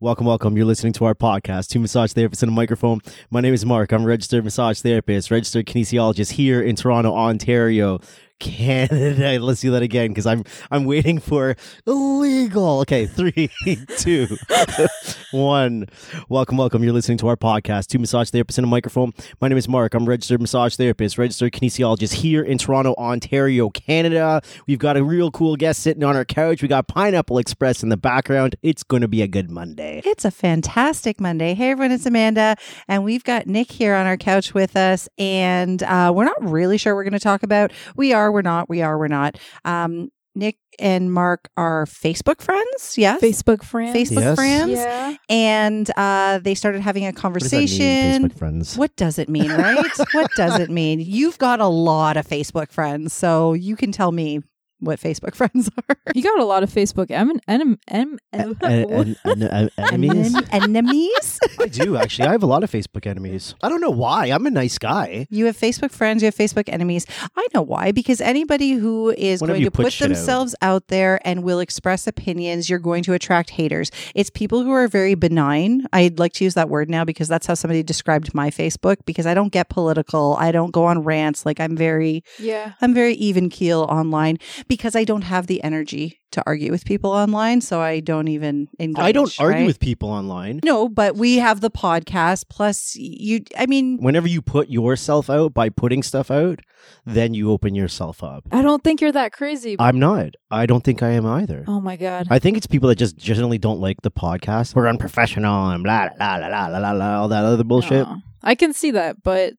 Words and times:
Welcome, 0.00 0.26
welcome. 0.26 0.56
You're 0.56 0.64
listening 0.64 0.92
to 0.92 1.06
our 1.06 1.14
podcast, 1.16 1.70
Two 1.70 1.80
Massage 1.80 2.12
Therapists 2.12 2.44
and 2.44 2.52
a 2.52 2.54
Microphone. 2.54 3.00
My 3.30 3.40
name 3.40 3.52
is 3.52 3.66
Mark. 3.66 3.90
I'm 3.90 4.04
a 4.04 4.06
registered 4.06 4.44
massage 4.44 4.80
therapist, 4.80 5.28
registered 5.28 5.66
kinesiologist 5.66 6.30
here 6.30 6.62
in 6.62 6.76
Toronto, 6.76 7.12
Ontario, 7.12 7.98
Canada. 8.38 9.38
Let's 9.44 9.60
do 9.60 9.70
that 9.72 9.82
again 9.82 10.08
because 10.08 10.26
I'm 10.26 10.44
I'm 10.70 10.84
waiting 10.84 11.18
for 11.18 11.56
illegal. 11.86 12.80
Okay, 12.80 13.06
three, 13.06 13.50
two, 13.98 14.36
one. 15.30 15.86
Welcome, 16.28 16.56
welcome. 16.56 16.82
You're 16.84 16.92
listening 16.92 17.18
to 17.18 17.28
our 17.28 17.36
podcast, 17.36 17.88
Two 17.88 17.98
Massage 17.98 18.30
Therapists 18.30 18.58
and 18.58 18.64
a 18.64 18.68
Microphone. 18.68 19.12
My 19.40 19.48
name 19.48 19.58
is 19.58 19.68
Mark. 19.68 19.94
I'm 19.94 20.06
registered 20.06 20.40
massage 20.40 20.76
therapist, 20.76 21.18
registered 21.18 21.52
kinesiologist 21.52 22.14
here 22.14 22.42
in 22.42 22.58
Toronto, 22.58 22.94
Ontario, 22.98 23.70
Canada. 23.70 24.42
We've 24.66 24.78
got 24.78 24.96
a 24.96 25.04
real 25.04 25.30
cool 25.30 25.56
guest 25.56 25.82
sitting 25.82 26.04
on 26.04 26.16
our 26.16 26.24
couch. 26.24 26.62
We 26.62 26.68
got 26.68 26.88
Pineapple 26.88 27.38
Express 27.38 27.82
in 27.82 27.88
the 27.88 27.96
background. 27.96 28.56
It's 28.62 28.82
going 28.82 29.02
to 29.02 29.08
be 29.08 29.22
a 29.22 29.28
good 29.28 29.50
Monday. 29.50 30.02
It's 30.04 30.24
a 30.24 30.30
fantastic 30.30 31.20
Monday. 31.20 31.54
Hey, 31.54 31.70
everyone, 31.70 31.92
it's 31.92 32.06
Amanda, 32.06 32.56
and 32.86 33.04
we've 33.04 33.24
got 33.24 33.46
Nick 33.46 33.70
here 33.70 33.94
on 33.94 34.06
our 34.06 34.16
couch 34.16 34.54
with 34.54 34.76
us. 34.76 35.08
And 35.18 35.82
uh, 35.82 36.12
we're 36.14 36.24
not 36.24 36.42
really 36.42 36.78
sure 36.78 36.94
we're 36.94 37.04
going 37.04 37.12
to 37.12 37.18
talk 37.18 37.42
about. 37.42 37.72
We 37.96 38.12
are, 38.12 38.27
we're 38.32 38.42
not, 38.42 38.68
we 38.68 38.82
are, 38.82 38.98
we're 38.98 39.08
not. 39.08 39.38
Um, 39.64 40.10
Nick 40.34 40.56
and 40.78 41.12
Mark 41.12 41.48
are 41.56 41.84
Facebook 41.84 42.40
friends. 42.40 42.96
Yes. 42.96 43.20
Facebook 43.20 43.64
friends. 43.64 43.96
Facebook 43.96 44.20
Yes. 44.22 44.36
friends. 44.36 44.70
Yeah. 44.72 45.16
And 45.28 45.90
uh, 45.96 46.38
they 46.38 46.54
started 46.54 46.80
having 46.80 47.04
a 47.04 47.06
What 47.06 47.14
does 47.14 47.16
mean, 47.16 47.22
conversation. 47.22 48.28
Facebook 48.28 48.38
friends? 48.38 48.76
What 48.76 48.94
does 48.94 49.18
it 49.18 49.28
mean, 49.28 49.50
right? 49.50 49.90
what 50.12 50.30
does 50.36 50.60
it 50.60 50.70
mean? 50.70 51.00
You've 51.00 51.38
got 51.38 51.60
a 51.60 51.66
lot 51.66 52.16
of 52.16 52.26
Facebook 52.26 52.70
friends, 52.70 53.12
so 53.12 53.52
you 53.52 53.74
can 53.74 53.90
tell 53.90 54.12
me 54.12 54.40
what 54.80 55.00
Facebook 55.00 55.34
friends 55.40 55.70
are. 55.88 55.96
You 56.14 56.22
got 56.22 56.38
a 56.38 56.44
lot 56.44 56.62
of 56.62 56.70
Facebook 56.70 57.10
em- 57.10 57.40
em- 57.48 57.78
em- 57.88 58.18
em- 58.32 58.56
En- 58.62 59.16
en- 59.24 59.42
en- 59.42 59.70
enemies? 59.78 60.34
Enemies? 60.52 61.40
I 61.60 61.66
do 61.66 61.96
actually. 61.96 62.28
I 62.28 62.32
have 62.32 62.42
a 62.42 62.46
lot 62.46 62.62
of 62.64 62.70
Facebook 62.70 63.06
enemies. 63.06 63.54
I 63.62 63.68
don't 63.68 63.80
know 63.80 63.90
why. 63.90 64.26
I'm 64.26 64.46
a 64.46 64.50
nice 64.50 64.78
guy. 64.78 65.26
You 65.30 65.46
have 65.46 65.56
Facebook 65.56 65.90
friends, 65.92 66.22
you 66.22 66.26
have 66.26 66.34
Facebook 66.36 66.68
enemies. 66.68 67.06
I 67.36 67.46
know 67.54 67.62
why. 67.62 67.92
Because 67.92 68.20
anybody 68.20 68.72
who 68.72 69.10
is 69.10 69.40
Whenever 69.40 69.54
going 69.56 69.60
you 69.62 69.66
to 69.66 69.70
put 69.70 69.84
put, 69.86 69.92
shit 69.92 70.10
out. 70.10 70.14
themselves 70.14 70.54
out. 70.62 70.88
there 70.88 71.20
and 71.24 71.42
will 71.42 71.60
express 71.60 72.06
opinions, 72.06 72.70
you're 72.70 72.78
going 72.78 73.02
to 73.02 73.12
attract 73.12 73.50
haters. 73.50 73.90
It's 74.14 74.30
people 74.30 74.62
who 74.62 74.70
are 74.70 74.86
very 74.88 75.14
benign. 75.14 75.86
I'd 75.92 76.18
like 76.18 76.32
to 76.34 76.44
use 76.44 76.54
that 76.54 76.68
word 76.68 76.88
now 76.88 77.04
because 77.04 77.28
that's 77.28 77.46
how 77.46 77.54
somebody 77.54 77.82
described 77.82 78.32
my 78.32 78.48
Facebook 78.50 78.96
because 79.04 79.26
I 79.26 79.34
don't 79.34 79.52
get 79.52 79.68
political. 79.68 80.36
I 80.38 80.52
don't 80.52 80.70
go 80.70 80.84
on 80.84 81.02
rants. 81.02 81.44
Like 81.44 81.60
I'm 81.60 81.76
very 81.76 82.22
yeah. 82.38 82.72
I'm 82.80 82.94
very 82.94 83.14
even 83.14 83.48
keel 83.50 83.82
online 83.90 84.38
because 84.68 84.94
I 84.94 85.04
don't 85.04 85.22
have 85.22 85.46
the 85.46 85.62
energy 85.62 86.20
to 86.32 86.42
argue 86.46 86.70
with 86.70 86.84
people 86.84 87.10
online, 87.10 87.60
so 87.60 87.80
I 87.80 88.00
don't 88.00 88.28
even 88.28 88.68
engage. 88.78 89.02
I 89.02 89.12
don't 89.12 89.34
argue 89.40 89.60
right? 89.60 89.66
with 89.66 89.80
people 89.80 90.10
online. 90.10 90.60
No, 90.64 90.88
but 90.88 91.16
we 91.16 91.38
have 91.38 91.60
the 91.60 91.70
podcast. 91.70 92.48
Plus, 92.48 92.94
you. 92.96 93.40
I 93.56 93.66
mean, 93.66 93.98
Whenever 94.00 94.28
you 94.28 94.42
put 94.42 94.68
yourself 94.68 95.30
out 95.30 95.54
by 95.54 95.68
putting 95.68 96.02
stuff 96.02 96.30
out, 96.30 96.60
then 97.04 97.34
you 97.34 97.50
open 97.50 97.74
yourself 97.74 98.22
up. 98.22 98.44
I 98.52 98.62
don't 98.62 98.84
think 98.84 99.00
you're 99.00 99.12
that 99.12 99.32
crazy. 99.32 99.76
I'm 99.78 99.98
not. 99.98 100.34
I 100.50 100.66
don't 100.66 100.84
think 100.84 101.02
I 101.02 101.10
am 101.10 101.26
either. 101.26 101.64
oh 101.66 101.80
my 101.80 101.96
god. 101.96 102.26
I 102.30 102.38
think 102.38 102.56
it's 102.56 102.66
people 102.66 102.88
that 102.88 102.96
just 102.96 103.16
generally 103.16 103.58
don't 103.58 103.80
like 103.80 104.02
the 104.02 104.10
podcast. 104.10 104.74
We're 104.74 104.88
unprofessional 104.88 105.70
and 105.70 105.82
blah 105.82 106.08
blah 106.16 106.38
blah 106.38 106.48
blah 106.48 106.68
blah 106.68 106.78
blah, 106.80 106.94
blah 106.94 107.18
all 107.20 107.28
that 107.28 107.44
other 107.44 107.64
bullshit. 107.64 108.06
No. 108.06 108.18
I 108.42 108.54
can 108.54 108.72
see 108.72 108.90
that, 108.92 109.22
but 109.22 109.54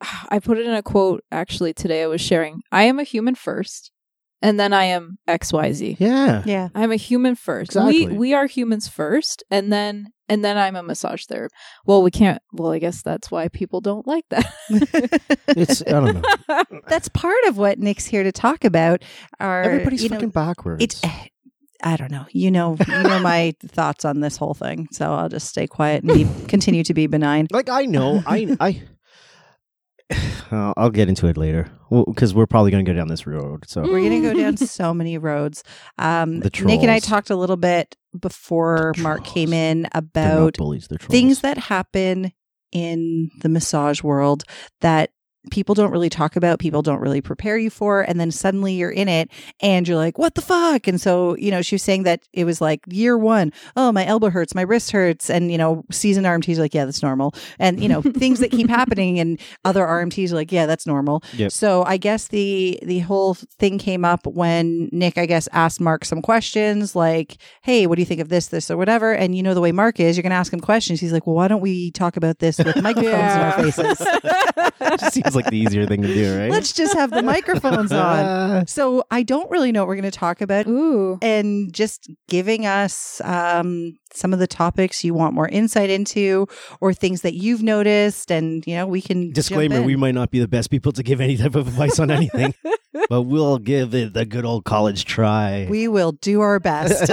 I 0.28 0.38
put 0.38 0.58
it 0.58 0.66
in 0.66 0.74
a 0.74 0.82
quote 0.82 1.24
actually 1.30 1.72
today 1.72 2.02
I 2.02 2.06
was 2.06 2.20
sharing. 2.20 2.62
I 2.72 2.84
am 2.84 2.98
a 2.98 3.04
human 3.04 3.34
first, 3.34 3.90
and 4.42 4.58
then 4.58 4.72
I 4.72 4.84
am 4.84 5.18
XYZ. 5.28 5.96
Yeah. 5.98 6.42
yeah. 6.46 6.68
I 6.74 6.82
am 6.82 6.92
a 6.92 6.96
human 6.96 7.34
first. 7.34 7.72
Exactly. 7.72 8.06
We 8.08 8.16
we 8.16 8.34
are 8.34 8.46
humans 8.46 8.88
first, 8.88 9.42
and 9.50 9.72
then 9.72 10.12
and 10.28 10.44
then 10.44 10.56
I'm 10.56 10.76
a 10.76 10.82
massage 10.82 11.24
therapist. 11.26 11.54
Well, 11.86 12.02
we 12.02 12.10
can't. 12.10 12.40
Well, 12.52 12.72
I 12.72 12.78
guess 12.78 13.02
that's 13.02 13.30
why 13.30 13.48
people 13.48 13.80
don't 13.80 14.06
like 14.06 14.24
that. 14.30 14.46
It's 15.48 15.82
I 15.82 15.90
don't 15.90 16.22
know. 16.22 16.62
That's 16.86 17.08
part 17.08 17.42
of 17.48 17.58
what 17.58 17.78
Nick's 17.80 18.06
here 18.06 18.22
to 18.22 18.30
talk 18.30 18.64
about. 18.64 19.02
Are 19.40 19.62
Everybody's 19.62 20.02
you 20.04 20.08
know, 20.08 20.16
fucking 20.16 20.30
backwards. 20.30 20.82
it's. 20.84 21.00
eh, 21.02 21.26
I 21.82 21.96
don't 21.96 22.12
know. 22.12 22.26
You 22.30 22.50
know, 22.52 22.76
you 22.86 23.02
know 23.02 23.18
my 23.20 23.54
thoughts 23.66 24.04
on 24.04 24.20
this 24.20 24.36
whole 24.36 24.54
thing. 24.54 24.86
So 24.92 25.12
I'll 25.12 25.28
just 25.28 25.48
stay 25.48 25.66
quiet 25.66 26.04
and 26.04 26.12
be, 26.14 26.46
continue 26.46 26.84
to 26.84 26.94
be 26.94 27.06
benign. 27.08 27.48
like 27.50 27.68
I 27.68 27.86
know. 27.86 28.22
I 28.26 28.56
I. 28.60 28.82
Uh, 30.50 30.74
I'll 30.76 30.90
get 30.90 31.08
into 31.08 31.28
it 31.28 31.36
later 31.36 31.70
because 32.08 32.34
we're 32.34 32.44
probably 32.48 32.72
going 32.72 32.84
to 32.84 32.90
go 32.92 32.96
down 32.96 33.06
this 33.06 33.24
road. 33.24 33.62
So 33.68 33.82
We're 33.82 34.02
gonna 34.02 34.20
go 34.20 34.34
down 34.34 34.56
so 34.56 34.92
many 34.92 35.16
roads. 35.16 35.62
Um, 35.96 36.40
The 36.40 36.50
Nick 36.64 36.82
and 36.82 36.90
I 36.90 36.98
talked 36.98 37.30
a 37.30 37.36
little 37.36 37.56
bit 37.56 37.96
before 38.18 38.92
Mark 38.98 39.24
came 39.24 39.52
in 39.52 39.86
about 39.92 40.56
bullies. 40.56 40.88
Things 41.02 41.42
that 41.42 41.56
happen 41.56 42.32
in 42.72 43.30
the 43.42 43.48
massage 43.48 44.02
world 44.02 44.42
that 44.80 45.10
people 45.50 45.74
don't 45.74 45.90
really 45.90 46.10
talk 46.10 46.36
about, 46.36 46.58
people 46.58 46.82
don't 46.82 47.00
really 47.00 47.20
prepare 47.20 47.56
you 47.56 47.70
for, 47.70 48.02
and 48.02 48.20
then 48.20 48.30
suddenly 48.30 48.74
you're 48.74 48.90
in 48.90 49.08
it 49.08 49.30
and 49.60 49.88
you're 49.88 49.96
like, 49.96 50.18
what 50.18 50.34
the 50.34 50.42
fuck? 50.42 50.86
And 50.86 51.00
so, 51.00 51.36
you 51.36 51.50
know, 51.50 51.62
she 51.62 51.76
was 51.76 51.82
saying 51.82 52.02
that 52.02 52.22
it 52.32 52.44
was 52.44 52.60
like 52.60 52.80
year 52.86 53.16
one, 53.16 53.52
oh, 53.76 53.90
my 53.92 54.04
elbow 54.04 54.30
hurts, 54.30 54.54
my 54.54 54.62
wrist 54.62 54.90
hurts, 54.90 55.30
and 55.30 55.50
you 55.50 55.58
know, 55.58 55.84
seasoned 55.90 56.26
RMTs 56.26 56.58
are 56.58 56.62
like, 56.62 56.74
yeah, 56.74 56.84
that's 56.84 57.02
normal. 57.02 57.34
And 57.58 57.82
you 57.82 57.88
know, 57.88 58.02
things 58.02 58.40
that 58.40 58.50
keep 58.50 58.68
happening 58.68 59.18
and 59.18 59.40
other 59.64 59.84
RMTs 59.84 60.32
are 60.32 60.36
like, 60.36 60.52
yeah, 60.52 60.66
that's 60.66 60.86
normal. 60.86 61.22
Yep. 61.36 61.52
So 61.52 61.84
I 61.84 61.96
guess 61.96 62.28
the 62.28 62.78
the 62.82 63.00
whole 63.00 63.34
thing 63.34 63.78
came 63.78 64.04
up 64.04 64.26
when 64.26 64.88
Nick, 64.92 65.16
I 65.18 65.26
guess, 65.26 65.48
asked 65.52 65.80
Mark 65.80 66.04
some 66.04 66.22
questions 66.22 66.94
like, 66.94 67.38
"Hey, 67.62 67.86
what 67.86 67.96
do 67.96 68.02
you 68.02 68.06
think 68.06 68.20
of 68.20 68.28
this, 68.28 68.48
this, 68.48 68.70
or 68.70 68.76
whatever?" 68.76 69.12
And 69.12 69.34
you 69.34 69.42
know 69.42 69.54
the 69.54 69.60
way 69.60 69.72
Mark 69.72 70.00
is, 70.00 70.16
you're 70.16 70.22
going 70.22 70.30
to 70.30 70.36
ask 70.36 70.52
him 70.52 70.60
questions. 70.60 71.00
He's 71.00 71.12
like, 71.12 71.26
"Well, 71.26 71.36
why 71.36 71.48
don't 71.48 71.60
we 71.60 71.90
talk 71.92 72.16
about 72.16 72.38
this 72.38 72.58
with 72.58 72.76
microphones 72.82 73.14
in 73.14 73.40
our 73.40 73.62
faces? 73.62 74.00
just 75.30 75.34
seems 75.34 75.44
like 75.44 75.50
the 75.50 75.58
easier 75.58 75.86
thing 75.86 76.02
to 76.02 76.08
do, 76.08 76.38
right? 76.38 76.50
Let's 76.50 76.72
just 76.72 76.94
have 76.94 77.10
the 77.10 77.22
microphones 77.22 77.92
on." 77.92 78.66
So 78.66 79.04
I 79.10 79.22
don't 79.22 79.50
really 79.50 79.72
know 79.72 79.80
what 79.82 79.88
we're 79.88 79.96
going 79.96 80.10
to 80.10 80.18
talk 80.18 80.40
about. 80.40 80.66
Ooh. 80.66 81.18
And 81.22 81.72
just 81.72 82.10
giving 82.28 82.66
us 82.66 83.20
um, 83.24 83.98
some 84.12 84.32
of 84.32 84.38
the 84.38 84.46
topics 84.46 85.02
you 85.04 85.14
want 85.14 85.34
more 85.34 85.48
insight 85.48 85.90
into, 85.90 86.46
or 86.80 86.92
things 86.92 87.22
that 87.22 87.34
you've 87.34 87.62
noticed, 87.62 88.30
and 88.30 88.66
you 88.66 88.76
know 88.76 88.86
we 88.86 89.00
can 89.00 89.32
Disclaimer. 89.32 89.82
We 89.82 89.96
might 89.96 90.14
not 90.14 90.30
be 90.30 90.38
the 90.40 90.48
best 90.48 90.70
people 90.70 90.92
to 90.92 91.02
give 91.02 91.20
any 91.20 91.36
type 91.36 91.54
of 91.54 91.68
advice 91.68 91.98
on 91.98 92.10
anything, 92.10 92.54
but 93.08 93.22
we'll 93.22 93.58
give 93.58 93.94
it 93.94 94.14
the 94.14 94.24
good 94.24 94.44
old 94.44 94.64
college 94.64 95.04
try. 95.04 95.66
we 95.70 95.88
will 95.88 96.12
do 96.12 96.40
our 96.40 96.60
best. 96.60 97.10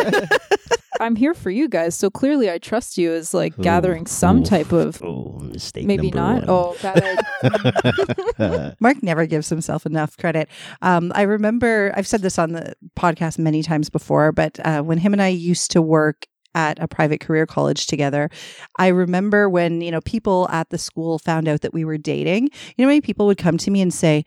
I'm 1.00 1.16
here 1.16 1.34
for 1.34 1.50
you 1.50 1.68
guys. 1.68 1.96
So 1.96 2.09
clearly, 2.09 2.50
I 2.50 2.58
trust 2.58 2.97
you 2.97 3.13
as 3.13 3.34
like 3.34 3.58
Ooh, 3.59 3.63
gathering 3.63 4.06
some 4.06 4.40
ooh, 4.40 4.46
type 4.46 4.72
of. 4.72 5.02
oh, 5.03 5.40
mistake. 5.41 5.85
Maybe 5.85 6.12
number 6.12 6.46
not. 6.46 6.50
Oh, 6.50 6.75
bad 6.81 7.03
idea. 7.03 8.24
one. 8.38 8.75
Mark 8.80 9.03
never 9.03 9.25
gives 9.25 9.50
himself 9.50 9.85
enough 9.85 10.18
credit. 10.18 10.50
Um, 10.81 11.12
I 11.16 11.24
remember 11.24 11.94
I've 11.96 12.08
said 12.08 12.22
this 12.22 12.40
on 12.40 12.53
the 12.53 12.74
podcast 12.97 13.38
many 13.40 13.63
times 13.63 13.90
before, 13.90 14.31
but 14.31 14.59
uh, 14.66 14.81
when 14.81 14.97
him 14.97 15.13
and 15.13 15.22
I 15.22 15.30
used 15.30 15.72
to 15.72 15.81
work 15.81 16.25
at 16.56 16.81
a 16.81 16.88
private 16.88 17.19
career 17.19 17.46
college 17.46 17.85
together, 17.88 18.29
I 18.78 18.88
remember 18.88 19.50
when 19.50 19.81
you 19.81 19.91
know 19.91 20.02
people 20.02 20.47
at 20.50 20.69
the 20.69 20.78
school 20.78 21.19
found 21.19 21.47
out 21.47 21.62
that 21.62 21.74
we 21.74 21.85
were 21.85 21.97
dating. 21.97 22.50
You 22.75 22.85
know, 22.85 22.88
many 22.88 23.02
people 23.02 23.28
would 23.28 23.38
come 23.38 23.58
to 23.59 23.72
me 23.72 23.81
and 23.81 23.94
say, 23.94 24.24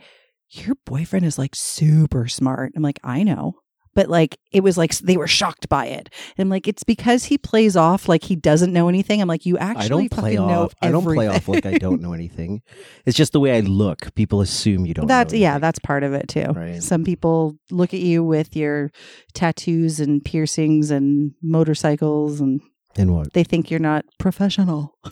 "Your 0.50 0.76
boyfriend 0.86 1.26
is 1.26 1.38
like 1.38 1.54
super 1.56 2.28
smart." 2.28 2.72
I'm 2.76 2.82
like, 2.82 3.00
"I 3.02 3.22
know." 3.22 3.54
But 4.00 4.08
like 4.08 4.38
it 4.50 4.62
was 4.62 4.78
like 4.78 4.96
they 4.96 5.18
were 5.18 5.26
shocked 5.26 5.68
by 5.68 5.84
it. 5.84 6.08
And 6.38 6.42
I'm 6.46 6.48
like, 6.48 6.66
it's 6.66 6.84
because 6.84 7.24
he 7.24 7.36
plays 7.36 7.76
off 7.76 8.08
like 8.08 8.24
he 8.24 8.34
doesn't 8.34 8.72
know 8.72 8.88
anything. 8.88 9.20
I'm 9.20 9.28
like, 9.28 9.44
you 9.44 9.58
actually 9.58 9.84
I 9.84 9.88
don't 9.88 10.08
play 10.10 10.36
fucking 10.36 10.48
know 10.48 10.62
off. 10.62 10.74
I 10.80 10.90
don't 10.90 11.04
play 11.04 11.26
off 11.26 11.48
like 11.48 11.66
I 11.66 11.76
don't 11.76 12.00
know 12.00 12.14
anything. 12.14 12.62
It's 13.04 13.14
just 13.14 13.34
the 13.34 13.40
way 13.40 13.54
I 13.54 13.60
look. 13.60 14.14
People 14.14 14.40
assume 14.40 14.86
you 14.86 14.94
don't. 14.94 15.06
That's 15.06 15.34
yeah, 15.34 15.58
that's 15.58 15.78
part 15.80 16.02
of 16.02 16.14
it 16.14 16.28
too. 16.28 16.46
Right. 16.46 16.82
Some 16.82 17.04
people 17.04 17.58
look 17.70 17.92
at 17.92 18.00
you 18.00 18.24
with 18.24 18.56
your 18.56 18.90
tattoos 19.34 20.00
and 20.00 20.24
piercings 20.24 20.90
and 20.90 21.32
motorcycles 21.42 22.40
and 22.40 22.62
And 22.96 23.14
what? 23.14 23.34
they 23.34 23.44
think 23.44 23.70
you're 23.70 23.80
not 23.80 24.06
professional. 24.18 24.96
I 25.04 25.10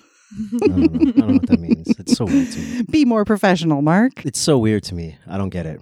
don't, 0.67 0.79
know. 0.79 0.85
I 0.85 1.11
don't 1.11 1.17
know 1.19 1.27
what 1.35 1.47
that 1.49 1.61
means. 1.61 1.89
It's 1.99 2.17
so 2.17 2.25
weird 2.25 2.51
to 2.53 2.59
me. 2.59 2.83
Be 2.91 3.05
more 3.05 3.27
professional, 3.27 3.83
Mark. 3.83 4.25
It's 4.25 4.39
so 4.41 4.57
weird 4.57 4.83
to 4.85 4.95
me. 4.95 5.19
I 5.27 5.37
don't 5.37 5.51
get 5.51 5.67
it. 5.67 5.79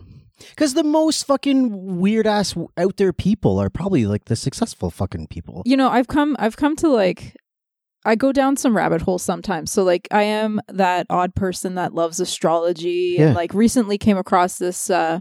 Because 0.51 0.75
the 0.75 0.85
most 0.85 1.27
fucking 1.27 1.99
weird 1.99 2.27
ass 2.27 2.55
out 2.77 2.97
there 2.97 3.13
people 3.13 3.59
are 3.59 3.71
probably 3.71 4.07
like 4.07 4.27
the 4.27 4.37
successful 4.37 4.91
fucking 4.91 5.29
people. 5.29 5.63
you 5.65 5.77
know, 5.77 5.89
I've 5.89 6.09
come. 6.09 6.37
I've 6.39 6.57
come 6.57 6.77
to 6.77 6.89
like. 6.89 7.35
I 8.05 8.15
go 8.15 8.31
down 8.33 8.57
some 8.57 8.77
rabbit 8.77 9.03
holes 9.03 9.25
sometimes. 9.25 9.73
So 9.73 9.83
like 9.83 10.07
I 10.13 10.23
am 10.23 10.61
that 10.69 11.07
odd 11.11 11.35
person 11.35 11.75
that 11.75 11.93
loves 11.93 12.21
astrology 12.21 13.17
Yeah. 13.19 13.27
and 13.29 13.35
like 13.35 13.53
recently 13.53 13.99
came 13.99 14.17
across 14.17 14.59
this 14.59 14.89
uh 14.91 15.21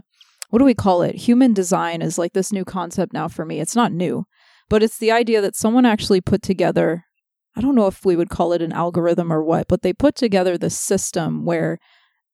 what 0.50 0.60
do 0.60 0.64
we 0.64 0.74
call 0.74 1.02
it? 1.02 1.16
Human 1.16 1.52
design 1.52 2.00
is 2.00 2.16
like 2.16 2.32
this 2.32 2.52
new 2.52 2.64
concept 2.64 3.12
now 3.12 3.26
for 3.26 3.44
me. 3.44 3.58
It's 3.58 3.74
not 3.74 3.90
new, 3.90 4.24
but 4.68 4.84
it's 4.84 4.98
the 4.98 5.10
idea 5.10 5.40
that 5.40 5.56
someone 5.56 5.84
actually 5.84 6.20
put 6.20 6.42
together 6.42 7.02
I 7.56 7.60
don't 7.60 7.74
know 7.74 7.86
if 7.88 8.04
we 8.04 8.14
would 8.16 8.28
call 8.28 8.52
it 8.52 8.62
an 8.62 8.72
algorithm 8.72 9.32
or 9.32 9.42
what, 9.42 9.66
but 9.66 9.82
they 9.82 9.92
put 9.92 10.14
together 10.14 10.56
this 10.56 10.78
system 10.78 11.44
where 11.44 11.78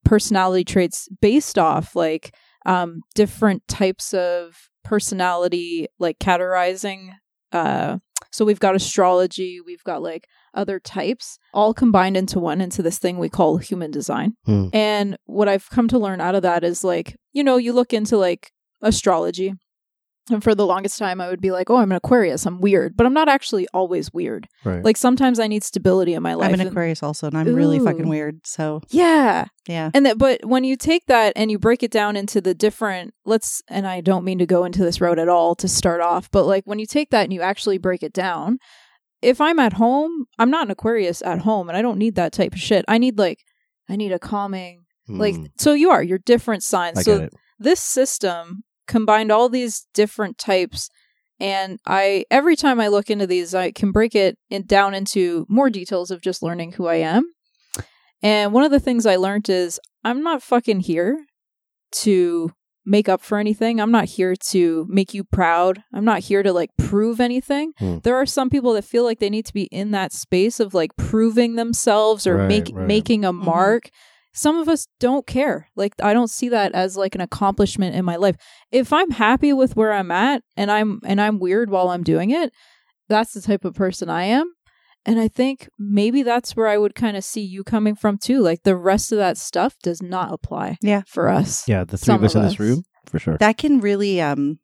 personality 0.05 0.64
traits 0.64 1.08
based 1.23 1.58
off 1.58 1.94
like 1.96 2.34
um 2.67 3.03
different 3.14 3.67
types 3.69 4.14
of 4.14 4.69
personality 4.85 5.87
like 5.99 6.19
categorizing 6.19 7.11
uh 7.53 7.99
so 8.32 8.47
we've 8.47 8.61
got 8.61 8.75
astrology, 8.75 9.61
we've 9.61 9.85
got 9.85 10.03
like 10.03 10.26
other 10.55 10.81
types 10.81 11.38
all 11.55 11.75
combined 11.75 12.17
into 12.17 12.38
one 12.38 12.61
into 12.61 12.82
this 12.82 12.99
thing 12.99 13.19
we 13.19 13.29
call 13.29 13.59
human 13.59 13.91
design. 13.91 14.35
Hmm. 14.44 14.69
And 14.73 15.17
what 15.25 15.49
I've 15.49 15.69
come 15.70 15.88
to 15.88 15.99
learn 15.99 16.20
out 16.20 16.35
of 16.35 16.43
that 16.43 16.64
is 16.64 16.82
like, 16.82 17.17
you 17.32 17.44
know, 17.44 17.56
you 17.56 17.73
look 17.73 17.93
into 17.93 18.17
like 18.17 18.53
astrology. 18.81 19.55
And 20.31 20.43
for 20.43 20.55
the 20.55 20.65
longest 20.65 20.99
time, 21.01 21.21
I 21.21 21.29
would 21.29 21.41
be 21.41 21.51
like, 21.51 21.69
oh, 21.69 21.77
I'm 21.79 21.91
an 21.91 21.97
Aquarius. 21.97 22.47
I'm 22.47 22.61
weird. 22.61 22.97
But 22.97 23.07
I'm 23.07 23.13
not 23.13 23.29
actually 23.29 23.67
always 23.75 24.13
weird. 24.13 24.47
Right. 24.65 24.85
Like 24.85 24.97
sometimes 24.97 25.41
I 25.41 25.49
need 25.49 25.65
stability 25.65 26.15
in 26.15 26.23
my 26.23 26.35
life. 26.35 26.47
I'm 26.49 26.55
an 26.55 26.61
and- 26.61 26.69
Aquarius 26.71 27.03
also, 27.03 27.27
and 27.27 27.37
I'm 27.37 27.53
really 27.55 27.81
fucking 27.81 28.09
weird. 28.09 28.47
So 28.47 28.83
yeah. 28.91 29.47
yeah. 29.67 29.91
And 29.95 30.07
that, 30.07 30.19
but 30.19 30.45
when 30.45 30.63
you 30.63 30.77
take 30.77 31.07
that 31.07 31.33
and 31.35 31.51
you 31.51 31.59
break 31.59 31.83
it 31.83 31.91
down 31.91 32.15
into 32.17 32.41
the 32.41 32.55
different, 32.55 33.15
let's, 33.25 33.63
and 33.69 33.85
I 33.85 34.01
don't 34.01 34.25
mean 34.25 34.39
to 34.39 34.47
go 34.47 34.65
into 34.65 34.85
this 34.85 35.01
road 35.01 35.19
at 35.19 35.29
all 35.29 35.57
to 35.57 35.67
start 35.67 36.01
off, 36.01 36.31
but 36.31 36.45
like 36.45 36.65
when 36.67 36.79
you 36.79 36.87
take 36.87 37.11
that 37.11 37.25
and 37.25 37.33
you 37.33 37.43
actually 37.43 37.79
break 37.79 38.05
it 38.05 38.13
down, 38.13 38.59
if 39.23 39.41
I'm 39.41 39.59
at 39.59 39.73
home, 39.75 40.27
I'm 40.39 40.51
not 40.51 40.67
an 40.67 40.71
Aquarius 40.71 41.21
at 41.23 41.41
home 41.41 41.69
and 41.69 41.77
I 41.77 41.83
don't 41.83 41.99
need 41.99 42.15
that 42.15 42.33
type 42.33 42.53
of 42.53 42.61
shit. 42.61 42.85
I 42.87 42.99
need 42.99 43.19
like, 43.19 43.39
I 43.89 43.97
need 43.97 44.13
a 44.13 44.21
calming, 44.21 44.85
like, 45.09 45.35
Hmm. 45.35 45.45
so 45.59 45.73
you 45.73 45.91
are, 45.91 46.03
you're 46.03 46.19
different 46.19 46.63
signs. 46.63 46.99
I 46.99 47.03
so 47.03 47.19
get 47.19 47.27
it. 47.27 47.35
this 47.59 47.81
system 47.81 48.63
combined 48.87 49.31
all 49.32 49.49
these 49.49 49.87
different 49.94 50.38
types 50.38 50.88
and 51.40 51.79
i 51.87 52.25
every 52.31 52.56
time 52.56 52.81
i 52.81 52.88
look 52.88 53.11
into 53.11 53.26
these 53.26 53.55
i 53.55 53.70
can 53.70 53.90
break 53.93 54.14
it 54.14 54.37
in, 54.50 54.64
down 54.67 54.94
into 54.94 55.46
more 55.49 55.70
details 55.70 56.11
of 56.11 56.20
just 56.20 56.43
learning 56.43 56.73
who 56.73 56.87
i 56.87 56.96
am 56.96 57.25
and 58.23 58.52
one 58.52 58.64
of 58.64 58.70
the 58.70 58.81
things 58.81 59.06
i 59.06 59.17
learned 59.17 59.49
is 59.49 59.81
i'm 60.05 60.23
not 60.23 60.43
fucking 60.43 60.81
here 60.81 61.25
to 61.93 62.50
make 62.84 63.08
up 63.08 63.20
for 63.20 63.38
anything 63.38 63.81
i'm 63.81 63.93
not 63.93 64.06
here 64.06 64.34
to 64.37 64.87
make 64.88 65.14
you 65.14 65.23
proud 65.25 65.82
i'm 65.94 66.05
not 66.05 66.20
here 66.20 66.43
to 66.43 66.52
like 66.52 66.70
prove 66.76 67.20
anything 67.20 67.73
Hmm. 67.79 67.99
there 68.02 68.17
are 68.17 68.26
some 68.26 68.50
people 68.50 68.73
that 68.75 68.84
feel 68.84 69.05
like 69.05 69.20
they 69.20 69.31
need 69.31 69.46
to 69.46 69.55
be 69.55 69.64
in 69.64 69.93
that 69.93 70.12
space 70.12 70.58
of 70.58 70.75
like 70.75 70.90
proving 70.96 71.55
themselves 71.55 72.26
or 72.26 72.37
Right, 72.38 72.49
make, 72.49 72.70
right. 72.75 72.87
making 72.87 73.25
a 73.25 73.32
Mhm. 73.32 73.44
mark 73.44 73.90
some 74.34 74.56
of 74.58 74.69
us 74.69 74.87
don't 75.00 75.26
care. 75.26 75.69
Like 75.76 75.93
I 76.02 76.12
don't 76.12 76.31
see 76.31 76.49
that 76.50 76.73
as 76.73 76.96
like 76.96 77.14
an 77.14 77.20
accomplishment 77.20 77.94
in 77.94 78.05
my 78.05 78.17
life. 78.17 78.37
If 78.70 78.93
I'm 78.93 79.11
happy 79.11 79.52
with 79.52 79.76
where 79.76 79.93
I'm 79.93 80.11
at 80.11 80.43
and 80.56 80.70
I'm 80.70 81.00
and 81.05 81.20
I'm 81.20 81.38
weird 81.38 81.70
while 81.70 81.88
I'm 81.90 82.02
doing 82.02 82.31
it, 82.31 82.52
that's 83.08 83.32
the 83.34 83.43
type 83.43 83.64
of 83.64 83.75
person 83.75 84.08
I 84.08 84.25
am. 84.25 84.52
And 85.05 85.19
I 85.19 85.26
think 85.29 85.69
maybe 85.79 86.23
that's 86.23 86.55
where 86.55 86.69
I 86.69 86.79
would 86.79 86.94
kind 86.94 87.17
of 87.17 87.25
see 87.25 87.40
you 87.43 87.64
coming 87.64 87.96
from 87.96 88.19
too. 88.19 88.40
Like 88.40 88.62
the 88.62 88.76
rest 88.76 89.11
of 89.12 89.19
that 89.19 89.37
stuff 89.37 89.75
does 89.82 90.00
not 90.00 90.32
apply 90.32 90.79
Yeah. 90.81 91.02
for 91.08 91.29
us. 91.29 91.67
Yeah, 91.69 91.82
the 91.84 91.99
three 91.99 92.14
of 92.14 92.23
us 92.23 92.34
in 92.37 92.43
this 92.43 92.61
room, 92.61 92.84
for 93.06 93.19
sure. 93.19 93.37
That 93.38 93.58
can 93.58 93.81
really 93.81 94.20
um 94.20 94.61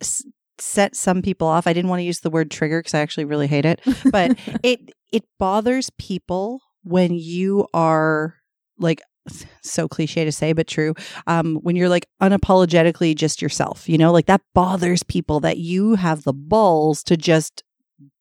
s- 0.00 0.24
set 0.58 0.96
some 0.96 1.22
people 1.22 1.46
off. 1.46 1.66
I 1.66 1.72
didn't 1.72 1.88
want 1.88 2.00
to 2.00 2.04
use 2.04 2.20
the 2.20 2.30
word 2.30 2.50
trigger 2.50 2.80
because 2.80 2.94
I 2.94 3.00
actually 3.00 3.26
really 3.26 3.46
hate 3.46 3.64
it, 3.64 3.80
but 4.10 4.36
it 4.62 4.80
it 5.12 5.24
bothers 5.38 5.88
people 5.98 6.60
when 6.82 7.14
you 7.14 7.66
are 7.72 8.34
like 8.78 9.00
so 9.62 9.88
cliche 9.88 10.24
to 10.24 10.30
say 10.32 10.52
but 10.52 10.66
true 10.68 10.94
um 11.26 11.56
when 11.56 11.74
you're 11.76 11.88
like 11.88 12.06
unapologetically 12.22 13.14
just 13.14 13.42
yourself 13.42 13.88
you 13.88 13.98
know 13.98 14.12
like 14.12 14.26
that 14.26 14.40
bothers 14.54 15.02
people 15.02 15.40
that 15.40 15.58
you 15.58 15.94
have 15.96 16.22
the 16.22 16.32
balls 16.32 17.02
to 17.02 17.16
just 17.16 17.62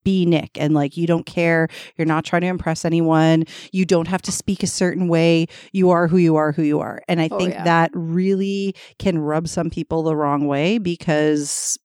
be 0.03 0.25
Nick 0.25 0.51
and 0.55 0.73
like 0.73 0.95
you 0.97 1.05
don't 1.07 1.25
care 1.25 1.67
you're 1.97 2.05
not 2.05 2.23
trying 2.25 2.41
to 2.41 2.47
impress 2.47 2.85
anyone 2.85 3.43
you 3.71 3.85
don't 3.85 4.07
have 4.07 4.21
to 4.23 4.31
speak 4.31 4.61
a 4.63 4.67
certain 4.67 5.07
way 5.07 5.47
you 5.73 5.89
are 5.89 6.07
who 6.07 6.17
you 6.17 6.35
are 6.35 6.51
who 6.51 6.61
you 6.61 6.79
are 6.79 7.01
and 7.07 7.19
i 7.19 7.27
Oh, 7.31 7.37
think 7.39 7.53
yeah. 7.53 7.63
that 7.63 7.91
really 7.93 8.75
can 8.99 9.17
rub 9.17 9.47
some 9.47 9.69
people 9.69 10.03
the 10.03 10.15
wrong 10.15 10.47
way 10.47 10.77
because 10.77 11.77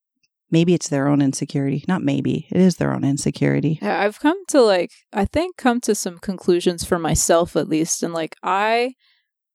maybe 0.50 0.74
it's 0.74 0.88
their 0.88 1.08
own 1.08 1.22
insecurity 1.22 1.84
not 1.88 2.02
maybe 2.02 2.46
it 2.50 2.60
is 2.60 2.76
their 2.76 2.92
own 2.92 3.04
insecurity 3.04 3.78
Yeah, 3.80 4.00
I've 4.00 4.20
come 4.20 4.44
to 4.48 4.60
like 4.60 4.92
I 5.12 5.24
think 5.24 5.56
come 5.56 5.80
to 5.82 5.94
some 5.94 6.18
conclusions 6.18 6.84
for 6.84 6.98
myself 6.98 7.56
at 7.56 7.68
least 7.68 8.02
and 8.02 8.12
like 8.12 8.36
I 8.42 8.94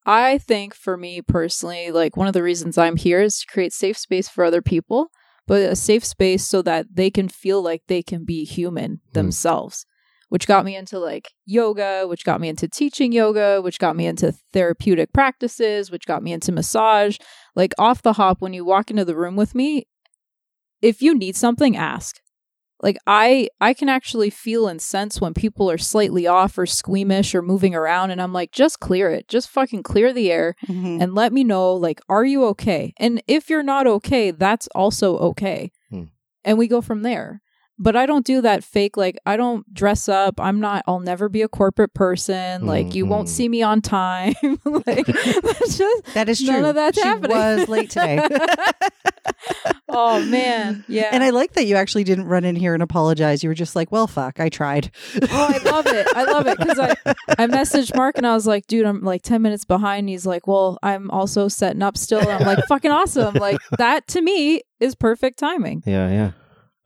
I 0.06 0.38
think 0.38 0.74
for 0.74 0.96
me 0.96 1.20
personally 1.20 1.90
like 1.90 2.16
one 2.16 2.28
of 2.28 2.32
the 2.32 2.42
reasons 2.42 2.78
I'm 2.78 2.96
here 2.96 3.20
is 3.20 3.40
to 3.40 3.46
create 3.46 3.72
safe 3.72 3.98
space 3.98 4.28
for 4.28 4.44
other 4.44 4.62
people, 4.62 5.10
but 5.46 5.62
a 5.62 5.76
safe 5.76 6.04
space 6.04 6.46
so 6.46 6.62
that 6.62 6.86
they 6.94 7.10
can 7.10 7.28
feel 7.28 7.60
like 7.60 7.82
they 7.86 8.02
can 8.02 8.24
be 8.24 8.44
human 8.44 8.90
hmm. 8.92 9.12
themselves. 9.12 9.84
Which 10.28 10.48
got 10.48 10.64
me 10.64 10.74
into 10.74 10.98
like 10.98 11.30
yoga, 11.44 12.04
which 12.08 12.24
got 12.24 12.40
me 12.40 12.48
into 12.48 12.66
teaching 12.66 13.12
yoga, 13.12 13.62
which 13.62 13.78
got 13.78 13.94
me 13.94 14.06
into 14.06 14.34
therapeutic 14.52 15.12
practices, 15.12 15.88
which 15.88 16.04
got 16.04 16.20
me 16.20 16.32
into 16.32 16.50
massage. 16.50 17.16
Like 17.54 17.74
off 17.78 18.02
the 18.02 18.14
hop 18.14 18.40
when 18.40 18.52
you 18.52 18.64
walk 18.64 18.90
into 18.90 19.04
the 19.04 19.14
room 19.14 19.36
with 19.36 19.54
me, 19.54 19.86
if 20.82 21.02
you 21.02 21.14
need 21.14 21.36
something, 21.36 21.76
ask 21.76 22.20
like 22.82 22.98
i 23.06 23.48
i 23.58 23.72
can 23.72 23.88
actually 23.88 24.28
feel 24.28 24.68
and 24.68 24.82
sense 24.82 25.18
when 25.18 25.32
people 25.32 25.70
are 25.70 25.78
slightly 25.78 26.26
off 26.26 26.58
or 26.58 26.66
squeamish 26.66 27.34
or 27.34 27.40
moving 27.40 27.74
around 27.74 28.10
and 28.10 28.20
i'm 28.20 28.34
like 28.34 28.52
just 28.52 28.80
clear 28.80 29.10
it 29.10 29.26
just 29.28 29.48
fucking 29.48 29.82
clear 29.82 30.12
the 30.12 30.30
air 30.30 30.54
Mhm. 30.68 31.00
and 31.00 31.14
let 31.14 31.32
me 31.32 31.42
know 31.42 31.72
like 31.72 32.02
are 32.10 32.22
you 32.26 32.44
okay 32.48 32.92
and 32.98 33.22
if 33.26 33.48
you're 33.48 33.62
not 33.62 33.86
okay 33.86 34.30
that's 34.30 34.68
also 34.74 35.16
okay 35.30 35.72
Hmm. 35.88 36.02
and 36.44 36.58
we 36.58 36.68
go 36.68 36.82
from 36.82 37.00
there 37.00 37.40
but 37.78 37.96
i 37.96 38.04
don't 38.04 38.26
do 38.26 38.42
that 38.42 38.62
fake 38.62 38.98
like 38.98 39.16
i 39.24 39.38
don't 39.38 39.72
dress 39.72 40.06
up 40.06 40.38
i'm 40.38 40.60
not 40.60 40.84
i'll 40.86 41.00
never 41.00 41.30
be 41.30 41.40
a 41.40 41.48
corporate 41.48 41.94
person 41.94 42.66
like 42.66 42.94
you 42.94 43.06
won't 43.06 43.28
Mhm. 43.28 43.30
see 43.30 43.48
me 43.48 43.62
on 43.62 43.80
time 43.80 44.34
like 44.66 45.06
that's 45.42 45.78
just 45.78 46.04
That 46.12 46.28
is 46.28 46.42
true. 46.42 46.52
none 46.52 46.64
of 46.66 46.74
that's 46.74 46.98
she 46.98 47.02
happening 47.08 47.30
was 47.38 47.68
late 47.70 47.88
today. 47.88 48.20
oh 49.96 50.24
man 50.26 50.84
yeah 50.88 51.08
And 51.12 51.24
I 51.24 51.30
like 51.30 51.52
that 51.54 51.66
you 51.66 51.76
actually 51.76 52.04
didn't 52.04 52.26
run 52.26 52.44
in 52.44 52.54
here 52.56 52.74
and 52.74 52.82
apologize. 52.82 53.42
You 53.42 53.48
were 53.50 53.54
just 53.54 53.74
like, 53.74 53.90
"Well, 53.90 54.06
fuck, 54.06 54.38
I 54.40 54.48
tried." 54.48 54.90
Oh, 55.22 55.28
I 55.32 55.58
love 55.70 55.86
it. 55.86 56.06
I 56.14 56.24
love 56.24 56.46
it 56.46 56.58
because 56.58 56.78
I, 56.78 56.90
I 57.38 57.46
messaged 57.46 57.96
Mark 57.96 58.16
and 58.18 58.26
I 58.26 58.34
was 58.34 58.46
like, 58.46 58.66
dude, 58.66 58.84
I'm 58.86 59.02
like 59.02 59.22
10 59.22 59.40
minutes 59.42 59.64
behind. 59.64 60.00
And 60.00 60.08
he's 60.08 60.26
like, 60.26 60.46
well, 60.46 60.78
I'm 60.82 61.10
also 61.10 61.48
setting 61.48 61.82
up 61.82 61.96
still. 61.96 62.20
And 62.20 62.30
I'm 62.30 62.46
like, 62.46 62.64
fucking 62.66 62.90
awesome. 62.90 63.34
Like, 63.34 63.58
that 63.78 64.06
to 64.08 64.20
me 64.22 64.62
is 64.80 64.94
perfect 64.94 65.38
timing. 65.38 65.82
Yeah, 65.86 66.08
yeah. 66.10 66.30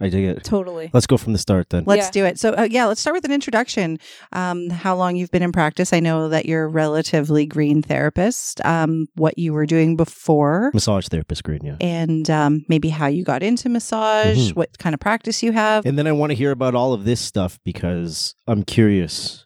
I 0.00 0.08
dig 0.08 0.25
it. 0.25 0.44
Totally. 0.44 0.91
Let's 0.94 1.06
go 1.06 1.17
from 1.17 1.32
the 1.35 1.38
start 1.38 1.69
then. 1.70 1.85
Let's 1.87 2.06
Yeah. 2.06 2.11
do 2.12 2.25
it. 2.25 2.38
So, 2.38 2.52
uh, 2.55 2.69
yeah, 2.70 2.87
let's 2.87 3.00
start 3.00 3.14
with 3.14 3.25
an 3.25 3.32
introduction. 3.32 3.99
Um, 4.32 4.70
how 4.70 4.97
long 4.97 5.17
you've 5.17 5.31
been 5.31 5.43
in 5.43 5.52
practice? 5.52 5.93
I 5.93 6.00
know 6.00 6.29
that 6.31 6.47
you're 6.47 6.64
a 6.64 6.69
relatively 6.69 7.44
green 7.47 7.82
therapist. 7.82 8.64
Um, 8.64 9.06
what 9.17 9.38
you 9.38 9.52
were 9.52 9.67
doing 9.67 9.97
before, 9.97 10.70
Massage 10.73 11.08
therapist, 11.08 11.44
green, 11.44 11.61
yeah. 11.64 11.76
and 11.81 12.29
um, 12.31 12.64
maybe 12.69 12.88
how 12.88 13.06
you 13.08 13.25
got 13.25 13.43
into 13.43 13.69
massage, 13.69 14.50
Mhm. 14.52 14.56
what 14.56 14.79
kind 14.79 14.94
of 14.94 15.00
practice 15.00 15.43
you 15.43 15.52
have. 15.52 15.85
And 15.85 15.99
then 15.99 16.06
I 16.06 16.12
want 16.12 16.31
to 16.31 16.35
hear 16.37 16.50
about 16.50 16.75
all 16.75 16.93
of 16.93 17.05
this 17.05 17.20
stuff 17.20 17.58
because 17.64 18.35
I'm 18.46 18.62
curious. 18.62 19.44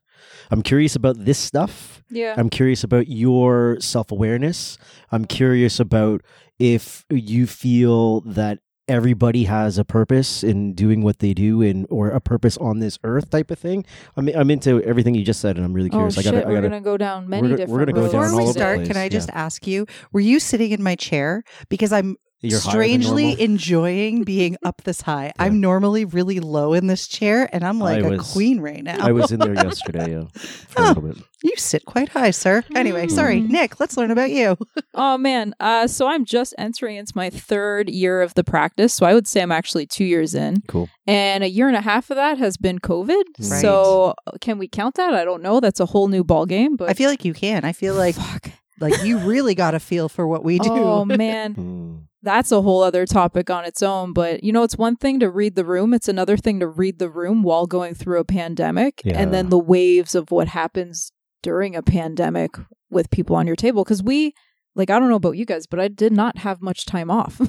I'm 0.50 0.62
curious 0.62 0.94
about 0.94 1.24
this 1.24 1.38
stuff. 1.38 2.02
Yeah. 2.10 2.34
I'm 2.36 2.50
curious 2.50 2.84
about 2.84 3.08
your 3.08 3.79
self 3.81 4.12
awareness. 4.12 4.79
I'm 5.10 5.24
curious 5.24 5.81
about 5.81 6.20
if 6.60 7.05
you 7.10 7.46
feel 7.46 8.20
that 8.20 8.58
everybody 8.88 9.44
has 9.44 9.79
a 9.79 9.84
purpose 9.84 10.43
in 10.43 10.74
doing 10.74 11.03
what 11.03 11.19
they 11.20 11.32
do 11.32 11.62
and 11.62 11.86
or 11.91 12.10
a 12.10 12.20
purpose 12.20 12.56
on 12.58 12.81
this 12.81 12.98
earth 13.05 13.31
type 13.31 13.50
of 13.50 13.58
thing. 13.58 13.84
I'm 14.17 14.29
I'm 14.29 14.50
into 14.50 14.82
everything 14.82 15.14
you 15.14 15.24
just 15.24 15.41
said 15.41 15.56
and 15.56 15.64
I'm 15.64 15.72
really 15.72 15.88
Oh, 15.91 15.96
curious. 15.98 16.14
shit. 16.14 16.26
I 16.26 16.31
gotta 16.32 16.46
I 16.46 16.50
we're 16.50 16.60
going 16.60 16.72
to 16.72 16.81
go 16.81 16.96
down 16.96 17.29
many 17.29 17.43
we're 17.43 17.56
different 17.56 17.70
we're 17.72 17.79
gonna 17.81 17.93
go 17.93 18.03
down 18.12 18.22
Before 18.22 18.41
all 18.41 18.46
we 18.46 18.53
start, 18.53 18.84
can 18.84 18.96
I 18.96 19.05
yeah. 19.05 19.08
just 19.08 19.31
ask 19.32 19.67
you, 19.67 19.86
were 20.12 20.20
you 20.20 20.38
sitting 20.41 20.70
in 20.70 20.82
my 20.82 20.94
chair? 20.96 21.43
Because 21.69 21.93
I'm 21.93 22.17
You're 22.51 22.60
strangely 22.60 23.41
enjoying 23.41 24.24
being 24.24 24.56
up 24.65 24.82
this 24.84 25.01
high. 25.01 25.32
I'm 25.39 25.60
normally 25.60 26.05
really 26.05 26.41
low 26.41 26.72
in 26.74 26.86
this 26.86 27.06
chair, 27.08 27.48
and 27.53 27.65
I'm 27.65 27.79
like 27.79 28.05
I 28.05 28.06
a 28.06 28.10
was- 28.10 28.32
queen 28.32 28.60
right 28.60 28.82
now. 28.82 28.98
I 29.05 29.13
was 29.13 29.32
in 29.32 29.41
there 29.41 29.55
yesterday, 29.65 30.13
yeah. 30.13 30.24
For 30.34 30.82
a 30.82 30.84
Oh. 30.84 30.89
little 30.89 31.03
bit. 31.03 31.17
you 31.43 31.53
sit 31.56 31.84
quite 31.84 32.08
high, 32.10 32.31
sir. 32.31 32.63
Anyway, 32.74 33.08
sorry, 33.08 33.41
Mm. 33.41 33.48
Nick. 33.51 33.79
Let's 33.81 33.96
learn 33.96 34.10
about 34.10 34.31
you. 34.31 34.56
Oh 34.96 35.19
man. 35.19 35.55
Uh, 35.58 35.89
so 35.89 36.06
I'm 36.06 36.24
just 36.24 36.55
entering 36.56 36.94
into 36.96 37.13
my 37.17 37.29
third 37.29 37.91
year 37.91 38.22
of 38.22 38.32
the 38.34 38.44
practice. 38.44 38.94
So 38.94 39.05
I 39.05 39.13
would 39.13 39.27
say 39.27 39.43
I'm 39.43 39.51
actually 39.51 39.86
two 39.86 40.05
years 40.05 40.36
in. 40.36 40.63
Cool. 40.69 40.89
And 41.08 41.43
a 41.43 41.48
year 41.48 41.67
and 41.67 41.77
a 41.77 41.81
half 41.81 42.10
of 42.10 42.17
that 42.17 42.39
has 42.39 42.56
been 42.56 42.79
COVID. 42.79 43.24
Right. 43.41 43.60
So 43.60 44.15
can 44.41 44.56
we 44.58 44.69
count 44.69 44.94
that? 44.94 45.13
I 45.13 45.24
don't 45.24 45.43
know. 45.43 45.58
That's 45.58 45.81
a 45.81 45.86
whole 45.86 46.06
new 46.06 46.22
ball 46.22 46.46
game. 46.46 46.77
But 46.77 46.91
I 46.91 46.94
feel 46.94 47.10
like 47.10 47.24
you 47.24 47.34
can. 47.34 47.65
I 47.65 47.72
feel 47.72 47.94
like 47.96 48.15
fuck. 48.15 48.51
like 48.79 49.03
you 49.03 49.19
really 49.19 49.56
got 49.56 49.74
a 49.74 49.81
feel 49.81 50.08
for 50.08 50.29
what 50.29 50.44
we 50.44 50.58
do. 50.60 50.70
Oh 50.72 51.05
man. 51.05 52.06
That's 52.24 52.50
a 52.50 52.62
whole 52.62 52.82
other 52.82 53.06
topic 53.06 53.50
on 53.50 53.64
its 53.64 53.82
own. 53.82 54.12
But 54.12 54.43
you 54.43 54.52
know, 54.52 54.62
it's 54.62 54.76
one 54.78 54.96
thing 54.96 55.20
to 55.20 55.31
read 55.31 55.54
the 55.54 55.64
room, 55.64 55.94
it's 55.94 56.08
another 56.08 56.36
thing 56.36 56.60
to 56.60 56.66
read 56.66 56.98
the 56.98 57.10
room 57.10 57.43
while 57.43 57.66
going 57.66 57.94
through 57.94 58.19
a 58.19 58.24
pandemic 58.24 59.02
Yeah. 59.04 59.19
and 59.20 59.32
then 59.32 59.48
the 59.50 59.58
waves 59.58 60.14
of 60.14 60.31
what 60.31 60.48
happens 60.48 61.12
during 61.43 61.76
a 61.76 61.82
pandemic 61.82 62.56
with 62.90 63.10
people 63.10 63.36
on 63.36 63.46
your 63.46 63.56
table. 63.56 63.84
Because 63.84 64.02
we, 64.02 64.34
like, 64.74 64.90
I 64.90 64.98
don't 64.98 65.10
know 65.10 65.16
about 65.16 65.36
you 65.36 65.44
guys, 65.44 65.66
but 65.66 65.78
I 65.78 65.88
did 65.88 66.12
not 66.12 66.38
have 66.38 66.62
much 66.62 66.86
time 66.86 67.10
off. 67.10 67.40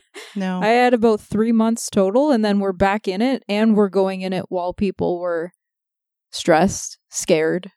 no. 0.36 0.60
I 0.62 0.68
had 0.68 0.94
about 0.94 1.20
three 1.20 1.52
months 1.52 1.90
total, 1.90 2.30
and 2.30 2.44
then 2.44 2.60
we're 2.60 2.72
back 2.72 3.08
in 3.08 3.20
it, 3.20 3.42
and 3.48 3.76
we're 3.76 3.88
going 3.88 4.20
in 4.22 4.32
it 4.32 4.44
while 4.48 4.72
people 4.72 5.18
were 5.18 5.52
stressed, 6.30 6.98
scared, 7.10 7.70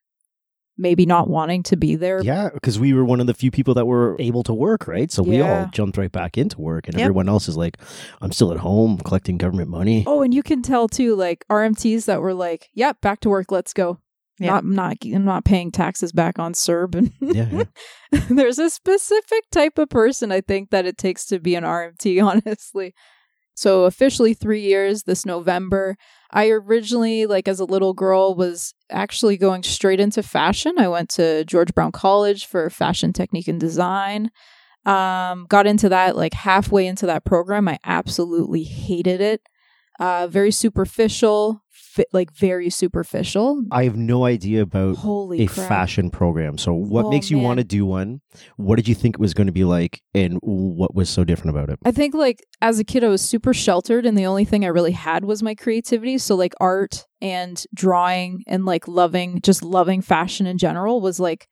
maybe 0.77 1.05
not 1.05 1.29
wanting 1.29 1.63
to 1.63 1.75
be 1.75 1.95
there. 1.95 2.21
Yeah, 2.23 2.49
because 2.53 2.79
we 2.79 2.93
were 2.93 3.05
one 3.05 3.19
of 3.19 3.27
the 3.27 3.33
few 3.33 3.51
people 3.51 3.73
that 3.75 3.85
were 3.85 4.15
able 4.19 4.43
to 4.43 4.53
work, 4.53 4.87
right? 4.87 5.11
So 5.11 5.21
we 5.23 5.41
all 5.41 5.67
jumped 5.67 5.97
right 5.97 6.11
back 6.11 6.37
into 6.37 6.59
work, 6.59 6.87
and 6.87 6.95
Yep. 6.97 7.03
everyone 7.03 7.29
else 7.29 7.47
is 7.47 7.55
like, 7.57 7.77
"I'm 8.21 8.31
still 8.31 8.51
at 8.51 8.57
home 8.59 8.97
collecting 8.97 9.37
government 9.37 9.69
money." 9.69 10.03
Oh, 10.07 10.21
and 10.23 10.33
you 10.33 10.41
can 10.43 10.61
tell 10.61 10.87
too, 10.87 11.15
like 11.15 11.45
RMTs 11.49 12.05
that 12.05 12.21
were 12.21 12.33
like, 12.33 12.69
"Yep, 12.73 13.01
back 13.01 13.19
to 13.21 13.29
work, 13.29 13.51
let's 13.51 13.73
go." 13.73 13.99
Yeah. 14.39 14.47
Not, 14.47 14.65
not, 14.65 14.97
I'm 15.05 15.25
not 15.25 15.45
paying 15.45 15.71
taxes 15.71 16.11
back 16.11 16.39
on 16.39 16.53
CERB. 16.53 16.95
And 16.95 17.11
Yeah, 17.21 17.47
yeah. 18.11 18.19
there's 18.29 18.57
a 18.57 18.69
specific 18.71 19.43
type 19.51 19.77
of 19.77 19.89
person 19.89 20.31
I 20.31 20.41
think 20.41 20.71
that 20.71 20.87
it 20.87 20.97
takes 20.97 21.25
to 21.27 21.39
be 21.39 21.53
an 21.53 21.63
RMT, 21.63 22.19
honestly. 22.25 22.95
So 23.55 23.85
officially 23.85 24.33
three 24.33 24.61
years 24.61 25.03
this 25.03 25.25
November. 25.25 25.95
I 26.31 26.49
originally, 26.49 27.25
like 27.25 27.47
as 27.47 27.59
a 27.59 27.65
little 27.65 27.93
girl, 27.93 28.35
was 28.35 28.73
actually 28.89 29.37
going 29.37 29.63
straight 29.63 29.99
into 29.99 30.23
fashion. 30.23 30.75
I 30.79 30.87
went 30.87 31.09
to 31.11 31.45
George 31.45 31.73
Brown 31.73 31.91
College 31.91 32.45
for 32.45 32.69
fashion 32.69 33.13
technique 33.13 33.47
and 33.47 33.59
design. 33.59 34.31
Um, 34.85 35.45
got 35.47 35.65
into 35.67 35.87
that 35.89 36.15
like 36.15 36.33
halfway 36.33 36.87
into 36.87 37.05
that 37.05 37.23
program. 37.25 37.67
I 37.67 37.79
absolutely 37.85 38.63
hated 38.63 39.21
it. 39.21 39.41
Uh, 39.99 40.27
very 40.27 40.51
superficial, 40.51 41.62
fi- 41.93 42.05
like 42.11 42.31
very 42.35 42.69
superficial. 42.69 43.63
I 43.71 43.83
have 43.83 43.95
no 43.95 44.25
idea 44.25 44.61
about 44.61 44.95
Holy 44.97 45.43
a 45.43 45.47
crap. 45.47 45.67
fashion 45.67 46.09
program. 46.09 46.57
So, 46.57 46.73
what 46.73 47.05
Oh, 47.05 47.09
makes 47.09 47.29
you 47.29 47.37
want 47.39 47.59
to 47.59 47.63
do 47.63 47.85
one? 47.85 48.21
What 48.57 48.77
did 48.77 48.87
you 48.87 48.95
think 48.95 49.15
it 49.15 49.19
was 49.21 49.33
going 49.33 49.47
to 49.47 49.53
be 49.53 49.63
like, 49.63 50.01
and 50.13 50.39
what 50.41 50.95
was 50.95 51.09
so 51.09 51.23
different 51.23 51.55
about 51.55 51.69
it? 51.69 51.79
I 51.85 51.91
think 51.91 52.13
like 52.15 52.43
as 52.61 52.79
a 52.79 52.83
kid 52.83 53.03
I 53.03 53.09
was 53.09 53.21
super 53.21 53.53
sheltered 53.53 54.05
and 54.05 54.17
the 54.17 54.25
only 54.25 54.45
thing 54.45 54.65
I 54.65 54.69
really 54.69 54.91
had 54.91 55.23
was 55.25 55.43
my 55.43 55.53
creativity. 55.55 56.17
So 56.17 56.35
like 56.35 56.53
art 56.59 57.05
and 57.21 57.63
drawing 57.73 58.43
and 58.47 58.65
like 58.65 58.87
loving 58.87 59.39
just 59.41 59.61
loving 59.63 60.01
fashion 60.01 60.47
in 60.47 60.57
general 60.57 60.99
was 61.01 61.19
like 61.19 61.47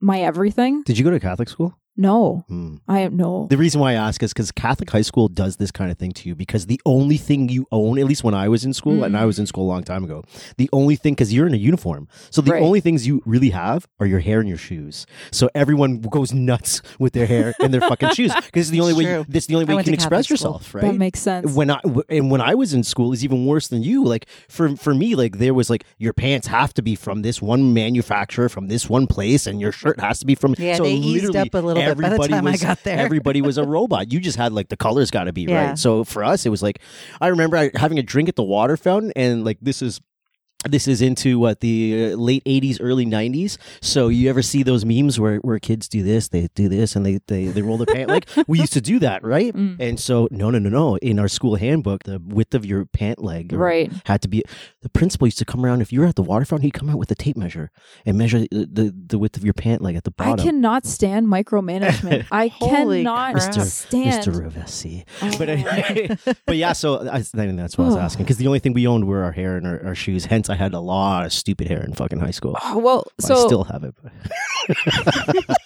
my 0.00 0.20
everything. 0.20 0.82
Did 0.82 0.98
you 0.98 1.04
go 1.04 1.10
to 1.10 1.20
Catholic 1.20 1.48
school? 1.48 1.77
No. 2.00 2.44
Hmm. 2.48 2.76
I 2.86 3.00
am 3.00 3.16
no. 3.16 3.48
The 3.50 3.56
reason 3.56 3.80
why 3.80 3.90
I 3.90 3.94
ask 3.94 4.22
is 4.22 4.32
because 4.32 4.52
Catholic 4.52 4.88
high 4.88 5.02
school 5.02 5.28
does 5.28 5.56
this 5.56 5.70
kind 5.72 5.90
of 5.90 5.98
thing 5.98 6.12
to 6.12 6.28
you 6.28 6.36
because 6.36 6.66
the 6.66 6.80
only 6.86 7.16
thing 7.16 7.48
you 7.48 7.66
own, 7.72 7.98
at 7.98 8.06
least 8.06 8.22
when 8.22 8.34
I 8.34 8.48
was 8.48 8.64
in 8.64 8.72
school, 8.72 9.02
and 9.02 9.16
I 9.16 9.24
was 9.24 9.38
in 9.40 9.46
school 9.46 9.64
a 9.66 9.70
long 9.74 9.82
time 9.82 10.04
ago, 10.04 10.22
the 10.58 10.70
only 10.72 10.94
thing, 10.94 11.14
because 11.14 11.34
you're 11.34 11.46
in 11.48 11.54
a 11.54 11.58
uniform. 11.58 12.06
So 12.30 12.40
the 12.40 12.52
Right. 12.52 12.62
only 12.62 12.80
things 12.80 13.04
you 13.06 13.20
really 13.26 13.50
have 13.50 13.86
are 13.98 14.06
your 14.06 14.20
hair 14.20 14.38
and 14.38 14.48
your 14.48 14.58
shoes. 14.58 15.06
So 15.32 15.50
everyone 15.56 16.00
goes 16.00 16.32
nuts 16.32 16.82
with 17.00 17.14
their 17.14 17.26
hair 17.26 17.52
and 17.60 17.74
their 17.74 17.80
fucking 17.80 18.10
shoes 18.10 18.32
because 18.32 18.68
it's 18.68 18.70
the 18.70 18.80
only 18.80 18.94
way, 18.94 19.02
you, 19.18 19.26
this 19.28 19.46
the 19.46 19.56
only 19.56 19.64
way 19.66 19.74
you 19.78 19.82
can 19.84 19.94
express 19.94 20.26
school. 20.26 20.34
yourself, 20.34 20.72
That 20.72 20.94
makes 20.94 21.20
sense. 21.20 21.52
when 21.52 21.68
I 21.70 21.80
and 22.08 22.30
when 22.30 22.40
I 22.40 22.54
was 22.54 22.74
in 22.74 22.84
school 22.84 23.12
is 23.12 23.24
even 23.24 23.44
worse 23.44 23.66
than 23.68 23.82
you. 23.82 24.04
Like 24.04 24.26
for 24.48 24.76
for 24.76 24.94
me, 24.94 25.16
like 25.16 25.38
there 25.38 25.52
was 25.52 25.68
like 25.68 25.82
your 25.98 26.12
pants 26.12 26.46
have 26.46 26.72
to 26.74 26.82
be 26.82 26.94
from 26.94 27.22
this 27.22 27.42
one 27.42 27.74
manufacturer, 27.74 28.48
from 28.48 28.68
this 28.68 28.88
one 28.88 29.08
place, 29.08 29.46
and 29.48 29.60
your 29.60 29.72
shirt 29.72 29.98
has 30.00 30.20
to 30.20 30.26
be 30.26 30.36
from. 30.36 30.54
Yeah, 30.58 30.76
so 30.76 30.84
they 30.84 30.92
eased 30.94 31.34
up 31.34 31.52
a 31.54 31.58
little 31.58 31.82
bit 31.82 31.87
by 31.87 31.87
the 31.87 31.87
everybody 31.90 32.34
was- 32.40 32.62
got 32.62 32.82
there. 32.84 32.98
Everybody 32.98 33.42
was 33.42 33.58
a 33.58 33.64
robot. 33.76 34.12
You 34.12 34.20
just 34.20 34.36
had 34.38 34.52
like 34.52 34.68
the 34.68 34.76
colors 34.76 35.10
got 35.10 35.24
to 35.24 35.32
be 35.32 35.42
Yeah. 35.42 35.68
right. 35.70 35.78
So 35.78 36.04
for 36.04 36.24
us, 36.24 36.46
it 36.46 36.50
was 36.50 36.62
like 36.62 36.80
I 37.20 37.28
remember 37.28 37.70
having 37.74 37.98
a 37.98 38.02
drink 38.02 38.28
at 38.28 38.36
the 38.36 38.42
water 38.44 38.76
fountain, 38.76 39.12
and 39.16 39.44
like 39.44 39.58
this 39.60 39.82
is. 39.82 40.00
This 40.64 40.88
is 40.88 41.00
into 41.00 41.38
what 41.38 41.60
the 41.60 42.12
uh, 42.12 42.16
late 42.16 42.42
'80s, 42.44 42.78
early 42.80 43.06
'90s. 43.06 43.58
So 43.80 44.08
you 44.08 44.28
ever 44.28 44.42
see 44.42 44.64
those 44.64 44.84
memes 44.84 45.20
where, 45.20 45.36
where 45.36 45.60
kids 45.60 45.88
do 45.88 46.02
this, 46.02 46.28
they 46.28 46.48
do 46.56 46.68
this, 46.68 46.96
and 46.96 47.06
they 47.06 47.20
they, 47.28 47.44
they 47.46 47.62
roll 47.62 47.76
their 47.76 47.86
pant? 47.86 48.10
Like 48.10 48.28
we 48.48 48.58
used 48.58 48.72
to 48.72 48.80
do 48.80 48.98
that, 48.98 49.22
right? 49.22 49.54
Mm. 49.54 49.76
And 49.78 50.00
so 50.00 50.26
no, 50.32 50.50
no, 50.50 50.58
no, 50.58 50.68
no. 50.68 50.96
In 50.96 51.20
our 51.20 51.28
school 51.28 51.54
handbook, 51.54 52.02
the 52.02 52.18
width 52.18 52.56
of 52.56 52.66
your 52.66 52.86
pant 52.86 53.22
leg 53.22 53.52
Right. 53.52 53.92
had 54.06 54.20
to 54.22 54.28
be. 54.28 54.42
The 54.82 54.88
principal 54.88 55.28
used 55.28 55.38
to 55.38 55.44
come 55.44 55.64
around 55.64 55.80
if 55.80 55.92
you 55.92 56.00
were 56.00 56.06
at 56.06 56.16
the 56.16 56.24
water 56.24 56.44
fountain. 56.44 56.64
He'd 56.64 56.74
come 56.74 56.90
out 56.90 56.98
with 56.98 57.10
a 57.12 57.14
tape 57.14 57.36
measure 57.36 57.70
and 58.04 58.18
measure 58.18 58.40
the 58.40 58.68
the, 58.70 58.94
the 59.10 59.18
width 59.18 59.36
of 59.36 59.44
your 59.44 59.54
pant 59.54 59.80
leg 59.80 59.94
at 59.94 60.02
the 60.02 60.10
bottom 60.10 60.40
I 60.40 60.42
cannot 60.42 60.86
stand 60.86 61.28
micromanagement. 61.28 62.26
I 62.32 62.48
cannot. 62.60 63.36
Mr. 63.36 63.64
stand. 63.64 64.24
Mr. 64.24 64.50
Ravesi. 64.50 65.04
Oh. 65.22 65.38
But 65.38 65.48
anyway, 65.50 66.16
but 66.46 66.56
yeah, 66.56 66.72
so 66.72 67.06
I, 67.08 67.18
I 67.18 67.22
think 67.22 67.56
that's 67.56 67.78
what 67.78 67.84
I 67.84 67.88
was 67.88 67.96
asking 67.96 68.24
because 68.24 68.38
the 68.38 68.48
only 68.48 68.58
thing 68.58 68.72
we 68.72 68.88
owned 68.88 69.06
were 69.06 69.22
our 69.22 69.32
hair 69.32 69.56
and 69.56 69.64
our, 69.64 69.86
our 69.86 69.94
shoes. 69.94 70.24
Hence, 70.24 70.47
I 70.50 70.54
had 70.54 70.74
a 70.74 70.80
lot 70.80 71.26
of 71.26 71.32
stupid 71.32 71.68
hair 71.68 71.82
in 71.82 71.92
fucking 71.94 72.18
high 72.18 72.30
school. 72.30 72.56
Oh, 72.62 72.78
well, 72.78 72.84
Well, 72.84 73.04
I 73.22 73.26
so 73.26 73.46
still 73.46 73.64
have 73.64 73.84
it. 73.84 73.94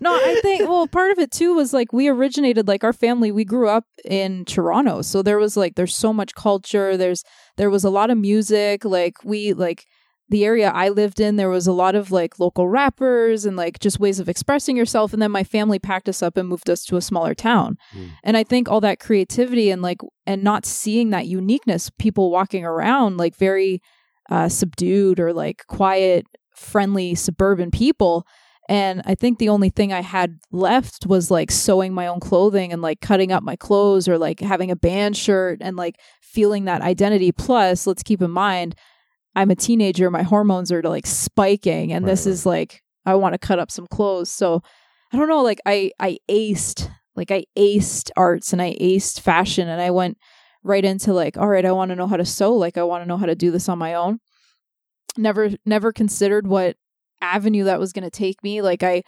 No, 0.00 0.14
I 0.14 0.38
think 0.42 0.68
well, 0.68 0.86
part 0.86 1.10
of 1.10 1.18
it 1.18 1.30
too 1.30 1.54
was 1.54 1.72
like 1.72 1.92
we 1.92 2.08
originated 2.08 2.68
like 2.68 2.84
our 2.84 2.92
family, 2.92 3.32
we 3.32 3.44
grew 3.44 3.68
up 3.68 3.84
in 4.04 4.44
Toronto. 4.44 5.02
So 5.02 5.22
there 5.22 5.38
was 5.38 5.56
like 5.56 5.74
there's 5.74 5.96
so 5.96 6.12
much 6.12 6.34
culture, 6.34 6.96
there's 6.96 7.24
there 7.56 7.70
was 7.70 7.84
a 7.84 7.90
lot 7.90 8.10
of 8.10 8.18
music, 8.18 8.84
like 8.84 9.24
we 9.24 9.52
like 9.52 9.86
the 10.30 10.44
area 10.44 10.70
I 10.70 10.90
lived 10.90 11.20
in, 11.20 11.36
there 11.36 11.48
was 11.48 11.66
a 11.66 11.72
lot 11.72 11.94
of 11.94 12.12
like 12.12 12.38
local 12.38 12.68
rappers 12.68 13.46
and 13.46 13.56
like 13.56 13.78
just 13.78 13.98
ways 13.98 14.20
of 14.20 14.28
expressing 14.28 14.76
yourself 14.76 15.12
and 15.12 15.22
then 15.22 15.30
my 15.30 15.42
family 15.42 15.78
packed 15.78 16.08
us 16.08 16.22
up 16.22 16.36
and 16.36 16.48
moved 16.48 16.68
us 16.68 16.84
to 16.84 16.96
a 16.96 17.02
smaller 17.02 17.34
town. 17.34 17.76
Mm. 17.96 18.10
And 18.22 18.36
I 18.36 18.44
think 18.44 18.68
all 18.68 18.82
that 18.82 19.00
creativity 19.00 19.70
and 19.70 19.82
like 19.82 20.00
and 20.26 20.44
not 20.44 20.66
seeing 20.66 21.10
that 21.10 21.26
uniqueness, 21.26 21.90
people 21.98 22.30
walking 22.30 22.64
around 22.64 23.16
like 23.16 23.34
very 23.36 23.80
uh 24.28 24.48
subdued 24.48 25.20
or 25.20 25.32
like 25.32 25.66
quiet, 25.66 26.26
friendly 26.54 27.14
suburban 27.14 27.70
people 27.70 28.26
and 28.68 29.00
I 29.06 29.14
think 29.14 29.38
the 29.38 29.48
only 29.48 29.70
thing 29.70 29.92
I 29.94 30.02
had 30.02 30.38
left 30.52 31.06
was 31.06 31.30
like 31.30 31.50
sewing 31.50 31.94
my 31.94 32.06
own 32.06 32.20
clothing 32.20 32.70
and 32.70 32.82
like 32.82 33.00
cutting 33.00 33.32
up 33.32 33.42
my 33.42 33.56
clothes 33.56 34.06
or 34.06 34.18
like 34.18 34.40
having 34.40 34.70
a 34.70 34.76
band 34.76 35.16
shirt 35.16 35.58
and 35.62 35.76
like 35.76 35.98
feeling 36.20 36.66
that 36.66 36.82
identity. 36.82 37.32
Plus, 37.32 37.86
let's 37.86 38.02
keep 38.02 38.20
in 38.20 38.30
mind, 38.30 38.74
I'm 39.34 39.50
a 39.50 39.56
teenager. 39.56 40.10
My 40.10 40.22
hormones 40.22 40.70
are 40.70 40.82
like 40.82 41.06
spiking. 41.06 41.92
And 41.92 42.04
Right, 42.04 42.10
this 42.10 42.26
is 42.26 42.44
like, 42.44 42.82
I 43.06 43.14
want 43.14 43.32
to 43.32 43.38
cut 43.38 43.58
up 43.58 43.70
some 43.70 43.86
clothes. 43.86 44.30
So 44.30 44.62
I 45.14 45.16
don't 45.16 45.30
know. 45.30 45.42
Like, 45.42 45.60
I, 45.64 45.90
I 45.98 46.18
aced, 46.30 46.90
like, 47.16 47.30
I 47.30 47.44
aced 47.56 48.10
arts 48.18 48.52
and 48.52 48.60
I 48.60 48.74
aced 48.74 49.20
fashion. 49.20 49.66
And 49.68 49.80
I 49.80 49.90
went 49.90 50.18
right 50.62 50.84
into 50.84 51.12
like, 51.12 51.36
all 51.36 51.48
right, 51.48 51.64
I 51.64 51.72
want 51.72 51.90
to 51.90 51.96
know 51.96 52.06
how 52.06 52.16
to 52.16 52.24
sew. 52.24 52.52
Like, 52.54 52.76
I 52.76 52.82
want 52.82 53.02
to 53.04 53.08
know 53.08 53.16
how 53.16 53.26
to 53.26 53.34
do 53.34 53.50
this 53.50 53.68
on 53.68 53.78
my 53.78 53.94
own. 53.94 54.20
Never, 55.16 55.50
never 55.64 55.92
considered 55.92 56.46
what 56.46 56.76
avenue 57.20 57.64
that 57.64 57.80
was 57.80 57.92
going 57.92 58.04
to 58.04 58.10
take 58.10 58.40
me 58.44 58.62
like 58.62 58.84
i 58.84 59.02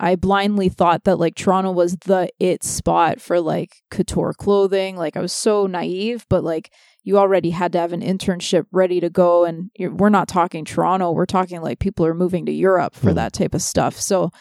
i 0.00 0.16
blindly 0.16 0.68
thought 0.68 1.04
that 1.04 1.14
like 1.14 1.36
toronto 1.36 1.70
was 1.70 1.96
the 1.98 2.28
it 2.40 2.64
spot 2.64 3.20
for 3.20 3.40
like 3.40 3.76
couture 3.88 4.32
clothing 4.32 4.96
like 4.96 5.16
i 5.16 5.20
was 5.20 5.32
so 5.32 5.68
naive 5.68 6.26
but 6.28 6.42
like 6.42 6.72
you 7.04 7.16
already 7.16 7.50
had 7.50 7.70
to 7.70 7.78
have 7.78 7.92
an 7.92 8.00
internship 8.00 8.64
ready 8.72 8.98
to 8.98 9.08
go 9.08 9.44
and 9.44 9.70
you're, 9.78 9.92
we're 9.94 10.08
not 10.08 10.26
talking 10.26 10.64
toronto 10.64 11.12
we're 11.12 11.24
talking 11.24 11.62
like 11.62 11.78
people 11.78 12.04
are 12.04 12.14
moving 12.14 12.44
to 12.46 12.52
europe 12.52 12.96
for 12.96 13.10
Hmm. 13.10 13.16
that 13.16 13.32
type 13.32 13.54
of 13.54 13.62
stuff 13.62 13.94
so 13.94 14.32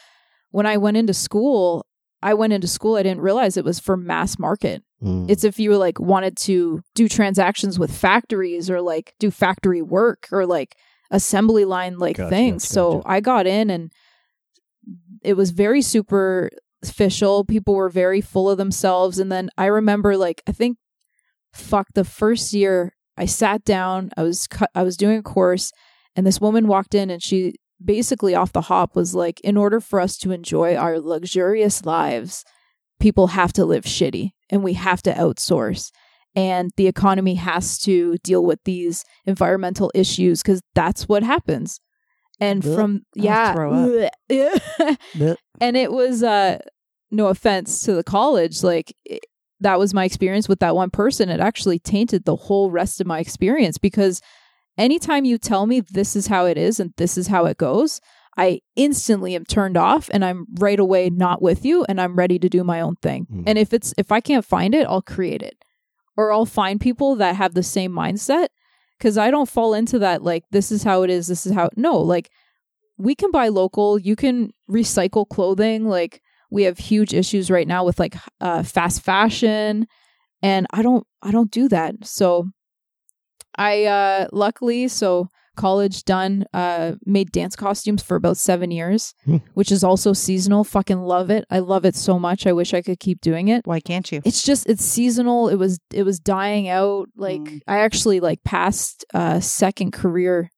when 0.50 0.66
i 0.66 0.76
went 0.78 0.98
into 0.98 1.14
school 1.14 1.86
i 2.24 2.34
went 2.34 2.54
into 2.54 2.68
school 2.68 2.96
i 2.96 3.04
didn't 3.04 3.22
realize 3.22 3.58
it 3.58 3.66
was 3.66 3.80
for 3.80 3.96
mass 3.98 4.38
market 4.40 4.84
Mm. 5.04 5.28
it's 5.32 5.44
if 5.44 5.58
you 5.60 5.76
like 5.78 6.00
wanted 6.00 6.38
to 6.38 6.84
do 6.94 7.10
transactions 7.10 7.80
with 7.80 7.92
factories 7.92 8.70
or 8.70 8.82
like 8.82 9.16
do 9.20 9.32
factory 9.32 9.82
work 9.82 10.28
or 10.32 10.46
like 10.46 10.76
assembly 11.10 11.66
line 11.66 11.98
like 11.98 12.18
Gotcha, 12.18 12.30
things. 12.30 12.64
gotcha, 12.64 12.74
so 12.74 12.94
gotcha. 12.98 13.10
I 13.10 13.20
got 13.20 13.48
in 13.48 13.72
and 13.72 13.92
it 15.24 15.34
was 15.34 15.50
very 15.52 15.82
superficial. 15.82 17.46
People 17.46 17.74
were 17.76 17.90
very 17.90 18.22
full 18.22 18.50
of 18.50 18.58
themselves. 18.58 19.20
And 19.20 19.32
then 19.32 19.50
I 19.58 19.66
remember 19.66 20.18
like 20.18 20.42
I 20.48 20.52
think 20.52 20.78
fuck 21.54 21.88
the 21.96 22.04
first 22.06 22.54
year 22.54 22.94
I 23.18 23.26
sat 23.26 23.64
down, 23.64 24.12
I 24.18 24.24
was 24.24 24.48
cu- 24.48 24.66
I 24.76 24.84
was 24.84 24.98
doing 24.98 25.18
a 25.18 25.24
course 25.24 25.72
and 26.16 26.26
this 26.28 26.40
woman 26.42 26.68
walked 26.68 26.94
in 26.96 27.10
and 27.10 27.22
she 27.24 27.56
basically 27.84 28.36
off 28.36 28.54
the 28.54 28.62
hop 28.62 28.96
was 28.96 29.16
like 29.16 29.40
in 29.42 29.58
order 29.58 29.80
for 29.80 30.00
us 30.00 30.18
to 30.18 30.32
enjoy 30.32 30.76
our 30.76 31.00
luxurious 31.00 31.86
lives 31.86 32.44
people 33.00 33.28
have 33.28 33.52
to 33.54 33.66
live 33.66 33.84
shitty 33.84 34.32
and 34.50 34.64
we 34.64 34.74
have 34.74 35.02
to 35.02 35.14
outsource 35.14 35.92
and 36.36 36.72
the 36.78 36.88
economy 36.88 37.36
has 37.36 37.78
to 37.80 38.18
deal 38.24 38.46
with 38.46 38.60
these 38.64 39.04
environmental 39.26 39.92
issues 39.94 40.42
because 40.42 40.62
that's 40.76 41.10
what 41.10 41.24
happens 41.24 41.80
and 42.40 42.62
Blech. 42.64 42.76
from 42.76 43.02
yeah 43.16 43.54
throw 43.54 43.74
up. 43.74 44.12
blech. 44.32 45.36
and 45.60 45.76
it 45.76 45.92
was 45.92 46.24
uh 46.24 46.58
no 47.10 47.28
offense 47.28 47.84
to 47.84 47.94
the 47.94 48.04
college 48.04 48.64
like 48.64 48.96
it, 49.06 49.26
that 49.60 49.78
was 49.78 49.94
my 49.94 50.06
experience 50.06 50.48
with 50.48 50.60
that 50.60 50.76
one 50.76 50.90
person 50.90 51.30
it 51.30 51.40
actually 51.40 51.80
tainted 51.80 52.26
the 52.26 52.36
whole 52.36 52.72
rest 52.72 53.02
of 53.02 53.08
my 53.08 53.20
experience 53.20 53.78
because 53.78 54.22
anytime 54.82 55.26
you 55.26 55.38
tell 55.38 55.66
me 55.68 55.80
this 55.80 56.16
is 56.16 56.28
how 56.28 56.46
it 56.46 56.58
is 56.58 56.80
and 56.80 56.92
this 56.98 57.18
is 57.18 57.28
how 57.28 57.46
it 57.46 57.58
goes 57.58 58.02
I 58.38 58.62
instantly 58.78 59.36
am 59.36 59.44
turned 59.46 59.76
off 59.78 60.10
and 60.14 60.24
I'm 60.24 60.46
right 60.60 60.80
away 60.80 61.10
not 61.10 61.42
with 61.42 61.66
you 61.66 61.86
and 61.90 62.00
I'm 62.00 62.16
ready 62.16 62.40
to 62.40 62.48
do 62.50 62.64
my 62.64 62.80
own 62.80 62.96
thing. 63.02 63.28
Mhm. 63.30 63.44
And 63.46 63.58
if 63.58 63.74
it's 63.74 63.94
if 63.98 64.10
I 64.12 64.22
can't 64.22 64.46
find 64.46 64.74
it, 64.74 64.88
I'll 64.88 65.02
create 65.02 65.42
it. 65.42 65.56
Or 66.16 66.32
I'll 66.32 66.46
find 66.46 66.80
people 66.80 67.16
that 67.18 67.36
have 67.36 67.54
the 67.54 67.64
same 67.64 67.92
mindset 67.92 68.48
cuz 69.02 69.18
I 69.18 69.32
don't 69.32 69.50
fall 69.50 69.74
into 69.74 70.00
that 70.00 70.24
like 70.24 70.44
this 70.52 70.72
is 70.72 70.84
how 70.84 71.04
it 71.04 71.10
is, 71.10 71.28
this 71.28 71.46
is 71.46 71.52
how 71.54 71.70
No, 71.76 71.98
like 71.98 72.30
we 72.98 73.16
can 73.16 73.32
buy 73.32 73.50
local, 73.50 74.00
you 74.00 74.16
can 74.16 74.52
recycle 74.70 75.28
clothing 75.28 75.88
like 75.88 76.22
we 76.50 76.64
have 76.64 76.78
huge 76.78 77.14
issues 77.14 77.52
right 77.52 77.68
now 77.68 77.84
with 77.84 78.00
like 78.00 78.16
uh 78.40 78.64
fast 78.64 79.02
fashion 79.02 79.88
and 80.42 80.68
I 80.72 80.82
don't 80.82 81.06
I 81.22 81.32
don't 81.32 81.52
do 81.52 81.68
that. 81.68 81.96
So 82.06 82.48
I 83.58 83.86
uh 83.86 84.28
luckily 84.32 84.88
so 84.88 85.28
college 85.58 86.06
done. 86.06 86.46
Uh, 86.54 86.94
made 87.06 87.30
dance 87.32 87.56
costumes 87.58 88.02
for 88.02 88.16
about 88.16 88.38
seven 88.38 88.72
years, 88.72 89.14
Hmm. 89.26 89.38
which 89.54 89.70
is 89.72 89.84
also 89.84 90.14
seasonal. 90.14 90.64
Fucking 90.64 91.02
love 91.02 91.30
it. 91.30 91.44
I 91.52 91.60
love 91.60 91.84
it 91.86 91.96
so 91.96 92.18
much. 92.18 92.48
I 92.48 92.54
wish 92.54 92.74
I 92.74 92.82
could 92.82 93.00
keep 93.02 93.20
doing 93.22 93.50
it. 93.50 93.68
Why 93.68 93.82
can't 93.82 94.10
you? 94.12 94.22
It's 94.24 94.44
just 94.44 94.68
it's 94.68 94.84
seasonal. 94.84 95.50
It 95.50 95.56
was 95.58 95.80
it 95.94 96.04
was 96.04 96.20
dying 96.20 96.70
out. 96.70 97.10
Like 97.18 97.42
Mm. 97.42 97.60
I 97.68 97.80
actually 97.80 98.20
like 98.22 98.44
passed 98.44 99.06
uh, 99.14 99.40
second 99.42 99.92
career 99.92 100.50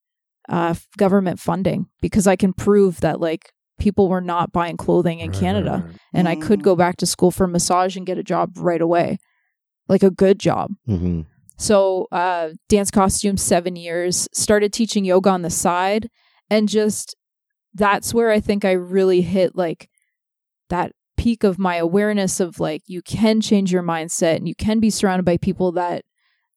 uh, 0.48 0.74
government 0.96 1.40
funding 1.40 1.86
because 2.00 2.26
I 2.26 2.36
can 2.36 2.52
prove 2.52 3.00
that 3.00 3.18
like 3.20 3.50
people 3.80 4.08
were 4.08 4.20
not 4.20 4.52
buying 4.52 4.76
clothing 4.76 5.18
in 5.18 5.32
Canada 5.32 5.90
and 6.12 6.28
I 6.28 6.36
could 6.36 6.60
Mm. 6.60 6.64
go 6.64 6.76
back 6.76 6.96
to 6.98 7.06
school 7.06 7.32
for 7.32 7.48
massage 7.48 7.96
and 7.96 8.06
get 8.06 8.18
a 8.18 8.22
job 8.22 8.52
right 8.58 8.80
away, 8.80 9.18
like 9.88 10.04
a 10.04 10.10
good 10.10 10.38
job. 10.38 10.70
hmm 10.86 11.22
So, 11.56 12.08
uh, 12.10 12.50
dance 12.68 12.90
costume, 12.90 13.36
seven 13.36 13.76
years, 13.76 14.28
started 14.32 14.72
teaching 14.72 15.04
yoga 15.04 15.30
on 15.30 15.42
the 15.42 15.50
side. 15.50 16.10
And 16.50 16.68
just 16.68 17.16
that's 17.74 18.12
where 18.12 18.30
I 18.30 18.40
think 18.40 18.64
I 18.64 18.72
really 18.72 19.20
hit 19.22 19.56
like 19.56 19.88
that 20.68 20.92
peak 21.16 21.44
of 21.44 21.58
my 21.58 21.76
awareness 21.76 22.40
of 22.40 22.60
like, 22.60 22.82
you 22.86 23.02
can 23.02 23.40
change 23.40 23.72
your 23.72 23.82
mindset 23.82 24.36
and 24.36 24.48
you 24.48 24.54
can 24.54 24.80
be 24.80 24.90
surrounded 24.90 25.24
by 25.24 25.36
people 25.36 25.72
that, 25.72 26.04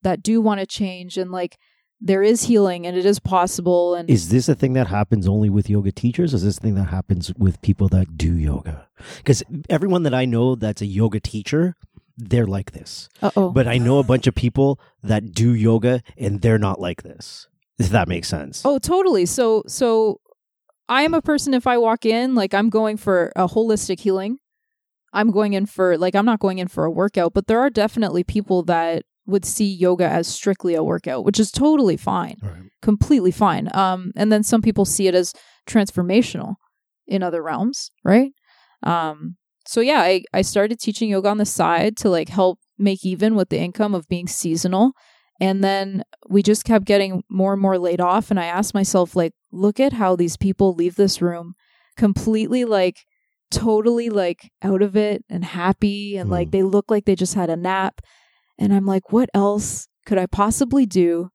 that 0.01 0.24
do 0.24 0.42
want 0.42 0.60
to 0.60 0.66
change. 0.66 1.18
And 1.18 1.32
like, 1.32 1.58
there 2.00 2.22
is 2.22 2.44
healing 2.44 2.86
and 2.86 2.96
it 2.96 3.06
is 3.06 3.20
possible. 3.20 3.96
And 3.96 4.10
Is 4.10 4.30
this 4.30 4.48
a 4.48 4.56
thing 4.56 4.74
that 4.74 4.88
happens 4.88 5.27
only 5.27 5.50
with 5.50 5.70
yoga 5.70 5.92
teachers? 5.92 6.34
Is 6.34 6.44
this 6.44 6.58
a 6.58 6.62
thing 6.62 6.75
that 6.75 6.86
happens 6.86 7.34
with 7.38 7.62
people 7.62 7.88
that 7.89 8.18
do 8.18 8.36
yoga? 8.36 8.88
Because 9.18 9.44
everyone 9.70 10.04
that 10.04 10.13
I 10.13 10.25
know 10.25 10.56
that's 10.56 10.82
a 10.82 10.86
yoga 10.86 11.20
teacher, 11.20 11.75
they're 12.17 12.47
like 12.47 12.71
this. 12.71 13.09
uh 13.21 13.31
oh. 13.36 13.51
But 13.51 13.67
I 13.67 13.77
know 13.77 14.00
a 14.00 14.03
bunch 14.03 14.27
of 14.27 14.36
people 14.36 14.79
that 15.03 15.31
do 15.33 15.53
yoga 15.53 16.01
and 16.17 16.41
they're 16.41 16.57
not 16.59 16.79
like 16.79 17.03
this. 17.03 17.47
If 17.79 17.89
that 17.89 18.07
makes 18.07 18.27
sense. 18.27 18.63
Oh, 18.65 18.79
totally. 18.79 19.25
So 19.27 19.63
so 19.67 20.19
I 20.89 21.03
am 21.03 21.13
a 21.13 21.21
person 21.21 21.53
if 21.53 21.67
I 21.67 21.77
walk 21.77 22.05
in, 22.05 22.33
like 22.33 22.53
I'm 22.53 22.69
going 22.69 22.97
for 22.97 23.31
a 23.36 23.47
holistic 23.47 24.00
healing. 24.00 24.38
I'm 25.13 25.31
going 25.31 25.53
in 25.53 25.65
for 25.65 25.97
like 25.97 26.15
I'm 26.15 26.25
not 26.25 26.39
going 26.39 26.57
in 26.57 26.67
for 26.67 26.86
a 26.86 26.91
workout, 26.91 27.33
but 27.33 27.47
there 27.47 27.59
are 27.59 27.69
definitely 27.69 28.24
people 28.24 28.63
that 28.63 29.03
would 29.25 29.45
see 29.45 29.65
yoga 29.71 30.07
as 30.07 30.27
strictly 30.27 30.74
a 30.74 30.83
workout, 30.83 31.24
which 31.25 31.39
is 31.39 31.51
totally 31.51 31.97
fine. 31.97 32.38
Right. 32.41 32.71
Completely 32.81 33.31
fine. 33.31 33.69
Um 33.75 34.12
and 34.15 34.31
then 34.31 34.43
some 34.43 34.62
people 34.62 34.86
see 34.86 35.07
it 35.07 35.13
as 35.15 35.33
transformational 35.67 36.55
in 37.05 37.21
other 37.21 37.43
realms, 37.43 37.91
right? 38.03 38.31
Um 38.83 39.38
so 39.67 39.81
yeah, 39.81 40.01
I 40.01 40.24
I 40.33 40.41
started 40.41 40.79
teaching 40.79 41.09
yoga 41.09 41.29
on 41.29 41.38
the 41.38 41.45
side 41.45 41.97
to 41.97 42.09
like 42.09 42.29
help 42.29 42.59
make 42.77 43.03
even 43.05 43.36
with 43.36 43.50
the 43.50 43.57
income 43.59 43.93
of 43.95 44.07
being 44.07 44.27
seasonal 44.27 44.93
and 45.39 45.63
then 45.63 46.03
we 46.27 46.41
just 46.41 46.63
kept 46.65 46.86
getting 46.86 47.24
more 47.29 47.53
and 47.53 47.62
more 47.62 47.77
laid 47.77 48.01
off. 48.01 48.31
And 48.31 48.39
I 48.39 48.45
asked 48.45 48.74
myself, 48.74 49.15
like, 49.15 49.33
look 49.51 49.79
at 49.79 49.93
how 49.93 50.15
these 50.15 50.36
people 50.36 50.74
leave 50.74 50.95
this 50.95 51.21
room 51.21 51.53
completely, 51.95 52.65
like, 52.65 53.05
totally, 53.51 54.09
like, 54.09 54.50
out 54.63 54.81
of 54.81 54.97
it 54.97 55.24
and 55.29 55.45
happy. 55.45 56.17
And, 56.17 56.29
like, 56.31 56.47
Mm. 56.47 56.51
they 56.53 56.63
look 56.63 56.89
like 56.89 57.05
they 57.05 57.15
just 57.15 57.36
had 57.36 57.51
a 57.51 57.55
nap. 57.55 58.01
And 58.57 58.74
I'm 58.74 58.88
like, 58.88 59.12
what 59.12 59.29
else 59.36 59.88
could 60.07 60.17
I 60.17 60.25
possibly 60.25 60.88
do 60.88 61.29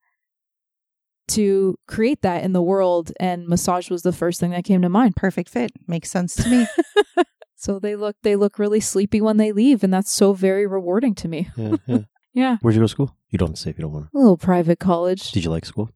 to 1.29 1.77
create 1.87 2.21
that 2.23 2.43
in 2.43 2.51
the 2.51 2.61
world? 2.61 3.13
And 3.21 3.47
massage 3.47 3.89
was 3.89 4.01
the 4.01 4.11
first 4.11 4.39
thing 4.41 4.51
that 4.51 4.65
came 4.65 4.81
to 4.81 4.89
mind. 4.89 5.15
Perfect 5.15 5.47
fit. 5.47 5.71
Makes 5.87 6.11
sense 6.11 6.35
to 6.35 6.49
me. 6.49 6.67
So 7.55 7.79
they 7.79 7.95
look, 7.95 8.15
they 8.23 8.35
look 8.35 8.59
really 8.59 8.79
sleepy 8.79 9.21
when 9.21 9.37
they 9.37 9.51
leave. 9.51 9.83
And 9.83 9.93
that's 9.93 10.11
so 10.11 10.33
very 10.33 10.65
rewarding 10.67 11.15
to 11.15 11.27
me. 11.27 11.49
Yeah, 11.57 11.75
yeah. 11.87 11.97
Yeah. 12.35 12.57
Where'd 12.61 12.73
you 12.73 12.81
go 12.81 12.85
to 12.85 12.89
school? 12.89 13.15
You 13.29 13.37
don't 13.37 13.59
say 13.59 13.69
if 13.69 13.77
you 13.77 13.83
don't 13.83 13.91
want 13.91 14.11
to. 14.11 14.17
A 14.17 14.19
little 14.19 14.37
private 14.37 14.79
college. 14.79 15.29
Did 15.33 15.43
you 15.43 15.51
like 15.51 15.65
school? 15.65 15.91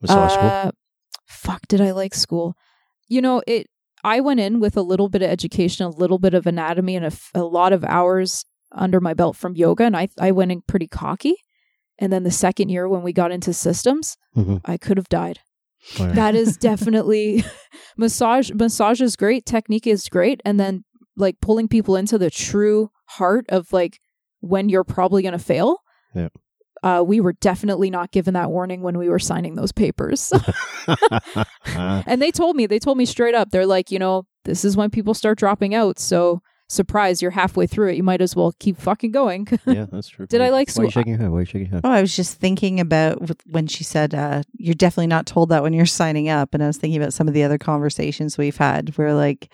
Massage 0.00 0.32
school? 0.34 0.48
Uh, 0.48 0.70
Fuck, 1.26 1.66
did 1.66 1.80
I 1.80 1.90
like 1.90 2.14
school? 2.14 2.54
You 3.08 3.20
know, 3.20 3.42
it. 3.44 3.66
I 4.04 4.20
went 4.20 4.38
in 4.38 4.60
with 4.60 4.76
a 4.76 4.82
little 4.82 5.08
bit 5.08 5.22
of 5.22 5.28
education, 5.30 5.84
a 5.84 5.88
little 5.90 6.20
bit 6.20 6.32
of 6.32 6.46
anatomy, 6.46 6.94
and 6.94 7.12
a 7.34 7.42
lot 7.42 7.72
of 7.72 7.82
hours 7.82 8.44
under 8.70 9.00
my 9.00 9.14
belt 9.14 9.34
from 9.36 9.56
yoga, 9.56 9.82
and 9.82 9.96
I 9.96 10.06
I 10.16 10.30
went 10.30 10.52
in 10.52 10.62
pretty 10.62 10.86
cocky. 10.86 11.34
And 11.98 12.12
then 12.12 12.22
the 12.22 12.30
second 12.30 12.68
year, 12.68 12.88
when 12.88 13.02
we 13.02 13.12
got 13.12 13.32
into 13.32 13.52
systems, 13.52 14.16
Mhm. 14.36 14.60
I 14.64 14.76
could 14.76 14.96
have 14.96 15.08
died. 15.08 15.40
Right. 15.98 16.14
That 16.14 16.36
is 16.36 16.56
definitely 16.70 17.42
massage. 17.96 18.52
Massage 18.52 19.00
is 19.00 19.16
great. 19.16 19.44
Technique 19.44 19.88
is 19.88 20.08
great, 20.08 20.40
and 20.44 20.60
then 20.60 20.84
like 21.20 21.40
pulling 21.40 21.68
people 21.68 21.96
into 21.96 22.18
the 22.18 22.30
true 22.30 22.90
heart 23.06 23.46
of 23.48 23.72
like 23.72 24.00
when 24.40 24.68
you're 24.68 24.84
probably 24.84 25.22
going 25.22 25.32
to 25.32 25.38
fail. 25.38 25.78
Yeah. 26.14 26.28
Uh, 26.82 27.04
we 27.06 27.20
were 27.20 27.34
definitely 27.34 27.90
not 27.90 28.10
given 28.10 28.32
that 28.34 28.50
warning 28.50 28.80
when 28.80 28.96
we 28.96 29.08
were 29.10 29.18
signing 29.18 29.54
those 29.54 29.70
papers. 29.72 30.32
and 31.76 32.22
they 32.22 32.30
told 32.30 32.56
me, 32.56 32.66
they 32.66 32.78
told 32.78 32.96
me 32.98 33.04
straight 33.04 33.34
up, 33.34 33.50
they're 33.50 33.66
like, 33.66 33.90
you 33.90 33.98
know, 33.98 34.24
this 34.44 34.64
is 34.64 34.76
when 34.76 34.90
people 34.90 35.12
start 35.14 35.38
dropping 35.38 35.74
out. 35.74 35.98
So, 35.98 36.40
surprise, 36.68 37.20
you're 37.20 37.32
halfway 37.32 37.66
through 37.66 37.90
it. 37.90 37.96
You 37.96 38.02
might 38.02 38.22
as 38.22 38.34
well 38.34 38.54
keep 38.58 38.78
fucking 38.78 39.10
going. 39.10 39.46
yeah, 39.66 39.86
that's 39.90 40.08
true. 40.08 40.26
Did 40.26 40.40
I 40.40 40.44
Why- 40.44 40.50
like 40.50 40.70
Why 40.72 40.82
are 40.82 40.84
you 40.86 40.90
shaking 40.90 41.12
your 41.12 41.18
head? 41.20 41.30
Why 41.30 41.36
are 41.36 41.40
you 41.40 41.46
shaking 41.46 41.60
your 41.66 41.70
head? 41.72 41.80
Oh, 41.84 41.90
I 41.90 42.00
was 42.00 42.16
just 42.16 42.38
thinking 42.38 42.80
about 42.80 43.30
when 43.46 43.66
she 43.66 43.84
said, 43.84 44.14
uh, 44.14 44.42
you're 44.56 44.74
definitely 44.74 45.08
not 45.08 45.26
told 45.26 45.50
that 45.50 45.62
when 45.62 45.74
you're 45.74 45.84
signing 45.84 46.30
up. 46.30 46.54
And 46.54 46.62
I 46.62 46.66
was 46.66 46.78
thinking 46.78 47.00
about 47.00 47.12
some 47.12 47.28
of 47.28 47.34
the 47.34 47.42
other 47.42 47.58
conversations 47.58 48.38
we've 48.38 48.56
had 48.56 48.96
where, 48.96 49.12
like, 49.12 49.52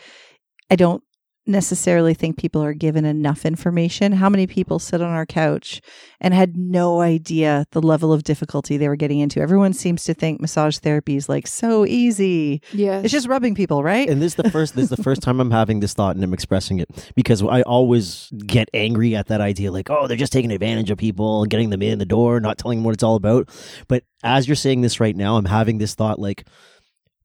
I 0.71 0.77
don't 0.77 1.03
necessarily 1.47 2.15
think 2.15 2.37
people 2.37 2.63
are 2.63 2.73
given 2.73 3.05
enough 3.05 3.45
information. 3.45 4.13
How 4.13 4.29
many 4.29 4.47
people 4.47 4.79
sit 4.79 5.01
on 5.01 5.11
our 5.11 5.27
couch 5.27 5.81
and 6.21 6.35
had 6.35 6.57
no 6.57 7.01
idea 7.01 7.67
the 7.71 7.83
level 7.83 8.13
of 8.13 8.25
difficulty 8.25 8.77
they 8.77 8.89
were 8.89 8.97
getting 8.97 9.21
into? 9.21 9.41
Everyone 9.41 9.73
seems 9.73 10.05
to 10.05 10.15
think 10.15 10.41
massage 10.41 10.79
therapy 10.79 11.17
is 11.17 11.29
like 11.29 11.47
so 11.47 11.87
easy. 11.87 12.61
yeah. 12.73 13.01
It's 13.01 13.13
just 13.13 13.29
rubbing 13.29 13.55
people, 13.55 13.83
right? 13.83 14.09
and 14.09 14.21
this 14.23 14.33
is 14.33 14.37
the 14.37 14.51
first 14.51 14.75
this 14.75 14.85
is 14.85 14.91
the 14.91 15.03
first 15.03 15.23
time 15.23 15.41
I'm 15.41 15.51
having 15.51 15.81
this 15.81 15.95
thought 15.95 16.17
and 16.17 16.25
I'm 16.25 16.35
expressing 16.35 16.79
it 16.79 17.13
because 17.15 17.43
I 17.43 17.63
always 17.63 18.31
get 18.47 18.69
angry 18.75 19.15
at 19.15 19.27
that 19.29 19.41
idea 19.41 19.71
like 19.73 19.91
oh 19.91 20.07
they're 20.07 20.17
just 20.17 20.33
taking 20.33 20.51
advantage 20.53 20.91
of 20.91 20.99
people 20.99 21.43
and 21.43 21.51
getting 21.51 21.71
them 21.71 21.83
in 21.83 21.99
the 21.99 22.05
door 22.07 22.41
not 22.41 22.59
telling 22.59 22.79
them 22.79 22.85
what 22.85 22.95
it's 22.95 23.03
all 23.03 23.17
about 23.17 23.49
but 23.89 24.05
as 24.23 24.49
you're 24.49 24.57
saying 24.57 24.81
this 24.81 25.01
right 25.01 25.17
now 25.17 25.37
I'm 25.37 25.45
having 25.45 25.79
this 25.79 25.95
thought 25.95 26.19
like 26.19 26.47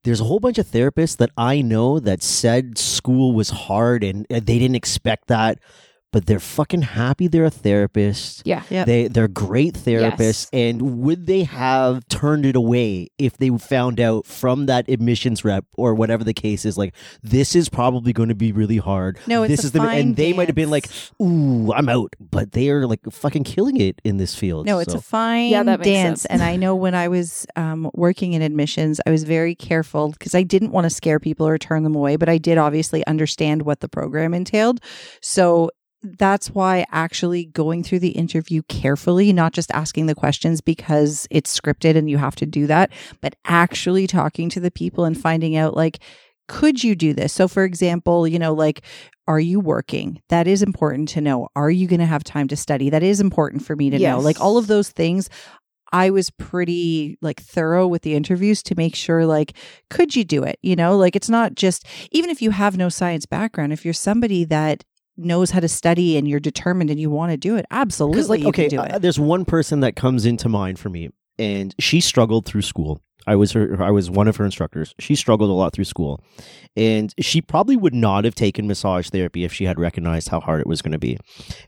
there's 0.03 0.21
a 0.21 0.25
whole 0.25 0.39
bunch 0.39 0.57
of 0.57 0.65
therapists 0.67 1.17
that 1.17 1.31
I 1.37 1.61
know 1.61 1.99
that 1.99 2.23
said 2.23 2.77
school 2.77 3.33
was 3.33 3.49
hard 3.49 4.03
and 4.03 4.25
uh, 4.31 4.35
they 4.43 4.59
didn't 4.59 4.75
expect 4.75 5.27
that 5.27 5.59
but 6.11 6.25
they're 6.25 6.39
fucking 6.39 6.81
happy 6.81 7.27
they're 7.27 7.45
a 7.45 7.49
therapist 7.49 8.41
yeah. 8.45 8.63
Yep. 8.69 8.85
they 8.87 9.07
they're 9.07 9.27
great 9.27 9.73
therapists, 9.75 10.19
Yes. 10.19 10.49
and 10.53 11.01
would 11.01 11.25
they 11.25 11.43
have 11.43 12.07
turned 12.07 12.45
it 12.45 12.55
away 12.55 13.09
if 13.17 13.37
they 13.37 13.49
found 13.57 13.99
out 13.99 14.25
from 14.25 14.65
that 14.67 14.89
admissions 14.89 15.43
rep 15.45 15.65
or 15.77 15.93
whatever 15.93 16.23
the 16.23 16.33
case 16.33 16.65
is? 16.65 16.77
Like 16.77 16.93
this 17.23 17.55
is 17.55 17.69
probably 17.69 18.13
going 18.13 18.29
to 18.29 18.35
be 18.35 18.51
really 18.51 18.77
hard. 18.77 19.17
No, 19.27 19.43
it's 19.43 19.51
this 19.51 19.63
a 19.63 19.67
is 19.67 19.71
the 19.71 19.79
fine 19.79 19.99
and 19.99 20.15
they 20.15 20.33
might 20.33 20.47
have 20.47 20.55
been 20.55 20.69
like, 20.69 20.87
"Ooh, 21.21 21.71
I'm 21.73 21.89
out," 21.89 22.13
but 22.19 22.51
they 22.51 22.69
are 22.69 22.85
like 22.87 22.99
fucking 23.11 23.43
killing 23.43 23.77
it 23.77 23.99
in 24.03 24.17
this 24.17 24.35
field. 24.35 24.65
No, 24.65 24.79
it's 24.79 24.91
so. 24.93 24.97
a 24.99 25.01
fine 25.01 25.49
Yeah, 25.49 25.63
that 25.63 25.79
makes 25.79 25.87
dance. 25.87 26.21
sense. 26.21 26.31
and 26.31 26.43
I 26.43 26.55
know 26.55 26.75
when 26.75 26.95
I 26.95 27.07
was 27.07 27.45
um, 27.55 27.89
working 27.93 28.33
in 28.33 28.41
admissions, 28.41 28.99
I 29.05 29.11
was 29.11 29.23
very 29.23 29.55
careful 29.55 30.09
because 30.11 30.35
I 30.35 30.43
didn't 30.43 30.71
want 30.71 30.85
to 30.85 30.89
scare 30.89 31.19
people 31.19 31.47
or 31.47 31.57
turn 31.57 31.83
them 31.83 31.95
away, 31.95 32.15
but 32.15 32.29
I 32.29 32.37
did 32.37 32.57
obviously 32.57 33.05
understand 33.07 33.63
what 33.63 33.79
the 33.79 33.89
program 33.89 34.33
entailed. 34.33 34.79
So 35.21 35.69
that's 36.03 36.49
why 36.49 36.85
actually 36.91 37.45
going 37.45 37.83
through 37.83 37.99
the 37.99 38.09
interview 38.09 38.63
carefully, 38.63 39.31
not 39.31 39.53
just 39.53 39.71
asking 39.71 40.07
the 40.07 40.15
questions 40.15 40.61
because 40.61 41.27
it's 41.29 41.57
scripted 41.57 41.95
and 41.95 42.09
you 42.09 42.17
have 42.17 42.35
to 42.37 42.45
do 42.45 42.67
that, 42.67 42.91
but 43.21 43.35
actually 43.45 44.07
talking 44.07 44.49
to 44.49 44.59
the 44.59 44.71
people 44.71 45.05
and 45.05 45.19
finding 45.19 45.55
out 45.55 45.75
like, 45.75 45.99
could 46.47 46.83
you 46.83 46.95
do 46.95 47.13
this? 47.13 47.31
So, 47.31 47.47
for 47.47 47.63
example, 47.63 48.27
you 48.27 48.39
know, 48.39 48.53
like, 48.53 48.81
are 49.27 49.39
you 49.39 49.59
working? 49.59 50.21
That 50.29 50.47
is 50.47 50.61
important 50.61 51.07
to 51.09 51.21
know. 51.21 51.47
Are 51.55 51.71
you 51.71 51.87
going 51.87 52.01
to 52.01 52.05
have 52.05 52.23
time 52.23 52.49
to 52.49 52.57
study? 52.57 52.89
That 52.89 53.03
is 53.03 53.21
important 53.21 53.63
for 53.63 53.75
me 53.75 53.89
to 53.89 53.97
know. 53.97 54.19
Like, 54.19 54.41
all 54.41 54.57
of 54.57 54.67
those 54.67 54.89
things. 54.89 55.29
I 55.93 56.09
was 56.09 56.29
pretty 56.31 57.17
like 57.21 57.41
thorough 57.41 57.85
with 57.85 58.03
the 58.03 58.15
interviews 58.15 58.63
to 58.63 58.75
make 58.75 58.95
sure 58.95 59.25
like 59.25 59.51
could 59.89 60.15
you 60.15 60.23
do 60.23 60.41
it 60.41 60.57
you 60.61 60.73
know 60.73 60.95
like 60.95 61.17
it's 61.17 61.29
not 61.29 61.53
just 61.53 61.85
even 62.11 62.29
if 62.29 62.41
you 62.41 62.51
have 62.51 62.77
no 62.77 62.87
science 62.87 63.25
background 63.25 63.73
if 63.73 63.83
you're 63.83 63.93
somebody 63.93 64.45
that 64.45 64.85
knows 65.23 65.51
how 65.51 65.59
to 65.59 65.67
study 65.67 66.17
and 66.17 66.27
you're 66.27 66.39
determined 66.39 66.89
and 66.89 66.99
you 66.99 67.09
want 67.09 67.31
to 67.31 67.37
do 67.37 67.55
it 67.55 67.65
absolutely 67.71 68.23
like, 68.23 68.39
you 68.41 68.47
okay, 68.49 68.69
can 68.69 68.87
do 68.87 68.95
uh, 68.95 68.99
there's 68.99 69.19
one 69.19 69.45
person 69.45 69.79
that 69.81 69.95
comes 69.95 70.25
into 70.25 70.49
mind 70.49 70.79
for 70.79 70.89
me, 70.89 71.09
and 71.37 71.73
she 71.79 72.01
struggled 72.01 72.45
through 72.45 72.63
school. 72.63 73.01
I 73.27 73.35
was 73.35 73.51
her. 73.51 73.81
I 73.81 73.91
was 73.91 74.09
one 74.09 74.27
of 74.27 74.37
her 74.37 74.45
instructors. 74.45 74.95
She 74.99 75.15
struggled 75.15 75.49
a 75.49 75.53
lot 75.53 75.73
through 75.73 75.85
school, 75.85 76.23
and 76.75 77.13
she 77.19 77.41
probably 77.41 77.75
would 77.75 77.93
not 77.93 78.25
have 78.25 78.35
taken 78.35 78.67
massage 78.67 79.09
therapy 79.09 79.43
if 79.43 79.53
she 79.53 79.65
had 79.65 79.79
recognized 79.79 80.29
how 80.29 80.39
hard 80.39 80.61
it 80.61 80.67
was 80.67 80.81
going 80.81 80.93
to 80.93 80.99
be. 80.99 81.17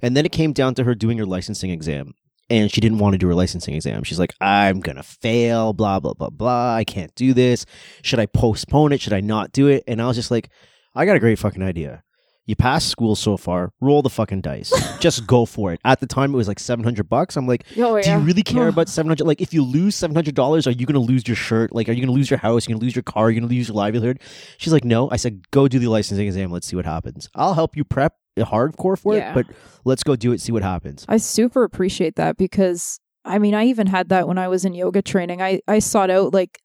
And 0.02 0.18
then 0.18 0.26
it 0.26 0.32
came 0.32 0.54
down 0.54 0.74
to 0.76 0.84
her 0.84 0.96
doing 0.96 1.20
her 1.20 1.26
licensing 1.26 1.70
exam, 1.70 2.14
and 2.50 2.72
she 2.72 2.82
didn't 2.82 2.98
want 2.98 3.14
to 3.14 3.18
do 3.20 3.28
her 3.28 3.36
licensing 3.36 3.76
exam. 3.76 4.04
She's 4.04 4.20
like, 4.20 4.34
"I'm 4.42 4.80
gonna 4.80 5.04
fail. 5.04 5.74
Blah 5.74 6.00
blah 6.00 6.14
blah 6.14 6.32
blah. 6.32 6.76
I 6.76 6.84
can't 6.84 7.14
do 7.16 7.34
this. 7.34 7.66
Should 8.02 8.20
I 8.20 8.26
postpone 8.26 8.92
it? 8.92 9.02
Should 9.02 9.14
I 9.14 9.22
not 9.22 9.52
do 9.52 9.68
it?" 9.68 9.84
And 9.88 10.02
I 10.02 10.08
was 10.08 10.18
just 10.18 10.32
like, 10.32 10.50
"I 10.96 11.06
got 11.06 11.16
a 11.16 11.20
great 11.20 11.38
fucking 11.38 11.64
idea." 11.64 12.04
You 12.46 12.56
passed 12.58 12.90
school 12.90 13.16
so 13.16 13.38
far. 13.38 13.72
Roll 13.80 14.02
the 14.02 14.10
fucking 14.10 14.42
dice. 14.42 14.72
Just 15.00 15.26
go 15.26 15.46
for 15.46 15.72
it. 15.72 15.80
At 15.86 16.02
the 16.02 16.08
time, 16.08 16.34
it 16.34 16.38
was 16.38 16.48
like 16.48 16.60
seven 16.60 16.84
hundred 16.84 17.08
bucks. 17.08 17.38
I'm 17.38 17.48
like, 17.48 17.66
Oh, 17.78 18.02
do 18.02 18.10
you 18.12 18.18
really 18.18 18.44
care 18.44 18.68
about 18.74 18.90
seven 18.90 19.10
hundred? 19.10 19.26
Like, 19.26 19.40
if 19.40 19.54
you 19.54 19.64
lose 19.64 19.96
seven 19.96 20.14
hundred 20.16 20.36
dollars, 20.36 20.68
are 20.68 20.72
you 20.72 20.86
going 20.86 20.94
to 20.96 21.00
lose 21.12 21.26
your 21.28 21.36
shirt? 21.36 21.74
Like, 21.74 21.88
are 21.88 21.94
you 21.94 22.02
going 22.02 22.08
to 22.14 22.14
lose 22.14 22.30
your 22.30 22.40
house? 22.40 22.68
Are 22.68 22.72
You're 22.72 22.76
going 22.76 22.82
to 22.82 22.86
lose 22.86 22.96
your 22.96 23.04
car? 23.04 23.26
Are 23.26 23.30
You're 23.32 23.40
going 23.40 23.50
to 23.50 23.56
lose 23.56 23.70
your 23.70 23.76
livelihood? 23.76 24.20
She's 24.58 24.74
like, 24.74 24.84
no. 24.84 25.10
I 25.10 25.16
said, 25.16 25.50
go 25.52 25.68
do 25.70 25.80
the 25.80 25.88
licensing 25.88 26.28
exam. 26.28 26.52
Let's 26.52 26.68
see 26.68 26.76
what 26.76 26.86
happens. 26.86 27.30
I'll 27.36 27.54
help 27.54 27.78
you 27.78 27.84
prep 27.86 28.14
hardcore 28.38 28.98
for 28.98 29.16
Yeah. 29.16 29.32
it, 29.32 29.36
but 29.36 29.46
let's 29.86 30.04
go 30.04 30.16
do 30.16 30.32
it. 30.34 30.42
See 30.42 30.52
what 30.52 30.64
happens. 30.64 31.06
I 31.08 31.18
super 31.18 31.64
appreciate 31.64 32.16
that 32.18 32.36
because 32.36 33.00
I 33.24 33.40
mean, 33.40 33.54
I 33.56 33.66
even 33.68 33.88
had 33.88 34.10
that 34.10 34.28
when 34.28 34.38
I 34.38 34.50
was 34.50 34.66
in 34.66 34.74
yoga 34.74 35.02
training. 35.02 35.42
I 35.42 35.62
I 35.68 35.80
sought 35.80 36.10
out 36.10 36.34
like 36.34 36.60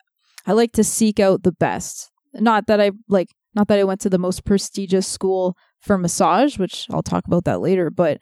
I 0.47 0.53
like 0.53 0.73
to 0.73 0.83
seek 0.83 1.21
out 1.21 1.45
the 1.45 1.53
best. 1.53 2.11
Not 2.35 2.67
that 2.67 2.81
I 2.81 2.91
like 3.09 3.29
not 3.55 3.69
that 3.69 3.79
I 3.79 3.85
went 3.85 4.01
to 4.03 4.11
the 4.11 4.19
most 4.19 4.45
prestigious 4.45 5.07
school 5.07 5.57
for 5.81 5.99
massage, 5.99 6.59
which 6.59 6.87
I'll 6.91 7.03
talk 7.03 7.27
about 7.27 7.45
that 7.45 7.61
later, 7.61 7.91
but 7.91 8.19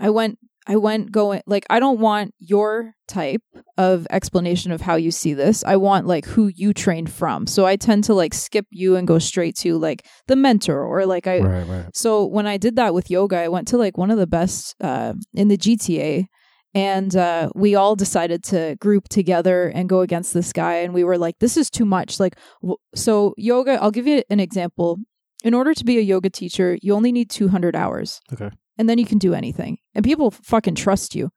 I 0.00 0.10
went 0.10 0.38
I 0.66 0.76
went 0.76 1.12
going 1.12 1.42
like 1.46 1.66
I 1.68 1.78
don't 1.78 2.00
want 2.00 2.34
your 2.38 2.94
type 3.06 3.42
of 3.76 4.06
explanation 4.10 4.72
of 4.72 4.80
how 4.80 4.96
you 4.96 5.10
see 5.10 5.34
this. 5.34 5.62
I 5.64 5.76
want 5.76 6.06
like 6.06 6.24
who 6.24 6.50
you 6.54 6.72
trained 6.72 7.12
from. 7.12 7.46
So 7.46 7.66
I 7.66 7.76
tend 7.76 8.04
to 8.04 8.14
like 8.14 8.32
skip 8.32 8.66
you 8.70 8.96
and 8.96 9.06
go 9.06 9.18
straight 9.18 9.56
to 9.56 9.76
like 9.76 10.06
the 10.26 10.36
mentor 10.36 10.82
or 10.82 11.04
like 11.04 11.26
I 11.26 11.40
right, 11.40 11.66
right. 11.66 11.86
so 11.94 12.24
when 12.24 12.46
I 12.46 12.56
did 12.56 12.76
that 12.76 12.94
with 12.94 13.10
yoga, 13.10 13.36
I 13.36 13.48
went 13.48 13.68
to 13.68 13.76
like 13.76 13.98
one 13.98 14.10
of 14.10 14.18
the 14.18 14.26
best 14.26 14.74
uh, 14.80 15.12
in 15.34 15.48
the 15.48 15.58
GTA, 15.58 16.26
and 16.72 17.14
uh, 17.14 17.50
we 17.54 17.74
all 17.74 17.94
decided 17.94 18.42
to 18.44 18.76
group 18.80 19.08
together 19.08 19.68
and 19.68 19.88
go 19.88 20.00
against 20.00 20.32
this 20.32 20.52
guy. 20.52 20.76
And 20.76 20.94
we 20.94 21.04
were 21.04 21.18
like, 21.18 21.38
"This 21.40 21.58
is 21.58 21.68
too 21.68 21.84
much." 21.84 22.18
Like, 22.18 22.36
w- 22.62 22.78
so 22.94 23.34
yoga. 23.36 23.82
I'll 23.82 23.90
give 23.90 24.06
you 24.06 24.22
an 24.30 24.40
example. 24.40 24.98
In 25.44 25.54
order 25.54 25.74
to 25.74 25.84
be 25.84 25.98
a 25.98 26.00
yoga 26.00 26.30
teacher, 26.30 26.78
you 26.82 26.94
only 26.94 27.12
need 27.12 27.30
200 27.30 27.76
hours. 27.76 28.20
Okay. 28.32 28.50
And 28.76 28.88
then 28.88 28.98
you 28.98 29.06
can 29.06 29.18
do 29.18 29.34
anything, 29.34 29.78
and 29.94 30.04
people 30.04 30.32
fucking 30.32 30.74
trust 30.74 31.14
you. 31.14 31.30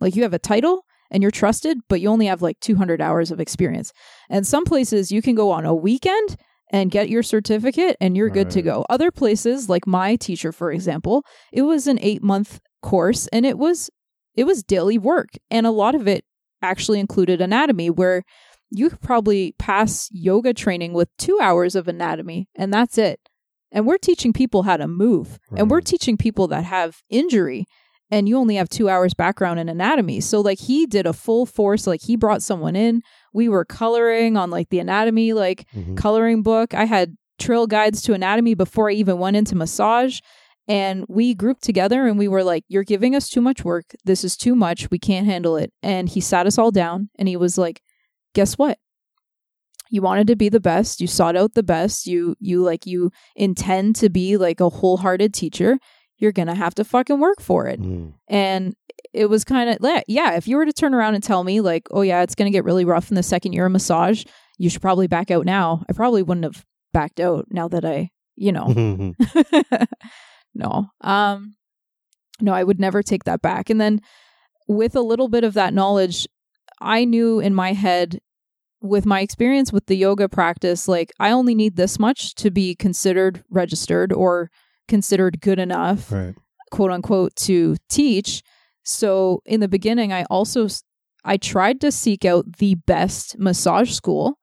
Like 0.00 0.16
you 0.16 0.22
have 0.24 0.34
a 0.34 0.38
title 0.38 0.84
and 1.10 1.22
you're 1.22 1.30
trusted, 1.30 1.78
but 1.88 2.00
you 2.00 2.08
only 2.08 2.26
have 2.26 2.42
like 2.42 2.58
200 2.60 3.00
hours 3.00 3.30
of 3.30 3.40
experience. 3.40 3.92
And 4.28 4.46
some 4.46 4.64
places 4.64 5.12
you 5.12 5.22
can 5.22 5.34
go 5.34 5.50
on 5.50 5.64
a 5.64 5.74
weekend 5.74 6.36
and 6.70 6.90
get 6.90 7.08
your 7.08 7.22
certificate 7.22 7.96
and 8.00 8.16
you're 8.16 8.28
good 8.28 8.50
to 8.50 8.62
go. 8.62 8.84
Other 8.90 9.12
places, 9.12 9.68
like 9.68 9.86
my 9.86 10.16
teacher, 10.16 10.50
for 10.50 10.72
example, 10.72 11.24
it 11.52 11.62
was 11.62 11.86
an 11.86 11.98
eight 12.02 12.22
month 12.22 12.60
course 12.82 13.28
and 13.28 13.46
it 13.46 13.56
was 13.56 13.90
it 14.34 14.44
was 14.44 14.64
daily 14.64 14.98
work. 14.98 15.28
And 15.50 15.66
a 15.66 15.70
lot 15.70 15.94
of 15.94 16.08
it 16.08 16.24
actually 16.60 16.98
included 16.98 17.40
anatomy 17.40 17.90
where 17.90 18.24
you 18.70 18.90
could 18.90 19.00
probably 19.00 19.54
pass 19.58 20.08
yoga 20.10 20.52
training 20.52 20.94
with 20.94 21.08
two 21.16 21.38
hours 21.40 21.76
of 21.76 21.86
anatomy 21.86 22.48
and 22.56 22.74
that's 22.74 22.98
it. 22.98 23.20
And 23.74 23.86
we're 23.86 23.98
teaching 23.98 24.32
people 24.32 24.62
how 24.62 24.78
to 24.78 24.88
move. 24.88 25.38
And 25.58 25.70
we're 25.70 25.82
teaching 25.82 26.16
people 26.16 26.46
that 26.48 26.64
have 26.64 27.02
injury 27.10 27.66
and 28.10 28.28
you 28.28 28.38
only 28.38 28.54
have 28.54 28.68
two 28.68 28.88
hours 28.88 29.12
background 29.14 29.58
in 29.58 29.68
anatomy. 29.68 30.20
So 30.20 30.40
like 30.40 30.60
he 30.60 30.86
did 30.86 31.04
a 31.06 31.12
full 31.12 31.44
force, 31.44 31.86
like 31.86 32.00
he 32.02 32.16
brought 32.16 32.42
someone 32.42 32.76
in. 32.76 33.02
We 33.32 33.48
were 33.48 33.64
coloring 33.64 34.36
on 34.36 34.48
like 34.50 34.68
the 34.70 34.78
anatomy, 34.78 35.32
like 35.32 35.66
Mhm. 35.74 35.96
coloring 35.96 36.42
book. 36.42 36.72
I 36.74 36.84
had 36.84 37.16
trail 37.40 37.66
guides 37.66 38.00
to 38.02 38.12
anatomy 38.14 38.54
before 38.54 38.88
I 38.90 38.92
even 38.94 39.18
went 39.18 39.36
into 39.36 39.56
massage. 39.56 40.20
And 40.68 41.04
we 41.08 41.34
grouped 41.34 41.62
together 41.64 42.06
and 42.06 42.16
we 42.18 42.28
were 42.28 42.44
like, 42.44 42.62
You're 42.68 42.84
giving 42.84 43.14
us 43.16 43.28
too 43.28 43.40
much 43.40 43.64
work. 43.64 43.86
This 44.04 44.22
is 44.22 44.36
too 44.36 44.54
much. 44.54 44.90
We 44.90 44.98
can't 44.98 45.26
handle 45.26 45.56
it. 45.56 45.72
And 45.82 46.08
he 46.08 46.20
sat 46.20 46.46
us 46.46 46.56
all 46.58 46.70
down 46.70 47.08
and 47.18 47.26
he 47.26 47.36
was 47.36 47.58
like, 47.58 47.80
Guess 48.34 48.56
what? 48.56 48.78
You 49.94 50.02
wanted 50.02 50.26
to 50.26 50.34
be 50.34 50.48
the 50.48 50.58
best. 50.58 51.00
You 51.00 51.06
sought 51.06 51.36
out 51.36 51.54
the 51.54 51.62
best. 51.62 52.04
You 52.08 52.34
you 52.40 52.64
like 52.64 52.84
you 52.84 53.12
intend 53.36 53.94
to 53.96 54.10
be 54.10 54.36
like 54.36 54.58
a 54.58 54.68
wholehearted 54.68 55.32
teacher. 55.32 55.78
You're 56.18 56.32
gonna 56.32 56.56
have 56.56 56.74
to 56.74 56.84
fucking 56.84 57.20
work 57.20 57.40
for 57.40 57.68
it. 57.68 57.80
Mm. 57.80 58.14
And 58.26 58.74
it 59.12 59.26
was 59.26 59.44
kind 59.44 59.70
of 59.70 60.02
yeah. 60.08 60.34
If 60.34 60.48
you 60.48 60.56
were 60.56 60.66
to 60.66 60.72
turn 60.72 60.94
around 60.94 61.14
and 61.14 61.22
tell 61.22 61.44
me 61.44 61.60
like, 61.60 61.86
oh 61.92 62.00
yeah, 62.02 62.22
it's 62.22 62.34
gonna 62.34 62.50
get 62.50 62.64
really 62.64 62.84
rough 62.84 63.08
in 63.08 63.14
the 63.14 63.22
second 63.22 63.52
year 63.52 63.66
of 63.66 63.72
massage, 63.72 64.24
you 64.58 64.68
should 64.68 64.82
probably 64.82 65.06
back 65.06 65.30
out 65.30 65.46
now. 65.46 65.84
I 65.88 65.92
probably 65.92 66.24
wouldn't 66.24 66.42
have 66.42 66.64
backed 66.92 67.20
out 67.20 67.46
now 67.50 67.68
that 67.68 67.84
I, 67.84 68.10
you 68.34 68.50
know, 68.50 69.14
no. 70.56 70.86
Um 71.02 71.54
no, 72.40 72.52
I 72.52 72.64
would 72.64 72.80
never 72.80 73.00
take 73.00 73.22
that 73.24 73.42
back. 73.42 73.70
And 73.70 73.80
then 73.80 74.00
with 74.66 74.96
a 74.96 75.02
little 75.02 75.28
bit 75.28 75.44
of 75.44 75.54
that 75.54 75.72
knowledge, 75.72 76.26
I 76.80 77.04
knew 77.04 77.38
in 77.38 77.54
my 77.54 77.74
head 77.74 78.18
with 78.84 79.06
my 79.06 79.20
experience 79.20 79.72
with 79.72 79.86
the 79.86 79.96
yoga 79.96 80.28
practice, 80.28 80.86
like 80.86 81.10
I 81.18 81.30
only 81.30 81.54
need 81.54 81.76
this 81.76 81.98
much 81.98 82.34
to 82.36 82.50
be 82.50 82.74
considered 82.74 83.42
registered 83.50 84.12
or 84.12 84.50
considered 84.86 85.40
good 85.40 85.58
enough 85.58 86.12
right. 86.12 86.34
quote 86.70 86.90
unquote 86.90 87.34
to 87.36 87.76
teach. 87.88 88.42
So 88.84 89.40
in 89.46 89.60
the 89.60 89.68
beginning, 89.68 90.12
I 90.12 90.24
also 90.24 90.68
I 91.24 91.38
tried 91.38 91.80
to 91.80 91.90
seek 91.90 92.26
out 92.26 92.58
the 92.58 92.74
best 92.74 93.38
massage 93.38 93.92
school, 93.92 94.38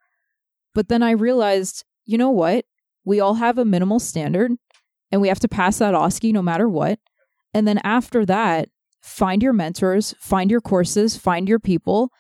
but 0.74 0.90
then 0.90 1.04
I 1.04 1.12
realized, 1.12 1.86
you 2.06 2.18
know 2.18 2.32
what? 2.32 2.66
We 3.06 3.20
all 3.20 3.36
have 3.36 3.60
a 3.60 3.66
minimal 3.66 4.00
standard, 4.00 4.52
and 5.12 5.22
we 5.22 5.28
have 5.28 5.40
to 5.42 5.48
pass 5.48 5.78
that 5.78 5.94
OSCE 5.94 6.34
no 6.34 6.42
matter 6.42 6.68
what. 6.68 6.98
And 7.54 7.68
then 7.68 7.80
after 7.84 8.26
that, 8.26 8.70
find 9.04 9.44
your 9.44 9.54
mentors, 9.54 10.16
find 10.20 10.50
your 10.50 10.62
courses, 10.62 11.16
find 11.16 11.48
your 11.48 11.60
people, 11.60 12.12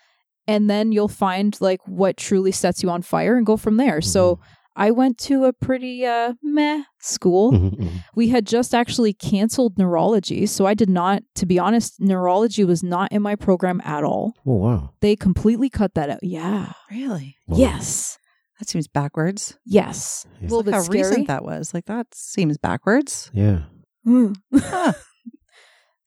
and 0.48 0.70
then 0.70 0.92
you'll 0.92 1.08
find 1.08 1.56
like 1.62 1.80
what 1.86 2.18
truly 2.18 2.52
sets 2.52 2.82
you 2.84 2.90
on 2.90 3.02
fire 3.02 3.38
and 3.38 3.46
go 3.46 3.58
from 3.58 3.78
there. 3.78 4.02
So 4.02 4.40
I 4.76 4.92
went 4.92 5.18
to 5.20 5.46
a 5.46 5.54
pretty 5.54 6.06
uh 6.06 6.34
meh 6.42 6.84
school 7.00 7.52
Mhm, 7.52 7.78
mhm. 7.78 8.04
we 8.16 8.30
had 8.30 8.48
just 8.48 8.74
actually 8.74 9.14
canceled 9.14 9.78
neurology. 9.78 10.46
So 10.46 10.66
I 10.66 10.74
did 10.74 10.90
not, 10.90 11.24
to 11.36 11.46
be 11.46 11.60
honest, 11.60 12.00
neurology 12.00 12.64
was 12.64 12.82
not 12.82 13.12
in 13.12 13.22
my 13.22 13.36
program 13.36 13.82
at 13.84 14.04
all. 14.04 14.34
Oh 14.46 14.56
wow. 14.56 14.94
They 15.02 15.16
completely 15.16 15.70
cut 15.70 15.94
that 15.96 16.10
out. 16.10 16.24
Yeah. 16.24 16.72
Really? 16.90 17.36
Wow. 17.48 17.58
Yes. 17.58 18.18
That 18.60 18.70
seems 18.70 18.88
backwards. 18.88 19.58
Yes. 19.66 20.26
Yeah. 20.40 20.42
A 20.42 20.44
little 20.44 20.58
Look 20.60 20.66
bit 20.68 20.74
how 20.76 20.82
scary. 20.84 21.00
recent 21.04 21.28
that 21.28 21.44
was. 21.44 21.74
Like 21.74 21.86
that 21.88 22.08
seems 22.14 22.58
backwards. 22.58 23.30
Yeah. 23.34 23.64
Mm. 24.08 24.36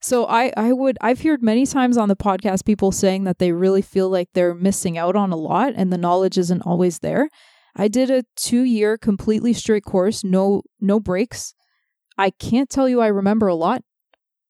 So 0.05 0.27
I, 0.27 0.53
I 0.55 0.71
would 0.71 0.99
I've 1.01 1.23
heard 1.23 1.41
many 1.41 1.65
times 1.65 1.97
on 1.97 2.09
the 2.09 2.15
podcast 2.15 2.63
people 2.63 2.91
saying 2.91 3.23
that 3.23 3.39
they 3.39 3.51
really 3.51 3.81
feel 3.81 4.07
like 4.07 4.29
they're 4.33 4.53
missing 4.53 4.99
out 4.99 5.15
on 5.15 5.31
a 5.31 5.35
lot 5.35 5.73
and 5.75 5.91
the 5.91 5.97
knowledge 5.97 6.37
isn't 6.37 6.61
always 6.61 6.99
there. 6.99 7.27
I 7.75 7.87
did 7.87 8.11
a 8.11 8.23
two 8.35 8.61
year 8.61 8.99
completely 8.99 9.51
straight 9.51 9.83
course, 9.83 10.23
no 10.23 10.61
no 10.79 10.99
breaks. 10.99 11.55
I 12.19 12.29
can't 12.29 12.69
tell 12.69 12.87
you 12.87 13.01
I 13.01 13.07
remember 13.07 13.47
a 13.47 13.55
lot. 13.55 13.81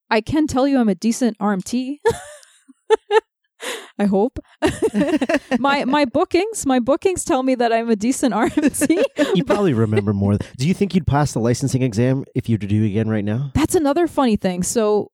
I 0.10 0.20
can 0.20 0.46
tell 0.46 0.68
you 0.68 0.78
I'm 0.78 0.89
a 0.89 0.96
decent 0.96 1.38
RMT. 1.38 2.00
I 3.98 4.06
hope. 4.08 4.39
my 5.58 5.86
my 5.86 6.04
bookings, 6.04 6.65
my 6.65 6.82
bookings 6.82 7.24
tell 7.24 7.44
me 7.44 7.56
that 7.56 7.72
I'm 7.72 7.89
a 7.89 7.96
decent 7.96 8.34
RMT. 8.34 9.04
You 9.36 9.46
probably 9.46 9.74
remember 9.74 10.12
more. 10.12 10.38
Do 10.58 10.68
you 10.68 10.74
think 10.74 10.94
you'd 10.94 11.08
pass 11.08 11.32
the 11.32 11.39
licensing 11.39 11.82
exam 11.82 12.26
if 12.36 12.50
you 12.50 12.56
were 12.56 12.60
to 12.60 12.68
do 12.68 12.84
it 12.84 12.88
again 12.88 13.08
right 13.08 13.24
now? 13.24 13.52
That's 13.56 13.76
another 13.76 14.08
funny 14.08 14.36
thing. 14.36 14.62
So 14.62 15.12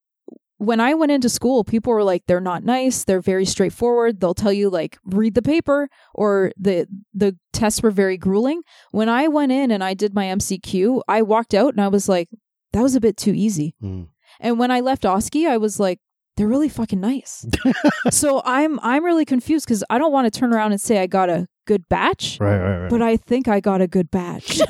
when 0.61 0.79
I 0.79 0.93
went 0.93 1.11
into 1.11 1.27
school, 1.27 1.63
people 1.63 1.91
were 1.91 2.03
like, 2.03 2.27
they're 2.27 2.39
not 2.39 2.63
nice. 2.63 3.03
They're 3.03 3.19
very 3.19 3.45
straightforward. 3.45 4.19
They'll 4.19 4.35
tell 4.35 4.53
you 4.53 4.69
like, 4.69 4.99
read 5.03 5.33
the 5.33 5.41
paper 5.41 5.89
or 6.13 6.51
the, 6.55 6.85
the 7.15 7.35
tests 7.51 7.81
were 7.81 7.89
very 7.89 8.15
grueling. 8.15 8.61
When 8.91 9.09
I 9.09 9.27
went 9.27 9.51
in 9.51 9.71
and 9.71 9.83
I 9.83 9.95
did 9.95 10.13
my 10.13 10.25
MCQ, 10.25 11.01
I 11.07 11.23
walked 11.23 11.55
out 11.55 11.73
and 11.73 11.81
I 11.81 11.87
was 11.87 12.07
like, 12.07 12.29
that 12.73 12.83
was 12.83 12.93
a 12.93 13.01
bit 13.01 13.17
too 13.17 13.33
easy. 13.33 13.73
Mm. 13.81 14.09
And 14.39 14.59
when 14.59 14.69
I 14.69 14.81
left 14.81 15.01
OSCE, 15.01 15.49
I 15.49 15.57
was 15.57 15.79
like, 15.79 15.99
they're 16.37 16.47
really 16.47 16.69
fucking 16.69 17.01
nice. 17.01 17.43
so 18.11 18.43
I'm, 18.45 18.79
I'm 18.81 19.03
really 19.03 19.25
confused 19.25 19.65
because 19.65 19.83
I 19.89 19.97
don't 19.97 20.13
want 20.13 20.31
to 20.31 20.39
turn 20.39 20.53
around 20.53 20.73
and 20.73 20.79
say 20.79 20.99
I 20.99 21.07
got 21.07 21.31
a 21.31 21.47
good 21.65 21.87
batch. 21.89 22.37
Right, 22.39 22.57
right, 22.57 22.79
right. 22.81 22.89
But 22.89 23.01
I 23.01 23.17
think 23.17 23.47
I 23.47 23.59
got 23.59 23.81
a 23.81 23.87
good 23.87 24.09
batch. 24.11 24.59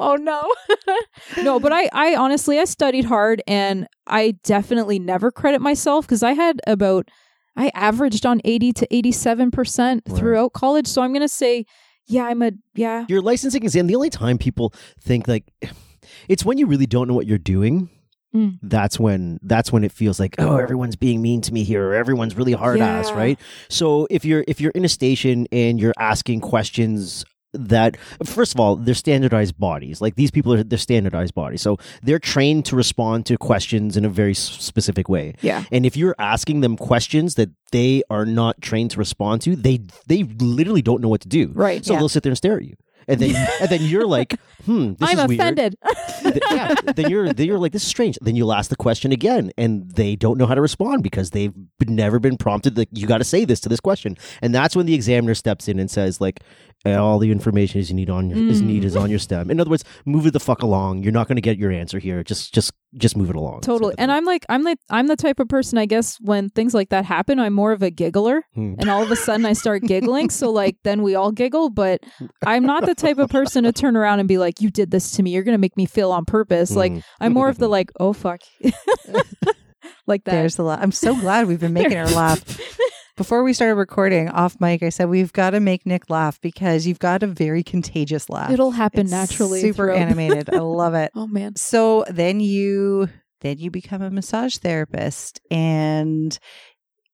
oh 0.00 0.16
no. 0.16 0.52
no, 1.42 1.60
but 1.60 1.72
I 1.72 1.88
I 1.92 2.16
honestly 2.16 2.58
I 2.58 2.64
studied 2.64 3.04
hard 3.04 3.42
and 3.46 3.86
I 4.06 4.32
definitely 4.44 4.98
never 4.98 5.30
credit 5.30 5.60
myself 5.60 6.06
cuz 6.06 6.22
I 6.22 6.32
had 6.32 6.60
about 6.66 7.08
I 7.56 7.70
averaged 7.74 8.26
on 8.26 8.40
80 8.44 8.72
to 8.74 8.86
87% 8.88 9.78
Right. 9.88 10.02
throughout 10.18 10.52
college, 10.52 10.86
so 10.86 11.00
I'm 11.00 11.12
going 11.12 11.22
to 11.22 11.28
say 11.28 11.64
yeah, 12.08 12.24
I'm 12.26 12.40
a 12.42 12.52
yeah. 12.74 13.04
Your 13.08 13.20
licensing 13.20 13.62
exam, 13.64 13.86
the 13.88 13.96
only 13.96 14.10
time 14.10 14.38
people 14.38 14.72
think 15.00 15.26
like 15.26 15.44
it's 16.28 16.44
when 16.44 16.58
you 16.58 16.66
really 16.66 16.86
don't 16.86 17.08
know 17.08 17.14
what 17.14 17.26
you're 17.26 17.38
doing. 17.38 17.88
Mm. 18.36 18.58
That's 18.62 18.98
when 19.00 19.38
that's 19.42 19.72
when 19.72 19.82
it 19.84 19.92
feels 19.92 20.18
like 20.20 20.34
oh 20.38 20.56
everyone's 20.56 20.96
being 20.96 21.22
mean 21.22 21.40
to 21.42 21.52
me 21.56 21.62
here 21.64 21.82
or 21.88 21.94
everyone's 21.94 22.34
really 22.40 22.52
hard 22.52 22.80
ass 22.80 23.10
right 23.12 23.38
so 23.68 24.06
if 24.10 24.24
you're 24.24 24.44
if 24.46 24.60
you're 24.60 24.72
in 24.80 24.84
a 24.84 24.88
station 25.00 25.46
and 25.52 25.80
you're 25.80 25.94
asking 25.98 26.40
questions 26.40 27.24
that 27.54 27.96
first 28.24 28.52
of 28.54 28.60
all 28.60 28.76
they're 28.76 28.94
standardized 29.06 29.58
bodies 29.58 30.00
like 30.02 30.14
these 30.16 30.30
people 30.30 30.52
are 30.52 30.62
they're 30.62 30.76
standardized 30.90 31.34
bodies 31.34 31.62
so 31.62 31.78
they're 32.02 32.18
trained 32.18 32.66
to 32.66 32.76
respond 32.76 33.24
to 33.24 33.38
questions 33.38 33.96
in 33.96 34.04
a 34.04 34.08
very 34.10 34.34
specific 34.34 35.08
way 35.08 35.34
Yeah. 35.40 35.64
and 35.72 35.86
if 35.86 35.96
you're 35.96 36.16
asking 36.18 36.60
them 36.60 36.76
questions 36.76 37.36
that 37.36 37.48
they 37.72 38.02
are 38.10 38.26
not 38.26 38.60
trained 38.60 38.90
to 38.90 38.98
respond 38.98 39.40
to 39.42 39.56
they 39.56 39.80
they 40.06 40.24
literally 40.58 40.82
don't 40.82 41.00
know 41.00 41.08
what 41.08 41.22
to 41.22 41.28
do 41.28 41.50
Right. 41.54 41.82
so 41.84 41.92
Yeah. 41.94 41.98
they'll 42.00 42.10
sit 42.16 42.22
there 42.24 42.30
and 42.30 42.36
stare 42.36 42.58
at 42.58 42.64
you 42.64 42.74
and 43.08 43.20
then 43.20 43.48
and 43.60 43.68
then 43.70 43.82
you're 43.82 44.06
like, 44.06 44.38
hmm, 44.64 44.94
this 44.94 45.10
I'm 45.10 45.18
is 45.18 45.26
weird. 45.28 45.40
offended. 45.40 45.76
Th- 46.22 46.38
yeah, 46.50 46.74
then 46.94 47.10
you're 47.10 47.32
then 47.32 47.46
you're 47.46 47.58
like, 47.58 47.72
this 47.72 47.82
is 47.82 47.88
strange. 47.88 48.18
Then 48.20 48.36
you'll 48.36 48.52
ask 48.52 48.68
the 48.70 48.76
question 48.76 49.12
again, 49.12 49.50
and 49.56 49.90
they 49.92 50.16
don't 50.16 50.38
know 50.38 50.46
how 50.46 50.54
to 50.54 50.60
respond 50.60 51.02
because 51.02 51.30
they've 51.30 51.52
never 51.86 52.18
been 52.18 52.36
prompted. 52.36 52.76
Like, 52.76 52.88
you 52.92 53.06
got 53.06 53.18
to 53.18 53.24
say 53.24 53.44
this 53.44 53.60
to 53.60 53.68
this 53.68 53.80
question, 53.80 54.16
and 54.42 54.54
that's 54.54 54.74
when 54.76 54.86
the 54.86 54.94
examiner 54.94 55.34
steps 55.34 55.68
in 55.68 55.78
and 55.78 55.90
says, 55.90 56.20
like, 56.20 56.40
"Eh, 56.40 56.75
all 56.94 57.18
the 57.18 57.30
information 57.32 57.80
is 57.80 57.90
you 57.90 57.96
need 57.96 58.10
on 58.10 58.30
your, 58.30 58.38
is 58.48 58.62
Mm. 58.62 58.66
need 58.66 58.84
is 58.84 58.96
on 58.96 59.10
your 59.10 59.18
stem. 59.18 59.50
In 59.50 59.60
other 59.60 59.70
words, 59.70 59.84
move 60.04 60.26
it 60.26 60.32
the 60.32 60.40
fuck 60.40 60.62
along. 60.62 61.02
You're 61.02 61.12
not 61.12 61.26
going 61.28 61.36
to 61.36 61.42
get 61.42 61.58
your 61.58 61.70
answer 61.72 61.98
here. 61.98 62.22
Just 62.24 62.54
just 62.54 62.72
just 62.96 63.16
move 63.16 63.28
it 63.30 63.36
along. 63.36 63.60
totally. 63.60 63.94
And. 63.98 64.10
I'm 64.12 64.24
like, 64.24 64.46
I'm 64.48 64.62
like, 64.62 64.78
I'm 64.88 65.06
the 65.08 65.16
type 65.16 65.38
of 65.40 65.48
person. 65.48 65.76
I 65.76 65.84
guess 65.84 66.16
when 66.20 66.48
things 66.50 66.72
like 66.72 66.88
that 66.88 67.04
happen, 67.04 67.38
I'm 67.38 67.52
more 67.52 67.72
of 67.72 67.82
a 67.82 67.90
giggler, 67.90 68.42
Hmm. 68.54 68.74
and 68.78 68.88
all 68.88 69.02
of 69.02 69.10
a 69.10 69.16
sudden 69.16 69.44
I 69.44 69.52
start 69.52 69.82
giggling. 69.82 70.30
So 70.30 70.50
like, 70.50 70.76
then 70.84 71.02
we 71.02 71.14
all 71.14 71.32
giggle. 71.32 71.68
But 71.70 72.00
I'm 72.46 72.64
not 72.64 72.86
the 72.86 72.94
type 72.94 73.18
of 73.18 73.28
person 73.28 73.64
to 73.64 73.72
turn 73.72 73.96
around 73.96 74.20
and 74.20 74.28
be 74.28 74.38
like, 74.38 74.60
"You 74.62 74.70
did 74.70 74.90
this 74.90 75.10
to 75.12 75.22
me. 75.22 75.32
You're 75.32 75.42
gonna 75.42 75.58
make 75.58 75.76
me 75.76 75.84
feel 75.84 76.10
on 76.12 76.24
purpose." 76.24 76.74
Like, 76.74 76.92
Mm. 76.92 77.02
I'm 77.20 77.32
more 77.34 77.48
of 77.50 77.58
the 77.58 77.68
like, 77.68 77.90
"Oh 78.00 78.12
fuck," 78.14 78.40
like 80.06 80.24
that. 80.24 80.32
There's 80.32 80.58
a 80.58 80.62
lot. 80.62 80.80
I'm 80.80 80.92
so 80.92 81.14
glad 81.14 81.46
we've 81.48 81.60
been 81.60 81.72
making 81.74 81.96
her 81.98 82.06
laugh. 82.06 82.42
Before 83.16 83.42
we 83.42 83.54
started 83.54 83.76
recording 83.76 84.28
off 84.28 84.60
mic, 84.60 84.82
I 84.82 84.90
said 84.90 85.08
we've 85.08 85.32
got 85.32 85.50
to 85.50 85.60
make 85.60 85.86
Nick 85.86 86.10
laugh 86.10 86.38
because 86.42 86.86
you've 86.86 86.98
got 86.98 87.22
a 87.22 87.26
very 87.26 87.62
contagious 87.62 88.28
laugh. 88.28 88.50
It'll 88.50 88.72
happen 88.72 89.02
It's 89.02 89.10
naturally. 89.10 89.62
Super 89.62 89.90
animated. 89.90 90.54
I 90.54 90.58
love 90.58 90.92
it. 90.94 91.12
Oh 91.16 91.26
man. 91.26 91.56
So 91.56 92.04
then 92.10 92.40
you 92.40 93.08
then 93.40 93.56
you 93.58 93.70
become 93.70 94.02
a 94.02 94.10
massage 94.10 94.58
therapist 94.58 95.40
and 95.50 96.38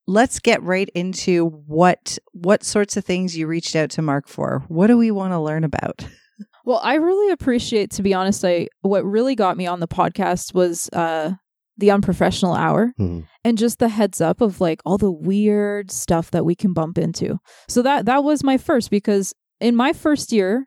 let's 0.08 0.40
get 0.40 0.60
right 0.62 0.88
into 0.94 1.46
what 1.66 2.18
what 2.32 2.64
sorts 2.64 2.96
of 2.96 3.04
things 3.04 3.36
you 3.36 3.46
reached 3.46 3.76
out 3.76 3.90
to 3.90 4.02
Mark 4.02 4.26
for. 4.26 4.64
What 4.66 4.88
do 4.88 4.98
we 4.98 5.12
want 5.12 5.32
to 5.32 5.38
learn 5.40 5.64
about? 5.64 6.06
Well, 6.64 6.80
I 6.82 6.94
really 6.94 7.32
appreciate, 7.32 7.90
to 7.92 8.02
be 8.02 8.14
honest, 8.14 8.44
I 8.44 8.68
what 8.82 9.04
really 9.04 9.34
got 9.34 9.56
me 9.56 9.66
on 9.66 9.80
the 9.80 9.88
podcast 9.88 10.54
was 10.54 10.88
uh 10.90 11.32
the 11.78 11.90
unprofessional 11.90 12.54
hour 12.54 12.92
Mhm. 13.00 13.26
and 13.44 13.56
just 13.58 13.78
the 13.78 13.88
heads 13.88 14.20
up 14.20 14.40
of 14.40 14.61
like 14.61 14.80
all 14.85 14.98
the 14.98 15.11
weird 15.11 15.90
stuff 15.90 16.30
that 16.30 16.44
we 16.44 16.54
can 16.54 16.72
bump 16.72 16.98
into. 16.98 17.38
So 17.68 17.82
that 17.82 18.04
that 18.06 18.22
was 18.24 18.44
my 18.44 18.58
first 18.58 18.90
because 18.90 19.32
in 19.61 19.74
my 19.74 19.92
first 19.92 20.32
year, 20.32 20.66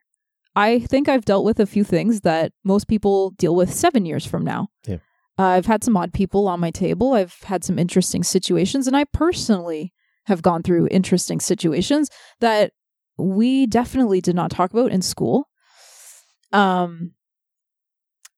I 0.55 0.79
think 0.79 1.07
I've 1.09 1.25
dealt 1.25 1.45
with 1.45 1.59
a 1.59 1.65
few 1.65 1.83
things 1.83 2.21
that 2.21 2.53
most 2.63 2.87
people 2.87 3.31
deal 3.31 3.55
with 3.55 3.73
seven 3.73 4.05
years 4.05 4.25
from 4.25 4.43
now. 4.43 4.69
Yeah. 4.87 4.97
Uh, 5.37 5.43
I've 5.43 5.65
had 5.65 5.83
some 5.83 5.97
odd 5.97 6.13
people 6.13 6.47
on 6.47 6.61
my 6.61 6.71
table. 6.71 7.13
I've 7.13 7.35
had 7.43 7.63
some 7.65 7.77
interesting 7.77 8.23
situations, 8.23 8.87
and 8.87 8.95
I 8.95 9.03
personally 9.03 9.91
have 10.27 10.41
gone 10.41 10.63
through 10.63 10.87
interesting 10.91 11.39
situations 11.41 12.09
that 12.39 12.71
we 13.17 13.67
definitely 13.67 14.21
did 14.21 14.33
not 14.35 14.49
talk 14.49 14.71
about 14.71 14.91
in 14.91 15.01
school. 15.01 15.49
Um, 16.53 17.11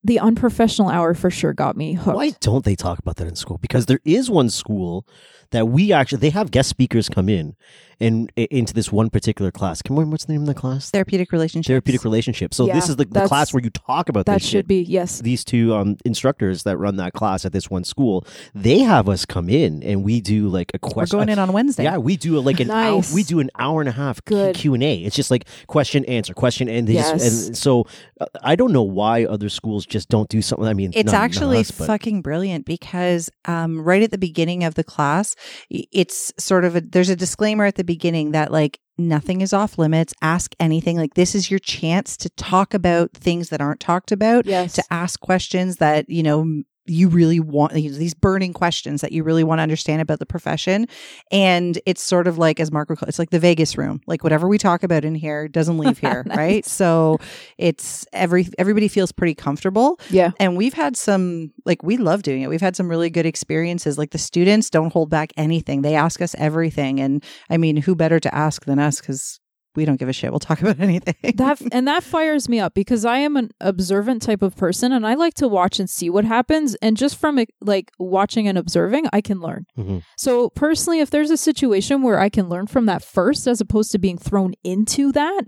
the 0.08 0.20
unprofessional 0.20 0.89
hour 0.89 1.13
for 1.13 1.30
sure 1.30 1.54
got 1.54 1.78
me 1.78 1.93
hooked. 1.93 2.15
Why 2.15 2.32
don't 2.39 2.65
they 2.65 2.76
talk 2.76 2.98
about 2.98 3.17
that 3.17 3.28
in 3.28 3.36
school? 3.36 3.60
Because 3.60 3.86
there 3.86 4.00
is 4.06 4.30
one 4.30 4.50
school 4.50 5.06
that 5.51 5.67
we 5.67 5.91
actually 5.93 6.19
they 6.19 6.29
have 6.31 6.51
guest 6.51 6.69
speakers 6.69 7.10
come 7.10 7.29
in 7.29 7.55
and 7.99 8.31
into 8.36 8.75
this 8.75 8.91
one 8.91 9.10
particular 9.10 9.49
class. 9.49 9.81
Can 9.81 9.95
we 9.95 10.03
what's 10.03 10.25
the 10.25 10.33
name 10.33 10.41
of 10.41 10.47
the 10.47 10.53
class? 10.53 10.91
Therapeutic 10.91 11.31
relationships. 11.31 11.67
Therapeutic 11.67 12.03
relationship. 12.03 12.53
So 12.53 12.67
Yeah, 12.67 12.75
this 12.75 12.89
is 12.89 12.95
the, 12.97 13.05
the 13.05 13.27
class 13.27 13.53
where 13.53 13.63
you 13.63 13.71
talk 13.71 14.07
about 14.10 14.27
that 14.27 14.36
this 14.36 14.43
should 14.43 14.51
shit. 14.60 14.67
be 14.67 14.81
yes. 14.83 15.19
These 15.19 15.43
two 15.43 15.73
um, 15.73 15.97
instructors 16.05 16.62
that 16.63 16.77
run 16.77 16.97
that 16.97 17.13
class 17.13 17.43
at 17.43 17.53
this 17.53 17.71
one 17.71 17.83
school, 17.83 18.23
they 18.53 18.79
have 18.79 19.10
us 19.10 19.25
come 19.25 19.49
in 19.49 19.81
and 19.81 20.03
we 20.03 20.21
do 20.21 20.47
like 20.47 20.71
a 20.75 20.79
We're 20.83 20.89
question. 20.91 21.17
going 21.17 21.29
in 21.29 21.39
on 21.39 21.51
Wednesday. 21.53 21.83
Yeah, 21.86 21.97
we 21.97 22.17
do 22.17 22.39
like 22.39 22.60
an 22.60 22.69
hour. 22.69 23.01
We 23.15 23.23
do 23.23 23.39
an 23.39 23.49
hour 23.57 23.81
and 23.81 23.89
a 23.89 23.93
half 23.93 24.23
Good. 24.25 24.55
Q 24.55 24.75
and 24.75 24.83
A. 24.83 24.97
It's 24.97 25.15
just 25.15 25.31
like 25.31 25.47
question 25.65 26.05
answer 26.05 26.36
question 26.36 26.69
and 26.69 26.88
they 26.88 26.93
Yes. 26.93 27.12
just 27.23 27.47
and 27.47 27.57
so 27.57 27.88
uh, 28.21 28.25
I 28.43 28.55
don't 28.55 28.73
know 28.73 28.83
why 28.83 29.25
other 29.25 29.49
schools 29.49 29.86
just 29.88 30.07
don't 30.10 30.29
do 30.29 30.43
something. 30.43 30.67
I 30.67 30.73
mean, 30.73 30.91
It's 30.93 31.07
not- 31.12 31.13
not 31.13 31.21
actually 31.23 31.60
us, 31.62 31.71
fucking 31.71 32.21
brilliant 32.21 32.65
because 32.65 33.31
um, 33.45 33.81
right 33.83 34.03
at 34.03 34.12
the 34.12 34.17
beginning 34.19 34.63
of 34.63 34.75
the 34.75 34.83
class, 34.83 35.36
y- 35.37 35.37
it's 35.69 36.34
sort 36.39 36.65
of 36.65 36.76
a 36.76 36.82
there's 36.82 37.10
a 37.10 37.15
disclaimer 37.15 37.65
at 37.65 37.76
the 37.76 37.84
beginning 37.84 38.32
that 38.32 38.52
like 38.52 38.80
nothing 38.97 39.41
is 39.41 39.54
off 39.54 39.78
limits. 39.78 40.13
Ask 40.21 40.56
anything. 40.60 40.97
Like 40.97 41.13
this 41.13 41.36
is 41.36 41.52
your 41.52 41.60
chance 41.60 42.17
to 42.17 42.30
talk 42.32 42.73
about 42.73 43.12
things 43.13 43.50
that 43.50 43.62
aren't 43.62 43.80
talked 43.80 44.12
about, 44.12 44.45
Yes. 44.45 44.73
to 44.73 44.84
ask 44.91 45.19
questions 45.19 45.78
that 45.78 46.10
you 46.10 46.23
know 46.23 46.63
you 46.88 47.10
really 47.10 47.39
want 47.39 47.73
these 47.73 48.13
burning 48.13 48.54
questions 48.54 49.02
that 49.02 49.12
you 49.12 49.23
really 49.23 49.43
want 49.43 49.60
to 49.60 49.63
understand 49.63 50.02
about 50.02 50.19
the 50.19 50.26
profession. 50.26 50.88
And 51.32 51.80
it's 51.86 52.02
sort 52.02 52.28
of 52.28 52.38
like 52.38 52.60
as 52.60 52.71
mark 52.71 52.89
would 52.89 52.97
call 53.00 53.10
it's 53.10 53.19
like 53.19 53.30
the 53.30 53.39
vegas 53.39 53.78
room. 53.78 54.02
Like 54.08 54.23
whatever 54.23 54.47
we 54.47 54.58
talk 54.58 54.84
about 54.84 55.04
in 55.06 55.15
here 55.15 55.47
doesn't 55.47 55.78
leave 55.78 55.97
here 56.00 56.23
Nice. 56.26 56.38
right? 56.38 56.65
So 56.65 57.19
it's 57.58 58.06
every 58.13 58.47
everybody 58.58 58.88
feels 58.88 59.12
pretty 59.12 59.36
comfortable. 59.36 60.00
Yeah. 60.10 60.32
and 60.39 60.56
we've 60.58 60.73
had 60.73 60.95
some 60.97 61.52
like 61.65 61.84
we 61.84 61.97
love 61.97 62.23
doing 62.23 62.41
it. 62.41 62.50
We've 62.50 62.62
had 62.62 62.76
some 62.76 62.88
really 62.89 63.10
good 63.10 63.26
experiences. 63.26 63.97
Like 63.97 64.12
the 64.12 64.17
students 64.17 64.69
don't 64.69 64.93
hold 64.93 65.10
back 65.10 65.34
anything. 65.38 65.82
They 65.82 65.95
ask 65.95 66.21
us 66.21 66.36
everything. 66.38 67.00
And 67.00 67.23
i 67.50 67.58
mean 67.58 67.78
who 67.78 67.95
better 67.95 68.19
to 68.19 68.34
ask 68.34 68.65
than 68.65 68.80
us? 68.80 69.00
Because 69.02 69.39
we 69.77 69.85
don't 69.85 69.95
give 69.97 70.09
a 70.09 70.13
shit 70.13 70.29
we'll 70.31 70.39
talk 70.39 70.59
about 70.63 70.79
anything 70.81 71.15
that 71.35 71.61
and 71.71 71.87
that 71.87 72.03
fires 72.03 72.49
me 72.49 72.59
up 72.59 72.73
because 72.73 73.05
I 73.05 73.19
am 73.19 73.37
an 73.37 73.51
observant 73.61 74.21
type 74.21 74.41
of 74.41 74.57
person 74.57 74.91
and 74.91 75.07
I 75.07 75.13
like 75.13 75.35
to 75.35 75.47
watch 75.47 75.79
and 75.79 75.89
see 75.89 76.09
what 76.09 76.25
happens 76.25 76.75
and 76.81 76.97
just 76.97 77.15
from 77.17 77.39
like 77.61 77.91
watching 77.99 78.47
and 78.47 78.57
observing 78.57 79.05
I 79.13 79.21
can 79.21 79.39
learn. 79.39 79.65
Mhm. 79.77 80.03
So 80.17 80.49
personally 80.49 80.99
if 80.99 81.09
there's 81.09 81.31
a 81.31 81.37
situation 81.37 82.01
where 82.01 82.19
I 82.19 82.27
can 82.27 82.49
learn 82.49 82.67
from 82.67 82.87
that 82.87 83.03
first 83.03 83.47
as 83.47 83.61
opposed 83.61 83.91
to 83.93 83.99
being 83.99 84.17
thrown 84.17 84.53
into 84.63 85.11
that 85.13 85.43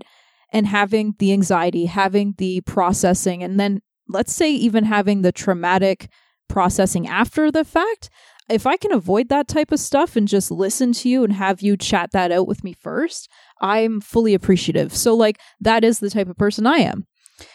and 0.52 0.66
having 0.66 1.14
the 1.18 1.32
anxiety, 1.32 1.86
having 1.86 2.34
the 2.38 2.60
processing 2.62 3.42
and 3.42 3.58
then 3.60 3.80
let's 4.08 4.32
say 4.32 4.50
even 4.52 4.84
having 4.84 5.22
the 5.22 5.32
traumatic 5.32 6.08
processing 6.48 7.06
after 7.06 7.50
the 7.50 7.64
fact, 7.64 8.10
if 8.48 8.66
I 8.66 8.76
can 8.76 8.90
avoid 8.92 9.28
that 9.28 9.46
type 9.46 9.70
of 9.70 9.78
stuff 9.78 10.16
and 10.16 10.26
just 10.26 10.50
listen 10.50 10.92
to 10.94 11.08
you 11.08 11.22
and 11.22 11.32
have 11.32 11.62
you 11.62 11.76
chat 11.76 12.10
that 12.12 12.32
out 12.32 12.48
with 12.48 12.64
me 12.64 12.72
first, 12.72 13.28
I'm 13.60 14.00
fully 14.00 14.34
appreciative. 14.34 14.94
So, 14.94 15.14
like, 15.14 15.38
that 15.60 15.84
is 15.84 15.98
the 15.98 16.10
type 16.10 16.28
of 16.28 16.36
person 16.36 16.66
I 16.66 16.78
am. 16.78 17.06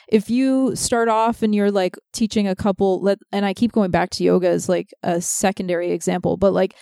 If 0.07 0.29
you 0.29 0.75
start 0.75 1.09
off 1.09 1.43
and 1.43 1.53
you're 1.53 1.71
like 1.71 1.95
teaching 2.11 2.47
a 2.47 2.55
couple, 2.55 3.01
let, 3.01 3.19
and 3.31 3.45
I 3.45 3.53
keep 3.53 3.71
going 3.71 3.91
back 3.91 4.09
to 4.11 4.23
yoga 4.23 4.47
as 4.49 4.67
like 4.67 4.91
a 5.03 5.21
secondary 5.21 5.91
example, 5.91 6.37
but 6.37 6.53
like 6.53 6.75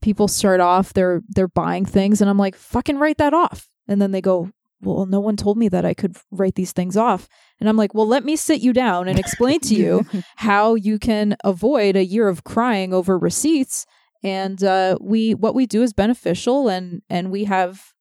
people 0.00 0.28
start 0.28 0.60
off, 0.60 0.94
they're 0.94 1.22
they're 1.28 1.48
buying 1.48 1.84
things, 1.84 2.20
and 2.20 2.30
I'm 2.30 2.38
like, 2.38 2.54
fucking 2.54 2.98
write 2.98 3.18
that 3.18 3.34
off, 3.34 3.68
and 3.88 4.00
then 4.00 4.12
they 4.12 4.22
go, 4.22 4.50
well, 4.80 5.04
no 5.04 5.20
one 5.20 5.36
told 5.36 5.58
me 5.58 5.68
that 5.68 5.84
I 5.84 5.92
could 5.92 6.16
write 6.30 6.54
these 6.54 6.72
things 6.72 6.96
off, 6.96 7.28
and 7.60 7.68
I'm 7.68 7.76
like, 7.76 7.92
well, 7.92 8.06
let 8.06 8.24
me 8.24 8.36
sit 8.36 8.60
you 8.60 8.72
down 8.72 9.06
and 9.08 9.18
explain 9.18 9.60
to 9.60 9.74
you 9.74 10.06
how 10.36 10.76
you 10.76 10.98
can 10.98 11.36
avoid 11.44 11.94
a 11.94 12.04
year 12.04 12.28
of 12.28 12.44
crying 12.44 12.94
over 12.94 13.18
receipts 13.18 13.84
and 14.22 14.62
uh, 14.64 14.96
we 15.00 15.34
what 15.34 15.54
we 15.54 15.66
do 15.66 15.82
is 15.82 15.92
beneficial 15.92 16.68
and 16.68 17.02
and 17.08 17.30
we 17.30 17.44
have 17.44 17.92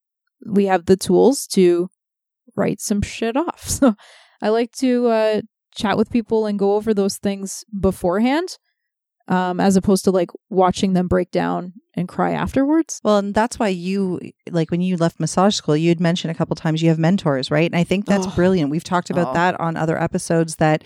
we 0.46 0.66
have 0.66 0.86
the 0.86 0.96
tools 0.98 1.48
to 1.48 1.90
write 2.56 2.80
some 2.80 3.02
shit 3.02 3.36
off 3.36 3.64
so 3.68 3.96
i 4.42 4.50
like 4.50 4.72
to 4.72 5.08
uh, 5.08 5.42
chat 5.76 5.98
with 5.98 6.10
people 6.12 6.46
and 6.46 6.58
go 6.60 6.76
over 6.76 6.94
those 6.94 7.18
things 7.18 7.64
beforehand 7.80 8.58
um, 9.28 9.60
as 9.60 9.76
opposed 9.76 10.04
to 10.04 10.12
like 10.12 10.30
watching 10.52 10.94
them 10.94 11.08
break 11.08 11.32
down 11.32 11.74
and 11.96 12.08
cry 12.08 12.32
afterwards 12.34 13.02
Well, 13.04 13.18
and 13.18 13.34
that's 13.34 13.58
why 13.58 13.70
you 13.70 14.20
like 14.52 14.70
when 14.70 14.82
you 14.82 14.98
left 14.98 15.20
massage 15.20 15.56
school, 15.56 15.76
you 15.76 15.90
had 15.90 16.00
mentioned 16.00 16.30
a 16.30 16.36
couple 16.36 16.56
times 16.56 16.84
you 16.84 16.90
have 16.90 17.00
mentors, 17.00 17.50
right? 17.50 17.66
And 17.72 17.76
I 17.80 17.84
think 17.84 18.06
that's 18.06 18.28
Oh. 18.28 18.32
brilliant. 18.36 18.70
We've 18.70 18.84
talked 18.84 19.10
about 19.10 19.30
Oh. 19.30 19.34
that 19.34 19.60
on 19.60 19.78
other 19.78 20.00
episodes 20.00 20.58
that 20.58 20.84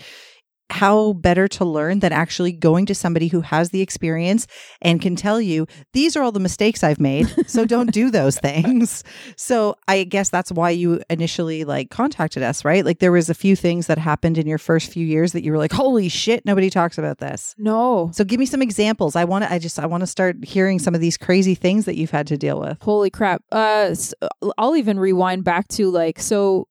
how 0.70 1.12
better 1.14 1.48
to 1.48 1.64
learn 1.64 1.98
than 2.00 2.12
actually 2.12 2.52
going 2.52 2.86
to 2.86 2.94
somebody 2.94 3.28
who 3.28 3.40
has 3.40 3.70
the 3.70 3.80
experience 3.80 4.46
and 4.80 5.00
can 5.00 5.16
tell 5.16 5.40
you 5.40 5.66
these 5.92 6.16
are 6.16 6.22
all 6.22 6.32
the 6.32 6.40
mistakes 6.40 6.82
I've 6.84 7.00
made 7.00 7.26
so 7.48 7.64
don't 7.66 7.92
do 7.92 8.10
those 8.10 8.38
things. 8.48 9.02
So 9.36 9.76
I 9.88 10.04
guess 10.04 10.28
that's 10.28 10.52
why 10.52 10.70
you 10.70 11.00
initially 11.10 11.64
like 11.64 11.90
contacted 11.90 12.42
us, 12.42 12.64
right? 12.64 12.84
Like 12.84 12.98
there 13.00 13.12
was 13.12 13.28
a 13.30 13.34
few 13.34 13.56
things 13.56 13.86
that 13.88 13.98
happened 13.98 14.38
in 14.38 14.46
your 14.46 14.58
first 14.58 14.92
few 14.92 15.04
years 15.06 15.32
that 15.32 15.44
you 15.44 15.52
were 15.52 15.58
like 15.58 15.72
holy 15.72 16.08
shit 16.08 16.44
nobody 16.46 16.70
talks 16.70 16.98
about 16.98 17.18
this. 17.18 17.54
no 17.58 18.10
So 18.12 18.24
give 18.24 18.38
me 18.40 18.46
some 18.46 18.62
examples. 18.62 19.16
I 19.16 19.24
want 19.24 19.44
to 19.44 19.52
I 19.52 19.58
just 19.58 19.78
I 19.78 19.86
want 19.86 20.02
to 20.02 20.06
start 20.06 20.44
hearing 20.44 20.78
some 20.78 20.94
of 20.94 21.00
these 21.00 21.16
crazy 21.16 21.54
things 21.54 21.84
that 21.86 21.96
you've 21.96 22.10
had 22.10 22.26
to 22.28 22.36
deal 22.36 22.60
with. 22.60 22.78
Holy 22.82 23.10
crap. 23.10 23.42
Uh 23.52 23.88
s- 23.90 24.14
I'll 24.58 24.76
even 24.76 24.98
rewind 24.98 25.44
back 25.44 25.68
to 25.68 25.90
like 25.90 26.20
so 26.20 26.66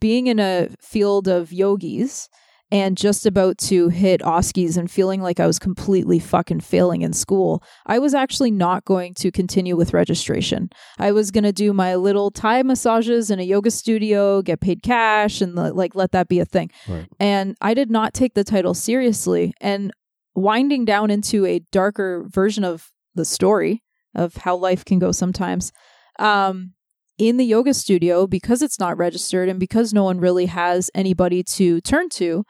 being 0.00 0.28
in 0.28 0.38
a 0.38 0.68
field 0.80 1.26
of 1.28 1.52
yogis 1.52 2.28
and 2.72 2.96
just 2.96 3.26
about 3.26 3.58
to 3.58 3.90
hit 3.90 4.22
OSCEs 4.22 4.78
and 4.78 4.90
feeling 4.90 5.20
like 5.20 5.38
I 5.38 5.46
was 5.46 5.58
completely 5.58 6.18
fucking 6.18 6.60
failing 6.60 7.02
in 7.02 7.12
school, 7.12 7.62
I 7.84 7.98
was 7.98 8.14
actually 8.14 8.50
not 8.50 8.86
going 8.86 9.12
to 9.14 9.30
continue 9.30 9.76
with 9.76 9.92
registration. 9.92 10.70
I 10.98 11.12
was 11.12 11.30
going 11.30 11.44
to 11.44 11.52
do 11.52 11.74
my 11.74 11.96
little 11.96 12.30
Thai 12.30 12.62
massages 12.62 13.30
in 13.30 13.38
a 13.38 13.42
yoga 13.42 13.70
studio, 13.70 14.40
get 14.40 14.60
paid 14.60 14.82
cash, 14.82 15.42
and 15.42 15.54
like 15.54 15.94
let 15.94 16.12
that 16.12 16.28
be 16.28 16.40
a 16.40 16.46
thing. 16.46 16.70
Right. 16.88 17.06
And 17.20 17.56
I 17.60 17.74
did 17.74 17.90
not 17.90 18.14
take 18.14 18.32
the 18.32 18.42
title 18.42 18.72
seriously. 18.72 19.52
And 19.60 19.92
winding 20.34 20.86
down 20.86 21.10
into 21.10 21.44
a 21.44 21.58
darker 21.72 22.24
version 22.26 22.64
of 22.64 22.90
the 23.14 23.26
story 23.26 23.82
of 24.14 24.36
how 24.36 24.56
life 24.56 24.82
can 24.82 24.98
go 24.98 25.12
sometimes. 25.12 25.72
Um, 26.18 26.72
in 27.18 27.36
the 27.36 27.44
yoga 27.44 27.74
studio, 27.74 28.26
because 28.26 28.62
it's 28.62 28.80
not 28.80 28.96
registered 28.96 29.48
and 29.48 29.60
because 29.60 29.92
no 29.92 30.04
one 30.04 30.18
really 30.18 30.46
has 30.46 30.90
anybody 30.94 31.42
to 31.42 31.80
turn 31.80 32.08
to, 32.10 32.44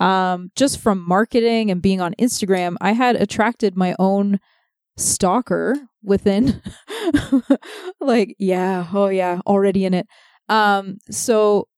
um, 0.00 0.50
just 0.56 0.80
from 0.80 1.06
marketing 1.06 1.70
and 1.70 1.80
being 1.80 2.00
on 2.00 2.14
Instagram, 2.18 2.76
I 2.80 2.92
had 2.92 3.16
attracted 3.16 3.76
my 3.76 3.94
own 3.98 4.40
stalker 4.96 5.76
within 6.02 6.60
like 8.00 8.34
yeah 8.38 8.86
oh 8.92 9.08
yeah 9.08 9.40
already 9.46 9.84
in 9.84 9.94
it. 9.94 10.06
Um 10.48 10.98
so 11.10 11.68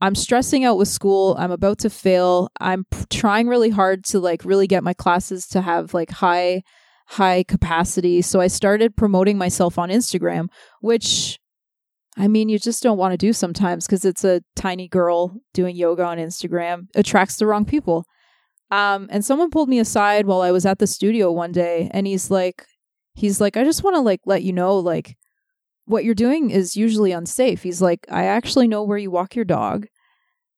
i'm 0.00 0.14
stressing 0.14 0.64
out 0.64 0.78
with 0.78 0.88
school. 0.88 1.36
I'm 1.38 1.50
about 1.50 1.78
to 1.80 1.90
fail. 1.90 2.48
I'm 2.60 2.84
p- 2.90 3.04
trying 3.10 3.48
really 3.48 3.70
hard 3.70 4.04
to 4.06 4.20
like 4.20 4.44
really 4.44 4.66
get 4.66 4.84
my 4.84 4.94
classes 4.94 5.46
to 5.48 5.60
have 5.60 5.92
like 5.92 6.10
high 6.10 6.62
high 7.08 7.42
capacity. 7.42 8.22
So 8.22 8.40
i 8.40 8.46
started 8.46 8.96
promoting 8.96 9.36
myself 9.36 9.78
on 9.78 9.90
instagram 9.90 10.48
which 10.80 11.38
i 12.16 12.28
mean 12.28 12.48
you 12.48 12.58
just 12.58 12.82
don't 12.82 12.98
want 12.98 13.12
to 13.12 13.18
do 13.18 13.32
sometimes 13.32 13.86
because 13.86 14.04
it's 14.04 14.24
a 14.24 14.42
tiny 14.56 14.88
girl 14.88 15.34
doing 15.54 15.76
yoga 15.76 16.04
on 16.04 16.18
instagram 16.18 16.86
attracts 16.94 17.36
the 17.36 17.46
wrong 17.46 17.64
people 17.64 18.06
um, 18.72 19.08
and 19.10 19.22
someone 19.22 19.50
pulled 19.50 19.68
me 19.68 19.78
aside 19.78 20.24
while 20.24 20.40
I 20.40 20.50
was 20.50 20.64
at 20.64 20.78
the 20.78 20.86
studio 20.86 21.30
one 21.30 21.52
day, 21.52 21.90
and 21.92 22.06
he's 22.06 22.30
like, 22.30 22.64
he's 23.12 23.38
like, 23.38 23.58
I 23.58 23.64
just 23.64 23.84
want 23.84 23.96
to 23.96 24.00
like 24.00 24.22
let 24.24 24.42
you 24.42 24.54
know, 24.54 24.78
like, 24.78 25.18
what 25.84 26.06
you're 26.06 26.14
doing 26.14 26.50
is 26.50 26.74
usually 26.74 27.12
unsafe. 27.12 27.62
He's 27.62 27.82
like, 27.82 28.06
I 28.10 28.24
actually 28.24 28.66
know 28.66 28.82
where 28.82 28.96
you 28.96 29.10
walk 29.10 29.36
your 29.36 29.44
dog. 29.44 29.88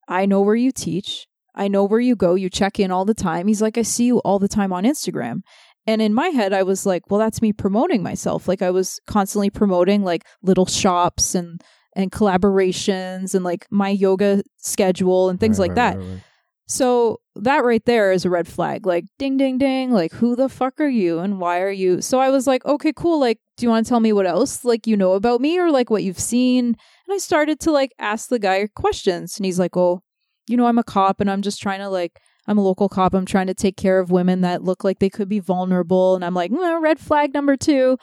I 0.06 0.26
know 0.26 0.42
where 0.42 0.54
you 0.54 0.70
teach. 0.70 1.26
I 1.56 1.66
know 1.66 1.82
where 1.82 1.98
you 1.98 2.14
go. 2.14 2.36
You 2.36 2.48
check 2.48 2.78
in 2.78 2.92
all 2.92 3.04
the 3.04 3.14
time. 3.14 3.48
He's 3.48 3.62
like, 3.62 3.76
I 3.76 3.82
see 3.82 4.04
you 4.04 4.18
all 4.18 4.38
the 4.38 4.48
time 4.48 4.72
on 4.72 4.84
Instagram. 4.84 5.40
And 5.86 6.00
in 6.00 6.14
my 6.14 6.28
head, 6.28 6.52
I 6.52 6.62
was 6.62 6.86
like, 6.86 7.10
well, 7.10 7.20
that's 7.20 7.42
me 7.42 7.52
promoting 7.52 8.02
myself. 8.02 8.48
Like 8.48 8.62
I 8.62 8.70
was 8.70 9.00
constantly 9.06 9.50
promoting 9.50 10.02
like 10.02 10.24
little 10.42 10.66
shops 10.66 11.34
and 11.34 11.60
and 11.96 12.10
collaborations 12.10 13.34
and 13.34 13.44
like 13.44 13.66
my 13.70 13.88
yoga 13.88 14.42
schedule 14.56 15.28
and 15.28 15.38
things 15.38 15.58
Right, 15.58 15.68
like 15.70 15.76
right, 15.78 15.96
that. 15.96 15.98
right. 15.98 16.22
So 16.66 17.20
that 17.36 17.62
right 17.64 17.84
there 17.84 18.10
is 18.10 18.24
a 18.24 18.30
red 18.30 18.48
flag. 18.48 18.86
Like, 18.86 19.04
ding, 19.18 19.36
ding, 19.36 19.58
ding. 19.58 19.90
Like, 19.92 20.12
who 20.12 20.34
the 20.34 20.48
fuck 20.48 20.80
are 20.80 20.88
you 20.88 21.18
and 21.18 21.38
why 21.38 21.60
are 21.60 21.70
you? 21.70 22.00
So 22.00 22.18
I 22.18 22.30
was 22.30 22.46
like, 22.46 22.64
okay, 22.64 22.92
cool. 22.96 23.20
Like, 23.20 23.38
do 23.58 23.66
you 23.66 23.70
want 23.70 23.84
to 23.84 23.88
tell 23.88 24.00
me 24.00 24.12
what 24.14 24.26
else, 24.26 24.64
like, 24.64 24.86
you 24.86 24.96
know 24.96 25.12
about 25.12 25.40
me 25.42 25.58
or 25.58 25.70
like 25.70 25.90
what 25.90 26.02
you've 26.02 26.18
seen? 26.18 26.64
And 26.68 26.76
I 27.14 27.18
started 27.18 27.60
to 27.60 27.70
like 27.70 27.92
ask 27.98 28.28
the 28.30 28.38
guy 28.38 28.66
questions. 28.74 29.36
And 29.36 29.44
he's 29.44 29.58
like, 29.58 29.76
oh, 29.76 30.00
you 30.48 30.56
know, 30.56 30.66
I'm 30.66 30.78
a 30.78 30.84
cop 30.84 31.20
and 31.20 31.30
I'm 31.30 31.42
just 31.42 31.60
trying 31.60 31.80
to 31.80 31.88
like, 31.90 32.18
I'm 32.46 32.58
a 32.58 32.62
local 32.62 32.88
cop. 32.88 33.14
I'm 33.14 33.26
trying 33.26 33.46
to 33.46 33.54
take 33.54 33.76
care 33.76 33.98
of 33.98 34.10
women 34.10 34.42
that 34.42 34.62
look 34.62 34.84
like 34.84 34.98
they 34.98 35.10
could 35.10 35.28
be 35.28 35.40
vulnerable. 35.40 36.14
And 36.14 36.24
I'm 36.24 36.34
like, 36.34 36.50
"Mm, 36.50 36.82
red 36.82 36.98
flag 36.98 37.32
number 37.34 37.56
two. 37.56 37.96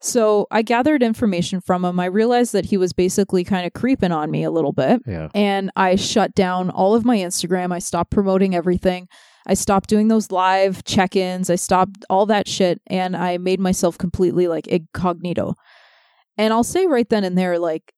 So 0.00 0.46
I 0.52 0.62
gathered 0.62 1.02
information 1.02 1.60
from 1.60 1.84
him. 1.84 1.98
I 1.98 2.04
realized 2.06 2.52
that 2.52 2.66
he 2.66 2.76
was 2.76 2.92
basically 2.92 3.42
kind 3.42 3.66
of 3.66 3.72
creeping 3.72 4.12
on 4.12 4.30
me 4.30 4.44
a 4.44 4.50
little 4.52 4.72
bit 4.72 5.02
Yeah. 5.06 5.28
and 5.34 5.72
I 5.74 5.96
shut 5.96 6.34
down 6.36 6.70
all 6.70 6.94
of 6.94 7.04
my 7.04 7.16
Instagram. 7.16 7.72
I 7.72 7.80
stopped 7.80 8.12
promoting 8.12 8.54
everything. 8.54 9.08
I 9.48 9.54
stopped 9.54 9.88
doing 9.88 10.06
those 10.06 10.30
live 10.30 10.84
check 10.84 11.16
ins. 11.16 11.50
I 11.50 11.56
stopped 11.56 12.04
all 12.08 12.26
that 12.26 12.46
shit 12.46 12.80
and 12.86 13.16
I 13.16 13.38
made 13.38 13.58
myself 13.58 13.98
completely 13.98 14.46
like 14.46 14.68
incognito. 14.68 15.54
And 16.36 16.52
I'll 16.52 16.62
say 16.62 16.86
right 16.86 17.08
then 17.08 17.24
and 17.24 17.36
there, 17.36 17.58
like, 17.58 17.92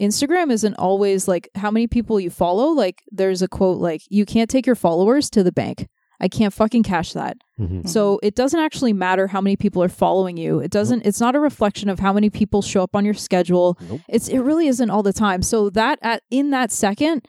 Instagram 0.00 0.50
isn't 0.52 0.74
always 0.76 1.26
like 1.26 1.48
how 1.54 1.70
many 1.70 1.86
people 1.86 2.20
you 2.20 2.30
follow. 2.30 2.68
Like, 2.68 3.02
there's 3.10 3.42
a 3.42 3.48
quote 3.48 3.78
like, 3.78 4.02
you 4.08 4.24
can't 4.24 4.48
take 4.48 4.66
your 4.66 4.76
followers 4.76 5.28
to 5.30 5.42
the 5.42 5.52
bank. 5.52 5.88
I 6.20 6.28
can't 6.28 6.52
fucking 6.52 6.82
cash 6.82 7.12
that. 7.12 7.36
Mhm. 7.60 7.88
So 7.88 8.18
it 8.22 8.34
doesn't 8.34 8.58
actually 8.58 8.92
matter 8.92 9.28
how 9.28 9.40
many 9.40 9.56
people 9.56 9.82
are 9.82 9.88
following 9.88 10.36
you. 10.36 10.58
It 10.58 10.70
doesn't 10.72 11.06
it's 11.06 11.20
not 11.20 11.36
a 11.36 11.40
reflection 11.40 11.88
of 11.88 12.00
how 12.00 12.12
many 12.12 12.28
people 12.28 12.60
show 12.60 12.82
up 12.82 12.96
on 12.96 13.04
your 13.04 13.14
schedule. 13.14 13.78
Nope. 13.88 14.00
It's 14.08 14.28
it 14.28 14.40
really 14.40 14.66
isn't 14.66 14.90
all 14.90 15.04
the 15.04 15.12
time. 15.12 15.42
So 15.42 15.70
that 15.70 15.98
at 16.02 16.22
in 16.30 16.50
that 16.50 16.72
second, 16.72 17.24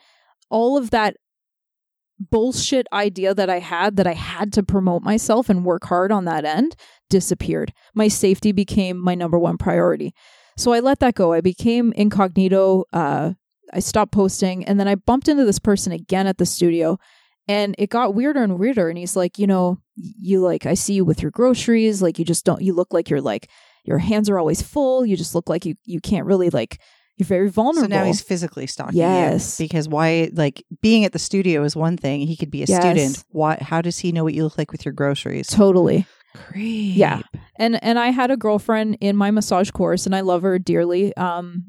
all 0.49 0.75
of 0.75 0.89
that 0.89 1.17
bullshit 2.32 2.88
idea 2.91 3.34
that 3.34 3.49
I 3.49 3.60
had 3.60 3.95
that 3.95 4.08
I 4.08 4.13
had 4.13 4.51
to 4.53 4.63
promote 4.63 5.03
myself 5.03 5.49
and 5.49 5.63
work 5.63 5.86
hard 5.86 6.12
on 6.12 6.25
that 6.25 6.43
end 6.43 6.75
disappeared. 7.10 7.71
My 7.93 8.08
safety 8.08 8.51
became 8.51 8.97
my 8.97 9.15
number 9.15 9.39
one 9.39 9.58
priority. 9.58 10.13
So 10.60 10.74
I 10.74 10.80
let 10.82 11.00
that 11.00 11.15
go. 11.15 11.34
I 11.34 11.41
became 11.41 11.93
incognito. 11.93 12.86
Uh 12.93 13.34
I 13.72 13.80
stopped 13.80 14.12
posting 14.12 14.65
and 14.65 14.80
then 14.80 14.88
I 14.88 14.95
bumped 14.95 15.28
into 15.28 15.45
this 15.45 15.60
person 15.60 15.91
again 15.91 16.26
at 16.28 16.38
the 16.39 16.45
studio 16.45 16.98
and 17.48 17.76
it 17.78 17.89
got 17.89 18.15
weirder 18.15 18.41
and 18.43 18.58
weirder 18.60 18.89
and 18.89 18.98
he's 18.98 19.15
like 19.15 19.38
you 19.39 19.48
know 19.48 19.78
you 19.95 20.39
like 20.39 20.65
i 20.65 20.74
see 20.76 20.93
you 20.93 21.04
with 21.06 21.22
your 21.22 21.32
groceries 21.32 22.02
like 22.02 22.17
you 22.19 22.26
just 22.26 22.45
don't 22.45 22.62
you 22.62 22.74
look 22.74 22.93
like 22.93 23.10
you're 23.10 23.22
like 23.22 23.50
your 23.86 23.98
hands 23.98 24.30
are 24.30 24.39
always 24.39 24.62
full 24.62 25.06
you 25.06 25.17
just 25.17 25.36
look 25.36 25.50
like 25.50 25.65
you 25.65 25.76
you 25.86 26.00
can't 26.00 26.26
really 26.26 26.50
like 26.50 26.80
you're 27.17 27.28
very 27.28 27.50
vulnerable 27.50 27.89
So 27.91 28.00
now 28.00 28.06
he's 28.06 28.22
physically 28.22 28.65
stalking 28.65 28.95
Yes. 28.98 29.60
you. 29.60 29.65
Because 29.65 29.89
why 29.89 30.30
like 30.34 30.63
being 30.82 31.04
at 31.04 31.12
the 31.12 31.19
studio 31.19 31.63
is 31.63 31.76
one 31.76 31.98
thing. 31.98 32.22
He 32.22 32.38
could 32.38 32.50
be 32.50 32.63
a 32.63 32.65
Yes. 32.65 32.80
student. 32.82 33.24
Why 33.30 33.58
how 33.60 33.82
does 33.82 34.00
he 34.00 34.13
know 34.13 34.24
what 34.24 34.34
you 34.34 34.43
look 34.45 34.58
like 34.58 34.72
with 34.72 34.86
your 34.86 34.93
groceries? 34.93 35.48
totally 35.48 36.08
Creep. 36.36 36.96
Yeah. 36.96 37.22
and 37.58 37.82
and 37.84 37.98
i 38.00 38.10
had 38.10 38.30
a 38.32 38.38
girlfriend 38.38 38.98
in 39.02 39.15
my 39.15 39.32
massage 39.32 39.72
course 39.72 40.06
and 40.06 40.15
i 40.15 40.22
love 40.22 40.42
her 40.44 40.60
dearly 40.60 41.15
um 41.18 41.65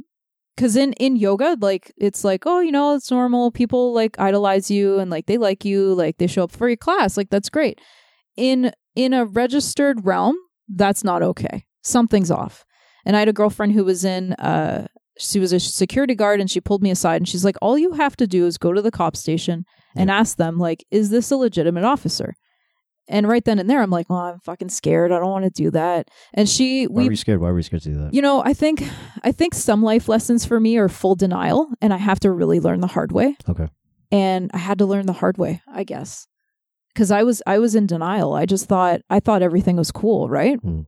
because 0.57 0.77
in 0.77 0.92
in 0.94 1.16
yoga 1.16 1.57
like 1.61 1.90
it's 1.96 2.23
like 2.25 2.42
oh 2.46 2.61
you 2.61 2.70
know 2.70 2.94
it's 2.94 3.11
normal. 3.11 3.51
People 3.51 3.94
like 3.94 4.18
idolize 4.20 4.70
you 4.70 4.99
and 4.99 5.11
like 5.11 5.25
they 5.25 5.38
like 5.38 5.64
you 5.64 5.94
like 5.94 6.18
they 6.18 6.27
show 6.27 6.44
up 6.44 6.51
for 6.51 6.68
your 6.68 6.77
class. 6.77 7.16
Like 7.16 7.31
that's 7.31 7.49
great. 7.49 7.81
In 8.37 8.70
in 8.94 9.14
a 9.14 9.25
registered 9.25 10.05
realm 10.05 10.37
that's 10.68 11.03
not 11.03 11.23
okay. 11.23 11.64
Something's 11.83 12.31
off. 12.31 12.66
And 13.07 13.16
i 13.16 13.20
had 13.20 13.29
a 13.29 13.33
girlfriend 13.33 13.73
who 13.73 13.85
was 13.85 14.05
in 14.05 14.35
uh 14.35 14.87
she 15.18 15.38
was 15.40 15.53
a 15.55 15.61
security 15.61 16.14
guard 16.14 16.40
and 16.40 16.51
she 16.51 16.61
pulled 16.61 16.83
me 16.83 16.90
aside 16.90 17.16
and 17.16 17.29
she's 17.29 17.44
like 17.44 17.57
all 17.62 17.79
you 17.79 17.92
have 17.92 18.16
to 18.16 18.27
do 18.27 18.44
is 18.44 18.59
go 18.59 18.75
to 18.75 18.83
the 18.83 18.90
cop 18.90 19.16
station 19.16 19.64
and 19.96 20.11
ask 20.11 20.37
them 20.37 20.59
like 20.59 20.85
is 20.90 21.09
this 21.09 21.31
a 21.31 21.37
legitimate 21.37 21.85
officer 21.85 22.35
and 23.11 23.29
right 23.29 23.44
then 23.44 23.59
and 23.59 23.68
there 23.68 23.83
i'm 23.83 23.90
like 23.90 24.09
well 24.09 24.20
i'm 24.20 24.38
fucking 24.40 24.68
scared 24.70 25.12
i 25.12 25.18
don't 25.18 25.31
want 25.31 25.44
to 25.44 25.51
do 25.51 25.70
that 25.70 26.09
and 26.33 26.49
she 26.49 26.87
Why 26.87 27.03
we 27.03 27.05
were 27.05 27.11
you 27.12 27.16
scared? 27.16 27.40
Why 27.40 27.51
were 27.51 27.59
you 27.59 27.62
scared 27.62 27.83
to 27.83 27.90
do 27.90 27.99
that? 27.99 28.14
you 28.14 28.23
know, 28.23 28.42
I 28.44 28.55
think 28.55 28.83
I 29.23 29.33
think 29.33 29.55
some 29.55 29.83
life 29.83 30.09
lessons 30.09 30.44
for 30.46 30.59
me 30.61 30.79
are 30.79 30.88
full 30.88 31.14
denial 31.16 31.68
and 31.83 31.92
I 31.92 31.99
have 31.99 32.20
to 32.20 32.31
really 32.31 32.61
learn 32.61 32.81
the 32.81 32.87
hard 32.87 33.12
way. 33.12 33.37
Okay. 33.49 33.68
And 34.12 34.51
I 34.55 34.59
had 34.59 34.79
to 34.79 34.87
learn 34.87 35.07
the 35.07 35.12
hard 35.12 35.37
way, 35.38 35.61
I 35.73 35.85
guess. 35.85 36.27
Cuz 36.96 37.11
I 37.11 37.23
was 37.23 37.42
I 37.46 37.59
was 37.59 37.75
in 37.75 37.87
denial. 37.87 38.33
I 38.35 38.46
just 38.46 38.66
thought 38.66 39.01
I 39.11 39.20
thought 39.20 39.42
everything 39.42 39.77
was 39.77 39.92
cool, 39.92 40.29
right? 40.29 40.59
Hmm. 40.59 40.81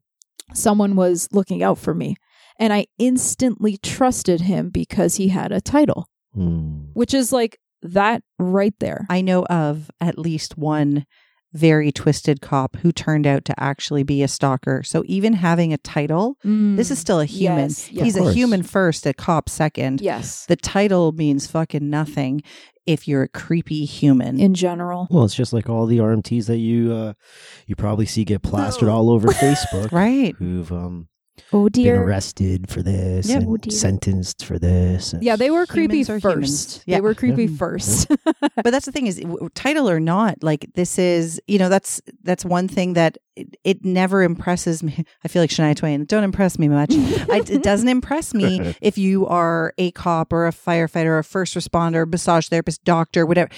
Someone 0.55 0.97
was 0.97 1.29
looking 1.33 1.63
out 1.63 1.79
for 1.79 1.95
me. 1.95 2.17
And 2.59 2.73
I 2.73 2.87
instantly 2.99 3.77
trusted 3.79 4.43
him 4.43 4.71
because 4.71 5.17
he 5.17 5.29
had 5.29 5.53
a 5.53 5.61
title, 5.61 6.07
Hmm. 6.35 6.91
which 6.95 7.15
is 7.15 7.33
like 7.33 7.59
that 7.83 8.23
right 8.39 8.75
there. 8.79 9.07
I 9.11 9.23
know 9.23 9.45
of 9.47 9.91
at 10.01 10.19
least 10.19 10.57
one 10.59 11.05
very 11.53 11.93
twisted 11.93 12.41
cop 12.41 12.77
who 12.77 12.93
turned 12.93 13.27
out 13.27 13.45
to 13.45 13.55
actually 13.61 14.03
be 14.03 14.23
a 14.23 14.29
stalker. 14.29 14.83
So 14.83 15.03
even 15.07 15.35
having 15.35 15.73
a 15.73 15.79
title, 15.79 16.37
this 16.45 16.91
is 16.91 16.99
still 16.99 17.21
a 17.21 17.25
human. 17.27 17.69
Yes, 17.69 17.93
yes. 17.93 18.05
He's 18.05 18.17
a 18.17 18.33
human 18.33 18.63
first, 18.63 19.07
a 19.07 19.13
cop 19.13 19.49
second. 19.49 20.01
yes. 20.01 20.47
The 20.47 20.57
title 20.57 21.13
means 21.13 21.47
fucking 21.47 21.89
nothing 21.89 22.43
if 22.87 23.07
you're 23.07 23.23
a 23.23 23.29
creepy 23.29 23.85
human. 23.85 24.41
In 24.41 24.55
general. 24.55 25.07
Well, 25.11 25.25
it's 25.25 25.35
just 25.35 25.53
like 25.53 25.69
all 25.69 25.87
the 25.87 25.99
RMTs 25.99 26.47
that 26.47 26.57
you 26.59 26.93
uh, 26.93 27.13
you 27.67 27.77
probably 27.77 28.07
see 28.07 28.25
get 28.25 28.43
plastered 28.43 28.89
all 28.89 29.11
over 29.11 29.29
Facebook, 29.33 29.93
right. 29.93 30.35
who've 30.39 30.73
um, 30.73 31.09
Oh 31.53 31.65
been 31.65 31.85
dear. 31.85 32.03
arrested 32.03 32.69
for 32.71 32.83
this 32.83 33.29
Yeah. 33.29 33.37
and 33.39 33.49
Oh, 33.49 33.57
dear. 33.57 33.71
sentenced 33.73 34.45
for 34.45 34.59
this. 34.59 35.15
Yeah, 35.21 35.37
they 35.37 35.51
were 35.51 35.65
creepy 35.67 36.05
first. 36.05 36.83
Yeah. 36.87 36.97
They 36.97 37.01
were 37.01 37.15
creepy 37.15 37.45
Yeah. 37.47 37.57
first. 37.57 38.09
but 38.57 38.65
that's 38.71 38.85
the 38.87 38.93
thing 38.93 39.07
is 39.07 39.23
title 39.55 39.89
or 39.89 39.99
not 40.01 40.43
like 40.43 40.67
this 40.75 40.99
is 40.99 41.41
you 41.47 41.59
know 41.59 41.69
that's 41.69 42.01
that's 42.23 42.45
one 42.45 42.69
thing 42.69 42.93
that 42.95 43.17
it, 43.37 43.57
it 43.65 43.85
never 43.85 44.23
impresses 44.23 44.83
me 44.83 45.05
i 45.25 45.29
feel 45.29 45.43
like 45.43 45.49
shania 45.51 45.75
twain 45.75 46.05
don't 46.05 46.23
impress 46.25 46.59
me 46.59 46.69
much 46.69 46.91
I, 47.31 47.43
it 47.49 47.63
doesn't 47.71 47.89
impress 47.89 48.35
me 48.35 48.75
if 48.83 48.99
you 48.99 49.27
are 49.27 49.73
a 49.79 49.91
cop 49.93 50.33
or 50.35 50.47
a 50.47 50.51
firefighter 50.53 51.07
or 51.07 51.19
a 51.19 51.25
first 51.25 51.55
responder 51.55 52.07
massage 52.11 52.49
therapist 52.49 52.85
doctor 52.85 53.25
whatever 53.25 53.51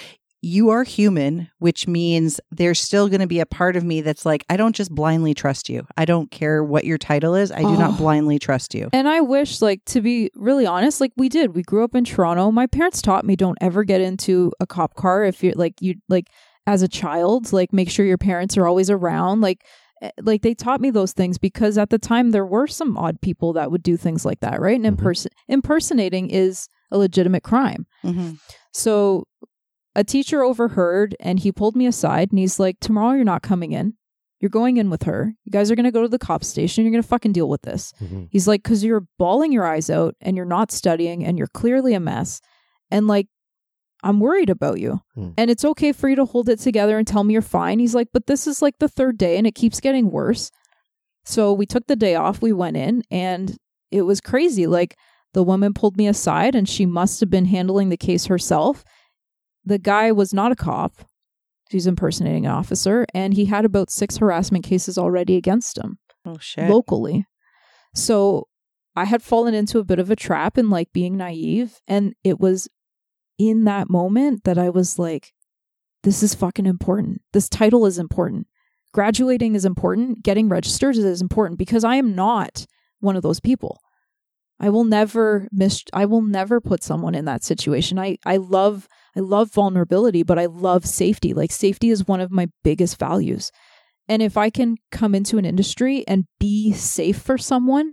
you 0.44 0.68
are 0.70 0.84
human 0.84 1.48
which 1.58 1.88
means 1.88 2.38
there's 2.50 2.78
still 2.78 3.08
going 3.08 3.20
to 3.20 3.26
be 3.26 3.40
a 3.40 3.46
part 3.46 3.76
of 3.76 3.82
me 3.82 4.00
that's 4.02 4.26
like 4.26 4.44
i 4.50 4.56
don't 4.56 4.74
just 4.76 4.90
blindly 4.94 5.32
trust 5.32 5.68
you 5.70 5.86
i 5.96 6.04
don't 6.04 6.30
care 6.30 6.62
what 6.62 6.84
your 6.84 6.98
title 6.98 7.34
is 7.34 7.50
i 7.50 7.60
do 7.60 7.68
Oh. 7.68 7.74
not 7.76 7.96
blindly 7.96 8.38
trust 8.38 8.74
you 8.74 8.88
And 8.92 9.08
I 9.08 9.20
wish, 9.20 9.62
like, 9.62 9.84
to 9.86 10.00
be 10.02 10.30
really 10.34 10.66
honest, 10.66 11.00
like 11.00 11.12
we 11.16 11.28
did. 11.28 11.54
We 11.54 11.62
grew 11.62 11.82
up 11.84 11.94
in 11.94 12.04
Toronto. 12.04 12.50
My 12.50 12.66
parents 12.66 13.00
taught 13.02 13.24
me 13.24 13.36
don't 13.36 13.58
ever 13.60 13.84
get 13.84 14.00
into 14.00 14.52
a 14.60 14.66
cop 14.66 14.94
car 14.94 15.24
if 15.24 15.42
you're 15.42 15.54
like 15.56 15.74
you 15.80 15.94
like 16.08 16.26
as 16.66 16.82
a 16.82 16.88
child. 16.88 17.52
Like, 17.52 17.72
make 17.72 17.90
sure 17.90 18.04
your 18.06 18.18
parents 18.18 18.56
are 18.58 18.66
always 18.66 18.90
around. 18.90 19.40
Like, 19.40 19.60
eh, 20.02 20.10
like 20.22 20.42
they 20.42 20.54
taught 20.54 20.80
me 20.80 20.90
those 20.90 21.12
things 21.12 21.38
because 21.38 21.78
at 21.78 21.90
the 21.90 21.98
time 21.98 22.30
there 22.32 22.46
were 22.46 22.66
some 22.66 22.96
odd 22.98 23.20
people 23.20 23.52
that 23.54 23.70
would 23.70 23.82
do 23.82 23.96
things 23.96 24.24
like 24.24 24.40
that, 24.40 24.60
right? 24.60 24.78
And 24.80 24.86
Mhm. 24.86 25.00
imperson- 25.02 25.34
impersonating 25.48 26.30
is 26.30 26.68
a 26.90 26.98
legitimate 26.98 27.42
crime. 27.42 27.86
Mhm. 28.04 28.38
So 28.72 29.24
a 29.94 30.04
teacher 30.04 30.42
overheard 30.42 31.14
and 31.20 31.38
he 31.38 31.52
pulled 31.52 31.76
me 31.76 31.86
aside 31.86 32.30
and 32.30 32.38
he's 32.38 32.58
like, 32.58 32.78
Tomorrow 32.80 33.14
you're 33.16 33.24
not 33.24 33.42
coming 33.42 33.72
in. 33.72 33.94
You're 34.40 34.50
going 34.50 34.76
in 34.76 34.90
with 34.90 35.04
her. 35.04 35.32
You 35.44 35.50
guys 35.52 35.70
are 35.70 35.74
going 35.74 35.84
to 35.84 35.92
go 35.92 36.02
to 36.02 36.08
the 36.08 36.18
cop 36.18 36.44
station. 36.44 36.84
You're 36.84 36.90
going 36.92 37.02
to 37.02 37.08
fucking 37.08 37.32
deal 37.32 37.48
with 37.48 37.62
this. 37.62 37.92
Mhm. 38.02 38.28
He's 38.30 38.46
like, 38.46 38.62
because 38.62 38.84
you're 38.84 39.06
bawling 39.18 39.52
your 39.52 39.64
eyes 39.64 39.88
out 39.88 40.16
and 40.20 40.36
you're 40.36 40.44
not 40.44 40.70
studying 40.70 41.24
and 41.24 41.38
you're 41.38 41.46
clearly 41.46 41.94
a 41.94 42.00
mess. 42.00 42.40
And 42.90 43.06
like, 43.06 43.28
I'm 44.02 44.20
worried 44.20 44.50
about 44.50 44.80
you. 44.80 45.00
Hmm. 45.14 45.30
And 45.38 45.50
it's 45.50 45.64
okay 45.64 45.92
for 45.92 46.10
you 46.10 46.16
to 46.16 46.26
hold 46.26 46.50
it 46.50 46.58
together 46.60 46.98
and 46.98 47.06
tell 47.06 47.24
me 47.24 47.32
you're 47.32 47.40
fine. 47.42 47.78
He's 47.78 47.94
like, 47.94 48.08
but 48.12 48.26
this 48.26 48.46
is 48.46 48.60
like 48.60 48.78
the 48.80 48.88
third 48.88 49.16
day 49.16 49.38
and 49.38 49.46
it 49.46 49.54
keeps 49.54 49.80
getting 49.80 50.10
worse. 50.10 50.50
So 51.24 51.54
we 51.54 51.64
took 51.64 51.86
the 51.86 51.96
day 51.96 52.14
off. 52.14 52.42
We 52.42 52.52
went 52.52 52.76
in 52.76 53.02
and 53.10 53.56
it 53.90 54.02
was 54.02 54.20
crazy. 54.20 54.66
Like, 54.66 54.96
the 55.32 55.42
woman 55.42 55.72
pulled 55.74 55.96
me 55.96 56.06
aside 56.06 56.54
and 56.54 56.68
she 56.68 56.84
must 56.86 57.18
have 57.20 57.30
been 57.30 57.46
handling 57.46 57.88
the 57.88 57.96
case 57.96 58.26
herself. 58.26 58.84
The 59.64 59.78
guy 59.78 60.12
was 60.12 60.34
not 60.34 60.52
a 60.52 60.56
cop. 60.56 60.92
He's 61.70 61.86
impersonating 61.86 62.46
an 62.46 62.52
officer 62.52 63.06
and 63.14 63.34
he 63.34 63.46
had 63.46 63.64
about 63.64 63.90
six 63.90 64.18
harassment 64.18 64.64
cases 64.64 64.98
already 64.98 65.36
against 65.36 65.78
him 65.78 65.98
Oh 66.26 66.36
shit. 66.38 66.68
locally. 66.68 67.26
So 67.94 68.48
I 68.94 69.04
had 69.04 69.22
fallen 69.22 69.54
into 69.54 69.78
a 69.78 69.84
bit 69.84 69.98
of 69.98 70.10
a 70.10 70.16
trap 70.16 70.58
in 70.58 70.70
like 70.70 70.92
being 70.92 71.16
naive. 71.16 71.80
And 71.88 72.14
it 72.22 72.38
was 72.38 72.68
in 73.38 73.64
that 73.64 73.88
moment 73.90 74.44
that 74.44 74.58
I 74.58 74.68
was 74.68 74.98
like, 74.98 75.32
this 76.02 76.22
is 76.22 76.34
fucking 76.34 76.66
important. 76.66 77.22
This 77.32 77.48
title 77.48 77.86
is 77.86 77.98
important. 77.98 78.46
Graduating 78.92 79.54
is 79.54 79.64
important. 79.64 80.22
Getting 80.22 80.48
registered 80.48 80.96
is 80.96 81.20
important 81.22 81.58
because 81.58 81.82
I 81.82 81.96
am 81.96 82.14
not 82.14 82.66
one 83.00 83.16
of 83.16 83.22
those 83.22 83.40
people. 83.40 83.80
I 84.60 84.68
will 84.68 84.84
never 84.84 85.48
miss 85.50 85.82
I 85.92 86.04
will 86.04 86.22
never 86.22 86.60
put 86.60 86.82
someone 86.84 87.14
in 87.14 87.24
that 87.24 87.42
situation. 87.42 87.98
I 87.98 88.18
I 88.24 88.36
love 88.36 88.86
I 89.16 89.20
love 89.20 89.52
vulnerability, 89.52 90.22
but 90.22 90.38
I 90.38 90.46
love 90.46 90.84
safety. 90.86 91.32
Like 91.34 91.52
safety 91.52 91.90
is 91.90 92.06
one 92.06 92.20
of 92.20 92.30
my 92.30 92.48
biggest 92.62 92.98
values. 92.98 93.50
And 94.08 94.22
if 94.22 94.36
I 94.36 94.50
can 94.50 94.76
come 94.90 95.14
into 95.14 95.38
an 95.38 95.44
industry 95.44 96.04
and 96.06 96.24
be 96.38 96.72
safe 96.72 97.18
for 97.18 97.38
someone 97.38 97.92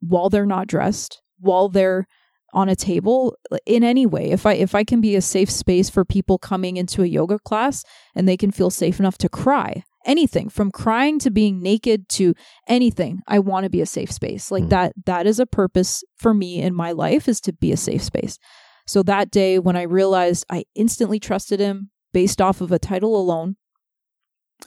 while 0.00 0.30
they're 0.30 0.46
not 0.46 0.66
dressed, 0.66 1.20
while 1.38 1.68
they're 1.68 2.06
on 2.54 2.68
a 2.68 2.76
table 2.76 3.36
in 3.66 3.82
any 3.82 4.06
way, 4.06 4.30
if 4.30 4.46
I 4.46 4.54
if 4.54 4.74
I 4.74 4.84
can 4.84 5.00
be 5.00 5.16
a 5.16 5.20
safe 5.22 5.50
space 5.50 5.90
for 5.90 6.04
people 6.04 6.38
coming 6.38 6.76
into 6.76 7.02
a 7.02 7.06
yoga 7.06 7.38
class 7.38 7.82
and 8.14 8.28
they 8.28 8.36
can 8.36 8.50
feel 8.50 8.70
safe 8.70 8.98
enough 9.00 9.18
to 9.18 9.28
cry, 9.28 9.84
anything 10.06 10.48
from 10.48 10.70
crying 10.70 11.18
to 11.20 11.30
being 11.30 11.62
naked 11.62 12.08
to 12.10 12.34
anything, 12.68 13.20
I 13.26 13.38
want 13.38 13.64
to 13.64 13.70
be 13.70 13.80
a 13.80 13.86
safe 13.86 14.12
space. 14.12 14.50
Like 14.50 14.64
Hmm. 14.64 14.68
that 14.70 14.92
that 15.06 15.26
is 15.26 15.38
a 15.40 15.46
purpose 15.46 16.02
for 16.16 16.32
me 16.34 16.60
in 16.60 16.74
my 16.74 16.92
life 16.92 17.28
is 17.28 17.40
to 17.42 17.52
be 17.52 17.72
a 17.72 17.76
safe 17.76 18.02
space. 18.02 18.38
So 18.86 19.02
that 19.04 19.30
day 19.30 19.58
when 19.58 19.76
I 19.76 19.82
realized 19.82 20.44
I 20.50 20.64
instantly 20.74 21.18
trusted 21.18 21.60
him 21.60 21.90
based 22.12 22.40
off 22.40 22.60
of 22.60 22.72
a 22.72 22.78
title 22.78 23.16
alone, 23.16 23.56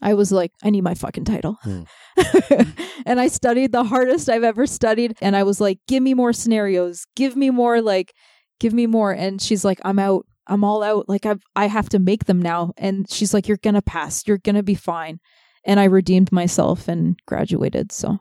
I 0.01 0.13
was 0.13 0.31
like, 0.31 0.51
I 0.63 0.69
need 0.69 0.83
my 0.83 0.93
fucking 0.93 1.25
title. 1.25 1.57
Hmm. 1.61 1.83
and 3.05 3.19
I 3.19 3.27
studied 3.27 3.71
the 3.71 3.83
hardest 3.83 4.29
I've 4.29 4.43
ever 4.43 4.67
studied. 4.67 5.17
And 5.21 5.35
I 5.35 5.43
was 5.43 5.61
like, 5.61 5.79
give 5.87 6.03
me 6.03 6.13
more 6.13 6.33
scenarios. 6.33 7.05
Give 7.15 7.35
me 7.35 7.49
more, 7.49 7.81
like, 7.81 8.13
give 8.59 8.73
me 8.73 8.87
more. 8.87 9.11
And 9.11 9.41
she's 9.41 9.63
like, 9.63 9.79
I'm 9.83 9.99
out. 9.99 10.25
I'm 10.47 10.63
all 10.63 10.83
out. 10.83 11.09
Like, 11.09 11.25
I've, 11.25 11.41
I 11.55 11.67
have 11.67 11.89
to 11.89 11.99
make 11.99 12.25
them 12.25 12.41
now. 12.41 12.73
And 12.77 13.09
she's 13.09 13.33
like, 13.33 13.47
you're 13.47 13.57
going 13.57 13.73
to 13.75 13.81
pass. 13.81 14.27
You're 14.27 14.37
going 14.37 14.55
to 14.55 14.63
be 14.63 14.75
fine. 14.75 15.19
And 15.65 15.79
I 15.79 15.85
redeemed 15.85 16.31
myself 16.31 16.87
and 16.87 17.17
graduated. 17.25 17.91
So, 17.91 18.19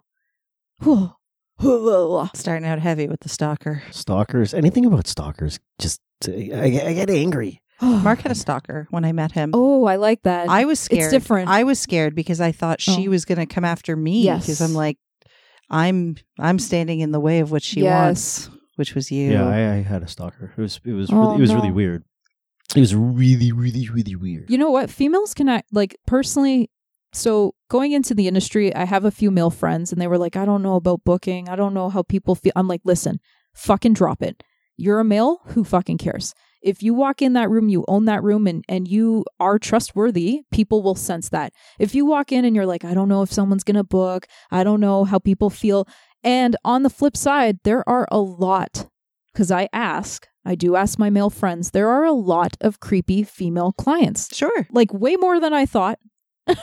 whew. 0.82 1.12
Starting 2.34 2.66
out 2.66 2.78
heavy 2.78 3.06
with 3.08 3.20
the 3.20 3.28
stalker. 3.28 3.82
Stalkers. 3.90 4.54
Anything 4.54 4.84
about 4.86 5.06
stalkers? 5.06 5.60
Just 5.78 6.00
I, 6.26 6.50
I 6.84 6.92
get 6.94 7.10
angry. 7.10 7.60
Mark 7.82 8.20
had 8.20 8.32
a 8.32 8.34
stalker 8.36 8.86
when 8.90 9.04
I 9.04 9.12
met 9.12 9.32
him. 9.32 9.50
Oh, 9.54 9.84
I 9.86 9.96
like 9.96 10.22
that. 10.22 10.48
I 10.48 10.64
was 10.64 10.78
scared. 10.80 11.02
It's 11.04 11.12
different. 11.12 11.48
I 11.48 11.64
was 11.64 11.78
scared 11.78 12.14
because 12.14 12.40
I 12.40 12.52
thought 12.52 12.80
she 12.80 13.06
Oh. 13.08 13.10
was 13.10 13.24
going 13.24 13.38
to 13.38 13.46
come 13.46 13.64
after 13.64 13.96
me. 13.96 14.22
Yes. 14.22 14.42
Because 14.46 14.60
I'm 14.60 14.74
like, 14.74 14.98
I'm 15.70 16.16
I'm 16.38 16.58
standing 16.58 17.00
in 17.00 17.10
the 17.12 17.20
way 17.20 17.40
of 17.40 17.50
what 17.50 17.62
she 17.62 17.80
Yes. 17.82 18.48
wants, 18.48 18.58
which 18.76 18.94
was 18.94 19.10
you. 19.10 19.32
Yeah, 19.32 19.46
I, 19.48 19.56
I 19.76 19.82
had 19.82 20.02
a 20.02 20.08
stalker. 20.08 20.52
It 20.56 20.60
was 20.60 20.80
it 20.84 20.92
was 20.92 21.10
Oh, 21.10 21.16
really, 21.20 21.34
it 21.36 21.40
was 21.40 21.50
oh, 21.50 21.54
really 21.56 21.68
no. 21.68 21.74
weird. 21.74 22.04
It 22.76 22.80
was 22.80 22.94
really 22.94 23.52
really 23.52 23.88
really 23.88 24.14
weird. 24.16 24.50
You 24.50 24.58
know 24.58 24.70
what? 24.70 24.90
Females 24.90 25.34
can 25.34 25.48
act 25.48 25.68
like 25.72 25.96
personally. 26.06 26.70
So 27.14 27.54
going 27.70 27.92
into 27.92 28.14
the 28.14 28.26
industry, 28.28 28.74
I 28.74 28.84
have 28.84 29.04
a 29.04 29.10
few 29.10 29.30
male 29.30 29.50
friends, 29.50 29.92
and 29.92 30.00
they 30.00 30.06
were 30.08 30.18
like, 30.18 30.36
"I 30.36 30.44
don't 30.44 30.62
know 30.62 30.74
about 30.74 31.04
booking. 31.04 31.48
I 31.48 31.56
don't 31.56 31.72
know 31.74 31.88
how 31.88 32.02
people 32.02 32.34
feel." 32.34 32.52
I'm 32.56 32.68
like, 32.68 32.82
"Listen, 32.84 33.20
fucking 33.54 33.92
drop 33.94 34.22
it. 34.22 34.42
You're 34.76 34.98
a 35.00 35.04
male. 35.04 35.40
Who 35.46 35.62
fucking 35.64 35.98
cares? 35.98 36.34
If 36.60 36.82
you 36.82 36.92
walk 36.94 37.22
in 37.22 37.34
that 37.34 37.50
room, 37.50 37.68
you 37.68 37.84
own 37.86 38.06
that 38.06 38.22
room, 38.24 38.46
and 38.46 38.64
and 38.68 38.88
you 38.88 39.24
are 39.38 39.58
trustworthy. 39.58 40.42
People 40.50 40.82
will 40.82 40.94
sense 40.96 41.28
that. 41.28 41.52
If 41.78 41.94
you 41.94 42.04
walk 42.04 42.32
in 42.32 42.44
and 42.44 42.56
you're 42.56 42.66
like, 42.66 42.84
"I 42.84 42.94
don't 42.94 43.08
know 43.08 43.22
if 43.22 43.32
someone's 43.32 43.64
gonna 43.64 43.84
book. 43.84 44.26
I 44.50 44.64
don't 44.64 44.80
know 44.80 45.04
how 45.04 45.18
people 45.18 45.50
feel." 45.50 45.86
And 46.24 46.56
on 46.64 46.82
the 46.82 46.90
flip 46.90 47.16
side, 47.16 47.58
there 47.64 47.88
are 47.88 48.08
a 48.10 48.18
lot 48.18 48.88
because 49.32 49.50
I 49.50 49.68
ask. 49.72 50.26
I 50.44 50.54
do 50.54 50.74
ask 50.74 50.98
my 50.98 51.10
male 51.10 51.30
friends. 51.30 51.70
There 51.70 51.88
are 51.88 52.04
a 52.04 52.12
lot 52.12 52.56
of 52.60 52.80
creepy 52.80 53.22
female 53.22 53.72
clients 53.72 54.34
Sure. 54.34 54.66
like 54.72 54.92
way 54.92 55.16
more 55.16 55.38
than 55.40 55.52
I 55.54 55.64
thought. 55.66 55.98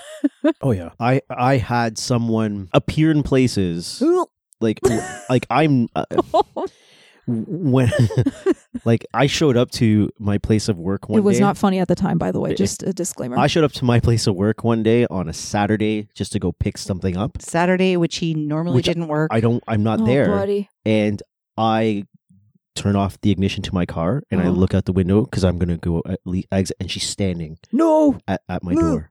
Oh 0.61 0.71
yeah, 0.71 0.89
I 0.99 1.21
I 1.29 1.57
had 1.57 1.97
someone 1.97 2.69
appear 2.73 3.11
in 3.11 3.23
places 3.23 4.01
like 4.61 4.79
like 5.29 5.45
I'm 5.49 5.87
uh, 5.95 6.05
when 7.27 7.91
like 8.85 9.05
I 9.13 9.27
showed 9.27 9.55
up 9.57 9.71
to 9.71 10.09
my 10.19 10.37
place 10.37 10.67
of 10.69 10.77
work 10.77 11.07
one 11.09 11.19
it 11.19 11.23
was 11.23 11.37
day. 11.37 11.41
not 11.43 11.57
funny 11.57 11.79
at 11.79 11.87
the 11.87 11.95
time, 11.95 12.17
by 12.17 12.31
the 12.31 12.39
way. 12.39 12.53
Just 12.55 12.83
a 12.83 12.93
disclaimer. 12.93 13.37
I 13.37 13.47
showed 13.47 13.63
up 13.63 13.71
to 13.73 13.85
my 13.85 13.99
place 13.99 14.27
of 14.27 14.35
work 14.35 14.63
one 14.63 14.83
day 14.83 15.05
on 15.07 15.29
a 15.29 15.33
Saturday 15.33 16.07
just 16.15 16.31
to 16.33 16.39
go 16.39 16.51
pick 16.51 16.77
something 16.77 17.15
up. 17.17 17.41
Saturday, 17.41 17.95
which 17.97 18.17
he 18.17 18.33
normally 18.33 18.75
Which 18.77 18.85
didn't 18.85 19.07
work. 19.07 19.29
I 19.33 19.39
don't. 19.39 19.63
I'm 19.67 19.83
not 19.83 20.01
oh, 20.01 20.05
there, 20.05 20.27
buddy. 20.27 20.69
and 20.85 21.21
I 21.57 22.05
turn 22.75 22.95
off 22.95 23.19
the 23.21 23.31
ignition 23.31 23.61
to 23.63 23.73
my 23.73 23.85
car 23.85 24.23
and 24.31 24.41
I 24.41 24.47
Oh. 24.47 24.51
look 24.51 24.73
out 24.73 24.85
the 24.85 24.93
window 24.93 25.23
because 25.25 25.43
I'm 25.43 25.59
gonna 25.59 25.77
go 25.77 26.01
at 26.07 26.19
le- 26.25 26.43
exit, 26.51 26.77
and 26.79 26.89
she's 26.89 27.07
standing 27.07 27.57
No. 27.71 28.17
at, 28.27 28.41
at 28.49 28.63
my 28.63 28.73
No. 28.73 28.81
door. 28.81 29.10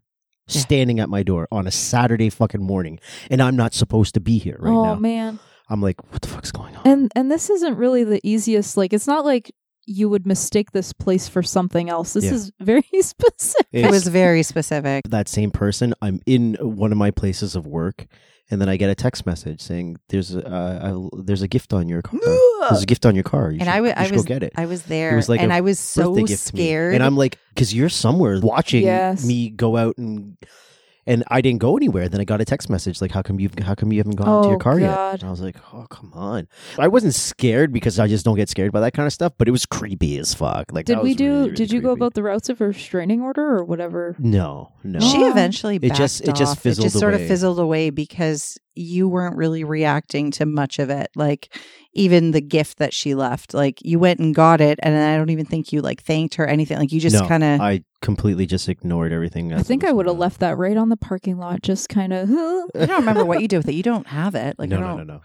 Yeah. 0.54 0.60
Standing 0.62 1.00
at 1.00 1.08
my 1.08 1.22
door 1.22 1.48
on 1.52 1.66
a 1.66 1.70
Saturday 1.70 2.30
fucking 2.30 2.62
morning, 2.62 2.98
and 3.30 3.40
I'm 3.42 3.56
not 3.56 3.74
supposed 3.74 4.14
to 4.14 4.20
be 4.20 4.38
here 4.38 4.56
right 4.60 4.70
oh 4.72 4.84
now. 4.84 4.94
man. 4.96 5.38
I'm 5.68 5.80
like, 5.80 6.02
what 6.12 6.20
the 6.22 6.28
fuck's 6.28 6.50
going 6.52 6.76
on? 6.76 6.82
And 6.84 7.12
and 7.14 7.30
this 7.30 7.48
isn't 7.50 7.76
really 7.76 8.02
the 8.04 8.20
easiest. 8.24 8.76
Like 8.76 8.92
it's 8.92 9.06
not 9.06 9.24
like 9.24 9.52
you 9.86 10.08
would 10.08 10.26
mistake 10.26 10.72
this 10.72 10.92
place 10.92 11.28
for 11.28 11.42
something 11.42 11.88
else. 11.88 12.12
This 12.12 12.24
Yeah. 12.24 12.32
is 12.34 12.52
very 12.60 12.84
specific. 13.00 13.66
it 13.72 13.90
was 13.90 14.06
very 14.06 14.42
specific. 14.42 15.02
that 15.08 15.28
same 15.28 15.50
person. 15.50 15.94
I'm 16.02 16.20
in 16.26 16.54
one 16.60 16.92
of 16.92 16.98
my 16.98 17.10
places 17.10 17.54
of 17.56 17.66
work, 17.66 18.06
and 18.50 18.60
then 18.60 18.68
I 18.68 18.76
get 18.76 18.90
a 18.90 18.94
text 18.94 19.26
message 19.26 19.60
saying, 19.60 19.96
"There's 20.08 20.34
a 20.34 20.46
uh, 20.46 21.08
a, 21.12 21.22
there's 21.22 21.42
a 21.42 21.48
gift 21.48 21.72
on 21.72 21.88
your 21.88 22.02
car. 22.02 22.20
There's 22.68 22.82
a 22.82 22.86
gift 22.86 23.06
on 23.06 23.14
your 23.14 23.24
car. 23.24 23.50
You 23.50 23.58
And 23.60 23.68
should, 23.68 23.68
I 23.74 23.80
wa- 23.80 23.86
you 23.88 23.94
I 23.96 24.10
was- 24.10 24.22
go 24.22 24.28
get 24.28 24.42
it." 24.42 24.52
I 24.56 24.66
was 24.66 24.82
there, 24.84 25.14
was 25.16 25.28
like 25.28 25.40
and 25.40 25.52
I 25.52 25.60
was 25.60 25.78
so 25.78 26.10
birthday 26.14 26.24
gift 26.32 26.46
to 26.48 26.54
me. 26.56 26.62
scared. 26.62 26.94
And 26.94 27.02
I'm 27.02 27.16
like, 27.16 27.38
because 27.54 27.72
you're 27.74 27.88
somewhere 27.88 28.38
watching 28.40 28.82
Yes. 28.84 29.24
me 29.24 29.50
go 29.50 29.76
out 29.76 29.96
and 29.98 30.36
and 31.06 31.24
I 31.28 31.40
didn't 31.40 31.60
go 31.60 31.76
anywhere. 31.76 32.08
Then 32.08 32.20
I 32.20 32.24
got 32.24 32.40
a 32.40 32.44
text 32.44 32.68
message 32.70 33.00
like, 33.00 33.10
how 33.10 33.22
come 33.22 33.40
you 33.40 33.48
how 33.62 33.74
come 33.74 33.92
you 33.92 33.98
haven't 33.98 34.16
gone 34.16 34.26
to 34.42 34.48
Oh, 34.48 34.50
your 34.50 34.58
car 34.58 34.78
yet? 34.78 34.96
And 35.14 35.24
I 35.24 35.30
was 35.30 35.40
like, 35.40 35.56
oh 35.72 35.86
come 35.90 36.12
on. 36.14 36.46
I 36.78 36.88
wasn't 36.88 37.14
scared 37.14 37.72
because 37.72 37.98
I 37.98 38.06
just 38.08 38.24
don't 38.24 38.36
get 38.36 38.48
scared 38.48 38.72
by 38.72 38.80
that 38.80 38.92
kind 38.92 39.06
of 39.06 39.12
stuff, 39.12 39.32
but 39.38 39.48
it 39.48 39.50
was 39.52 39.66
creepy 39.66 40.18
as 40.18 40.34
fuck. 40.34 40.72
Like 40.72 40.86
Did 40.86 41.00
we 41.00 41.14
do? 41.14 41.24
really, 41.26 41.40
really 41.42 41.54
did 41.54 41.72
you 41.72 41.80
go 41.80 41.88
creepy. 41.90 41.98
about 42.00 42.14
the 42.14 42.22
routes 42.22 42.48
of 42.48 42.60
a 42.60 42.66
restraining 42.68 43.20
order 43.22 43.44
or 43.56 43.64
whatever? 43.64 44.14
No, 44.18 44.72
no. 44.84 45.00
she 45.00 45.18
Oh. 45.24 45.30
eventually 45.30 45.76
It 45.76 45.94
just- 45.94 46.24
backed 46.24 46.36
it 46.36 46.38
just 46.38 46.58
fizzled 46.60 46.84
it 46.84 46.88
just 46.90 46.98
sort 47.00 47.14
away. 47.14 47.22
of 47.22 47.28
fizzled 47.28 47.58
away 47.58 47.90
because 47.90 48.58
you 48.74 49.08
weren't 49.08 49.36
really 49.36 49.64
reacting 49.64 50.30
to 50.30 50.46
much 50.46 50.78
of 50.78 50.90
it 50.90 51.08
like 51.16 51.54
even 51.92 52.30
the 52.30 52.40
gift 52.40 52.78
that 52.78 52.94
she 52.94 53.14
left 53.14 53.52
like 53.52 53.80
you 53.82 53.98
went 53.98 54.20
and 54.20 54.34
got 54.34 54.60
it 54.60 54.78
and 54.82 54.96
i 54.96 55.16
don't 55.16 55.30
even 55.30 55.44
think 55.44 55.72
you 55.72 55.80
like 55.80 56.02
thanked 56.02 56.36
her 56.36 56.44
or 56.44 56.46
anything 56.46 56.78
like 56.78 56.92
you 56.92 57.00
just 57.00 57.20
No, 57.20 57.26
kind 57.26 57.42
of 57.42 57.60
I 57.60 57.82
completely 58.00 58.46
just 58.46 58.68
ignored 58.68 59.12
everything. 59.12 59.52
I 59.52 59.62
think 59.62 59.84
I 59.84 59.92
would 59.92 60.06
have 60.06 60.16
left 60.16 60.40
that 60.40 60.56
right 60.56 60.76
on 60.76 60.88
the 60.88 60.96
parking 60.96 61.36
lot, 61.36 61.62
just 61.62 61.88
kind 61.90 62.12
of. 62.12 62.30
i 62.30 62.86
don't 62.86 63.00
remember 63.00 63.24
what 63.24 63.42
you 63.42 63.48
did 63.48 63.58
with 63.58 63.68
it 63.68 63.74
you 63.74 63.82
don't 63.82 64.06
have 64.06 64.34
it 64.34 64.58
like 64.58 64.68
no, 64.70 64.76
i 64.76 64.80
no, 64.80 64.86
don't 64.86 65.06
no, 65.06 65.14
no. 65.14 65.20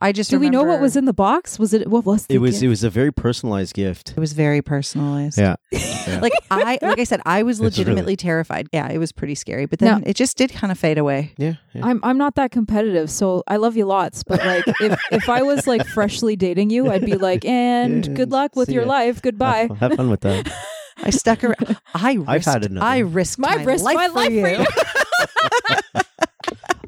I 0.00 0.10
just 0.12 0.30
Do 0.30 0.38
we 0.40 0.50
know 0.50 0.64
what 0.64 0.80
was 0.80 0.96
in 0.96 1.04
the 1.04 1.12
box? 1.12 1.58
Was 1.58 1.72
it 1.72 1.88
what 1.88 2.04
was 2.04 2.26
the 2.26 2.34
It 2.34 2.38
was 2.38 2.52
gift? 2.56 2.62
it 2.64 2.68
was 2.68 2.84
a 2.84 2.90
very 2.90 3.12
personalized 3.12 3.74
gift. 3.74 4.10
it 4.10 4.18
was 4.20 4.32
very 4.32 4.60
personalized 4.62 5.38
Yeah. 5.38 5.56
Yeah. 5.72 6.20
like 6.20 6.32
i 6.50 6.78
like 6.82 6.98
i 6.98 7.04
said 7.04 7.20
i 7.24 7.42
was 7.42 7.56
It's 7.56 7.60
really- 7.60 7.70
legitimately 7.70 8.16
terrified 8.16 8.68
yeah 8.72 8.88
it 8.90 8.98
was 8.98 9.10
pretty 9.12 9.34
scary 9.34 9.64
but 9.66 9.78
then 9.78 10.00
Now- 10.00 10.06
it 10.06 10.14
just 10.16 10.36
did 10.36 10.52
kind 10.52 10.70
of 10.70 10.78
fade 10.78 10.98
away 10.98 11.32
yeah, 11.38 11.54
yeah. 11.72 11.86
I'm 11.86 12.00
I'm 12.02 12.18
not 12.18 12.34
that 12.34 12.50
competitive, 12.50 13.10
so 13.10 13.42
I 13.48 13.56
love 13.56 13.76
you 13.76 13.86
lots. 13.86 14.22
But 14.22 14.38
like, 14.44 14.64
if 14.80 15.00
if 15.12 15.28
I 15.28 15.42
was 15.42 15.66
like 15.66 15.84
freshly 15.86 16.36
dating 16.36 16.70
you, 16.70 16.90
I'd 16.90 17.04
be 17.04 17.16
like, 17.16 17.44
and 17.48 18.06
Yeah, 18.06 18.12
good 18.14 18.30
luck 18.30 18.54
with 18.56 18.68
your 18.70 18.82
ya. 18.84 18.88
life. 18.88 19.22
Goodbye. 19.22 19.68
Have, 19.68 19.78
have 19.78 19.94
fun 19.94 20.10
with 20.10 20.20
that. 20.20 20.52
i 21.02 21.10
stuck 21.10 21.42
around 21.42 21.76
i 21.94 22.12
risked, 22.14 22.28
I've 22.28 22.44
had 22.44 22.64
enough. 22.66 22.84
i 22.84 22.98
risked 22.98 23.38
My 23.38 23.56
my, 23.56 23.64
risk, 23.64 23.84
life, 23.84 23.96
my 23.96 24.08
for 24.08 24.14
life 24.14 24.32
you. 24.32 24.42
for 24.42 24.50
you. 25.98 26.02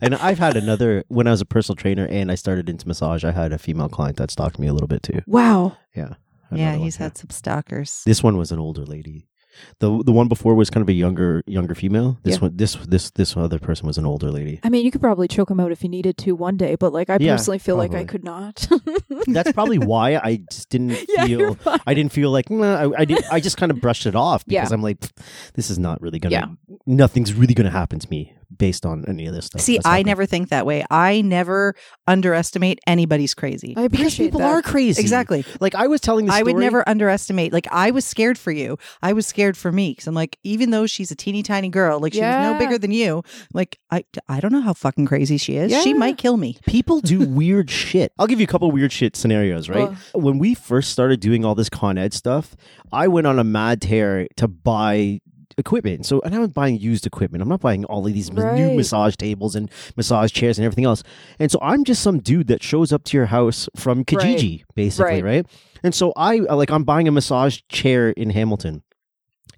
And 0.03 0.15
I've 0.17 0.39
had 0.39 0.57
another 0.57 1.05
when 1.09 1.27
I 1.27 1.31
was 1.31 1.41
a 1.41 1.47
personal 1.47 1.77
trainer 1.77 2.07
and 2.07 2.31
I 2.31 2.35
started 2.35 2.69
into 2.69 2.87
massage. 2.89 3.25
I 3.25 3.33
had 3.33 3.53
a 3.53 3.59
female 3.59 3.89
client 3.89 4.17
that 4.19 4.31
stalked 4.31 4.59
me 4.59 4.67
a 4.67 4.73
little 4.73 4.89
bit 4.89 5.03
too. 5.03 5.21
wow. 5.27 5.77
Yeah, 5.95 6.15
yeah 6.53 6.77
he's 6.77 6.97
had 6.97 7.17
some 7.19 7.31
stalkers 7.31 8.03
This 8.07 8.23
one 8.23 8.37
was 8.37 8.53
an 8.53 8.59
older 8.59 8.85
lady. 8.85 9.29
The 9.81 10.03
the 10.05 10.13
one 10.13 10.29
before 10.29 10.55
was 10.55 10.69
kind 10.69 10.83
of 10.83 10.89
a 10.91 10.93
younger 10.93 11.43
younger 11.47 11.75
female. 11.75 12.19
This 12.25 12.35
Yeah. 12.35 12.41
one 12.43 12.57
this 12.59 12.75
this 12.87 13.11
this 13.13 13.35
other 13.39 13.59
person 13.59 13.87
was 13.87 13.97
an 13.97 14.05
older 14.05 14.31
lady. 14.31 14.61
I 14.63 14.69
mean, 14.69 14.85
you 14.85 14.91
could 14.91 15.01
probably 15.01 15.29
choke 15.29 15.51
him 15.51 15.59
out 15.61 15.73
if 15.73 15.83
you 15.83 15.89
needed 15.89 16.19
to 16.19 16.33
one 16.37 16.59
day, 16.59 16.75
but 16.75 16.93
like 16.93 17.09
I 17.09 17.17
Yeah, 17.19 17.33
personally 17.33 17.59
feel 17.59 17.77
like 17.77 17.95
I 17.95 18.05
could 18.05 18.23
not. 18.23 18.69
That's 19.27 19.53
probably 19.53 19.79
why 19.79 20.17
I 20.17 20.43
just 20.51 20.69
didn't 20.69 20.99
yeah, 21.09 21.25
feel. 21.25 21.57
I 21.87 21.95
didn't 21.95 22.13
feel 22.13 22.31
like 22.31 22.51
nah, 22.51 22.77
I, 22.93 23.01
I 23.01 23.05
did 23.07 23.25
I 23.31 23.41
just 23.41 23.57
kind 23.57 23.73
of 23.73 23.81
brushed 23.81 24.05
it 24.05 24.15
off 24.15 24.45
because 24.51 24.73
I'm 24.73 24.83
like 24.83 25.01
this 25.55 25.71
is 25.71 25.79
not 25.79 26.03
really 26.03 26.19
gonna 26.19 26.35
Yeah. 26.35 26.75
nothing's 26.87 27.33
really 27.33 27.55
gonna 27.55 27.71
happen 27.71 27.99
to 27.99 28.09
me 28.11 28.35
based 28.57 28.85
on 28.87 29.05
any 29.09 29.27
of 29.27 29.35
this 29.35 29.47
stuff. 29.47 29.61
See, 29.61 29.77
that's 29.77 29.87
I 29.87 30.03
never 30.03 30.27
think 30.27 30.49
that 30.51 30.67
way. 30.67 30.85
I 30.91 31.21
never 31.23 31.75
underestimate 32.07 32.79
anybody's 32.87 33.35
crazy. 33.35 33.75
I 33.77 33.89
because 33.89 34.01
appreciate 34.01 34.27
people 34.27 34.41
that. 34.41 34.51
are 34.51 34.63
crazy. 34.63 35.01
Exactly. 35.01 35.45
Like 35.61 35.75
I 35.75 35.87
was 35.87 36.01
telling 36.01 36.27
the 36.27 36.33
I 36.33 36.43
would 36.43 36.57
never 36.57 36.89
underestimate. 36.89 37.53
Like 37.53 37.67
I 37.73 37.91
was 37.91 38.05
scared 38.05 38.39
for 38.39 38.51
you. 38.53 38.79
I 39.03 39.13
was 39.13 39.27
scared 39.27 39.57
for 39.57 39.73
me 39.73 39.91
because 39.93 40.07
I'm 40.07 40.15
like, 40.15 40.39
even 40.45 40.71
though 40.71 40.87
she's 40.87 41.11
a 41.11 41.17
teeny 41.17 41.43
tiny 41.43 41.69
girl, 41.69 42.01
like 42.01 42.13
she's 42.13 42.21
Yeah. 42.21 42.53
no 42.53 42.59
bigger 42.59 42.79
than 42.79 42.91
you. 42.93 43.23
Like 43.53 43.79
I, 43.91 44.05
I 44.29 44.41
don't 44.41 44.53
know 44.53 44.61
how 44.61 44.73
fucking 44.75 45.07
crazy 45.07 45.37
she 45.39 45.57
is. 45.57 45.73
She 45.83 45.95
might 45.95 46.19
kill 46.19 46.37
me. 46.37 46.57
People 46.67 47.01
do 47.01 47.21
weird 47.29 47.71
shit. 47.71 48.13
I'll 48.19 48.27
give 48.27 48.41
you 48.41 48.45
a 48.45 48.49
couple 48.49 48.71
weird 48.71 48.93
shit 48.93 49.17
scenarios, 49.17 49.69
right? 49.69 49.89
Ugh. 49.89 49.97
When 50.15 50.39
we 50.39 50.55
first 50.55 50.91
started 50.91 51.21
doing 51.21 51.45
all 51.45 51.55
this 51.55 51.69
Con 51.69 51.99
Ed 51.99 52.13
stuff, 52.13 52.57
I 52.93 53.09
went 53.09 53.27
on 53.27 53.39
a 53.39 53.45
mad 53.45 53.83
tear 53.83 54.27
to 54.37 54.49
buy 54.49 55.21
equipment. 55.59 56.05
So, 56.07 56.21
and 56.21 56.35
I 56.35 56.39
was 56.39 56.51
buying 56.51 56.79
used 56.79 57.07
equipment. 57.07 57.43
I'm 57.43 57.49
not 57.49 57.61
buying 57.61 57.85
all 57.87 58.07
of 58.07 58.13
these 58.13 58.31
m- 58.31 58.55
new 58.57 58.75
massage 58.77 59.17
tables 59.17 59.55
and 59.57 59.71
massage 59.97 60.33
chairs 60.33 60.59
and 60.59 60.65
everything 60.65 60.85
else. 60.85 61.03
And 61.39 61.51
so 61.51 61.59
I'm 61.63 61.85
just 61.85 62.03
some 62.03 62.19
dude 62.21 62.49
that 62.49 62.63
shows 62.63 62.93
up 62.93 63.05
to 63.05 63.17
your 63.17 63.27
house 63.27 63.69
from 63.77 64.05
Kijiji, 64.05 64.65
basically, 64.75 65.23
Right. 65.23 65.25
right? 65.25 65.47
And 65.83 65.95
so 65.95 66.13
I 66.17 66.41
uh, 66.41 66.57
like 66.57 66.71
I'm 66.71 66.85
buying 66.85 67.09
a 67.09 67.13
massage 67.13 67.61
chair 67.69 68.11
in 68.11 68.31
Hamilton. 68.31 68.83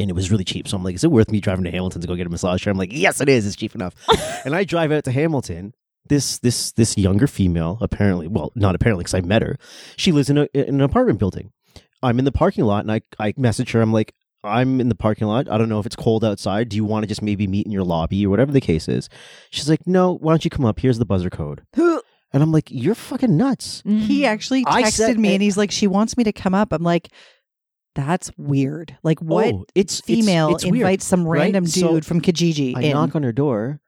And 0.00 0.08
it 0.08 0.12
was 0.14 0.30
really 0.30 0.44
cheap. 0.44 0.68
So 0.68 0.76
I'm 0.76 0.84
like, 0.84 0.94
is 0.94 1.02
it 1.02 1.10
worth 1.10 1.28
me 1.28 1.40
driving 1.40 1.64
to 1.64 1.72
Hamilton 1.72 2.00
to 2.02 2.06
go 2.06 2.14
get 2.14 2.24
a 2.26 2.30
massage 2.30 2.62
chair? 2.62 2.70
I'm 2.70 2.78
like, 2.78 2.92
yes, 2.92 3.20
it 3.20 3.28
is. 3.28 3.44
It's 3.44 3.56
cheap 3.56 3.74
enough. 3.74 3.94
and 4.44 4.54
I 4.54 4.62
drive 4.62 4.92
out 4.92 5.02
to 5.04 5.10
Hamilton. 5.10 5.74
This 6.08 6.38
this 6.38 6.70
this 6.72 6.96
younger 6.96 7.26
female, 7.26 7.78
apparently, 7.80 8.28
well, 8.28 8.52
not 8.54 8.74
apparently, 8.76 9.02
because 9.02 9.14
I 9.14 9.20
met 9.22 9.42
her. 9.42 9.56
She 9.96 10.12
lives 10.12 10.30
in, 10.30 10.38
a, 10.38 10.48
in 10.54 10.76
an 10.76 10.80
apartment 10.82 11.18
building. 11.18 11.52
I'm 12.02 12.18
in 12.20 12.24
the 12.24 12.32
parking 12.32 12.64
lot, 12.64 12.84
and 12.84 12.92
I 12.92 13.00
I 13.18 13.34
message 13.36 13.72
her. 13.72 13.80
I'm 13.82 13.92
like, 13.92 14.14
I'm 14.44 14.80
in 14.80 14.88
the 14.88 14.94
parking 14.94 15.26
lot. 15.26 15.50
I 15.50 15.58
don't 15.58 15.68
know 15.68 15.80
if 15.80 15.86
it's 15.86 15.96
cold 15.96 16.24
outside. 16.24 16.68
Do 16.68 16.76
you 16.76 16.84
want 16.84 17.02
to 17.02 17.06
just 17.08 17.22
maybe 17.22 17.46
meet 17.46 17.66
in 17.66 17.72
your 17.72 17.82
lobby 17.84 18.24
or 18.24 18.30
whatever 18.30 18.52
the 18.52 18.60
case 18.60 18.88
is? 18.88 19.08
She's 19.50 19.68
like, 19.68 19.86
No. 19.86 20.12
Why 20.16 20.32
don't 20.32 20.44
you 20.44 20.50
come 20.50 20.64
up? 20.64 20.78
Here's 20.80 20.98
the 20.98 21.04
buzzer 21.06 21.30
code. 21.30 21.62
And 22.30 22.42
I'm 22.42 22.52
like, 22.52 22.68
You're 22.70 22.94
fucking 22.94 23.38
nuts. 23.38 23.82
He 23.86 24.20
Mhm. 24.20 24.24
actually 24.26 24.62
I 24.66 24.82
texted 24.82 24.92
said- 24.92 25.18
me 25.18 25.32
and 25.32 25.42
he's 25.42 25.56
like, 25.56 25.70
she 25.70 25.86
wants 25.86 26.14
me 26.18 26.24
to 26.24 26.32
come 26.32 26.54
up. 26.54 26.74
I'm 26.74 26.82
like, 26.82 27.08
that's 27.94 28.30
weird. 28.36 28.98
Like 29.02 29.18
what 29.20 29.46
Oh, 29.54 29.64
it's 29.74 30.00
it's- 30.00 30.02
female 30.06 30.54
it's, 30.54 30.62
weird. 30.64 30.76
invites 30.76 31.06
some 31.06 31.26
right? 31.26 31.40
random 31.40 31.64
dude 31.64 31.72
So 31.72 32.00
from 32.02 32.20
Kijiji 32.20 32.76
I 32.76 32.82
in? 32.82 32.92
knock 32.92 33.16
on 33.16 33.22
her 33.22 33.32
door. 33.32 33.80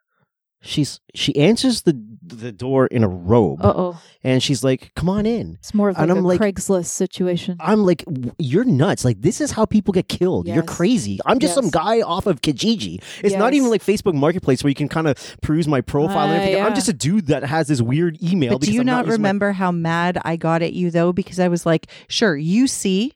She's 0.62 1.00
she 1.14 1.36
answers 1.36 1.82
the 1.82 1.92
the 2.30 2.52
door 2.52 2.86
in 2.86 3.02
a 3.04 3.08
robe, 3.08 3.64
Uh 3.64 3.72
oh. 3.76 4.00
and 4.24 4.42
she's 4.42 4.62
like, 4.64 4.92
"Come 4.94 5.08
on 5.08 5.26
in." 5.26 5.56
It's 5.60 5.74
more 5.74 5.88
of 5.90 5.96
like 5.96 6.02
And 6.02 6.10
a 6.12 6.16
I'm 6.16 6.24
like- 6.24 6.40
Craigslist 6.40 6.86
situation. 6.86 7.56
I'm 7.60 7.84
like, 7.84 8.04
you're 8.38 8.64
nuts. 8.64 9.04
Like, 9.04 9.20
this 9.20 9.40
is 9.40 9.50
how 9.52 9.64
people 9.66 9.92
get 9.92 10.08
killed. 10.08 10.46
You're 10.48 10.62
crazy. 10.62 11.18
I'm 11.26 11.38
just 11.38 11.54
some 11.54 11.70
guy 11.70 12.00
off 12.02 12.26
of 12.26 12.40
Kijiji. 12.40 13.02
It's 13.22 13.34
not 13.36 13.54
even 13.54 13.70
like 13.70 13.82
Facebook 13.84 14.14
Marketplace 14.14 14.62
where 14.64 14.68
you 14.68 14.74
can 14.74 14.88
kind 14.88 15.06
of 15.08 15.36
peruse 15.42 15.66
my 15.68 15.80
profile 15.80 16.28
and 16.28 16.32
Ah, 16.32 16.42
everything. 16.42 16.62
I'm 16.64 16.74
just 16.74 16.88
a 16.88 16.92
dude 16.92 17.26
that 17.26 17.42
has 17.44 17.68
this 17.68 17.80
weird 17.82 18.22
email. 18.22 18.52
But 18.58 18.62
do 18.62 18.72
you 18.72 18.80
I'm 18.80 18.86
not 18.86 19.06
using 19.06 19.22
my- 19.22 19.28
remember 19.28 19.52
how 19.52 19.70
mad 19.72 20.18
I 20.24 20.36
got 20.36 20.62
at 20.62 20.72
you 20.72 20.90
though? 20.90 21.12
Because 21.12 21.38
I 21.40 21.48
was 21.48 21.66
like, 21.66 21.86
sure, 22.08 22.36
you 22.36 22.66
see 22.66 23.12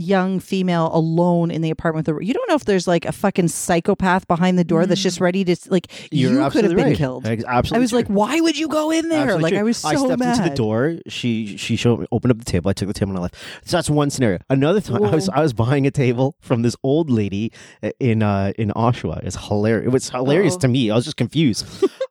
young 0.00 0.38
female 0.38 0.90
alone 0.94 1.50
in 1.50 1.60
the 1.60 1.70
apartment 1.70 2.06
with 2.06 2.16
the 2.16 2.24
you 2.24 2.32
don't 2.32 2.48
know 2.48 2.54
if 2.54 2.64
there's 2.64 2.86
like 2.86 3.04
a 3.04 3.10
fucking 3.10 3.48
psychopath 3.48 4.28
behind 4.28 4.56
the 4.56 4.62
door 4.62 4.86
that's 4.86 5.00
Mm. 5.00 5.02
just 5.02 5.20
ready 5.20 5.44
to 5.44 5.56
like 5.70 5.88
You're 6.12 6.40
you 6.44 6.50
could 6.50 6.64
have 6.64 6.74
been 6.76 6.84
right. 6.86 6.96
killed. 6.96 7.26
Absolutely. 7.26 7.76
I 7.76 7.78
was 7.80 7.90
true. 7.90 7.98
like, 7.98 8.06
why 8.06 8.40
would 8.40 8.56
you 8.56 8.68
go 8.68 8.92
in 8.92 9.08
there? 9.08 9.22
Absolutely 9.22 9.42
like 9.42 9.50
true. 9.52 9.58
I 9.58 9.62
was 9.64 9.76
so 9.76 9.88
I 9.88 9.94
stepped 9.96 10.20
mad. 10.20 10.36
into 10.38 10.48
the 10.50 10.54
door. 10.54 10.98
She 11.08 11.56
she 11.56 11.74
showed 11.74 11.98
me, 11.98 12.06
opened 12.12 12.30
up 12.30 12.38
the 12.38 12.44
table. 12.44 12.70
I 12.70 12.74
took 12.74 12.86
the 12.86 12.94
table 12.94 13.10
and 13.10 13.18
I 13.18 13.22
left. 13.22 13.34
So 13.64 13.76
that's 13.76 13.90
one 13.90 14.10
scenario. 14.10 14.38
Another 14.48 14.80
time, 14.80 15.02
I 15.02 15.10
was 15.14 15.28
I 15.28 15.40
was 15.40 15.52
buying 15.52 15.84
a 15.86 15.90
table 15.90 16.36
from 16.40 16.62
this 16.62 16.76
old 16.84 17.10
lady 17.10 17.50
in 17.98 18.22
uh 18.22 18.52
in 18.56 18.70
Oshawa. 18.76 19.24
It's 19.24 19.36
hilarious. 19.48 19.86
It 19.86 19.92
was 19.92 20.10
hilarious 20.10 20.54
Uh-oh. 20.54 20.60
to 20.60 20.68
me. 20.68 20.90
I 20.92 20.94
was 20.94 21.06
just 21.06 21.16
confused. 21.16 21.66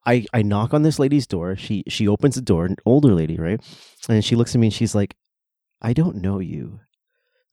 I 0.06 0.26
I 0.34 0.42
knock 0.42 0.74
on 0.74 0.82
this 0.84 1.00
lady's 1.00 1.26
door. 1.26 1.56
She 1.56 1.84
she 1.88 2.06
opens 2.08 2.36
the 2.36 2.42
door. 2.42 2.66
An 2.66 2.76
older 2.86 3.14
lady, 3.14 3.38
right? 3.38 3.62
And 4.10 4.24
she 4.26 4.36
looks 4.36 4.54
at 4.56 4.60
me 4.60 4.68
and 4.68 4.74
she's 4.74 4.94
like, 4.94 5.16
"I 5.82 5.94
don't 5.94 6.18
know 6.18 6.40
you." 6.40 6.80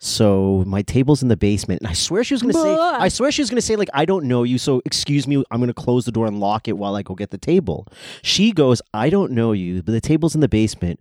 So 0.00 0.64
my 0.66 0.82
table's 0.82 1.22
in 1.22 1.28
the 1.28 1.36
basement, 1.36 1.80
and 1.80 1.88
I 1.88 1.94
swear 1.94 2.22
she 2.24 2.34
was 2.34 2.42
gonna 2.42 2.52
say, 2.52 2.74
Blah. 2.74 2.98
I 3.00 3.08
swear 3.08 3.32
she 3.32 3.40
was 3.42 3.48
gonna 3.50 3.62
say 3.62 3.76
like, 3.76 3.88
I 3.94 4.04
don't 4.04 4.26
know 4.26 4.42
you, 4.42 4.58
so 4.58 4.82
excuse 4.84 5.26
me, 5.26 5.42
I'm 5.50 5.60
gonna 5.60 5.72
close 5.72 6.04
the 6.04 6.12
door 6.12 6.26
and 6.26 6.40
lock 6.40 6.68
it 6.68 6.76
while 6.76 6.94
I 6.96 7.02
go 7.02 7.14
get 7.14 7.30
the 7.30 7.38
table. 7.38 7.86
She 8.22 8.52
goes, 8.52 8.82
I 8.92 9.08
don't 9.08 9.32
know 9.32 9.52
you, 9.52 9.82
but 9.82 9.92
the 9.92 10.00
table's 10.00 10.34
in 10.34 10.40
the 10.42 10.48
basement. 10.48 11.00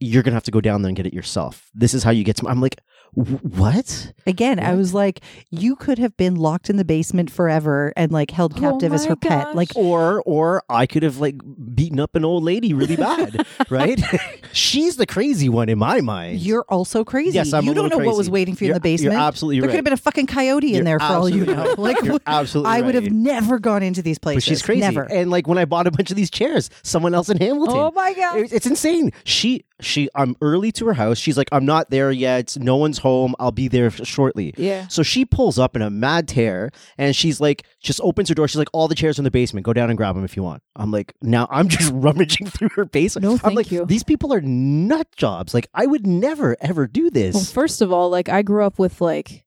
You're 0.00 0.22
gonna 0.22 0.34
have 0.34 0.44
to 0.44 0.50
go 0.50 0.60
down 0.60 0.82
there 0.82 0.88
and 0.88 0.96
get 0.96 1.06
it 1.06 1.14
yourself. 1.14 1.70
This 1.74 1.94
is 1.94 2.02
how 2.02 2.10
you 2.10 2.24
get 2.24 2.36
to. 2.36 2.48
I'm 2.48 2.60
like, 2.60 2.76
"Wh- 2.76 2.82
what? 3.16 4.12
Again, 4.26 4.60
I 4.60 4.74
was 4.74 4.92
like, 4.92 5.20
you 5.50 5.74
could 5.74 5.98
have 5.98 6.16
been 6.18 6.34
locked 6.36 6.68
in 6.68 6.76
the 6.76 6.84
basement 6.84 7.30
forever 7.30 7.92
and 7.96 8.12
like 8.12 8.30
held 8.30 8.54
Oh 8.56 8.60
captive 8.60 8.92
as 8.92 9.04
my 9.04 9.10
her 9.10 9.16
pet. 9.16 9.54
Like 9.56 9.70
Or 9.74 10.22
or 10.26 10.62
I 10.68 10.86
could 10.86 11.02
have 11.02 11.18
like 11.18 11.36
beaten 11.74 11.98
up 11.98 12.14
an 12.14 12.24
old 12.26 12.42
lady 12.44 12.74
really 12.74 12.96
bad, 12.96 13.46
right? 13.70 13.98
She's 14.52 14.96
the 14.96 15.06
crazy 15.06 15.48
one 15.48 15.68
in 15.70 15.78
my 15.78 16.00
mind. 16.02 16.40
you're 16.40 16.64
also 16.68 17.04
crazy. 17.04 17.32
Yes, 17.36 17.52
I'm 17.54 17.64
a 17.64 17.66
you 17.68 17.74
don't 17.74 17.88
know 17.88 17.96
little 17.96 18.10
what 18.12 18.18
was 18.18 18.28
waiting 18.30 18.54
for 18.54 18.64
you 18.64 18.68
in 18.68 18.74
You're- 18.74 18.78
the 18.78 18.82
basement. 18.82 19.12
You're 19.14 19.22
absolutely 19.22 19.60
there 19.60 19.68
right. 19.68 19.72
could 19.72 19.76
have 19.78 19.84
been 19.84 19.92
a 19.94 19.96
fucking 19.96 20.26
coyote 20.26 20.68
in 20.68 20.74
You're 20.74 20.84
there 20.84 20.98
for 21.00 21.06
all 21.06 21.28
you 21.28 21.46
know. 21.46 21.64
right. 21.64 21.78
Like 21.78 22.02
You're 22.02 22.20
absolutely 22.26 22.72
I 22.72 22.80
would 22.82 22.94
have 22.94 23.04
right. 23.04 23.12
never 23.12 23.58
gone 23.58 23.82
into 23.82 24.02
these 24.02 24.18
places. 24.18 24.44
But 24.44 24.48
she's 24.50 24.62
crazy. 24.62 24.80
Never. 24.80 25.02
And 25.04 25.30
like 25.30 25.46
when 25.48 25.56
I 25.58 25.64
bought 25.64 25.86
a 25.86 25.90
bunch 25.90 26.10
of 26.10 26.16
these 26.16 26.30
chairs, 26.30 26.68
someone 26.82 27.14
else 27.14 27.30
in 27.30 27.38
Hamilton. 27.38 27.76
oh 27.78 27.92
my 27.92 28.12
god. 28.12 28.36
It- 28.38 28.52
It's 28.52 28.66
insane. 28.66 29.12
She 29.24 29.64
she 29.80 30.08
I'm 30.14 30.36
early 30.42 30.70
to 30.72 30.86
her 30.86 30.94
house. 30.94 31.16
She's 31.18 31.36
like, 31.38 31.48
I'm 31.52 31.64
not 31.66 31.88
there 31.90 32.10
yet. 32.10 32.56
No 32.60 32.76
one's 32.76 32.98
home. 32.98 33.05
I'll 33.38 33.52
be 33.52 33.68
there 33.68 33.90
shortly. 33.90 34.54
yeah. 34.56 34.86
So 34.88 35.02
she 35.02 35.24
pulls 35.24 35.58
up 35.58 35.76
in 35.76 35.82
a 35.82 35.90
mad 35.90 36.28
tear 36.28 36.70
and 36.98 37.14
she's 37.14 37.40
like, 37.40 37.64
just 37.80 38.00
opens 38.02 38.28
her 38.28 38.34
door. 38.34 38.48
She's 38.48 38.56
like, 38.58 38.68
all 38.72 38.88
the 38.88 38.94
chairs 38.94 39.18
are 39.18 39.22
in 39.22 39.24
the 39.24 39.30
basement. 39.30 39.64
Go 39.64 39.72
down 39.72 39.90
and 39.90 39.96
grab 39.96 40.14
them 40.14 40.24
if 40.24 40.36
you 40.36 40.42
want. 40.42 40.62
I'm 40.74 40.90
like, 40.90 41.14
now 41.22 41.46
I'm 41.50 41.68
just 41.76 41.92
rummaging 41.94 42.46
through 42.48 42.70
her 42.76 42.84
basement. 42.84 43.24
No, 43.24 43.32
I'm 43.32 43.38
thank 43.38 43.56
like, 43.56 43.72
you. 43.72 43.84
these 43.86 44.04
people 44.04 44.32
are 44.32 44.40
nut 44.40 45.08
jobs. 45.16 45.54
Like, 45.54 45.68
I 45.74 45.86
would 45.86 46.06
never 46.06 46.56
ever 46.60 46.86
do 46.86 47.10
this. 47.10 47.34
Well, 47.34 47.44
first 47.44 47.82
of 47.82 47.92
all, 47.92 48.10
like 48.10 48.28
I 48.28 48.42
grew 48.42 48.64
up 48.64 48.78
with 48.78 49.00
like 49.00 49.44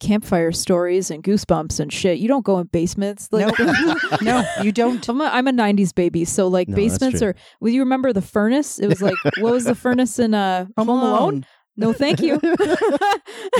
campfire 0.00 0.50
stories 0.50 1.10
and 1.10 1.22
goosebumps 1.22 1.78
and 1.78 1.92
shit. 1.92 2.18
You 2.18 2.26
don't 2.26 2.44
go 2.44 2.58
in 2.58 2.66
basements. 2.68 3.28
Like, 3.30 3.54
no, 4.22 4.42
you 4.62 4.72
don't. 4.72 5.06
I'm 5.08 5.20
a, 5.20 5.24
I'm 5.24 5.46
a 5.46 5.52
90s 5.52 5.94
baby, 5.94 6.24
so 6.24 6.48
like 6.48 6.68
No, 6.68 6.76
basements 6.76 7.18
true. 7.18 7.28
are. 7.28 7.34
Well, 7.60 7.70
you 7.72 7.80
remember 7.80 8.12
the 8.14 8.22
furnace? 8.22 8.78
It 8.78 8.86
was 8.86 9.02
like 9.02 9.14
what 9.38 9.52
was 9.52 9.64
the 9.64 9.74
furnace 9.74 10.18
in 10.18 10.32
uh, 10.32 10.66
Home 10.78 10.88
Alone. 10.88 11.44
No, 11.76 11.92
thank 11.92 12.20
you. 12.20 12.40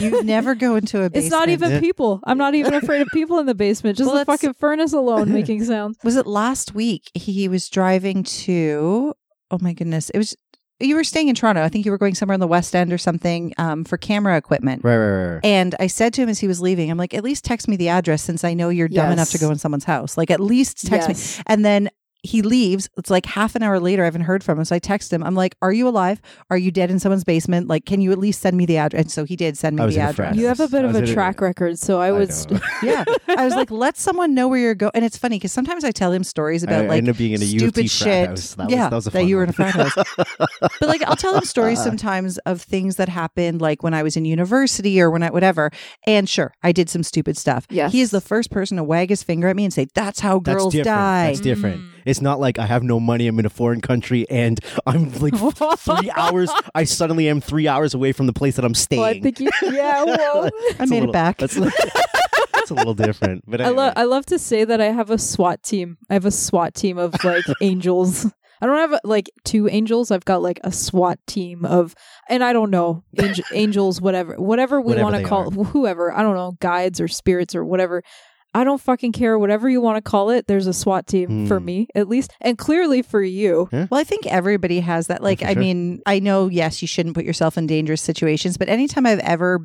You 0.01 0.23
never 0.25 0.55
go 0.55 0.77
into 0.77 1.03
a 1.03 1.11
basement. 1.11 1.17
it's 1.25 1.31
not 1.31 1.49
even 1.49 1.81
people. 1.81 2.21
I'm 2.25 2.39
not 2.39 2.55
even 2.55 2.75
afraid 2.75 3.03
of 3.03 3.09
people 3.09 3.39
in 3.39 3.47
the 3.47 3.55
basement. 3.55 3.99
Just 3.99 4.09
Well, 4.11 4.19
the 4.19 4.25
fucking 4.25 4.55
furnace 4.55 4.93
alone 4.93 5.33
making 5.33 5.65
sounds. 5.65 5.99
Was 6.03 6.17
it 6.17 6.27
last 6.27 6.75
week? 6.75 7.11
He 7.15 7.49
was 7.49 7.69
driving 7.69 8.23
to. 8.23 9.15
Oh 9.51 9.59
my 9.61 9.73
goodness! 9.73 10.11
It 10.11 10.19
was. 10.19 10.37
You 10.83 10.97
were 10.97 11.05
staying 11.05 11.29
in 11.29 11.35
Toronto. 11.35 11.63
I 11.63 11.69
think 11.69 11.85
you 11.85 11.91
were 11.91 11.99
going 11.99 12.15
somewhere 12.15 12.35
in 12.35 12.41
the 12.41 12.47
West 12.47 12.75
End 12.75 12.91
or 12.91 12.97
something 12.99 13.53
um, 13.59 13.85
for 13.85 13.99
camera 13.99 14.39
equipment. 14.39 14.83
right, 14.83 14.97
right, 14.97 15.07
right, 15.09 15.33
right. 15.35 15.41
And 15.45 15.75
I 15.79 15.89
said 15.89 16.15
to 16.15 16.23
him 16.23 16.31
as 16.31 16.39
he 16.39 16.47
was 16.47 16.63
leaving, 16.63 16.91
I'm 16.91 16.97
like, 16.97 17.13
at 17.13 17.23
least 17.23 17.45
text 17.45 17.69
me 17.69 17.77
the 17.77 17.91
address 17.91 18.23
since 18.23 18.45
I 18.45 18.55
know 18.55 18.71
you're 18.71 18.89
dumb 18.89 19.13
enough 19.13 19.31
to 19.33 19.39
go 19.39 19.51
in 19.51 19.59
someone's 19.59 19.85
house. 19.85 20.17
Like, 20.17 20.31
at 20.31 20.41
least 20.41 20.87
text 20.87 21.09
me. 21.09 21.43
And 21.47 21.67
then 21.67 21.91
he 22.23 22.43
leaves. 22.43 22.89
It's 22.99 23.11
like 23.11 23.25
half 23.27 23.55
an 23.55 23.62
hour 23.62 23.81
later. 23.81 24.03
I 24.03 24.05
haven't 24.07 24.23
heard 24.23 24.45
from 24.45 24.59
him. 24.59 24.64
So 24.64 24.77
I 24.77 24.79
text 24.79 25.12
him. 25.12 25.23
I'm 25.23 25.35
like, 25.35 25.55
Are 25.62 25.73
you 25.73 25.89
alive? 25.89 26.21
Are 26.51 26.59
you 26.59 26.71
dead 26.71 26.91
in 26.91 26.99
someone's 26.99 27.25
basement? 27.25 27.68
Like, 27.68 27.87
can 27.87 28.01
you 28.01 28.12
at 28.12 28.18
least 28.18 28.41
send 28.43 28.57
me 28.57 28.66
the 28.66 28.77
address? 28.77 29.01
And 29.03 29.11
so 29.11 29.25
he 29.25 29.37
did 29.37 29.57
send 29.57 29.77
me 29.77 29.83
I 29.83 29.87
was 29.87 29.95
the 29.95 30.01
in 30.03 30.07
a 30.07 30.11
address. 30.11 30.29
frat 30.31 30.37
You 30.37 30.47
have 30.49 30.61
a 30.61 30.68
bit 30.68 30.81
I 30.85 30.89
of 30.89 30.93
was 30.93 30.97
a 30.97 31.05
in 31.05 31.11
a- 31.11 31.12
track 31.14 31.41
record, 31.41 31.79
so 31.79 32.01
I 32.01 32.09
I 32.09 32.12
would. 32.12 32.31
know. 32.51 32.61
yeah. 32.83 33.05
I 33.29 33.45
was 33.45 33.55
like, 33.55 33.71
let 33.71 33.97
someone 33.97 34.35
know 34.35 34.49
where 34.49 34.59
you're 34.59 34.75
going. 34.75 34.91
And 34.95 35.05
it's 35.05 35.16
funny 35.16 35.37
because 35.39 35.53
sometimes 35.53 35.85
I 35.85 35.93
tell 35.93 36.12
him 36.12 36.25
stories 36.25 36.62
about 36.62 36.77
I, 36.85 36.89
like 36.89 36.91
I 36.91 36.97
ended 36.99 37.14
up 37.14 37.18
being 37.18 37.33
in 37.33 37.41
a 37.43 37.45
U 37.45 37.57
of 37.57 37.61
stupid 37.61 37.83
T 37.83 37.89
shit. 37.89 38.05
frat 38.07 38.29
house. 38.29 38.55
That 38.55 38.64
was, 38.66 38.75
yeah, 38.75 38.89
that 38.89 38.97
was 38.97 39.07
a 39.07 39.11
fun 39.12 39.29
you 39.29 39.37
were 39.37 39.45
in 39.45 39.51
a 39.51 39.53
frat 39.53 39.75
house. 39.75 39.95
but 40.59 40.83
like, 40.83 41.03
I'll 41.05 41.16
tell 41.16 41.35
him 41.37 41.45
stories 41.45 41.79
uh. 41.79 41.85
sometimes 41.85 42.39
of 42.39 42.61
things 42.61 42.97
that 42.97 43.09
happened, 43.09 43.61
like 43.61 43.83
when 43.83 43.95
I 43.95 44.03
was 44.03 44.16
in 44.16 44.25
university 44.25 45.01
or 45.01 45.11
when 45.11 45.23
I 45.23 45.31
whatever. 45.31 45.71
And 46.07 46.29
sure, 46.29 46.53
I 46.62 46.73
did 46.73 46.91
some 46.91 47.03
stupid 47.03 47.37
stuff. 47.37 47.66
Yes. 47.71 47.93
he 47.93 48.01
is 48.01 48.11
the 48.11 48.21
first 48.21 48.51
person 48.51 48.77
to 48.77 48.85
wag 48.85 49.11
his 49.11 49.23
finger 49.23 49.49
at 49.49 49.57
me 49.57 49.64
and 49.64 49.73
say, 49.73 49.87
"That's 49.95 50.21
how 50.21 50.39
That's 50.41 50.57
girls 50.57 50.73
different. 50.73 50.85
die." 50.87 51.27
That's 51.29 51.41
different. 51.41 51.81
Mm. 51.81 51.91
It's 52.05 52.20
not 52.20 52.40
like 52.40 52.59
I 52.59 52.66
have 52.66 52.82
no 52.82 53.01
money. 53.01 53.26
I'm 53.26 53.38
in 53.38 53.46
a 53.46 53.51
foreign 53.51 53.80
country 53.80 54.28
and 54.28 54.59
I'm 54.86 55.12
like 55.14 55.34
three 55.78 56.11
hours. 56.11 56.51
I 56.74 56.84
suddenly 56.84 57.28
am 57.28 57.40
three 57.40 57.68
hours 57.68 57.94
away 57.94 58.12
from 58.12 58.26
the 58.26 58.32
place 58.32 58.57
that 58.57 58.64
I'm 58.64 58.72
oh, 58.72 58.74
staying. 58.74 59.03
Well, 59.03 59.11
I 59.11 59.20
think 59.20 59.40
you. 59.40 59.51
Yeah. 59.62 60.05
Whoa. 60.05 60.51
I 60.78 60.86
made 60.86 60.90
little- 60.90 61.11
it 61.11 61.12
back. 61.12 61.38
That's, 61.38 61.55
that's 61.55 62.70
a 62.70 62.74
little 62.74 62.94
different. 62.94 63.44
But 63.46 63.61
I 63.61 63.64
anyway. 63.64 63.76
love 63.76 63.92
I 63.96 64.05
love 64.05 64.26
to 64.26 64.38
say 64.38 64.64
that 64.64 64.80
I 64.80 64.86
have 64.86 65.11
a 65.11 65.18
SWAT 65.18 65.62
team. 65.62 65.98
I 66.09 66.14
have 66.14 66.24
a 66.24 66.30
SWAT 66.30 66.74
team 66.74 66.98
of 66.98 67.14
like 67.24 67.44
angels 67.61 68.26
I 68.61 68.66
don't 68.66 68.90
have 68.90 69.01
like 69.05 69.30
two 69.44 69.68
angels. 69.68 70.11
I've 70.11 70.24
got 70.24 70.42
like 70.42 70.61
a 70.64 70.72
SWAT 70.72 71.18
team 71.26 71.64
of, 71.64 71.94
and 72.28 72.44
I 72.44 72.53
don't 72.53 72.70
know, 72.70 73.05
angel, 73.18 73.44
angels, 73.53 74.01
whatever, 74.01 74.34
whatever 74.36 74.80
we 74.80 74.94
want 74.96 75.16
to 75.16 75.24
call 75.24 75.48
are. 75.48 75.64
whoever. 75.64 76.12
I 76.12 76.22
don't 76.22 76.34
know, 76.34 76.57
guides 76.61 77.01
or 77.01 77.09
spirits 77.09 77.55
or 77.55 77.64
whatever. 77.64 78.03
I 78.53 78.64
don't 78.64 78.80
fucking 78.80 79.12
care. 79.12 79.38
Whatever 79.38 79.68
you 79.68 79.80
want 79.80 79.96
to 79.96 80.09
call 80.11 80.30
it, 80.30 80.46
there's 80.48 80.66
a 80.66 80.72
SWAT 80.72 81.07
team 81.07 81.46
for 81.46 81.59
Hmm. 81.61 81.64
me, 81.64 81.86
at 81.94 82.09
least, 82.09 82.32
and 82.40 82.59
clearly 82.59 83.03
for 83.03 83.22
you. 83.22 83.68
Well, 83.72 83.88
I 84.01 84.05
think 84.05 84.26
everybody 84.26 84.80
has 84.80 85.07
that. 85.07 85.22
Like, 85.22 85.40
for 85.40 85.46
I 85.46 85.53
sure. 85.53 85.61
mean, 85.62 86.01
I 86.07 86.18
know, 86.18 86.48
yes, 86.48 86.82
you 86.82 86.88
shouldn't 86.88 87.14
put 87.14 87.24
yourself 87.24 87.57
in 87.57 87.66
dangerous 87.66 88.03
situations, 88.03 88.57
but 88.57 88.68
anytime 88.68 89.07
I've 89.07 89.20
ever 89.20 89.61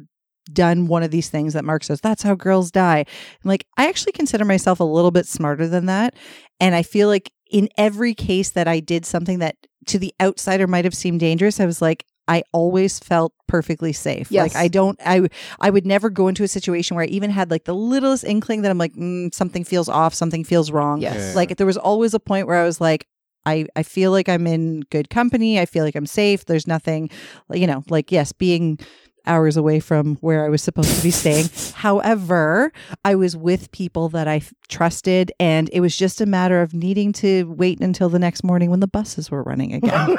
done 0.53 0.86
one 0.86 1.01
of 1.01 1.09
these 1.09 1.29
things 1.29 1.53
that 1.53 1.65
Mark 1.65 1.83
says, 1.83 1.99
that's 2.01 2.21
how 2.21 2.36
girls 2.36 2.69
die, 2.69 2.99
I'm 2.99 3.47
like, 3.49 3.65
I 3.77 3.88
actually 3.88 4.11
consider 4.11 4.45
myself 4.45 4.79
a 4.79 4.83
little 4.83 5.09
bit 5.11 5.25
smarter 5.25 5.67
than 5.67 5.88
that. 5.88 6.13
And 6.59 6.75
I 6.75 6.83
feel 6.83 7.07
like 7.07 7.31
in 7.51 7.69
every 7.77 8.13
case 8.13 8.51
that 8.51 8.67
I 8.67 8.79
did 8.79 9.05
something 9.05 9.39
that 9.39 9.55
to 9.88 9.97
the 9.97 10.13
outsider 10.21 10.67
might 10.67 10.86
have 10.86 10.93
seemed 10.95 11.19
dangerous, 11.19 11.59
I 11.59 11.65
was 11.65 11.81
like, 11.81 12.05
I 12.28 12.43
always 12.51 12.99
felt 12.99 13.34
perfectly 13.47 13.93
safe. 13.93 14.32
Yes. 14.32 14.53
Like 14.53 14.55
I 14.55 14.67
don't, 14.67 14.99
I, 15.05 15.28
I 15.59 15.69
would 15.69 15.86
never 15.86 16.09
go 16.09 16.28
into 16.28 16.43
a 16.43 16.47
situation 16.47 16.95
where 16.95 17.03
I 17.03 17.07
even 17.07 17.30
had 17.30 17.51
like 17.51 17.65
the 17.65 17.76
littlest 17.76 18.23
inkling 18.23 18.63
that 18.63 18.71
I'm 18.71 18.78
like, 18.78 18.93
mm, 18.93 19.34
something 19.34 19.63
feels 19.63 19.88
off, 19.88 20.13
something 20.13 20.43
feels 20.43 20.71
wrong. 20.71 21.01
Yes. 21.01 21.36
Like 21.36 21.57
there 21.57 21.67
was 21.67 21.78
always 21.78 22.13
a 22.13 22.19
point 22.19 22.47
where 22.47 22.57
I 22.57 22.65
was 22.65 22.82
like, 22.82 23.07
I, 23.45 23.67
I 23.76 23.84
feel 23.84 24.09
like 24.09 24.28
I'm 24.28 24.47
in 24.47 24.82
good 24.89 25.11
company. 25.11 25.59
I 25.59 25.67
feel 25.67 25.84
like 25.84 25.95
I'm 25.95 26.07
safe. 26.07 26.45
There's 26.45 26.65
nothing, 26.65 27.11
you 27.53 27.67
know, 27.67 27.84
like, 27.89 28.11
yes, 28.11 28.32
being 28.32 28.80
hours 29.28 29.57
away 29.57 29.80
from 29.80 30.15
where 30.17 30.45
I 30.45 30.49
was 30.49 30.61
supposed 30.61 30.95
to 30.95 31.03
be 31.03 31.11
staying. 31.21 31.47
However, 31.73 32.71
I 33.03 33.15
was 33.15 33.36
with 33.38 33.71
people 33.71 34.09
that 34.09 34.28
I 34.28 34.38
f- 34.38 34.53
trusted, 34.67 35.32
and 35.39 35.69
it 35.73 35.80
was 35.82 35.95
just 35.97 36.21
a 36.21 36.26
matter 36.26 36.61
of 36.61 36.73
needing 36.73 37.13
to 37.13 37.43
wait 37.51 37.80
until 37.82 38.09
the 38.09 38.19
next 38.19 38.43
morning 38.43 38.69
when 38.69 38.80
the 38.80 38.88
buses 38.88 39.30
were 39.32 39.43
running 39.43 39.73
again. 39.84 40.17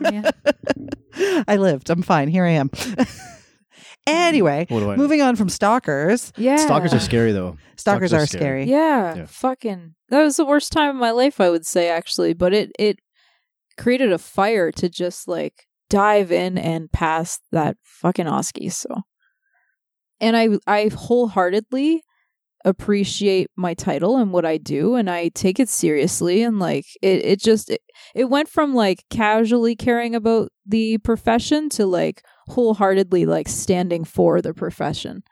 man. 0.00 0.30
I 1.48 1.56
lived. 1.56 1.90
I'm 1.90 2.02
fine. 2.02 2.28
Here 2.28 2.44
I 2.44 2.50
am. 2.50 2.70
anyway, 4.06 4.66
What 4.68 4.80
know? 4.80 4.96
moving 4.96 5.22
on 5.22 5.36
from 5.36 5.48
stalkers. 5.48 6.32
Yeah. 6.36 6.56
Stalkers 6.56 6.94
are 6.94 7.00
scary 7.00 7.32
though. 7.32 7.56
Stalkers, 7.76 8.10
Stalkers 8.10 8.12
are 8.12 8.20
are 8.22 8.26
scary. 8.26 8.64
scary. 8.66 8.70
Yeah, 8.70 9.14
Yeah. 9.16 9.26
fucking. 9.26 9.94
That 10.08 10.22
was 10.22 10.36
the 10.36 10.44
worst 10.46 10.72
time 10.72 10.90
of 10.90 10.96
my 10.96 11.10
life, 11.10 11.40
I 11.40 11.50
would 11.50 11.66
say, 11.66 11.88
actually. 11.88 12.34
But 12.34 12.52
it 12.54 12.72
it 12.78 12.98
created 13.76 14.12
a 14.12 14.18
fire 14.18 14.72
to 14.72 14.88
just 14.88 15.28
like 15.28 15.67
dive 15.88 16.32
in 16.32 16.58
and 16.58 16.90
pass 16.90 17.40
that 17.52 17.76
fucking 17.82 18.26
OSCE. 18.26 18.72
So, 18.72 19.02
and 20.20 20.36
I 20.36 20.58
I 20.66 20.90
wholeheartedly 20.94 22.02
appreciate 22.64 23.50
my 23.56 23.72
title 23.74 24.16
and 24.16 24.32
what 24.32 24.44
I 24.44 24.58
do, 24.58 24.94
and 24.94 25.08
I 25.08 25.28
take 25.28 25.60
it 25.60 25.68
seriously. 25.68 26.42
And 26.42 26.58
like 26.58 26.86
it 27.02 27.24
it 27.24 27.40
just 27.40 27.70
it, 27.70 27.80
it 28.14 28.24
went 28.24 28.48
from 28.48 28.74
like 28.74 29.04
casually 29.10 29.76
caring 29.76 30.14
about 30.14 30.50
the 30.66 30.98
profession 30.98 31.68
to 31.70 31.86
like 31.86 32.22
wholeheartedly 32.48 33.26
like 33.26 33.48
standing 33.48 34.04
for 34.04 34.40
the 34.40 34.54
profession 34.54 35.22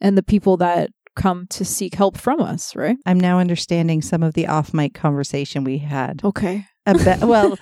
and 0.00 0.16
the 0.16 0.22
people 0.22 0.56
that 0.58 0.90
come 1.16 1.46
to 1.48 1.64
seek 1.64 1.94
help 1.94 2.16
from 2.16 2.40
us, 2.40 2.76
right? 2.76 2.96
I'm 3.06 3.18
now 3.18 3.38
understanding 3.38 4.02
some 4.02 4.22
of 4.22 4.34
the 4.34 4.46
off 4.46 4.72
mic 4.72 4.94
conversation 4.94 5.64
we 5.64 5.78
had. 5.78 6.20
Okay. 6.22 6.66
About, 6.86 7.20
well, 7.20 7.58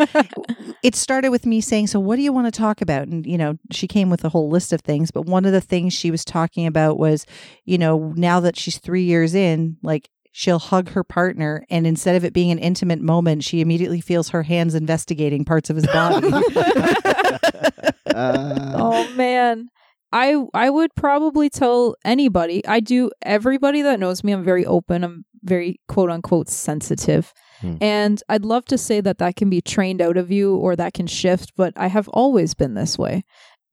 it 0.83 0.95
started 0.95 1.31
with 1.31 1.47
me 1.47 1.61
saying, 1.61 1.87
So, 1.89 1.99
what 1.99 2.17
do 2.17 2.23
you 2.23 2.33
want 2.33 2.47
to 2.47 2.59
talk 2.59 2.81
about? 2.81 3.09
And, 3.09 3.27
you 3.27 3.39
know, 3.39 3.57
she 3.71 3.89
came 3.89 4.11
with 4.11 4.25
a 4.25 4.29
whole 4.29 4.51
list 4.51 4.73
of 4.73 4.81
things. 4.83 5.11
But 5.11 5.27
one 5.27 5.45
of 5.45 5.53
the 5.53 5.61
things 5.61 5.93
she 5.93 6.11
was 6.11 6.25
talking 6.25 6.67
about 6.67 6.99
was, 6.99 7.27
you 7.65 7.79
know, 7.79 8.13
now 8.17 8.41
that 8.41 8.57
she's 8.57 8.79
three 8.79 9.05
years 9.05 9.35
in, 9.35 9.79
like, 9.83 10.11
she'll 10.33 10.59
hug 10.59 10.91
her 10.91 11.05
partner. 11.05 11.65
And 11.71 11.87
instead 11.87 12.17
of 12.17 12.25
it 12.25 12.33
being 12.33 12.51
an 12.51 12.59
intimate 12.59 13.01
moment, 13.01 13.45
she 13.45 13.61
immediately 13.61 14.01
feels 14.01 14.31
her 14.31 14.43
hands 14.43 14.75
investigating 14.75 15.45
parts 15.45 15.71
of 15.71 15.77
his 15.77 15.87
body. 15.87 16.29
Uh, 16.33 16.43
oh 18.15 19.13
man. 19.17 19.71
I 20.13 20.45
I 20.55 20.71
would 20.71 20.95
probably 20.95 21.51
tell 21.51 21.97
anybody. 22.05 22.65
I 22.67 22.79
do 22.81 23.11
everybody 23.23 23.83
that 23.83 23.99
knows 23.99 24.23
me. 24.23 24.33
I'm 24.33 24.45
very 24.45 24.65
open. 24.65 25.03
I'm 25.03 25.25
very 25.43 25.81
quote 25.89 26.11
unquote 26.11 26.49
sensitive. 26.49 27.33
Hmm. 27.65 27.77
And 27.81 28.23
I'd 28.29 28.45
love 28.45 28.67
to 28.67 28.79
say 28.79 29.01
that 29.01 29.19
that 29.19 29.37
can 29.37 29.49
be 29.49 29.61
trained 29.61 30.03
out 30.03 30.17
of 30.17 30.31
you 30.31 30.57
or 30.57 30.77
that 30.77 30.95
can 30.95 31.07
shift, 31.07 31.53
but 31.57 31.73
I 31.77 31.87
have 31.89 32.09
always 32.09 32.55
been 32.55 32.75
this 32.75 32.99
way. 32.99 33.25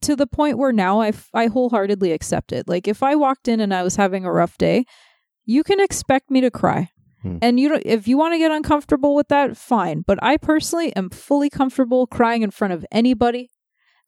To 0.04 0.16
the 0.16 0.26
point 0.26 0.58
where 0.58 0.72
now 0.72 1.02
I 1.02 1.12
I 1.34 1.48
wholeheartedly 1.48 2.12
accept 2.12 2.52
it. 2.52 2.68
Like 2.68 2.88
if 2.88 3.04
I 3.04 3.16
walked 3.16 3.48
in 3.48 3.60
and 3.60 3.74
I 3.74 3.84
was 3.84 3.98
having 3.98 4.26
a 4.26 4.32
rough 4.32 4.58
day, 4.58 4.86
you 5.46 5.64
can 5.64 5.80
expect 5.80 6.32
me 6.32 6.42
to 6.42 6.50
cry. 6.50 6.90
Hmm. 7.22 7.38
And 7.42 7.60
you 7.60 7.70
don't, 7.70 7.84
if 7.86 8.08
you 8.08 8.18
want 8.18 8.34
to 8.34 8.40
get 8.40 8.52
uncomfortable 8.52 9.14
with 9.14 9.28
that, 9.28 9.56
fine. 9.58 10.04
But 10.08 10.18
I 10.24 10.38
personally 10.38 10.96
am 10.96 11.10
fully 11.10 11.50
comfortable 11.50 12.08
crying 12.08 12.42
in 12.42 12.50
front 12.50 12.74
of 12.74 12.86
anybody, 12.92 13.52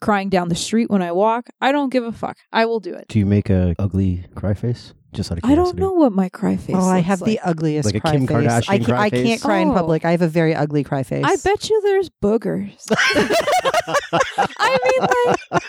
crying 0.01 0.29
down 0.29 0.49
the 0.49 0.55
street 0.55 0.89
when 0.89 1.03
I 1.03 1.11
walk. 1.11 1.49
I 1.61 1.71
don't 1.71 1.89
give 1.89 2.03
a 2.03 2.11
fuck. 2.11 2.37
I 2.51 2.65
will 2.65 2.79
do 2.79 2.93
it. 2.95 3.07
do 3.09 3.19
you 3.19 3.25
make 3.27 3.49
a 3.51 3.75
ugly 3.77 4.25
cry 4.35 4.55
face? 4.55 4.93
Just 5.13 5.31
out 5.31 5.37
of 5.37 5.45
I 5.45 5.55
don't 5.55 5.77
know 5.77 5.91
what 5.93 6.11
my 6.11 6.29
cry 6.29 6.57
face. 6.57 6.69
Is. 6.69 6.75
Oh, 6.75 6.87
I 6.89 6.97
looks 6.97 7.07
have 7.07 7.19
the 7.19 7.25
like. 7.25 7.39
ugliest 7.43 7.85
Like 7.85 7.95
a 7.95 7.99
cry 8.01 8.11
Kim 8.11 8.27
face. 8.27 8.35
Kardashian 8.37 8.69
I, 8.69 8.79
ca- 8.79 8.85
cry 8.85 8.99
I 9.01 9.09
can't 9.09 9.23
face? 9.27 9.41
cry 9.43 9.57
in 9.59 9.69
Oh. 9.69 9.73
public. 9.73 10.05
I 10.05 10.11
have 10.11 10.21
a 10.21 10.27
very 10.27 10.53
ugly 10.55 10.83
cry 10.83 11.03
face. 11.03 11.23
I 11.25 11.35
bet 11.37 11.69
you 11.69 11.81
there's 11.81 12.09
boogers. 12.09 12.85
I 13.85 14.77
mean, 14.83 15.07
like, 15.51 15.63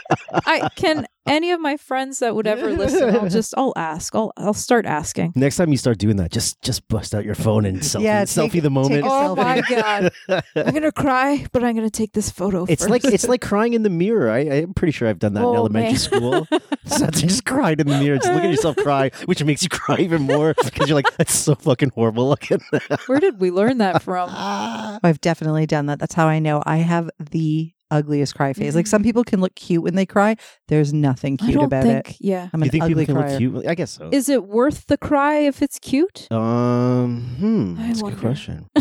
I 0.46 0.68
can 0.76 1.06
any 1.26 1.52
of 1.52 1.60
my 1.60 1.76
friends 1.78 2.18
that 2.18 2.34
would 2.34 2.46
ever 2.46 2.70
listen. 2.72 3.16
I'll 3.16 3.28
just, 3.30 3.54
I'll 3.56 3.72
ask. 3.76 4.14
I'll, 4.14 4.32
I'll 4.36 4.52
start 4.54 4.84
asking. 4.84 5.32
Next 5.34 5.56
time 5.56 5.70
you 5.70 5.78
start 5.78 5.98
doing 5.98 6.16
that, 6.16 6.30
just 6.30 6.60
just 6.62 6.86
bust 6.88 7.14
out 7.14 7.24
your 7.24 7.34
phone 7.34 7.64
and 7.64 7.78
selfie, 7.80 8.02
Yeah, 8.02 8.24
selfie 8.24 8.60
the 8.62 8.70
moment. 8.70 8.94
take 8.94 9.04
a 9.04 9.08
Oh 9.10 9.34
my 9.34 9.60
god, 9.62 10.12
I'm 10.56 10.74
gonna 10.74 10.92
cry, 10.92 11.46
but 11.52 11.64
I'm 11.64 11.74
gonna 11.74 11.90
take 11.90 12.12
this 12.12 12.30
photo. 12.30 12.64
It's 12.68 12.82
first. 12.82 12.90
like 12.90 13.04
it's 13.04 13.26
like 13.28 13.40
crying 13.40 13.72
in 13.74 13.82
the 13.82 13.90
mirror. 13.90 14.30
I, 14.30 14.40
I'm 14.40 14.74
pretty 14.74 14.92
sure 14.92 15.08
I've 15.08 15.18
done 15.18 15.34
that 15.34 15.40
in 15.40 15.46
Oh, 15.46 15.54
elementary 15.54 15.92
man. 15.92 15.98
school. 15.98 16.46
so 16.86 17.06
just 17.10 17.44
cried 17.44 17.80
in 17.80 17.88
the 17.88 17.98
mirror, 17.98 18.16
just 18.18 18.28
look 18.28 18.42
at 18.44 18.50
yourself 18.50 18.76
cry, 18.76 19.10
which 19.34 19.44
makes 19.44 19.62
you 19.64 19.68
cry 19.68 19.96
even 19.98 20.22
more 20.22 20.54
because 20.64 20.88
you're 20.88 20.94
like, 20.94 21.16
that's 21.16 21.34
so 21.34 21.56
fucking 21.56 21.90
horrible 21.90 22.28
looking. 22.28 22.60
Where 23.06 23.18
did 23.18 23.40
we 23.40 23.50
learn 23.50 23.78
that 23.78 24.00
from? 24.02 24.30
I've 24.32 25.20
definitely 25.20 25.66
done 25.66 25.86
that. 25.86 25.98
That's 25.98 26.14
how 26.14 26.28
I 26.28 26.38
know 26.38 26.62
I 26.64 26.76
have 26.76 27.10
the 27.18 27.72
ugliest 27.90 28.36
cry 28.36 28.52
face. 28.52 28.76
Like 28.76 28.86
some 28.86 29.02
people 29.02 29.24
can 29.24 29.40
look 29.40 29.54
cute 29.56 29.82
when 29.82 29.96
they 29.96 30.06
cry. 30.06 30.36
There's 30.68 30.92
nothing 30.92 31.36
I 31.40 31.46
cute 31.46 31.54
don't 31.56 31.64
about 31.64 31.82
think. 31.82 32.10
it. 32.10 32.16
Yeah. 32.20 32.48
I'm 32.52 32.60
you 32.60 32.66
an 32.66 32.70
think 32.70 32.84
ugly 32.84 33.06
people 33.06 33.22
can 33.22 33.22
crier. 33.24 33.40
look 33.40 33.62
cute? 33.62 33.66
I 33.66 33.74
guess 33.74 33.90
so. 33.90 34.08
Is 34.12 34.28
it 34.28 34.44
worth 34.44 34.86
the 34.86 34.96
cry 34.96 35.38
if 35.38 35.62
it's 35.62 35.80
cute? 35.80 36.28
um, 36.30 37.34
hmm, 37.38 37.74
I 37.78 37.88
that's 37.88 38.00
a 38.02 38.04
good 38.04 38.18
question. 38.18 38.70
I 38.76 38.80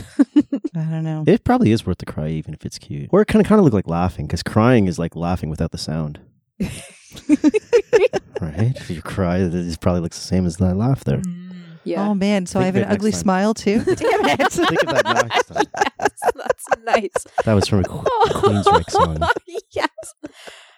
don't 0.76 1.04
know. 1.04 1.24
It 1.26 1.44
probably 1.44 1.72
is 1.72 1.84
worth 1.86 1.98
the 1.98 2.06
cry, 2.06 2.30
even 2.30 2.54
if 2.54 2.64
it's 2.64 2.78
cute. 2.78 3.10
Or 3.12 3.22
it 3.22 3.26
kind 3.28 3.44
of 3.44 3.48
kind 3.50 3.58
of 3.60 3.66
look 3.66 3.74
like 3.74 3.88
laughing, 3.88 4.28
because 4.28 4.44
crying 4.44 4.88
is 4.88 5.00
like 5.00 5.16
laughing 5.16 5.50
without 5.50 5.72
the 5.72 5.78
sound, 5.80 6.20
right? 8.42 8.74
If 8.76 8.90
you 8.90 9.02
cry, 9.02 9.38
it 9.40 9.80
probably 9.82 10.02
looks 10.02 10.20
the 10.20 10.28
same 10.28 10.46
as 10.46 10.58
that 10.58 10.76
laugh 10.76 11.04
there. 11.04 11.20
Mm, 11.20 11.52
yeah. 11.84 12.08
Oh 12.08 12.14
man, 12.14 12.46
so 12.46 12.60
Think 12.60 12.64
I 12.64 12.66
have 12.66 12.76
of 12.76 12.82
an 12.82 12.84
it 12.84 12.90
next 12.90 12.96
ugly 13.02 13.12
time. 13.12 13.20
smile 13.20 13.54
too. 13.54 13.80
Damn 13.84 13.96
it. 14.26 14.52
Think 14.52 14.84
of 14.84 14.90
that 14.90 15.30
next 15.32 15.48
time. 15.48 15.66
Yes, 16.00 16.32
that's 16.36 16.66
nice. 16.84 17.44
That 17.46 17.54
was 17.54 17.68
from 17.68 17.80
a 17.80 17.84
Qu- 17.84 18.06
Queensryche 18.30 18.90
song. 18.90 19.18
yes. 19.72 19.90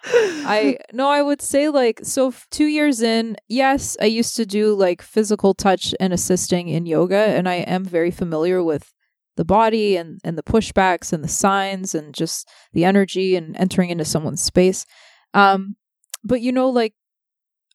I 0.08 0.78
no, 0.92 1.08
I 1.08 1.22
would 1.22 1.42
say 1.42 1.68
like 1.68 2.00
so. 2.04 2.28
f- 2.28 2.46
Two 2.50 2.66
years 2.66 3.02
in, 3.02 3.36
yes, 3.48 3.96
I 4.00 4.04
used 4.04 4.36
to 4.36 4.46
do 4.46 4.74
like 4.74 5.02
physical 5.02 5.52
touch 5.52 5.94
and 5.98 6.12
assisting 6.12 6.68
in 6.68 6.86
yoga, 6.86 7.16
and 7.16 7.48
I 7.48 7.56
am 7.56 7.84
very 7.84 8.12
familiar 8.12 8.62
with 8.62 8.92
the 9.36 9.44
body 9.44 9.96
and 9.96 10.20
and 10.22 10.38
the 10.38 10.44
pushbacks 10.44 11.12
and 11.12 11.24
the 11.24 11.28
signs 11.28 11.92
and 11.94 12.14
just 12.14 12.48
the 12.72 12.84
energy 12.84 13.34
and 13.34 13.56
entering 13.56 13.90
into 13.90 14.04
someone's 14.04 14.42
space. 14.42 14.86
Um, 15.34 15.76
but 16.24 16.40
you 16.40 16.52
know, 16.52 16.68
like 16.70 16.94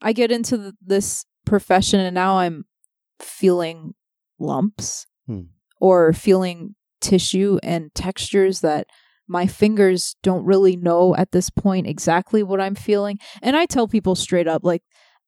I 0.01 0.13
get 0.13 0.31
into 0.31 0.57
th- 0.57 0.73
this 0.85 1.25
profession, 1.45 1.99
and 1.99 2.13
now 2.15 2.37
I'm 2.39 2.65
feeling 3.19 3.93
lumps 4.39 5.05
Hmm. 5.27 5.41
or 5.79 6.13
feeling 6.13 6.75
tissue 6.99 7.59
and 7.63 7.93
textures 7.93 8.61
that 8.61 8.87
my 9.27 9.45
fingers 9.47 10.15
don't 10.23 10.43
really 10.45 10.75
know 10.75 11.15
at 11.15 11.31
this 11.31 11.49
point 11.49 11.87
exactly 11.87 12.43
what 12.43 12.59
I'm 12.59 12.75
feeling. 12.75 13.19
And 13.41 13.55
I 13.55 13.65
tell 13.65 13.87
people 13.87 14.15
straight 14.15 14.47
up, 14.47 14.63
like, 14.63 14.83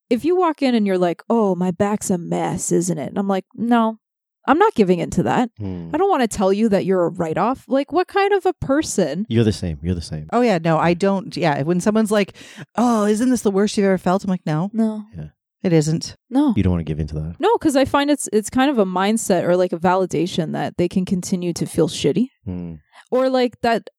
if 0.09 0.25
you 0.25 0.35
walk 0.35 0.61
in 0.61 0.75
and 0.75 0.85
you're 0.85 0.97
like, 0.97 1.23
oh, 1.29 1.55
my 1.55 1.71
back's 1.71 2.09
a 2.09 2.17
mess, 2.17 2.71
isn't 2.71 2.97
it? 2.97 3.09
And 3.09 3.17
I'm 3.17 3.27
like, 3.27 3.45
no, 3.55 3.99
I'm 4.47 4.57
not 4.59 4.73
giving 4.75 4.99
into 4.99 5.23
that. 5.23 5.49
Hmm. 5.57 5.89
I 5.93 5.97
don't 5.97 6.09
want 6.09 6.21
to 6.21 6.27
tell 6.37 6.51
you 6.51 6.69
that 6.69 6.85
you're 6.85 7.05
a 7.05 7.09
write 7.09 7.37
off. 7.37 7.63
Like, 7.67 7.91
what 7.93 8.07
kind 8.07 8.33
of 8.33 8.45
a 8.45 8.53
person? 8.53 9.25
You're 9.29 9.43
the 9.43 9.51
same. 9.53 9.79
You're 9.81 9.95
the 9.95 10.01
same. 10.01 10.27
Oh 10.33 10.41
yeah, 10.41 10.57
no, 10.57 10.77
I 10.77 10.93
don't. 10.93 11.35
Yeah, 11.37 11.61
when 11.63 11.79
someone's 11.79 12.11
like, 12.11 12.35
"Oh, 12.75 13.05
isn't 13.05 13.29
this 13.29 13.41
the 13.41 13.51
worst 13.51 13.77
you've 13.77 13.85
ever 13.85 13.97
felt?" 13.97 14.23
I'm 14.23 14.29
like, 14.29 14.45
"No, 14.45 14.69
No, 14.73 15.03
Yeah. 15.17 15.27
it 15.63 15.71
isn't." 15.73 16.15
no. 16.29 16.53
You 16.57 16.63
don't 16.63 16.71
want 16.73 16.81
to 16.81 16.91
give 16.91 16.99
into 16.99 17.15
that. 17.15 17.35
No, 17.39 17.49
because 17.57 17.75
I 17.75 17.85
find 17.85 18.09
it's 18.11 18.27
it's 18.33 18.49
kind 18.49 18.69
of 18.69 18.77
a 18.79 18.85
mindset 18.85 19.43
or 19.43 19.55
like 19.55 19.71
a 19.73 19.77
validation 19.79 20.51
that 20.53 20.77
they 20.77 20.87
can 20.89 21.05
continue 21.05 21.53
to 21.53 21.65
feel 21.65 21.87
shitty. 21.87 22.27
Hmm. 22.45 22.73
or 23.11 23.29
like 23.29 23.61
that 23.61 23.89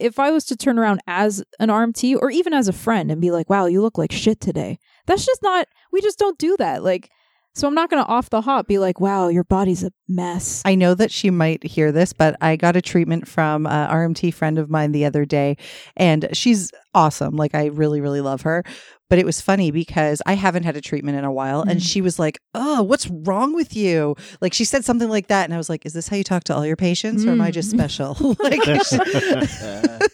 if 0.00 0.18
I 0.18 0.30
was 0.32 0.44
to 0.46 0.56
turn 0.56 0.78
around 0.80 1.00
as 1.06 1.44
an 1.60 1.68
RMT 1.68 2.16
or 2.20 2.28
even 2.30 2.52
as 2.52 2.66
a 2.66 2.72
friend 2.72 3.08
and 3.12 3.20
be 3.20 3.30
like, 3.30 3.48
wow, 3.48 3.66
you 3.66 3.80
look 3.82 3.98
like 3.98 4.10
shit 4.10 4.40
today. 4.40 4.78
That's 5.06 5.24
just 5.24 5.42
not, 5.42 5.68
we 5.92 6.00
just 6.00 6.18
don't 6.18 6.38
do 6.38 6.56
that. 6.58 6.82
Like, 6.82 7.08
So 7.54 7.68
I'm 7.68 7.74
not 7.74 7.90
going 7.90 8.02
to 8.02 8.08
off 8.08 8.30
the 8.30 8.40
hop 8.40 8.66
be 8.66 8.78
like, 8.78 8.98
wow, 8.98 9.28
your 9.28 9.44
body's 9.44 9.84
a 9.84 9.92
mess. 10.08 10.62
I 10.64 10.74
know 10.74 10.94
that 10.94 11.10
she 11.10 11.30
might 11.30 11.62
hear 11.62 11.92
this, 11.92 12.12
but 12.12 12.36
I 12.40 12.56
got 12.56 12.76
a 12.76 12.82
treatment 12.82 13.28
from 13.28 13.66
a 13.66 13.88
RMT 13.90 14.32
friend 14.32 14.58
of 14.58 14.70
mine 14.70 14.92
the 14.92 15.04
other 15.04 15.24
day, 15.26 15.56
and 15.96 16.28
she's 16.32 16.72
awesome. 16.94 17.36
Like 17.36 17.54
I 17.54 17.66
really, 17.66 18.00
really 18.00 18.22
love 18.22 18.42
her. 18.42 18.64
But 19.12 19.18
it 19.18 19.26
was 19.26 19.42
funny 19.42 19.70
because 19.70 20.22
I 20.24 20.32
haven't 20.32 20.62
had 20.62 20.74
a 20.74 20.80
treatment 20.80 21.18
in 21.18 21.24
a 21.26 21.30
while, 21.30 21.60
and 21.60 21.80
Mhm. 21.80 21.86
she 21.86 22.00
was 22.00 22.18
like, 22.18 22.38
"Oh, 22.54 22.82
what's 22.82 23.10
wrong 23.10 23.54
with 23.54 23.76
you?" 23.76 24.16
Like 24.40 24.54
she 24.54 24.64
said 24.64 24.86
something 24.86 25.10
like 25.10 25.26
that, 25.26 25.44
and 25.44 25.52
I 25.52 25.58
was 25.58 25.68
like, 25.68 25.84
"Is 25.84 25.92
this 25.92 26.08
how 26.08 26.16
you 26.16 26.24
talk 26.24 26.44
to 26.44 26.56
all 26.56 26.64
your 26.64 26.76
patients, 26.76 27.26
or 27.26 27.32
am 27.32 27.42
I 27.42 27.50
just 27.50 27.68
Mm. 27.68 27.72
special?" 27.76 28.16
like, 28.42 28.64
That 28.64 30.08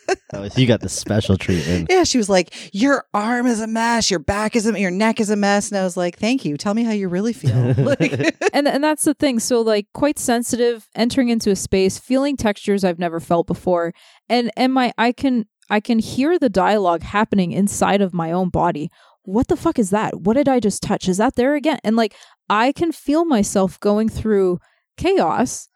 you 0.57 0.66
got 0.66 0.80
the 0.80 0.88
special 0.88 1.36
treatment. 1.36 1.86
yeah, 1.90 2.03
she 2.03 2.18
was 2.18 2.28
like, 2.28 2.53
"Your 2.74 3.05
arm 3.14 3.46
is 3.46 3.61
a 3.61 3.68
mess, 3.68 4.11
your 4.11 4.18
back 4.18 4.57
is 4.57 4.66
a, 4.66 4.76
your 4.78 4.90
neck 4.90 5.20
is 5.20 5.30
a 5.30 5.36
mess," 5.36 5.70
and 5.70 5.78
I 5.78 5.84
was 5.84 5.96
like, 5.96 6.18
"Thank 6.18 6.44
you. 6.44 6.57
Tell 6.57 6.74
me 6.74 6.82
how 6.82 6.90
you 6.92 7.09
really 7.09 7.32
feel." 7.32 7.74
like, 7.78 8.36
and 8.53 8.66
and 8.66 8.82
that's 8.82 9.05
the 9.05 9.14
thing. 9.14 9.38
So 9.38 9.61
like 9.61 9.86
quite 9.94 10.18
sensitive, 10.18 10.88
entering 10.96 11.28
into 11.28 11.53
a 11.53 11.57
space, 11.57 11.99
feeling 11.99 12.36
textures 12.36 12.82
I've 12.82 12.99
never 12.99 13.20
felt 13.20 13.46
before, 13.46 13.92
and 14.28 14.51
and 14.57 14.72
my 14.72 14.92
I 14.99 15.12
can 15.12 15.46
I 15.70 15.80
can 15.80 15.98
hear 15.98 16.38
the 16.38 16.48
dialogue 16.48 17.02
happening 17.02 17.52
inside 17.52 18.00
of 18.00 18.14
my 18.14 18.32
own 18.32 18.48
body. 18.48 18.90
What 19.22 19.48
the 19.48 19.56
fuck 19.56 19.78
is 19.78 19.90
that? 19.90 20.20
What 20.20 20.34
did 20.34 20.48
I 20.48 20.60
just 20.60 20.82
touch? 20.82 21.08
Is 21.08 21.18
that 21.18 21.36
there 21.36 21.54
again? 21.54 21.78
And 21.84 21.96
like 21.96 22.14
I 22.48 22.72
can 22.72 22.92
feel 22.92 23.24
myself 23.24 23.78
going 23.80 24.08
through 24.08 24.58
chaos, 24.96 25.68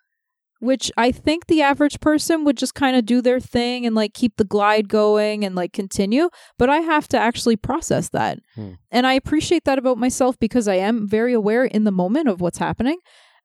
which 0.61 0.90
I 0.97 1.12
think 1.12 1.47
the 1.47 1.61
average 1.61 2.01
person 2.01 2.45
would 2.45 2.57
just 2.57 2.74
kind 2.74 2.97
of 2.97 3.05
do 3.05 3.20
their 3.20 3.40
thing 3.40 3.84
and 3.84 3.95
like 3.95 4.14
keep 4.14 4.36
the 4.36 4.45
glide 4.45 4.88
going 4.88 5.45
and 5.45 5.55
like 5.55 5.72
continue. 5.72 6.30
But 6.59 6.70
I 6.70 6.78
have 6.78 7.09
to 7.09 7.18
actually 7.18 7.57
process 7.57 8.09
that. 8.11 8.38
Hmm. 8.55 8.72
And 8.90 9.07
I 9.07 9.14
appreciate 9.14 9.64
that 9.64 9.78
about 9.78 9.99
myself 9.99 10.38
because 10.38 10.68
I 10.68 10.76
am 10.76 11.07
very 11.07 11.34
aware 11.34 11.64
in 11.64 11.84
the 11.84 11.90
moment 11.90 12.28
of 12.28 12.40
what's 12.40 12.59
happening. 12.59 12.99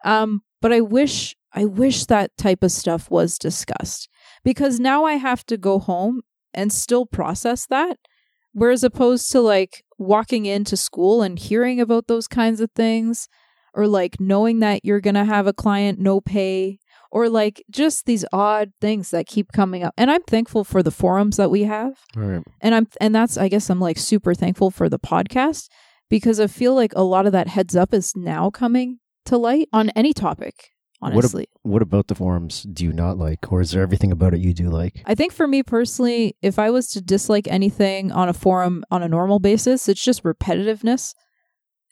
Um, 0.05 0.41
but 0.61 0.71
I 0.71 0.81
wish 0.81 1.35
I 1.53 1.65
wish 1.65 2.05
that 2.05 2.37
type 2.37 2.61
of 2.61 2.71
stuff 2.71 3.09
was 3.09 3.37
discussed 3.37 4.09
because 4.43 4.79
now 4.79 5.05
I 5.05 5.13
have 5.13 5.45
to 5.47 5.57
go 5.57 5.79
home 5.79 6.21
and 6.57 6.73
still 6.73 7.05
process 7.05 7.65
that. 7.67 7.97
Whereas 8.51 8.83
opposed 8.83 9.31
to 9.31 9.39
like 9.39 9.83
walking 9.97 10.45
into 10.45 10.75
school 10.75 11.21
and 11.21 11.39
hearing 11.39 11.79
about 11.79 12.07
those 12.07 12.27
kinds 12.27 12.59
of 12.59 12.71
things, 12.75 13.29
or 13.73 13.87
like 13.87 14.19
knowing 14.19 14.59
that 14.59 14.83
you're 14.83 14.99
gonna 14.99 15.25
have 15.25 15.47
a 15.47 15.53
client 15.53 15.99
no 15.99 16.19
pay, 16.19 16.79
or 17.11 17.29
like 17.29 17.63
just 17.69 18.05
these 18.05 18.25
odd 18.33 18.71
things 18.81 19.11
that 19.11 19.27
keep 19.27 19.51
coming 19.51 19.83
up. 19.83 19.93
And 19.97 20.09
I'm 20.09 20.23
thankful 20.23 20.63
for 20.63 20.81
the 20.83 20.91
forums 20.91 21.37
that 21.37 21.51
we 21.51 21.63
have 21.63 21.99
right. 22.15 22.43
and 22.61 22.75
i'm 22.75 22.87
and 22.99 23.13
that's 23.13 23.37
i 23.37 23.47
guess 23.47 23.69
i'm 23.69 23.79
like 23.79 23.97
super 23.97 24.33
thankful 24.33 24.71
for 24.71 24.89
the 24.89 24.99
podcast 24.99 25.67
because 26.09 26.39
i 26.39 26.47
feel 26.47 26.73
like 26.73 26.93
a 26.95 27.03
lot 27.03 27.25
of 27.25 27.31
that 27.31 27.47
heads 27.47 27.75
up 27.75 27.93
is 27.93 28.13
now 28.15 28.49
coming 28.49 28.99
to 29.25 29.37
light 29.37 29.67
on 29.71 29.89
any 29.91 30.13
topic 30.13 30.71
What 30.99 31.09
ab- 31.09 31.15
honestly. 31.15 31.47
What 31.61 31.81
about 31.81 32.07
the 32.07 32.15
forums 32.15 32.63
do 32.63 32.83
you 32.83 32.93
not 32.93 33.17
like, 33.17 33.51
or 33.51 33.61
is 33.61 33.71
there 33.71 33.83
everything 33.83 34.11
about 34.11 34.33
it 34.33 34.39
you 34.39 34.53
do 34.53 34.69
like? 34.69 35.01
i 35.05 35.13
think 35.15 35.31
for 35.31 35.47
me 35.47 35.63
personally 35.63 36.35
if 36.41 36.57
i 36.59 36.69
was 36.69 36.87
to 36.89 37.01
dislike 37.01 37.47
anything 37.47 38.11
on 38.11 38.29
a 38.29 38.33
forum 38.33 38.83
on 38.89 39.03
a 39.03 39.07
normal 39.07 39.39
basis 39.39 39.87
it's 39.87 40.03
just 40.03 40.23
repetitiveness. 40.23 41.13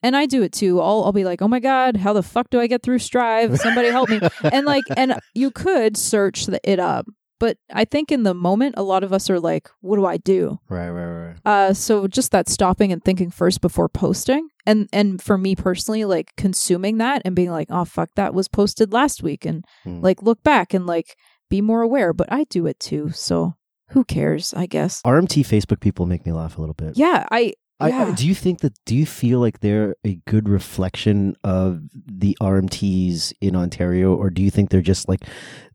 And 0.04 0.16
i 0.16 0.26
do 0.26 0.44
it 0.44 0.52
too. 0.52 0.82
I'll, 0.82 1.04
I'll 1.06 1.12
be 1.14 1.24
like 1.24 1.42
oh 1.42 1.48
my 1.48 1.60
god 1.60 1.98
how 1.98 2.14
the 2.14 2.24
fuck 2.24 2.50
do 2.50 2.60
i 2.60 2.68
get 2.68 2.84
through 2.84 3.00
strive? 3.00 3.60
Somebody 3.60 3.90
help 3.90 4.10
me. 4.10 4.20
And 4.44 4.66
like 4.66 4.84
and 4.96 5.20
you 5.34 5.52
could 5.52 5.98
search 5.98 6.46
the, 6.46 6.60
it 6.64 6.80
up 6.80 7.06
but 7.46 7.58
i 7.82 7.86
think 7.86 8.12
in 8.12 8.24
the 8.24 8.34
moment 8.34 8.74
a 8.78 8.82
lot 8.92 9.04
of 9.04 9.12
us 9.14 9.30
are 9.30 9.40
like 9.40 9.70
what 9.82 9.98
do 9.98 10.06
i 10.06 10.18
do 10.18 10.58
Right, 10.70 10.90
right, 10.90 11.14
right. 11.26 11.36
Uh, 11.46 11.74
so 11.74 12.08
just 12.08 12.32
that 12.32 12.50
stopping 12.50 12.92
and 12.92 13.04
thinking 13.04 13.30
first 13.30 13.62
before 13.62 13.88
posting, 13.90 14.44
and 14.66 14.90
and 14.92 15.22
for 15.22 15.38
me 15.38 15.56
personally, 15.56 16.04
like 16.06 16.28
consuming 16.38 16.98
that 16.98 17.22
and 17.26 17.36
being 17.36 17.52
like, 17.52 17.68
oh 17.70 17.86
fuck, 17.86 18.10
that 18.16 18.34
was 18.34 18.48
posted 18.48 18.92
last 18.94 19.22
week, 19.22 19.46
and 19.46 19.64
Hmm. 19.84 20.02
like 20.08 20.24
look 20.24 20.42
back 20.44 20.74
and 20.74 20.86
like 20.88 21.10
be 21.50 21.62
more 21.62 21.82
aware. 21.84 22.14
But 22.14 22.28
I 22.32 22.46
do 22.50 22.66
it 22.66 22.80
too, 22.80 23.12
so 23.12 23.54
who 23.94 24.04
cares? 24.04 24.54
I 24.58 24.66
guess. 24.66 25.02
RMT 25.06 25.44
Facebook 25.54 25.80
people 25.82 26.06
make 26.08 26.26
me 26.26 26.32
laugh 26.32 26.58
a 26.58 26.62
little 26.62 26.74
bit. 26.84 26.98
Yeah, 26.98 27.26
I. 27.30 27.54
I, 27.80 27.92
I- 27.92 28.12
do 28.14 28.26
you 28.28 28.34
think 28.36 28.60
that? 28.62 28.74
Do 28.86 28.96
you 28.96 29.06
feel 29.06 29.40
like 29.40 29.60
they're 29.60 29.96
a 30.06 30.16
good 30.28 30.48
reflection 30.48 31.36
of 31.44 31.82
the 31.94 32.38
RMTs 32.42 33.34
in 33.42 33.56
Ontario, 33.56 34.16
or 34.16 34.30
do 34.30 34.42
you 34.42 34.50
think 34.50 34.70
they're 34.70 34.82
just 34.82 35.10
like 35.10 35.22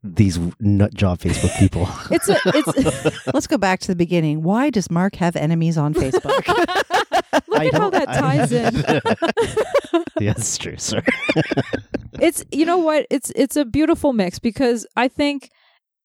these 0.02 0.38
nut 0.60 0.94
job 0.94 1.18
Facebook 1.18 1.56
people? 1.58 1.86
It's 2.10 2.28
a. 2.28 2.36
It's. 2.46 3.26
let's 3.34 3.46
go 3.46 3.58
back 3.58 3.80
to 3.80 3.88
the 3.88 3.96
beginning. 3.96 4.42
Why 4.42 4.70
does 4.70 4.90
Mark 4.90 5.16
have 5.16 5.36
enemies 5.36 5.76
on 5.76 5.92
Facebook? 5.92 6.46
look 7.48 7.60
I 7.60 7.66
at 7.66 7.74
how 7.74 7.90
that 7.90 8.06
ties 8.06 8.50
in. 8.52 8.74
yeah, 10.20 10.32
that's 10.32 10.56
true, 10.56 10.76
sir. 10.78 11.02
it's 12.14 12.44
you 12.50 12.64
know 12.64 12.78
what 12.78 13.06
it's 13.10 13.30
it's 13.36 13.56
a 13.56 13.64
beautiful 13.64 14.12
mix 14.12 14.38
because 14.38 14.86
i 14.96 15.06
think 15.08 15.50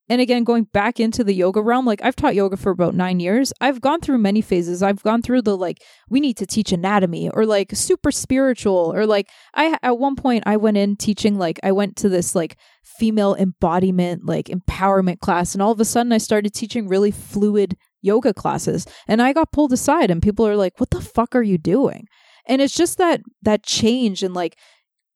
and 0.10 0.22
again 0.22 0.44
going 0.44 0.66
back 0.66 1.00
into 1.00 1.24
the 1.24 1.34
yoga 1.34 1.62
realm 1.62 1.86
like 1.86 2.04
i've 2.04 2.16
taught 2.16 2.36
yoga 2.36 2.58
for 2.58 2.72
about 2.72 2.96
nine 2.96 3.20
years. 3.20 3.54
I've 3.62 3.82
gone 3.82 4.02
through 4.02 4.18
many 4.20 4.42
phases. 4.42 4.84
I've 4.84 5.04
gone 5.04 5.22
through 5.22 5.44
the 5.44 5.58
like 5.58 5.82
we 6.10 6.20
need 6.20 6.38
to 6.38 6.46
teach 6.46 6.72
anatomy 6.72 7.30
or 7.30 7.46
like 7.46 7.72
super 7.74 8.12
spiritual 8.12 8.94
or 8.94 9.06
like 9.06 9.30
i 9.54 9.78
at 9.82 9.98
one 9.98 10.16
point 10.16 10.44
i 10.46 10.58
went 10.58 10.78
in 10.78 10.96
teaching 10.96 11.38
like 11.38 11.60
i 11.64 11.72
went 11.72 11.96
to 11.98 12.10
this 12.10 12.36
like 12.36 12.58
female 12.84 13.36
embodiment 13.36 14.26
like 14.26 14.48
empowerment 14.48 15.20
class 15.20 15.54
and 15.54 15.62
all 15.62 15.72
of 15.72 15.80
a 15.80 15.86
sudden 15.86 16.12
i 16.12 16.18
started 16.18 16.54
teaching 16.54 16.88
really 16.88 17.12
fluid 17.12 17.76
yoga 18.06 18.34
classes. 18.34 18.86
And 19.08 19.22
i 19.22 19.34
got 19.34 19.52
pulled 19.52 19.74
aside 19.74 20.12
and 20.12 20.22
people 20.22 20.48
are 20.48 20.56
like 20.56 20.80
what 20.80 20.92
the 20.92 21.02
fuck 21.02 21.36
are 21.36 21.44
you 21.44 21.58
doing? 21.58 22.08
And 22.48 22.62
it's 22.62 22.76
just 22.76 22.98
that 23.00 23.22
that 23.42 23.64
change 23.64 24.22
and 24.24 24.34
like 24.34 24.58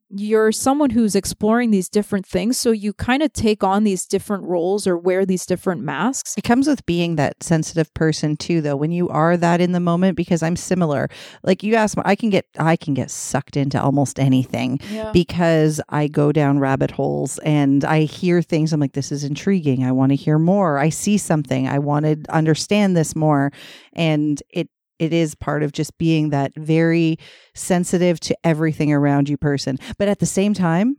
you're 0.09 0.51
someone 0.51 0.89
who's 0.89 1.15
exploring 1.15 1.71
these 1.71 1.89
different 1.89 2.25
things 2.25 2.57
so 2.57 2.71
you 2.71 2.93
kind 2.93 3.21
of 3.21 3.31
take 3.33 3.63
on 3.63 3.83
these 3.83 4.05
different 4.05 4.43
roles 4.43 4.87
or 4.87 4.97
wear 4.97 5.25
these 5.25 5.45
different 5.45 5.81
masks 5.81 6.35
It 6.37 6.43
comes 6.43 6.67
with 6.67 6.85
being 6.85 7.15
that 7.15 7.43
sensitive 7.43 7.93
person 7.93 8.37
too, 8.37 8.61
though. 8.61 8.75
When 8.75 8.91
you 8.91 9.09
are 9.09 9.37
that 9.37 9.61
in 9.61 9.71
the 9.71 9.79
moment, 9.79 10.17
because 10.17 10.41
I'm 10.41 10.55
similar. 10.55 11.09
Like 11.43 11.63
you 11.63 11.75
asked, 11.75 11.97
I 12.03 12.15
can 12.15 12.29
get 12.29 12.45
I 12.57 12.75
can 12.75 12.93
get 12.93 13.11
sucked 13.11 13.57
into 13.57 13.81
almost 13.81 14.19
anything 14.19 14.79
yeah 14.89 15.11
because 15.11 15.81
I 15.89 16.07
go 16.07 16.31
down 16.31 16.59
rabbit 16.59 16.91
holes 16.91 17.39
and 17.39 17.85
I 17.85 18.01
hear 18.01 18.41
things. 18.41 18.73
I'm 18.73 18.79
like, 18.79 18.93
this 18.93 19.11
is 19.11 19.23
intriguing. 19.23 19.83
I 19.83 19.91
want 19.91 20.11
to 20.11 20.15
hear 20.15 20.39
more. 20.39 20.77
I 20.77 20.89
see 20.89 21.17
something. 21.17 21.67
I 21.67 21.79
want 21.79 22.05
to 22.05 22.17
understand 22.29 22.95
this 22.95 23.15
more, 23.15 23.51
and 23.93 24.41
it 24.49 24.69
it 24.99 25.13
is 25.13 25.35
part 25.35 25.63
of 25.63 25.71
just 25.71 25.97
being 25.97 26.29
that 26.29 26.53
very 26.55 27.17
sensitive 27.55 28.19
to 28.21 28.37
everything 28.43 28.93
around 28.93 29.29
you 29.29 29.37
person. 29.37 29.77
But 29.97 30.07
at 30.07 30.19
the 30.19 30.25
same 30.25 30.53
time. 30.53 30.97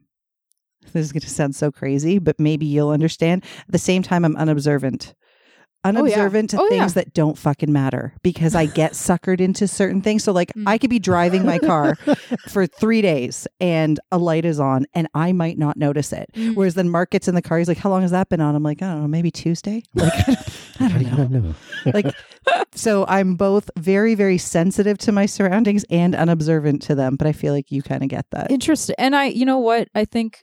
This 0.95 1.05
is 1.05 1.13
going 1.13 1.21
to 1.21 1.29
sound 1.29 1.55
so 1.55 1.71
crazy, 1.71 2.19
but 2.19 2.41
maybe 2.41 2.65
you'll 2.65 2.89
understand. 2.89 3.45
At 3.61 3.71
the 3.71 3.79
same 3.79 4.03
time, 4.03 4.25
I'm 4.25 4.35
unobservant. 4.35 5.15
Unobservant 5.83 6.51
to 6.51 6.61
Oh, 6.61 6.65
yeah. 6.71 6.81
things 6.81 6.95
that 6.95 7.15
don't 7.15 7.39
fucking 7.39 7.73
matter 7.73 8.13
because 8.23 8.55
I 8.55 8.67
get 8.67 8.93
suckered 9.09 9.41
into 9.41 9.67
certain 9.67 10.03
things. 10.03 10.25
So, 10.25 10.33
like, 10.33 10.53
Mm. 10.55 10.65
I 10.67 10.79
could 10.79 10.91
be 10.91 10.99
driving 10.99 11.45
my 11.47 11.59
car 11.59 11.95
for 12.49 12.67
three 12.67 13.01
days 13.03 13.47
and 13.61 13.99
a 14.13 14.19
light 14.19 14.45
is 14.45 14.59
on 14.61 14.85
and 14.95 15.09
I 15.15 15.33
might 15.33 15.59
not 15.59 15.77
notice 15.77 16.13
it. 16.13 16.29
Mm. 16.35 16.55
Whereas 16.57 16.75
then 16.75 16.89
Mark 16.91 17.11
gets 17.11 17.29
in 17.29 17.35
the 17.35 17.43
car, 17.43 17.59
he's 17.59 17.69
like, 17.69 17.79
How 17.79 17.89
long 17.91 18.03
has 18.03 18.11
that 18.11 18.29
been 18.29 18.41
on? 18.41 18.55
I'm 18.55 18.63
like, 18.63 18.83
I 18.83 18.93
don't 18.93 19.03
know, 19.03 19.09
maybe 19.09 19.31
Tuesday? 19.31 19.83
Like, 19.95 20.13
I 20.29 20.35
How 20.79 20.89
don't 20.89 20.99
do 20.99 21.05
you 21.05 21.11
know. 21.11 21.17
not 21.17 21.31
know? 21.31 21.55
Like, 21.95 22.15
so 22.75 23.05
I'm 23.09 23.35
both 23.37 23.71
very, 23.79 24.15
very 24.15 24.39
sensitive 24.39 24.97
to 24.99 25.13
my 25.13 25.27
surroundings 25.27 25.85
and 25.91 26.15
unobservant 26.15 26.83
to 26.83 26.95
them. 26.95 27.17
But 27.17 27.27
I 27.27 27.33
feel 27.33 27.53
like 27.53 27.71
you 27.71 27.83
kind 27.83 28.03
of 28.03 28.09
get 28.09 28.27
that. 28.33 28.51
interesting 28.51 28.97
and 28.99 29.15
i 29.15 29.27
you 29.27 29.45
know 29.45 29.59
what 29.59 29.89
i 29.95 30.05
think 30.05 30.41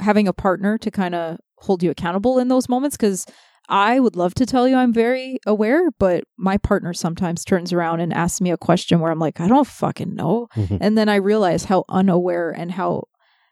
having 0.00 0.28
a 0.28 0.32
partner 0.32 0.78
to 0.78 0.90
kind 0.90 1.14
of 1.14 1.38
hold 1.58 1.82
you 1.82 1.90
accountable 1.90 2.38
in 2.38 2.48
those 2.48 2.68
moments 2.68 2.96
because 2.96 3.26
i 3.68 3.98
would 4.00 4.16
love 4.16 4.34
to 4.34 4.46
tell 4.46 4.66
you 4.68 4.76
i'm 4.76 4.92
very 4.92 5.38
aware 5.46 5.90
but 5.98 6.24
my 6.36 6.56
partner 6.56 6.92
sometimes 6.94 7.44
turns 7.44 7.72
around 7.72 8.00
and 8.00 8.12
asks 8.14 8.40
me 8.40 8.50
a 8.50 8.56
question 8.56 9.00
where 9.00 9.10
i'm 9.12 9.18
like 9.18 9.40
i 9.40 9.48
don't 9.48 9.66
fucking 9.66 10.14
know 10.14 10.48
Mhm. 10.56 10.78
and 10.80 10.96
then 10.98 11.08
i 11.08 11.16
realize 11.16 11.64
how 11.64 11.84
unaware 11.88 12.50
and 12.50 12.72
how 12.72 13.04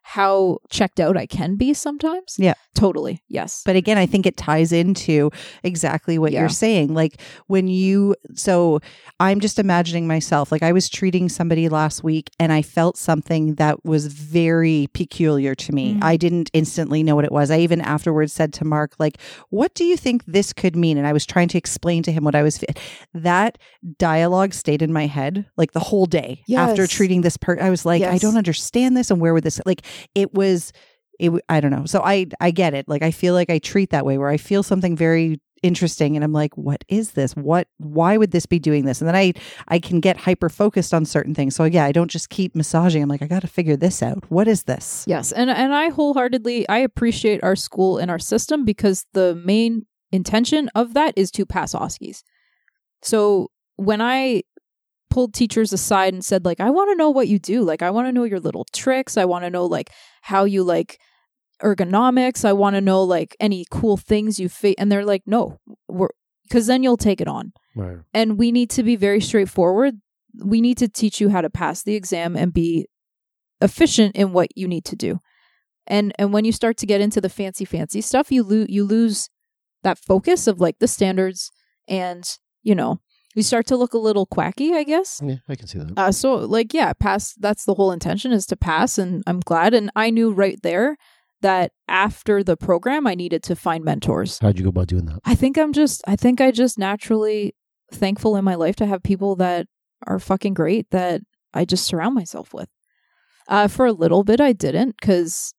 how 0.02 0.58
checked 0.70 1.00
out 1.00 1.16
i 1.16 1.26
can 1.26 1.56
be 1.56 1.74
sometimes 1.74 2.36
Yeah. 2.38 2.54
Totally 2.76 3.22
yes 3.28 3.62
But 3.64 3.74
again, 3.76 3.98
I 3.98 4.06
think 4.06 4.26
it 4.26 4.36
ties 4.36 4.70
into 4.70 5.30
exactly 5.64 6.18
what 6.18 6.30
Yeah. 6.32 6.40
you're 6.40 6.48
saying. 6.48 6.94
Like 6.94 7.20
when 7.48 7.66
you, 7.68 8.14
so 8.34 8.80
I'm 9.18 9.40
just 9.40 9.58
imagining 9.58 10.06
myself, 10.06 10.52
like 10.52 10.62
I 10.62 10.72
was 10.72 10.88
treating 10.88 11.28
somebody 11.28 11.68
last 11.68 12.04
week 12.04 12.30
and 12.38 12.52
I 12.52 12.62
felt 12.62 12.96
something 12.96 13.54
that 13.56 13.84
was 13.84 14.06
very 14.06 14.88
peculiar 14.92 15.54
to 15.54 15.72
me. 15.72 15.94
Mhm. 15.94 16.04
I 16.04 16.16
didn't 16.16 16.50
instantly 16.52 17.02
know 17.02 17.16
what 17.16 17.24
it 17.24 17.32
was. 17.32 17.50
I 17.50 17.58
even 17.60 17.80
afterwards 17.80 18.32
said 18.32 18.52
to 18.54 18.64
Mark, 18.64 18.92
like, 18.98 19.16
what 19.50 19.74
do 19.74 19.84
you 19.84 19.96
think 19.96 20.24
this 20.26 20.52
could 20.52 20.76
mean? 20.76 20.98
And 20.98 21.06
I 21.06 21.12
was 21.12 21.24
trying 21.26 21.48
to 21.48 21.58
explain 21.58 22.02
to 22.04 22.12
him 22.12 22.22
what 22.24 22.34
I 22.34 22.42
was, 22.42 22.62
that 23.14 23.58
dialogue 23.98 24.52
stayed 24.54 24.82
in 24.82 24.92
my 24.92 25.06
head 25.06 25.46
like 25.56 25.72
the 25.72 25.80
whole 25.80 26.06
day 26.06 26.42
after 26.54 26.86
treating 26.86 27.22
this 27.22 27.36
person. 27.36 27.64
I 27.64 27.70
was 27.70 27.84
like, 27.86 28.02
I 28.02 28.18
don't 28.18 28.36
understand 28.36 28.96
this. 28.96 29.10
And 29.10 29.20
where 29.20 29.32
would 29.34 29.44
this, 29.44 29.60
like, 29.64 29.82
it 30.14 30.34
was, 30.34 30.72
it 31.18 31.32
I 31.48 31.60
don't 31.60 31.70
know. 31.70 31.86
So 31.86 32.02
I 32.02 32.26
I 32.40 32.50
get 32.50 32.74
it. 32.74 32.88
Like 32.88 33.02
I 33.02 33.10
feel 33.10 33.34
like 33.34 33.50
I 33.50 33.58
treat 33.58 33.90
that 33.90 34.04
way 34.06 34.18
where 34.18 34.28
I 34.28 34.36
feel 34.36 34.62
something 34.62 34.96
very 34.96 35.40
interesting 35.62 36.16
and 36.16 36.24
i'm 36.24 36.32
like 36.32 36.56
what 36.56 36.84
is 36.88 37.12
this? 37.12 37.34
What 37.34 37.68
why 37.78 38.16
would 38.16 38.30
this 38.30 38.46
be 38.46 38.58
doing 38.58 38.84
this? 38.84 39.00
And 39.00 39.08
then 39.08 39.16
i 39.16 39.32
i 39.68 39.78
can 39.78 40.00
get 40.00 40.16
hyper 40.16 40.48
focused 40.48 40.92
on 40.92 41.04
certain 41.04 41.34
things. 41.34 41.56
So 41.56 41.64
yeah 41.64 41.84
i 41.84 41.92
don't 41.92 42.10
just 42.10 42.28
keep 42.28 42.54
massaging. 42.54 43.02
I'm 43.02 43.08
like 43.08 43.22
i 43.22 43.26
gotta 43.26 43.48
figure 43.48 43.76
this 43.76 44.02
out. 44.02 44.30
What 44.30 44.48
is 44.48 44.64
this? 44.64 45.04
Yes, 45.06 45.32
and 45.32 45.50
and 45.50 45.74
I 45.74 45.88
wholeheartedly 45.88 46.68
I 46.68 46.78
appreciate 46.78 47.42
our 47.42 47.56
school 47.56 47.98
and 47.98 48.10
our 48.10 48.18
system 48.18 48.64
because 48.64 49.06
the 49.12 49.34
main 49.34 49.86
intention 50.12 50.68
of 50.74 50.94
that 50.94 51.14
is 51.16 51.30
to 51.32 51.46
pass 51.46 51.74
OSCEs 51.74 52.22
So 53.02 53.50
when 53.76 54.00
I 54.00 54.42
pulled 55.10 55.32
teachers 55.32 55.72
aside 55.72 56.12
and 56.12 56.24
said 56.24 56.44
like 56.44 56.60
I 56.60 56.70
want 56.70 56.90
to 56.90 56.96
know 56.96 57.10
what 57.10 57.28
you 57.28 57.38
do, 57.38 57.62
like 57.62 57.82
I 57.82 57.90
want 57.90 58.06
to 58.08 58.12
know 58.12 58.24
your 58.24 58.40
little 58.40 58.66
tricks, 58.72 59.16
I 59.16 59.24
want 59.24 59.44
to 59.44 59.50
know 59.50 59.64
like 59.64 59.90
how 60.22 60.44
you 60.44 60.62
like 60.62 61.00
ergonomics, 61.62 62.44
I 62.44 62.52
want 62.52 62.76
to 62.76 62.80
know 62.80 63.02
like 63.02 63.36
any 63.40 63.64
cool 63.70 63.96
things 63.96 64.38
you 64.38 64.48
fa- 64.48 64.78
and 64.78 64.90
they're 64.90 65.04
like 65.04 65.22
no, 65.26 65.59
we're 65.88 66.09
cuz 66.50 66.66
then 66.66 66.82
you'll 66.82 66.96
take 66.96 67.20
it 67.20 67.28
on 67.28 67.52
Right. 67.74 67.98
and 68.14 68.38
we 68.38 68.52
need 68.52 68.70
to 68.70 68.82
be 68.82 68.96
very 68.96 69.20
straightforward. 69.20 70.00
We 70.44 70.61
need 70.61 70.78
to 70.78 70.88
teach 70.88 71.20
you 71.20 71.30
how 71.30 71.40
to 71.40 71.50
pass 71.50 71.82
the 71.82 71.94
exam 71.94 72.36
and 72.36 72.52
be 72.52 72.86
efficient 73.61 74.16
in 74.16 74.32
what 74.32 74.57
you 74.57 74.68
need 74.68 74.84
to 74.86 74.96
do. 74.96 75.20
And 75.86 76.12
and 76.18 76.32
when 76.32 76.44
you 76.44 76.52
start 76.52 76.76
to 76.78 76.86
get 76.86 77.00
into 77.00 77.20
the 77.20 77.28
fancy 77.28 77.64
fancy 77.64 78.00
stuff, 78.00 78.30
you 78.32 78.42
lose 78.42 78.66
you 78.68 78.84
lose 78.84 79.28
that 79.82 79.98
focus 79.98 80.46
of 80.46 80.61
like 80.61 80.78
the 80.80 80.88
standards 80.88 81.50
and, 81.86 82.24
you 82.64 82.74
know, 82.74 82.98
you 83.36 83.42
start 83.42 83.66
to 83.66 83.76
look 83.76 83.94
a 83.94 83.98
little 83.98 84.26
quacky, 84.26 84.72
I 84.74 84.82
guess. 84.82 85.20
Yeah, 85.22 85.36
I 85.48 85.54
can 85.54 85.68
see 85.68 85.78
that. 85.78 85.92
Uh, 85.96 86.11
so 86.12 86.34
like 86.36 86.74
yeah, 86.74 86.92
pass 86.92 87.34
that's 87.34 87.64
the 87.64 87.74
whole 87.74 87.92
intention 87.92 88.32
is 88.32 88.46
to 88.46 88.57
pass 88.57 88.98
and 88.98 89.22
I'm 89.26 89.40
glad 89.40 89.74
and 89.74 89.90
I 89.94 90.11
knew 90.11 90.32
right 90.32 90.59
there 90.62 90.96
that 91.43 91.72
after 91.89 92.43
the 92.43 92.57
program 92.57 93.07
I 93.07 93.14
needed 93.14 93.43
to 93.45 93.57
find 93.57 93.84
mentors. 93.84 94.39
How'd 94.41 94.59
you 94.59 94.64
go 94.64 94.70
about 94.70 94.87
doing 94.89 95.07
that? 95.07 95.20
I 95.24 95.34
think 95.34 95.59
I'm 95.59 95.72
just 95.72 96.03
I 96.07 96.16
think 96.16 96.41
I 96.41 96.51
just 96.51 96.78
naturally 96.78 97.55
thankful 97.93 98.37
in 98.37 98.45
my 98.45 98.55
life 98.55 98.76
to 98.76 98.87
have 98.87 99.03
people 99.03 99.37
that 99.37 99.66
are 100.07 100.18
fucking 100.18 100.55
great 100.55 100.91
that 100.91 101.20
I 101.55 101.64
just 101.64 101.84
surround 101.87 102.14
myself 102.14 102.53
with. 102.55 102.68
Uh 103.49 103.68
for 103.68 103.87
a 103.87 103.93
little 103.93 104.24
bit 104.24 104.41
I 104.41 104.53
didn't 104.53 105.01
cuz 105.01 105.53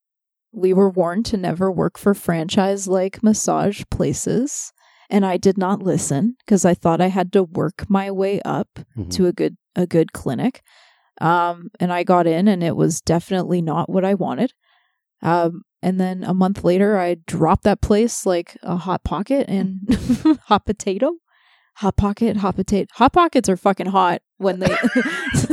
we 0.52 0.72
were 0.72 0.90
warned 0.90 1.26
to 1.26 1.36
never 1.36 1.70
work 1.70 1.98
for 1.98 2.14
franchise 2.14 2.88
like 2.88 3.22
massage 3.22 3.82
places 3.90 4.72
and 5.10 5.24
I 5.24 5.36
did 5.36 5.56
not 5.58 5.82
listen 5.82 6.36
cuz 6.46 6.64
I 6.64 6.74
thought 6.74 7.00
I 7.00 7.08
had 7.08 7.32
to 7.34 7.42
work 7.44 7.84
my 7.88 8.10
way 8.10 8.40
up 8.44 8.68
Mhm. 8.96 9.10
to 9.12 9.26
a 9.26 9.32
good 9.32 9.56
a 9.76 9.86
good 9.86 10.12
clinic. 10.12 10.62
Um 11.20 11.70
and 11.80 11.92
I 11.92 12.02
got 12.04 12.26
in 12.26 12.48
and 12.48 12.62
it 12.62 12.76
was 12.76 13.00
definitely 13.00 13.62
not 13.62 13.88
what 13.88 14.04
I 14.04 14.14
wanted. 14.14 14.52
Um 15.22 15.62
and 15.82 16.00
then 16.00 16.24
a 16.24 16.34
month 16.34 16.64
later 16.64 16.98
I 16.98 17.16
dropped 17.26 17.64
that 17.64 17.80
place 17.80 18.26
like 18.26 18.56
a 18.62 18.76
hot 18.76 19.04
pocket 19.04 19.48
and 19.48 19.80
hot 20.44 20.66
potato. 20.66 21.12
Hot 21.76 21.96
pocket, 21.96 22.38
hot 22.38 22.56
potato. 22.56 22.88
Hot 22.94 23.12
pockets 23.12 23.48
are 23.48 23.56
fucking 23.56 23.86
hot 23.86 24.20
when 24.38 24.58
they 24.58 24.66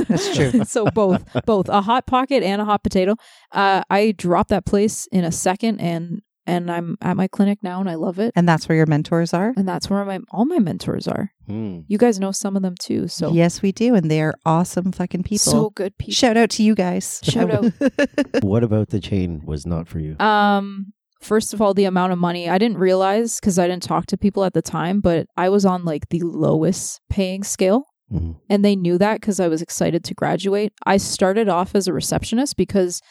That's 0.10 0.36
true. 0.36 0.64
so 0.66 0.86
both 0.86 1.24
both 1.46 1.70
a 1.70 1.82
hot 1.82 2.08
pocket 2.08 2.42
and 2.42 2.62
a 2.62 2.66
hot 2.66 2.84
potato. 2.84 3.16
Uh 3.52 3.84
I 3.90 4.12
dropped 4.12 4.50
that 4.50 4.66
place 4.66 5.08
in 5.12 5.24
a 5.24 5.32
second 5.32 5.80
and 5.80 6.22
and 6.48 6.70
I'm 6.72 6.98
at 7.02 7.18
my 7.18 7.28
clinic 7.28 7.60
now 7.64 7.80
and 7.80 7.89
I 7.89 7.96
love 7.96 8.20
it. 8.20 8.32
and 8.36 8.48
that's 8.48 8.68
where 8.70 8.76
your 8.76 8.86
mentors 8.86 9.34
are 9.34 9.54
And 9.58 9.68
that's 9.68 9.89
where 9.89 10.04
my 10.06 10.20
all 10.32 10.46
my 10.46 10.60
mentors 10.60 11.08
are. 11.08 11.32
Hmm. 11.48 11.82
You 11.88 11.98
guys 11.98 12.20
know 12.20 12.32
some 12.32 12.56
of 12.56 12.62
them 12.62 12.76
too. 12.80 13.08
So 13.08 13.32
yes 13.32 13.62
we 13.62 13.72
do 13.72 13.96
and 13.96 14.10
they're 14.12 14.34
awesome 14.46 14.91
fucking 14.91 15.24
people 15.24 15.52
so 15.52 15.70
good 15.72 15.98
people. 15.98 16.14
shout 16.14 16.38
out 16.38 16.50
to 16.52 16.64
you 16.64 16.76
guys 16.76 17.20
Shout 17.24 17.52
out. 17.52 17.72
What 18.43 18.64
about 18.64 18.89
the 18.89 19.00
chain 19.00 19.41
was 19.46 19.66
not 19.66 19.88
for 19.88 20.00
you? 20.00 20.18
Um, 20.20 20.93
first 21.22 21.54
of 21.54 21.62
all, 21.62 21.74
the 21.74 21.86
amount 21.86 22.14
of 22.14 22.20
money 22.20 22.50
I 22.50 22.58
didn't 22.58 22.78
realize 22.78 23.39
because 23.39 23.58
I 23.58 23.68
didn't 23.68 23.84
talk 23.84 24.06
to 24.08 24.18
people 24.18 24.43
at 24.43 24.54
the 24.54 24.62
time, 24.62 25.00
but 25.02 25.28
I 25.38 25.50
was 25.50 25.66
on 25.66 25.84
like 25.86 26.10
the 26.10 26.22
lowest 26.22 27.02
paying 27.10 27.43
scale. 27.43 27.86
Mhm. 28.14 28.36
And 28.52 28.64
they 28.64 28.76
knew 28.76 29.00
that 29.00 29.20
because 29.20 29.39
I 29.39 29.48
was 29.48 29.64
excited 29.64 30.04
to 30.04 30.14
graduate. 30.14 30.74
I 30.86 30.98
started 30.98 31.50
off 31.50 31.74
as 31.74 31.88
a 31.88 31.93
receptionist 31.93 32.56
because 32.56 33.02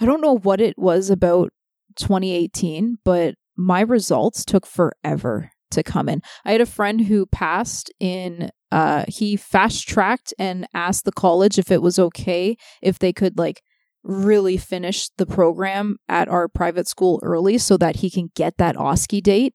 I 0.00 0.06
don't 0.06 0.22
know 0.22 0.38
what 0.38 0.62
it 0.62 0.78
was 0.78 1.10
about 1.10 1.52
2018, 1.96 2.98
but 3.04 3.34
my 3.56 3.80
results 3.80 4.44
took 4.44 4.66
forever 4.66 5.50
to 5.70 5.82
come 5.82 6.08
in. 6.08 6.20
I 6.44 6.52
had 6.52 6.60
a 6.60 6.66
friend 6.66 7.00
who 7.02 7.26
passed 7.26 7.92
in 8.00 8.50
uh 8.72 9.04
he 9.08 9.36
fast 9.36 9.86
tracked 9.88 10.32
and 10.38 10.66
asked 10.74 11.04
the 11.04 11.12
college 11.12 11.58
if 11.58 11.70
it 11.70 11.82
was 11.82 11.98
okay 11.98 12.56
if 12.82 12.98
they 12.98 13.12
could 13.12 13.36
like 13.38 13.62
really 14.02 14.56
finish 14.56 15.08
the 15.18 15.26
program 15.26 15.96
at 16.08 16.28
our 16.28 16.48
private 16.48 16.86
school 16.88 17.20
early 17.22 17.58
so 17.58 17.76
that 17.76 17.96
he 17.96 18.08
can 18.10 18.30
get 18.34 18.56
that 18.58 18.76
OSCE 18.76 19.20
date 19.22 19.54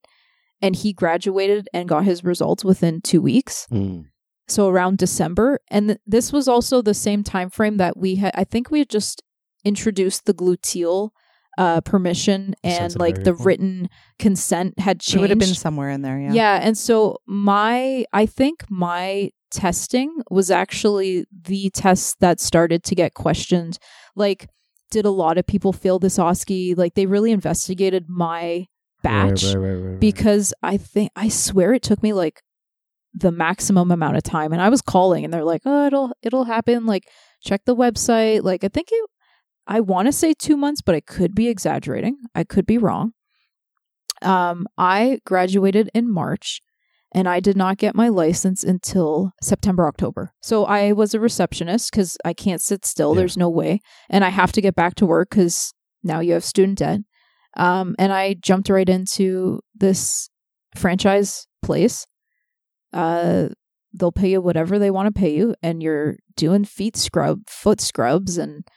and 0.61 0.75
he 0.75 0.93
graduated 0.93 1.67
and 1.73 1.89
got 1.89 2.03
his 2.05 2.23
results 2.23 2.63
within 2.63 3.01
2 3.01 3.21
weeks 3.21 3.65
Hmm. 3.69 4.01
so 4.47 4.67
around 4.69 4.97
December 4.97 5.59
and 5.69 5.87
th- 5.89 5.99
this 6.05 6.31
was 6.33 6.47
also 6.47 6.81
the 6.81 6.93
same 6.93 7.23
time 7.23 7.49
frame 7.49 7.77
that 7.77 7.97
we 7.97 8.15
had 8.15 8.31
I 8.35 8.43
think 8.43 8.69
we 8.69 8.79
had 8.79 8.89
just 8.89 9.21
introduced 9.63 10.25
the 10.25 10.33
gluteal 10.33 11.09
uh 11.57 11.81
permission 11.81 12.55
and 12.63 12.99
like 12.99 13.23
the 13.23 13.33
form. 13.33 13.47
written 13.47 13.89
consent 14.19 14.77
had 14.79 15.01
it 15.07 15.17
would 15.17 15.29
have 15.29 15.39
been 15.39 15.47
somewhere 15.53 15.89
in 15.89 16.01
there 16.01 16.19
yeah 16.19 16.33
yeah. 16.33 16.59
and 16.61 16.77
so 16.77 17.17
my 17.25 18.05
I 18.11 18.25
think 18.25 18.65
my 18.69 19.31
testing 19.55 20.21
was 20.29 20.51
actually 20.51 21.25
the 21.31 21.69
test 21.71 22.19
that 22.19 22.39
started 22.39 22.83
to 22.83 22.95
get 22.95 23.13
questioned. 23.13 23.79
Like, 24.15 24.49
did 24.91 25.05
a 25.05 25.09
lot 25.09 25.37
of 25.37 25.47
people 25.47 25.73
fail 25.73 25.97
this 25.97 26.17
OSCE? 26.17 26.77
Like, 26.77 26.93
they 26.93 27.05
really 27.05 27.31
investigated 27.31 28.05
my 28.07 28.67
batch 29.01 29.43
Right, 29.43 29.55
right, 29.55 29.55
right, 29.55 29.73
right, 29.73 29.89
right. 29.91 29.99
because 29.99 30.53
I 30.61 30.77
think 30.77 31.11
I 31.15 31.29
swear 31.29 31.73
it 31.73 31.83
took 31.83 32.03
me 32.03 32.13
like 32.13 32.41
the 33.13 33.31
maximum 33.31 33.91
amount 33.91 34.17
of 34.17 34.23
time, 34.23 34.51
and 34.51 34.61
I 34.61 34.69
was 34.69 34.81
calling, 34.81 35.23
and 35.23 35.33
they're 35.33 35.43
like, 35.43 35.61
"Oh, 35.65 35.87
it'll 35.87 36.11
it'll 36.21 36.43
happen." 36.43 36.85
Like, 36.85 37.03
check 37.41 37.61
the 37.65 37.75
website. 37.75 38.43
Like, 38.43 38.63
I 38.63 38.67
think 38.67 38.89
it. 38.91 39.09
I 39.67 39.79
want 39.79 40.07
to 40.07 40.11
say 40.11 40.33
two 40.33 40.57
months, 40.57 40.81
but 40.81 40.95
I 40.95 40.99
could 40.99 41.33
be 41.33 41.47
exaggerating. 41.47 42.17
I 42.33 42.43
could 42.43 42.65
be 42.65 42.77
wrong. 42.77 43.13
Um, 44.21 44.67
I 44.77 45.19
graduated 45.25 45.89
in 45.93 46.11
March 46.11 46.61
and 47.13 47.27
I 47.29 47.39
did 47.39 47.55
not 47.55 47.77
get 47.77 47.95
my 47.95 48.09
license 48.09 48.63
until 48.63 49.31
September, 49.41 49.87
October. 49.87 50.33
So 50.41 50.65
I 50.65 50.91
was 50.91 51.13
a 51.13 51.19
receptionist 51.19 51.91
because 51.91 52.17
I 52.25 52.33
can't 52.33 52.61
sit 52.61 52.85
still. 52.85 53.13
Yeah. 53.13 53.19
There's 53.19 53.37
no 53.37 53.49
way. 53.49 53.79
And 54.09 54.23
I 54.23 54.29
have 54.29 54.51
to 54.53 54.61
get 54.61 54.75
back 54.75 54.95
to 54.95 55.05
work 55.05 55.29
because 55.29 55.73
now 56.03 56.19
you 56.19 56.33
have 56.33 56.43
student 56.43 56.79
debt. 56.79 56.99
Um, 57.57 57.95
and 57.97 58.11
I 58.11 58.35
jumped 58.35 58.69
right 58.69 58.87
into 58.87 59.61
this 59.73 60.29
franchise 60.75 61.47
place. 61.61 62.05
Uh, 62.91 63.49
they'll 63.93 64.11
pay 64.11 64.31
you 64.31 64.41
whatever 64.41 64.77
they 64.77 64.91
want 64.91 65.07
to 65.07 65.17
pay 65.17 65.33
you, 65.33 65.55
and 65.63 65.81
you're 65.81 66.17
doing 66.35 66.65
feet 66.65 66.97
scrub, 66.97 67.47
foot 67.47 67.79
scrubs, 67.79 68.37
and 68.37 68.67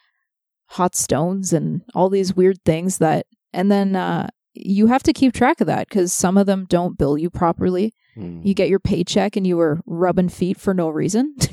hot 0.69 0.95
stones, 0.95 1.53
and 1.53 1.83
all 1.95 2.09
these 2.09 2.35
weird 2.35 2.63
things 2.65 2.99
that. 2.99 3.27
And 3.53 3.73
then 3.73 3.97
uh, 3.97 4.29
you 4.55 4.89
have 4.89 5.03
to 5.05 5.13
keep 5.13 5.33
track 5.33 5.61
of 5.61 5.67
that 5.67 5.89
because 5.89 6.13
some 6.13 6.37
of 6.37 6.47
them 6.47 6.67
don't 6.69 6.99
bill 6.99 7.17
you 7.17 7.31
properly. 7.31 7.95
Hmm. 8.15 8.41
You 8.43 8.55
get 8.55 8.69
your 8.69 8.81
paycheck 8.81 9.37
and 9.37 9.47
you 9.47 9.57
were 9.57 9.81
rubbing 9.87 10.29
feet 10.29 10.59
for 10.59 10.75
no 10.75 10.89
reason. 10.89 11.35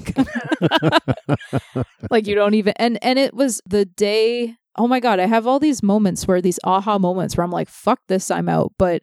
like 2.09 2.27
you 2.27 2.35
don't 2.35 2.53
even 2.53 2.73
and 2.77 2.97
and 3.03 3.19
it 3.19 3.33
was 3.33 3.61
the 3.65 3.85
day 3.85 4.55
oh 4.77 4.87
my 4.87 4.99
god 4.99 5.19
i 5.19 5.25
have 5.25 5.45
all 5.45 5.59
these 5.59 5.83
moments 5.83 6.27
where 6.27 6.41
these 6.41 6.59
aha 6.63 6.97
moments 6.97 7.35
where 7.35 7.43
i'm 7.43 7.51
like 7.51 7.69
fuck 7.69 7.99
this 8.07 8.31
i'm 8.31 8.49
out 8.49 8.73
but 8.77 9.01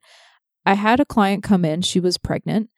i 0.66 0.74
had 0.74 1.00
a 1.00 1.04
client 1.04 1.42
come 1.42 1.64
in 1.64 1.82
she 1.82 2.00
was 2.00 2.18
pregnant 2.18 2.68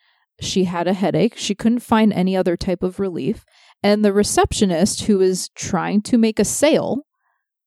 she 0.41 0.64
had 0.64 0.87
a 0.87 0.93
headache 0.93 1.37
she 1.37 1.55
couldn't 1.55 1.80
find 1.80 2.12
any 2.12 2.37
other 2.37 2.57
type 2.57 2.82
of 2.82 3.01
relief 3.01 3.45
and 3.82 4.05
the 4.05 4.12
receptionist 4.12 5.03
who 5.03 5.18
was 5.18 5.49
trying 5.51 6.03
to 6.03 6.18
make 6.18 6.39
a 6.39 6.45
sale 6.45 7.03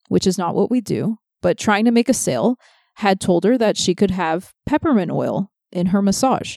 which 0.08 0.28
is 0.28 0.38
not 0.38 0.55
what 0.55 0.72
we 0.72 0.82
do 0.82 1.18
but 1.41 1.58
trying 1.58 1.86
to 1.86 1.91
make 1.91 2.10
a 2.10 2.14
sale 2.14 2.55
had 2.95 3.20
told 3.20 3.43
her 3.43 3.58
that 3.58 3.78
she 3.78 3.93
could 3.93 4.12
have 4.12 4.53
peppermint 4.66 5.12
oil 5.12 5.51
in 5.72 5.88
her 5.88 6.01
massage 6.01 6.55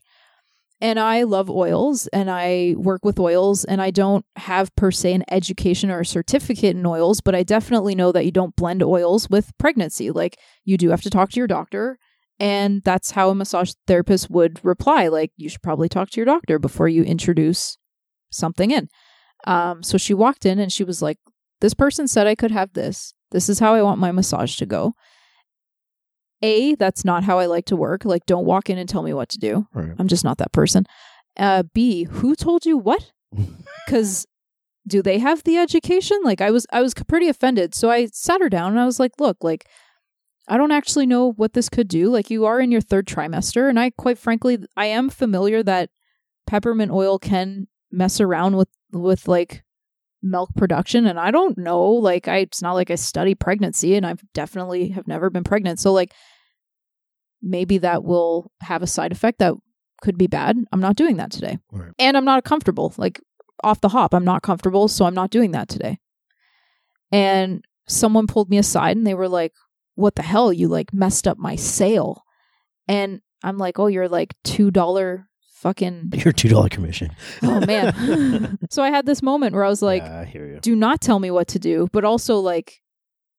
and 0.81 0.99
I 0.99 1.25
love 1.25 1.51
oils 1.51 2.07
and 2.09 2.31
I 2.31 2.75
work 2.79 3.05
with 3.05 3.21
oils 3.21 3.65
and 3.65 3.83
I 3.83 3.91
don't 3.91 4.25
have 4.37 4.75
per 4.77 4.91
se 4.91 5.13
an 5.13 5.25
education 5.31 5.91
or 5.91 6.01
a 6.01 6.07
certificate 6.07 6.75
in 6.75 6.87
oils, 6.87 7.21
but 7.21 7.35
I 7.35 7.43
definitely 7.43 7.95
know 7.95 8.13
that 8.13 8.25
you 8.25 8.31
don't 8.31 8.57
blend 8.57 8.83
oils 8.83 9.29
with 9.29 9.53
pregnancy. 9.59 10.11
Like 10.11 10.39
you 10.65 10.79
do 10.79 10.89
have 10.89 11.03
to 11.03 11.11
talk 11.11 11.31
to 11.31 11.41
your 11.41 11.47
doctor. 11.47 11.99
And 12.39 12.83
that's 12.83 13.11
how 13.11 13.29
a 13.29 13.35
massage 13.35 13.73
therapist 13.87 14.31
would 14.31 14.65
reply. 14.65 15.09
Like 15.09 15.33
you 15.37 15.51
should 15.51 15.63
probably 15.63 15.91
talk 15.91 16.09
to 16.11 16.17
your 16.17 16.25
doctor 16.25 16.59
before 16.59 16.89
you 16.89 17.03
introduce 17.03 17.77
something 18.31 18.71
in. 18.71 18.89
Um, 19.47 19.83
so 19.83 19.99
she 19.99 20.15
walked 20.15 20.47
in 20.47 20.59
and 20.59 20.73
she 20.73 20.85
was 20.85 21.03
like, 21.03 21.19
This 21.61 21.75
person 21.75 22.09
said 22.09 22.27
I 22.27 22.35
could 22.35 22.53
have 22.53 22.73
this. 22.73 23.13
This 23.31 23.49
is 23.49 23.59
how 23.59 23.75
I 23.75 23.83
want 23.83 24.01
my 24.01 24.13
massage 24.13 24.57
to 24.57 24.67
go. 24.67 24.95
A, 26.43 26.75
that's 26.77 27.05
not 27.05 27.25
how 27.25 27.39
I 27.39 27.47
like 27.47 27.67
to 27.67 27.77
work. 27.77 28.05
Like, 28.05 28.25
don't 28.27 28.47
walk 28.47 28.71
in 28.71 28.79
and 28.79 28.89
tell 28.89 29.03
me 29.03 29.13
what 29.13 29.29
to 29.31 29.39
do. 29.39 29.67
Right. 29.75 29.93
I'm 29.99 30.09
just 30.09 30.25
not 30.25 30.39
that 30.39 30.53
person. 30.53 30.87
Uh, 31.37 31.65
B, 31.75 32.05
who 32.05 32.35
told 32.35 32.67
you 32.67 32.79
what? 32.79 33.13
Because 33.87 34.25
do 34.87 35.03
they 35.03 35.19
have 35.19 35.43
the 35.43 35.57
education? 35.57 36.21
Like, 36.23 36.41
I 36.41 36.53
was, 36.53 36.65
I 36.71 36.81
was 36.81 36.95
pretty 36.95 37.29
offended. 37.29 37.75
So 37.75 37.91
I 37.91 38.07
sat 38.07 38.41
her 38.41 38.49
down 38.49 38.71
and 38.71 38.81
I 38.81 38.87
was 38.87 39.01
like, 39.01 39.13
look, 39.19 39.39
like, 39.43 39.67
I 40.51 40.57
don't 40.57 40.73
actually 40.73 41.07
know 41.07 41.33
what 41.33 41.53
this 41.53 41.69
could 41.69 41.87
do. 41.87 42.11
Like 42.11 42.29
you 42.29 42.45
are 42.45 42.61
in 42.61 42.73
your 42.73 42.81
third 42.81 43.07
trimester 43.07 43.69
and 43.69 43.79
I 43.79 43.91
quite 43.91 44.19
frankly 44.19 44.59
I 44.77 44.87
am 44.87 45.09
familiar 45.09 45.63
that 45.63 45.91
peppermint 46.47 46.91
oil 46.91 47.21
can 47.21 47.69
mess 47.93 48.21
around 48.21 48.57
with 48.57 48.69
with 48.91 49.29
like 49.29 49.63
milk 50.23 50.51
production 50.57 51.07
and 51.07 51.19
I 51.19 51.31
don't 51.31 51.57
know 51.57 51.85
like 51.85 52.29
I 52.29 52.39
it's 52.39 52.61
not 52.61 52.75
like 52.75 52.91
I 52.91 52.97
study 52.97 53.35
pregnancy 53.35 53.95
and 53.95 54.07
I've 54.07 54.23
definitely 54.35 54.91
have 54.91 55.09
never 55.09 55.31
been 55.31 55.45
pregnant. 55.45 55.81
So 55.81 55.93
like 55.93 56.13
maybe 57.43 57.79
that 57.79 58.05
will 58.05 58.51
have 58.61 58.83
a 58.83 58.87
side 58.87 59.13
effect 59.13 59.39
that 59.39 59.55
could 60.03 60.19
be 60.19 60.27
bad. 60.27 60.57
I'm 60.73 60.81
not 60.81 60.97
doing 60.97 61.17
that 61.17 61.31
today. 61.31 61.59
Right. 61.71 61.93
And 61.99 62.17
I'm 62.17 62.25
not 62.25 62.45
comfortable. 62.45 62.93
Like 62.97 63.21
off 63.63 63.81
the 63.81 63.89
hop, 63.89 64.15
I'm 64.15 64.25
not 64.25 64.43
comfortable, 64.43 64.89
so 64.89 65.05
I'm 65.05 65.15
not 65.15 65.31
doing 65.31 65.53
that 65.53 65.69
today. 65.69 65.99
And 67.13 67.65
someone 67.87 68.27
pulled 68.27 68.51
me 68.51 68.59
aside 68.59 68.97
and 68.97 69.07
they 69.07 69.15
were 69.15 69.29
like, 69.29 69.53
"What 69.95 70.15
the 70.15 70.23
hell? 70.23 70.53
You 70.53 70.69
like 70.69 70.93
messed 70.93 71.27
up 71.27 71.39
my 71.39 71.57
sale." 71.57 72.25
And 72.89 73.21
I'm 73.43 73.59
like, 73.59 73.79
"Oh, 73.79 73.87
you're 73.87 74.09
like 74.09 74.35
$2 74.45 75.25
fucking 75.61 76.13
Your 76.15 76.33
two 76.33 76.49
dollar 76.49 76.69
commission. 76.69 77.11
Oh 77.43 77.65
man." 77.67 78.59
so 78.71 78.83
I 78.83 78.91
had 78.91 79.07
this 79.07 79.23
moment 79.23 79.55
where 79.55 79.65
I 79.65 79.69
was 79.69 79.83
like, 79.83 80.03
Yeah, 80.03 80.21
I 80.21 80.25
hear 80.25 80.47
you. 80.47 80.61
do 80.61 80.75
not 80.75 81.01
tell 81.01 81.19
me 81.19 81.31
what 81.31 81.49
to 81.49 81.59
do, 81.59 81.89
but 81.93 82.05
also 82.05 82.39
like 82.39 82.81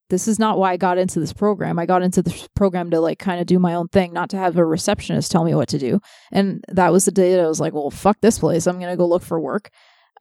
this 0.10 0.28
is 0.28 0.38
not 0.38 0.58
why 0.58 0.74
I 0.74 0.78
got 0.78 0.98
into 0.98 1.22
this 1.22 1.32
program. 1.32 1.80
I 1.80 1.86
got 1.86 2.02
into 2.02 2.22
this 2.22 2.48
program 2.54 2.92
to 2.92 3.00
like 3.00 3.18
kind 3.18 3.40
of 3.40 3.48
do 3.48 3.60
my 3.60 3.76
own 3.76 3.88
thing, 3.88 4.12
not 4.12 4.30
to 4.32 4.38
have 4.38 4.58
a 4.58 4.66
receptionist 4.66 5.32
tell 5.32 5.46
me 5.46 5.56
what 5.56 5.70
to 5.70 5.80
do. 5.80 6.02
And 6.34 6.66
that 6.68 6.92
was 6.92 7.06
the 7.06 7.12
day 7.12 7.32
that 7.32 7.40
I 7.40 7.48
was 7.48 7.62
like, 7.62 7.74
well, 7.74 7.90
fuck 7.90 8.20
this 8.20 8.38
place. 8.38 8.68
I'm 8.68 8.78
going 8.78 8.92
to 8.92 8.98
go 8.98 9.08
look 9.08 9.24
for 9.24 9.40
work. 9.40 9.70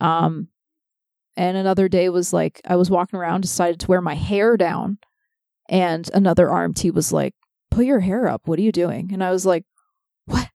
Um 0.00 0.48
and 1.36 1.56
another 1.56 1.88
day 1.88 2.08
was 2.08 2.32
like 2.32 2.60
I 2.66 2.76
was 2.76 2.90
walking 2.90 3.18
around, 3.18 3.40
decided 3.42 3.80
to 3.80 3.86
wear 3.86 4.00
my 4.00 4.14
hair 4.14 4.56
down, 4.56 4.98
and 5.68 6.10
another 6.12 6.46
RMT 6.48 6.92
was 6.92 7.12
like, 7.12 7.34
"Put 7.70 7.86
your 7.86 8.00
hair 8.00 8.28
up. 8.28 8.46
What 8.46 8.58
are 8.58 8.62
you 8.62 8.72
doing?" 8.72 9.10
And 9.12 9.22
I 9.22 9.30
was 9.30 9.46
like, 9.46 9.64
"What?" 10.26 10.48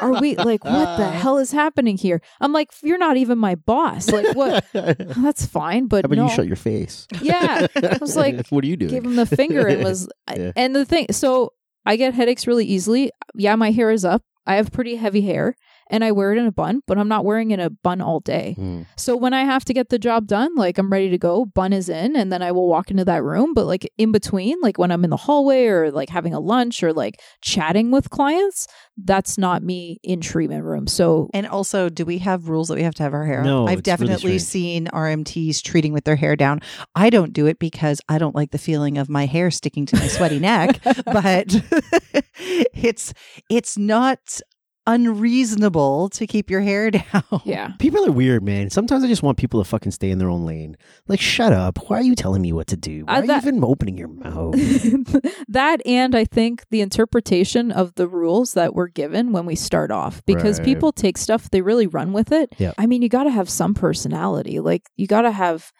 Are 0.00 0.20
we 0.20 0.36
like 0.36 0.64
what 0.64 0.96
the 0.96 1.04
uh. 1.04 1.10
hell 1.10 1.38
is 1.38 1.52
happening 1.52 1.96
here? 1.96 2.20
I'm 2.40 2.52
like, 2.52 2.70
you're 2.82 2.98
not 2.98 3.16
even 3.16 3.38
my 3.38 3.54
boss. 3.54 4.08
Like 4.10 4.34
what? 4.34 4.64
Oh, 4.74 4.92
that's 5.22 5.46
fine, 5.46 5.86
but 5.86 6.04
How 6.04 6.06
about 6.06 6.16
no. 6.16 6.24
you 6.28 6.34
shut 6.34 6.46
your 6.46 6.56
face? 6.56 7.06
Yeah. 7.20 7.66
I 7.76 7.98
was 8.00 8.16
like, 8.16 8.46
what 8.48 8.64
are 8.64 8.66
you 8.66 8.76
doing? 8.76 8.90
gave 8.90 9.04
him 9.04 9.16
the 9.16 9.26
finger 9.26 9.66
and 9.66 9.82
was 9.84 10.08
Yeah. 10.36 10.52
and 10.56 10.74
the 10.74 10.84
thing 10.84 11.06
so 11.10 11.52
I 11.86 11.96
get 11.96 12.14
headaches 12.14 12.46
really 12.46 12.64
easily. 12.66 13.10
Yeah, 13.34 13.54
my 13.56 13.70
hair 13.70 13.90
is 13.90 14.04
up. 14.04 14.22
I 14.46 14.56
have 14.56 14.72
pretty 14.72 14.96
heavy 14.96 15.22
hair 15.22 15.56
and 15.88 16.04
I 16.04 16.12
wear 16.12 16.32
it 16.32 16.38
in 16.38 16.46
a 16.46 16.52
bun, 16.52 16.82
but 16.86 16.98
I'm 16.98 17.08
not 17.08 17.24
wearing 17.24 17.50
it 17.50 17.54
in 17.54 17.60
a 17.60 17.70
bun 17.70 18.00
all 18.00 18.20
day. 18.20 18.54
Hmm. 18.56 18.82
So 18.96 19.16
when 19.16 19.34
I 19.34 19.44
have 19.44 19.64
to 19.66 19.74
get 19.74 19.88
the 19.88 19.98
job 19.98 20.26
done, 20.26 20.54
like 20.56 20.78
I'm 20.78 20.90
ready 20.90 21.10
to 21.10 21.18
go, 21.18 21.44
bun 21.44 21.72
is 21.72 21.88
in, 21.88 22.16
and 22.16 22.32
then 22.32 22.42
I 22.42 22.52
will 22.52 22.68
walk 22.68 22.90
into 22.90 23.04
that 23.04 23.22
room. 23.22 23.54
But 23.54 23.66
like 23.66 23.90
in 23.98 24.12
between, 24.12 24.60
like 24.60 24.78
when 24.78 24.90
I'm 24.90 25.04
in 25.04 25.10
the 25.10 25.16
hallway 25.16 25.66
or 25.66 25.90
like 25.90 26.08
having 26.08 26.34
a 26.34 26.40
lunch 26.40 26.82
or 26.82 26.92
like 26.92 27.20
chatting 27.40 27.90
with 27.90 28.10
clients, 28.10 28.66
that's 28.96 29.38
not 29.38 29.62
me 29.62 29.98
in 30.02 30.20
treatment 30.20 30.64
room. 30.64 30.86
So 30.86 31.28
And 31.34 31.46
also, 31.46 31.88
do 31.88 32.04
we 32.04 32.18
have 32.18 32.48
rules 32.48 32.68
that 32.68 32.76
we 32.76 32.82
have 32.82 32.94
to 32.96 33.02
have 33.02 33.14
our 33.14 33.26
hair? 33.26 33.42
No, 33.42 33.64
up? 33.64 33.70
I've 33.70 33.78
it's 33.80 33.88
really 33.88 34.06
definitely 34.08 34.38
seen 34.38 34.86
RMTs 34.86 35.62
treating 35.62 35.92
with 35.92 36.04
their 36.04 36.16
hair 36.16 36.36
down. 36.36 36.60
I 36.94 37.10
don't 37.10 37.32
do 37.32 37.46
it 37.46 37.58
because 37.58 38.00
I 38.08 38.18
don't 38.18 38.34
like 38.34 38.50
the 38.50 38.58
feeling 38.58 38.98
of 38.98 39.08
my 39.08 39.26
hair 39.26 39.50
sticking 39.50 39.86
to 39.86 39.96
my 39.96 40.08
sweaty 40.08 40.38
neck, 40.38 40.80
but 41.04 41.46
it's 42.38 43.12
it's 43.48 43.76
not 43.76 44.40
unreasonable 44.86 46.08
to 46.10 46.26
keep 46.26 46.50
your 46.50 46.60
hair 46.60 46.90
down. 46.90 47.22
yeah. 47.44 47.72
People 47.78 48.04
are 48.06 48.12
weird, 48.12 48.42
man. 48.42 48.70
Sometimes 48.70 49.02
I 49.04 49.06
just 49.08 49.22
want 49.22 49.38
people 49.38 49.62
to 49.62 49.68
fucking 49.68 49.92
stay 49.92 50.10
in 50.10 50.18
their 50.18 50.28
own 50.28 50.44
lane. 50.44 50.76
Like, 51.08 51.20
shut 51.20 51.52
up. 51.52 51.78
Why 51.88 51.98
are 51.98 52.02
you 52.02 52.14
telling 52.14 52.42
me 52.42 52.52
what 52.52 52.66
to 52.68 52.76
do? 52.76 53.04
Why 53.04 53.14
Uh, 53.14 53.20
are 53.22 53.24
you 53.24 53.36
even 53.36 53.64
opening 53.64 53.96
your 53.96 54.08
mouth? 54.08 54.54
that 55.48 55.80
and 55.86 56.14
I 56.14 56.24
think 56.24 56.64
the 56.70 56.80
interpretation 56.80 57.70
of 57.72 57.94
the 57.94 58.06
rules 58.08 58.54
that 58.54 58.74
we're 58.74 58.88
given 58.88 59.32
when 59.32 59.46
we 59.46 59.54
start 59.54 59.90
off 59.90 60.24
because 60.26 60.58
Right. 60.58 60.66
people 60.66 60.92
take 60.92 61.16
stuff 61.18 61.50
they 61.50 61.62
really 61.62 61.86
run 61.86 62.12
with 62.12 62.32
it. 62.32 62.54
Yeah. 62.58 62.72
I 62.78 62.86
mean, 62.86 63.02
you 63.02 63.08
got 63.08 63.24
to 63.24 63.30
have 63.30 63.48
some 63.50 63.74
personality. 63.74 64.60
Like 64.60 64.82
you 64.96 65.06
got 65.06 65.22
to 65.22 65.30
have 65.32 65.72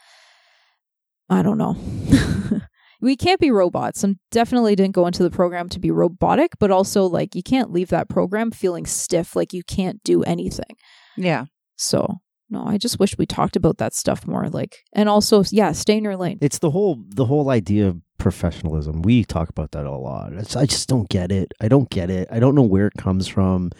I 1.30 1.42
don't 1.42 1.58
know. 1.58 1.76
we 3.04 3.16
can't 3.16 3.40
be 3.40 3.50
robots. 3.50 4.02
And 4.02 4.16
definitely 4.30 4.74
didn't 4.74 4.94
go 4.94 5.06
into 5.06 5.22
the 5.22 5.30
program 5.30 5.68
to 5.70 5.78
be 5.78 5.90
robotic, 5.90 6.52
but 6.58 6.70
also 6.70 7.04
like 7.04 7.34
you 7.34 7.42
can't 7.42 7.70
leave 7.70 7.88
that 7.90 8.08
program 8.08 8.50
feeling 8.50 8.86
stiff 8.86 9.36
like 9.36 9.52
you 9.52 9.62
can't 9.62 10.02
do 10.02 10.22
anything. 10.22 10.76
Yeah. 11.16 11.44
So, 11.76 12.16
no, 12.50 12.64
I 12.64 12.78
just 12.78 12.98
wish 12.98 13.18
we 13.18 13.26
talked 13.26 13.56
about 13.56 13.78
that 13.78 13.94
stuff 13.94 14.26
more 14.26 14.48
like 14.48 14.78
and 14.92 15.08
also 15.08 15.44
yeah, 15.50 15.72
stay 15.72 15.96
in 15.96 16.04
your 16.04 16.16
lane. 16.16 16.38
It's 16.40 16.58
the 16.58 16.70
whole 16.70 17.04
the 17.08 17.26
whole 17.26 17.50
idea 17.50 17.88
of 17.88 18.00
professionalism. 18.18 19.02
We 19.02 19.24
talk 19.24 19.48
about 19.48 19.72
that 19.72 19.86
a 19.86 19.90
lot. 19.90 20.32
It's, 20.32 20.56
I 20.56 20.66
just 20.66 20.88
don't 20.88 21.08
get 21.08 21.30
it. 21.32 21.52
I 21.60 21.68
don't 21.68 21.90
get 21.90 22.10
it. 22.10 22.28
I 22.30 22.38
don't 22.40 22.54
know 22.54 22.62
where 22.62 22.86
it 22.86 22.94
comes 22.96 23.28
from. 23.28 23.70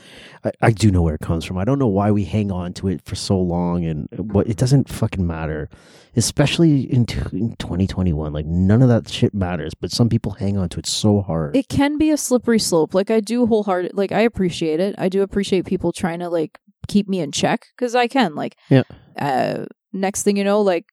I, 0.44 0.52
I 0.60 0.70
do 0.70 0.90
know 0.90 1.02
where 1.02 1.14
it 1.14 1.20
comes 1.20 1.44
from. 1.44 1.56
I 1.58 1.64
don't 1.64 1.78
know 1.78 1.86
why 1.88 2.10
we 2.10 2.24
hang 2.24 2.50
on 2.52 2.72
to 2.74 2.88
it 2.88 3.00
for 3.04 3.14
so 3.14 3.38
long, 3.38 3.84
and 3.84 4.08
what 4.32 4.46
it 4.48 4.56
doesn't 4.56 4.88
fucking 4.88 5.26
matter, 5.26 5.68
especially 6.16 6.82
in, 6.92 7.06
t- 7.06 7.18
in 7.32 7.56
2021. 7.56 8.32
Like 8.32 8.46
none 8.46 8.82
of 8.82 8.88
that 8.88 9.08
shit 9.08 9.34
matters, 9.34 9.74
but 9.74 9.90
some 9.90 10.08
people 10.08 10.32
hang 10.32 10.56
on 10.56 10.68
to 10.70 10.78
it 10.78 10.86
so 10.86 11.20
hard. 11.22 11.56
it 11.56 11.68
can 11.68 11.98
be 11.98 12.10
a 12.10 12.16
slippery 12.16 12.58
slope. 12.58 12.94
Like 12.94 13.10
I 13.10 13.20
do 13.20 13.46
wholehearted 13.46 13.92
like 13.94 14.12
I 14.12 14.20
appreciate 14.20 14.80
it. 14.80 14.94
I 14.98 15.08
do 15.08 15.22
appreciate 15.22 15.64
people 15.66 15.92
trying 15.92 16.20
to 16.20 16.28
like 16.28 16.58
keep 16.88 17.08
me 17.08 17.20
in 17.20 17.32
check 17.32 17.66
because 17.76 17.94
I 17.94 18.08
can. 18.08 18.34
Like 18.34 18.56
Yeah. 18.68 18.82
uh 19.18 19.64
next 19.92 20.22
thing 20.22 20.36
you 20.36 20.44
know, 20.44 20.60
like 20.60 20.86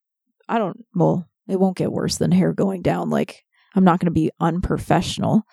I 0.48 0.58
don't 0.58 0.86
well, 0.96 1.28
it 1.48 1.60
won't 1.60 1.78
get 1.78 1.92
worse 1.92 2.18
than 2.18 2.32
hair 2.32 2.54
going 2.54 2.82
down. 2.82 3.10
Like 3.10 3.44
I'm 3.76 3.84
not 3.84 4.00
gonna 4.00 4.12
be 4.12 4.32
unprofessional. 4.39 5.44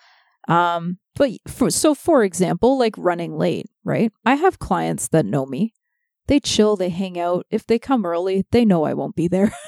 Um 0.47 0.97
but 1.15 1.31
for 1.47 1.69
so 1.69 1.93
for 1.93 2.23
example, 2.23 2.77
like 2.77 2.95
running 2.97 3.37
late, 3.37 3.67
right? 3.83 4.11
I 4.25 4.35
have 4.35 4.59
clients 4.59 5.09
that 5.09 5.25
know 5.25 5.45
me. 5.45 5.73
They 6.27 6.39
chill, 6.39 6.75
they 6.75 6.89
hang 6.89 7.19
out. 7.19 7.45
If 7.49 7.65
they 7.65 7.79
come 7.79 8.05
early, 8.05 8.45
they 8.51 8.63
know 8.63 8.83
I 8.83 8.93
won't 8.93 9.15
be 9.15 9.27
there. 9.27 9.51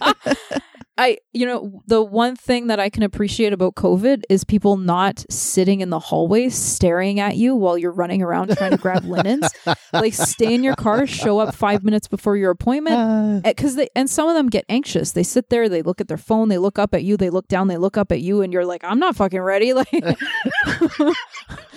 I, 0.98 1.18
you 1.32 1.46
know, 1.46 1.82
the 1.86 2.02
one 2.02 2.36
thing 2.36 2.66
that 2.66 2.78
I 2.78 2.90
can 2.90 3.02
appreciate 3.02 3.54
about 3.54 3.76
COVID 3.76 4.24
is 4.28 4.44
people 4.44 4.76
not 4.76 5.24
sitting 5.30 5.80
in 5.80 5.88
the 5.88 5.98
hallway 5.98 6.50
staring 6.50 7.18
at 7.18 7.36
you 7.36 7.56
while 7.56 7.78
you're 7.78 7.92
running 7.92 8.20
around 8.20 8.54
trying 8.56 8.72
to 8.72 8.76
grab 8.76 9.04
linens. 9.04 9.48
Like, 9.94 10.12
stay 10.12 10.54
in 10.54 10.62
your 10.62 10.76
car, 10.76 11.06
show 11.06 11.38
up 11.38 11.54
five 11.54 11.82
minutes 11.82 12.08
before 12.08 12.36
your 12.36 12.50
appointment. 12.50 12.96
Uh. 12.96 13.40
Eh, 13.48 13.52
because 13.52 13.76
they, 13.76 13.88
and 13.96 14.10
some 14.10 14.28
of 14.28 14.34
them 14.34 14.48
get 14.50 14.66
anxious. 14.68 15.12
They 15.12 15.22
sit 15.22 15.48
there, 15.48 15.68
they 15.68 15.80
look 15.80 16.02
at 16.02 16.08
their 16.08 16.18
phone, 16.18 16.50
they 16.50 16.58
look 16.58 16.78
up 16.78 16.92
at 16.94 17.04
you, 17.04 17.16
they 17.16 17.30
look 17.30 17.48
down, 17.48 17.68
they 17.68 17.78
look 17.78 17.96
up 17.96 18.12
at 18.12 18.20
you, 18.20 18.42
and 18.42 18.52
you're 18.52 18.66
like, 18.66 18.84
I'm 18.84 18.98
not 18.98 19.16
fucking 19.16 19.40
ready. 19.40 19.72
Like, 19.82 21.16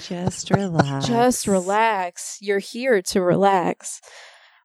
Just 0.02 0.52
relax. 0.52 1.08
just 1.08 1.48
relax. 1.48 2.38
You're 2.42 2.60
here 2.60 3.02
to 3.04 3.22
relax. 3.22 4.02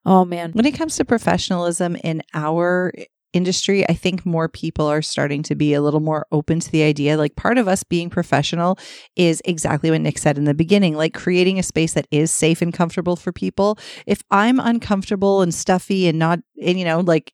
Oh, 0.05 0.24
man. 0.24 0.53
When 0.53 0.66
it 0.66 0.72
comes 0.72 0.96
to 0.96 1.05
professionalism 1.05 1.96
in 1.96 2.22
our 2.34 2.92
industry, 3.33 3.89
I 3.89 3.95
think 3.95 4.26
more 4.26 4.49
people 4.49 4.87
are 4.87 5.03
starting 5.03 5.43
to 5.45 5.55
be 5.55 5.74
a 5.74 5.83
little 5.83 6.01
more 6.01 6.26
open 6.33 6.61
to 6.61 6.70
the 6.70 6.83
idea. 6.83 7.16
Like 7.16 7.37
part 7.37 7.59
of 7.59 7.68
us 7.68 7.83
being 7.83 8.11
professional 8.11 8.78
is 9.16 9.43
exactly 9.45 9.91
what 9.91 10.01
Nick 10.01 10.18
said 10.18 10.39
in 10.39 10.45
the 10.45 10.55
beginning, 10.55 10.95
like 10.97 11.14
creating 11.14 11.59
a 11.59 11.62
space 11.62 11.95
that 11.95 12.07
is 12.11 12.31
safe 12.31 12.62
and 12.62 12.72
comfortable 12.72 13.16
for 13.16 13.33
people. 13.33 13.78
If 14.07 14.22
I'm 14.31 14.59
uncomfortable 14.59 15.43
and 15.43 15.55
stuffy 15.55 16.09
and 16.09 16.18
not, 16.18 16.41
and 16.62 16.78
you 16.78 16.85
know, 16.85 17.01
like 17.01 17.33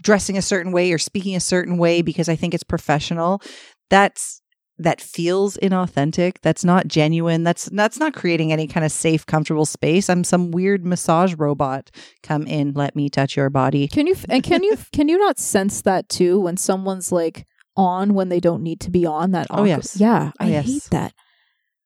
dressing 0.00 0.36
a 0.36 0.42
certain 0.42 0.72
way 0.72 0.92
or 0.92 0.98
speaking 0.98 1.36
a 1.36 1.40
certain 1.40 1.78
way 1.78 2.02
because 2.02 2.28
I 2.28 2.36
think 2.36 2.54
it's 2.54 2.64
professional, 2.64 3.40
that's 3.90 4.42
that 4.78 5.00
feels 5.00 5.56
inauthentic 5.62 6.36
that's 6.42 6.64
not 6.64 6.86
genuine 6.86 7.42
that's 7.44 7.66
that's 7.72 7.98
not 7.98 8.12
creating 8.14 8.52
any 8.52 8.66
kind 8.66 8.84
of 8.84 8.92
safe 8.92 9.24
comfortable 9.24 9.64
space 9.64 10.10
i'm 10.10 10.22
some 10.22 10.50
weird 10.50 10.84
massage 10.84 11.34
robot 11.34 11.90
come 12.22 12.46
in 12.46 12.72
let 12.74 12.94
me 12.94 13.08
touch 13.08 13.36
your 13.36 13.48
body 13.48 13.88
Can 13.88 14.06
you 14.06 14.14
and 14.28 14.42
can 14.42 14.62
you 14.62 14.76
can 14.92 15.08
you 15.08 15.18
not 15.18 15.38
sense 15.38 15.80
that 15.82 16.08
too 16.08 16.38
when 16.40 16.56
someone's 16.56 17.10
like 17.10 17.46
on 17.76 18.14
when 18.14 18.28
they 18.28 18.40
don't 18.40 18.62
need 18.62 18.80
to 18.80 18.90
be 18.90 19.06
on 19.06 19.30
that 19.32 19.46
Oh, 19.50 19.64
yes. 19.64 19.96
yeah 19.98 20.32
Oh, 20.40 20.44
i 20.44 20.48
yes. 20.48 20.66
hate 20.66 20.84
that 20.90 21.12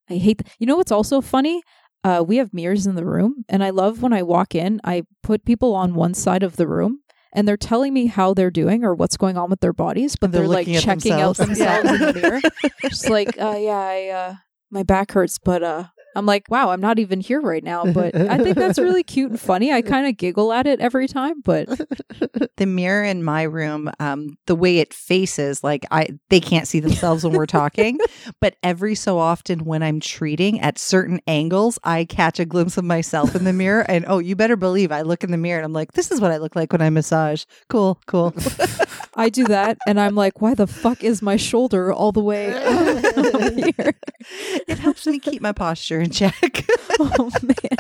i 0.09 0.15
hate 0.15 0.39
th- 0.39 0.53
you 0.59 0.67
know 0.67 0.77
what's 0.77 0.93
also 0.93 1.21
funny 1.21 1.63
uh 2.05 2.25
we 2.27 2.39
have 2.39 2.53
mirrors 2.53 2.87
in 2.87 2.95
the 2.97 3.05
room 3.05 3.45
and 3.49 3.63
i 3.63 3.71
love 3.71 4.03
when 4.03 4.13
i 4.13 4.23
walk 4.23 4.55
in 4.55 4.81
i 4.85 5.03
put 5.23 5.45
people 5.45 5.75
on 5.75 5.95
one 5.95 6.15
side 6.15 6.43
of 6.43 6.57
the 6.57 6.67
room 6.67 7.01
and 7.33 7.47
they're 7.47 7.57
telling 7.57 7.93
me 7.95 8.07
how 8.07 8.35
they're 8.35 8.51
doing 8.51 8.85
or 8.85 8.95
what's 8.95 9.17
going 9.17 9.37
on 9.37 9.51
with 9.51 9.61
their 9.61 9.73
bodies 9.73 10.17
but 10.17 10.33
they're 10.33 10.43
they're, 10.43 10.49
like 10.49 10.67
checking 10.67 11.13
out 11.13 11.37
themselves. 11.37 11.89
themselves 11.89 12.01
Yeah. 12.01 12.09
in 12.09 12.15
the 12.15 12.21
mirror 12.21 12.41
just 12.89 13.09
like 13.11 13.29
uh 13.41 13.57
yeah 13.59 13.71
i 13.79 14.09
uh 14.09 14.35
my 14.71 14.83
back 14.83 15.13
hurts 15.13 15.39
but 15.39 15.63
uh 15.63 15.85
I'm 16.17 16.27
like, 16.27 16.51
wow, 16.51 16.71
I'm 16.71 16.81
not 16.81 16.99
even 16.99 17.21
here 17.21 17.41
right 17.41 17.63
now, 17.63 17.85
but 17.85 18.15
I 18.15 18.39
think 18.39 18.57
that's 18.57 18.79
really 18.79 19.03
cute 19.03 19.31
and 19.31 19.41
funny. 19.41 19.73
I 19.73 19.83
kind 19.83 20.07
of 20.07 20.17
giggle 20.17 20.53
at 20.53 20.67
it 20.67 20.81
every 20.81 21.09
time, 21.09 21.41
but 21.43 21.69
the 22.57 22.67
mirror 22.67 23.03
in 23.03 23.25
my 23.25 23.43
room 23.43 23.91
um 23.99 24.37
the 24.47 24.55
way 24.55 24.79
it 24.79 24.93
faces 24.93 25.65
like 25.65 25.85
i 25.91 26.09
they 26.29 26.41
can't 26.41 26.69
see 26.69 26.81
themselves 26.81 27.25
when 27.25 27.33
we're 27.33 27.47
talking 27.47 27.99
but 28.41 28.57
every 28.63 28.95
so 28.95 29.19
often 29.19 29.65
when 29.65 29.83
i'm 29.83 30.01
treating 30.01 30.61
at 30.61 30.79
certain 30.79 31.21
angles 31.27 31.79
i 31.85 32.05
catch 32.05 32.39
a 32.39 32.45
glimpse 32.45 32.77
of 32.77 32.85
myself 32.85 33.35
in 33.35 33.45
the 33.45 33.53
mirror 33.53 33.81
and 33.89 34.05
oh 34.09 34.19
you 34.19 34.37
better 34.37 34.57
believe 34.57 34.93
i 34.93 35.03
look 35.03 35.25
in 35.25 35.31
the 35.31 35.37
mirror 35.37 35.59
and 35.59 35.65
i'm 35.65 35.73
like 35.73 35.93
this 35.93 36.11
is 36.11 36.21
what 36.21 36.31
i 36.31 36.37
look 36.37 36.55
like 36.55 36.73
when 36.73 36.83
i 36.83 36.91
massage 36.91 37.45
cool 37.69 38.01
cool 38.07 38.35
I 39.17 39.29
do 39.29 39.45
that, 39.47 39.79
and 39.87 40.01
I'm 40.01 40.15
like, 40.15 40.41
why 40.41 40.55
the 40.55 40.67
fuck 40.67 41.03
is 41.03 41.21
my 41.21 41.37
shoulder 41.37 41.93
all 41.93 42.13
the 42.13 42.21
way 42.23 42.55
up 43.17 43.41
here? 43.43 43.95
It 44.69 44.79
helps 44.79 45.07
me 45.07 45.19
keep 45.19 45.43
my 45.43 45.53
posture 45.53 46.01
in 46.01 46.11
check. 46.11 46.35
Oh 47.03 47.31
man. 47.43 47.79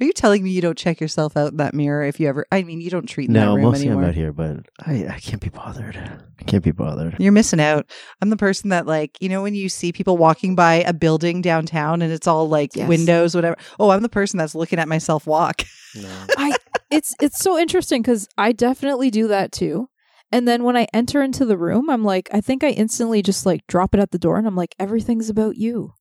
Are 0.00 0.04
you 0.06 0.12
telling 0.12 0.42
me 0.42 0.50
you 0.50 0.60
don't 0.62 0.78
check 0.78 1.00
yourself 1.00 1.36
out 1.36 1.52
in 1.52 1.56
that 1.58 1.74
mirror 1.74 2.02
if 2.04 2.18
you 2.18 2.26
ever? 2.28 2.46
I 2.50 2.62
mean, 2.62 2.80
you 2.80 2.90
don't 2.90 3.06
treat 3.06 3.28
in 3.28 3.34
that 3.34 3.40
No, 3.40 3.54
room 3.54 3.64
mostly 3.64 3.86
anymore. 3.86 4.02
I'm 4.04 4.08
out 4.08 4.14
here, 4.14 4.32
but 4.32 4.56
I, 4.84 5.06
I 5.08 5.18
can't 5.20 5.40
be 5.42 5.50
bothered. 5.50 5.96
I 5.96 6.42
can't 6.44 6.64
be 6.64 6.70
bothered. 6.72 7.16
You're 7.18 7.32
missing 7.32 7.60
out. 7.60 7.86
I'm 8.20 8.30
the 8.30 8.36
person 8.36 8.70
that 8.70 8.86
like, 8.86 9.16
you 9.20 9.28
know, 9.28 9.42
when 9.42 9.54
you 9.54 9.68
see 9.68 9.92
people 9.92 10.16
walking 10.16 10.54
by 10.56 10.76
a 10.76 10.92
building 10.92 11.42
downtown 11.42 12.02
and 12.02 12.12
it's 12.12 12.26
all 12.26 12.48
like 12.48 12.74
Yes. 12.74 12.88
windows, 12.88 13.34
whatever. 13.34 13.56
Oh, 13.78 13.90
I'm 13.90 14.02
the 14.02 14.08
person 14.08 14.38
that's 14.38 14.54
looking 14.54 14.78
at 14.78 14.88
myself 14.88 15.26
walk. 15.26 15.62
I 16.36 16.56
it's 16.94 17.14
it's 17.20 17.38
so 17.38 17.58
interesting 17.58 18.02
because 18.02 18.28
I 18.38 18.52
definitely 18.52 19.10
do 19.10 19.28
that 19.28 19.52
too. 19.52 19.88
And 20.32 20.48
then 20.48 20.64
when 20.64 20.76
I 20.76 20.86
enter 20.92 21.22
into 21.22 21.44
the 21.44 21.56
room, 21.56 21.88
I'm 21.88 22.02
like, 22.02 22.28
I 22.32 22.40
think 22.40 22.64
I 22.64 22.70
instantly 22.70 23.22
just 23.22 23.46
like 23.46 23.66
drop 23.68 23.94
it 23.94 24.00
at 24.00 24.10
the 24.10 24.18
door, 24.18 24.36
and 24.36 24.46
I'm 24.46 24.56
like, 24.56 24.74
everything's 24.78 25.28
about 25.28 25.56
you. 25.56 25.92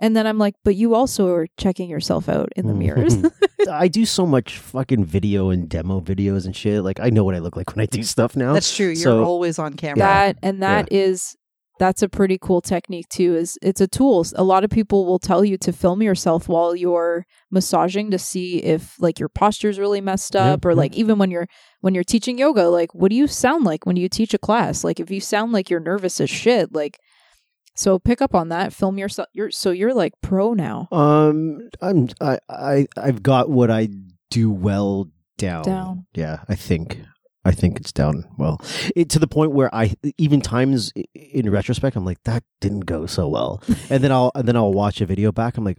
And 0.00 0.16
then 0.16 0.26
I'm 0.26 0.38
like, 0.38 0.54
but 0.64 0.76
you 0.76 0.94
also 0.94 1.32
are 1.34 1.48
checking 1.58 1.90
yourself 1.90 2.28
out 2.28 2.50
in 2.54 2.66
the 2.66 2.72
mm-hmm. 2.72 2.78
mirrors. 2.78 3.16
I 3.70 3.88
do 3.88 4.04
so 4.04 4.26
much 4.26 4.58
fucking 4.58 5.04
video 5.04 5.50
and 5.50 5.68
demo 5.68 6.00
videos 6.00 6.46
and 6.46 6.54
shit. 6.54 6.84
Like 6.84 7.00
I 7.00 7.10
know 7.10 7.24
what 7.24 7.34
I 7.34 7.40
look 7.40 7.56
like 7.56 7.74
when 7.74 7.82
I 7.82 7.86
do 7.86 8.02
stuff 8.04 8.36
now. 8.36 8.52
That's 8.52 8.74
true. 8.74 8.86
You're 8.88 8.96
So- 8.96 9.24
always 9.24 9.58
on 9.58 9.74
camera. 9.74 9.98
that 9.98 10.38
and 10.42 10.62
that 10.62 10.92
is 10.92 11.36
that's 11.78 12.02
a 12.02 12.08
pretty 12.08 12.38
cool 12.40 12.60
technique 12.60 13.08
too 13.08 13.34
is 13.34 13.58
it's 13.62 13.80
a 13.80 13.86
tool 13.86 14.24
a 14.34 14.44
lot 14.44 14.64
of 14.64 14.70
people 14.70 15.06
will 15.06 15.18
tell 15.18 15.44
you 15.44 15.56
to 15.56 15.72
film 15.72 16.02
yourself 16.02 16.48
while 16.48 16.74
you're 16.74 17.24
massaging 17.50 18.10
to 18.10 18.18
see 18.18 18.58
if 18.58 19.00
like 19.00 19.18
your 19.18 19.28
posture's 19.28 19.78
really 19.78 20.00
messed 20.00 20.36
up 20.36 20.64
or 20.64 20.70
yeah. 20.70 20.76
like 20.76 20.94
even 20.94 21.18
when 21.18 21.30
you're 21.30 21.46
when 21.80 21.94
you're 21.94 22.04
teaching 22.04 22.38
yoga 22.38 22.68
like 22.68 22.94
what 22.94 23.10
do 23.10 23.16
you 23.16 23.26
sound 23.26 23.64
like 23.64 23.86
when 23.86 23.96
you 23.96 24.08
teach 24.08 24.34
a 24.34 24.38
class 24.38 24.84
like 24.84 25.00
if 25.00 25.10
you 25.10 25.20
sound 25.20 25.52
like 25.52 25.70
you're 25.70 25.80
nervous 25.80 26.20
as 26.20 26.30
shit 26.30 26.72
like 26.72 26.98
so 27.74 27.98
pick 27.98 28.20
up 28.20 28.34
on 28.34 28.48
that 28.48 28.72
film 28.72 28.98
yourself 28.98 29.28
you're 29.32 29.50
so 29.50 29.70
you're 29.70 29.94
like 29.94 30.12
pro 30.22 30.52
now 30.52 30.88
Um, 30.90 31.68
I'm 31.80 32.08
I 32.20 32.38
I 32.48 32.86
I've 32.96 33.22
got 33.22 33.50
what 33.50 33.70
I 33.70 33.88
do 34.30 34.50
well 34.50 35.08
down. 35.38 35.62
Down. 35.62 36.06
Yeah, 36.14 36.40
I 36.48 36.54
think 36.54 37.00
I 37.48 37.52
think 37.52 37.78
it's 37.80 37.92
down 37.92 38.24
well. 38.36 38.60
It, 38.94 39.08
to 39.10 39.18
the 39.18 39.26
point 39.26 39.52
where 39.52 39.74
I 39.74 39.94
even 40.18 40.40
times 40.40 40.92
in 41.14 41.50
retrospect 41.50 41.96
I'm 41.96 42.04
like 42.04 42.22
that 42.24 42.42
didn't 42.60 42.86
go 42.86 43.06
so 43.06 43.28
well, 43.28 43.62
and 43.90 44.02
then 44.04 44.12
I'll 44.12 44.30
and 44.34 44.46
then 44.46 44.56
I'll 44.56 44.72
watch 44.72 45.00
a 45.00 45.06
video 45.06 45.32
back. 45.32 45.56
I'm 45.56 45.64
like, 45.64 45.78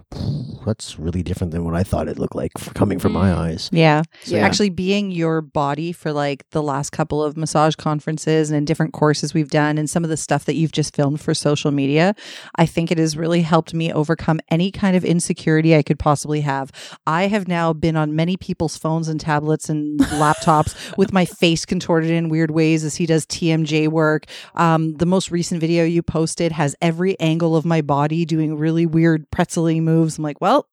that's 0.66 1.00
really 1.00 1.24
different 1.24 1.52
than 1.52 1.64
what 1.64 1.76
I 1.76 1.84
thought 1.84 2.08
it 2.08 2.20
looked 2.20 2.36
like 2.36 2.54
coming 2.74 3.00
from 3.00 3.14
my 3.14 3.30
Mm. 3.30 3.38
eyes. 3.38 3.70
Yeah. 3.72 4.04
Yeah. 4.26 4.40
Actually, 4.40 4.70
being 4.70 5.12
your 5.12 5.42
body 5.42 5.92
for 5.92 6.12
like 6.12 6.50
the 6.52 6.64
last 6.64 6.92
couple 6.92 7.24
of 7.24 7.38
massage 7.38 7.76
conferences 7.76 8.50
and 8.50 8.58
in 8.58 8.66
different 8.66 8.94
courses 8.94 9.34
we've 9.34 9.50
done, 9.50 9.78
and 9.78 9.90
some 9.90 10.04
of 10.04 10.10
the 10.10 10.18
stuff 10.18 10.46
that 10.46 10.56
you've 10.56 10.72
just 10.72 10.96
filmed 10.96 11.22
for 11.22 11.34
social 11.34 11.72
media, 11.72 12.16
I 12.56 12.66
think 12.66 12.92
it 12.92 12.98
has 12.98 13.16
really 13.18 13.42
helped 13.42 13.74
me 13.74 13.92
overcome 13.94 14.40
any 14.50 14.72
kind 14.72 14.96
of 14.96 15.06
insecurity 15.06 15.76
I 15.76 15.84
could 15.84 16.00
possibly 16.00 16.42
have. 16.42 16.72
I 17.06 17.28
have 17.28 17.48
now 17.48 17.74
been 17.74 17.96
on 17.96 18.16
many 18.16 18.36
people's 18.38 18.78
phones 18.78 19.08
and 19.08 19.20
tablets 19.20 19.70
and 19.70 20.00
laptops 20.00 20.76
with 20.98 21.14
my 21.14 21.26
face 21.26 21.59
contorted 21.66 22.10
in 22.12 22.30
weird 22.30 22.52
ways 22.52 22.84
as 22.84 22.96
he 22.96 23.06
does 23.06 23.26
TMJ 23.26 23.88
work. 23.88 24.26
Um, 24.56 24.94
the 24.96 25.06
most 25.06 25.32
recent 25.32 25.62
video 25.62 25.84
you 25.86 26.02
posted 26.04 26.52
has 26.52 26.76
every 26.82 27.20
angle 27.20 27.56
of 27.56 27.66
my 27.66 27.82
body 27.82 28.26
doing 28.26 28.58
really 28.58 28.86
weird 28.86 29.30
pretzely 29.32 29.80
moves. 29.80 30.18
I'm 30.18 30.24
like, 30.24 30.42
well, 30.42 30.68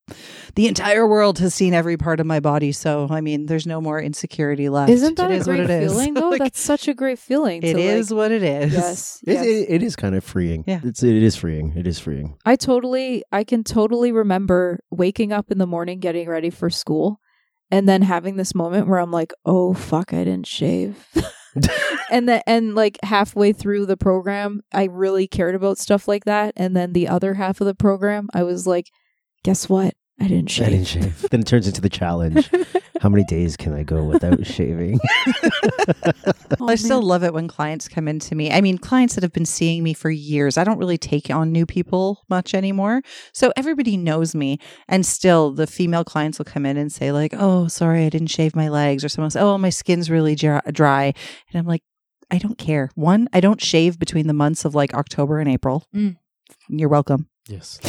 the 0.54 0.68
entire 0.68 1.06
world 1.06 1.38
has 1.40 1.54
seen 1.54 1.74
every 1.74 1.96
part 1.96 2.20
of 2.20 2.26
my 2.26 2.40
body. 2.40 2.72
So, 2.72 3.06
I 3.10 3.20
mean, 3.20 3.46
there's 3.46 3.66
no 3.66 3.80
more 3.80 4.00
insecurity 4.00 4.68
left. 4.68 4.90
isn't 4.90 5.16
that 5.16 5.30
It 5.30 5.34
a 5.34 5.36
is 5.38 5.46
what 5.46 5.56
great 5.56 5.70
it 5.70 5.82
is. 5.82 5.92
feeling 5.92 6.14
though 6.14 6.28
Like, 6.30 6.40
that's 6.40 6.60
such 6.60 6.88
a 6.88 6.94
great 6.94 7.18
feeling 7.18 7.62
it 7.62 7.74
to, 7.74 7.80
is 7.80 8.10
like, 8.10 8.16
what 8.18 8.32
it 8.32 8.42
is. 8.42 8.72
yes, 8.72 9.20
It, 9.26 9.32
yes. 9.32 9.44
it, 9.46 9.66
it 9.70 9.82
is 9.82 9.96
kind 9.96 10.14
of 10.14 10.24
freeing. 10.24 10.64
Yeah. 10.66 10.80
it's 10.84 11.02
it 11.02 11.22
is 11.22 11.36
freeing. 11.36 11.72
It 11.76 11.86
is 11.86 11.98
freeing. 11.98 12.36
I 12.44 12.56
totally, 12.56 13.22
I 13.32 13.44
can 13.44 13.64
totally 13.64 14.12
remember 14.12 14.80
waking 14.90 15.32
up 15.32 15.50
in 15.50 15.58
the 15.58 15.66
morning, 15.66 16.00
getting 16.00 16.28
ready 16.28 16.50
for 16.50 16.70
school, 16.70 17.20
and 17.70 17.88
then 17.88 18.02
having 18.02 18.36
this 18.36 18.54
moment 18.54 18.88
where 18.88 18.98
I'm 18.98 19.10
like, 19.10 19.32
"Oh 19.44 19.74
fuck, 19.74 20.12
I 20.12 20.24
didn't 20.24 20.46
shave." 20.46 21.06
and 22.10 22.28
then, 22.28 22.42
and 22.46 22.74
like 22.74 22.98
halfway 23.02 23.52
through 23.52 23.86
the 23.86 23.96
program, 23.96 24.62
I 24.72 24.84
really 24.84 25.26
cared 25.26 25.54
about 25.54 25.78
stuff 25.78 26.06
like 26.08 26.24
that, 26.24 26.52
and 26.56 26.76
then 26.76 26.92
the 26.92 27.08
other 27.08 27.34
half 27.34 27.60
of 27.60 27.66
the 27.66 27.74
program, 27.74 28.28
I 28.34 28.42
was 28.42 28.66
like, 28.66 28.90
"Guess 29.44 29.68
what? 29.68 29.94
I 30.20 30.28
didn't 30.28 30.50
shave." 30.50 30.66
I 30.66 30.70
didn't 30.70 30.86
shave. 30.86 31.26
then 31.30 31.40
it 31.40 31.46
turns 31.46 31.66
into 31.66 31.80
the 31.80 31.88
challenge. 31.88 32.50
How 33.00 33.10
many 33.10 33.24
days 33.24 33.56
can 33.56 33.74
I 33.74 33.82
go 33.82 34.02
without 34.04 34.44
shaving? 34.46 34.98
Oh, 36.60 36.68
I 36.68 36.76
still 36.76 37.02
love 37.02 37.22
it 37.22 37.34
when 37.34 37.48
clients 37.48 37.88
come 37.88 38.08
into 38.08 38.34
me. 38.34 38.50
I 38.50 38.60
mean, 38.60 38.78
clients 38.78 39.14
that 39.14 39.22
have 39.22 39.32
been 39.32 39.46
seeing 39.46 39.82
me 39.82 39.92
for 39.92 40.10
years. 40.10 40.56
I 40.56 40.64
don't 40.64 40.78
really 40.78 40.96
take 40.96 41.28
on 41.28 41.52
new 41.52 41.66
people 41.66 42.24
much 42.30 42.54
anymore. 42.54 43.02
So 43.32 43.52
everybody 43.56 43.96
knows 43.96 44.34
me. 44.34 44.58
And 44.88 45.04
still, 45.04 45.52
the 45.52 45.66
female 45.66 46.04
clients 46.04 46.38
will 46.38 46.44
come 46.44 46.64
in 46.64 46.76
and 46.76 46.90
say, 46.90 47.12
like, 47.12 47.34
oh, 47.36 47.68
sorry, 47.68 48.06
I 48.06 48.08
didn't 48.08 48.28
shave 48.28 48.56
my 48.56 48.68
legs. 48.68 49.04
Or 49.04 49.08
someone 49.08 49.30
says, 49.30 49.42
oh, 49.42 49.58
my 49.58 49.70
skin's 49.70 50.08
really 50.10 50.34
dry. 50.34 50.60
dry. 50.70 51.04
And 51.04 51.58
I'm 51.58 51.66
like, 51.66 51.82
I 52.30 52.38
don't 52.38 52.58
care. 52.58 52.90
One, 52.94 53.28
I 53.32 53.40
don't 53.40 53.60
shave 53.60 53.98
between 53.98 54.26
the 54.26 54.32
months 54.32 54.64
of 54.64 54.74
like 54.74 54.94
October 54.94 55.38
and 55.40 55.48
April. 55.48 55.86
Mm. 55.94 56.16
You're 56.68 56.88
welcome. 56.88 57.28
Yes. 57.48 57.78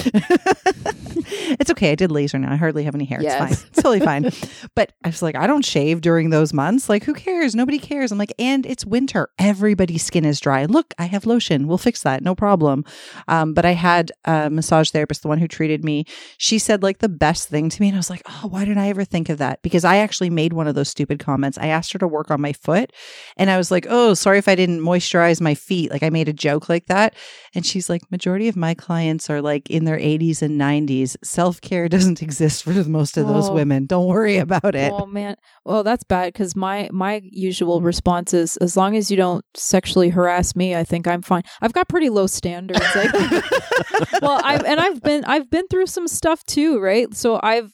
it's 1.60 1.72
okay. 1.72 1.92
I 1.92 1.96
did 1.96 2.12
laser 2.12 2.38
now. 2.38 2.52
I 2.52 2.56
hardly 2.56 2.84
have 2.84 2.96
any 2.96 3.06
hair. 3.06 3.22
Yes. 3.22 3.52
It's 3.52 3.62
fine. 3.62 3.68
It's 3.70 3.82
totally 3.82 4.00
fine. 4.00 4.32
But 4.76 4.92
I 5.04 5.10
was 5.10 5.22
like, 5.22 5.36
I 5.36 5.48
don't 5.48 5.66
shave 5.66 6.02
during 6.02 6.30
those 6.30 6.54
months. 6.54 6.88
Like, 6.90 7.04
who 7.04 7.14
cares? 7.14 7.56
Nobody 7.56 7.80
cares. 7.80 8.12
I'm 8.12 8.18
like, 8.18 8.34
and 8.38 8.66
it's 8.66 8.86
winter. 8.86 9.30
Everybody's 9.40 10.04
skin 10.04 10.26
is 10.26 10.40
dry. 10.40 10.66
Look, 10.66 10.94
I 11.00 11.06
have 11.06 11.26
lotion. 11.26 11.68
We'll 11.68 11.78
fix 11.80 12.04
that. 12.04 12.22
No 12.22 12.36
problem. 12.36 12.86
Um, 13.28 13.54
but 13.54 13.66
I 13.66 13.72
had 13.72 14.12
a 14.26 14.50
massage 14.50 14.92
therapist, 14.92 15.24
the 15.24 15.28
one 15.30 15.40
who 15.40 15.48
treated 15.48 15.84
me. 15.84 16.06
She 16.38 16.60
said 16.60 16.84
like 16.84 17.00
the 17.00 17.10
best 17.10 17.50
thing 17.50 17.70
to 17.70 17.82
me. 17.82 17.88
And 17.88 17.96
I 17.96 18.00
was 18.00 18.10
like, 18.10 18.22
oh, 18.28 18.48
why 18.50 18.66
didn't 18.66 18.78
I 18.78 18.90
ever 18.90 19.04
think 19.04 19.30
of 19.30 19.40
that? 19.40 19.62
Because 19.64 19.84
I 19.84 19.98
actually 19.98 20.30
made 20.30 20.54
one 20.54 20.68
of 20.68 20.76
those 20.76 20.90
stupid 20.90 21.20
comments. 21.20 21.58
I 21.58 21.68
asked 21.68 21.94
her 21.94 22.00
to 22.00 22.08
work 22.08 22.30
on 22.30 22.42
my 22.42 22.54
foot. 22.54 22.92
And 23.36 23.50
I 23.50 23.58
was 23.58 23.72
like, 23.72 23.88
oh, 23.90 24.14
sorry 24.14 24.38
if 24.38 24.48
I 24.48 24.56
didn't 24.56 24.82
moisturize 24.82 25.42
my 25.42 25.56
feet. 25.56 25.92
Like 25.92 26.04
I 26.04 26.10
made 26.10 26.30
a 26.30 26.34
joke 26.34 26.70
like 26.70 26.86
that. 26.88 27.16
And 27.56 27.66
she's 27.66 27.90
like, 27.90 28.12
majority 28.12 28.48
of 28.48 28.56
my 28.56 28.74
clients 28.74 29.30
are 29.30 29.42
like 29.48 29.70
in 29.72 29.86
their 29.86 29.98
80s 29.98 30.42
and 30.44 30.60
90s. 30.62 31.16
Self 31.24 31.60
care 31.62 31.90
doesn't 31.96 32.22
exist 32.22 32.64
for 32.64 32.72
most 32.88 33.18
of 33.18 33.28
those 33.28 33.50
Oh. 33.50 33.54
women. 33.54 33.88
Don't 33.88 34.06
worry 34.06 34.38
about 34.38 34.76
it. 34.76 34.92
Oh 34.94 35.08
man, 35.08 35.36
well 35.66 35.84
that's 35.84 36.04
bad 36.04 36.34
because 36.34 36.56
my 36.56 36.90
my 36.92 37.22
usual 37.24 37.82
response 37.82 38.34
is 38.34 38.58
as 38.58 38.78
long 38.78 38.96
as 38.96 39.10
you 39.10 39.18
don't 39.18 39.44
sexually 39.56 40.10
harass 40.10 40.56
me, 40.56 40.76
I 40.76 40.84
think 40.84 41.08
I'm 41.08 41.22
fine. 41.24 41.42
I've 41.62 41.74
got 41.74 41.90
pretty 41.90 42.10
low 42.10 42.28
standards. 42.28 42.86
Like, 42.96 43.12
well, 44.22 44.40
I've 44.44 44.64
and 44.66 44.80
I've 44.80 45.02
been 45.02 45.24
I've 45.26 45.50
been 45.50 45.68
through 45.68 45.88
some 45.88 46.08
stuff 46.08 46.44
too, 46.46 46.80
right? 46.80 47.14
So 47.16 47.40
I've, 47.42 47.72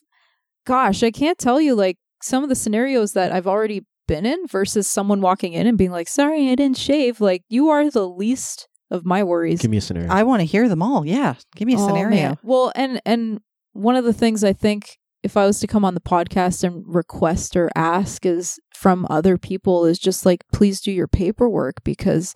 gosh, 0.66 1.04
I 1.04 1.12
can't 1.12 1.38
tell 1.38 1.60
you 1.60 1.76
like 1.76 1.98
some 2.22 2.44
of 2.44 2.50
the 2.50 2.56
scenarios 2.56 3.14
that 3.14 3.32
I've 3.34 3.48
already 3.48 3.82
been 4.08 4.26
in 4.26 4.48
versus 4.48 4.88
someone 4.90 5.22
walking 5.22 5.54
in 5.54 5.66
and 5.68 5.78
being 5.78 5.92
like, 5.92 6.08
"Sorry, 6.08 6.50
I 6.50 6.56
didn't 6.56 6.78
shave." 6.78 7.20
Like 7.22 7.44
you 7.50 7.70
are 7.70 7.90
the 7.90 8.08
least 8.08 8.68
of 8.94 9.06
my 9.06 9.24
worries. 9.24 9.62
Give 9.62 9.72
me 9.72 9.78
a 9.78 9.82
scenario. 9.82 10.10
I 10.12 10.24
want 10.24 10.40
to 10.40 10.46
hear 10.46 10.70
them 10.70 10.82
all. 10.82 11.06
Yeah. 11.06 11.36
Give 11.56 11.66
me 11.68 11.74
a 11.76 11.80
Oh, 11.80 11.88
scenario. 11.88 12.10
man. 12.16 12.38
Well, 12.44 12.72
and 12.76 13.02
and 13.06 13.40
one 13.74 13.96
of 13.98 14.06
the 14.06 14.14
things 14.14 14.44
I 14.44 14.54
think 14.54 14.98
if 15.24 15.36
I 15.38 15.46
was 15.46 15.60
to 15.62 15.68
come 15.68 15.84
on 15.86 15.94
the 15.94 16.02
podcast 16.02 16.64
and 16.64 16.84
request 16.86 17.56
or 17.56 17.70
ask 17.76 18.26
is 18.26 18.60
from 18.76 19.06
other 19.10 19.38
people 19.38 19.86
is 19.86 19.98
just 20.00 20.26
like 20.26 20.44
please 20.54 20.80
do 20.82 20.92
your 20.92 21.08
paperwork 21.08 21.76
because 21.84 22.34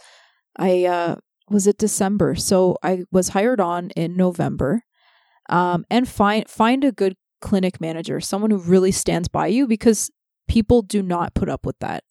I 0.57 0.85
uh 0.85 1.15
was 1.49 1.67
it 1.67 1.77
December. 1.77 2.35
So 2.35 2.77
I 2.83 3.03
was 3.11 3.29
hired 3.29 3.59
on 3.61 3.89
in 3.91 4.15
November. 4.17 4.81
Um 5.49 5.85
and 5.89 6.07
find 6.09 6.49
find 6.49 6.83
a 6.83 6.91
good 6.91 7.15
clinic 7.39 7.79
manager, 7.79 8.19
someone 8.19 8.51
who 8.51 8.57
really 8.57 8.91
stands 8.91 9.27
by 9.27 9.47
you 9.47 9.67
because 9.67 10.09
people 10.47 10.81
do 10.81 11.03
not 11.03 11.35
put 11.35 11.49
up 11.49 11.65
with 11.65 11.77
that. 11.79 12.03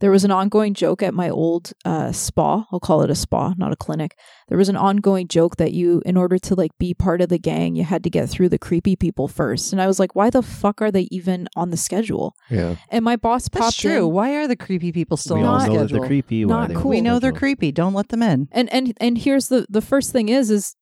There 0.00 0.10
was 0.10 0.24
an 0.24 0.30
ongoing 0.30 0.74
joke 0.74 1.02
at 1.02 1.14
my 1.14 1.30
old 1.30 1.72
uh, 1.84 2.12
spa. 2.12 2.66
I'll 2.70 2.80
call 2.80 3.02
it 3.02 3.10
a 3.10 3.14
spa, 3.14 3.54
not 3.56 3.72
a 3.72 3.76
clinic 3.76 4.16
there 4.48 4.58
was 4.58 4.68
an 4.68 4.76
ongoing 4.76 5.28
joke 5.28 5.56
that 5.56 5.72
you 5.72 6.02
in 6.04 6.16
order 6.16 6.38
to 6.38 6.54
like 6.54 6.72
be 6.78 6.94
part 6.94 7.20
of 7.20 7.28
the 7.28 7.38
gang 7.38 7.74
you 7.74 7.84
had 7.84 8.04
to 8.04 8.10
get 8.10 8.28
through 8.28 8.48
the 8.48 8.58
creepy 8.58 8.96
people 8.96 9.28
first 9.28 9.72
and 9.72 9.80
i 9.80 9.86
was 9.86 9.98
like 9.98 10.14
why 10.14 10.30
the 10.30 10.42
fuck 10.42 10.82
are 10.82 10.90
they 10.90 11.08
even 11.10 11.48
on 11.56 11.70
the 11.70 11.76
schedule 11.76 12.34
yeah. 12.50 12.76
and 12.90 13.04
my 13.04 13.16
boss 13.16 13.48
popped 13.48 13.64
That's 13.64 13.76
true. 13.76 14.06
in 14.06 14.12
Why 14.12 14.34
are 14.34 14.46
the 14.48 14.56
creepy 14.56 14.92
people 14.92 15.16
still 15.16 15.36
we 15.36 15.42
on 15.42 15.48
all 15.48 15.58
the 15.60 15.66
know 15.66 15.72
that 15.72 15.78
schedule? 15.88 16.00
they're 16.00 16.08
creepy. 16.08 16.44
why 16.44 16.54
Not 16.60 16.68
they 16.68 16.74
cool. 16.74 16.90
We 16.90 17.00
know 17.00 17.18
they're 17.18 17.32
creepy. 17.32 17.72
Don't 17.72 17.94
let 17.94 18.08
them 18.08 18.22
in. 18.22 18.48
and 18.52 18.72
and 18.72 18.92
and 19.00 19.18
here's 19.18 19.48
the 19.48 19.66
the 19.68 19.80
first 19.80 20.12
thing 20.12 20.28
is 20.28 20.50
is 20.50 20.76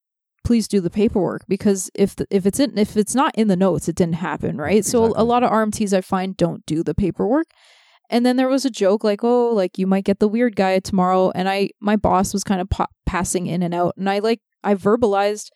please 0.45 0.67
do 0.67 0.81
the 0.81 0.91
paperwork 0.91 1.43
because 1.49 1.91
if 1.95 2.17
the, 2.17 2.27
if 2.31 2.47
it's 2.47 2.59
in 2.59 2.77
if 2.77 2.97
it's 2.97 3.15
not 3.15 3.35
in 3.37 3.49
the 3.49 3.57
notes 3.57 3.89
it 3.89 3.95
didn't 3.95 4.15
happen 4.17 4.57
right 4.57 4.85
so 4.85 5.13
a 5.17 5.23
lot 5.25 5.45
of 5.45 5.51
rmts 5.51 5.93
i 5.97 6.01
find 6.01 6.37
don't 6.37 6.67
do 6.67 6.83
the 6.83 6.95
paperwork 6.95 7.47
and 8.13 8.25
then 8.25 8.37
there 8.37 8.49
was 8.49 8.65
a 8.65 8.71
joke 8.71 9.03
like 9.03 9.25
oh 9.25 9.49
like 9.49 9.79
you 9.79 9.87
might 9.87 10.05
get 10.05 10.21
the 10.21 10.29
weird 10.29 10.55
guy 10.55 10.79
tomorrow 10.79 11.33
and 11.35 11.49
i 11.49 11.69
my 11.81 11.97
boss 11.97 12.33
was 12.33 12.45
kind 12.45 12.61
of 12.61 12.71
pa- 12.71 12.87
passing 13.07 13.47
in 13.47 13.63
and 13.63 13.75
out 13.75 13.95
and 13.97 14.09
i 14.09 14.21
like 14.21 14.41
i 14.63 14.75
verbalized 14.75 15.51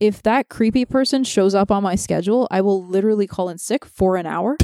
if 0.00 0.22
that 0.22 0.48
creepy 0.48 0.84
person 0.84 1.22
shows 1.24 1.54
up 1.54 1.70
on 1.70 1.82
my 1.82 1.94
schedule, 1.94 2.48
I 2.50 2.60
will 2.60 2.84
literally 2.84 3.26
call 3.26 3.48
in 3.48 3.58
sick 3.58 3.84
for 3.84 4.16
an 4.16 4.26
hour. 4.26 4.56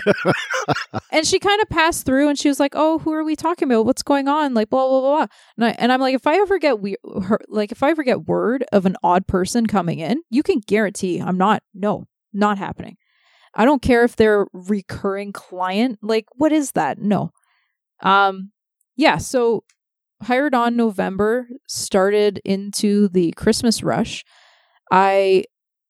and 1.12 1.26
she 1.26 1.38
kind 1.38 1.62
of 1.62 1.68
passed 1.68 2.04
through 2.04 2.28
and 2.28 2.38
she 2.38 2.48
was 2.48 2.58
like, 2.58 2.72
"Oh, 2.74 2.98
who 2.98 3.12
are 3.12 3.24
we 3.24 3.36
talking 3.36 3.70
about? 3.70 3.86
What's 3.86 4.02
going 4.02 4.28
on?" 4.28 4.54
Like 4.54 4.70
blah 4.70 4.86
blah 4.88 5.00
blah. 5.00 5.16
blah. 5.16 5.26
And 5.56 5.64
I 5.66 5.70
and 5.78 5.92
I'm 5.92 6.00
like, 6.00 6.14
if 6.14 6.26
I 6.26 6.36
ever 6.36 6.58
get 6.58 6.80
we 6.80 6.96
her, 7.22 7.40
like 7.48 7.70
if 7.70 7.82
I 7.82 7.90
ever 7.90 8.02
get 8.02 8.26
word 8.26 8.64
of 8.72 8.86
an 8.86 8.96
odd 9.02 9.26
person 9.26 9.66
coming 9.66 10.00
in, 10.00 10.22
you 10.30 10.42
can 10.42 10.60
guarantee 10.66 11.20
I'm 11.20 11.38
not 11.38 11.62
no, 11.74 12.06
not 12.32 12.58
happening. 12.58 12.96
I 13.54 13.64
don't 13.64 13.82
care 13.82 14.04
if 14.04 14.16
they're 14.16 14.46
recurring 14.52 15.32
client. 15.32 15.98
Like 16.02 16.26
what 16.34 16.52
is 16.52 16.72
that? 16.72 16.98
No. 16.98 17.30
Um 18.02 18.52
yeah, 18.96 19.18
so 19.18 19.64
hired 20.22 20.54
on 20.54 20.76
November, 20.76 21.48
started 21.66 22.40
into 22.44 23.08
the 23.08 23.32
Christmas 23.32 23.82
rush. 23.82 24.24
I 24.92 25.44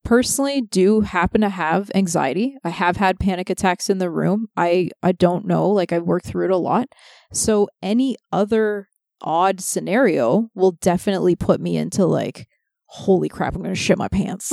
personally 0.05 0.61
do 0.61 1.01
happen 1.01 1.41
to 1.41 1.49
have 1.49 1.91
anxiety. 1.95 2.57
I 2.65 2.70
have 2.70 2.97
had 2.97 3.20
panic 3.20 3.51
attacks 3.51 3.91
in 3.91 3.99
the 3.99 4.11
room. 4.11 4.49
I 4.57 4.91
I 5.03 5.12
don't 5.12 5.47
know, 5.47 5.69
like 5.69 5.93
I've 5.93 6.05
worked 6.05 6.27
through 6.27 6.47
it 6.47 6.51
a 6.51 6.57
lot. 6.57 6.89
So 7.32 7.69
any 7.82 8.16
other 8.32 8.89
odd 9.23 9.61
scenario 9.61 10.49
will 10.55 10.73
definitely 10.73 11.37
put 11.37 11.61
me 11.61 11.77
into 11.77 12.07
like 12.07 12.47
holy 12.87 13.28
crap, 13.28 13.55
I'm 13.55 13.62
going 13.62 13.73
to 13.73 13.81
shit 13.81 13.99
my 13.99 14.09
pants 14.09 14.53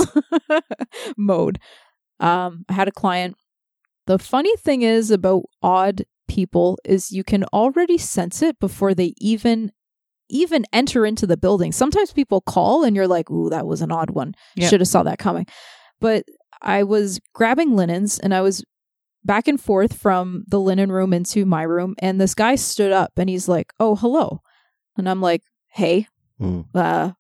mode. 1.18 1.60
Um 2.19 2.65
I 2.69 2.73
had 2.73 2.88
a 2.88 2.91
client 2.91 3.35
the 4.06 4.18
funny 4.18 4.56
thing 4.57 4.81
is 4.84 5.11
about 5.11 5.44
odd 5.61 6.03
people 6.27 6.77
is 6.85 7.11
you 7.11 7.23
can 7.23 7.44
already 7.53 7.98
sense 7.98 8.41
it 8.41 8.60
before 8.60 8.94
they 8.94 9.14
even 9.18 9.72
even 10.30 10.65
enter 10.73 11.06
into 11.06 11.26
the 11.26 11.38
building. 11.38 11.72
Sometimes 11.72 12.11
people 12.11 12.41
call 12.41 12.84
and 12.84 12.95
you're 12.95 13.07
like, 13.07 13.30
"Ooh, 13.31 13.49
that 13.49 13.65
was 13.65 13.81
an 13.81 13.91
odd 13.91 14.10
one. 14.10 14.34
Yeah. 14.56 14.68
Should 14.68 14.81
have 14.81 14.88
saw 14.89 15.03
that 15.03 15.19
coming." 15.19 15.45
But 16.02 16.26
I 16.61 16.84
was 16.84 17.19
grabbing 17.34 17.76
linens 17.76 18.19
and 18.19 18.34
I 18.34 18.41
was 18.41 18.64
back 19.23 19.48
and 19.48 19.60
forth 19.60 19.94
from 19.98 20.44
the 20.48 20.60
linen 20.60 20.91
room 20.91 21.14
into 21.14 21.45
my 21.45 21.64
room 21.64 21.95
and 21.99 22.19
this 22.19 22.34
guy 22.34 22.56
stood 22.56 22.91
up 22.91 23.11
and 23.18 23.30
he's 23.30 23.48
like, 23.48 23.72
"Oh, 23.80 23.95
hello." 23.95 24.41
And 24.98 25.10
I'm 25.10 25.22
like, 25.22 25.44
"Hey, 25.68 26.07
Mm. 26.41 26.65
uh 26.76 27.11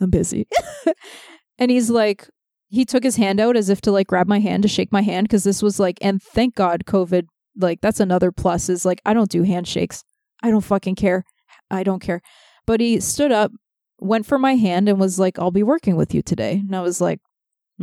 I'm 0.00 0.10
busy." 0.10 0.46
and 1.58 1.70
he's 1.70 1.90
like 1.90 2.28
he 2.74 2.84
took 2.84 3.04
his 3.04 3.16
hand 3.16 3.38
out 3.38 3.56
as 3.56 3.68
if 3.68 3.80
to 3.82 3.92
like 3.92 4.08
grab 4.08 4.26
my 4.26 4.40
hand 4.40 4.62
to 4.62 4.68
shake 4.68 4.90
my 4.90 5.02
hand 5.02 5.28
because 5.28 5.44
this 5.44 5.62
was 5.62 5.78
like 5.78 5.96
and 6.02 6.20
thank 6.20 6.54
god 6.56 6.84
covid 6.86 7.26
like 7.56 7.80
that's 7.80 8.00
another 8.00 8.32
plus 8.32 8.68
is 8.68 8.84
like 8.84 9.00
i 9.04 9.14
don't 9.14 9.30
do 9.30 9.42
handshakes. 9.44 10.02
I 10.42 10.50
don't 10.50 10.60
fucking 10.60 10.96
care. 10.96 11.24
I 11.70 11.84
don't 11.84 12.02
care. 12.02 12.20
But 12.66 12.80
he 12.80 13.00
stood 13.00 13.32
up 13.32 13.50
went 13.98 14.26
for 14.26 14.38
my 14.38 14.56
hand 14.56 14.88
and 14.88 15.00
was 15.00 15.18
like 15.18 15.38
i'll 15.38 15.50
be 15.50 15.62
working 15.62 15.96
with 15.96 16.12
you 16.12 16.20
today. 16.20 16.62
And 16.66 16.74
i 16.76 16.80
was 16.80 17.00
like 17.00 17.20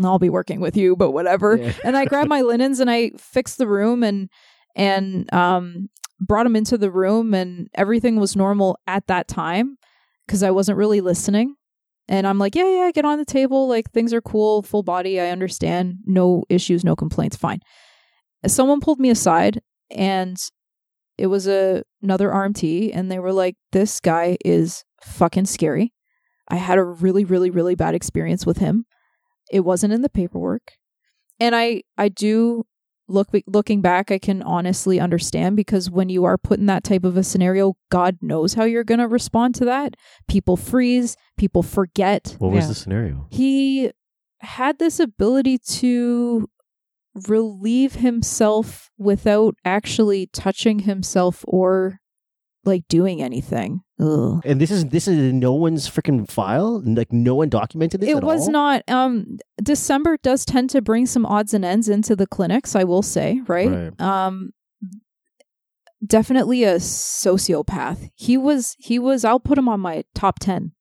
i'll 0.04 0.20
be 0.20 0.30
working 0.30 0.60
with 0.60 0.78
you 0.78 0.96
but 0.96 1.12
whatever. 1.12 1.58
Yeah. 1.58 1.74
and 1.84 1.98
i 1.98 2.06
grabbed 2.06 2.30
my 2.30 2.42
linens 2.52 2.80
and 2.80 2.92
i 2.92 3.12
fixed 3.18 3.58
the 3.58 3.68
room 3.68 4.04
and 4.04 4.30
and 4.76 5.34
um 5.34 5.90
brought 6.20 6.46
him 6.46 6.56
into 6.56 6.78
the 6.78 6.92
room 6.92 7.34
and 7.34 7.70
everything 7.74 8.20
was 8.20 8.36
normal 8.36 8.78
at 8.88 9.08
that 9.08 9.28
time 9.28 9.78
because 10.28 10.44
i 10.44 10.52
wasn't 10.52 10.78
really 10.78 11.02
listening 11.02 11.56
and 12.12 12.28
i'm 12.28 12.38
like 12.38 12.54
yeah 12.54 12.70
yeah 12.70 12.92
get 12.92 13.06
on 13.06 13.18
the 13.18 13.26
table 13.26 13.68
like 13.68 13.90
things 13.92 14.14
are 14.14 14.22
cool 14.22 14.62
full 14.62 14.84
body 14.84 15.20
i 15.20 15.30
understand 15.30 15.96
no 16.06 16.44
issues 16.48 16.84
no 16.84 16.96
complaints 16.96 17.36
fine 17.36 17.60
someone 18.46 18.80
pulled 18.80 19.00
me 19.00 19.10
aside 19.10 19.62
and 19.90 20.38
it 21.18 21.28
was 21.28 21.48
a 21.48 21.84
another 22.02 22.30
RMT 22.30 22.92
and 22.94 23.12
they 23.12 23.20
were 23.20 23.32
like 23.34 23.56
this 23.72 24.00
guy 24.00 24.38
is 24.44 24.84
fucking 25.04 25.46
scary. 25.46 25.94
I 26.48 26.56
had 26.56 26.80
a 26.80 26.84
really 26.84 27.26
really 27.26 27.50
really 27.50 27.76
bad 27.76 27.94
experience 27.94 28.46
with 28.46 28.58
him. 28.58 28.86
It 29.52 29.62
wasn't 29.62 29.94
in 29.94 30.02
the 30.02 30.10
paperwork. 30.10 30.74
And 31.40 31.56
I 31.56 31.84
I 31.98 32.10
do 32.10 32.64
look 33.12 33.30
looking 33.48 33.82
back 33.82 34.10
I 34.12 34.18
can 34.20 34.42
honestly 34.42 35.00
understand 35.00 35.56
because 35.56 35.90
when 35.90 36.10
you 36.10 36.24
are 36.26 36.38
put 36.38 36.60
in 36.60 36.66
that 36.68 36.84
type 36.84 37.04
of 37.04 37.18
a 37.18 37.24
scenario, 37.24 37.74
God 37.90 38.18
knows 38.22 38.54
how 38.56 38.64
you're 38.64 38.84
going 38.84 39.00
to 39.00 39.08
respond 39.08 39.56
to 39.56 39.66
that. 39.66 39.96
People 40.28 40.58
freeze, 40.58 41.18
people 41.38 41.64
forget 41.64 42.36
What 42.40 42.52
was 42.52 42.64
Yeah. 42.64 42.68
the 42.70 42.76
scenario? 42.76 43.28
he 43.32 43.92
had 44.40 44.80
this 44.80 45.00
ability 45.00 45.60
to 45.60 46.48
relieve 47.28 47.96
himself 47.96 48.90
without 48.98 49.56
actually 49.66 50.28
touching 50.34 50.80
himself 50.80 51.44
or 51.48 52.00
like 52.64 52.88
doing 52.88 53.22
anything. 53.22 53.82
Ugh. 54.02 54.42
And 54.46 54.60
this 54.60 54.72
is 54.72 54.86
this 54.86 55.08
is 55.08 55.32
no 55.32 55.54
one's 55.54 55.88
freaking 55.88 56.30
file. 56.30 56.82
Like 56.84 57.14
no 57.14 57.36
one 57.36 57.50
documented 57.50 58.02
this. 58.02 58.10
It 58.10 58.24
was 58.24 58.48
all? 58.48 58.52
not 58.52 58.90
um 58.90 59.38
December 59.62 60.18
does 60.18 60.44
tend 60.44 60.70
to 60.72 60.82
bring 60.82 61.06
some 61.06 61.26
odds 61.26 61.54
and 61.54 61.64
ends 61.64 61.88
into 61.88 62.16
the 62.16 62.26
clinics, 62.26 62.76
I 62.76 62.84
will 62.84 63.04
say, 63.04 63.42
right? 63.48 63.70
Right. 63.70 64.02
Um 64.02 64.54
definitely 66.06 66.64
a 66.64 66.76
sociopath. 66.78 68.10
He 68.16 68.38
was 68.38 68.76
he 68.80 68.98
was 68.98 69.24
I'll 69.24 69.40
put 69.40 69.58
him 69.58 69.70
on 69.70 69.80
my 69.80 70.04
top 70.16 70.40
10. 70.40 70.72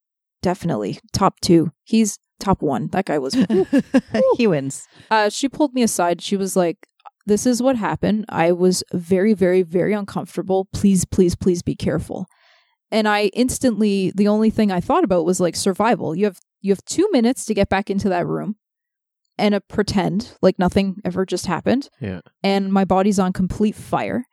Definitely. 0.42 0.98
Top 1.12 1.40
2. 1.40 1.70
He's 1.84 2.18
top 2.38 2.62
1. 2.62 2.88
That 2.92 3.04
guy 3.04 3.18
was 3.18 3.36
he 4.38 4.46
wins. 4.46 4.86
uh, 5.10 5.28
she 5.28 5.48
pulled 5.48 5.74
me 5.74 5.82
aside. 5.82 6.22
She 6.22 6.36
was 6.38 6.56
like, 6.56 6.86
This 7.26 7.44
is 7.44 7.60
what 7.60 7.76
happened. 7.76 8.24
I 8.30 8.52
was 8.52 8.82
very, 8.94 9.34
very, 9.34 9.60
very 9.60 9.92
uncomfortable. 9.92 10.68
Please, 10.72 11.04
please, 11.04 11.36
please 11.36 11.60
be 11.60 11.74
careful. 11.74 12.26
And 12.92 13.08
I 13.08 13.26
instantly, 13.26 14.12
the 14.14 14.28
only 14.28 14.50
thing 14.50 14.72
I 14.72 14.80
thought 14.80 15.04
about 15.04 15.24
was 15.24 15.40
like 15.40 15.56
survival. 15.56 16.14
You 16.14 16.24
have 16.24 16.38
you 16.60 16.72
have 16.72 16.84
two 16.84 17.08
minutes 17.12 17.44
to 17.46 17.54
get 17.54 17.68
back 17.68 17.88
into 17.88 18.08
that 18.10 18.26
room 18.26 18.56
and 19.38 19.54
uh, 19.54 19.60
pretend 19.68 20.36
like 20.42 20.58
nothing 20.58 20.96
ever 21.04 21.24
just 21.24 21.46
happened. 21.46 21.88
Yeah. 22.00 22.20
And 22.42 22.72
my 22.72 22.84
body's 22.84 23.18
on 23.18 23.32
complete 23.32 23.74
fire. 23.74 24.24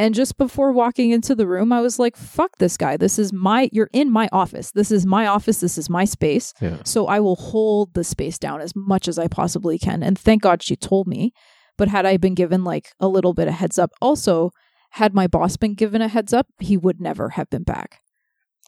And 0.00 0.14
just 0.14 0.38
before 0.38 0.70
walking 0.70 1.10
into 1.10 1.34
the 1.34 1.48
room, 1.48 1.72
I 1.72 1.80
was 1.80 1.98
like, 1.98 2.16
fuck 2.16 2.58
this 2.58 2.76
guy. 2.76 2.96
This 2.96 3.18
is 3.18 3.32
my, 3.32 3.68
you're 3.72 3.90
in 3.92 4.12
my 4.12 4.28
office. 4.30 4.70
This 4.70 4.92
is 4.92 5.04
my 5.04 5.26
office. 5.26 5.58
This 5.58 5.76
is 5.76 5.90
my 5.90 6.04
space. 6.04 6.54
Yeah. 6.60 6.76
So 6.84 7.08
I 7.08 7.18
will 7.18 7.34
hold 7.34 7.94
the 7.94 8.04
space 8.04 8.38
down 8.38 8.60
as 8.60 8.72
much 8.76 9.08
as 9.08 9.18
I 9.18 9.26
possibly 9.26 9.76
can. 9.76 10.04
And 10.04 10.16
thank 10.16 10.42
God 10.42 10.62
she 10.62 10.76
told 10.76 11.08
me. 11.08 11.32
But 11.76 11.88
had 11.88 12.06
I 12.06 12.16
been 12.16 12.34
given 12.34 12.62
like 12.62 12.92
a 13.00 13.08
little 13.08 13.34
bit 13.34 13.48
of 13.48 13.54
heads 13.54 13.76
up, 13.76 13.90
also, 14.00 14.50
had 14.90 15.14
my 15.14 15.26
boss 15.26 15.56
been 15.56 15.74
given 15.74 16.02
a 16.02 16.08
heads 16.08 16.32
up, 16.32 16.46
he 16.58 16.76
would 16.76 17.00
never 17.00 17.30
have 17.30 17.48
been 17.50 17.62
back. 17.62 18.00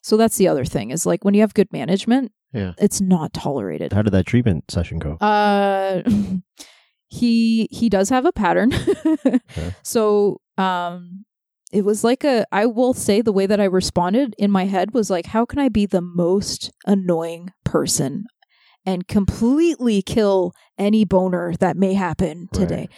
So 0.03 0.17
that's 0.17 0.37
the 0.37 0.49
other 0.49 0.65
thing 0.65 0.91
is 0.91 1.05
like 1.07 1.25
when 1.25 1.35
you 1.35 1.41
have 1.43 1.55
good 1.55 1.73
management, 1.73 2.33
Yeah. 2.53 2.73
it's 2.79 3.01
not 3.01 3.33
tolerated. 3.35 3.93
How 3.93 4.03
did 4.03 4.13
that 4.13 4.27
treatment 4.27 4.71
session 4.71 4.99
go? 4.99 5.15
Uh 5.15 6.03
he 7.09 7.69
he 7.71 7.89
does 7.89 8.09
have 8.09 8.25
a 8.25 8.33
pattern. 8.33 8.73
So 9.83 10.41
um 10.57 11.25
it 11.73 11.85
was 11.85 12.03
like 12.05 12.25
a 12.25 12.45
I 12.53 12.67
will 12.67 12.95
say 12.95 13.21
the 13.21 13.33
way 13.33 13.47
that 13.47 13.61
I 13.61 13.65
responded 13.65 14.35
in 14.39 14.51
my 14.51 14.65
head 14.65 14.93
was 14.95 15.11
like 15.11 15.27
how 15.27 15.45
can 15.45 15.59
I 15.59 15.69
be 15.69 15.87
the 15.87 16.01
most 16.01 16.71
annoying 16.87 17.53
person 17.65 18.25
and 18.87 19.07
completely 19.07 20.03
kill 20.03 20.53
any 20.79 21.05
boner 21.05 21.53
that 21.61 21.77
may 21.77 21.95
happen 21.95 22.49
today. 22.53 22.89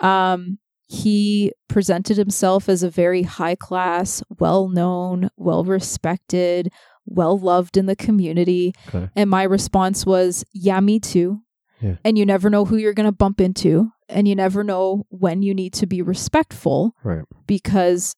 Um 0.00 0.58
he 0.86 1.52
presented 1.68 2.16
himself 2.16 2.68
as 2.68 2.82
a 2.82 2.90
very 2.90 3.22
high 3.22 3.54
class, 3.56 4.22
well 4.38 4.68
known, 4.68 5.28
well 5.36 5.64
respected, 5.64 6.70
well 7.06 7.38
loved 7.38 7.76
in 7.76 7.86
the 7.86 7.96
community. 7.96 8.72
Okay. 8.88 9.08
And 9.16 9.28
my 9.30 9.42
response 9.42 10.06
was, 10.06 10.44
Yeah, 10.52 10.80
me 10.80 11.00
too. 11.00 11.40
Yeah. 11.80 11.96
And 12.04 12.16
you 12.16 12.24
never 12.24 12.48
know 12.50 12.64
who 12.64 12.76
you're 12.76 12.94
going 12.94 13.06
to 13.06 13.12
bump 13.12 13.40
into. 13.40 13.90
And 14.08 14.28
you 14.28 14.34
never 14.36 14.62
know 14.62 15.04
when 15.08 15.42
you 15.42 15.52
need 15.52 15.72
to 15.74 15.86
be 15.86 16.00
respectful 16.00 16.94
Right. 17.02 17.24
because 17.48 18.14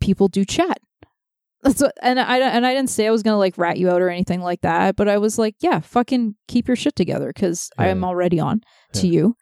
people 0.00 0.28
do 0.28 0.44
chat. 0.44 0.78
That's 1.62 1.80
what, 1.80 1.94
and 2.02 2.18
I 2.20 2.38
and 2.38 2.66
I 2.66 2.74
didn't 2.74 2.90
say 2.90 3.06
I 3.06 3.10
was 3.12 3.22
gonna 3.22 3.38
like 3.38 3.56
rat 3.56 3.78
you 3.78 3.88
out 3.88 4.02
or 4.02 4.08
anything 4.10 4.40
like 4.42 4.62
that, 4.62 4.96
but 4.96 5.08
I 5.08 5.16
was 5.18 5.38
like, 5.38 5.54
yeah, 5.60 5.78
fucking 5.80 6.34
keep 6.48 6.66
your 6.66 6.76
shit 6.76 6.96
together 6.96 7.28
because 7.32 7.70
I 7.78 7.86
am 7.86 8.02
already 8.04 8.40
on 8.40 8.62
to 8.94 9.06
Yeah. 9.06 9.12
you. 9.12 9.36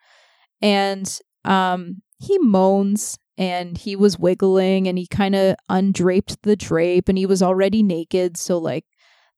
And 0.60 1.18
um, 1.46 2.02
he 2.20 2.38
moans 2.38 3.18
and 3.38 3.78
he 3.78 3.96
was 3.96 4.18
wiggling 4.18 4.86
and 4.86 4.98
he 4.98 5.06
kind 5.06 5.34
of 5.34 5.56
undraped 5.68 6.42
the 6.42 6.54
drape 6.56 7.08
and 7.08 7.16
he 7.18 7.26
was 7.26 7.42
already 7.42 7.82
naked, 7.82 8.36
so 8.36 8.58
like 8.58 8.84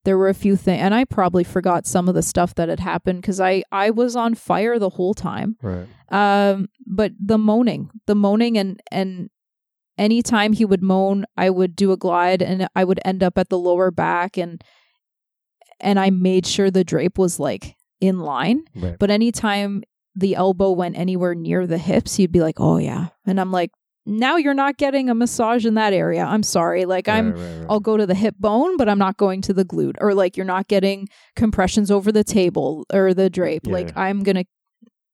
there 0.05 0.19
were 0.19 0.29
a 0.29 0.35
few 0.35 0.57
things, 0.57 0.81
and 0.83 0.93
I 0.95 1.05
probably 1.05 1.45
forgot 1.45 1.87
some 1.87 2.09
of 2.09 2.17
the 2.17 2.23
stuff 2.23 2.57
that 2.57 2.69
had 2.69 2.81
happened 2.81 3.23
because 3.23 3.41
I 3.41 3.63
I 3.71 3.91
was 3.91 4.17
on 4.17 4.35
fire 4.35 4.79
the 4.81 4.89
whole 4.91 5.15
time 5.15 5.57
Right. 5.63 5.87
um 6.11 6.69
but 6.87 7.13
the 7.25 7.39
moaning 7.39 7.89
the 8.07 8.17
moaning 8.17 8.59
and 8.59 8.81
and 8.91 9.31
anytime 9.99 10.55
he 10.55 10.65
would 10.65 10.83
moan 10.83 11.25
i 11.37 11.49
would 11.51 11.77
do 11.77 11.93
a 11.93 11.97
glide 11.97 12.43
and 12.43 12.67
i 12.75 12.83
would 12.83 12.99
end 13.05 13.23
up 13.23 13.39
at 13.39 13.49
the 13.51 13.59
lower 13.59 13.91
back 13.93 14.37
and 14.37 14.65
and 15.81 16.01
i 16.01 16.11
made 16.11 16.47
sure 16.47 16.71
the 16.71 16.83
drape 16.83 17.19
was 17.19 17.39
like 17.39 17.77
in 18.01 18.19
line 18.21 18.65
Right. 18.75 18.99
but 18.99 19.11
anytime 19.11 19.83
the 20.15 20.35
elbow 20.35 20.71
went 20.71 20.97
anywhere 20.97 21.35
near 21.35 21.67
the 21.67 21.79
hips 21.79 22.17
he'd 22.17 22.33
be 22.33 22.41
like 22.41 22.59
oh 22.59 22.77
yeah 22.77 23.09
and 23.27 23.41
i'm 23.41 23.51
like 23.51 23.71
now 24.05 24.37
you're 24.37 24.55
not 24.55 24.77
getting 24.79 25.09
a 25.09 25.15
massage 25.15 25.65
in 25.65 25.75
that 25.75 25.93
area. 25.93 26.25
I'm 26.25 26.43
sorry. 26.43 26.85
Like 26.87 27.09
I'm 27.09 27.33
Right, 27.33 27.41
right, 27.41 27.59
right. 27.59 27.67
I'll 27.71 27.81
go 27.81 27.97
to 27.97 28.07
the 28.07 28.15
hip 28.15 28.35
bone, 28.39 28.77
but 28.77 28.89
I'm 28.89 28.99
not 28.99 29.17
going 29.17 29.43
to 29.43 29.53
the 29.53 29.65
glute. 29.65 29.95
Or 30.01 30.15
like 30.15 30.37
you're 30.37 30.47
not 30.47 30.69
getting 30.69 31.09
compressions 31.37 31.91
over 31.91 32.11
the 32.11 32.25
table 32.25 32.85
or 32.93 33.15
the 33.15 33.31
drape. 33.31 33.67
Yeah. 33.67 33.73
Like 33.73 33.97
I'm 33.97 34.23
gonna 34.23 34.45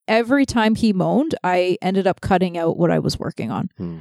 every 0.06 0.46
time 0.46 0.74
he 0.74 0.92
moaned, 0.94 1.34
I 1.44 1.76
ended 1.82 2.06
up 2.06 2.22
cutting 2.22 2.56
out 2.56 2.78
what 2.78 2.90
I 2.90 2.98
was 2.98 3.18
working 3.18 3.50
on. 3.50 3.68
Hmm. 3.76 3.98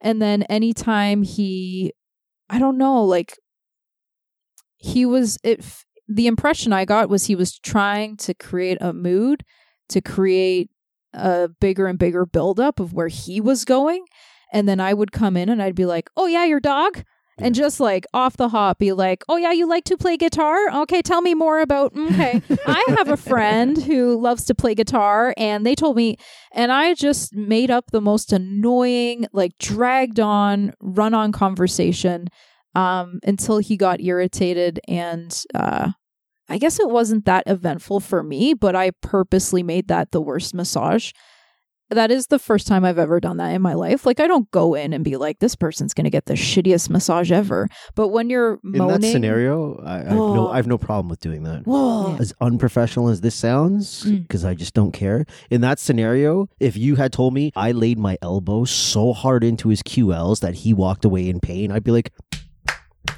And 0.00 0.22
then 0.22 0.44
anytime 0.44 1.24
he 1.24 1.92
I 2.48 2.58
don't 2.60 2.78
know, 2.78 3.02
like 3.04 3.36
he 4.76 5.04
was 5.04 5.38
it 5.42 5.58
f- 5.60 5.84
the 6.06 6.28
impression 6.28 6.72
I 6.72 6.84
got 6.84 7.08
was 7.08 7.24
he 7.24 7.34
was 7.34 7.58
trying 7.58 8.16
to 8.18 8.34
create 8.34 8.78
a 8.80 8.92
mood 8.92 9.44
to 9.88 10.00
create 10.00 10.70
a 11.14 11.48
bigger 11.60 11.86
and 11.86 11.98
bigger 11.98 12.26
buildup 12.26 12.80
of 12.80 12.92
where 12.92 13.08
he 13.08 13.40
was 13.40 13.64
going. 13.64 14.04
And 14.52 14.68
then 14.68 14.80
I 14.80 14.94
would 14.94 15.12
come 15.12 15.36
in 15.36 15.48
and 15.48 15.62
I'd 15.62 15.74
be 15.74 15.86
like, 15.86 16.10
Oh 16.16 16.26
yeah, 16.26 16.44
your 16.44 16.60
dog? 16.60 17.02
And 17.40 17.54
just 17.54 17.78
like 17.78 18.04
off 18.12 18.36
the 18.36 18.48
hop, 18.48 18.80
be 18.80 18.92
like, 18.92 19.22
"Oh 19.28 19.36
yeah, 19.36 19.52
you 19.52 19.68
like 19.68 19.84
to 19.84 19.96
play 19.96 20.16
guitar? 20.16 20.58
Okay, 20.82 21.02
tell 21.02 21.20
me 21.22 21.34
more 21.34 21.60
about." 21.60 21.92
Okay, 22.08 22.40
I 22.66 22.84
have 22.96 23.08
a 23.08 23.16
friend 23.16 23.80
who 23.80 24.20
loves 24.20 24.44
to 24.46 24.54
play 24.54 24.74
guitar, 24.74 25.34
and 25.36 25.64
they 25.64 25.74
told 25.74 25.94
me, 25.94 26.16
and 26.52 26.72
I 26.72 26.94
just 26.94 27.34
made 27.34 27.70
up 27.70 27.90
the 27.92 28.00
most 28.00 28.32
annoying, 28.32 29.26
like 29.32 29.56
dragged 29.58 30.18
on, 30.18 30.72
run 30.80 31.14
on 31.14 31.30
conversation, 31.30 32.28
um, 32.74 33.20
until 33.22 33.58
he 33.58 33.76
got 33.76 34.00
irritated, 34.00 34.80
and 34.88 35.44
uh, 35.54 35.92
I 36.48 36.58
guess 36.58 36.80
it 36.80 36.88
wasn't 36.88 37.24
that 37.26 37.44
eventful 37.46 38.00
for 38.00 38.22
me, 38.22 38.54
but 38.54 38.74
I 38.74 38.90
purposely 39.02 39.62
made 39.62 39.88
that 39.88 40.12
the 40.12 40.20
worst 40.20 40.54
massage. 40.54 41.12
That 41.90 42.10
is 42.10 42.26
the 42.26 42.38
first 42.38 42.66
time 42.66 42.84
I've 42.84 42.98
ever 42.98 43.18
done 43.18 43.38
that 43.38 43.48
in 43.54 43.62
my 43.62 43.72
life. 43.72 44.04
Like 44.04 44.20
I 44.20 44.26
don't 44.26 44.50
go 44.50 44.74
in 44.74 44.92
and 44.92 45.02
be 45.02 45.16
like, 45.16 45.38
"This 45.38 45.56
person's 45.56 45.94
going 45.94 46.04
to 46.04 46.10
get 46.10 46.26
the 46.26 46.34
shittiest 46.34 46.90
massage 46.90 47.32
ever." 47.32 47.66
But 47.94 48.08
when 48.08 48.28
you're 48.28 48.58
In 48.62 48.86
that 48.88 49.02
scenario, 49.02 49.80
I, 49.82 49.94
I, 49.94 49.98
have 50.00 50.12
no. 50.12 50.48
I 50.50 50.56
have 50.56 50.66
no 50.66 50.76
problem 50.76 51.08
with 51.08 51.20
doing 51.20 51.44
that. 51.44 51.62
whoa, 51.66 52.14
As 52.20 52.34
unprofessional 52.42 53.08
as 53.08 53.22
this 53.22 53.34
sounds, 53.34 54.04
Mm. 54.04 54.20
because 54.20 54.44
I 54.44 54.52
just 54.54 54.74
don't 54.74 54.92
care. 54.92 55.24
In 55.48 55.62
that 55.62 55.78
scenario, 55.78 56.48
if 56.60 56.76
you 56.76 56.96
had 56.96 57.10
told 57.10 57.32
me 57.32 57.52
I 57.56 57.72
laid 57.72 57.98
my 57.98 58.18
elbow 58.20 58.66
so 58.66 59.14
hard 59.14 59.42
into 59.42 59.70
his 59.70 59.82
QLs 59.82 60.40
that 60.40 60.56
he 60.56 60.74
walked 60.74 61.06
away 61.06 61.26
in 61.30 61.40
pain, 61.40 61.72
I'd 61.72 61.84
be 61.84 61.90
like, 61.90 62.12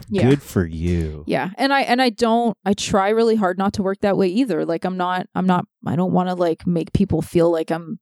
yeah. 0.08 0.28
good 0.28 0.42
for 0.42 0.64
you. 0.64 1.24
Yeah. 1.26 1.50
And 1.56 1.72
I 1.72 1.82
and 1.82 2.00
I 2.00 2.10
don't 2.10 2.56
I 2.64 2.72
try 2.72 3.10
really 3.10 3.36
hard 3.36 3.58
not 3.58 3.74
to 3.74 3.82
work 3.82 4.00
that 4.00 4.16
way 4.16 4.28
either. 4.28 4.64
Like 4.64 4.84
I'm 4.84 4.96
not 4.96 5.26
I'm 5.34 5.46
not 5.46 5.66
I 5.86 5.96
don't 5.96 6.12
want 6.12 6.28
to 6.28 6.34
like 6.34 6.66
make 6.66 6.92
people 6.92 7.22
feel 7.22 7.50
like 7.50 7.70
I'm 7.70 8.00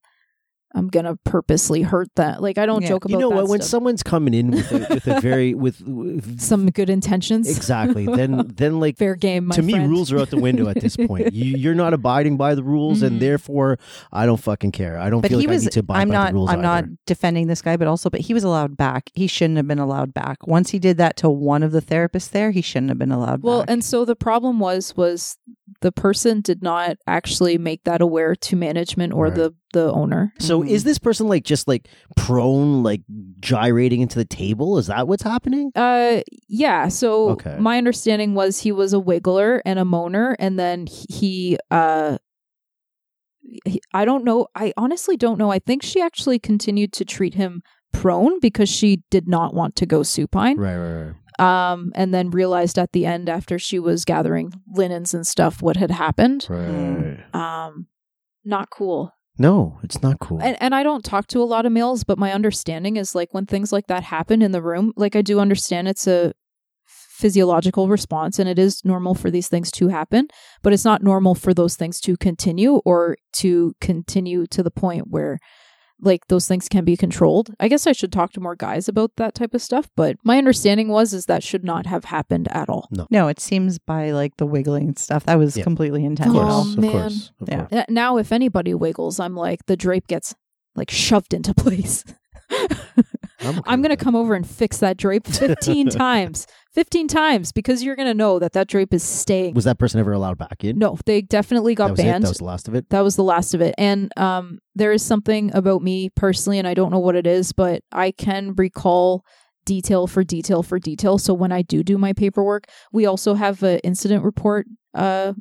I'm 0.74 0.88
going 0.88 1.06
to 1.06 1.16
purposely 1.24 1.80
hurt 1.82 2.08
that. 2.16 2.42
Like 2.42 2.58
I 2.58 2.66
don't 2.66 2.82
Yeah. 2.82 2.88
joke 2.90 3.06
about 3.06 3.12
You 3.12 3.18
know 3.18 3.30
that 3.30 3.36
what? 3.36 3.48
When 3.48 3.60
stuff. 3.60 3.70
someone's 3.70 4.02
coming 4.02 4.34
in 4.34 4.50
with 4.50 4.70
a, 4.70 4.78
with 4.94 5.06
a 5.06 5.20
very 5.22 5.54
with, 5.54 5.80
with 5.86 6.40
some 6.40 6.70
good 6.70 6.90
intentions. 6.90 7.48
exactly, 7.54 8.04
then 8.06 8.52
then 8.56 8.78
like 8.78 8.98
Fair 8.98 9.14
game, 9.16 9.46
my 9.46 9.54
to 9.56 9.62
me, 9.62 9.78
rules 9.78 10.12
are 10.12 10.18
out 10.18 10.28
the 10.30 10.38
window 10.38 10.68
at 10.68 10.80
this 10.80 10.96
point. 10.96 11.32
You, 11.38 11.56
you're 11.56 11.74
not 11.74 11.94
abiding 11.94 12.36
by 12.36 12.54
the 12.54 12.62
rules, 12.62 13.00
Mhm. 13.00 13.06
and 13.06 13.20
therefore, 13.20 13.78
I 14.12 14.26
don't 14.26 14.36
fucking 14.40 14.72
care. 14.72 14.98
I 14.98 15.08
don't 15.10 15.20
But 15.22 15.30
feel 15.30 15.40
he 15.40 15.46
like 15.46 15.54
was. 15.54 15.62
I 15.62 15.66
need 15.66 15.72
to 15.72 15.80
abide 15.80 16.00
I'm 16.00 16.08
by 16.08 16.14
not. 16.14 16.28
the 16.28 16.34
rules. 16.34 16.50
I'm 16.50 16.60
not 16.62 16.84
defending 17.06 17.46
this 17.46 17.62
guy, 17.62 17.76
but 17.76 17.88
also, 17.88 18.10
but 18.10 18.20
he 18.20 18.34
was 18.34 18.44
allowed 18.44 18.76
back. 18.76 19.10
He 19.14 19.26
shouldn't 19.26 19.56
have 19.56 19.66
been 19.68 19.78
allowed 19.78 20.12
back. 20.14 20.46
Once 20.46 20.70
he 20.70 20.78
did 20.78 20.98
that 20.98 21.16
to 21.18 21.30
one 21.30 21.62
of 21.62 21.72
the 21.72 21.80
therapists 21.80 22.30
there, 22.30 22.50
he 22.50 22.60
shouldn't 22.60 22.88
have 22.90 22.98
been 22.98 23.12
allowed 23.12 23.42
Well, 23.42 23.60
back. 23.60 23.70
and 23.70 23.84
so 23.84 24.04
the 24.04 24.16
problem 24.16 24.58
was 24.60 24.96
was 24.96 25.36
the 25.80 25.92
person 25.92 26.40
did 26.40 26.62
not 26.62 26.96
actually 27.06 27.56
make 27.58 27.84
that 27.84 28.00
aware 28.00 28.34
to 28.34 28.56
management 28.56 29.12
or 29.12 29.24
Right. 29.24 29.34
the 29.34 29.54
the 29.72 29.92
owner. 29.92 30.32
So, 30.38 30.62
Mhm. 30.62 30.68
is 30.68 30.84
this 30.84 30.98
person 30.98 31.28
like 31.28 31.44
just 31.44 31.68
like 31.68 31.88
prone, 32.16 32.82
like 32.82 33.02
gyrating 33.40 34.00
into 34.00 34.18
the 34.18 34.24
table? 34.24 34.78
Is 34.78 34.86
that 34.86 35.06
what's 35.08 35.22
happening? 35.22 35.70
Uh 35.74 36.22
yeah, 36.48 36.88
so 36.88 37.30
Okay. 37.30 37.56
my 37.58 37.78
understanding 37.78 38.34
was 38.34 38.60
he 38.60 38.72
was 38.72 38.92
a 38.94 38.98
wiggler 38.98 39.60
and 39.66 39.78
a 39.78 39.84
moaner 39.84 40.34
and 40.38 40.58
then 40.58 40.86
he 41.10 41.58
uh 41.70 42.18
he- 43.64 43.80
I 43.94 44.04
don't 44.04 44.24
know. 44.24 44.48
I 44.54 44.72
honestly 44.76 45.16
don't 45.16 45.38
know. 45.38 45.50
I 45.50 45.58
think 45.58 45.82
she 45.82 46.00
actually 46.00 46.38
continued 46.38 46.92
to 46.94 47.04
treat 47.04 47.34
him 47.34 47.62
prone 47.92 48.38
because 48.40 48.68
she 48.68 49.02
did 49.10 49.26
not 49.28 49.54
want 49.54 49.74
to 49.76 49.86
go 49.86 50.02
supine. 50.02 50.58
Right, 50.58 50.76
right, 50.76 51.02
right. 51.06 51.14
Um 51.40 51.92
and 51.94 52.12
then 52.12 52.30
realized 52.30 52.78
at 52.78 52.92
the 52.92 53.06
end 53.06 53.28
after 53.28 53.58
she 53.58 53.78
was 53.78 54.04
gathering 54.04 54.52
linens 54.74 55.14
and 55.14 55.26
stuff 55.26 55.62
what 55.62 55.76
had 55.76 55.90
happened. 55.90 56.46
Right. 56.50 57.18
Um 57.32 57.86
not 58.44 58.70
cool. 58.70 59.12
No, 59.38 59.78
it's 59.82 60.02
not 60.02 60.18
cool. 60.18 60.40
And 60.42 60.56
and 60.60 60.74
I 60.74 60.82
don't 60.82 61.04
talk 61.04 61.28
to 61.28 61.42
a 61.42 61.44
lot 61.44 61.64
of 61.64 61.72
males, 61.72 62.02
but 62.04 62.18
my 62.18 62.32
understanding 62.32 62.96
is 62.96 63.14
like 63.14 63.32
when 63.32 63.46
things 63.46 63.72
like 63.72 63.86
that 63.86 64.02
happen 64.02 64.42
in 64.42 64.52
the 64.52 64.62
room, 64.62 64.92
like 64.96 65.14
I 65.14 65.22
do 65.22 65.38
understand 65.38 65.88
it's 65.88 66.06
a 66.06 66.32
physiological 66.86 67.88
response 67.88 68.38
and 68.38 68.48
it 68.48 68.58
is 68.58 68.84
normal 68.84 69.14
for 69.14 69.30
these 69.30 69.48
things 69.48 69.70
to 69.72 69.88
happen, 69.88 70.28
but 70.62 70.72
it's 70.72 70.84
not 70.84 71.02
normal 71.02 71.34
for 71.34 71.52
those 71.52 71.74
things 71.74 72.00
to 72.00 72.16
continue 72.16 72.76
or 72.84 73.16
to 73.32 73.74
continue 73.80 74.46
to 74.46 74.62
the 74.62 74.70
point 74.70 75.06
where 75.08 75.38
like 76.00 76.26
those 76.28 76.46
things 76.46 76.68
can 76.68 76.84
be 76.84 76.96
controlled. 76.96 77.52
I 77.58 77.68
guess 77.68 77.86
I 77.86 77.92
should 77.92 78.12
talk 78.12 78.32
to 78.34 78.40
more 78.40 78.54
guys 78.54 78.88
about 78.88 79.16
that 79.16 79.34
type 79.34 79.52
of 79.54 79.60
stuff, 79.62 79.88
but 79.96 80.16
my 80.22 80.38
understanding 80.38 80.88
was 80.88 81.12
is 81.12 81.26
that 81.26 81.42
should 81.42 81.64
not 81.64 81.86
have 81.86 82.04
happened 82.04 82.46
at 82.52 82.68
all. 82.68 82.88
no, 82.90 83.06
no 83.10 83.28
it 83.28 83.40
seems 83.40 83.78
by 83.78 84.12
like 84.12 84.36
the 84.36 84.46
wiggling 84.46 84.94
stuff 84.96 85.24
that 85.24 85.38
was 85.38 85.56
Yeah. 85.56 85.64
completely 85.64 86.04
of 86.04 86.10
intentional. 86.12 86.42
course, 86.42 86.54
Oh, 86.54 86.72
of 86.72 86.78
man. 86.78 86.90
course, 86.92 87.32
of 87.40 87.48
Yeah. 87.48 87.64
course. 87.66 87.84
Now 87.88 88.16
if 88.18 88.30
anybody 88.32 88.74
wiggles, 88.74 89.18
I'm 89.18 89.34
like 89.34 89.66
the 89.66 89.76
drape 89.76 90.06
gets 90.06 90.34
like 90.76 90.90
shoved 90.90 91.34
into 91.34 91.52
place. 91.54 92.04
I'm, 92.50 92.68
okay 93.58 93.60
I'm 93.66 93.82
going 93.82 93.96
to 93.96 94.02
come 94.02 94.16
over 94.16 94.34
and 94.34 94.48
fix 94.48 94.78
that 94.78 94.96
drape 94.96 95.26
15 95.28 95.88
times. 95.88 96.46
15 96.78 97.08
times 97.08 97.50
because 97.50 97.82
you're 97.82 97.96
going 97.96 98.06
to 98.06 98.14
know 98.14 98.38
that 98.38 98.52
that 98.52 98.68
drape 98.68 98.94
is 98.94 99.02
staying. 99.02 99.52
Was 99.52 99.64
that 99.64 99.80
person 99.80 99.98
ever 99.98 100.12
allowed 100.12 100.38
back 100.38 100.62
in? 100.62 100.78
no, 100.78 100.96
they 101.06 101.20
definitely 101.20 101.74
got 101.74 101.86
that 101.86 101.90
was 101.90 102.00
it. 102.00 102.02
banned. 102.04 102.22
That 102.22 102.28
was 102.28 102.38
the 102.38 102.44
last 102.44 102.68
of 102.68 102.74
it. 102.76 102.88
that 102.90 103.00
was 103.00 103.16
the 103.16 103.24
last 103.24 103.52
of 103.52 103.60
it. 103.60 103.74
And 103.76 104.12
um, 104.16 104.60
there 104.76 104.92
is 104.92 105.04
something 105.04 105.52
about 105.54 105.82
me 105.82 106.10
personally, 106.10 106.56
and 106.56 106.68
I 106.68 106.74
don't 106.74 106.92
know 106.92 107.00
what 107.00 107.16
it 107.16 107.26
is, 107.26 107.52
but 107.52 107.82
I 107.90 108.12
can 108.12 108.54
recall 108.54 109.24
detail 109.64 110.06
for 110.06 110.22
detail 110.22 110.62
for 110.62 110.78
detail. 110.78 111.18
So 111.18 111.34
when 111.34 111.50
I 111.50 111.62
do 111.62 111.82
do 111.82 111.98
my 111.98 112.12
paperwork, 112.12 112.66
we 112.92 113.06
also 113.06 113.34
have 113.34 113.64
an 113.64 113.80
incident 113.80 114.22
report 114.22 114.68
uh, 114.94 115.32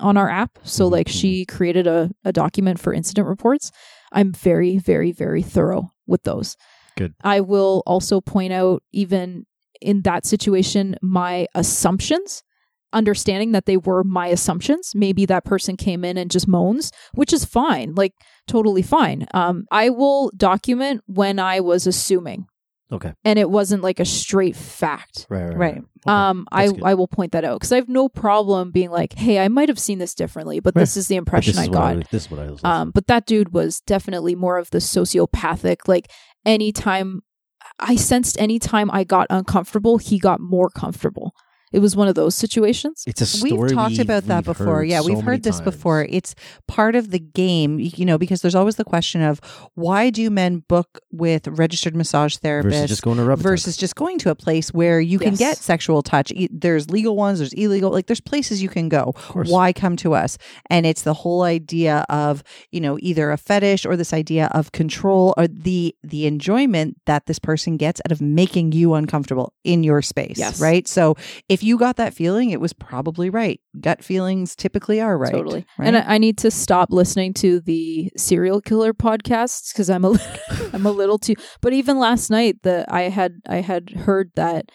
on 0.00 0.18
our 0.18 0.28
app. 0.28 0.58
So 0.64 0.86
Mhm, 0.86 0.92
like 0.92 1.08
she 1.08 1.46
created 1.46 1.86
a, 1.86 2.10
a 2.26 2.32
document 2.32 2.78
for 2.78 2.92
incident 2.92 3.26
reports. 3.26 3.72
I'm 4.12 4.32
very, 4.32 4.76
very, 4.76 5.12
very 5.12 5.40
thorough 5.40 5.92
with 6.06 6.24
those. 6.24 6.58
Good. 6.94 7.14
I 7.24 7.40
will 7.40 7.82
also 7.86 8.20
point 8.20 8.52
out 8.52 8.82
even 8.92 9.46
in 9.80 10.02
that 10.02 10.24
situation 10.26 10.96
my 11.02 11.46
assumptions 11.54 12.42
understanding 12.92 13.50
that 13.50 13.66
they 13.66 13.76
were 13.76 14.04
my 14.04 14.28
assumptions. 14.28 14.92
Maybe 14.94 15.26
that 15.26 15.44
person 15.44 15.76
came 15.76 16.04
in 16.04 16.16
and 16.16 16.30
just 16.30 16.46
moans, 16.46 16.92
which 17.12 17.32
is 17.32 17.44
fine, 17.44 17.92
like 17.96 18.12
totally 18.46 18.82
fine. 18.82 19.26
Um, 19.34 19.64
I 19.72 19.90
will 19.90 20.30
document 20.36 21.02
when 21.06 21.40
I 21.40 21.58
was 21.58 21.88
assuming, 21.88 22.46
Okay. 22.92 23.12
and 23.24 23.36
it 23.36 23.50
wasn't 23.50 23.82
like 23.82 23.98
a 23.98 24.04
straight 24.04 24.54
fact. 24.54 25.26
Right. 25.28 25.42
Right. 25.46 25.56
Right. 25.56 25.76
Okay. 25.78 25.84
Um, 26.06 26.46
I 26.52 26.68
good. 26.68 26.84
I 26.84 26.94
will 26.94 27.08
point 27.08 27.32
that 27.32 27.44
out 27.44 27.58
because 27.58 27.72
I 27.72 27.76
have 27.76 27.88
no 27.88 28.08
problem 28.08 28.70
being 28.70 28.92
like, 28.92 29.14
hey, 29.14 29.40
I 29.40 29.48
might 29.48 29.68
have 29.70 29.78
seen 29.80 29.98
this 29.98 30.14
differently, 30.14 30.60
but 30.60 30.76
Right. 30.76 30.82
this 30.82 30.96
is 30.96 31.08
the 31.08 31.16
impression 31.16 31.58
I 31.58 31.66
got. 31.66 31.96
was- 31.96 32.04
this 32.12 32.24
is 32.26 32.30
what 32.30 32.38
I 32.38 32.50
was. 32.52 32.60
Um, 32.62 32.92
but 32.92 33.08
that 33.08 33.26
dude 33.26 33.52
was 33.52 33.80
definitely 33.80 34.36
more 34.36 34.56
of 34.56 34.70
the 34.70 34.78
sociopathic. 34.78 35.88
Like 35.88 36.12
anytime 36.46 37.22
I 37.80 37.96
sensed 37.96 38.40
anytime 38.40 38.90
I 38.90 39.04
got 39.04 39.26
uncomfortable, 39.30 39.98
he 39.98 40.18
got 40.18 40.40
more 40.40 40.70
comfortable. 40.70 41.34
It 41.74 41.80
was 41.80 41.96
one 41.96 42.08
of 42.08 42.14
those 42.14 42.34
situations. 42.34 43.02
it's 43.06 43.20
a 43.20 43.26
story 43.26 43.50
We've 43.58 43.72
talked 43.72 43.98
about 43.98 44.24
that 44.28 44.44
before. 44.44 44.84
Yeah, 44.84 45.00
so 45.00 45.06
we've 45.08 45.20
heard 45.24 45.42
this 45.42 45.56
times. 45.60 45.64
before. 45.70 46.06
It's 46.08 46.34
part 46.68 46.94
of 46.94 47.10
the 47.10 47.18
game, 47.18 47.78
you 47.80 48.04
know, 48.04 48.16
because 48.16 48.42
there's 48.42 48.54
always 48.54 48.76
the 48.76 48.84
question 48.84 49.20
of 49.22 49.40
why 49.74 50.10
do 50.10 50.30
men 50.30 50.62
book 50.68 51.00
with 51.10 51.48
registered 51.48 51.96
massage 51.96 52.36
therapists 52.36 52.62
versus 52.62 52.88
just 52.88 53.02
going 53.02 53.16
to 53.18 53.24
rub 53.24 53.38
versus 53.40 53.76
just 53.76 53.96
going 53.96 54.18
to 54.20 54.30
a 54.30 54.34
place 54.34 54.72
where 54.72 55.00
you 55.00 55.18
can 55.18 55.30
Yes. 55.32 55.38
get 55.38 55.56
sexual 55.58 56.02
touch. 56.02 56.32
There's 56.50 56.90
legal 56.90 57.16
ones, 57.16 57.40
there's 57.40 57.52
illegal, 57.54 57.90
like 57.90 58.06
there's 58.06 58.20
places 58.20 58.62
you 58.62 58.68
can 58.68 58.88
go. 58.88 59.12
Why 59.34 59.72
come 59.72 59.96
to 59.96 60.14
us? 60.14 60.38
And 60.70 60.86
it's 60.86 61.02
the 61.02 61.14
whole 61.14 61.42
idea 61.42 62.06
of, 62.08 62.44
you 62.70 62.80
know, 62.80 62.98
either 63.00 63.32
a 63.32 63.36
fetish 63.36 63.84
or 63.84 63.96
this 63.96 64.12
idea 64.12 64.48
of 64.52 64.70
control 64.72 65.34
or 65.36 65.48
the 65.48 65.94
the 66.04 66.26
enjoyment 66.26 67.00
that 67.06 67.26
this 67.26 67.38
person 67.40 67.76
gets 67.76 68.00
out 68.06 68.12
of 68.12 68.20
making 68.20 68.70
you 68.72 68.94
uncomfortable 68.94 69.52
in 69.64 69.82
your 69.82 70.02
space, 70.02 70.38
Yes. 70.38 70.60
right? 70.60 70.86
So 70.86 71.16
if 71.48 71.63
you 71.64 71.78
got 71.78 71.96
that 71.96 72.14
feeling, 72.14 72.50
it 72.50 72.60
was 72.60 72.72
probably 72.72 73.30
right. 73.30 73.60
Gut 73.80 74.04
feelings 74.04 74.54
typically 74.54 75.00
are 75.00 75.16
right. 75.16 75.32
Totally. 75.32 75.66
right? 75.78 75.86
And 75.86 75.96
I, 75.96 76.14
I 76.14 76.18
need 76.18 76.38
to 76.38 76.50
stop 76.50 76.92
listening 76.92 77.34
to 77.34 77.60
the 77.60 78.12
serial 78.16 78.60
killer 78.60 78.92
podcasts 78.92 79.72
because 79.72 79.90
I'm 79.90 80.04
a 80.04 80.14
I'm 80.72 80.86
a 80.86 80.92
little 80.92 81.18
too. 81.18 81.34
But 81.60 81.72
even 81.72 81.98
last 81.98 82.30
night, 82.30 82.62
the 82.62 82.84
I 82.88 83.02
had 83.02 83.40
I 83.48 83.56
had 83.56 83.90
heard 83.90 84.30
that 84.36 84.70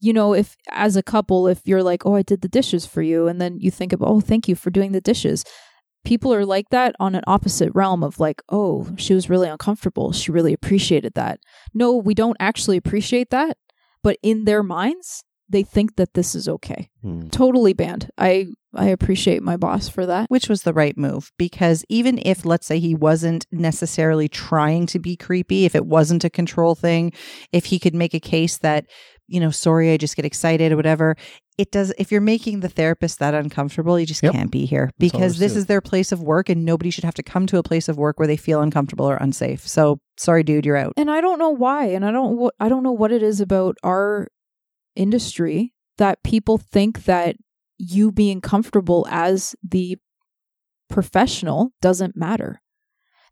you 0.00 0.12
know 0.12 0.34
if 0.34 0.56
as 0.70 0.96
a 0.96 1.02
couple 1.02 1.46
if 1.46 1.60
you're 1.64 1.82
like 1.82 2.04
oh 2.04 2.16
I 2.16 2.22
did 2.22 2.40
the 2.42 2.48
dishes 2.48 2.84
for 2.84 3.02
you 3.02 3.28
and 3.28 3.40
then 3.40 3.58
you 3.60 3.70
think 3.70 3.92
of 3.92 4.02
oh 4.02 4.20
thank 4.20 4.48
you 4.48 4.56
for 4.56 4.70
doing 4.70 4.92
the 4.92 5.00
dishes. 5.00 5.44
people 6.04 6.34
are 6.34 6.44
like 6.44 6.68
that 6.70 6.94
on 6.98 7.14
an 7.14 7.22
opposite 7.26 7.70
realm 7.74 8.02
of 8.02 8.18
like, 8.18 8.42
oh, 8.48 8.88
she 8.96 9.14
was 9.14 9.30
really 9.30 9.48
uncomfortable. 9.48 10.12
She 10.12 10.32
really 10.32 10.52
appreciated 10.52 11.14
that. 11.14 11.38
No, 11.72 11.96
we 11.96 12.14
don't 12.14 12.36
actually 12.40 12.76
appreciate 12.76 13.30
that, 13.30 13.56
but 14.02 14.18
in 14.22 14.44
their 14.44 14.62
minds, 14.62 15.22
they 15.52 15.62
think 15.62 15.96
that 15.96 16.14
this 16.14 16.34
is 16.34 16.48
okay. 16.48 16.88
Hmm. 17.02 17.28
Totally 17.28 17.72
banned. 17.72 18.10
I 18.18 18.48
I 18.74 18.86
appreciate 18.86 19.42
my 19.42 19.56
boss 19.58 19.88
for 19.88 20.06
that. 20.06 20.30
which 20.30 20.48
was 20.48 20.62
the 20.62 20.72
right 20.72 20.96
move 20.96 21.30
because 21.38 21.84
even 21.90 22.18
if 22.24 22.44
let's 22.46 22.66
say 22.66 22.78
he 22.78 22.94
wasn't 22.94 23.44
necessarily 23.52 24.28
trying 24.28 24.86
to 24.86 24.98
be 24.98 25.14
creepy 25.16 25.64
if 25.66 25.74
it 25.74 25.84
wasn't 25.86 26.24
a 26.24 26.30
control 26.30 26.74
thing 26.74 27.12
if 27.52 27.66
he 27.66 27.78
could 27.78 27.94
make 27.94 28.14
a 28.14 28.20
case 28.20 28.56
that 28.58 28.86
you 29.28 29.38
know 29.40 29.50
sorry 29.50 29.92
i 29.92 29.96
just 29.98 30.16
get 30.16 30.24
excited 30.24 30.72
or 30.72 30.76
whatever 30.76 31.14
it 31.58 31.70
does 31.70 31.92
if 31.98 32.10
you're 32.10 32.22
making 32.22 32.60
the 32.60 32.68
therapist 32.68 33.18
that 33.18 33.34
uncomfortable 33.34 34.00
you 34.00 34.06
just 34.06 34.22
Yep. 34.22 34.32
can't 34.32 34.50
be 34.50 34.64
here 34.64 34.90
because 34.98 35.38
this 35.38 35.54
is 35.54 35.66
their 35.66 35.82
place 35.82 36.10
of 36.10 36.22
work 36.22 36.48
and 36.48 36.64
nobody 36.64 36.88
should 36.90 37.04
have 37.04 37.14
to 37.20 37.22
come 37.22 37.46
to 37.48 37.58
a 37.58 37.62
place 37.62 37.90
of 37.90 37.98
work 37.98 38.18
where 38.18 38.26
they 38.26 38.38
feel 38.38 38.62
uncomfortable 38.62 39.04
or 39.04 39.16
unsafe 39.16 39.68
so 39.68 39.98
sorry 40.16 40.42
dude 40.42 40.64
you're 40.64 40.78
out 40.78 40.94
And 40.96 41.10
I 41.10 41.20
don't 41.20 41.38
know 41.38 41.50
why, 41.50 41.86
and 41.86 42.06
I 42.06 42.10
don't 42.10 42.50
I 42.58 42.70
don't 42.70 42.82
know 42.82 42.92
what 43.02 43.12
it 43.12 43.22
is 43.22 43.38
about 43.42 43.76
our 43.84 44.28
industry 44.96 45.72
that 45.98 46.22
people 46.22 46.58
think 46.58 47.04
that 47.04 47.36
you 47.78 48.12
being 48.12 48.40
comfortable 48.40 49.06
as 49.10 49.54
the 49.68 49.96
professional 50.88 51.72
doesn't 51.80 52.16
matter. 52.16 52.60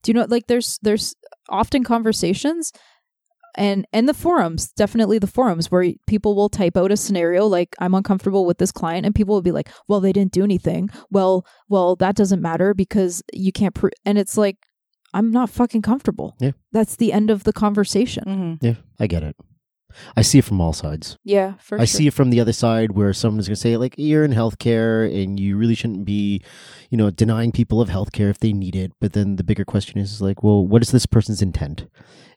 Do 0.03 0.11
you 0.11 0.15
know 0.15 0.27
like 0.28 0.47
there's 0.47 0.78
there's 0.82 1.15
often 1.49 1.85
conversations 1.85 2.73
and 3.57 3.85
and 3.93 4.09
the 4.09 4.15
forums, 4.15 4.73
definitely 4.73 5.19
the 5.19 5.27
forums 5.27 5.70
where 5.70 5.93
people 6.07 6.35
will 6.35 6.49
type 6.49 6.77
out 6.77 6.93
a 6.93 6.97
scenario 6.97 7.47
like 7.47 7.74
I'm 7.81 7.95
uncomfortable 7.95 8.47
with 8.47 8.59
this 8.59 8.73
client 8.73 9.05
and 9.05 9.15
people 9.15 9.35
will 9.35 9.43
be 9.43 9.53
like, 9.53 9.69
"Well, 9.89 10.01
they 10.01 10.12
didn't 10.12 10.32
do 10.32 10.45
anything." 10.45 10.89
Well, 11.11 11.45
well, 11.69 11.97
that 11.97 12.15
doesn't 12.16 12.41
matter 12.41 12.73
because 12.74 13.23
you 13.32 13.53
can't 13.53 13.74
pro-. 13.74 13.91
and 14.07 14.16
it's 14.19 14.37
like 14.37 14.57
I'm 15.12 15.32
not 15.32 15.51
fucking 15.51 15.82
comfortable. 15.82 16.37
Yeah. 16.41 16.53
That's 16.73 16.97
the 16.97 17.12
end 17.12 17.31
of 17.31 17.43
the 17.45 17.53
conversation. 17.53 18.24
Mhm. 18.27 18.59
Yeah, 18.62 18.77
I 19.01 19.07
get 19.09 19.23
it. 19.24 19.37
I 20.16 20.22
see 20.22 20.38
it 20.38 20.44
from 20.44 20.60
all 20.60 20.72
sides. 20.72 21.16
Yeah, 21.24 21.54
for 21.58 21.76
I 21.76 21.84
sure. 21.84 21.98
see 21.98 22.06
it 22.08 22.14
from 22.14 22.30
the 22.30 22.40
other 22.40 22.52
side 22.52 22.92
where 22.92 23.12
someone's 23.12 23.48
going 23.48 23.54
to 23.56 23.60
say, 23.60 23.76
like, 23.76 23.94
you're 23.98 24.24
in 24.24 24.32
healthcare 24.32 25.06
and 25.22 25.38
you 25.38 25.56
really 25.56 25.74
shouldn't 25.74 26.04
be, 26.04 26.42
you 26.90 26.96
know, 26.98 27.10
denying 27.10 27.52
people 27.52 27.80
of 27.80 27.88
healthcare 27.88 28.30
if 28.30 28.38
they 28.38 28.52
need 28.52 28.76
it. 28.76 28.92
But 29.00 29.12
then 29.12 29.36
the 29.36 29.44
bigger 29.44 29.64
question 29.64 29.98
is, 29.98 30.20
like, 30.20 30.42
well, 30.42 30.66
what 30.66 30.82
is 30.82 30.90
this 30.90 31.06
person's 31.06 31.42
intent? 31.42 31.86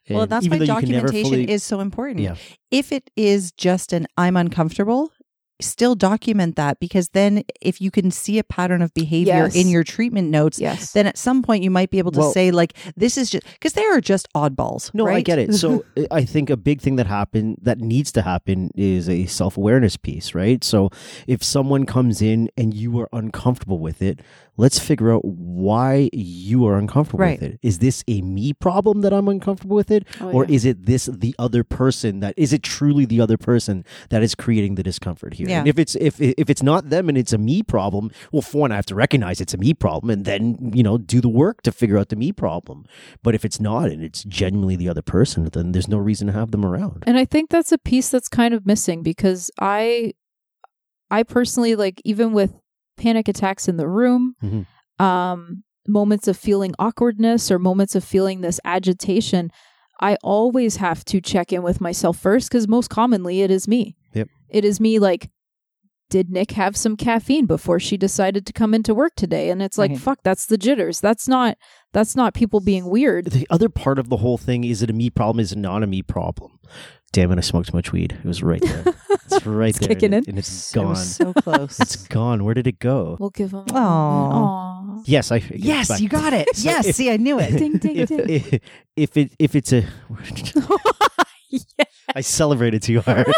well 0.09 0.27
that's 0.27 0.49
why 0.49 0.57
though 0.57 0.65
you 0.65 0.79
can 0.81 0.89
never 0.91 1.07
documentation 1.07 1.31
fully- 1.45 1.49
is 1.49 1.63
so 1.63 1.79
important 1.79 2.19
Yeah. 2.19 2.35
if 2.71 2.91
it 2.91 3.09
is 3.15 3.53
just 3.53 3.93
an 3.93 4.05
i'm 4.17 4.35
uncomfortable 4.35 5.13
still 5.61 5.95
document 5.95 6.55
that 6.55 6.79
because 6.79 7.09
then 7.09 7.43
if 7.61 7.79
you 7.79 7.89
can 7.91 8.11
see 8.11 8.37
a 8.39 8.43
pattern 8.43 8.81
of 8.81 8.93
behavior 8.93 9.33
Yes. 9.33 9.55
in 9.55 9.67
your 9.69 9.83
treatment 9.83 10.29
notes 10.29 10.59
Yes. 10.59 10.91
then 10.91 11.05
at 11.07 11.17
some 11.17 11.41
point 11.41 11.63
you 11.63 11.69
might 11.71 11.89
be 11.89 11.99
able 11.99 12.11
to 12.11 12.19
Well- 12.19 12.31
say 12.33 12.51
like 12.51 12.73
this 12.97 13.17
is 13.17 13.29
just 13.29 13.45
because 13.53 13.73
there 13.73 13.95
are 13.95 14.01
just 14.01 14.27
oddballs 14.35 14.93
No, 14.93 15.07
I 15.07 15.21
get 15.21 15.39
it. 15.39 15.53
So 15.53 15.85
I 16.11 16.25
think 16.25 16.49
a 16.49 16.57
big 16.57 16.81
thing 16.81 16.95
that 16.97 17.07
happened 17.07 17.57
that 17.61 17.79
needs 17.79 18.11
to 18.13 18.21
happen 18.23 18.71
is 18.75 19.07
a 19.07 19.25
self 19.27 19.55
awareness 19.57 19.95
piece, 19.95 20.33
right? 20.35 20.63
So 20.63 20.89
if 21.27 21.43
someone 21.43 21.85
comes 21.85 22.21
in 22.21 22.49
and 22.57 22.73
you 22.73 22.99
are 22.99 23.07
uncomfortable 23.13 23.79
with 23.79 24.01
it, 24.01 24.19
let's 24.57 24.77
figure 24.79 25.11
out 25.13 25.23
why 25.25 26.09
you 26.13 26.65
are 26.67 26.77
uncomfortable 26.77 27.19
Right. 27.21 27.39
with 27.41 27.51
it. 27.53 27.59
Is 27.63 27.79
this 27.79 28.03
a 28.07 28.21
me 28.21 28.53
problem 28.53 29.01
that 29.01 29.13
I'm 29.13 29.27
uncomfortable 29.27 29.75
with 29.75 29.89
it, 29.91 30.05
Oh, 30.21 30.31
or 30.31 30.45
yeah. 30.45 30.55
is 30.55 30.65
it 30.65 30.85
this 30.85 31.05
the 31.05 31.33
other 31.39 31.63
person 31.63 32.19
that 32.19 32.33
is 32.37 32.53
it 32.53 32.61
truly 32.63 33.05
the 33.05 33.19
other 33.21 33.37
person 33.37 33.83
that 34.09 34.21
is 34.23 34.35
creating 34.35 34.75
the 34.75 34.83
discomfort 34.83 35.35
here? 35.35 35.42
Yeah. 35.49 35.59
And 35.59 35.67
if 35.67 35.77
it's 35.79 35.95
if 35.95 36.19
if 36.21 36.49
it's 36.49 36.63
not 36.63 36.89
them 36.89 37.09
and 37.09 37.17
it's 37.17 37.33
a 37.33 37.37
me 37.37 37.63
problem, 37.63 38.11
well, 38.31 38.41
for 38.41 38.61
one, 38.61 38.71
I 38.71 38.75
have 38.75 38.85
to 38.87 38.95
recognize 38.95 39.41
it's 39.41 39.53
a 39.53 39.57
me 39.57 39.73
problem 39.73 40.09
and 40.09 40.25
then 40.25 40.71
you 40.73 40.83
know 40.83 40.97
do 40.97 41.21
the 41.21 41.29
work 41.29 41.61
to 41.63 41.71
figure 41.71 41.97
out 41.97 42.09
the 42.09 42.15
me 42.15 42.31
problem. 42.31 42.85
But 43.23 43.35
if 43.35 43.43
it's 43.45 43.59
not 43.59 43.89
and 43.89 44.03
it's 44.03 44.23
genuinely 44.23 44.75
the 44.75 44.89
other 44.89 45.01
person, 45.01 45.45
then 45.51 45.71
there's 45.71 45.87
no 45.87 45.97
reason 45.97 46.27
to 46.27 46.33
have 46.33 46.51
them 46.51 46.65
around. 46.65 47.03
And 47.07 47.17
I 47.17 47.25
think 47.25 47.49
that's 47.49 47.71
a 47.71 47.77
piece 47.77 48.09
that's 48.09 48.29
kind 48.29 48.53
of 48.53 48.65
missing 48.65 49.03
because 49.03 49.51
I 49.59 50.13
I 51.11 51.23
personally 51.23 51.75
like 51.75 52.01
even 52.03 52.33
with 52.33 52.53
panic 52.97 53.27
attacks 53.27 53.67
in 53.67 53.77
the 53.77 53.87
room, 53.87 54.35
Mhm. 54.43 54.65
um 55.03 55.63
moments 55.87 56.27
of 56.29 56.37
feeling 56.37 56.73
awkwardness 56.79 57.51
or 57.51 57.59
moments 57.59 57.93
of 57.93 58.03
feeling 58.05 58.39
this 58.41 58.59
agitation, 58.63 59.51
I 59.99 60.15
always 60.23 60.77
have 60.77 61.03
to 61.05 61.19
check 61.19 61.51
in 61.51 61.61
with 61.61 61.81
myself 61.81 62.17
first 62.17 62.49
cuz 62.51 62.67
most 62.67 62.89
commonly 62.89 63.41
it 63.41 63.51
is 63.51 63.67
me. 63.67 63.95
Yep. 64.13 64.27
It 64.49 64.63
is 64.63 64.79
me 64.79 64.99
like 64.99 65.29
did 66.09 66.29
Nick 66.29 66.51
have 66.51 66.77
some 66.77 66.95
caffeine 66.95 67.45
before 67.45 67.79
she 67.79 67.97
decided 67.97 68.45
to 68.45 68.53
come 68.53 68.73
into 68.73 68.93
work 68.93 69.13
today? 69.15 69.49
And 69.49 69.61
it's 69.61 69.77
like, 69.77 69.91
Right. 69.91 69.99
fuck, 69.99 70.19
that's 70.23 70.45
the 70.45 70.57
jitters. 70.57 70.99
That's 71.01 71.27
not 71.27 71.57
that's 71.91 72.15
not 72.15 72.33
people 72.33 72.59
being 72.59 72.85
weird. 72.89 73.25
The 73.31 73.47
other 73.49 73.69
part 73.69 73.97
of 73.99 74.09
the 74.09 74.17
whole 74.17 74.37
thing 74.37 74.63
is 74.63 74.81
it 74.83 74.89
a 74.89 74.93
me 74.93 75.09
problem? 75.09 75.39
Is 75.39 75.51
it 75.51 75.57
not 75.57 75.83
a 75.83 75.87
me 75.87 76.01
problem? 76.01 76.59
Damn 77.11 77.31
it! 77.31 77.37
I 77.37 77.41
smoked 77.41 77.69
too 77.69 77.77
much 77.77 77.91
weed. 77.91 78.13
It 78.23 78.25
was 78.27 78.41
right 78.43 78.61
there. 78.61 78.83
It's 79.25 79.45
right 79.45 79.69
It's 79.69 79.79
there, 79.79 79.87
kicking 79.87 80.13
and, 80.13 80.15
in. 80.15 80.19
it- 80.23 80.27
and 80.29 80.39
it's 80.39 80.71
It 80.71 80.75
gone. 80.75 80.89
was 80.89 81.15
so 81.15 81.33
close 81.33 81.79
It's 81.79 81.95
gone. 82.07 82.43
Where 82.43 82.53
did 82.53 82.67
it 82.67 82.77
go? 82.79 83.15
We'll 83.19 83.29
give 83.29 83.51
them 83.51 83.65
Aw. 83.71 85.01
Yes, 85.05 85.31
I. 85.31 85.37
yes 85.55 85.99
you 86.01 86.09
got 86.09 86.33
it 86.33 86.47
So 86.55 86.69
yes 86.69 86.87
if- 86.87 86.95
see 86.95 87.09
i 87.09 87.17
knew 87.17 87.39
it 87.39 87.51
Ding 87.57 87.77
ding 87.77 87.95
if, 87.97 88.09
ding. 88.09 88.29
if, 88.29 88.59
if 88.95 89.17
it 89.17 89.31
if 89.39 89.55
it's 89.55 89.71
a 89.73 89.85
yeah. 91.49 91.59
I 92.15 92.21
celebrated 92.21 92.81
too 92.83 93.01
hard. 93.01 93.31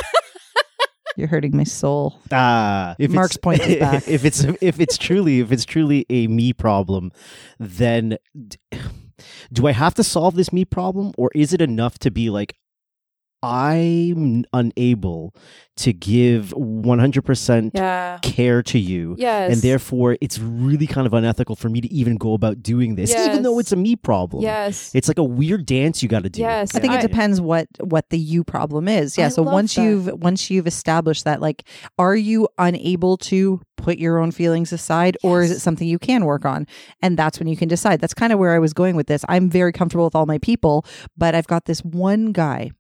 You're 1.17 1.27
hurting 1.27 1.55
my 1.55 1.63
soul 1.63 2.19
Ah, 2.31 2.95
if 2.99 3.11
Mark's 3.11 3.37
point 3.37 3.61
is 3.61 3.79
back. 3.79 4.07
If 4.07 4.25
it's 4.25 4.43
if 4.61 4.79
it's 4.79 4.97
truly 4.97 5.39
if 5.39 5.51
it's 5.51 5.65
truly 5.65 6.05
a 6.09 6.27
me 6.27 6.53
problem, 6.53 7.11
then 7.59 8.17
do 9.53 9.67
I 9.67 9.71
have 9.71 9.93
to 9.95 10.03
solve 10.03 10.35
this 10.35 10.51
me 10.51 10.65
problem, 10.65 11.13
or 11.17 11.31
is 11.35 11.53
it 11.53 11.61
enough 11.61 11.97
to 11.99 12.11
be 12.11 12.29
like, 12.29 12.55
I'm 13.45 14.43
unable 14.53 15.34
to 15.77 15.91
give 15.91 16.53
100% 16.55 17.72
Yeah. 17.73 18.17
care 18.22 18.63
to 18.63 18.80
you. 18.80 19.15
Yes. 19.17 19.51
And 19.53 19.61
therefore, 19.61 20.17
it's 20.22 20.39
really 20.39 20.88
kind 20.88 21.05
of 21.05 21.13
unethical 21.13 21.55
for 21.57 21.67
me 21.69 21.81
to 21.81 21.93
even 21.93 22.15
go 22.15 22.34
about 22.34 22.63
doing 22.63 22.95
this, 22.95 23.13
even 23.13 23.43
though 23.43 23.59
it's 23.59 23.72
a 23.72 23.76
me 23.76 23.95
problem. 23.97 24.41
Yes. 24.43 24.91
It's 24.95 25.07
like 25.09 25.17
a 25.17 25.23
weird 25.23 25.65
dance 25.65 26.01
you 26.01 26.07
got 26.09 26.23
to 26.23 26.30
do. 26.30 26.41
Yes, 26.41 26.76
I 26.76 26.80
think 26.80 26.93
I- 26.93 26.99
it 26.99 27.01
depends 27.01 27.41
what 27.41 27.67
what 27.81 28.09
the 28.09 28.17
you 28.17 28.43
problem 28.43 28.88
is. 28.88 29.17
Yeah. 29.17 29.26
I 29.26 29.30
so 29.30 29.43
once 29.43 29.76
that. 29.76 29.84
you've 29.84 30.07
once 30.22 30.49
you've 30.49 30.67
established 30.67 31.26
that, 31.26 31.41
like, 31.41 31.63
are 31.99 32.15
you 32.15 32.47
unable 32.57 33.17
to 33.17 33.59
put 33.77 33.97
your 33.97 34.19
own 34.19 34.31
feelings 34.31 34.72
aside, 34.72 35.17
or 35.23 35.41
is 35.43 35.51
it 35.51 35.59
something 35.59 35.88
you 35.88 35.99
can 35.99 36.23
work 36.26 36.45
on? 36.45 36.65
And 37.01 37.17
that's 37.17 37.38
when 37.39 37.47
you 37.49 37.57
can 37.57 37.67
decide. 37.67 37.99
That's 37.99 38.13
kind 38.13 38.31
of 38.31 38.39
where 38.39 38.53
I 38.55 38.59
was 38.59 38.72
going 38.73 38.95
with 38.95 39.07
this. 39.07 39.26
I'm 39.27 39.49
very 39.49 39.73
comfortable 39.73 40.05
with 40.05 40.15
all 40.15 40.26
my 40.26 40.38
people, 40.38 40.85
but 41.17 41.35
I've 41.35 41.47
got 41.47 41.65
this 41.65 41.81
one 41.84 42.31
guy, 42.31 42.72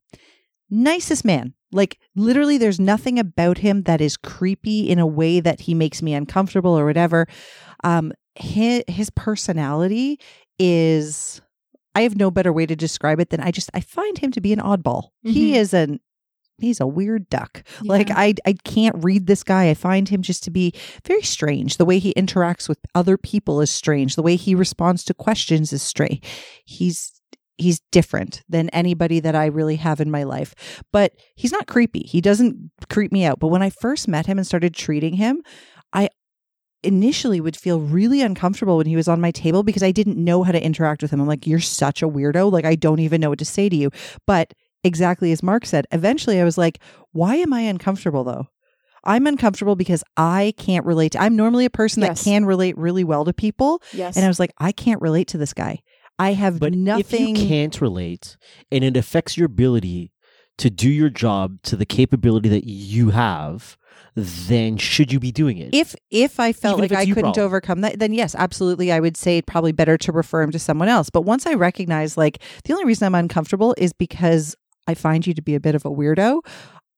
nicest 0.69 1.25
man. 1.25 1.53
Like 1.71 1.99
literally, 2.15 2.57
there's 2.57 2.79
nothing 2.79 3.19
about 3.19 3.57
him 3.57 3.83
that 3.83 3.99
is 4.01 4.15
creepy 4.17 4.89
in 4.89 4.99
a 4.99 5.07
way 5.07 5.39
that 5.39 5.61
he 5.61 5.73
makes 5.73 6.01
me 6.01 6.13
uncomfortable 6.13 6.77
or 6.77 6.85
whatever. 6.85 7.27
Um, 7.83 8.13
his, 8.35 8.83
his 8.87 9.09
personality 9.09 10.19
is 10.59 11.41
I 11.93 12.01
have 12.01 12.15
no 12.17 12.31
better 12.31 12.51
way 12.53 12.65
to 12.65 12.75
describe 12.75 13.19
it 13.19 13.29
than 13.29 13.41
I 13.41 13.51
just 13.51 13.69
I 13.73 13.81
find 13.81 14.17
him 14.17 14.31
to 14.31 14.41
be 14.41 14.53
an 14.53 14.59
oddball. 14.59 15.09
He 15.23 15.51
Mhm. 15.51 15.55
is 15.55 15.73
an 15.73 15.99
he's 16.59 16.79
a 16.79 16.87
weird 16.87 17.29
duck. 17.29 17.63
Like 17.83 18.09
I 18.11 18.33
I 18.45 18.53
can't 18.63 19.03
read 19.03 19.27
this 19.27 19.43
guy. 19.43 19.69
I 19.69 19.73
find 19.73 20.07
him 20.07 20.21
just 20.21 20.43
to 20.45 20.51
be 20.51 20.73
very 21.05 21.21
strange. 21.23 21.77
The 21.77 21.85
way 21.85 21.99
he 21.99 22.13
interacts 22.13 22.69
with 22.69 22.79
other 22.93 23.17
people 23.17 23.59
is 23.61 23.71
strange. 23.71 24.15
The 24.15 24.23
way 24.23 24.35
he 24.37 24.55
responds 24.55 25.03
to 25.05 25.13
questions 25.13 25.73
is 25.73 25.81
strange. 25.81 26.21
He's 26.65 27.11
he's 27.57 27.81
different 27.91 28.43
than 28.49 28.69
anybody 28.69 29.19
that 29.21 29.35
I 29.35 29.45
really 29.45 29.75
have 29.77 30.01
in 30.01 30.11
my 30.11 30.23
life. 30.23 30.53
But 30.91 31.13
he's 31.35 31.51
not 31.51 31.67
creepy. 31.67 32.01
He 32.01 32.21
doesn't 32.21 32.71
creep 32.89 33.11
me 33.11 33.23
out. 33.25 33.39
But 33.39 33.47
when 33.47 33.61
I 33.61 33.69
first 33.69 34.07
met 34.07 34.25
him 34.25 34.37
and 34.37 34.45
started 34.45 34.73
treating 34.73 35.13
him, 35.15 35.41
I 35.93 36.09
initially 36.83 37.41
would 37.41 37.55
feel 37.57 37.79
really 37.79 38.21
uncomfortable 38.21 38.77
when 38.77 38.85
he 38.85 38.95
was 38.95 39.07
on 39.07 39.19
my 39.19 39.31
table 39.31 39.63
because 39.63 39.81
I 39.83 39.91
didn't 39.91 40.17
know 40.23 40.43
how 40.43 40.51
to 40.51 40.63
interact 40.63 41.01
with 41.01 41.11
him. 41.11 41.19
I'm 41.19 41.27
like, 41.27 41.47
you're 41.47 41.59
such 41.59 42.03
a 42.03 42.07
weirdo. 42.09 42.51
Like, 42.51 42.65
I 42.65 42.75
don't 42.75 42.99
even 42.99 43.21
know 43.21 43.29
what 43.29 43.39
to 43.39 43.45
say 43.45 43.69
to 43.69 43.75
you. 43.75 43.89
But 44.27 44.53
exactly 44.83 45.31
as 45.31 45.41
Mark 45.41 45.65
said, 45.65 45.87
eventually 45.91 46.39
I 46.39 46.43
was 46.43 46.57
like, 46.57 46.79
why 47.11 47.35
am 47.37 47.53
I 47.53 47.61
uncomfortable 47.61 48.23
though? 48.23 48.47
I'm 49.03 49.27
uncomfortable 49.27 49.75
because 49.75 50.03
I 50.17 50.53
can't 50.57 50.85
relate. 50.85 51.11
To, 51.13 51.21
I'm 51.21 51.35
normally 51.35 51.65
a 51.65 51.69
person 51.69 52.01
Yes. 52.01 52.23
that 52.23 52.29
can 52.29 52.45
relate 52.45 52.75
really 52.77 53.03
well 53.03 53.23
to 53.25 53.33
people. 53.33 53.81
yes. 53.93 54.15
And 54.15 54.25
I 54.25 54.27
was 54.27 54.39
like, 54.39 54.51
I 54.57 54.71
can't 54.71 55.01
relate 55.01 55.27
to 55.29 55.37
this 55.37 55.53
guy. 55.53 55.81
I 56.17 56.33
have 56.33 56.59
But 56.59 56.73
nothing. 56.73 57.35
if 57.35 57.39
you 57.41 57.47
can't 57.47 57.79
relate 57.81 58.37
and 58.71 58.83
it 58.83 58.95
affects 58.97 59.37
your 59.37 59.45
ability 59.47 60.11
to 60.57 60.69
do 60.69 60.89
your 60.89 61.09
job 61.09 61.61
to 61.63 61.75
the 61.75 61.85
capability 61.85 62.47
that 62.49 62.63
you 62.65 63.09
have, 63.09 63.75
then 64.15 64.77
should 64.77 65.11
you 65.11 65.19
be 65.19 65.31
doing 65.31 65.57
it? 65.57 65.73
if 65.73 65.93
if 66.11 66.39
I 66.39 66.53
felt 66.53 66.77
Even 66.79 66.89
like 66.89 66.97
I 66.97 67.05
couldn't 67.05 67.23
problem. 67.33 67.45
overcome 67.45 67.81
that, 67.81 67.99
then 67.99 68.13
yes, 68.13 68.33
absolutely, 68.35 68.91
I 68.91 68.99
would 69.01 69.17
say 69.17 69.41
probably 69.41 69.73
better 69.73 69.97
to 69.97 70.11
refer 70.13 70.41
him 70.41 70.51
to 70.51 70.59
someone 70.59 70.87
else. 70.87 71.09
But 71.09 71.23
once 71.23 71.45
I 71.45 71.53
recognize, 71.55 72.15
like, 72.17 72.41
the 72.63 72.71
only 72.73 72.85
reason 72.85 73.05
I'm 73.05 73.15
uncomfortable 73.15 73.75
is 73.77 73.91
because 73.91 74.55
I 74.87 74.93
find 74.93 75.27
you 75.27 75.33
to 75.33 75.41
be 75.41 75.55
a 75.55 75.59
bit 75.59 75.75
of 75.75 75.83
a 75.85 75.89
weirdo. 75.89 76.39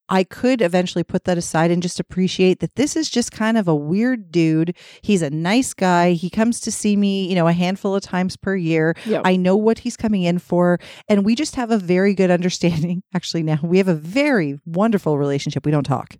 I 0.09 0.23
could 0.23 0.61
eventually 0.61 1.03
put 1.03 1.25
that 1.25 1.37
aside 1.37 1.71
and 1.71 1.81
just 1.81 1.99
appreciate 1.99 2.59
that 2.59 2.75
this 2.75 2.95
is 2.95 3.09
just 3.09 3.31
kind 3.31 3.57
of 3.57 3.67
a 3.67 3.75
weird 3.75 4.31
dude. 4.31 4.75
He's 5.01 5.21
a 5.21 5.29
nice 5.29 5.73
guy. 5.73 6.11
He 6.11 6.29
comes 6.29 6.59
to 6.61 6.71
see 6.71 6.95
me, 6.95 7.27
you 7.27 7.35
know, 7.35 7.47
a 7.47 7.53
handful 7.53 7.95
of 7.95 8.03
times 8.03 8.37
per 8.37 8.55
year. 8.55 8.95
Yep. 9.05 9.21
I 9.25 9.35
know 9.35 9.55
what 9.55 9.79
he's 9.79 9.97
coming 9.97 10.23
in 10.23 10.39
for. 10.39 10.79
And 11.07 11.25
we 11.25 11.35
just 11.35 11.55
have 11.55 11.71
a 11.71 11.77
very 11.77 12.13
good 12.13 12.31
understanding. 12.31 13.03
Actually, 13.13 13.43
now 13.43 13.59
we 13.63 13.77
have 13.77 13.87
a 13.87 13.95
very 13.95 14.59
wonderful 14.65 15.17
relationship. 15.17 15.65
We 15.65 15.71
don't 15.71 15.83
talk 15.83 16.17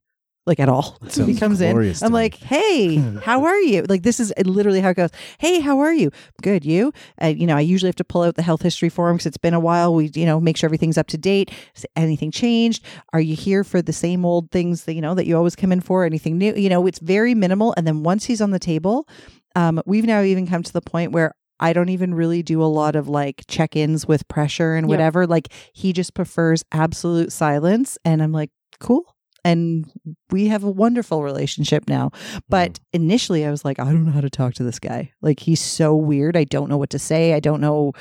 like 0.48 0.60
at 0.60 0.70
all. 0.70 0.98
He 1.14 1.36
comes 1.36 1.60
in. 1.62 1.76
I'm 1.78 2.12
me. 2.12 2.14
like, 2.14 2.36
hey, 2.36 2.96
how 3.24 3.44
are 3.44 3.60
you? 3.60 3.84
Like, 3.84 4.04
this 4.04 4.20
is 4.20 4.32
literally 4.46 4.80
how 4.82 4.90
it 4.90 4.96
goes. 4.96 5.10
Hey, 5.40 5.60
how 5.60 5.80
are 5.80 5.94
you? 5.94 6.10
Good. 6.42 6.64
You? 6.66 6.94
Uh, 7.22 7.28
you 7.28 7.46
know, 7.46 7.58
I 7.58 7.60
usually 7.62 7.90
have 7.90 7.96
to 7.98 8.04
pull 8.04 8.24
out 8.24 8.36
the 8.36 8.42
health 8.44 8.62
history 8.62 8.90
form 8.90 9.18
because 9.18 9.26
it's 9.26 9.38
been 9.38 9.54
a 9.54 9.60
while. 9.60 9.94
We, 9.94 10.10
you 10.16 10.26
know, 10.26 10.40
make 10.40 10.56
sure 10.58 10.68
everything's 10.68 10.98
up 10.98 11.08
to 11.08 11.18
date. 11.18 11.52
Has 11.76 11.86
anything 11.96 12.32
changed? 12.32 12.86
Are 13.14 13.20
you 13.22 13.36
here 13.36 13.64
for 13.64 13.82
the 13.82 13.94
same 13.94 14.26
old 14.26 14.50
things 14.52 14.86
that, 14.86 14.94
you 14.94 15.02
know, 15.02 15.14
that 15.16 15.26
you 15.28 15.36
always 15.36 15.56
come 15.56 15.72
in 15.72 15.82
for? 15.82 16.06
Anything 16.06 16.38
new? 16.38 16.54
You 16.56 16.70
know, 16.70 16.88
it's 16.88 17.00
very 17.00 17.36
minimal. 17.36 17.74
And 17.78 17.86
then 17.86 18.04
once 18.04 18.26
he's 18.26 18.42
on 18.42 18.52
the 18.52 18.60
table, 18.60 19.08
um, 19.56 19.82
we've 19.86 20.06
now 20.06 20.22
even 20.22 20.48
come 20.48 20.64
to 20.64 20.74
the 20.74 20.82
point 20.82 21.12
where 21.12 21.34
I 21.60 21.74
don't 21.74 21.90
even 21.90 22.14
really 22.14 22.44
do 22.44 22.62
a 22.62 22.66
lot 22.66 22.96
of 22.96 23.10
like 23.10 23.44
check 23.48 23.76
ins 23.76 24.08
with 24.08 24.28
pressure 24.28 24.76
and 24.76 24.88
Yeah. 24.88 24.92
whatever. 24.92 25.26
Like 25.28 25.48
he 25.74 25.92
just 25.92 26.14
prefers 26.14 26.64
absolute 26.72 27.32
silence. 27.32 27.98
And 28.06 28.22
I'm 28.22 28.32
like, 28.32 28.52
cool. 28.80 29.16
And 29.48 29.90
we 30.30 30.48
have 30.48 30.66
a 30.66 30.70
wonderful 30.70 31.24
relationship 31.24 31.88
now. 31.88 32.12
But 32.50 32.80
initially 32.92 33.46
I 33.46 33.52
was 33.52 33.64
like, 33.64 33.80
I 33.80 33.86
don't 33.86 34.06
know 34.06 34.12
how 34.12 34.20
to 34.20 34.30
talk 34.30 34.56
to 34.56 34.64
this 34.64 34.78
guy. 34.78 35.14
Like 35.22 35.40
he's 35.40 35.62
so 35.62 35.96
weird. 35.96 36.36
I 36.36 36.44
don't 36.44 36.70
know 36.70 36.78
what 36.78 36.90
to 36.90 37.00
say. 37.00 37.34
I 37.34 37.40
don't 37.40 37.62
know. 37.62 37.94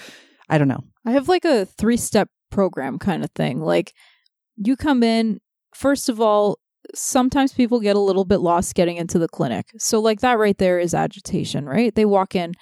I 0.49 0.59
don't 0.59 0.67
know. 0.67 0.83
I 1.07 1.13
have 1.13 1.29
like 1.29 1.45
a 1.45 1.65
three 1.65 1.97
step 1.99 2.29
program 2.51 2.99
kind 2.99 3.23
of 3.23 3.31
thing. 3.37 3.61
Like 3.61 3.95
you 4.57 4.77
come 4.77 5.05
in, 5.05 5.41
first 5.73 6.09
of 6.09 6.21
all, 6.21 6.59
sometimes 6.97 7.53
people 7.53 7.79
get 7.79 7.95
a 7.95 8.01
little 8.01 8.25
bit 8.25 8.41
lost 8.41 8.75
getting 8.75 8.97
into 8.97 9.21
the 9.21 9.29
clinic. 9.29 9.67
So 9.79 10.01
like 10.01 10.23
that 10.23 10.41
right 10.41 10.59
there 10.59 10.81
is 10.81 10.95
agitation, 10.95 11.65
right? 11.67 11.95
They 11.95 12.05
walk 12.05 12.35
in. 12.35 12.55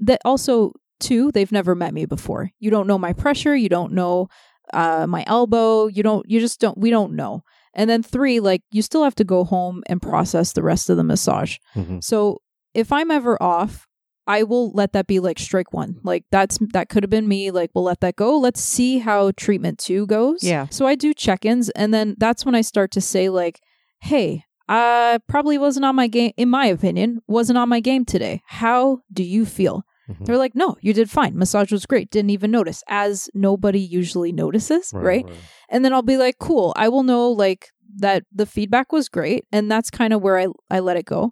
That 0.00 0.20
also 0.24 0.72
two, 0.98 1.30
they've 1.30 1.52
never 1.52 1.76
met 1.76 1.94
me 1.94 2.04
before. 2.04 2.50
You 2.58 2.72
don't 2.72 2.88
know 2.88 2.98
my 2.98 3.12
pressure, 3.12 3.54
you 3.54 3.68
don't 3.68 3.92
know 3.92 4.26
uh 4.72 5.06
my 5.06 5.22
elbow, 5.28 5.86
you 5.86 6.02
don't 6.02 6.28
you 6.28 6.40
just 6.40 6.58
don't 6.58 6.78
we 6.78 6.90
don't 6.90 7.14
know. 7.14 7.44
And 7.74 7.88
then 7.90 8.02
three, 8.02 8.40
like 8.40 8.62
you 8.70 8.82
still 8.82 9.04
have 9.04 9.14
to 9.16 9.24
go 9.24 9.44
home 9.44 9.82
and 9.86 10.00
process 10.00 10.52
the 10.52 10.62
rest 10.62 10.88
of 10.90 10.96
the 10.96 11.04
massage. 11.04 11.58
Mhm. 11.76 12.02
So 12.02 12.40
if 12.74 12.92
I'm 12.92 13.10
ever 13.10 13.40
off, 13.42 13.86
I 14.26 14.42
will 14.42 14.70
let 14.72 14.92
that 14.94 15.06
be 15.06 15.20
like 15.20 15.38
strike 15.38 15.72
one. 15.74 15.96
Like 16.02 16.24
that's 16.30 16.58
that 16.72 16.88
could 16.88 17.02
have 17.02 17.10
been 17.10 17.28
me. 17.28 17.50
Like 17.50 17.70
we'll 17.74 17.84
let 17.84 18.00
that 18.00 18.16
go. 18.16 18.38
Let's 18.38 18.60
see 18.60 18.98
how 18.98 19.32
treatment 19.36 19.78
two 19.78 20.06
goes. 20.06 20.42
Yeah. 20.42 20.66
So 20.70 20.86
I 20.86 20.94
do 20.94 21.12
check-ins, 21.12 21.68
and 21.70 21.92
then 21.92 22.14
that's 22.18 22.46
when 22.46 22.54
I 22.54 22.62
start 22.62 22.90
to 22.92 23.00
say 23.02 23.28
like, 23.28 23.60
"Hey, 24.00 24.44
I 24.66 25.18
probably 25.28 25.58
wasn't 25.58 25.84
on 25.84 25.94
my 25.94 26.06
game. 26.06 26.32
In 26.38 26.48
my 26.48 26.66
opinion, 26.66 27.20
wasn't 27.26 27.58
on 27.58 27.68
my 27.68 27.80
game 27.80 28.04
today. 28.06 28.40
How 28.46 29.00
do 29.12 29.22
you 29.22 29.44
feel?" 29.44 29.82
Mhm. 30.08 30.26
They're 30.26 30.38
like, 30.38 30.54
"No, 30.54 30.76
you 30.80 30.92
did 30.92 31.10
fine. 31.10 31.36
Massage 31.38 31.72
was 31.72 31.86
great. 31.86 32.10
Didn't 32.10 32.30
even 32.30 32.50
notice." 32.50 32.82
As 32.88 33.28
nobody 33.34 33.80
usually 33.80 34.32
notices, 34.32 34.92
right? 34.94 35.26
and 35.70 35.84
then 35.84 35.92
I'll 35.92 36.02
be 36.02 36.16
like, 36.18 36.38
cool, 36.38 36.72
I 36.76 36.88
will 36.88 37.02
know 37.02 37.30
like 37.30 37.68
that 37.96 38.24
the 38.32 38.46
feedback 38.46 38.92
was 38.92 39.08
great, 39.08 39.44
and 39.52 39.70
that's 39.70 39.90
kind 39.90 40.12
of 40.12 40.20
where 40.22 40.38
I 40.38 40.46
I 40.70 40.80
let 40.80 40.96
it 40.96 41.04
go. 41.06 41.30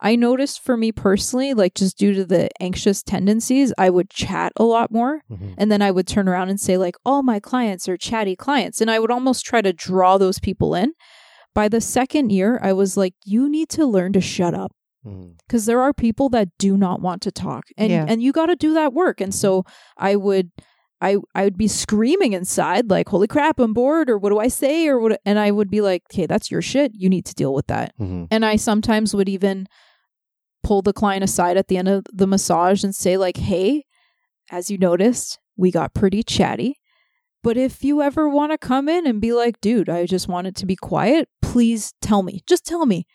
I 0.00 0.14
noticed 0.14 0.62
for 0.62 0.76
me 0.76 0.92
personally, 0.92 1.54
like 1.54 1.74
just 1.74 1.96
due 1.98 2.12
to 2.14 2.24
the 2.26 2.48
anxious 2.60 3.02
tendencies, 3.02 3.72
I 3.78 3.88
would 3.90 4.10
chat 4.10 4.52
a 4.56 4.64
lot 4.64 4.90
more, 4.92 5.22
Mhm. 5.30 5.54
and 5.56 5.72
then 5.72 5.80
I 5.80 5.90
would 5.90 6.06
turn 6.06 6.28
around 6.28 6.50
and 6.50 6.60
say 6.60 6.76
like, 6.76 6.96
all 7.04 7.22
my 7.22 7.40
clients 7.40 7.88
are 7.88 7.96
chatty 7.96 8.36
clients, 8.36 8.80
and 8.82 8.90
I 8.90 8.98
would 8.98 9.10
almost 9.10 9.44
try 9.46 9.62
to 9.62 9.72
draw 9.72 10.18
those 10.18 10.38
people 10.38 10.74
in. 10.74 10.92
By 11.54 11.68
the 11.68 11.80
second 11.80 12.30
year, 12.30 12.58
I 12.62 12.72
was 12.74 12.96
like, 12.98 13.14
you 13.24 13.48
need 13.48 13.70
to 13.70 13.86
learn 13.86 14.12
to 14.12 14.20
shut 14.20 14.52
up 14.54 14.72
Because 15.46 15.66
there 15.66 15.80
are 15.80 15.92
people 15.92 16.28
that 16.30 16.48
do 16.58 16.76
not 16.76 17.00
want 17.00 17.22
to 17.22 17.30
talk 17.32 17.64
and 17.76 17.90
Yeah. 17.90 18.04
and 18.08 18.22
you 18.22 18.32
got 18.32 18.46
to 18.46 18.56
do 18.56 18.74
that 18.74 18.92
work 18.92 19.20
and 19.20 19.34
so 19.34 19.64
i 19.96 20.16
would 20.16 20.50
i 21.00 21.16
i 21.34 21.44
would 21.44 21.56
be 21.58 21.68
screaming 21.68 22.32
inside 22.32 22.90
like 22.90 23.08
holy 23.08 23.26
crap 23.26 23.58
i'm 23.60 23.72
bored 23.74 24.08
or 24.10 24.16
what 24.18 24.30
do 24.30 24.38
i 24.38 24.48
say 24.48 24.88
or 24.88 24.98
what 24.98 25.20
and 25.24 25.38
i 25.38 25.50
would 25.50 25.70
be 25.70 25.80
like 25.80 26.02
okay 26.10 26.26
that's 26.26 26.50
your 26.50 26.62
shit 26.62 26.92
you 26.94 27.08
need 27.08 27.24
to 27.26 27.34
deal 27.34 27.52
with 27.54 27.66
that 27.68 27.92
Mhm. 27.98 28.26
and 28.30 28.44
i 28.44 28.56
sometimes 28.56 29.14
would 29.14 29.28
even 29.28 29.66
pull 30.62 30.82
the 30.82 30.92
client 30.92 31.22
aside 31.22 31.56
at 31.56 31.68
the 31.68 31.76
end 31.76 31.88
of 31.88 32.04
the 32.12 32.26
massage 32.26 32.82
and 32.82 32.94
say 32.94 33.16
like 33.16 33.36
hey 33.36 33.84
as 34.50 34.70
you 34.70 34.78
noticed 34.78 35.38
we 35.56 35.70
got 35.70 35.94
pretty 35.94 36.22
chatty 36.22 36.74
but 37.42 37.56
if 37.56 37.84
you 37.84 38.02
ever 38.02 38.28
want 38.28 38.50
to 38.52 38.58
come 38.58 38.88
in 38.88 39.06
and 39.06 39.20
be 39.20 39.32
like 39.32 39.60
dude 39.60 39.88
i 39.88 40.04
just 40.06 40.26
want 40.28 40.46
it 40.46 40.56
to 40.56 40.66
be 40.66 40.76
quiet 40.76 41.28
please 41.42 41.92
tell 42.00 42.22
me 42.22 42.40
just 42.46 42.64
tell 42.66 42.86
me 42.86 43.06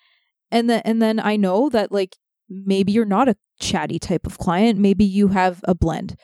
and 0.51 0.69
then 0.69 0.81
and 0.85 1.01
then 1.01 1.19
I 1.19 1.35
know 1.37 1.69
that 1.69 1.91
like 1.91 2.17
maybe 2.49 2.91
you're 2.91 3.05
not 3.05 3.29
a 3.29 3.35
chatty 3.59 3.99
type 3.99 4.25
of 4.27 4.37
client, 4.37 4.77
maybe 4.79 5.05
you 5.05 5.29
have 5.29 5.61
a 5.65 5.73
blend. 5.75 6.15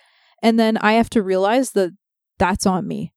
And 0.43 0.59
then 0.59 0.77
I 0.77 0.93
have 0.93 1.09
to 1.11 1.23
realize 1.23 1.71
that 1.71 1.91
that's 2.37 2.65
on 2.65 2.87
me. 2.87 3.13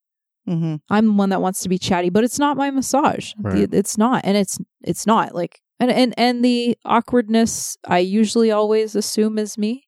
Mm-hmm. 0.49 0.77
I'm 0.89 1.07
the 1.07 1.13
one 1.13 1.29
that 1.31 1.43
wants 1.43 1.61
to 1.63 1.69
be 1.69 1.79
chatty, 1.79 2.09
but 2.11 2.25
it's 2.25 2.39
not 2.39 2.57
my 2.57 2.71
massage. 2.71 3.33
Right. 3.39 3.69
It's 3.73 3.99
not, 3.99 4.23
and 4.25 4.37
it's 4.37 4.59
it's 4.83 5.07
not 5.07 5.35
like 5.35 5.61
and 5.79 5.91
and 5.91 6.15
and 6.17 6.45
the 6.45 6.77
awkwardness 6.85 7.77
I 7.87 7.99
usually 7.99 8.51
always 8.51 8.95
assume 8.95 9.39
is 9.39 9.59
me. 9.59 9.85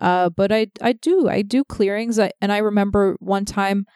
Uh, 0.00 0.28
but 0.30 0.50
I 0.50 0.66
I 0.82 0.92
do 0.92 1.28
I 1.28 1.42
do 1.42 1.62
clearings. 1.64 2.18
I, 2.18 2.32
and 2.40 2.50
I 2.52 2.58
remember 2.58 3.16
one 3.20 3.44
time 3.44 3.86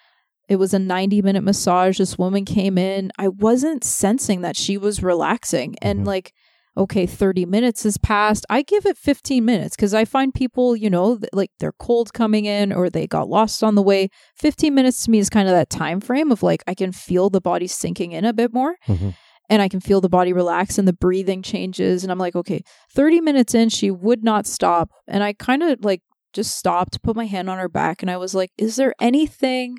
it 0.48 0.56
was 0.56 0.72
a 0.72 0.78
90 0.78 1.20
minute 1.22 1.42
massage. 1.42 1.98
This 1.98 2.16
woman 2.16 2.44
came 2.44 2.78
in. 2.78 3.10
I 3.18 3.28
wasn't 3.28 3.82
sensing 3.84 4.40
that 4.42 4.56
she 4.56 4.78
was 4.78 5.02
relaxing, 5.02 5.74
and 5.82 6.00
Mhm. 6.00 6.06
like 6.06 6.32
okay, 6.78 7.04
30 7.06 7.44
minutes 7.46 7.82
has 7.82 7.98
passed. 7.98 8.46
I 8.48 8.62
give 8.62 8.86
it 8.86 8.96
15 8.96 9.44
minutes 9.44 9.76
because 9.76 9.92
I 9.92 10.04
find 10.04 10.32
people, 10.32 10.76
you 10.76 10.88
know, 10.88 11.18
like 11.32 11.50
they're 11.58 11.72
cold 11.72 12.12
coming 12.14 12.44
in 12.46 12.72
or 12.72 12.88
they 12.88 13.06
got 13.06 13.28
lost 13.28 13.62
on 13.62 13.74
the 13.74 13.82
way. 13.82 14.08
15 14.36 14.74
minutes 14.74 15.04
to 15.04 15.10
me 15.10 15.18
is 15.18 15.28
kind 15.28 15.48
of 15.48 15.54
that 15.54 15.68
time 15.70 16.00
frame 16.00 16.30
of 16.30 16.42
like 16.42 16.62
I 16.66 16.74
can 16.74 16.92
feel 16.92 17.28
the 17.30 17.40
body 17.40 17.66
sinking 17.66 18.12
in 18.12 18.24
a 18.24 18.32
bit 18.32 18.54
more 18.54 18.76
Mhm. 18.86 19.14
and 19.50 19.60
I 19.60 19.68
can 19.68 19.80
feel 19.80 20.00
the 20.00 20.08
body 20.08 20.32
relax 20.32 20.78
and 20.78 20.86
the 20.86 20.92
breathing 20.92 21.42
changes. 21.42 22.02
And 22.04 22.12
I'm 22.12 22.18
like, 22.18 22.36
okay, 22.36 22.62
30 22.94 23.20
minutes 23.20 23.54
in, 23.54 23.68
she 23.70 23.90
would 23.90 24.22
not 24.22 24.46
stop. 24.46 24.90
And 25.06 25.24
I 25.24 25.32
kind 25.32 25.62
of 25.62 25.84
like 25.84 26.02
just 26.32 26.56
stopped, 26.56 27.02
put 27.02 27.16
my 27.16 27.24
hand 27.26 27.48
on 27.50 27.58
her 27.58 27.68
back, 27.70 28.02
and 28.02 28.10
I 28.10 28.16
was 28.18 28.34
like, 28.34 28.50
is 28.58 28.76
there 28.76 28.94
anything? 29.00 29.78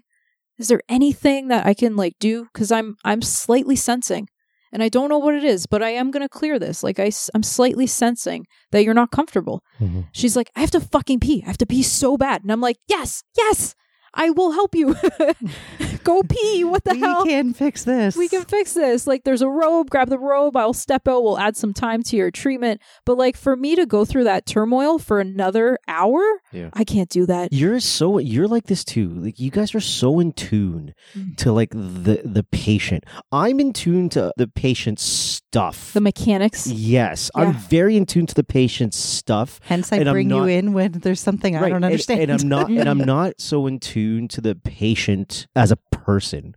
Is 0.57 0.67
there 0.67 0.81
anything 0.89 1.47
that 1.47 1.65
I 1.65 1.73
can 1.73 1.95
like 1.95 2.15
do? 2.19 2.45
Because 2.51 2.71
I'm 2.71 2.97
I'm 3.05 3.21
slightly 3.21 3.75
sensing, 3.77 4.27
and 4.71 4.81
I 4.83 4.89
don't 4.89 5.09
know 5.09 5.17
what 5.17 5.35
it 5.35 5.43
is, 5.43 5.65
but 5.65 5.81
I 5.83 5.89
am 5.89 6.11
gonna 6.11 6.29
clear 6.29 6.59
this. 6.59 6.83
Like 6.83 6.99
I, 6.99 7.11
I'm 7.33 7.43
slightly 7.43 7.87
sensing 7.87 8.45
that 8.71 8.83
you're 8.83 8.93
not 8.93 9.11
comfortable. 9.11 9.63
Mhm. 9.79 10.07
She's 10.11 10.35
like, 10.35 10.51
I 10.55 10.61
have 10.61 10.71
to 10.71 10.79
fucking 10.79 11.19
pee. 11.19 11.41
I 11.43 11.47
have 11.47 11.57
to 11.59 11.65
pee 11.65 11.83
so 11.83 12.17
bad, 12.17 12.43
and 12.43 12.51
I'm 12.51 12.61
like, 12.61 12.77
yes, 12.87 13.23
yes, 13.37 13.75
I 14.13 14.29
will 14.31 14.51
help 14.53 14.75
you. 14.75 14.95
Go 16.03 16.23
pee. 16.23 16.63
What 16.63 16.83
the 16.83 16.93
we 16.93 16.99
hell? 16.99 17.23
We 17.23 17.29
can 17.29 17.53
fix 17.53 17.83
this. 17.83 18.15
we 18.15 18.27
can 18.29 18.43
fix 18.45 18.73
this. 18.73 19.05
Like, 19.07 19.23
there's 19.23 19.41
a 19.41 19.49
robe, 19.49 19.89
grab 19.89 20.09
the 20.09 20.17
robe. 20.19 20.55
I'll 20.55 20.73
step 20.73 21.07
out. 21.07 21.23
We'll 21.23 21.37
add 21.39 21.57
some 21.57 21.73
time 21.73 22.03
to 22.03 22.15
your 22.15 22.31
treatment. 22.31 22.81
But, 23.05 23.17
like, 23.17 23.35
for 23.37 23.55
me 23.55 23.75
to 23.75 23.85
go 23.85 24.05
through 24.05 24.23
that 24.25 24.45
turmoil 24.45 24.97
for 24.99 25.19
another 25.19 25.77
hour, 25.87 26.21
Yeah. 26.51 26.69
I 26.73 26.83
can't 26.83 27.09
do 27.09 27.25
that. 27.25 27.51
You're 27.53 27.79
so 27.79 28.17
you're 28.17 28.47
like 28.47 28.65
this 28.65 28.83
too. 28.83 29.09
Like 29.09 29.39
you 29.39 29.51
guys 29.51 29.75
are 29.75 29.79
so 29.79 30.19
in 30.19 30.31
tune 30.33 30.93
Mm. 31.15 31.35
to 31.37 31.51
like 31.51 31.71
the 31.71 32.21
the 32.23 32.43
patient. 32.43 33.03
I'm 33.31 33.59
in 33.59 33.73
tune 33.73 34.09
to 34.09 34.31
the 34.37 34.47
patient's 34.47 35.03
stuff. 35.03 35.93
The 35.93 36.01
mechanics. 36.01 36.67
yes, 36.67 37.29
Yeah. 37.35 37.41
I'm 37.43 37.53
very 37.53 37.97
in 37.97 38.05
tune 38.05 38.25
to 38.27 38.35
the 38.35 38.43
patient's 38.43 38.97
stuff. 38.97 39.59
Hence, 39.63 39.91
I 39.91 39.97
And 39.97 40.09
I'm 40.09 40.13
bring 40.13 40.29
you 40.29 40.45
in 40.45 40.73
when 40.73 40.91
there's 40.93 41.19
something 41.19 41.55
I 41.55 41.61
don't 41.61 41.73
and- 41.77 41.85
understand. 41.85 42.21
And, 42.21 42.31
I'm 42.41 42.47
not 42.47 42.69
and 42.69 42.87
I'm 42.89 42.97
not 43.15 43.39
so 43.41 43.67
in 43.67 43.79
tune 43.79 44.27
to 44.29 44.41
the 44.41 44.55
patient 44.55 45.47
as 45.55 45.71
a 45.71 45.77
person. 46.13 46.55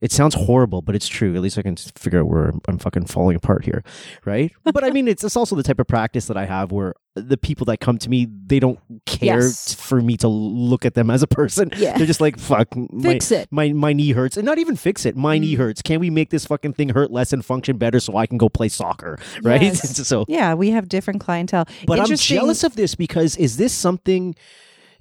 It 0.00 0.12
sounds 0.12 0.36
horrible, 0.36 0.80
but 0.80 0.94
it's 0.94 1.08
true. 1.08 1.34
At 1.34 1.42
least 1.42 1.58
I 1.58 1.62
can 1.62 1.74
figure 1.76 2.20
out 2.20 2.28
where 2.28 2.52
I'm, 2.68 2.78
fucking 2.78 3.06
falling 3.06 3.34
apart 3.34 3.64
here, 3.64 3.82
right? 4.24 4.52
but 4.64 4.84
I 4.84 4.90
mean, 4.90 5.08
it's, 5.08 5.24
it's 5.24 5.36
also 5.36 5.56
the 5.56 5.64
type 5.64 5.80
of 5.80 5.88
practice 5.88 6.26
that 6.26 6.36
I 6.36 6.44
have 6.46 6.70
where 6.70 6.94
the 7.16 7.36
people 7.36 7.64
that 7.64 7.80
come 7.80 7.98
to 7.98 8.08
me, 8.08 8.28
they 8.46 8.60
don't 8.60 8.78
care 9.06 9.40
Yes. 9.40 9.74
for 9.74 10.00
me 10.00 10.16
to 10.18 10.28
look 10.28 10.84
at 10.86 10.94
them 10.94 11.10
as 11.10 11.24
a 11.24 11.26
person. 11.26 11.72
Yeah. 11.76 11.98
They're 11.98 12.06
just 12.06 12.20
like, 12.20 12.38
fuck, 12.38 12.68
my, 12.76 13.14
Fix 13.14 13.32
it. 13.32 13.48
my 13.50 13.72
my 13.72 13.92
knee 13.92 14.12
hurts, 14.12 14.36
and 14.36 14.46
not 14.46 14.58
even 14.58 14.76
fix 14.76 15.04
it. 15.04 15.16
My 15.16 15.36
knee 15.36 15.54
Mm. 15.56 15.58
hurts. 15.58 15.82
Can 15.82 15.98
we 15.98 16.10
make 16.10 16.30
this 16.30 16.46
fucking 16.46 16.74
thing 16.74 16.90
hurt 16.90 17.10
less 17.10 17.32
and 17.32 17.44
function 17.44 17.76
better 17.76 17.98
so 17.98 18.16
I 18.16 18.26
can 18.28 18.38
go 18.38 18.48
play 18.48 18.68
soccer, 18.68 19.18
right? 19.42 19.60
Yes. 19.62 20.06
so 20.12 20.24
yeah, 20.28 20.54
we 20.54 20.70
have 20.70 20.88
different 20.88 21.18
clientele. 21.20 21.66
but 21.88 21.98
I'm 21.98 22.14
jealous 22.16 22.62
of 22.62 22.76
this 22.76 22.94
because 22.94 23.36
is 23.36 23.56
this 23.56 23.72
something 23.72 24.36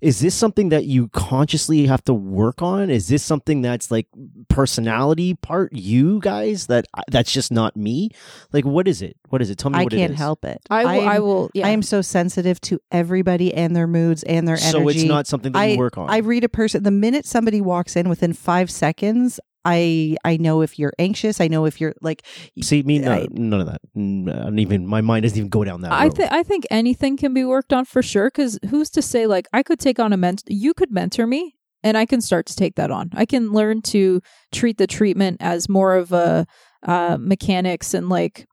is 0.02 0.19
this 0.19 0.36
something 0.36 0.69
that 0.69 0.86
you 0.86 1.07
consciously 1.10 1.88
have 1.88 2.03
to 2.03 2.14
work 2.14 2.61
on? 2.61 2.90
Is 2.90 3.07
this 3.07 3.24
something 3.24 3.61
that's 3.61 3.90
like 3.90 4.07
personality 4.48 5.34
part 5.34 5.74
you 5.74 6.19
guys 6.19 6.68
that 6.68 6.86
uh, 6.94 7.02
that's 7.10 7.32
just 7.32 7.52
not 7.52 7.76
me? 7.76 8.11
Like 8.53 8.65
what 8.65 8.88
is 8.88 9.02
it? 9.02 9.18
What 9.30 9.41
is 9.41 9.49
it? 9.49 9.57
Tell 9.57 9.72
me 9.72 9.80
I 9.80 9.84
what 9.84 9.94
it 9.94 9.98
can't 9.98 10.14
is. 10.14 10.18
help 10.18 10.45
it. 10.45 10.61
I 10.69 10.84
will. 10.84 10.90
I, 11.07 11.15
am- 11.15 11.24
will. 11.24 11.52
Yeah. 11.53 11.68
I 11.68 11.69
am 11.72 11.82
so 11.82 12.02
sensitive 12.02 12.61
to 12.61 12.80
everybody 12.91 13.53
and 13.53 13.76
their 13.76 13.88
moods 13.88 14.24
and 14.24 14.48
their 14.48 14.57
energy. 14.57 14.72
So 14.72 14.88
it's 14.90 15.03
not 15.03 15.26
something 15.28 15.52
that 15.53 15.60
I 15.60 15.65
you 15.68 15.78
work 15.78 15.98
on. 15.98 16.10
I 16.10 16.18
read 16.18 16.44
a 16.44 16.49
person 16.49 16.84
the 16.84 16.91
minute 16.91 17.26
somebody 17.26 17.61
walks 17.61 17.95
in 17.95 18.07
within 18.07 18.34
five 18.34 18.69
seconds. 18.69 19.40
I 19.66 20.16
I 20.24 20.38
know 20.38 20.62
if 20.62 20.80
you're 20.80 20.94
anxious. 21.00 21.42
I 21.42 21.48
know 21.48 21.66
if 21.66 21.82
you're 21.82 21.94
like 22.02 22.24
See, 22.62 22.84
me, 22.84 23.00
no, 23.00 23.12
I- 23.12 23.28
none 23.32 23.60
of 23.62 23.68
that. 23.68 23.82
I 23.96 24.00
don't 24.46 24.60
even 24.60 24.88
my 24.88 25.02
mind 25.02 25.24
doesn't 25.24 25.38
even 25.38 25.50
go 25.50 25.64
down 25.64 25.82
that 25.82 25.92
I 25.92 26.10
think 26.10 26.32
I 26.32 26.44
think 26.44 26.66
anything 26.72 27.18
can 27.18 27.34
be 27.34 27.44
worked 27.44 27.74
on 27.74 27.86
for 27.86 28.02
sure. 28.02 28.28
Because 28.28 28.58
who's 28.70 28.90
to 28.92 29.02
say 29.02 29.28
like 29.28 29.48
I 29.54 29.64
could 29.64 29.80
take 29.80 30.00
on 30.00 30.14
a 30.14 30.18
ment? 30.18 30.44
You 30.48 30.74
could 30.74 30.92
mentor 30.92 31.28
me, 31.28 31.56
and 31.84 31.98
I 31.98 32.06
can 32.06 32.22
start 32.22 32.46
to 32.48 32.56
take 32.56 32.76
that 32.76 32.92
on. 32.92 33.10
I 33.14 33.26
can 33.26 33.52
learn 33.52 33.82
to 33.84 34.22
treat 34.54 34.78
the 34.78 34.88
treatment 34.88 35.38
as 35.42 35.68
more 35.68 35.96
of 35.96 36.12
a 36.14 36.46
uh, 36.86 37.18
mechanics 37.20 37.94
and 37.94 38.08
like 38.10 38.46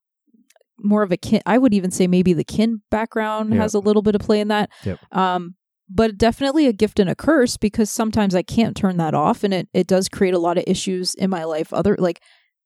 more 0.78 1.02
of 1.02 1.12
a 1.12 1.16
kin. 1.16 1.40
I 1.46 1.58
would 1.58 1.72
even 1.74 1.90
say 1.92 2.06
maybe 2.08 2.32
the 2.32 2.44
kin 2.44 2.82
background 2.90 3.54
Yeah. 3.54 3.60
has 3.62 3.74
a 3.74 3.78
little 3.78 4.02
bit 4.02 4.14
of 4.16 4.20
play 4.20 4.40
in 4.40 4.48
that. 4.48 4.70
Yep. 4.84 4.98
Um, 5.12 5.54
but 5.88 6.18
definitely 6.18 6.66
a 6.66 6.72
gift 6.72 6.98
and 6.98 7.10
a 7.10 7.14
curse 7.14 7.56
because 7.56 7.90
sometimes 7.90 8.34
I 8.34 8.42
can't 8.42 8.76
turn 8.76 8.96
that 8.98 9.14
off, 9.14 9.44
and 9.44 9.54
it 9.54 9.68
it 9.72 9.86
does 9.86 10.08
create 10.08 10.34
a 10.34 10.38
lot 10.38 10.58
of 10.58 10.64
issues 10.66 11.14
in 11.14 11.30
my 11.30 11.44
life. 11.44 11.72
Other 11.72 11.96
like 11.98 12.22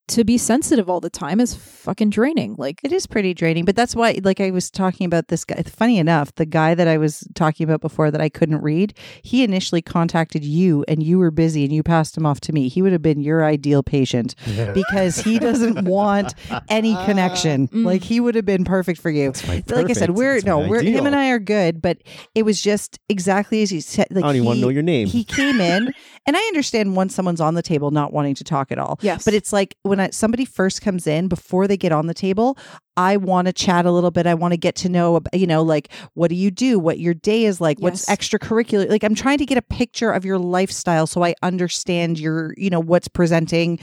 to 0.08 0.24
be 0.24 0.38
sensitive 0.38 0.88
all 0.88 1.00
the 1.00 1.10
time 1.10 1.40
is 1.40 1.54
fucking 1.54 2.10
draining. 2.10 2.54
Like 2.58 2.80
It 2.82 2.92
is 2.92 3.06
pretty 3.06 3.34
draining, 3.34 3.64
but 3.64 3.76
that's 3.76 3.94
why, 3.94 4.18
like 4.22 4.40
I 4.40 4.50
was 4.50 4.70
talking 4.70 5.06
about 5.06 5.28
this 5.28 5.44
guy. 5.44 5.62
Funny 5.62 5.98
enough, 5.98 6.34
the 6.34 6.46
guy 6.46 6.74
that 6.74 6.88
I 6.88 6.98
was 6.98 7.26
talking 7.34 7.64
about 7.64 7.80
before 7.80 8.10
that 8.10 8.20
I 8.20 8.28
couldn't 8.28 8.62
read, 8.62 8.94
he 9.22 9.44
initially 9.44 9.82
contacted 9.82 10.44
you 10.44 10.84
and 10.88 11.02
you 11.02 11.18
were 11.18 11.30
busy 11.30 11.64
and 11.64 11.72
you 11.72 11.82
passed 11.82 12.16
him 12.16 12.26
off 12.26 12.40
to 12.40 12.52
me. 12.52 12.68
He 12.68 12.82
would 12.82 12.92
have 12.92 13.02
been 13.02 13.20
your 13.20 13.44
ideal 13.44 13.82
patient 13.82 14.34
because 14.74 15.18
he 15.18 15.38
doesn't 15.38 15.84
want 15.84 16.34
any 16.68 16.94
connection. 17.04 17.68
Mm. 17.68 17.84
Like 17.84 18.02
he 18.02 18.20
would 18.20 18.34
have 18.34 18.46
been 18.46 18.64
perfect 18.64 19.00
for 19.00 19.10
you. 19.10 19.28
It's 19.30 19.46
my 19.46 19.62
Like 19.68 19.90
I 19.90 19.92
said, 19.92 20.10
we're 20.10 20.36
It's 20.36 20.44
no, 20.44 20.66
we're 20.66 20.82
him 20.82 21.06
and 21.06 21.14
I 21.14 21.30
are 21.30 21.38
good, 21.38 21.82
but 21.82 21.98
it 22.34 22.44
was 22.44 22.60
just 22.60 22.98
exactly 23.08 23.62
as 23.62 23.72
you 23.72 23.80
said. 23.80 24.08
Like 24.10 24.24
I 24.24 24.28
don't 24.28 24.36
even 24.36 24.46
want 24.46 24.56
to 24.58 24.62
know 24.62 24.68
your 24.68 24.82
name. 24.82 25.06
He 25.06 25.24
came 25.24 25.60
in, 25.60 25.92
and 26.26 26.36
I 26.36 26.40
understand 26.40 26.96
once 26.96 27.14
someone's 27.14 27.40
on 27.40 27.54
the 27.54 27.62
table 27.62 27.90
not 27.90 28.12
wanting 28.12 28.34
to 28.36 28.44
talk 28.44 28.72
at 28.72 28.78
all. 28.78 28.98
yes, 29.02 29.24
But 29.24 29.34
it's 29.34 29.52
like 29.52 29.76
when 29.82 29.97
I, 30.00 30.10
somebody 30.10 30.44
first 30.44 30.82
comes 30.82 31.06
in 31.06 31.28
before 31.28 31.66
they 31.66 31.76
get 31.76 31.92
on 31.92 32.06
the 32.06 32.14
table, 32.14 32.58
I 32.96 33.16
want 33.16 33.46
to 33.46 33.52
chat 33.52 33.86
a 33.86 33.92
little 33.92 34.10
bit. 34.10 34.26
I 34.26 34.34
want 34.34 34.52
to 34.52 34.58
get 34.58 34.74
to 34.76 34.88
know, 34.88 35.20
you 35.32 35.46
know, 35.46 35.62
like 35.62 35.90
what 36.14 36.28
do 36.28 36.34
you 36.34 36.50
do? 36.50 36.78
What 36.78 36.98
your 36.98 37.14
day 37.14 37.44
is 37.44 37.60
like? 37.60 37.78
What's 37.80 38.06
extracurricular? 38.06 38.88
Like 38.88 39.04
I'm 39.04 39.14
trying 39.14 39.38
to 39.38 39.46
get 39.46 39.58
a 39.58 39.62
picture 39.62 40.10
of 40.10 40.24
your 40.24 40.38
lifestyle 40.38 41.06
so 41.06 41.22
I 41.24 41.34
understand 41.42 42.18
your, 42.18 42.54
you 42.56 42.70
know, 42.70 42.80
what's 42.80 43.08
presenting 43.08 43.78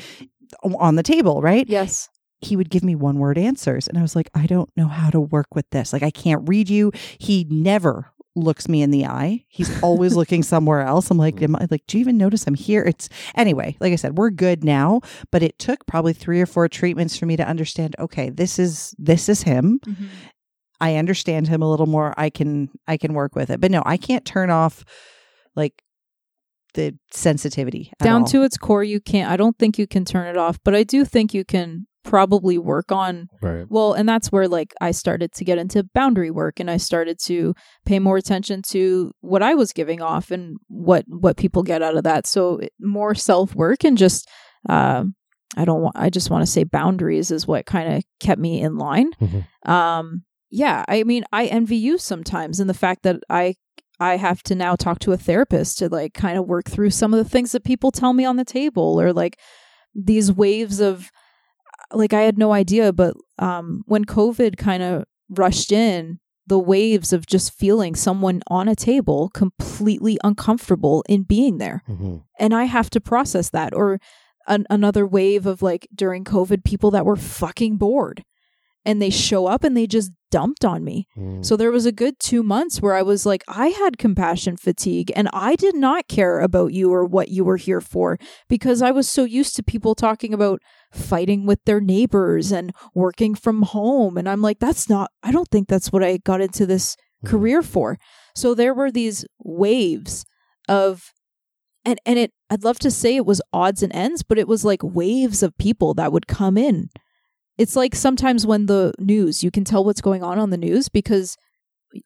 on 0.64 0.96
the 0.96 1.04
table, 1.04 1.42
right? 1.42 1.68
yes. 1.68 2.10
He 2.42 2.58
would 2.58 2.70
give 2.70 2.84
me 2.84 2.96
one 2.96 3.18
word 3.18 3.38
answers. 3.40 3.88
And 3.88 3.98
I 3.98 4.02
was 4.02 4.16
like, 4.16 4.30
I 4.36 4.46
don't 4.46 4.70
know 4.76 4.88
how 4.88 5.10
to 5.10 5.20
work 5.20 5.56
with 5.56 5.68
this. 5.72 5.92
Like, 5.94 6.04
I 6.04 6.12
can't 6.12 6.48
read 6.48 6.70
you. 6.70 6.92
He 7.18 7.48
never 7.50 8.12
looks 8.36 8.68
me 8.68 8.82
in 8.82 8.92
the 8.92 9.06
eye. 9.06 9.46
He's 9.48 9.82
always 9.82 10.16
looking 10.18 10.44
somewhere 10.44 10.82
else. 10.82 11.10
I'm 11.10 11.18
like, 11.18 11.42
am 11.42 11.56
I 11.56 11.68
like, 11.70 11.86
do 11.88 11.98
you 11.98 12.02
even 12.02 12.18
notice 12.18 12.46
I'm 12.48 12.56
here? 12.56 12.84
It's 12.84 13.10
anyway, 13.36 13.78
like 13.80 13.94
I 13.94 13.96
said, 13.96 14.18
we're 14.18 14.30
good 14.30 14.64
now, 14.64 15.02
but 15.32 15.44
it 15.44 15.58
took 15.60 15.86
probably 15.86 16.14
three 16.14 16.42
or 16.42 16.46
four 16.46 16.68
treatments 16.68 17.18
for 17.18 17.26
me 17.26 17.38
to 17.38 17.48
understand, 17.48 17.96
okay, 18.00 18.30
this 18.30 18.60
is 18.60 18.94
this 18.98 19.30
is 19.30 19.44
him. 19.44 19.80
Mm-hmm. 19.86 20.06
I 20.82 20.98
understand 20.98 21.48
him 21.48 21.62
a 21.62 21.70
little 21.70 21.88
more. 21.88 22.14
I 22.18 22.30
can 22.30 22.70
I 22.88 22.98
can 22.98 23.14
work 23.14 23.36
with 23.36 23.50
it. 23.50 23.62
But 23.62 23.72
no, 23.72 23.82
I 23.86 23.98
can't 23.98 24.26
turn 24.26 24.50
off 24.50 24.84
like 25.56 25.82
the 26.76 26.94
sensitivity 27.10 27.94
down 28.04 28.22
all. 28.22 28.28
to 28.28 28.44
its 28.44 28.58
core 28.58 28.84
you 28.84 29.00
can't 29.00 29.32
i 29.32 29.38
don't 29.38 29.58
think 29.58 29.80
you 29.80 29.88
can 29.88 30.04
turn 30.04 30.28
it 30.28 30.36
off 30.36 30.60
but 30.66 30.76
i 30.76 30.84
do 30.84 31.06
think 31.06 31.34
you 31.34 31.46
can 31.46 31.88
probably 32.06 32.58
work 32.58 32.92
on 32.92 33.28
right. 33.42 33.66
well 33.70 33.94
and 33.94 34.08
that's 34.08 34.32
where 34.32 34.48
like 34.48 34.74
i 34.80 34.92
started 34.92 35.32
to 35.34 35.44
get 35.44 35.58
into 35.58 35.84
boundary 35.96 36.30
work 36.32 36.60
and 36.60 36.70
i 36.70 36.78
started 36.78 37.18
to 37.20 37.54
pay 37.86 37.98
more 38.00 38.16
attention 38.16 38.62
to 38.62 39.12
what 39.22 39.42
i 39.42 39.54
was 39.56 39.74
giving 39.74 40.02
off 40.02 40.30
and 40.32 40.56
what 40.68 41.04
what 41.08 41.36
people 41.36 41.64
get 41.64 41.82
out 41.82 41.98
of 41.98 42.04
that 42.04 42.28
so 42.28 42.62
more 42.80 43.16
self 43.16 43.56
work 43.56 43.84
and 43.84 43.98
just 43.98 44.30
uh, 44.70 45.04
i 45.58 45.66
don't 45.66 45.82
want 45.82 45.96
i 45.98 46.10
just 46.10 46.30
want 46.30 46.42
to 46.44 46.52
say 46.52 46.64
boundaries 46.64 47.32
is 47.32 47.48
what 47.48 47.66
kind 47.66 47.92
of 47.94 48.04
kept 48.20 48.40
me 48.40 48.62
in 48.62 48.78
line 48.78 49.10
Mhm. 49.20 49.46
um 49.68 50.24
yeah 50.52 50.86
i 50.88 51.04
mean 51.04 51.24
i 51.34 51.46
envy 51.48 51.76
you 51.78 51.98
sometimes 51.98 52.60
in 52.60 52.68
the 52.68 52.74
fact 52.74 53.02
that 53.04 53.18
i 53.30 53.56
i 54.00 54.16
have 54.16 54.44
to 54.44 54.54
now 54.56 54.76
talk 54.76 55.00
to 55.00 55.12
a 55.12 55.18
therapist 55.18 55.80
to 55.80 55.90
like 55.90 56.14
kind 56.14 56.38
of 56.38 56.46
work 56.48 56.70
through 56.70 56.92
some 56.92 57.14
of 57.16 57.18
the 57.24 57.30
things 57.30 57.52
that 57.52 57.64
people 57.64 57.92
tell 57.92 58.14
me 58.14 58.26
on 58.26 58.36
the 58.38 58.46
table 58.46 59.02
or 59.02 59.12
like 59.12 59.40
these 59.96 60.32
waves 60.32 60.80
of 60.80 61.10
like 61.94 62.14
i 62.14 62.22
had 62.22 62.38
no 62.38 62.52
idea 62.54 62.92
but 62.94 63.16
um 63.40 63.82
when 63.86 64.06
covid 64.06 64.58
kind 64.58 64.82
of 64.84 65.04
rushed 65.30 65.72
in 65.72 66.20
the 66.48 66.60
waves 66.60 67.12
of 67.12 67.26
just 67.26 67.52
feeling 67.58 67.96
someone 67.96 68.42
on 68.48 68.68
a 68.68 68.76
table 68.76 69.30
completely 69.34 70.18
uncomfortable 70.24 71.04
in 71.10 71.24
being 71.24 71.58
there 71.58 71.82
Mhm. 71.90 72.22
and 72.40 72.54
I 72.54 72.66
have 72.66 72.90
to 72.92 73.02
process 73.02 73.50
that. 73.50 73.74
Or 73.74 74.00
an, 74.48 74.68
another 74.70 75.08
wave 75.08 75.48
of 75.48 75.64
like 75.64 75.88
during 75.96 76.24
COVID, 76.24 76.64
people 76.64 76.92
that 76.92 77.04
were 77.06 77.16
fucking 77.16 77.78
bored 77.78 78.24
and 78.86 79.02
they 79.02 79.10
show 79.10 79.48
up 79.48 79.64
and 79.64 79.76
they 79.76 79.88
just 79.88 80.12
dumped 80.30 80.64
on 80.64 80.84
me. 80.84 81.08
Mhm. 81.18 81.44
So 81.44 81.56
there 81.58 81.72
was 81.72 81.88
a 81.88 81.92
good 81.92 82.20
two 82.20 82.44
months 82.44 82.80
where 82.80 82.94
I 82.94 83.02
was 83.02 83.26
like, 83.26 83.44
I 83.48 83.70
had 83.70 83.98
compassion 83.98 84.56
fatigue 84.56 85.12
and 85.16 85.28
I 85.34 85.56
did 85.56 85.76
not 85.76 86.08
care 86.08 86.40
about 86.42 86.74
you 86.74 86.92
or 86.94 87.06
what 87.06 87.30
you 87.30 87.44
were 87.44 87.58
here 87.58 87.82
for 87.82 88.20
because 88.48 88.84
I 88.84 88.92
was 88.92 89.10
so 89.10 89.24
used 89.24 89.56
to 89.56 89.64
people 89.64 89.96
talking 89.96 90.32
about 90.32 90.62
fighting 90.92 91.46
with 91.46 91.60
their 91.66 91.80
neighbors 91.82 92.52
and 92.52 92.72
working 92.94 93.36
from 93.36 93.64
home. 93.64 94.18
And 94.18 94.28
I'm 94.30 94.42
like, 94.42 94.60
that's 94.60 94.90
not, 94.90 95.12
I 95.24 95.32
don't 95.32 95.48
think 95.50 95.68
that's 95.68 95.92
what 95.92 96.04
I 96.04 96.18
got 96.18 96.42
into 96.42 96.66
this 96.66 96.96
Mhm. 97.24 97.30
career 97.30 97.62
for. 97.62 97.98
So 98.36 98.54
there 98.54 98.74
were 98.74 98.92
these 98.92 99.26
waves 99.44 100.26
of 100.68 101.12
and 101.86 102.00
and 102.06 102.18
it 102.20 102.32
I'd 102.50 102.64
love 102.64 102.80
to 102.80 102.92
say 102.92 103.16
it 103.16 103.26
was 103.26 103.42
odds 103.54 103.84
and 103.84 103.94
ends, 103.96 104.24
but 104.24 104.38
it 104.40 104.48
was 104.48 104.66
like 104.66 104.82
waves 104.84 105.44
of 105.44 105.58
people 105.58 105.94
that 105.96 106.12
would 106.12 106.28
come 106.28 106.58
in. 106.58 106.90
It's 107.58 107.76
like 107.76 107.96
sometimes 107.96 108.46
when 108.46 108.66
the 108.66 108.94
news, 109.00 109.44
you 109.44 109.52
can 109.52 109.64
tell 109.64 109.84
what's 109.86 110.02
going 110.02 110.24
on 110.24 110.38
on 110.40 110.50
the 110.50 110.58
news 110.58 110.90
because 110.90 111.38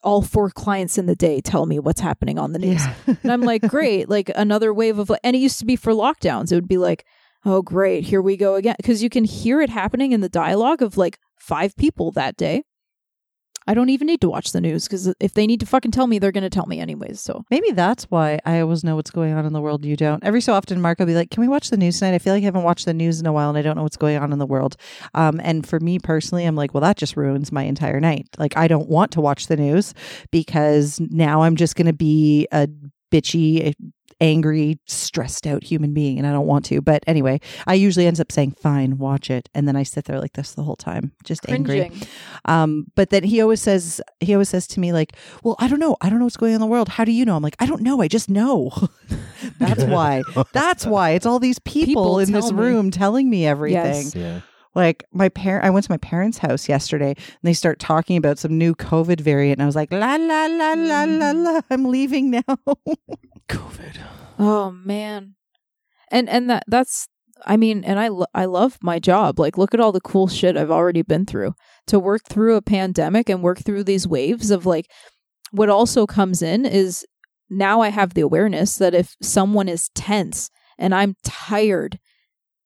all 0.04 0.22
four 0.22 0.52
clients 0.52 0.98
in 1.00 1.08
the 1.08 1.16
day 1.16 1.42
tell 1.42 1.66
me 1.66 1.80
what's 1.80 2.02
happening 2.02 2.38
on 2.38 2.54
the 2.54 2.60
news. 2.60 2.86
Yeah. 3.08 3.16
And 3.24 3.32
I'm 3.32 3.42
like, 3.42 3.62
great, 3.68 4.08
like 4.10 4.30
another 4.36 4.72
wave 4.74 5.00
of, 5.00 5.12
and 5.24 5.36
it 5.36 5.40
used 5.40 5.58
to 5.60 5.66
be 5.66 5.76
for 5.76 5.92
lockdowns. 5.94 6.52
It 6.52 6.56
would 6.56 6.68
be 6.68 6.78
like, 6.78 7.06
oh, 7.45 7.61
great, 7.61 8.06
here 8.06 8.22
we 8.22 8.38
go 8.38 8.56
again. 8.56 8.76
Because 8.78 9.02
you 9.03 9.10
can 9.10 9.24
hear 9.24 9.61
it 9.61 9.70
happening 9.70 10.11
in 10.11 10.22
the 10.22 10.30
dialogue 10.30 10.82
of 10.82 10.98
like 10.98 11.20
five 11.40 11.76
people 11.76 12.11
that 12.11 12.38
day. 12.38 12.64
I 13.68 13.76
don't 13.76 13.90
even 13.90 14.07
need 14.07 14.22
to 14.22 14.30
watch 14.30 14.52
the 14.52 14.61
news 14.61 14.88
because 14.88 15.14
if 15.20 15.34
they 15.34 15.45
need 15.45 15.60
to 15.60 15.66
fucking 15.68 15.91
tell 15.91 16.07
me, 16.07 16.18
they're 16.18 16.32
going 16.32 16.44
to 16.44 16.49
tell 16.49 16.66
me 16.66 16.80
anyways. 16.80 17.22
So 17.22 17.44
Maybe 17.52 17.70
that's 17.70 18.06
why 18.06 18.40
I 18.44 18.61
always 18.61 18.84
know 18.84 18.95
what's 18.95 19.11
going 19.11 19.34
on 19.34 19.45
in 19.45 19.53
the 19.53 19.61
world. 19.61 19.86
You 19.86 19.95
don't. 19.95 20.24
Every 20.24 20.41
so 20.41 20.53
often, 20.53 20.82
Mark 20.82 20.98
will 20.98 21.06
be 21.06 21.14
like, 21.14 21.30
"Can 21.30 21.41
we 21.41 21.48
watch 21.48 21.70
the 21.70 21.78
news 21.78 21.99
tonight?" 21.99 22.16
I 22.16 22.18
feel 22.18 22.34
like 22.34 22.41
I 22.41 22.45
haven't 22.45 22.64
watched 22.64 22.86
the 22.86 22.95
news 22.95 23.20
in 23.20 23.28
a 23.28 23.32
while, 23.32 23.49
and 23.49 23.57
I 23.60 23.61
don't 23.61 23.76
know 23.76 23.84
what's 23.84 23.95
going 23.95 24.18
on 24.18 24.34
in 24.34 24.40
the 24.40 24.48
world. 24.48 24.76
Um, 25.14 25.40
and 25.44 25.68
for 25.68 25.80
me 25.80 25.99
personally, 25.99 26.45
I'm 26.45 26.56
like, 26.56 26.74
well, 26.74 26.82
that 26.82 26.98
just 26.98 27.16
ruins 27.16 27.52
my 27.52 27.61
entire 27.61 27.99
night. 27.99 28.28
Like, 28.40 28.57
I 28.57 28.68
don't 28.68 28.90
want 28.90 29.11
to 29.11 29.22
watch 29.22 29.45
the 29.45 29.57
news 29.57 29.94
because 30.32 30.99
now 30.99 31.44
I'm 31.44 31.56
just 31.56 31.76
going 31.76 31.86
to 31.86 31.94
be 31.94 32.48
a 32.52 32.68
bitchy, 33.11 33.76
angry, 34.22 34.80
stressed 34.86 35.48
out 35.48 35.64
human 35.64 35.94
being, 35.94 36.18
and 36.18 36.28
I 36.28 36.32
don't 36.32 36.48
want 36.48 36.66
to. 36.66 36.82
But 36.82 37.04
anyway, 37.08 37.40
I 37.68 37.74
usually 37.76 38.06
ends 38.08 38.20
up 38.20 38.32
saying, 38.32 38.52
"Fine, 38.62 38.98
watch 38.98 39.30
it," 39.30 39.50
and 39.54 39.68
then 39.68 39.76
I 39.76 39.84
sit 39.84 40.06
there 40.06 40.20
like 40.20 40.34
this 40.34 40.54
the 40.54 40.64
whole 40.64 40.76
time, 40.76 41.12
just 41.24 41.48
angry. 41.50 41.91
Um, 42.46 42.88
but 42.96 43.10
then 43.10 43.24
he 43.24 43.41
always 43.41 43.62
says, 43.62 44.02
he 44.20 44.34
always 44.34 44.50
says 44.50 44.68
to 44.68 44.80
me, 44.80 44.91
like, 44.94 45.14
well, 45.44 45.56
I 45.60 45.68
don't 45.68 45.80
know. 45.80 45.98
I 46.02 46.10
don't 46.10 46.20
know 46.20 46.26
what's 46.26 46.38
going 46.38 46.52
on 46.52 46.56
in 46.56 46.62
the 46.62 46.68
world. 46.68 46.90
How 46.90 47.04
do 47.06 47.12
you 47.12 47.26
know? 47.26 47.36
I'm 47.36 47.44
like, 47.44 47.56
I 47.60 47.66
don't 47.66 47.82
know. 47.82 48.02
I 48.02 48.08
just 48.08 48.30
know. 48.30 48.72
That's 49.60 49.84
why. 49.84 50.24
That's 50.54 50.86
why. 50.86 51.12
It's 51.12 51.26
all 51.26 51.40
these 51.40 51.60
people, 51.60 51.86
People 51.86 52.20
in 52.20 52.32
this 52.32 52.52
me. 52.52 52.60
room 52.60 52.91
telling 52.91 53.30
me 53.30 53.46
everything. 53.46 54.04
Yes. 54.06 54.16
Yeah. 54.16 54.41
Like 54.76 55.04
my 55.12 55.30
parent, 55.30 55.66
I 55.66 55.72
went 55.72 55.86
to 55.86 55.91
my 55.91 55.98
parents' 55.98 56.38
house 56.38 56.70
yesterday 56.70 57.10
and 57.10 57.18
they 57.44 57.54
start 57.54 57.80
talking 57.80 58.18
about 58.18 58.38
some 58.38 58.58
new 58.58 58.76
COVID 58.76 59.20
variant. 59.20 59.58
And 59.58 59.64
I 59.64 59.66
was 59.66 59.76
like, 59.76 59.91
la, 59.91 60.16
la, 60.16 60.46
la, 60.46 60.74
la, 60.74 61.04
la, 61.06 61.32
la. 61.32 61.62
I'm 61.72 61.86
leaving 61.86 62.30
now. 62.32 62.41
COVID. 63.50 64.00
Oh 64.38 64.72
man. 64.72 65.36
And 66.12 66.30
and 66.30 66.50
that 66.50 66.64
that's 66.68 67.08
I 67.46 67.56
mean, 67.58 67.84
and 67.84 68.00
I 68.00 68.10
lo- 68.10 68.26
I 68.34 68.46
love 68.46 68.78
my 68.82 69.00
job. 69.00 69.40
Like 69.40 69.58
look 69.58 69.74
at 69.74 69.80
all 69.80 69.92
the 69.92 70.02
cool 70.02 70.28
shit 70.28 70.58
I've 70.58 70.72
already 70.72 71.02
been 71.02 71.26
through. 71.26 71.54
To 71.88 72.00
work 72.00 72.22
through 72.30 72.56
a 72.56 72.62
pandemic 72.62 73.30
and 73.30 73.42
work 73.44 73.60
through 73.60 73.84
these 73.86 74.08
waves 74.08 74.52
of 74.52 74.66
like 74.66 74.86
what 75.52 75.70
also 75.70 76.06
comes 76.06 76.42
in 76.42 76.66
is 76.66 77.06
now 77.50 77.82
I 77.82 77.90
have 77.90 78.14
the 78.14 78.22
awareness 78.22 78.76
that 78.78 78.94
if 78.94 79.16
someone 79.22 79.68
is 79.68 79.90
tense 79.96 80.50
and 80.78 80.94
I'm 80.94 81.16
tired 81.24 81.98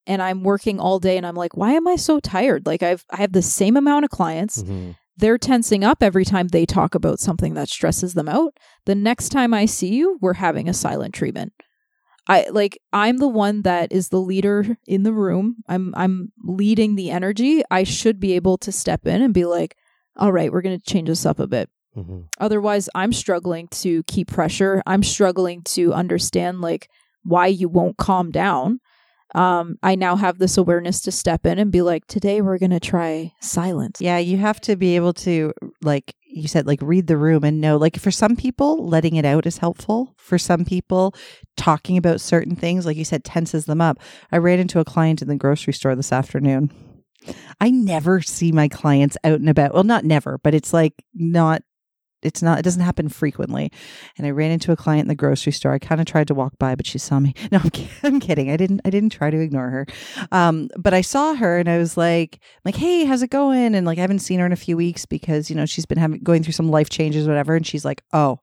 and 0.06 0.22
I'm 0.22 0.44
working 0.44 0.80
all 0.80 1.00
day 1.00 1.16
and 1.16 1.26
I'm 1.26 1.36
like, 1.36 1.56
why 1.56 1.72
am 1.74 1.88
I 1.88 1.96
so 1.96 2.20
tired? 2.20 2.66
Like 2.66 2.84
I've 2.84 3.06
I 3.12 3.18
have 3.18 3.32
the 3.32 3.42
same 3.42 3.78
amount 3.78 4.06
of 4.06 4.12
clients 4.12 4.62
Mhm. 4.64 4.96
They're 5.18 5.38
tensing 5.38 5.84
up 5.84 6.02
every 6.02 6.26
time 6.26 6.48
they 6.48 6.66
talk 6.66 6.96
about 6.96 7.20
something 7.20 7.54
that 7.54 7.70
stresses 7.70 8.14
them 8.14 8.28
out. 8.30 8.58
The 8.86 8.96
next 8.96 9.30
time 9.30 9.54
I 9.54 9.66
see 9.66 9.94
you, 9.96 10.18
we're 10.22 10.34
having 10.34 10.68
a 10.68 10.74
silent 10.74 11.14
treatment. 11.14 11.54
I 12.28 12.48
like 12.50 12.80
I'm 12.94 13.18
the 13.18 13.28
one 13.28 13.64
that 13.64 13.92
is 13.92 14.10
the 14.10 14.22
leader 14.22 14.78
in 14.88 15.04
the 15.04 15.14
room. 15.14 15.58
I'm 15.68 15.94
I'm 15.96 16.32
leading 16.44 16.96
the 16.96 17.12
energy. 17.12 17.64
I 17.70 17.84
should 17.84 18.20
be 18.20 18.34
able 18.34 18.58
to 18.60 18.72
step 18.72 19.06
in 19.06 19.22
and 19.22 19.34
be 19.34 19.46
like, 19.46 19.76
"All 20.16 20.32
right, 20.32 20.52
we're 20.52 20.62
going 20.62 20.80
to 20.80 20.92
change 20.92 21.10
this 21.10 21.26
up 21.26 21.40
a 21.40 21.48
bit." 21.48 21.70
Mhm. 21.98 22.28
Otherwise, 22.40 22.90
I'm 22.96 23.12
struggling 23.12 23.68
to 23.70 24.04
keep 24.04 24.30
pressure. 24.30 24.82
I'm 24.86 25.04
struggling 25.04 25.64
to 25.76 25.94
understand 25.94 26.62
like 26.62 26.88
why 27.24 27.48
you 27.48 27.68
won't 27.68 27.98
calm 27.98 28.32
down. 28.32 28.80
Um, 29.34 29.78
I 29.82 29.96
now 29.96 30.16
have 30.16 30.38
this 30.38 30.58
awareness 30.58 31.02
to 31.02 31.12
step 31.12 31.46
in 31.46 31.60
and 31.60 31.72
be 31.72 31.82
like, 31.82 32.06
today 32.08 32.42
we're 32.42 32.58
going 32.58 32.72
to 32.72 32.80
try 32.80 33.34
silence. 33.40 34.00
Yeah, 34.00 34.18
you 34.18 34.38
have 34.38 34.62
to 34.62 34.76
be 34.76 34.96
able 34.96 35.14
to 35.14 35.54
like 35.82 36.16
you 36.26 36.48
said 36.48 36.66
like 36.66 36.80
read 36.82 37.08
the 37.08 37.18
room 37.18 37.44
and 37.44 37.62
know 37.62 37.78
like 37.78 38.00
for 38.00 38.10
some 38.10 38.36
people 38.36 38.88
letting 38.88 39.16
it 39.16 39.26
out 39.26 39.46
is 39.46 39.58
helpful. 39.58 40.14
For 40.18 40.38
some 40.38 40.66
people 40.66 41.16
talking 41.58 41.98
about 41.98 42.22
certain 42.22 42.56
things 42.56 42.86
like 42.86 42.98
you 42.98 43.06
said 43.06 43.24
tenses 43.24 43.66
them 43.66 43.82
up. 43.82 44.00
I 44.32 44.38
ran 44.38 44.60
into 44.60 44.80
a 44.80 44.86
client 44.86 45.22
in 45.22 45.28
the 45.28 45.36
grocery 45.36 45.74
store 45.74 45.96
this 45.96 46.12
afternoon. 46.12 46.72
I 47.62 47.72
never 47.72 48.22
see 48.22 48.52
my 48.52 48.68
clients 48.68 49.18
out 49.24 49.40
and 49.40 49.50
about. 49.50 49.74
Well, 49.74 49.84
not 49.84 50.04
never, 50.04 50.40
but 50.40 50.54
it's 50.54 50.74
like 50.74 51.06
not 51.14 51.64
it's 52.24 52.42
not 52.42 52.60
it 52.60 52.64
doesn't 52.64 52.82
happen 52.82 53.10
frequently. 53.10 53.72
And 54.18 54.26
i 54.28 54.32
ran 54.32 54.52
into 54.52 54.72
a 54.72 54.76
client 54.76 55.04
in 55.04 55.08
the 55.08 55.16
grocery 55.16 55.52
store. 55.52 55.74
I 55.74 55.80
kind 55.80 56.02
of 56.02 56.08
tried 56.08 56.28
to 56.28 56.34
walk 56.34 56.58
by 56.60 56.76
but 56.76 56.88
she 56.88 56.98
saw 56.98 57.20
me. 57.20 57.34
No 57.52 57.60
i'm, 57.60 57.72
I'm 58.04 58.20
kidding. 58.20 58.50
I 58.50 58.58
didn't 58.58 58.82
i 58.86 58.90
didn't 58.90 59.12
try 59.12 59.30
to 59.30 59.40
ignore 59.40 59.70
her. 59.70 59.86
Um, 60.32 60.70
but 60.78 60.94
i 60.94 61.02
saw 61.02 61.36
her 61.36 61.60
and 61.60 61.70
i 61.70 61.78
was 61.78 61.98
like 61.98 62.40
like 62.66 62.76
hey 62.76 63.06
how's 63.06 63.22
it 63.22 63.30
going? 63.30 63.76
And 63.76 63.86
like 63.86 63.98
i 63.98 64.02
haven't 64.02 64.20
seen 64.20 64.40
her 64.40 64.46
in 64.46 64.52
a 64.52 64.58
few 64.58 64.78
weeks 64.78 65.06
because 65.06 65.50
you 65.50 65.56
know 65.56 65.66
she's 65.66 65.86
been 65.86 65.98
having 65.98 66.22
going 66.22 66.44
through 66.44 66.54
some 66.54 66.70
life 66.70 66.90
changes 66.90 67.28
whatever. 67.28 67.56
And 67.56 67.66
she's 67.66 67.86
like 67.86 68.02
oh 68.14 68.40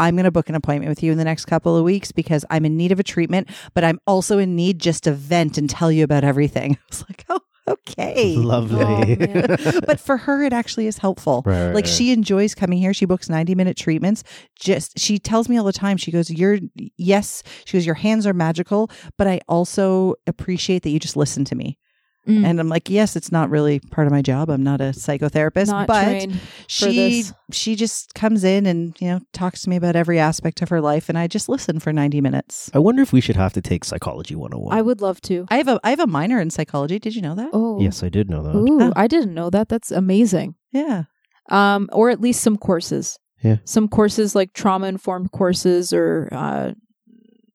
I'm 0.00 0.16
going 0.16 0.24
to 0.24 0.30
book 0.30 0.48
an 0.48 0.54
appointment 0.54 0.88
with 0.88 1.02
you 1.02 1.12
in 1.12 1.18
the 1.18 1.24
next 1.24 1.44
couple 1.44 1.76
of 1.76 1.84
weeks 1.84 2.10
because 2.10 2.42
I'm 2.48 2.64
in 2.64 2.78
need 2.78 2.90
of 2.90 2.98
a 2.98 3.02
treatment, 3.02 3.50
but 3.74 3.84
I'm 3.84 4.00
also 4.06 4.38
in 4.38 4.56
need 4.56 4.78
just 4.78 5.04
to 5.04 5.12
vent 5.12 5.58
and 5.58 5.68
tell 5.68 5.92
you 5.92 6.04
about 6.04 6.24
everything. 6.24 6.72
I 6.80 6.84
was 6.88 7.04
like, 7.06 7.26
oh, 7.28 7.42
okay. 7.88 8.36
Lovely. 8.36 8.84
Oh, 8.84 9.80
but 9.86 10.00
for 10.00 10.16
her, 10.16 10.42
it 10.42 10.52
actually 10.52 10.86
is 10.86 10.98
helpful. 10.98 11.42
Right, 11.44 11.66
right, 11.66 11.74
like 11.74 11.84
right. 11.84 11.94
she 11.94 12.12
enjoys 12.12 12.54
coming 12.54 12.78
here. 12.78 12.94
She 12.94 13.04
books 13.04 13.28
90 13.28 13.54
minute 13.54 13.76
treatments. 13.76 14.24
Just 14.58 14.98
she 14.98 15.18
tells 15.18 15.48
me 15.48 15.56
all 15.56 15.64
the 15.64 15.72
time, 15.72 15.96
she 15.96 16.10
goes, 16.10 16.30
You're 16.30 16.58
yes, 16.96 17.42
she 17.64 17.76
goes, 17.76 17.86
Your 17.86 17.94
hands 17.94 18.26
are 18.26 18.34
magical, 18.34 18.90
but 19.16 19.26
I 19.26 19.40
also 19.48 20.14
appreciate 20.26 20.82
that 20.82 20.90
you 20.90 20.98
just 20.98 21.16
listen 21.16 21.44
to 21.46 21.54
me. 21.54 21.78
Mm. 22.30 22.44
And 22.44 22.60
I'm 22.60 22.68
like, 22.68 22.88
Yes, 22.88 23.16
it's 23.16 23.32
not 23.32 23.50
really 23.50 23.80
part 23.80 24.06
of 24.06 24.12
my 24.12 24.22
job. 24.22 24.48
I'm 24.50 24.62
not 24.62 24.80
a 24.80 24.90
psychotherapist. 24.92 25.68
Not 25.68 25.86
but 25.86 26.28
she 26.66 27.24
she 27.52 27.74
just 27.76 28.14
comes 28.14 28.44
in 28.44 28.66
and, 28.66 28.96
you 29.00 29.08
know, 29.08 29.20
talks 29.32 29.62
to 29.62 29.70
me 29.70 29.76
about 29.76 29.96
every 29.96 30.18
aspect 30.18 30.62
of 30.62 30.68
her 30.68 30.80
life 30.80 31.08
and 31.08 31.18
I 31.18 31.26
just 31.26 31.48
listen 31.48 31.80
for 31.80 31.92
90 31.92 32.20
minutes. 32.20 32.70
I 32.74 32.78
wonder 32.78 33.02
if 33.02 33.12
we 33.12 33.20
should 33.20 33.36
have 33.36 33.52
to 33.54 33.60
take 33.60 33.84
psychology 33.84 34.34
101. 34.34 34.76
I 34.76 34.82
would 34.82 35.00
love 35.00 35.20
to. 35.22 35.46
I 35.50 35.56
have 35.56 35.68
a 35.68 35.80
I 35.84 35.90
have 35.90 36.00
a 36.00 36.06
minor 36.06 36.40
in 36.40 36.50
psychology. 36.50 36.98
Did 36.98 37.14
you 37.16 37.22
know 37.22 37.34
that? 37.34 37.50
Oh, 37.52 37.80
yes, 37.80 38.02
I 38.02 38.08
did 38.08 38.30
know 38.30 38.42
that. 38.42 38.54
Ooh, 38.54 38.80
Oh. 38.82 38.92
I 38.96 39.06
didn't 39.06 39.34
know 39.34 39.50
that. 39.50 39.68
That's 39.68 39.90
amazing. 39.90 40.54
Yeah. 40.72 41.04
Um, 41.48 41.88
or 41.92 42.10
at 42.10 42.20
least 42.20 42.42
some 42.42 42.56
courses. 42.56 43.18
Yeah. 43.42 43.56
Some 43.64 43.88
courses 43.88 44.34
like 44.34 44.52
trauma 44.52 44.86
informed 44.86 45.32
courses 45.32 45.92
or 45.92 46.28
uh 46.32 46.72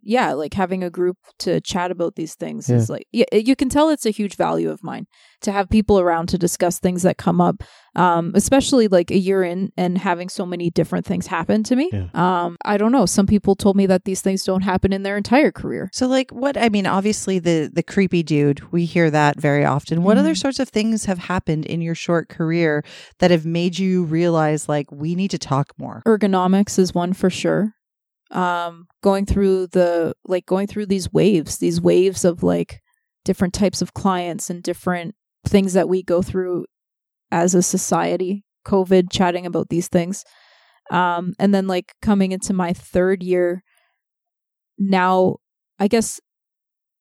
yeah, 0.05 0.33
like 0.33 0.53
having 0.53 0.83
a 0.83 0.89
group 0.89 1.17
to 1.39 1.59
chat 1.61 1.91
about 1.91 2.15
these 2.15 2.35
things 2.35 2.69
is 2.69 2.89
like 2.89 3.07
yeah, 3.11 3.25
you 3.33 3.55
can 3.55 3.67
tell 3.69 3.89
it's 3.89 4.05
a 4.05 4.11
huge 4.11 4.35
value 4.35 4.69
of 4.69 4.83
mine 4.83 5.07
to 5.41 5.51
have 5.51 5.67
people 5.69 5.99
around 5.99 6.27
to 6.29 6.37
discuss 6.37 6.79
things 6.79 7.01
that 7.03 7.17
come 7.17 7.41
up. 7.41 7.63
Um, 7.97 8.33
especially 8.35 8.89
like 8.89 9.09
a 9.09 9.17
year 9.17 9.41
in 9.41 9.71
and 9.77 9.97
having 9.97 10.27
so 10.27 10.45
many 10.45 10.69
different 10.69 11.05
things 11.05 11.27
happen 11.27 11.63
to 11.63 11.77
me. 11.77 11.89
Yeah. 11.93 12.07
Um, 12.13 12.57
I 12.65 12.75
don't 12.77 12.91
know. 12.91 13.05
Some 13.05 13.25
people 13.25 13.55
told 13.55 13.77
me 13.77 13.85
that 13.85 14.03
these 14.03 14.19
things 14.21 14.43
don't 14.43 14.63
happen 14.63 14.91
in 14.91 15.03
their 15.03 15.15
entire 15.15 15.49
career. 15.51 15.89
So 15.93 16.05
like 16.07 16.29
what 16.31 16.57
I 16.57 16.67
mean 16.69 16.85
obviously 16.87 17.39
the 17.39 17.71
the 17.73 17.83
creepy 17.83 18.21
dude 18.21 18.69
we 18.73 18.83
hear 18.85 19.09
that 19.11 19.39
very 19.39 19.63
often. 19.65 20.03
What 20.03 20.17
other 20.17 20.33
Mhm. 20.33 20.37
sorts 20.41 20.59
of 20.59 20.67
things 20.69 21.05
have 21.05 21.19
happened 21.19 21.65
in 21.65 21.81
your 21.81 21.95
short 21.95 22.27
career 22.27 22.83
that 23.19 23.31
have 23.31 23.45
made 23.45 23.79
you 23.79 24.03
realize 24.03 24.67
like 24.67 24.91
we 24.91 25.15
need 25.15 25.31
to 25.31 25.37
talk 25.39 25.71
more? 25.77 26.01
ergonomics 26.05 26.77
is 26.77 26.93
one 26.93 27.13
for 27.13 27.29
sure 27.29 27.73
um 28.31 28.87
going 29.03 29.25
through 29.25 29.67
the 29.67 30.13
like 30.25 30.45
going 30.45 30.65
through 30.67 30.85
these 30.85 31.11
waves 31.13 31.57
these 31.59 31.79
waves 31.79 32.25
of 32.25 32.41
like 32.41 32.79
different 33.23 33.53
types 33.53 33.81
of 33.81 33.93
clients 33.93 34.49
and 34.49 34.63
different 34.63 35.13
things 35.47 35.73
that 35.73 35.87
we 35.87 36.01
go 36.01 36.21
through 36.21 36.65
as 37.31 37.53
a 37.53 37.61
society 37.61 38.43
covid 38.65 39.11
chatting 39.11 39.45
about 39.45 39.69
these 39.69 39.87
things 39.87 40.23
um 40.91 41.33
and 41.37 41.53
then 41.53 41.67
like 41.67 41.93
coming 42.01 42.31
into 42.31 42.51
my 42.53 42.73
third 42.73 43.21
year 43.21 43.63
now 44.77 45.37
i 45.79 45.87
guess 45.87 46.19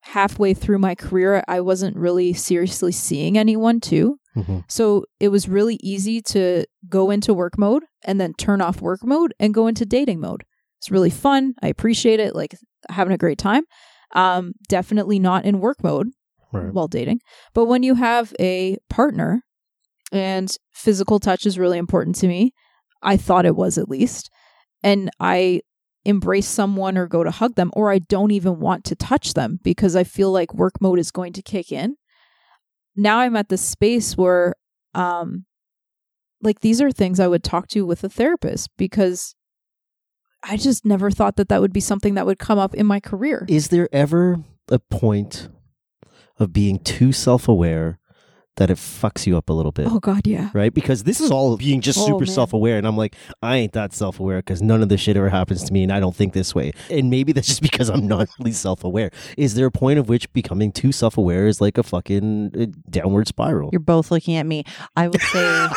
halfway 0.02 0.52
through 0.52 0.78
my 0.78 0.94
career 0.94 1.42
i 1.48 1.60
wasn't 1.60 1.96
really 1.96 2.32
seriously 2.34 2.92
seeing 2.92 3.38
anyone 3.38 3.80
too 3.80 4.18
Mhm. 4.36 4.64
so 4.68 5.04
it 5.20 5.28
was 5.28 5.48
really 5.48 5.76
easy 5.80 6.20
to 6.22 6.66
go 6.88 7.10
into 7.10 7.32
work 7.32 7.56
mode 7.56 7.84
and 8.04 8.20
then 8.20 8.34
turn 8.34 8.60
off 8.60 8.82
work 8.82 9.04
mode 9.04 9.32
and 9.38 9.54
go 9.54 9.68
into 9.68 9.86
dating 9.86 10.18
mode. 10.20 10.42
It's 10.84 10.90
really 10.90 11.08
fun. 11.08 11.54
I 11.62 11.68
appreciate 11.68 12.20
it, 12.20 12.34
like 12.34 12.54
having 12.90 13.14
a 13.14 13.16
great 13.18 13.38
time. 13.38 13.62
Um, 14.14 14.52
definitely 14.68 15.18
not 15.18 15.46
in 15.46 15.58
work 15.60 15.82
mode 15.82 16.08
Right. 16.52 16.74
while 16.74 16.88
dating. 16.88 17.20
But 17.54 17.64
when 17.64 17.82
you 17.82 17.94
have 17.94 18.34
a 18.38 18.76
partner 18.90 19.40
and 20.12 20.54
physical 20.74 21.18
touch 21.20 21.46
is 21.46 21.58
really 21.58 21.78
important 21.78 22.16
to 22.16 22.28
me, 22.28 22.52
I 23.02 23.16
thought 23.16 23.46
it 23.46 23.56
was 23.56 23.78
at 23.78 23.88
least, 23.88 24.28
and 24.82 25.10
I 25.18 25.62
embrace 26.04 26.46
someone 26.46 26.98
or 26.98 27.06
go 27.06 27.24
to 27.24 27.30
hug 27.30 27.54
them, 27.54 27.70
or 27.72 27.90
I 27.90 27.98
don't 27.98 28.30
even 28.32 28.60
want 28.60 28.84
to 28.84 28.94
touch 28.94 29.32
them 29.32 29.60
because 29.64 29.96
I 29.96 30.04
feel 30.04 30.30
like 30.32 30.52
work 30.52 30.82
mode 30.82 30.98
is 30.98 31.10
going 31.10 31.32
to 31.32 31.42
kick 31.42 31.72
in. 31.72 31.96
Now 32.94 33.20
I'm 33.20 33.36
at 33.36 33.48
this 33.48 33.62
space 33.62 34.18
where, 34.18 34.54
um, 34.92 35.46
like 36.42 36.60
these 36.60 36.82
are 36.82 36.90
things 36.92 37.20
I 37.20 37.26
would 37.26 37.42
talk 37.42 37.68
to 37.68 37.86
with 37.86 38.04
a 38.04 38.10
therapist 38.10 38.68
because 38.76 39.34
I 40.46 40.56
just 40.56 40.84
never 40.84 41.10
thought 41.10 41.36
that 41.36 41.48
that 41.48 41.60
would 41.60 41.72
be 41.72 41.80
something 41.80 42.14
that 42.14 42.26
would 42.26 42.38
come 42.38 42.58
up 42.58 42.74
in 42.74 42.86
my 42.86 43.00
career. 43.00 43.46
Is 43.48 43.68
there 43.68 43.88
ever 43.92 44.42
a 44.68 44.78
point 44.78 45.48
of 46.38 46.52
being 46.52 46.78
too 46.78 47.12
self 47.12 47.48
aware 47.48 47.98
that 48.56 48.70
it 48.70 48.76
fucks 48.76 49.26
you 49.26 49.36
up 49.36 49.48
a 49.50 49.52
little 49.52 49.72
bit? 49.72 49.86
Oh 49.88 49.98
God, 50.00 50.26
yeah. 50.26 50.50
Right? 50.54 50.72
Because 50.72 51.04
this 51.04 51.20
is 51.20 51.30
all 51.30 51.56
being 51.56 51.80
just 51.80 51.98
Oh, 51.98 52.06
super 52.06 52.20
man. 52.24 52.34
self 52.34 52.52
aware. 52.52 52.78
And 52.78 52.86
I'm 52.86 52.96
like, 52.96 53.14
I 53.42 53.56
ain't 53.56 53.72
that 53.72 53.92
self 53.92 54.20
aware 54.20 54.38
because 54.38 54.62
none 54.62 54.82
of 54.82 54.88
this 54.88 55.00
shit 55.00 55.16
ever 55.16 55.28
happens 55.28 55.64
to 55.64 55.72
me 55.72 55.82
and 55.82 55.92
I 55.92 56.00
don't 56.00 56.14
think 56.14 56.32
this 56.32 56.54
way. 56.54 56.72
And 56.90 57.10
maybe 57.10 57.32
that's 57.32 57.46
just 57.54 57.62
because 57.62 57.88
I'm 57.90 58.06
not 58.06 58.28
really 58.38 58.52
self 58.52 58.84
aware. 58.84 59.10
Is 59.36 59.54
there 59.54 59.66
a 59.66 59.70
point 59.70 59.98
of 59.98 60.08
which 60.08 60.32
becoming 60.32 60.72
too 60.72 60.92
self 60.92 61.18
aware 61.18 61.46
is 61.46 61.60
like 61.60 61.78
a 61.78 61.82
fucking 61.82 62.52
uh, 62.58 62.66
downward 62.90 63.28
spiral? 63.28 63.70
You're 63.72 63.80
both 63.80 64.10
looking 64.10 64.36
at 64.36 64.46
me. 64.46 64.64
I 64.96 65.08
will 65.08 65.18
say 65.18 65.68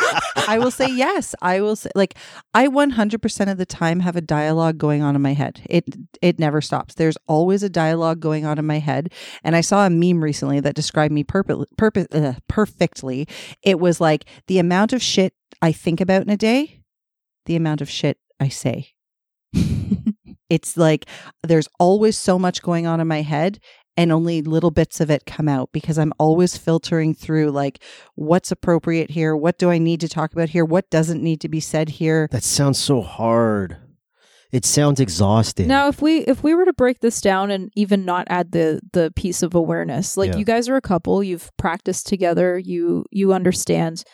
I 0.48 0.58
will 0.58 0.70
say 0.70 0.86
yes. 0.90 1.34
I 1.42 1.60
will 1.60 1.76
say 1.76 1.90
like 1.94 2.14
I 2.54 2.68
100% 2.68 3.50
of 3.50 3.58
the 3.58 3.66
time 3.66 4.00
have 4.00 4.16
a 4.16 4.20
dialogue 4.20 4.78
going 4.78 5.02
on 5.02 5.16
in 5.16 5.22
my 5.22 5.34
head. 5.34 5.60
It 5.68 5.84
it 6.22 6.38
never 6.38 6.60
stops. 6.60 6.94
There's 6.94 7.16
always 7.26 7.62
a 7.62 7.68
dialogue 7.68 8.20
going 8.20 8.46
on 8.46 8.58
in 8.58 8.66
my 8.66 8.78
head. 8.78 9.12
And 9.44 9.54
I 9.56 9.60
saw 9.60 9.86
a 9.86 9.90
meme 9.90 10.22
recently 10.22 10.60
that 10.60 10.74
described 10.74 11.12
me 11.12 11.24
purpo- 11.24 11.64
purpo- 11.76 12.06
uh, 12.14 12.38
perfectly. 12.68 13.26
It 13.62 13.80
was 13.80 14.00
like 14.00 14.24
the 14.46 14.58
amount 14.58 14.92
of 14.92 15.02
shit 15.02 15.34
I 15.60 15.72
think 15.72 16.00
about 16.00 16.22
in 16.22 16.30
a 16.30 16.36
day, 16.36 16.80
the 17.46 17.56
amount 17.56 17.80
of 17.80 17.90
shit 17.90 18.18
I 18.40 18.48
say. 18.48 18.88
it's 20.50 20.76
like 20.76 21.06
there's 21.42 21.68
always 21.78 22.16
so 22.18 22.38
much 22.38 22.62
going 22.62 22.86
on 22.86 23.00
in 23.00 23.08
my 23.08 23.22
head 23.22 23.60
and 23.96 24.12
only 24.12 24.42
little 24.42 24.70
bits 24.70 25.00
of 25.00 25.10
it 25.10 25.26
come 25.26 25.48
out 25.48 25.70
because 25.72 25.98
I'm 25.98 26.12
always 26.18 26.56
filtering 26.56 27.14
through 27.14 27.50
like 27.50 27.82
what's 28.14 28.52
appropriate 28.52 29.10
here, 29.10 29.36
what 29.36 29.58
do 29.58 29.70
I 29.70 29.78
need 29.78 30.00
to 30.02 30.08
talk 30.08 30.32
about 30.32 30.50
here, 30.50 30.64
what 30.64 30.88
doesn't 30.90 31.22
need 31.22 31.40
to 31.40 31.48
be 31.48 31.60
said 31.60 31.88
here. 31.88 32.28
That 32.30 32.44
sounds 32.44 32.78
so 32.78 33.00
hard. 33.00 33.76
It 34.50 34.64
sounds 34.64 34.98
exhausting. 34.98 35.68
Now, 35.68 35.88
if 35.88 36.00
we 36.00 36.18
if 36.20 36.42
we 36.42 36.54
were 36.54 36.64
to 36.64 36.72
break 36.72 37.00
this 37.00 37.20
down 37.20 37.50
and 37.50 37.70
even 37.76 38.04
not 38.04 38.26
add 38.30 38.52
the 38.52 38.80
the 38.92 39.12
piece 39.14 39.42
of 39.42 39.54
awareness, 39.54 40.16
like 40.16 40.32
Yeah. 40.32 40.38
you 40.38 40.44
guys 40.44 40.68
are 40.68 40.76
a 40.76 40.80
couple, 40.80 41.22
you've 41.22 41.50
practiced 41.58 42.06
together, 42.06 42.58
you 42.58 43.04
you 43.10 43.32
understand. 43.32 44.04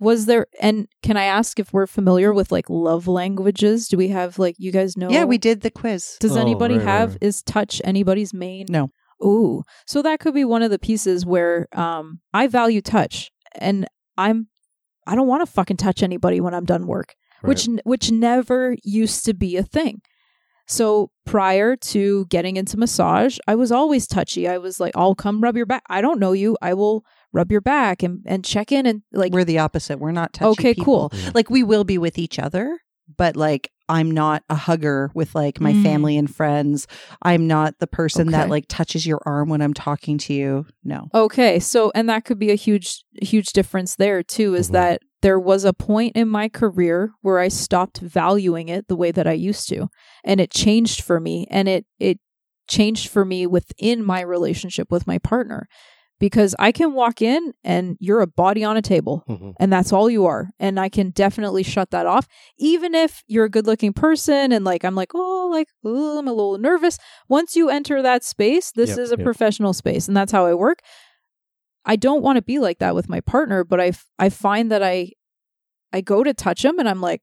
Was 0.00 0.26
there 0.26 0.46
and 0.60 0.88
can 1.04 1.16
I 1.16 1.24
ask 1.24 1.60
if 1.60 1.72
we're 1.72 1.86
familiar 1.86 2.32
with 2.34 2.50
like 2.50 2.68
love 2.68 3.06
languages? 3.06 3.86
Do 3.86 3.96
we 3.96 4.08
have 4.08 4.38
like 4.38 4.56
you 4.58 4.72
guys 4.72 4.96
know? 4.96 5.08
Yeah, 5.10 5.24
we 5.24 5.38
did 5.38 5.60
the 5.60 5.70
quiz. 5.70 6.16
Does 6.18 6.36
Oh, 6.36 6.40
anybody 6.40 6.74
right, 6.74 6.84
right, 6.84 6.90
have 6.92 7.10
right. 7.10 7.18
is 7.22 7.42
touch 7.42 7.80
anybody's 7.84 8.34
main? 8.34 8.66
No. 8.68 8.90
Ooh, 9.24 9.62
so 9.86 10.02
that 10.02 10.18
could 10.18 10.34
be 10.34 10.44
one 10.44 10.62
of 10.62 10.72
the 10.72 10.78
pieces 10.78 11.24
where 11.24 11.68
um 11.72 12.18
I 12.34 12.48
value 12.48 12.80
touch, 12.80 13.30
and 13.60 13.86
I'm 14.18 14.48
I 15.06 15.14
don't 15.14 15.28
want 15.28 15.46
to 15.46 15.52
fucking 15.52 15.76
touch 15.76 16.02
anybody 16.02 16.40
when 16.40 16.52
I'm 16.54 16.64
done 16.64 16.88
work, 16.88 17.14
Right. 17.44 17.48
which 17.48 17.68
which 17.84 18.10
never 18.10 18.74
used 18.82 19.24
to 19.26 19.34
be 19.34 19.56
a 19.56 19.62
thing. 19.62 20.00
So 20.66 21.10
prior 21.26 21.76
to 21.76 22.24
getting 22.26 22.56
into 22.56 22.78
massage, 22.78 23.38
I 23.46 23.54
was 23.54 23.70
always 23.70 24.06
touchy. 24.06 24.48
I 24.48 24.56
was 24.58 24.80
like, 24.80 24.92
"I'll 24.96 25.14
come 25.14 25.42
rub 25.42 25.56
your 25.56 25.66
back. 25.66 25.82
I 25.90 26.00
don't 26.00 26.18
know 26.18 26.32
you. 26.32 26.56
I 26.62 26.72
will 26.74 27.04
rub 27.32 27.52
your 27.52 27.60
back 27.60 28.02
and 28.02 28.22
and 28.26 28.44
check 28.44 28.72
in 28.72 28.86
and 28.86 29.02
like 29.12 29.32
We're 29.32 29.44
the 29.44 29.58
opposite. 29.58 29.98
We're 29.98 30.12
not 30.12 30.32
touchy 30.32 30.50
Okay, 30.52 30.74
people. 30.74 31.10
cool. 31.10 31.18
Yeah. 31.20 31.30
Like 31.34 31.50
we 31.50 31.62
will 31.62 31.84
be 31.84 31.98
with 31.98 32.18
each 32.18 32.38
other, 32.38 32.78
but 33.18 33.36
like 33.36 33.70
I'm 33.90 34.10
not 34.10 34.42
a 34.48 34.54
hugger 34.54 35.10
with 35.14 35.34
like 35.34 35.60
my 35.60 35.74
Mm. 35.74 35.82
family 35.82 36.16
and 36.16 36.34
friends. 36.34 36.86
I'm 37.20 37.46
not 37.46 37.74
the 37.78 37.86
person 37.86 38.30
that 38.30 38.48
like 38.48 38.64
touches 38.66 39.06
your 39.06 39.20
arm 39.26 39.50
when 39.50 39.60
I'm 39.60 39.74
talking 39.74 40.16
to 40.16 40.32
you. 40.32 40.64
No. 40.82 41.08
Okay, 41.12 41.58
so 41.60 41.92
and 41.94 42.08
that 42.08 42.24
could 42.24 42.38
be 42.38 42.50
a 42.50 42.54
huge 42.54 43.04
huge 43.20 43.52
difference 43.52 43.96
there 43.96 44.22
too 44.22 44.54
is 44.54 44.70
Mhm. 44.70 44.72
that 44.72 45.02
there 45.24 45.40
was 45.40 45.64
a 45.64 45.72
point 45.72 46.14
in 46.16 46.28
my 46.28 46.48
career 46.50 47.12
where 47.22 47.38
I 47.38 47.48
stopped 47.48 47.98
valuing 47.98 48.68
it 48.68 48.88
the 48.88 48.96
way 49.02 49.10
that 49.10 49.26
I 49.26 49.32
used 49.32 49.68
to 49.70 49.88
and 50.22 50.38
it 50.38 50.50
changed 50.50 51.00
for 51.02 51.18
me 51.18 51.46
and 51.50 51.66
it 51.66 51.86
it 51.98 52.18
changed 52.68 53.08
for 53.08 53.24
me 53.24 53.46
within 53.46 54.04
my 54.04 54.20
relationship 54.20 54.88
with 54.90 55.06
my 55.06 55.18
partner 55.18 55.66
because 56.20 56.54
I 56.58 56.72
can 56.72 56.94
walk 56.94 57.20
in 57.20 57.52
and 57.64 57.96
you're 58.00 58.20
a 58.20 58.26
body 58.26 58.62
on 58.64 58.76
a 58.76 58.82
table 58.82 59.24
Mhm. 59.28 59.54
and 59.58 59.72
that's 59.72 59.92
all 59.92 60.08
you 60.08 60.24
are. 60.26 60.50
And 60.60 60.78
I 60.78 60.88
can 60.88 61.10
definitely 61.10 61.62
shut 61.64 61.90
that 61.90 62.06
off. 62.06 62.26
Even 62.56 62.94
if 62.94 63.22
you're 63.26 63.44
a 63.46 63.50
good 63.50 63.66
looking 63.66 63.92
person 63.92 64.52
and 64.52 64.64
like, 64.64 64.84
I'm 64.84 64.94
like, 64.94 65.10
oh, 65.14 65.48
like, 65.52 65.68
oh, 65.84 66.18
I'm 66.18 66.28
a 66.28 66.32
little 66.32 66.56
nervous. 66.58 66.98
Once 67.28 67.56
you 67.56 67.68
enter 67.68 68.00
that 68.02 68.24
space, 68.24 68.70
this 68.72 68.90
Yep, 68.90 68.98
is 68.98 69.12
a 69.12 69.16
yep. 69.18 69.24
professional 69.24 69.72
space 69.72 70.06
and 70.08 70.16
that's 70.16 70.32
how 70.32 70.46
I 70.46 70.54
work. 70.54 70.78
I 71.84 71.96
don't 71.96 72.22
want 72.22 72.36
to 72.36 72.42
be 72.42 72.58
like 72.58 72.78
that 72.78 72.94
with 72.94 73.08
my 73.08 73.20
partner, 73.20 73.64
but 73.64 73.80
I, 73.80 73.92
I 74.18 74.28
find 74.28 74.70
that 74.70 74.82
I, 74.82 75.12
I 75.92 76.00
go 76.00 76.24
to 76.24 76.34
touch 76.34 76.64
him 76.64 76.78
and 76.78 76.88
I'm 76.88 77.00
like, 77.00 77.22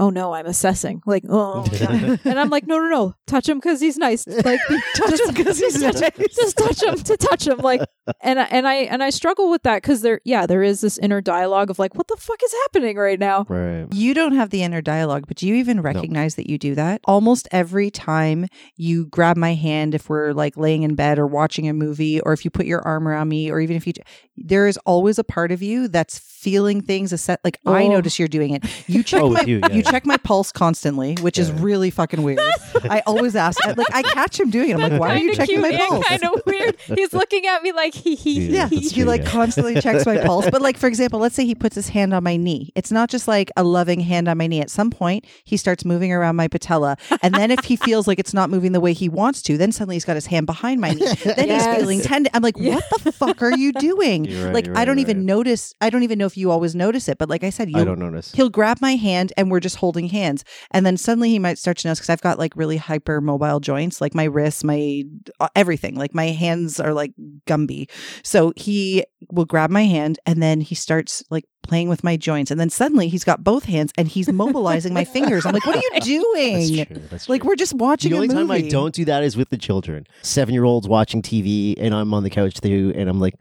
oh 0.00 0.10
no, 0.10 0.32
I'm 0.32 0.46
assessing. 0.46 1.02
Like, 1.06 1.22
oh, 1.28 1.64
and 2.24 2.38
I'm 2.40 2.48
like, 2.50 2.66
no, 2.66 2.78
no, 2.78 2.88
no, 2.88 3.14
touch 3.26 3.48
him 3.48 3.58
because 3.58 3.80
he's 3.80 3.96
nice. 3.98 4.26
Like, 4.26 4.58
Touch 4.96 5.20
him 5.20 5.34
'cause 5.34 5.58
he's 5.58 5.78
just 5.80 5.98
touch 5.98 6.00
him. 6.02 6.10
nice. 6.18 6.34
Just 6.34 6.56
touch 6.56 6.82
him 6.82 6.94
to 6.96 7.16
touch 7.16 7.46
him. 7.46 7.58
Like, 7.58 7.82
and 8.22 8.40
I, 8.40 8.44
and 8.44 8.66
I 8.66 8.74
and 8.74 9.02
I 9.02 9.10
struggle 9.10 9.50
with 9.50 9.62
that 9.62 9.82
because 9.82 10.00
there, 10.02 10.20
yeah, 10.24 10.46
there 10.46 10.62
is 10.62 10.80
this 10.80 10.98
inner 10.98 11.20
dialogue 11.20 11.70
of 11.70 11.78
like, 11.78 11.94
what 11.94 12.08
the 12.08 12.16
fuck 12.16 12.42
is 12.42 12.52
happening 12.64 12.96
right 12.96 13.18
now? 13.20 13.44
Right. 13.48 13.86
You 13.92 14.14
don't 14.14 14.32
have 14.34 14.50
the 14.50 14.62
inner 14.62 14.80
dialogue, 14.80 15.26
but 15.28 15.36
do 15.36 15.46
you 15.46 15.54
even 15.56 15.80
recognize 15.82 16.34
that 16.36 16.48
you 16.48 16.58
do 16.58 16.74
that? 16.74 17.00
Almost 17.04 17.46
every 17.52 17.90
time 17.90 18.46
you 18.76 19.06
grab 19.06 19.36
my 19.36 19.54
hand, 19.54 19.94
if 19.94 20.08
we're 20.08 20.32
like 20.32 20.56
laying 20.56 20.82
in 20.82 20.94
bed 20.94 21.18
or 21.18 21.26
watching 21.26 21.68
a 21.68 21.72
movie, 21.74 22.20
or 22.22 22.32
if 22.32 22.44
you 22.44 22.50
put 22.50 22.66
your 22.66 22.80
arm 22.82 23.06
around 23.06 23.28
me, 23.28 23.50
or 23.50 23.60
even 23.60 23.76
if 23.76 23.86
you, 23.86 23.92
there 24.40 24.66
is 24.66 24.76
always 24.86 25.18
a 25.18 25.24
part 25.24 25.52
of 25.52 25.62
you 25.62 25.86
that's 25.88 26.18
feeling 26.18 26.80
things. 26.80 27.12
A 27.12 27.18
set 27.18 27.40
like 27.44 27.58
I 27.66 27.84
Oh. 27.84 27.88
notice 27.88 28.18
you're 28.18 28.28
doing 28.28 28.54
it. 28.54 28.64
You 28.88 29.02
check 29.10 29.20
Oh, 29.22 29.30
my 29.30 29.42
you, 29.42 29.58
yeah. 29.60 29.70
you 29.72 29.82
check 29.82 30.06
my 30.06 30.16
pulse 30.16 30.50
constantly, 30.52 31.14
which 31.20 31.38
is 31.38 31.52
really 31.52 31.90
fucking 31.90 32.22
weird. 32.22 32.40
I 32.84 33.02
always 33.06 33.36
ask, 33.36 33.58
like 33.66 33.92
I 33.92 34.02
catch 34.02 34.40
him 34.40 34.50
doing 34.50 34.70
it. 34.70 34.74
I'm 34.74 34.80
like, 34.80 34.98
why 34.98 35.10
are 35.14 35.18
you 35.18 35.34
checking 35.34 35.60
my 35.60 35.72
pulse? 35.76 36.06
Kind 36.06 36.24
of 36.24 36.40
weird. 36.46 36.76
He's 36.80 37.12
looking 37.12 37.46
at 37.46 37.62
me 37.62 37.72
like 37.72 37.94
he 37.94 38.14
he. 38.14 38.46
Yeah, 38.46 38.52
Yeah, 38.62 38.68
he. 38.68 38.80
he 38.80 38.90
true, 38.90 39.04
like 39.04 39.22
yeah. 39.22 39.28
constantly 39.30 39.80
checks 39.80 40.06
my 40.06 40.18
pulse. 40.18 40.48
But 40.50 40.62
like 40.62 40.78
for 40.78 40.86
example, 40.86 41.20
let's 41.20 41.34
say 41.34 41.44
he 41.44 41.54
puts 41.54 41.74
his 41.74 41.88
hand 41.88 42.14
on 42.14 42.24
my 42.24 42.36
knee. 42.36 42.70
It's 42.74 42.90
not 42.90 43.10
just 43.10 43.28
like 43.28 43.50
a 43.56 43.62
loving 43.64 44.00
hand 44.00 44.28
on 44.28 44.38
my 44.38 44.46
knee. 44.46 44.60
At 44.62 44.70
some 44.70 44.90
point, 44.90 45.26
he 45.44 45.56
starts 45.58 45.84
moving 45.84 46.12
around 46.12 46.36
my 46.36 46.48
patella, 46.48 46.96
and 47.22 47.34
then 47.34 47.50
if 47.50 47.64
he 47.64 47.76
feels 47.76 48.08
like 48.08 48.18
it's 48.18 48.32
not 48.34 48.48
moving 48.50 48.72
the 48.72 48.80
way 48.80 48.92
he 48.94 49.08
wants 49.08 49.42
to, 49.42 49.58
then 49.58 49.72
suddenly 49.72 49.96
he's 49.96 50.04
got 50.06 50.14
his 50.16 50.26
hand 50.26 50.46
behind 50.46 50.80
my 50.80 50.90
knee. 50.92 51.06
Then 51.24 51.48
Yes. 51.48 51.66
he's 51.66 51.76
feeling 51.76 52.00
tender. 52.00 52.30
I'm 52.32 52.42
like, 52.42 52.58
what 52.58 52.82
the 53.04 53.12
fuck 53.12 53.42
are 53.42 53.56
you 53.56 53.72
doing? 53.74 54.29
Right, 54.34 54.54
like 54.54 54.68
I 54.76 54.84
don't 54.84 54.98
you're 54.98 55.02
even 55.02 55.18
right. 55.18 55.26
notice. 55.26 55.74
I 55.80 55.90
don't 55.90 56.02
even 56.02 56.18
know 56.18 56.26
if 56.26 56.36
you 56.36 56.50
always 56.50 56.74
notice 56.74 57.08
it. 57.08 57.18
But 57.18 57.28
like 57.28 57.44
I 57.44 57.50
said, 57.50 57.68
I 57.74 57.78
you 57.78 57.84
don't 57.84 57.98
notice. 57.98 58.32
He'll 58.32 58.50
grab 58.50 58.80
my 58.80 58.96
hand 58.96 59.32
and 59.36 59.50
we're 59.50 59.60
just 59.60 59.76
holding 59.76 60.08
hands. 60.08 60.44
And 60.70 60.84
then 60.86 60.96
suddenly 60.96 61.30
he 61.30 61.38
might 61.38 61.58
start 61.58 61.78
to 61.78 61.88
notice 61.88 61.98
because 62.00 62.10
I've 62.10 62.20
got 62.20 62.38
like 62.38 62.54
really 62.56 62.76
hyper 62.76 63.20
mobile 63.20 63.60
joints, 63.60 64.00
like 64.00 64.14
my 64.14 64.24
wrists, 64.24 64.64
my 64.64 65.02
uh, 65.40 65.48
everything. 65.56 65.94
Like 65.96 66.14
my 66.14 66.26
hands 66.26 66.78
are 66.80 66.92
like 66.94 67.12
Gumby. 67.46 67.90
So 68.22 68.52
he 68.56 69.04
will 69.30 69.44
grab 69.44 69.70
my 69.70 69.84
hand 69.84 70.18
and 70.26 70.42
then 70.42 70.60
he 70.60 70.74
starts 70.74 71.22
like 71.30 71.44
playing 71.62 71.88
with 71.88 72.02
my 72.02 72.16
joints. 72.16 72.50
And 72.50 72.58
then 72.58 72.70
suddenly 72.70 73.08
he's 73.08 73.22
got 73.22 73.44
both 73.44 73.64
hands 73.64 73.92
and 73.98 74.08
he's 74.08 74.32
mobilizing 74.32 74.94
my 74.94 75.04
fingers. 75.04 75.44
I'm 75.44 75.52
like, 75.52 75.66
what 75.66 75.76
are 75.76 75.78
you 75.78 75.90
That's 75.92 76.06
doing? 76.06 76.86
true. 76.86 76.96
That's 77.10 77.28
Like 77.28 77.42
true. 77.42 77.48
we're 77.50 77.56
just 77.56 77.74
watching 77.74 78.10
the 78.10 78.16
only 78.16 78.28
time 78.28 78.50
I 78.50 78.62
don't 78.62 78.94
do 78.94 79.04
that 79.04 79.22
is 79.22 79.36
with 79.36 79.50
the 79.50 79.58
children. 79.58 80.06
Seven 80.22 80.54
year 80.54 80.64
olds 80.64 80.88
watching 80.88 81.20
TV, 81.22 81.74
and 81.78 81.94
I'm 81.94 82.14
on 82.14 82.22
the 82.22 82.30
couch 82.30 82.60
too, 82.60 82.92
and 82.96 83.08
I'm 83.10 83.20
like, 83.20 83.34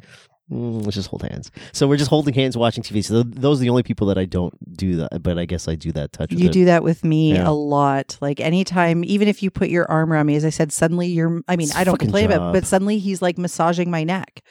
mm, 0.52 0.84
let's 0.84 0.96
just 0.96 1.10
hold 1.10 1.22
hands. 1.24 1.52
So 1.74 1.88
we're 1.88 1.98
just 1.98 2.10
holding 2.10 2.34
hands 2.34 2.58
watching 2.58 2.84
TV. 2.84 3.04
So 3.04 3.24
th- 3.24 3.36
those 3.36 3.60
are 3.60 3.62
the 3.62 3.70
only 3.70 3.84
people 3.84 4.08
that 4.08 4.18
I 4.18 4.26
don't 4.26 4.54
do 4.78 4.96
that. 4.98 5.22
But 5.24 5.38
I 5.38 5.46
guess 5.46 5.68
I 5.68 5.76
do 5.76 5.92
that 5.94 6.12
touch. 6.12 6.32
with 6.32 6.40
You 6.40 6.48
it. 6.50 6.54
do 6.54 6.66
that 6.66 6.84
with 6.84 7.04
me 7.04 7.34
Yeah. 7.34 7.48
a 7.50 7.52
lot. 7.52 8.18
Like 8.22 8.40
anytime, 8.40 9.04
even 9.04 9.28
if 9.28 9.42
you 9.44 9.52
put 9.52 9.70
your 9.70 9.90
arm 9.90 10.12
around 10.12 10.26
me, 10.26 10.36
as 10.36 10.46
I 10.46 10.50
said, 10.50 10.72
suddenly 10.72 11.08
you're, 11.08 11.42
I 11.48 11.56
mean, 11.56 11.68
It's 11.68 11.76
I 11.76 11.84
don't 11.84 11.94
fucking 11.94 12.08
complain 12.08 12.26
about 12.26 12.38
job. 12.40 12.56
it, 12.56 12.60
but 12.62 12.68
suddenly 12.68 13.00
he's 13.00 13.22
like 13.22 13.38
massaging 13.38 13.90
my 13.92 14.04
neck, 14.04 14.42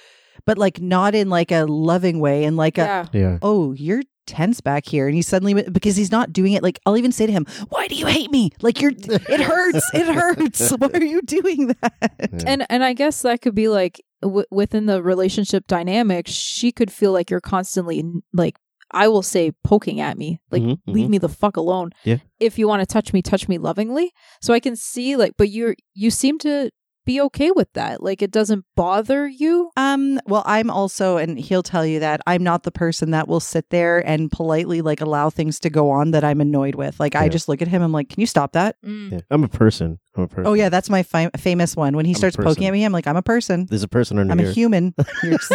but 0.45 0.59
like 0.59 0.81
not 0.81 1.15
in 1.15 1.29
like 1.31 1.51
a 1.53 1.65
loving 1.65 2.21
way 2.21 2.45
and 2.45 2.57
like 2.57 2.79
a, 2.79 2.83
Yeah. 2.83 3.07
Yeah. 3.13 3.39
oh, 3.43 3.73
you're 3.73 4.03
tense 4.27 4.61
back 4.61 4.85
here. 4.87 5.07
And 5.07 5.15
he 5.17 5.23
suddenly, 5.23 5.55
because 5.71 5.97
he's 5.97 6.13
not 6.13 6.35
doing 6.35 6.53
it. 6.53 6.63
Like 6.63 6.79
I'll 6.85 6.99
even 6.99 7.13
say 7.13 7.25
to 7.27 7.33
him, 7.33 7.47
why 7.71 7.87
do 7.89 7.95
you 7.95 8.05
hate 8.05 8.31
me? 8.31 8.51
Like 8.61 8.81
you're, 8.83 8.93
it 8.95 9.41
hurts. 9.41 9.91
It 9.95 10.07
hurts. 10.15 10.71
Why 10.79 10.91
are 10.93 11.03
you 11.03 11.23
doing 11.23 11.69
that? 11.81 11.93
Yeah. 12.21 12.43
And 12.47 12.67
and 12.69 12.85
I 12.85 12.93
guess 12.93 13.23
that 13.23 13.41
could 13.41 13.55
be 13.55 13.69
like 13.69 14.03
w- 14.23 14.47
within 14.51 14.87
the 14.87 15.03
relationship 15.03 15.67
dynamic, 15.67 16.27
she 16.29 16.73
could 16.73 16.91
feel 16.93 17.13
like 17.13 17.31
you're 17.31 17.41
constantly 17.41 18.05
like 18.33 18.57
I 18.91 19.09
will 19.09 19.23
say 19.23 19.53
poking 19.65 20.01
at 20.01 20.17
me, 20.17 20.41
like 20.51 20.63
Mhm, 20.63 20.79
leave 20.87 21.09
mhm. 21.09 21.11
me 21.11 21.19
the 21.19 21.29
fuck 21.29 21.57
alone. 21.59 21.91
Yeah. 22.05 22.19
If 22.41 22.59
you 22.59 22.67
want 22.67 22.81
to 22.81 22.87
touch 22.87 23.13
me, 23.13 23.21
touch 23.21 23.47
me 23.47 23.59
lovingly. 23.59 24.13
So 24.41 24.55
I 24.55 24.61
can 24.61 24.77
see 24.77 25.15
like, 25.17 25.35
but 25.37 25.51
you're 25.51 25.77
you 25.95 26.11
seem 26.11 26.39
to 26.39 26.71
be 27.09 27.21
okay 27.23 27.51
with 27.51 27.73
that. 27.73 28.03
Like 28.03 28.21
it 28.21 28.31
doesn't 28.31 28.65
bother 28.77 29.27
you. 29.27 29.71
Um, 29.79 30.21
well, 30.27 30.43
I'm 30.45 30.69
also, 30.71 31.17
and 31.17 31.39
he'll 31.39 31.63
tell 31.63 31.87
you 31.87 32.01
that 32.01 32.21
I'm 32.27 32.43
not 32.45 32.65
the 32.65 32.71
person 32.71 33.13
that 33.13 33.27
will 33.29 33.41
sit 33.41 33.71
there 33.71 34.07
and 34.07 34.31
politely 34.31 34.83
like 34.83 35.01
allow 35.01 35.31
things 35.31 35.59
to 35.61 35.71
go 35.71 35.89
on 35.91 36.11
that 36.11 36.23
I'm 36.23 36.41
annoyed 36.43 36.75
with. 36.75 37.01
Like 37.01 37.15
I 37.17 37.29
just 37.31 37.49
look 37.49 37.63
at 37.63 37.69
him, 37.69 37.81
I'm 37.83 37.93
like, 37.93 38.11
can 38.11 38.21
you 38.21 38.27
stop 38.27 38.53
that? 38.53 38.77
Yeah. 38.83 39.21
I'm 39.31 39.43
a 39.43 39.49
person. 39.49 39.99
I'm 40.17 40.25
a 40.25 40.29
person. 40.29 40.47
Oh 40.47 40.53
yeah, 40.55 40.69
that's 40.69 40.91
my 40.91 41.03
fi- 41.03 41.31
famous 41.39 41.75
one. 41.77 41.97
When 41.97 42.05
he 42.05 42.11
I'm 42.13 42.17
starts 42.17 42.37
poking 42.37 42.67
at 42.67 42.73
me, 42.73 42.85
I'm 42.85 42.93
like, 42.93 43.07
I'm 43.07 43.17
a 43.17 43.23
person. 43.23 43.67
There's 43.71 43.83
a 43.85 43.89
person 43.89 44.19
under 44.19 44.33
I'm 44.33 44.39
here. 44.39 44.51
a 44.51 44.53
human. 44.53 44.95
You're 45.23 45.39
just, 45.39 45.53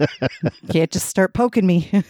can't 0.70 0.90
just 0.90 1.06
start 1.08 1.34
poking 1.34 1.66
me. 1.66 1.90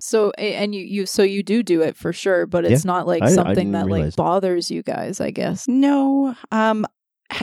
So 0.00 0.30
and 0.32 0.74
you 0.74 0.82
you 0.84 1.06
so 1.06 1.22
you 1.22 1.44
do 1.44 1.62
do 1.62 1.80
it 1.82 1.96
for 1.96 2.12
sure, 2.12 2.44
but 2.46 2.64
it's 2.64 2.84
not 2.84 3.06
like 3.06 3.22
I- 3.22 3.26
I 3.26 3.30
something 3.30 3.54
didn't 3.54 3.72
that 3.72 3.86
like 3.86 3.98
realize. 3.98 4.16
bothers 4.16 4.68
you 4.70 4.82
guys. 4.82 5.20
I 5.20 5.30
guess. 5.30 5.68
no, 5.68 6.34
um, 6.50 6.84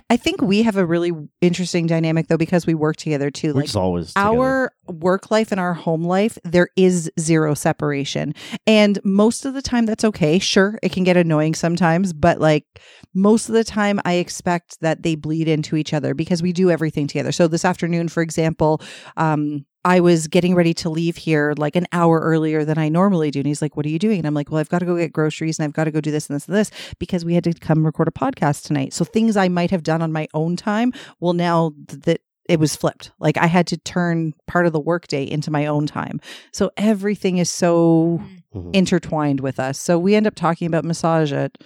I 0.10 0.18
think 0.18 0.42
we 0.42 0.64
have 0.64 0.78
a 0.78 0.86
really 0.86 1.12
interesting 1.42 1.88
dynamic 1.88 2.28
though 2.28 2.38
because 2.38 2.66
we 2.66 2.74
work 2.74 2.96
together 2.98 3.32
too. 3.32 3.54
We're 3.54 3.62
Like 3.62 3.76
always 3.76 4.08
together. 4.14 4.28
our 4.28 4.72
work 4.88 5.32
life 5.32 5.52
and 5.52 5.60
our 5.60 5.74
home 5.74 6.04
life, 6.04 6.38
there 6.44 6.70
is 6.76 7.12
zero 7.20 7.54
separation. 7.54 8.34
And 8.68 9.00
most 9.04 9.46
of 9.46 9.54
the 9.54 9.62
time, 9.62 9.86
that's 9.86 10.04
okay. 10.04 10.40
Sure, 10.40 10.78
it 10.84 10.92
can 10.92 11.04
get 11.04 11.18
annoying 11.18 11.56
sometimes, 11.56 12.14
but 12.14 12.40
like 12.40 12.66
most 13.14 13.50
of 13.50 13.56
the 13.56 13.64
time, 13.64 14.00
I 14.06 14.14
expect 14.14 14.80
that 14.82 15.04
they 15.04 15.16
bleed 15.16 15.48
into 15.48 15.76
each 15.76 15.94
other 15.94 16.14
because 16.14 16.42
we 16.42 16.54
do 16.54 16.70
everything 16.70 17.08
together. 17.08 17.32
So 17.32 17.48
this 17.48 17.66
afternoon, 17.66 18.10
for 18.10 18.22
example, 18.22 18.82
um, 19.18 19.66
I 19.86 20.02
was 20.02 20.28
getting 20.28 20.56
ready 20.56 20.74
to 20.76 20.90
leave 20.90 21.16
here 21.16 21.54
like 21.58 21.76
an 21.76 21.88
hour 21.94 22.20
earlier 22.20 22.66
than 22.66 22.78
I 22.78 22.90
normally 22.90 23.32
do. 23.32 23.40
And 23.40 23.48
he's 23.48 23.62
like, 23.62 23.78
What 23.78 23.86
are 23.86 23.90
you 23.90 24.00
doing? 24.00 24.18
And 24.20 24.28
I'm 24.28 24.34
like, 24.34 24.52
Well, 24.52 24.60
I've 24.60 24.70
got 24.70 24.80
to 24.80 24.86
go 24.86 24.98
get 24.98 25.14
groceries 25.14 25.58
and 25.58 25.64
I've 25.66 25.74
got 25.74 25.86
to 25.86 25.92
go 25.92 26.02
do 26.02 26.12
this 26.12 26.30
and 26.30 26.36
this 26.36 26.48
and 26.48 26.56
this 26.56 26.72
because 27.00 27.24
we 27.24 27.34
had 27.34 27.44
to 27.46 27.54
come 27.54 27.86
record 27.86 28.08
a 28.08 28.12
podcast 28.12 28.64
tonight. 28.66 28.94
So 28.94 29.06
things 29.06 29.38
I 29.38 29.48
might 29.48 29.72
have 29.72 29.84
done 29.84 30.02
on 30.02 30.12
my 30.12 30.28
own 30.34 30.56
time, 30.58 30.92
well, 31.20 31.34
now 31.34 31.72
that 31.88 32.22
it 32.50 32.60
was 32.60 32.76
flipped. 32.76 33.12
Like 33.20 33.38
I 33.38 33.46
had 33.46 33.68
to 33.68 33.78
turn 33.78 34.34
part 34.48 34.66
of 34.66 34.74
the 34.74 34.80
workday 34.80 35.24
into 35.24 35.52
my 35.52 35.68
own 35.68 35.86
time. 35.88 36.20
So 36.52 36.72
everything 36.78 37.38
is 37.38 37.50
so 37.50 38.22
Mhm. 38.56 38.76
intertwined 38.76 39.40
with 39.40 39.60
us. 39.60 39.80
So 39.80 40.00
we 40.00 40.16
end 40.16 40.26
up 40.26 40.34
talking 40.36 40.66
about 40.68 40.84
massage 40.84 41.32
at 41.32 41.58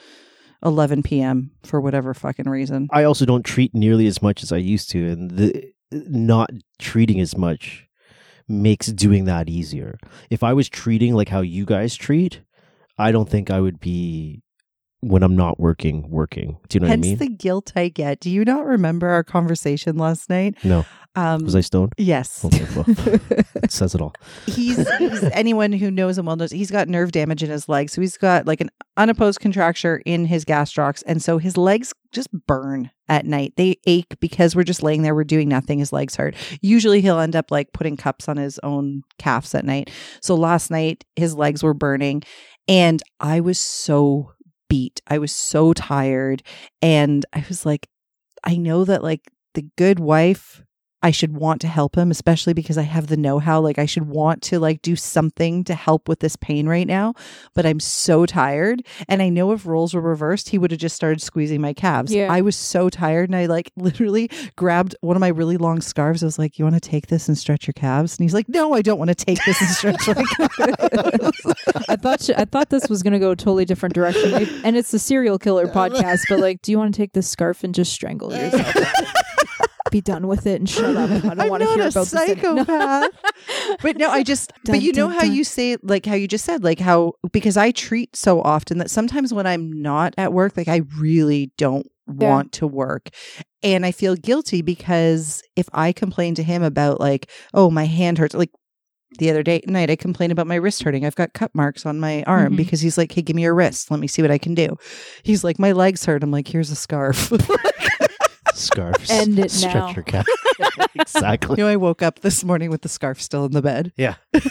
11 0.65 1.02
p.m. 1.02 1.52
for 1.64 1.80
whatever 1.80 2.14
fucking 2.14 2.49
reason. 2.49 2.90
I 2.91 3.06
also 3.06 3.26
don't 3.26 3.44
treat 3.45 3.73
nearly 3.73 4.06
as 4.07 4.22
much 4.22 4.44
as 4.44 4.52
I 4.52 4.57
used 4.57 4.90
to, 4.91 5.10
and 5.10 5.31
the 5.31 5.72
not 5.91 6.49
treating 6.80 7.19
as 7.22 7.38
much 7.38 7.88
makes 8.48 8.88
doing 8.88 9.26
that 9.26 9.49
easier. 9.49 9.98
If 10.30 10.44
I 10.44 10.53
was 10.53 10.70
treating 10.70 11.14
like 11.14 11.30
how 11.30 11.41
you 11.41 11.65
guys 11.65 11.95
treat, 11.95 12.41
I 12.98 13.11
don't 13.11 13.30
think 13.30 13.49
I 13.49 13.60
would 13.60 13.80
be 13.80 14.41
when 15.02 15.22
I'm 15.24 15.36
not 15.36 15.60
working 15.60 16.10
working. 16.10 16.57
Do 16.70 16.76
you 16.76 16.80
know 16.80 16.88
Hence 16.88 16.99
what 16.99 17.07
I 17.07 17.10
mean? 17.10 17.18
Hence 17.18 17.30
the 17.30 17.36
guilt 17.36 17.72
I 17.76 17.90
get. 17.90 18.20
Do 18.20 18.30
you 18.30 18.45
not 18.45 18.65
remember 18.65 19.10
our 19.10 19.24
conversation 19.24 19.98
last 19.98 20.30
night? 20.30 20.56
no, 20.64 20.86
Um, 21.15 21.44
was 21.44 21.56
I 21.56 21.61
stoned? 21.61 21.94
yes. 21.98 22.44
Okay, 22.44 22.65
well, 22.76 22.85
it 23.56 23.72
says 23.72 23.94
it 23.94 24.02
all. 24.02 24.14
he's, 24.48 24.77
he's 24.98 25.23
anyone 25.31 25.72
who 25.72 25.91
knows 25.91 26.18
him 26.18 26.26
well 26.26 26.35
knows 26.35 26.52
he's 26.52 26.72
got 26.72 26.88
nerve 26.88 27.11
damage 27.11 27.44
in 27.44 27.49
his 27.49 27.69
legs. 27.69 27.94
So 27.94 28.02
he's 28.02 28.18
got 28.18 28.48
like 28.48 28.61
an 28.61 28.72
unopposed 28.98 29.40
contracture 29.40 30.02
in 30.06 30.26
his 30.26 30.44
gastrocs. 30.44 31.03
And 31.06 31.22
so 31.22 31.38
his 31.38 31.56
legs 31.56 31.94
just 32.11 32.30
burn 32.48 32.90
at 33.07 33.26
night. 33.26 33.53
They 33.57 33.77
ache 33.85 34.15
because 34.19 34.56
we're 34.56 34.64
just 34.64 34.81
laying 34.81 35.03
there, 35.03 35.14
we're 35.14 35.23
doing 35.23 35.49
nothing. 35.49 35.80
His 35.80 35.94
legs 35.94 36.15
hurt. 36.15 36.35
Usually 36.61 37.02
he'll 37.02 37.19
end 37.19 37.35
up 37.35 37.52
like 37.52 37.73
putting 37.73 37.98
cups 37.98 38.27
on 38.27 38.38
his 38.38 38.60
own 38.64 39.03
calves 39.19 39.53
at 39.53 39.65
night. 39.65 39.91
So 40.22 40.35
last 40.35 40.72
night 40.72 41.06
his 41.15 41.35
legs 41.35 41.61
were 41.61 41.73
burning 41.76 42.23
and 42.68 43.03
I 43.19 43.40
was 43.40 43.60
so 43.60 44.31
beat. 44.69 45.02
I 45.07 45.19
was 45.19 45.31
so 45.31 45.73
tired. 45.73 46.41
And 46.81 47.26
I 47.34 47.45
was 47.48 47.65
like, 47.65 47.88
I 48.44 48.56
know 48.57 48.85
that 48.85 49.03
like 49.03 49.22
the 49.53 49.68
good 49.77 49.99
wife 49.99 50.64
I 51.03 51.11
should 51.11 51.35
want 51.35 51.61
to 51.61 51.67
help 51.67 51.95
him, 51.97 52.09
especially 52.09 52.53
because 52.53 52.77
I 52.77 52.84
have 52.84 53.07
the 53.07 53.17
know 53.17 53.39
how. 53.39 53.59
Like, 53.59 53.77
I 53.77 53.85
should 53.85 54.07
want 54.07 54.41
to 54.43 54.59
like 54.59 54.81
do 54.81 54.95
something 54.95 55.63
to 55.65 55.75
help 55.75 56.07
with 56.07 56.19
this 56.19 56.35
pain 56.38 56.67
right 56.67 56.88
now. 56.88 57.13
But 57.53 57.65
I'm 57.65 57.80
so 57.80 58.25
tired. 58.25 58.84
And 59.07 59.21
I 59.21 59.30
know 59.30 59.51
if 59.51 59.65
roles 59.65 59.93
were 59.93 60.01
reversed, 60.01 60.49
he 60.49 60.57
would 60.57 60.71
have 60.71 60.80
just 60.80 60.95
started 60.95 61.21
squeezing 61.21 61.61
my 61.61 61.73
calves. 61.73 62.13
Yeah. 62.13 62.31
I 62.31 62.41
was 62.41 62.55
so 62.55 62.89
tired. 62.89 63.30
And 63.30 63.35
I 63.35 63.45
like 63.47 63.71
literally 63.77 64.30
grabbed 64.55 64.95
one 65.01 65.15
of 65.17 65.21
my 65.21 65.27
really 65.27 65.57
long 65.57 65.81
scarves. 65.81 66.23
I 66.23 66.25
was 66.25 66.39
like, 66.39 66.57
You 66.57 66.65
want 66.65 66.75
to 66.75 66.89
take 66.89 67.07
this 67.07 67.27
and 67.27 67.38
stretch 67.38 67.67
your 67.67 67.73
calves? 67.73 68.17
And 68.17 68.23
he's 68.23 68.34
like, 68.34 68.47
No, 68.47 68.73
I 68.73 68.81
don't 68.81 68.97
want 68.97 69.09
to 69.09 69.15
take 69.15 69.43
this 69.45 69.59
and 69.61 69.69
stretch 69.69 70.07
my 70.07 70.23
calves. 70.47 71.41
I 71.89 71.95
thought 71.95 72.21
sh- 72.21 72.30
I 72.38 72.45
thought 72.45 72.69
this 72.69 72.89
was 72.89 73.03
going 73.03 73.13
to 73.13 73.19
go 73.19 73.31
a 73.31 73.35
totally 73.35 73.65
different 73.65 73.95
direction, 73.95 74.34
and 74.63 74.77
it's 74.77 74.91
the 74.91 74.99
serial 74.99 75.38
killer 75.38 75.67
podcast. 75.73 76.21
But 76.30 76.39
like, 76.39 76.61
do 76.61 76.71
you 76.71 76.77
want 76.77 76.93
to 76.93 76.97
take 76.97 77.13
this 77.13 77.30
scarf 77.30 77.63
and 77.63 77.75
just 77.75 77.91
strangle 77.91 78.34
yourself? 78.34 78.75
Be 79.94 80.02
done 80.02 80.28
with 80.28 80.48
it 80.48 80.60
and 80.60 80.68
shut 80.70 80.95
up. 80.98 81.10
I 81.11 81.20
don't 81.20 81.40
I'm 81.41 81.49
want 81.49 81.61
to 81.61 81.70
hear 81.76 81.84
a 81.84 81.88
about 81.90 82.07
this. 82.07 82.14
No. 82.14 82.26
psychopath. 82.65 83.11
but 83.82 83.95
no, 83.95 84.10
I 84.10 84.24
just. 84.24 84.52
Dun, 84.65 84.76
but 84.76 84.82
you 84.82 84.91
know 84.91 85.07
how 85.07 85.22
dun. 85.22 85.34
you 85.34 85.44
say, 85.44 85.78
like 85.84 86.06
how 86.07 86.15
you 86.15 86.28
just 86.28 86.45
said, 86.45 86.64
like 86.64 86.80
how 86.80 87.14
because 87.32 87.57
I 87.57 87.70
treat 87.72 88.15
so 88.15 88.41
often 88.41 88.80
that 88.80 88.90
sometimes 88.90 89.34
when 89.34 89.45
I'm 89.45 89.72
not 89.72 90.15
at 90.18 90.34
work, 90.34 90.57
like 90.57 90.68
I 90.68 90.82
really 90.98 91.52
don't 91.60 91.86
Yeah. 92.07 92.28
want 92.30 92.52
to 92.53 92.65
work, 92.68 93.10
and 93.61 93.86
I 93.86 93.91
feel 93.91 94.15
guilty 94.15 94.64
because 94.64 95.44
if 95.56 95.70
I 95.74 95.91
complain 95.94 96.34
to 96.36 96.44
him 96.44 96.64
about 96.64 96.99
like, 96.99 97.30
oh, 97.53 97.70
my 97.70 97.86
hand 97.86 98.18
hurts, 98.18 98.34
like. 98.36 98.49
The 99.20 99.30
other 99.30 99.44
day 99.44 99.61
night, 99.68 99.91
I 99.91 99.95
complained 99.95 100.32
about 100.32 100.48
my 100.48 100.56
wrist 100.56 100.82
hurting. 100.82 101.06
I've 101.06 101.14
got 101.14 101.34
cut 101.34 101.53
marks 101.53 101.86
on 101.86 101.99
my 101.99 102.24
arm 102.24 102.53
Mhm. 102.53 102.57
because 102.57 102.82
he's 102.82 102.98
like, 102.98 103.11
"Hey, 103.11 103.22
give 103.22 103.36
me 103.36 103.44
your 103.44 103.53
wrist. 103.53 103.91
Let 103.91 103.99
me 103.99 104.07
see 104.07 104.24
what 104.24 104.32
I 104.32 104.40
can 104.40 104.56
do." 104.56 104.76
He's 105.22 105.44
like, 105.44 105.60
"My 105.60 105.72
legs 105.72 106.03
hurt." 106.03 106.24
I'm 106.24 106.32
like, 106.32 106.48
"Here's 106.48 106.72
a 106.72 106.76
scarf." 106.76 107.32
Scarves. 108.55 109.09
End 109.09 109.38
it 109.39 109.51
Stretch 109.51 109.73
now. 109.73 109.91
your 109.91 110.03
calf. 110.03 110.25
exactly. 110.95 111.55
you 111.57 111.63
know, 111.63 111.69
I 111.69 111.75
woke 111.75 112.01
up 112.01 112.19
this 112.21 112.43
morning 112.43 112.69
with 112.69 112.81
the 112.81 112.89
scarf 112.89 113.21
still 113.21 113.45
in 113.45 113.51
the 113.51 113.61
bed. 113.61 113.91
Yeah. 113.97 114.15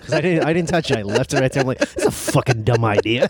Because 0.00 0.14
I 0.14 0.20
didn't, 0.22 0.44
I 0.44 0.52
didn't 0.54 0.68
touch 0.70 0.90
it. 0.90 0.96
I 0.98 1.02
left 1.02 1.34
it 1.34 1.40
right 1.40 1.52
there. 1.52 1.60
I'm 1.60 1.66
like, 1.66 1.78
that's 1.78 2.04
a 2.06 2.10
fucking 2.10 2.64
dumb 2.64 2.84
idea. 2.84 3.28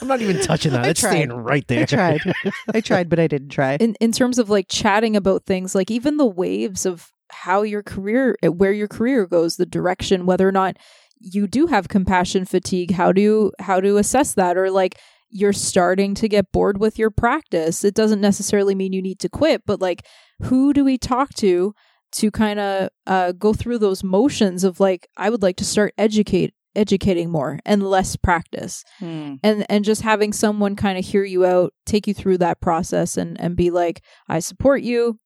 I'm 0.00 0.08
not 0.08 0.20
even 0.20 0.40
touching 0.40 0.72
that. 0.72 0.84
I 0.84 0.88
It's 0.88 1.00
staying 1.00 1.28
tried. 1.30 1.40
right 1.40 1.66
there. 1.68 1.82
I 1.82 1.86
tried. 1.86 2.20
I 2.74 2.80
tried, 2.80 3.08
but 3.08 3.18
I 3.18 3.26
didn't 3.26 3.48
try. 3.48 3.76
in 3.76 3.94
in 4.00 4.12
terms 4.12 4.38
of 4.38 4.50
like 4.50 4.66
chatting 4.68 5.16
about 5.16 5.44
things 5.46 5.74
like 5.74 5.90
even 5.90 6.18
the 6.18 6.26
waves 6.26 6.84
of 6.84 7.10
how 7.30 7.62
your 7.62 7.82
career 7.82 8.36
uh, 8.44 8.52
where 8.52 8.72
your 8.72 8.88
career 8.88 9.26
goes 9.26 9.56
the 9.56 9.64
direction 9.66 10.26
whether 10.26 10.46
or 10.46 10.52
not 10.52 10.76
you 11.18 11.46
do 11.46 11.66
have 11.66 11.88
compassion 11.88 12.44
fatigue 12.44 12.90
how 12.92 13.10
do 13.10 13.22
you 13.22 13.52
how 13.60 13.80
to 13.80 13.96
assess 13.96 14.34
that 14.34 14.56
or 14.58 14.70
like 14.70 14.98
you're 15.32 15.52
starting 15.52 16.14
to 16.14 16.28
get 16.28 16.52
bored 16.52 16.78
with 16.78 16.98
your 16.98 17.10
practice 17.10 17.84
it 17.84 17.94
doesn't 17.94 18.20
necessarily 18.20 18.74
mean 18.74 18.92
you 18.92 19.02
need 19.02 19.18
to 19.18 19.28
quit 19.28 19.62
but 19.66 19.80
like 19.80 20.06
who 20.42 20.72
do 20.72 20.84
we 20.84 20.96
talk 20.96 21.32
to 21.34 21.74
to 22.12 22.30
kind 22.30 22.60
of 22.60 22.90
uh, 23.06 23.32
go 23.32 23.54
through 23.54 23.78
those 23.78 24.04
motions 24.04 24.62
of 24.64 24.78
like 24.78 25.08
i 25.16 25.28
would 25.30 25.42
like 25.42 25.56
to 25.56 25.64
start 25.64 25.94
educate 25.98 26.54
educating 26.74 27.30
more 27.30 27.58
and 27.64 27.82
less 27.82 28.16
practice. 28.16 28.84
Hmm. 28.98 29.34
and 29.42 29.66
and 29.68 29.84
just 29.84 30.02
having 30.02 30.32
someone 30.32 30.76
kind 30.76 30.98
of 30.98 31.04
hear 31.04 31.24
you 31.24 31.44
out 31.44 31.72
take 31.86 32.06
you 32.06 32.14
through 32.14 32.38
that 32.38 32.60
process 32.60 33.16
and 33.16 33.40
and 33.40 33.56
be 33.56 33.70
like 33.70 34.02
i 34.28 34.38
support 34.38 34.82
you. 34.82 35.18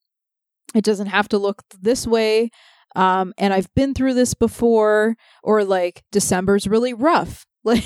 It 0.74 0.84
doesn't 0.84 1.06
have 1.06 1.28
to 1.28 1.38
look 1.38 1.62
this 1.80 2.06
way. 2.06 2.50
Um 2.94 3.32
and 3.38 3.52
i've 3.52 3.72
been 3.74 3.94
through 3.94 4.14
this 4.14 4.34
before 4.34 5.16
or 5.42 5.64
like 5.64 6.02
december's 6.12 6.66
really 6.66 6.94
rough 6.94 7.46
like 7.66 7.84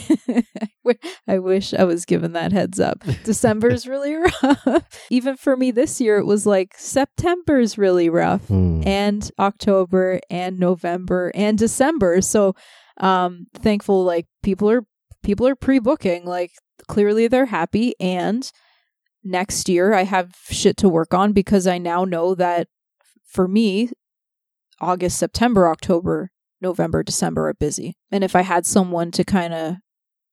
i 1.27 1.39
wish 1.39 1.73
i 1.75 1.83
was 1.85 2.05
given 2.05 2.33
that 2.35 2.53
heads 2.53 2.79
up 2.79 3.03
december's 3.25 3.87
really 3.87 4.15
rough 4.15 4.85
even 5.11 5.37
for 5.37 5.57
me 5.57 5.71
this 5.71 6.01
year 6.01 6.19
it 6.19 6.27
was 6.27 6.47
like 6.47 6.75
september's 6.77 7.77
really 7.79 8.09
rough 8.09 8.47
Hmm. 8.49 8.83
and 8.87 9.31
October 9.39 10.21
and 10.31 10.59
November 10.59 11.31
and 11.35 11.57
December. 11.59 12.21
So 12.21 12.55
um 12.99 13.47
thankful 13.55 14.05
like 14.05 14.27
people 14.43 14.71
are 14.71 14.83
people 15.23 15.47
are 15.47 15.55
pre-booking 15.57 16.25
like 16.25 16.51
clearly 16.89 17.29
they're 17.29 17.47
happy 17.47 17.95
and 18.01 18.51
next 19.23 19.69
year 19.69 19.93
I 19.95 20.05
have 20.05 20.35
shit 20.49 20.77
to 20.79 20.89
work 20.89 21.13
on 21.15 21.33
because 21.33 21.67
I 21.67 21.79
now 21.79 22.05
know 22.05 22.35
that 22.35 22.69
for 23.27 23.47
me 23.47 23.91
August, 24.81 25.19
September, 25.19 25.69
October, 25.69 26.31
November, 26.61 27.03
December 27.03 27.49
are 27.49 27.55
busy. 27.55 27.95
And 28.11 28.23
if 28.25 28.35
I 28.37 28.43
had 28.43 28.67
someone 28.67 29.11
to 29.13 29.25
kind 29.25 29.55
of 29.55 29.77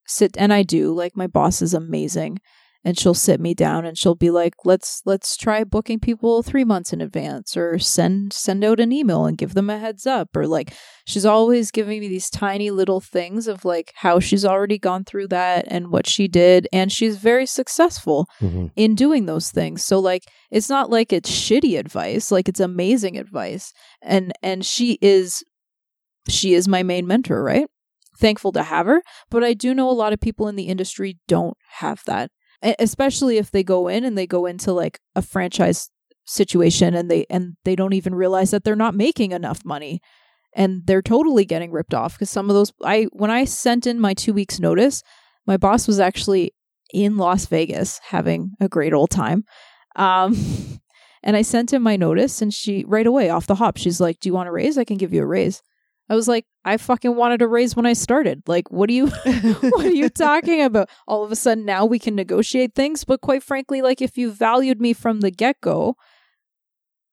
sit 0.05 0.35
and 0.37 0.53
I 0.53 0.63
do, 0.63 0.93
like 0.93 1.15
my 1.15 1.27
boss 1.27 1.61
is 1.61 1.73
amazing 1.73 2.39
and 2.85 2.97
she'll 2.97 3.15
sit 3.15 3.41
me 3.41 3.53
down 3.53 3.85
and 3.85 3.97
she'll 3.97 4.15
be 4.15 4.29
like 4.29 4.53
let's 4.63 5.01
let's 5.03 5.35
try 5.35 5.63
booking 5.63 5.99
people 5.99 6.43
3 6.43 6.63
months 6.63 6.93
in 6.93 7.01
advance 7.01 7.57
or 7.57 7.79
send 7.79 8.31
send 8.31 8.63
out 8.63 8.79
an 8.79 8.91
email 8.93 9.25
and 9.25 9.37
give 9.37 9.55
them 9.55 9.69
a 9.69 9.79
heads 9.79 10.05
up 10.05 10.29
or 10.37 10.45
like 10.47 10.73
she's 11.05 11.25
always 11.25 11.71
giving 11.71 11.99
me 11.99 12.07
these 12.07 12.29
tiny 12.29 12.69
little 12.69 13.01
things 13.01 13.47
of 13.47 13.65
like 13.65 13.91
how 13.95 14.19
she's 14.19 14.45
already 14.45 14.77
gone 14.77 15.03
through 15.03 15.27
that 15.27 15.65
and 15.67 15.91
what 15.91 16.07
she 16.07 16.27
did 16.27 16.67
and 16.71 16.91
she's 16.91 17.17
very 17.17 17.47
successful 17.47 18.27
Mhm. 18.39 18.71
in 18.75 18.95
doing 18.95 19.25
those 19.25 19.49
things. 19.51 19.83
So 19.83 19.99
like 19.99 20.23
it's 20.51 20.69
not 20.69 20.89
like 20.89 21.11
it's 21.11 21.31
shitty 21.31 21.77
advice, 21.77 22.31
like 22.31 22.47
it's 22.47 22.59
amazing 22.61 23.17
advice. 23.17 23.73
And 24.01 24.31
and 24.43 24.63
she 24.63 24.97
is 25.01 25.43
she 26.29 26.53
is 26.53 26.67
my 26.67 26.83
main 26.83 27.07
mentor, 27.07 27.43
right? 27.43 27.67
Thankful 28.19 28.51
to 28.53 28.63
have 28.63 28.85
her, 28.85 29.01
but 29.29 29.43
I 29.43 29.53
do 29.53 29.73
know 29.73 29.89
a 29.89 29.91
lot 29.91 30.13
of 30.13 30.19
people 30.19 30.47
in 30.47 30.55
the 30.55 30.67
industry 30.67 31.17
don't 31.27 31.57
have 31.79 32.01
that. 32.05 32.31
Especially 32.79 33.37
if 33.37 33.51
they 33.51 33.63
go 33.63 33.87
in 33.87 34.03
and 34.03 34.17
they 34.17 34.25
go 34.25 34.47
into 34.47 34.73
like 34.73 34.99
a 35.15 35.21
franchise 35.21 35.91
situation 36.25 36.95
and 36.95 37.09
they 37.09 37.25
and 37.29 37.55
they 37.63 37.75
don't 37.75 37.93
even 37.93 38.15
realize 38.15 38.51
that 38.51 38.63
they're 38.63 38.75
not 38.75 38.95
making 38.95 39.31
enough 39.31 39.63
money 39.63 40.01
and 40.53 40.81
they're 40.85 41.03
totally 41.03 41.45
getting 41.45 41.71
ripped 41.71 41.93
off 41.93 42.13
because 42.13 42.31
some 42.31 42.49
of 42.49 42.55
those 42.55 42.73
I 42.83 43.07
when 43.13 43.29
I 43.29 43.45
sent 43.45 43.85
in 43.85 43.99
my 43.99 44.15
2 44.15 44.33
weeks 44.33 44.59
notice, 44.59 45.03
my 45.45 45.55
boss 45.55 45.87
was 45.87 45.99
actually 45.99 46.53
in 46.93 47.17
Las 47.17 47.45
Vegas 47.45 47.99
having 48.09 48.51
a 48.59 48.67
great 48.67 48.93
old 48.93 49.09
time. 49.09 49.43
Um, 49.95 50.35
and 51.23 51.35
I 51.35 51.41
sent 51.41 51.73
him 51.73 51.81
my 51.81 51.95
notice, 51.95 52.41
and 52.41 52.53
she 52.53 52.83
right 52.87 53.07
away 53.07 53.29
off 53.29 53.47
the 53.47 53.55
hop, 53.55 53.77
she's 53.77 53.99
like, 53.99 54.19
"Do 54.19 54.29
you 54.29 54.33
want 54.33 54.49
a 54.49 54.51
raise? 54.51 54.77
I 54.77 54.83
can 54.83 54.97
give 54.97 55.13
you 55.13 55.23
a 55.23 55.27
raise." 55.27 55.61
I 56.09 56.15
was 56.15 56.27
like, 56.27 56.45
"I 56.63 56.77
fucking 56.77 57.15
wanted 57.15 57.41
a 57.41 57.47
raise 57.47 57.75
when 57.75 57.85
I 57.85 57.93
started. 57.93 58.43
Like, 58.47 58.71
what 58.71 58.89
are 58.89 58.93
you, 58.93 59.07
what 59.71 59.85
are 59.85 59.91
you 59.91 60.09
talking 60.27 60.61
about? 60.61 60.89
All 61.07 61.23
of 61.23 61.31
a 61.31 61.35
sudden 61.35 61.65
now 61.65 61.85
we 61.85 61.99
can 61.99 62.15
negotiate 62.15 62.75
things, 62.75 63.03
but 63.03 63.21
quite 63.21 63.43
frankly, 63.43 63.81
like 63.81 64.01
if 64.01 64.17
you 64.17 64.31
valued 64.31 64.79
me 64.79 64.93
from 64.93 65.19
the 65.21 65.31
get 65.31 65.59
go, 65.61 65.95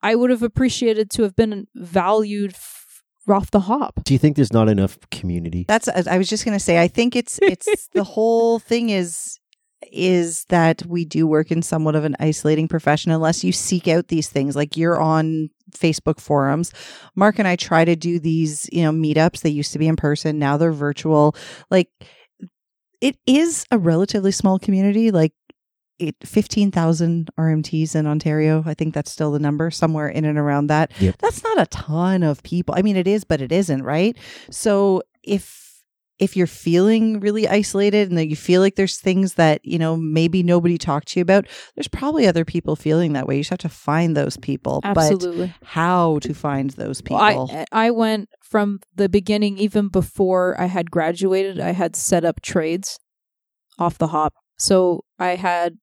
I 0.02 0.14
would 0.14 0.30
have 0.30 0.42
appreciated 0.42 1.10
to 1.12 1.22
have 1.22 1.34
been 1.34 1.66
valued 1.74 2.52
f- 2.52 3.02
off 3.28 3.50
the 3.50 3.60
hop." 3.60 4.04
Do 4.04 4.14
you 4.14 4.18
think 4.18 4.36
there's 4.36 4.52
not 4.52 4.68
enough 4.68 4.98
community? 5.10 5.64
That's 5.66 5.88
I 5.88 6.18
was 6.18 6.28
just 6.28 6.44
going 6.44 6.56
to 6.56 6.64
say 6.64 6.80
I 6.80 6.88
think 6.88 7.16
it's 7.16 7.38
it's 7.42 7.88
the 7.92 8.04
whole 8.04 8.58
thing 8.58 8.90
is 8.90 9.38
is 9.93 10.44
that 10.47 10.85
we 10.86 11.05
do 11.05 11.27
work 11.27 11.51
in 11.51 11.62
somewhat 11.62 11.94
of 11.94 12.05
an 12.05 12.16
isolating 12.20 12.69
profession 12.69 13.11
unless 13.11 13.44
you 13.44 13.52
seek 13.52 13.89
out 13.89 14.09
these 14.09 14.28
things 14.28 14.56
like 14.56 14.77
you're 14.77 15.01
on 15.01 15.51
Facebook 15.73 16.20
forums. 16.20 16.73
Mark 17.15 17.39
and 17.39 17.48
I 17.48 17.56
try 17.56 17.85
to 17.85 17.97
do 17.97 18.19
these, 18.19 18.69
you 18.73 18.82
know, 18.82 18.93
meetups. 18.93 19.40
They 19.40 19.51
used 19.51 19.73
to 19.73 19.78
be 19.78 19.89
in 19.89 19.97
person, 19.97 20.39
now 20.39 20.56
they're 20.56 20.73
virtual. 20.73 21.35
Like 21.70 21.89
it 23.01 23.16
is 23.27 23.66
a 23.70 23.78
relatively 23.78 24.32
small 24.32 24.59
community 24.59 25.11
like 25.11 25.32
it 25.98 26.16
15,000 26.24 27.31
RMTs 27.39 27.94
in 27.94 28.06
Ontario. 28.06 28.65
I 28.66 28.74
think 28.74 28.94
that's 28.94 29.12
still 29.12 29.31
the 29.31 29.39
number 29.39 29.70
somewhere 29.70 30.09
in 30.09 30.24
and 30.24 30.39
around 30.39 30.66
that. 30.66 30.90
Yep. 31.01 31.19
That's 31.19 31.44
not 31.44 31.61
a 31.61 31.66
ton 31.66 32.23
of 32.23 32.43
people. 32.43 32.74
I 32.77 32.82
mean 32.82 32.97
it 32.97 33.06
is 33.06 33.24
but 33.24 33.40
it 33.40 33.52
isn't, 33.52 33.82
right? 33.82 34.16
So 34.51 35.02
if 35.23 35.63
if 36.18 36.36
you're 36.36 36.46
feeling 36.46 37.18
really 37.18 37.48
isolated 37.48 38.08
and 38.08 38.16
that 38.18 38.28
you 38.28 38.36
feel 38.36 38.60
like 38.60 38.76
there's 38.76 38.98
things 38.98 39.34
that, 39.34 39.64
you 39.64 39.78
know, 39.78 39.96
maybe 39.96 40.42
nobody 40.42 40.78
talked 40.78 41.08
to 41.08 41.20
you 41.20 41.22
about, 41.22 41.46
there's 41.74 41.88
probably 41.88 42.26
other 42.26 42.44
people 42.44 42.76
feeling 42.76 43.14
that 43.14 43.26
way. 43.26 43.36
You 43.36 43.40
just 43.40 43.50
have 43.50 43.58
to 43.60 43.68
find 43.68 44.16
those 44.16 44.36
people. 44.36 44.80
Absolutely. 44.84 45.52
But 45.60 45.68
how 45.68 46.20
to 46.20 46.32
find 46.32 46.70
those 46.70 47.00
people? 47.00 47.18
Well, 47.18 47.50
I 47.50 47.54
eh, 47.54 47.64
I 47.72 47.90
went 47.90 48.28
from 48.40 48.80
the 48.94 49.08
beginning, 49.08 49.58
even 49.58 49.88
before 49.88 50.58
I 50.60 50.66
had 50.66 50.90
graduated. 50.90 51.58
I 51.58 51.72
had 51.72 51.96
set 51.96 52.24
up 52.24 52.40
trades 52.40 53.00
off 53.78 53.98
the 53.98 54.08
hop, 54.08 54.34
so 54.56 55.04
I 55.18 55.34
had 55.34 55.78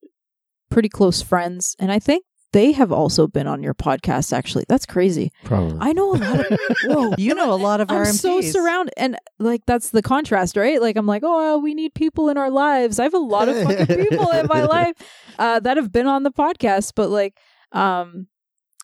pretty 0.70 0.88
close 0.90 1.22
friends, 1.22 1.76
and 1.78 1.92
I 1.92 2.00
think 2.00 2.24
they 2.54 2.72
have 2.74 2.92
also 2.92 3.28
been 3.28 3.48
on 3.48 3.64
your 3.64 3.74
podcast. 3.74 4.34
Actually, 4.34 4.66
that's 4.68 4.86
crazy. 4.86 5.32
Probably. 5.46 5.78
I 5.80 5.94
know 5.94 6.14
a 6.14 6.18
lot 6.18 6.40
of 6.40 6.60
whoa. 6.84 7.14
you 7.18 7.34
know 7.34 7.54
a 7.54 7.56
lot 7.56 7.82
of 7.82 7.90
I'm 7.90 8.04
RMTs. 8.04 8.20
so 8.20 8.42
surrounded, 8.42 8.94
and 8.98 9.18
like 9.40 9.62
that's 9.66 9.92
the 9.92 10.02
contrast, 10.02 10.58
right? 10.58 10.82
Like 10.82 10.98
I'm 10.98 11.06
like, 11.06 11.24
oh, 11.26 11.60
we 11.60 11.74
need 11.74 11.94
people 11.94 12.30
in 12.30 12.38
our 12.38 12.50
lives. 12.50 13.00
I 13.00 13.04
have 13.04 13.14
a 13.14 13.20
lot 13.20 13.48
of 13.48 13.62
fucking 13.64 13.86
people 14.10 14.30
in 14.32 14.48
my 14.48 14.64
life 14.64 14.96
uh, 15.40 15.60
that 15.62 15.78
have 15.78 15.92
been 15.92 16.08
on 16.08 16.24
the 16.24 16.32
podcast, 16.32 16.94
but 16.96 17.10
like, 17.10 17.38
um, 17.72 18.28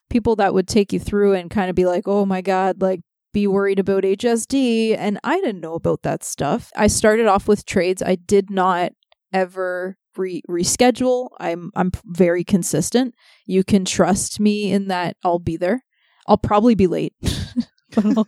people 0.09 0.37
that 0.37 0.53
would 0.53 0.67
take 0.67 0.93
you 0.93 0.99
through 0.99 1.33
and 1.33 1.49
kind 1.49 1.69
of 1.69 1.75
be 1.75 1.85
like, 1.85 2.07
oh 2.07 2.25
my 2.25 2.41
god, 2.41 2.81
like 2.81 3.01
be 3.33 3.47
worried 3.47 3.79
about 3.79 4.03
HST, 4.03 4.95
and 4.97 5.19
I 5.23 5.39
didn't 5.41 5.61
know 5.61 5.73
about 5.73 6.03
that 6.03 6.23
stuff. 6.23 6.71
I 6.75 6.87
started 6.87 7.27
off 7.27 7.47
with 7.47 7.65
trades. 7.65 8.01
I 8.01 8.15
did 8.15 8.49
not 8.49 8.93
ever 9.33 9.97
re- 10.17 10.43
reschedule. 10.49 11.29
I'm 11.39 11.71
I'm 11.75 11.91
very 12.05 12.43
consistent. 12.43 13.15
You 13.45 13.63
can 13.63 13.85
trust 13.85 14.39
me 14.39 14.71
in 14.71 14.87
that 14.87 15.17
I'll 15.23 15.39
be 15.39 15.57
there. 15.57 15.83
I'll 16.27 16.37
probably 16.37 16.75
be 16.75 16.87
late. 16.87 17.13
I'll, 17.97 18.27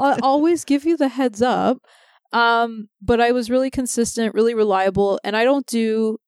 I'll 0.00 0.18
always 0.22 0.64
give 0.64 0.84
you 0.84 0.96
the 0.96 1.08
heads 1.08 1.40
up. 1.40 1.78
Um, 2.32 2.88
but 3.00 3.20
I 3.20 3.32
was 3.32 3.50
really 3.50 3.70
consistent, 3.70 4.34
really 4.34 4.54
reliable, 4.54 5.20
and 5.22 5.36
I 5.36 5.44
don't 5.44 5.66
do 5.66 6.18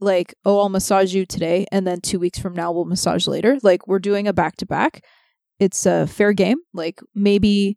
like, 0.00 0.34
oh, 0.44 0.58
I'll 0.60 0.68
massage 0.68 1.14
you 1.14 1.26
today, 1.26 1.66
and 1.70 1.86
then 1.86 2.00
two 2.00 2.18
weeks 2.18 2.38
from 2.38 2.54
now 2.54 2.72
we'll 2.72 2.86
massage 2.86 3.26
later. 3.26 3.58
Like 3.62 3.86
we're 3.86 3.98
doing 3.98 4.26
a 4.26 4.32
back 4.32 4.56
to 4.56 4.66
back. 4.66 5.04
It's 5.60 5.86
a 5.86 6.06
fair 6.06 6.32
game. 6.32 6.58
Like 6.72 7.00
maybe 7.14 7.76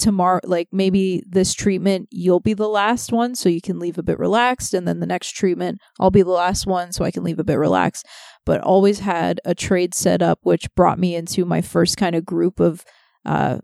tomorrow 0.00 0.40
like 0.44 0.68
maybe 0.72 1.22
this 1.28 1.52
treatment 1.54 2.08
you'll 2.10 2.40
be 2.40 2.54
the 2.54 2.68
last 2.68 3.12
one 3.12 3.34
so 3.34 3.48
you 3.48 3.60
can 3.60 3.78
leave 3.78 3.98
a 3.98 4.02
bit 4.02 4.18
relaxed 4.18 4.74
and 4.74 4.88
then 4.88 4.98
the 4.98 5.06
next 5.06 5.32
treatment 5.32 5.78
I'll 6.00 6.10
be 6.10 6.22
the 6.22 6.30
last 6.30 6.66
one 6.66 6.92
so 6.92 7.04
I 7.04 7.10
can 7.10 7.22
leave 7.22 7.38
a 7.38 7.44
bit 7.44 7.58
relaxed. 7.58 8.06
But 8.46 8.62
always 8.62 9.00
had 9.00 9.40
a 9.44 9.54
trade 9.54 9.94
set 9.94 10.22
up 10.22 10.40
which 10.42 10.74
brought 10.74 10.98
me 10.98 11.14
into 11.14 11.44
my 11.44 11.60
first 11.60 11.96
kind 11.96 12.16
of 12.16 12.24
group 12.24 12.58
of 12.58 12.84
uh 13.24 13.58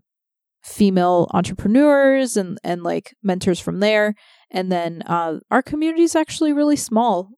female 0.63 1.27
entrepreneurs 1.33 2.37
and 2.37 2.59
and 2.63 2.83
like 2.83 3.15
mentors 3.23 3.59
from 3.59 3.79
there. 3.79 4.13
And 4.51 4.71
then 4.71 5.01
uh 5.07 5.39
our 5.49 5.63
community 5.63 6.03
is 6.03 6.15
actually 6.15 6.53
really 6.53 6.75
small. 6.75 7.31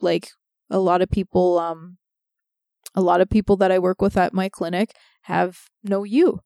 Like 0.00 0.30
a 0.70 0.78
lot 0.78 1.02
of 1.02 1.10
people 1.10 1.58
um 1.58 1.98
a 2.94 3.02
lot 3.02 3.20
of 3.20 3.28
people 3.28 3.56
that 3.58 3.72
I 3.72 3.78
work 3.78 4.00
with 4.00 4.16
at 4.16 4.32
my 4.32 4.48
clinic 4.48 4.92
have 5.22 5.58
know 5.82 6.04
you 6.04 6.40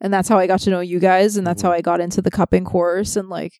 and 0.00 0.12
that's 0.12 0.28
how 0.28 0.38
I 0.38 0.46
got 0.46 0.60
to 0.60 0.70
know 0.70 0.80
you 0.80 0.98
guys 1.00 1.36
and 1.36 1.46
that's 1.46 1.62
how 1.62 1.72
I 1.72 1.80
got 1.80 2.00
into 2.00 2.22
the 2.22 2.30
cupping 2.30 2.64
course 2.64 3.16
and 3.16 3.28
like 3.28 3.52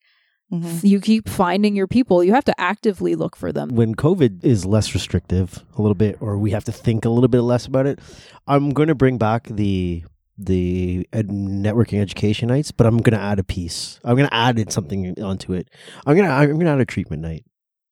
Mhm. 0.51 0.82
you 0.82 0.98
keep 1.01 1.28
finding 1.28 1.77
your 1.77 1.86
people 1.86 2.24
you 2.24 2.32
have 2.32 2.44
to 2.47 2.59
actively 2.59 3.15
look 3.15 3.36
for 3.36 3.52
them 3.52 3.69
when 3.69 3.94
COVID 3.94 4.43
is 4.43 4.65
less 4.65 4.94
restrictive 4.94 5.62
a 5.77 5.82
little 5.82 5.94
bit, 5.94 6.16
or 6.20 6.39
we 6.39 6.52
have 6.52 6.65
to 6.65 6.73
think 6.73 7.05
a 7.05 7.10
little 7.10 7.28
bit 7.28 7.43
less 7.43 7.66
about 7.66 7.86
it, 7.86 7.98
I'm 8.47 8.70
going 8.70 8.89
to 8.89 8.94
bring 8.94 9.19
back 9.19 9.48
the 9.48 10.05
the 10.39 11.06
ed- 11.12 11.28
networking 11.28 12.01
education 12.01 12.48
nights, 12.48 12.70
but 12.70 12.86
I'm 12.86 12.97
going 12.98 13.19
to 13.19 13.23
add 13.23 13.39
a 13.39 13.44
piece. 13.44 13.98
I'm 14.05 14.16
going 14.16 14.28
to 14.28 14.35
add 14.35 14.73
something 14.73 15.20
onto 15.20 15.52
it. 15.52 15.69
I'm 16.06 16.16
going 16.16 16.27
to 16.28 16.32
I'm 16.32 16.47
going 16.48 16.60
to 16.60 16.70
add 16.70 16.81
a 16.81 16.86
treatment 16.86 17.20
night. 17.20 17.44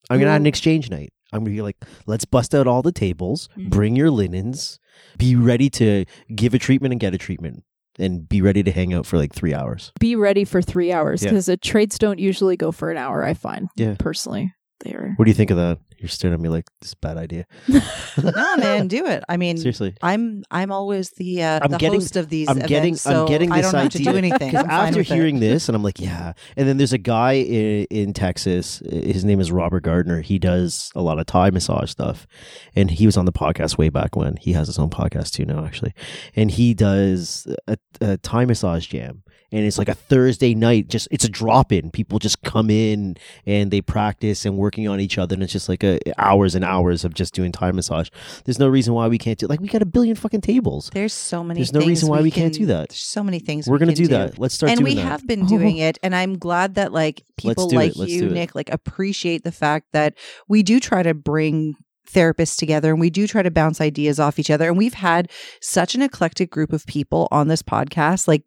I'm 0.09 0.16
going 0.18 0.28
to 0.28 0.32
add 0.32 0.40
an 0.40 0.47
exchange 0.47 0.89
night. 0.89 1.12
I'm 1.32 1.40
going 1.40 1.52
to 1.52 1.59
be 1.59 1.62
like, 1.62 1.77
let's 2.06 2.24
bust 2.24 2.55
out 2.55 2.66
all 2.68 2.81
the 2.82 2.93
tables, 2.93 3.48
Mhm. 3.59 3.68
bring 3.68 3.97
your 3.97 4.10
linens, 4.10 4.78
be 5.18 5.35
ready 5.36 5.68
to 5.70 6.05
give 6.35 6.55
a 6.55 6.59
treatment 6.59 6.93
and 6.93 7.01
get 7.01 7.12
a 7.14 7.18
treatment, 7.18 7.64
and 7.98 8.28
be 8.28 8.43
ready 8.43 8.62
to 8.62 8.70
hang 8.70 8.93
out 8.94 9.06
for 9.06 9.16
like 9.16 9.32
three 9.35 9.55
hours. 9.55 9.93
be 10.01 10.16
ready 10.16 10.44
for 10.44 10.60
three 10.62 10.93
hours 10.93 11.23
Yeah. 11.23 11.31
because 11.31 11.47
the 11.47 11.56
trades 11.56 11.98
don't 11.98 12.18
usually 12.18 12.56
go 12.56 12.73
for 12.73 12.90
an 12.90 12.97
hour 12.97 13.24
i 13.24 13.35
find 13.35 13.68
Yeah. 13.77 13.94
personally 13.98 14.52
they're 14.85 15.14
What 15.16 15.24
do 15.24 15.31
you 15.31 15.35
think 15.35 15.51
of 15.51 15.56
that? 15.56 15.78
You're 15.98 16.09
staring 16.09 16.35
at 16.35 16.40
me 16.40 16.48
like 16.48 16.66
this 16.81 16.90
is 16.90 16.93
a 16.94 16.97
bad 16.98 17.16
idea. 17.16 17.47
no, 17.68 18.56
man, 18.59 18.89
do 18.89 19.06
it. 19.06 19.24
I 19.28 19.36
mean, 19.36 19.56
Seriously. 19.56 19.94
I'm 20.02 20.43
I'm 20.51 20.70
always 20.70 21.10
the 21.10 21.43
uh, 21.43 21.60
I'm 21.62 21.70
the 21.70 21.78
getting- 21.78 22.01
host 22.01 22.16
of 22.16 22.28
these. 22.28 22.48
I'm 22.48 22.59
getting- 22.59 22.94
events, 22.94 23.06
I'm 23.06 23.12
so 23.12 23.28
getting 23.28 23.51
I 23.52 23.62
this 23.62 23.73
don't 23.73 23.82
have 23.82 23.93
to 23.93 23.98
do 23.98 24.09
idea. 24.10 24.18
anything. 24.18 24.51
Because 24.51 24.66
after 24.68 24.98
with 24.98 25.10
it. 25.10 25.14
hearing 25.14 25.40
this, 25.40 25.68
and 25.68 25.77
I'm 25.77 25.82
like, 25.82 25.98
yeah. 26.01 26.32
And 26.56 26.68
then 26.68 26.77
there's 26.77 26.93
a 26.93 26.98
guy 26.98 27.32
in, 27.35 27.86
in 27.90 28.12
Texas. 28.12 28.82
His 28.90 29.24
name 29.24 29.40
is 29.40 29.51
Robert 29.51 29.82
Gardner. 29.82 30.20
He 30.20 30.39
does 30.39 30.90
a 30.94 31.02
lot 31.02 31.18
of 31.18 31.27
Thai 31.27 31.51
massage 31.51 31.90
stuff, 31.90 32.27
and 32.74 32.90
he 32.90 33.06
was 33.06 33.16
on 33.16 33.24
the 33.24 33.32
podcast 33.32 33.78
way 33.78 33.89
back 33.89 34.16
when. 34.16 34.36
He 34.36 34.52
has 34.52 34.66
his 34.66 34.78
own 34.78 34.90
podcast 34.90 35.31
too 35.32 35.44
now, 35.44 35.64
actually, 35.64 35.94
and 36.35 36.51
he 36.51 36.74
does 36.74 37.47
a, 37.66 37.77
a 38.01 38.16
Thai 38.18 38.44
massage 38.44 38.86
jam. 38.86 39.23
And 39.56 39.66
it's 39.66 39.78
like 39.78 39.88
a 39.88 39.94
Thursday 39.94 40.54
night. 40.54 40.88
Just 40.88 41.08
it's 41.10 41.24
a 41.24 41.28
drop 41.28 41.72
in. 41.72 41.90
People 41.90 42.18
just 42.18 42.42
come 42.42 42.70
in 42.70 43.16
and 43.46 43.70
they 43.70 43.80
practice 43.80 44.44
and 44.44 44.56
working 44.56 44.86
on 44.88 45.00
each 45.00 45.18
other. 45.18 45.34
And 45.34 45.42
it's 45.42 45.52
just 45.52 45.68
like 45.68 45.82
a, 45.82 45.98
hours 46.18 46.54
and 46.54 46.64
hours 46.64 47.04
of 47.04 47.14
just 47.14 47.34
doing 47.34 47.52
Thai 47.52 47.72
massage. 47.72 48.08
There's 48.44 48.58
no 48.58 48.68
reason 48.68 48.94
why 48.94 49.08
we 49.08 49.18
can't 49.18 49.38
do. 49.38 49.46
Like 49.46 49.60
we 49.60 49.68
got 49.68 49.82
a 49.82 49.86
billion 49.86 50.14
fucking 50.16 50.42
tables. 50.42 50.90
There's 50.92 51.12
so 51.12 51.42
many. 51.42 51.58
There's 51.58 51.72
no 51.72 51.80
reason 51.80 52.08
why 52.08 52.20
we 52.20 52.30
can't 52.30 52.52
can- 52.52 52.62
do 52.62 52.66
that. 52.66 52.90
There's 52.90 53.00
so 53.00 53.24
many 53.24 53.38
things 53.38 53.66
We're 53.66 53.74
we 53.74 53.80
gonna 53.80 53.94
can 53.94 54.04
do 54.04 54.08
that. 54.08 54.38
Let's 54.38 54.54
start 54.54 54.72
and 54.72 54.82
we 54.82 54.94
that. 54.94 55.02
have 55.02 55.26
been 55.26 55.46
doing 55.46 55.76
it 55.78 55.98
and 56.02 56.14
i'm 56.14 56.38
glad 56.38 56.74
that 56.74 56.92
like 56.92 57.22
people 57.36 57.68
like 57.70 57.96
you 57.96 58.28
nick 58.28 58.54
like 58.54 58.70
appreciate 58.70 59.44
the 59.44 59.52
fact 59.52 59.86
that 59.92 60.14
we 60.48 60.62
do 60.62 60.80
try 60.80 61.02
to 61.02 61.14
bring 61.14 61.74
therapists 62.10 62.56
together 62.56 62.90
and 62.90 63.00
we 63.00 63.10
do 63.10 63.26
try 63.26 63.42
to 63.42 63.50
bounce 63.50 63.80
ideas 63.80 64.20
off 64.20 64.38
each 64.38 64.50
other 64.50 64.68
and 64.68 64.78
we've 64.78 64.94
had 64.94 65.30
such 65.60 65.94
an 65.94 66.02
eclectic 66.02 66.50
group 66.50 66.72
of 66.72 66.86
people 66.86 67.26
on 67.30 67.48
this 67.48 67.62
podcast 67.62 68.28
like 68.28 68.44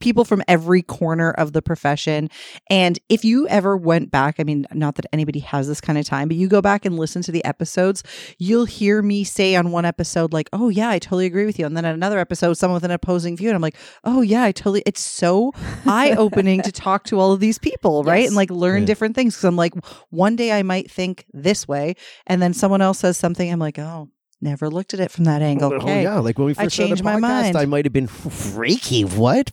people 0.00 0.24
from 0.24 0.42
every 0.48 0.82
corner 0.82 1.30
of 1.32 1.52
the 1.52 1.62
profession 1.62 2.28
and 2.68 2.98
if 3.08 3.24
you 3.24 3.48
ever 3.48 3.76
went 3.76 4.10
back 4.10 4.36
i 4.38 4.44
mean 4.44 4.66
not 4.74 4.94
that 4.96 5.06
anybody 5.12 5.38
has 5.40 5.66
this 5.68 5.80
kind 5.80 5.98
of 5.98 6.04
time 6.04 6.28
but 6.28 6.36
you 6.36 6.48
go 6.48 6.60
back 6.60 6.84
and 6.84 6.98
listen 6.98 7.22
to 7.22 7.32
the 7.32 7.44
episodes 7.44 8.02
you'll 8.38 8.64
hear 8.66 9.00
me 9.02 9.24
say 9.24 9.56
on 9.56 9.70
one 9.70 9.84
episode 9.84 10.32
like 10.32 10.48
oh 10.52 10.68
yeah 10.68 10.90
i 10.90 10.98
totally 10.98 11.26
agree 11.26 11.46
with 11.46 11.58
you 11.58 11.64
and 11.66 11.76
then 11.76 11.84
on 11.84 11.94
another 11.94 12.18
episode 12.18 12.52
someone 12.54 12.74
with 12.74 12.84
an 12.84 12.90
opposing 12.90 13.36
view 13.36 13.48
and 13.48 13.56
i'm 13.56 13.62
like 13.62 13.76
oh 14.04 14.20
yeah 14.20 14.42
i 14.42 14.52
totally 14.52 14.82
it's 14.86 15.00
so 15.00 15.52
eye 15.86 16.14
opening 16.18 16.60
to 16.62 16.70
talk 16.72 17.04
to 17.04 17.18
all 17.18 17.32
of 17.32 17.40
these 17.40 17.58
people 17.58 18.04
right 18.04 18.20
Yes. 18.20 18.28
and 18.28 18.36
like 18.36 18.50
learn 18.50 18.82
Yeah. 18.82 18.86
different 18.86 19.14
things 19.14 19.34
because 19.34 19.44
i'm 19.44 19.56
like 19.56 19.74
one 20.10 20.36
day 20.36 20.52
i 20.52 20.62
might 20.62 20.90
think 20.90 21.24
this 21.32 21.66
way 21.66 21.94
and 22.26 22.42
then 22.42 22.52
someone 22.54 22.82
else 22.82 22.98
says 22.98 23.16
something 23.16 23.50
i'm 23.50 23.58
like 23.58 23.78
oh 23.78 24.08
never 24.40 24.68
looked 24.68 24.94
at 24.94 25.00
it 25.00 25.10
from 25.10 25.24
that 25.24 25.42
angle 25.42 25.72
Oh, 25.72 25.76
okay 25.76 26.02
yeah, 26.02 26.18
like 26.18 26.38
when 26.38 26.46
we 26.46 26.52
I 26.52 26.64
first 26.64 26.76
started 26.76 26.88
changed 26.90 27.00
the 27.00 27.04
my 27.04 27.16
podcast, 27.16 27.20
mind. 27.20 27.56
I 27.56 27.64
might 27.66 27.84
have 27.84 27.92
been 27.92 28.08
Reiki. 28.08 29.04
What? 29.16 29.52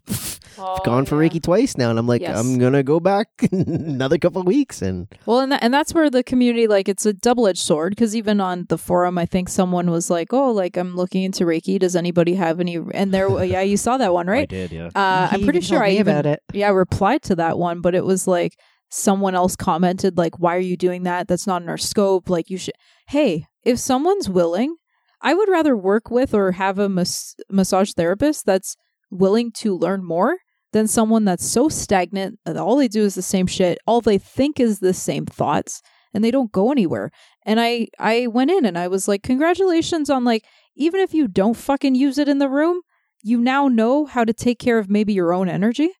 I've 0.59 0.83
gone 0.83 1.05
for 1.05 1.17
Reiki 1.17 1.41
twice 1.41 1.77
now, 1.77 1.89
and 1.89 1.97
I'm 1.97 2.05
like, 2.07 2.21
Yes. 2.21 2.37
I'm 2.37 2.59
gonna 2.59 2.83
go 2.83 2.99
back 2.99 3.27
another 3.51 4.17
couple 4.17 4.39
of 4.41 4.47
weeks, 4.47 4.81
and 4.81 5.07
Well, 5.25 5.39
and 5.39 5.51
that, 5.51 5.63
and 5.63 5.73
that's 5.73 5.93
where 5.93 6.09
the 6.09 6.23
community 6.23 6.67
like 6.67 6.87
it's 6.87 7.05
a 7.05 7.13
double 7.13 7.47
edged 7.47 7.59
sword 7.59 7.91
because 7.91 8.15
even 8.15 8.39
on 8.39 8.65
the 8.69 8.77
forum, 8.77 9.17
I 9.17 9.25
think 9.25 9.49
someone 9.49 9.89
was 9.89 10.09
like, 10.09 10.31
"Oh, 10.31 10.51
like 10.51 10.77
I'm 10.77 10.95
looking 10.95 11.23
into 11.23 11.43
Reiki. 11.45 11.79
Does 11.79 11.95
anybody 11.95 12.35
have 12.35 12.59
any?" 12.59 12.79
And 12.93 13.13
there, 13.13 13.43
yeah, 13.43 13.61
you 13.61 13.77
saw 13.77 13.97
that 13.97 14.13
one, 14.13 14.27
right? 14.35 14.43
I 14.43 14.45
did, 14.45 14.71
yeah. 14.71 14.89
Uh, 14.95 15.29
I'm 15.31 15.43
pretty 15.43 15.61
sure 15.61 15.83
I 15.83 15.89
even 15.91 16.07
about 16.07 16.25
it 16.25 16.39
yeah 16.53 16.69
replied 16.69 17.23
to 17.23 17.35
that 17.37 17.57
one, 17.57 17.81
but 17.81 17.95
it 17.95 18.05
was 18.05 18.27
like 18.27 18.55
someone 18.89 19.33
else 19.33 19.55
commented 19.55 20.17
like, 20.17 20.39
"Why 20.39 20.55
are 20.55 20.59
you 20.59 20.77
doing 20.77 21.03
that? 21.03 21.27
That's 21.27 21.47
not 21.47 21.61
in 21.63 21.69
our 21.69 21.77
scope. 21.79 22.29
Like 22.29 22.49
you 22.51 22.57
should." 22.57 22.75
Hey, 23.07 23.47
if 23.63 23.79
someone's 23.79 24.29
willing, 24.29 24.75
I 25.21 25.33
would 25.33 25.49
rather 25.49 25.75
work 25.75 26.11
with 26.11 26.33
or 26.33 26.51
have 26.53 26.79
a 26.79 26.89
mas- 26.89 27.35
massage 27.49 27.93
therapist 27.93 28.45
that's 28.45 28.75
willing 29.09 29.51
to 29.51 29.77
learn 29.77 30.03
more 30.03 30.37
than 30.73 30.87
someone 30.87 31.23
that's 31.23 31.45
so 31.45 31.69
stagnant 31.69 32.39
that 32.45 32.57
all 32.57 32.75
they 32.75 32.87
do 32.87 33.03
is 33.03 33.15
the 33.15 33.21
same 33.21 33.47
shit. 33.47 33.77
All 33.87 34.01
they 34.01 34.17
think 34.17 34.59
is 34.59 34.79
the 34.79 34.93
same 34.93 35.25
thoughts 35.25 35.81
and 36.13 36.23
they 36.23 36.31
don't 36.31 36.51
go 36.51 36.71
anywhere. 36.71 37.11
And 37.45 37.59
I 37.59 37.87
I 37.99 38.27
went 38.27 38.51
in 38.51 38.65
and 38.65 38.77
I 38.77 38.87
was 38.87 39.07
like, 39.07 39.23
"Congratulations 39.23 40.09
on 40.09 40.23
like 40.23 40.45
even 40.75 40.99
if 40.99 41.13
you 41.13 41.27
don't 41.27 41.55
fucking 41.55 41.95
use 41.95 42.17
it 42.17 42.27
in 42.27 42.39
the 42.39 42.49
room, 42.49 42.81
you 43.23 43.39
now 43.39 43.67
know 43.67 44.05
how 44.05 44.25
to 44.25 44.33
take 44.33 44.59
care 44.59 44.79
of 44.79 44.89
maybe 44.89 45.13
your 45.13 45.33
own 45.33 45.47
energy 45.47 45.91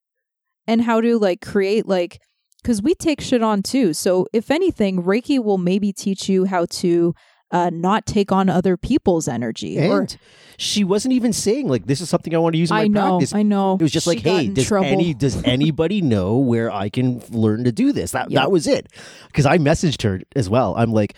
and 0.67 0.81
how 0.81 0.99
to 1.01 1.17
like 1.17 1.41
create 1.41 1.87
like 1.87 2.19
because 2.61 2.81
we 2.81 2.95
take 2.95 3.21
shit 3.21 3.43
on 3.43 3.61
too. 3.61 3.93
So 3.93 4.27
if 4.33 4.49
anything, 4.49 5.03
Reiki 5.03 5.43
will 5.43 5.57
maybe 5.57 5.91
teach 5.91 6.29
you 6.29 6.45
how 6.45 6.65
to 6.65 7.13
uh, 7.53 7.69
not 7.71 8.05
take 8.05 8.31
on 8.33 8.49
other 8.49 8.75
people's 8.75 9.29
energy. 9.29 9.79
or 9.79 10.01
And 10.01 10.17
she 10.57 10.83
wasn't 10.83 11.13
even 11.13 11.31
saying 11.31 11.67
like 11.69 11.85
this 11.85 12.01
is 12.01 12.09
something 12.09 12.35
I 12.35 12.39
want 12.39 12.53
to 12.55 12.59
use 12.59 12.69
in 12.71 12.75
my 12.75 12.81
I 12.83 12.87
know, 12.87 13.17
practice. 13.19 13.33
I 13.33 13.43
know. 13.43 13.75
It 13.75 13.81
was 13.83 13.91
just 13.91 14.03
She 14.05 14.09
like, 14.15 14.19
hey, 14.19 14.47
does 14.47 14.67
trouble. 14.67 14.87
any 14.87 15.13
does 15.13 15.41
anybody 15.45 16.01
know 16.01 16.37
where 16.37 16.69
I 16.71 16.89
can 16.89 17.21
learn 17.31 17.63
to 17.63 17.71
do 17.71 17.91
this? 17.93 18.11
That 18.11 18.29
Yep. 18.31 18.41
that 18.41 18.51
was 18.51 18.67
it. 18.67 18.87
Because 19.27 19.45
I 19.45 19.57
messaged 19.59 20.01
her 20.03 20.19
as 20.35 20.49
well. 20.49 20.75
I'm 20.77 20.91
like, 20.91 21.15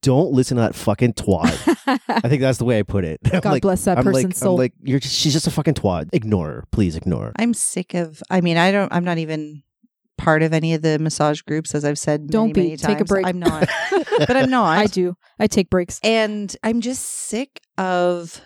don't 0.00 0.32
listen 0.32 0.56
to 0.56 0.62
that 0.62 0.74
fucking 0.74 1.14
twat. 1.14 1.50
I 2.08 2.28
think 2.28 2.40
that's 2.40 2.58
the 2.58 2.64
way 2.64 2.78
I 2.78 2.82
put 2.82 3.04
it. 3.04 3.20
God 3.30 3.44
like, 3.44 3.62
bless 3.62 3.84
that 3.84 3.98
I'm 3.98 4.04
like, 4.04 4.14
person's 4.14 4.38
soul. 4.38 4.52
I'm 4.54 4.58
like, 4.58 4.72
you're 4.82 5.00
just, 5.00 5.14
she's 5.14 5.32
just 5.32 5.46
a 5.46 5.50
fucking 5.50 5.74
twat. 5.74 6.08
Ignore 6.12 6.46
her, 6.46 6.64
please. 6.70 6.94
Ignore 6.96 7.24
her. 7.26 7.32
i'm 7.38 7.52
sick 7.54 7.94
of 7.94 8.22
i 8.30 8.40
mean 8.40 8.56
i 8.56 8.70
don't 8.70 8.92
i'm 8.92 9.04
not 9.04 9.18
even 9.18 9.62
part 10.18 10.42
of 10.42 10.52
any 10.52 10.74
of 10.74 10.82
the 10.82 10.98
massage 10.98 11.40
groups 11.42 11.74
as 11.74 11.84
i've 11.84 11.98
said 11.98 12.28
Don't 12.28 12.48
many, 12.48 12.52
be. 12.52 12.60
many 12.68 12.76
Take 12.76 13.00
a 13.00 13.04
break. 13.04 13.26
i'm 13.26 13.38
not 13.38 13.68
but 14.18 14.36
i'm 14.36 14.50
not 14.50 14.78
I 14.78 14.86
do. 14.86 15.14
I 15.38 15.46
take 15.48 15.70
breaks. 15.70 15.98
And 16.04 16.54
I'm 16.62 16.80
just 16.80 17.02
sick 17.02 17.60
of 17.78 18.40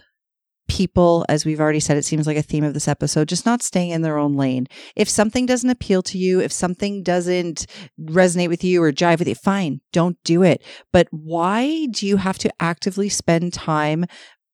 people, 0.69 1.25
as 1.29 1.45
we've 1.45 1.61
already 1.61 1.79
said, 1.81 1.97
it 1.97 2.05
seems 2.05 2.27
like 2.27 2.37
a 2.37 2.43
theme 2.43 2.65
of 2.65 2.75
this 2.75 2.89
episode, 2.89 3.29
just 3.29 3.47
not 3.47 3.63
staying 3.63 3.91
in 3.91 4.03
their 4.03 4.19
own 4.19 4.35
lane. 4.35 4.67
If 4.97 5.09
something 5.09 5.47
doesn't 5.47 5.71
appeal 5.71 6.03
to 6.03 6.19
you, 6.19 6.41
if 6.41 6.51
something 6.53 7.03
doesn't 7.03 7.67
resonate 8.01 8.49
with 8.49 8.65
you 8.65 8.83
or 8.83 8.93
jive 8.93 9.19
with 9.21 9.29
you, 9.29 9.35
fine, 9.37 9.81
don't 9.93 10.17
do 10.25 10.43
it. 10.43 10.63
But 10.93 11.07
why 11.11 11.87
do 11.87 12.07
you 12.07 12.17
have 12.17 12.39
to 12.39 12.51
actively 12.59 13.09
spend 13.09 13.53
time 13.53 14.07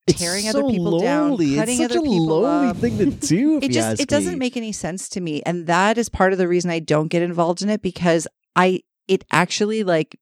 tearing 0.09 0.47
it's 0.47 0.55
other 0.55 0.63
so 0.67 0.71
people 0.71 0.99
down, 1.01 1.31
lonely. 1.31 1.55
cutting 1.57 1.81
it's 1.81 1.83
such 1.83 1.91
other 1.93 2.01
a 2.01 2.03
people 2.11 2.41
lonely 2.41 2.69
up? 2.69 2.77
thing 2.79 2.99
to 2.99 3.07
do. 3.29 3.59
It 3.63 3.71
just 3.71 4.01
it 4.01 4.09
doesn't 4.09 4.35
me. 4.35 4.39
make 4.39 4.57
any 4.57 4.73
sense 4.73 5.09
to 5.11 5.21
me 5.21 5.43
and 5.47 5.67
that 5.67 5.97
is 5.99 6.09
part 6.09 6.33
of 6.33 6.39
the 6.39 6.49
reason 6.49 6.71
i 6.71 6.79
don't 6.81 7.09
get 7.09 7.23
involved 7.23 7.63
in 7.63 7.69
it 7.71 7.83
because 7.83 8.27
i 8.57 8.81
it 9.09 9.25
actually 9.31 9.85
like 9.85 10.19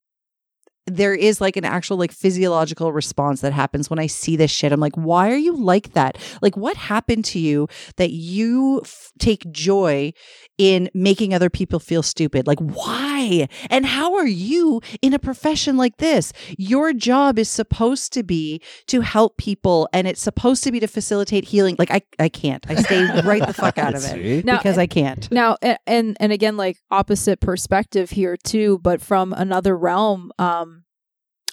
there 0.96 1.14
is 1.14 1.40
like 1.40 1.56
an 1.56 1.64
actual 1.64 1.96
like 1.96 2.12
physiological 2.12 2.92
response 2.92 3.40
that 3.40 3.52
happens 3.52 3.88
when 3.88 3.98
i 3.98 4.06
see 4.06 4.36
this 4.36 4.50
shit 4.50 4.72
i'm 4.72 4.80
like 4.80 4.96
why 4.96 5.30
are 5.30 5.36
you 5.36 5.56
like 5.56 5.92
that 5.92 6.18
like 6.42 6.56
what 6.56 6.76
happened 6.76 7.24
to 7.24 7.38
you 7.38 7.68
that 7.96 8.10
you 8.10 8.80
f- 8.84 9.12
take 9.18 9.50
joy 9.50 10.12
in 10.58 10.88
making 10.94 11.32
other 11.32 11.50
people 11.50 11.78
feel 11.78 12.02
stupid 12.02 12.46
like 12.46 12.58
why 12.58 13.10
why? 13.20 13.48
And 13.68 13.86
how 13.86 14.14
are 14.14 14.26
you 14.26 14.80
in 15.02 15.14
a 15.14 15.18
profession 15.18 15.76
like 15.76 15.98
this? 15.98 16.32
Your 16.56 16.92
job 16.92 17.38
is 17.38 17.48
supposed 17.48 18.12
to 18.14 18.22
be 18.22 18.60
to 18.86 19.00
help 19.00 19.36
people 19.36 19.88
and 19.92 20.06
it's 20.06 20.20
supposed 20.22 20.64
to 20.64 20.72
be 20.72 20.80
to 20.80 20.86
facilitate 20.86 21.44
healing. 21.44 21.76
Like 21.78 21.90
I, 21.90 22.02
I 22.18 22.28
can't. 22.28 22.64
I 22.68 22.76
stay 22.76 23.04
right 23.22 23.46
the 23.46 23.52
fuck 23.54 23.78
out 23.78 23.94
of 23.94 24.04
it 24.04 24.44
Now- 24.44 24.56
because 24.56 24.78
I 24.78 24.86
can't. 24.86 25.30
Now, 25.30 25.56
and 25.86 26.16
and 26.18 26.32
again, 26.32 26.56
like 26.56 26.78
opposite 26.90 27.40
perspective 27.40 28.10
here 28.10 28.36
too, 28.36 28.78
but 28.82 29.00
from 29.00 29.32
another 29.32 29.76
realm. 29.76 30.32
Um, 30.38 30.79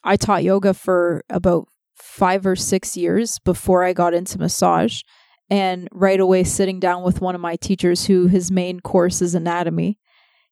I 0.08 0.16
taught 0.16 0.44
yoga 0.44 0.74
for 0.74 1.24
about 1.30 1.68
five 1.96 2.46
or 2.46 2.56
six 2.56 2.96
years 2.96 3.40
before 3.40 3.84
I 3.84 3.94
got 3.94 4.14
into 4.14 4.40
massage, 4.40 5.02
and 5.50 5.88
right 5.92 6.20
away 6.20 6.44
sitting 6.44 6.80
down 6.80 7.04
with 7.04 7.22
one 7.22 7.36
of 7.36 7.42
my 7.42 7.56
teachers, 7.58 8.06
who 8.06 8.28
his 8.28 8.52
main 8.52 8.80
course 8.80 9.22
is 9.22 9.36
anatomy. 9.36 10.00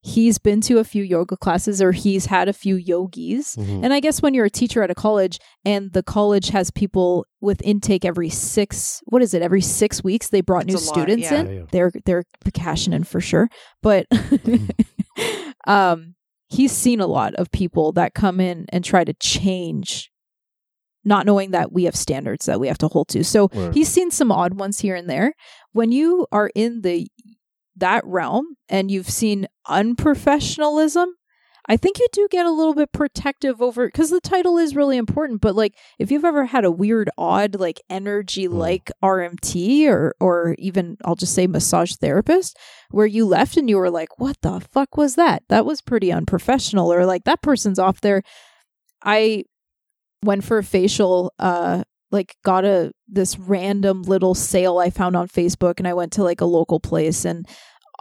He's 0.02 0.38
been 0.38 0.62
to 0.62 0.78
a 0.78 0.84
few 0.84 1.04
yoga 1.04 1.36
classes, 1.36 1.82
or 1.82 1.92
he's 1.92 2.28
had 2.28 2.48
a 2.48 2.54
few 2.54 2.76
yogis. 2.76 3.56
Mhm. 3.56 3.84
And 3.84 3.92
I 3.92 4.00
guess 4.00 4.22
when 4.22 4.36
you're 4.36 4.46
a 4.46 4.52
teacher 4.52 4.84
at 4.84 4.92
a 4.92 4.96
college 4.96 5.40
and 5.66 5.92
the 5.94 6.04
college 6.04 6.50
has 6.50 6.70
people 6.70 7.26
with 7.42 7.60
intake 7.64 8.06
every 8.06 8.30
six, 8.30 9.02
what 9.06 9.24
is 9.24 9.34
it? 9.34 9.42
Every 9.42 9.62
six 9.62 10.04
weeks 10.04 10.28
they 10.30 10.42
brought 10.42 10.66
It's 10.66 10.74
new 10.74 10.78
a 10.78 10.86
lot, 10.86 10.94
students 10.94 11.32
yeah. 11.32 11.40
in. 11.40 11.46
Yeah, 11.48 11.54
yeah. 11.54 11.66
They're 11.72 11.92
they're 12.06 12.24
cashing 12.54 12.94
in 12.94 13.04
for 13.04 13.20
sure. 13.20 13.50
But 13.82 14.06
um, 15.68 16.14
he's 16.56 16.72
seen 16.72 17.00
a 17.00 17.08
lot 17.08 17.36
of 17.36 17.52
people 17.52 17.92
that 17.94 18.14
come 18.14 18.40
in 18.40 18.66
and 18.70 18.84
try 18.84 19.04
to 19.04 19.14
change, 19.16 20.10
not 21.04 21.26
knowing 21.26 21.52
that 21.52 21.72
we 21.72 21.84
have 21.84 21.96
standards 21.96 22.46
that 22.46 22.60
we 22.60 22.68
have 22.68 22.78
to 22.78 22.88
hold 22.88 23.08
to. 23.10 23.24
So 23.24 23.50
Word. 23.54 23.74
he's 23.74 23.90
seen 23.90 24.12
some 24.12 24.32
odd 24.32 24.54
ones 24.54 24.80
here 24.80 24.96
and 24.96 25.10
there. 25.10 25.34
When 25.74 25.92
you 25.92 26.28
are 26.32 26.50
in 26.56 26.82
the 26.82 27.08
that 27.78 28.06
realm 28.06 28.46
and 28.70 28.90
you've 28.90 29.10
seen 29.10 29.48
unprofessionalism, 29.68 31.08
I 31.68 31.78
think 31.78 31.98
you 32.00 32.08
do 32.12 32.28
get 32.30 32.46
a 32.46 32.52
little 32.52 32.76
bit 32.76 32.92
protective 32.92 33.62
over 33.62 33.88
because 33.88 34.10
the 34.12 34.22
title 34.22 34.58
is 34.58 34.76
really 34.76 34.98
important. 34.98 35.42
But 35.42 35.56
like, 35.56 35.76
if 35.98 36.12
you've 36.12 36.26
ever 36.26 36.46
had 36.46 36.64
a 36.64 36.72
weird, 36.72 37.10
odd, 37.18 37.56
like 37.56 37.82
energy 37.90 38.48
like 38.48 38.92
RMT 39.04 39.88
or 39.88 40.16
or 40.20 40.56
even 40.60 40.98
I'll 41.04 41.16
just 41.16 41.34
say 41.34 41.48
massage 41.48 41.96
therapist, 41.96 42.58
where 42.92 43.08
you 43.08 43.26
left 43.26 43.58
and 43.58 43.70
you 43.70 43.78
were 43.78 43.90
like, 43.90 44.20
"What 44.20 44.38
the 44.42 44.60
fuck 44.60 44.96
was 44.98 45.16
that? 45.16 45.44
That 45.50 45.66
was 45.66 45.82
pretty 45.82 46.12
unprofessional," 46.12 46.92
or 46.94 47.06
like 47.06 47.24
that 47.24 47.42
person's 47.42 47.80
off 47.80 48.02
there. 48.02 48.22
I 49.04 49.46
went 50.24 50.44
for 50.44 50.60
a 50.60 50.64
facial. 50.64 51.34
Uh, 51.40 51.84
like 52.12 52.38
got 52.46 52.64
a 52.64 52.92
this 53.08 53.38
random 53.38 54.04
little 54.04 54.36
sale 54.36 54.78
I 54.78 54.90
found 54.90 55.16
on 55.16 55.28
Facebook, 55.28 55.80
and 55.80 55.88
I 55.88 55.94
went 55.94 56.14
to 56.14 56.24
like 56.24 56.40
a 56.40 56.46
local 56.46 56.80
place 56.80 57.26
and 57.26 57.46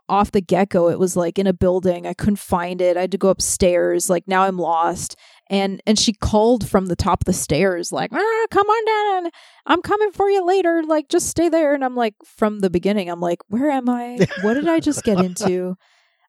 off 0.09 0.33
the 0.33 0.41
get 0.41 0.69
go, 0.69 0.89
it 0.89 0.99
was 0.99 1.17
like 1.17 1.39
in 1.39 1.47
a 1.47 1.53
building. 1.53 2.07
I 2.07 2.15
couldn't 2.15 2.39
find 2.39 2.81
it. 2.81 2.97
I 2.97 3.03
had 3.03 3.13
to 3.13 3.19
go 3.19 3.29
upstairs. 3.29 4.11
Like 4.11 4.25
now 4.27 4.43
I'm 4.43 4.59
lost. 4.59 5.17
And 5.51 5.83
and 5.87 5.99
she 5.99 6.13
called 6.13 6.69
from 6.69 6.87
the 6.87 6.97
top 6.97 7.23
of 7.23 7.25
the 7.27 7.33
stairs, 7.33 7.93
like, 7.93 8.11
ah, 8.13 8.47
come 8.51 8.67
on 8.67 9.23
down. 9.25 9.31
I'm 9.67 9.83
coming 9.83 10.11
for 10.11 10.31
you 10.31 10.45
later. 10.45 10.83
Like, 10.87 11.09
just 11.09 11.29
stay 11.29 11.49
there. 11.51 11.75
And 11.75 11.85
I'm 11.85 11.95
like, 11.95 12.15
from 12.25 12.61
the 12.61 12.71
beginning, 12.71 13.11
I'm 13.11 13.21
like, 13.21 13.41
where 13.49 13.71
am 13.71 13.89
I? 13.89 14.27
What 14.43 14.55
did 14.55 14.69
I 14.69 14.81
just 14.81 15.05
get 15.05 15.21
into? 15.21 15.77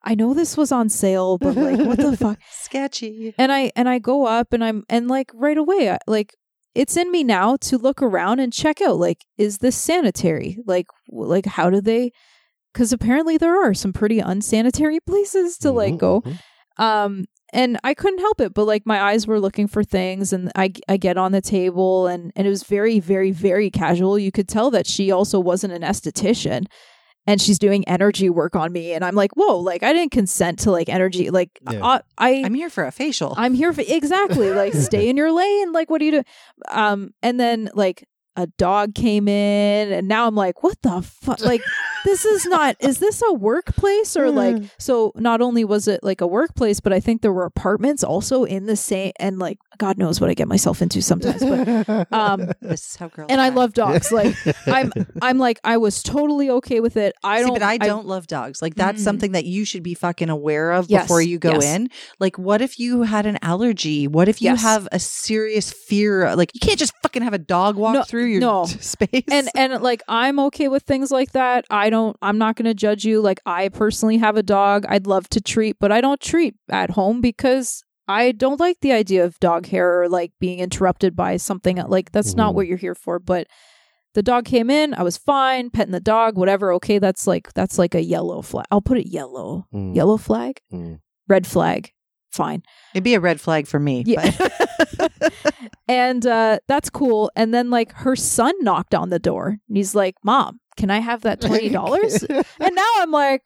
I 0.03 0.15
know 0.15 0.33
this 0.33 0.55
was 0.55 0.71
on 0.71 0.89
sale, 0.89 1.37
but 1.37 1.55
like, 1.55 1.79
what 1.79 1.97
the 1.97 2.15
fuck? 2.15 2.39
Sketchy. 2.51 3.33
and 3.37 3.51
i 3.51 3.71
and 3.75 3.89
i 3.89 3.97
go 3.99 4.25
up 4.25 4.53
and 4.53 4.63
i'm 4.63 4.83
and 4.89 5.07
like 5.07 5.31
right 5.33 5.57
away 5.57 5.89
I, 5.89 5.97
like 6.07 6.35
it's 6.75 6.97
in 6.97 7.09
me 7.11 7.23
now 7.23 7.55
to 7.61 7.77
look 7.77 8.01
around 8.01 8.39
and 8.39 8.51
check 8.53 8.81
out 8.81 8.97
like 8.97 9.25
is 9.37 9.59
this 9.59 9.75
sanitary 9.75 10.59
like 10.65 10.87
like 11.09 11.45
how 11.45 11.69
do 11.69 11.81
they 11.81 12.11
because 12.75 12.91
apparently 12.91 13.37
there 13.37 13.55
are 13.65 13.73
some 13.73 13.93
pretty 13.93 14.19
unsanitary 14.19 14.99
places 14.99 15.57
to 15.59 15.71
like 15.71 15.93
Mhm, 15.93 15.97
go 15.97 16.21
mhm. 16.21 16.37
um 16.77 17.25
and 17.53 17.77
i 17.83 17.93
couldn't 17.93 18.19
help 18.19 18.41
it 18.41 18.53
but 18.53 18.65
like 18.65 18.83
my 18.85 18.99
eyes 19.01 19.25
were 19.25 19.39
looking 19.39 19.67
for 19.67 19.83
things 19.83 20.33
and 20.33 20.51
i 20.55 20.73
i 20.89 20.97
get 20.97 21.17
on 21.17 21.31
the 21.31 21.41
table 21.41 22.07
and 22.07 22.31
and 22.35 22.45
it 22.45 22.49
was 22.49 22.63
very 22.63 22.99
very 22.99 23.31
very 23.31 23.69
casual 23.71 24.19
you 24.19 24.31
could 24.31 24.47
tell 24.49 24.69
that 24.71 24.85
she 24.85 25.09
also 25.11 25.39
wasn't 25.39 25.71
an 25.71 25.83
esthetician 25.83 26.65
and 27.27 27.39
she's 27.41 27.57
doing 27.57 27.87
energy 27.87 28.29
work 28.29 28.55
on 28.55 28.71
me 28.73 28.91
and 28.93 29.05
i'm 29.05 29.15
like 29.15 29.31
whoa 29.35 29.57
like 29.57 29.83
i 29.83 29.93
didn't 29.93 30.11
consent 30.11 30.59
to 30.59 30.69
like 30.71 30.89
energy 30.89 31.29
like 31.29 31.51
Yeah. 31.71 31.81
I, 31.83 32.01
I 32.17 32.29
I'm 32.45 32.53
here 32.55 32.69
for 32.69 32.83
a 32.85 32.91
facial. 32.91 33.33
I'm 33.37 33.53
here 33.53 33.71
for 33.73 33.83
exactly 33.87 34.51
like 34.51 34.73
stay 34.89 35.07
in 35.09 35.15
your 35.17 35.31
lane. 35.31 35.71
Like, 35.71 35.89
what 35.89 35.99
do 35.99 36.05
you 36.05 36.11
do? 36.19 36.23
Um, 36.69 37.13
and 37.23 37.39
then 37.39 37.69
like 37.73 38.05
a 38.35 38.47
dog 38.57 38.93
came 38.95 39.27
in, 39.29 39.91
and 39.93 40.07
now 40.09 40.27
I'm 40.27 40.35
like, 40.35 40.61
what 40.61 40.77
the 40.83 41.01
fuck? 41.01 41.39
Like, 41.39 41.61
this 42.05 42.23
is 42.23 42.45
not. 42.45 42.77
Is 42.79 42.99
this 42.99 43.21
a 43.27 43.33
workplace 43.33 44.15
or 44.15 44.31
like? 44.31 44.63
So 44.77 45.11
not 45.15 45.41
only 45.41 45.65
was 45.65 45.87
it 45.89 46.01
like 46.03 46.21
a 46.21 46.27
workplace, 46.27 46.79
but 46.79 46.93
I 46.93 47.01
think 47.01 47.21
there 47.21 47.33
were 47.33 47.43
apartments 47.45 48.03
also 48.03 48.45
in 48.45 48.65
the 48.67 48.75
same. 48.77 49.11
And 49.19 49.39
like, 49.39 49.57
God 49.77 49.97
knows 49.97 50.21
what 50.21 50.29
I 50.29 50.33
get 50.35 50.47
myself 50.47 50.81
into 50.81 51.01
sometimes. 51.01 51.41
But 51.43 52.07
um, 52.13 52.51
this 52.61 52.87
is 52.91 52.95
how 52.95 53.09
girls. 53.09 53.27
and 53.29 53.41
I 53.41 53.47
act. 53.47 53.55
love 53.57 53.73
dogs. 53.73 54.11
Like, 54.11 54.35
I'm 54.67 54.93
I'm 55.21 55.37
like 55.37 55.59
I 55.63 55.77
was 55.77 56.01
totally 56.03 56.49
okay 56.49 56.79
with 56.79 56.95
it. 56.95 57.13
I 57.23 57.39
See, 57.39 57.45
don't. 57.47 57.53
but 57.55 57.63
I 57.63 57.77
don't 57.77 58.05
love 58.05 58.27
dogs. 58.27 58.61
Like 58.61 58.75
that's 58.75 59.01
Mm. 59.01 59.03
something 59.03 59.31
that 59.33 59.45
you 59.45 59.65
should 59.65 59.83
be 59.83 59.93
fucking 59.95 60.29
aware 60.29 60.71
of 60.71 60.89
Yes, 60.89 61.03
before 61.05 61.21
you 61.21 61.39
go 61.39 61.53
yes. 61.53 61.65
in. 61.65 61.89
Like, 62.19 62.37
what 62.37 62.61
if 62.61 62.79
you 62.79 63.01
had 63.01 63.25
an 63.25 63.37
allergy? 63.41 64.07
What 64.07 64.29
if 64.29 64.41
you 64.41 64.51
Yes. 64.51 64.61
have 64.61 64.87
a 64.91 64.99
serious 64.99 65.73
fear? 65.73 66.35
Like, 66.35 66.51
you 66.53 66.59
can't 66.59 66.77
just 66.79 66.93
fucking 67.01 67.23
have 67.23 67.33
a 67.33 67.39
dog 67.39 67.75
walk 67.77 67.93
No, 67.95 68.03
through 68.03 68.25
your 68.25 68.41
no. 68.41 68.65
space. 68.79 69.23
and 69.31 69.49
and 69.55 69.81
like 69.81 70.03
I'm 70.07 70.39
okay 70.39 70.67
with 70.67 70.83
things 70.83 71.09
like 71.11 71.31
that. 71.31 71.65
I 71.71 71.89
don't 71.89 71.94
I'm 72.21 72.37
not 72.37 72.55
going 72.55 72.65
to 72.65 72.73
judge 72.73 73.05
you 73.05 73.21
like 73.21 73.39
I 73.45 73.69
personally 73.69 74.17
have 74.17 74.37
a 74.37 74.43
dog 74.43 74.85
I'd 74.87 75.07
love 75.07 75.27
to 75.29 75.41
treat, 75.41 75.77
but 75.79 75.91
I 75.91 76.01
don't 76.01 76.19
treat 76.21 76.55
at 76.69 76.91
home 76.91 77.21
because 77.21 77.83
I 78.07 78.31
don't 78.33 78.59
like 78.59 78.77
the 78.81 78.91
idea 78.91 79.25
of 79.25 79.39
dog 79.39 79.65
hair 79.67 80.01
or 80.01 80.09
like 80.09 80.31
being 80.39 80.59
interrupted 80.59 81.15
by 81.15 81.37
something 81.37 81.77
like 81.77 82.11
that's 82.11 82.35
not 82.35 82.51
Mhm. 82.51 82.55
what 82.55 82.67
you're 82.67 82.77
here 82.77 82.95
for, 82.95 83.17
but 83.19 83.47
the 84.13 84.23
dog 84.23 84.45
came 84.45 84.69
in, 84.69 84.93
I 84.93 85.03
was 85.03 85.17
fine, 85.17 85.69
petting 85.69 85.91
the 85.91 85.99
dog, 85.99 86.37
whatever. 86.37 86.71
Okay, 86.73 86.99
that's 86.99 87.25
like 87.27 87.51
that's 87.53 87.77
like 87.77 87.95
a 87.95 88.01
yellow 88.03 88.41
flag. 88.41 88.65
I'll 88.71 88.81
put 88.81 88.97
it 88.97 89.07
yellow. 89.11 89.65
Mm, 89.73 89.95
Yellow 89.95 90.17
flag? 90.17 90.59
mm. 90.71 90.99
Red 91.27 91.45
flag. 91.47 91.91
Fine. 92.35 92.63
It'd 92.93 93.03
be 93.03 93.13
a 93.13 93.19
red 93.19 93.39
flag 93.39 93.67
for 93.67 93.79
me. 93.79 94.03
Yeah. 94.05 94.31
and 95.87 96.25
uh, 96.25 96.59
that's 96.67 96.89
cool. 96.89 97.31
And 97.35 97.53
then 97.53 97.69
like 97.69 97.93
her 97.93 98.15
son 98.15 98.53
knocked 98.61 98.93
on 98.93 99.09
the 99.09 99.19
door 99.19 99.57
and 99.67 99.77
he's 99.77 99.95
like, 99.95 100.15
Mom, 100.23 100.59
can 100.77 100.89
I 100.89 100.99
have 100.99 101.21
that 101.21 101.41
twenty 101.41 101.69
dollars? 101.69 102.23
and 102.59 102.75
now 102.75 102.91
I'm 102.97 103.11
like, 103.11 103.41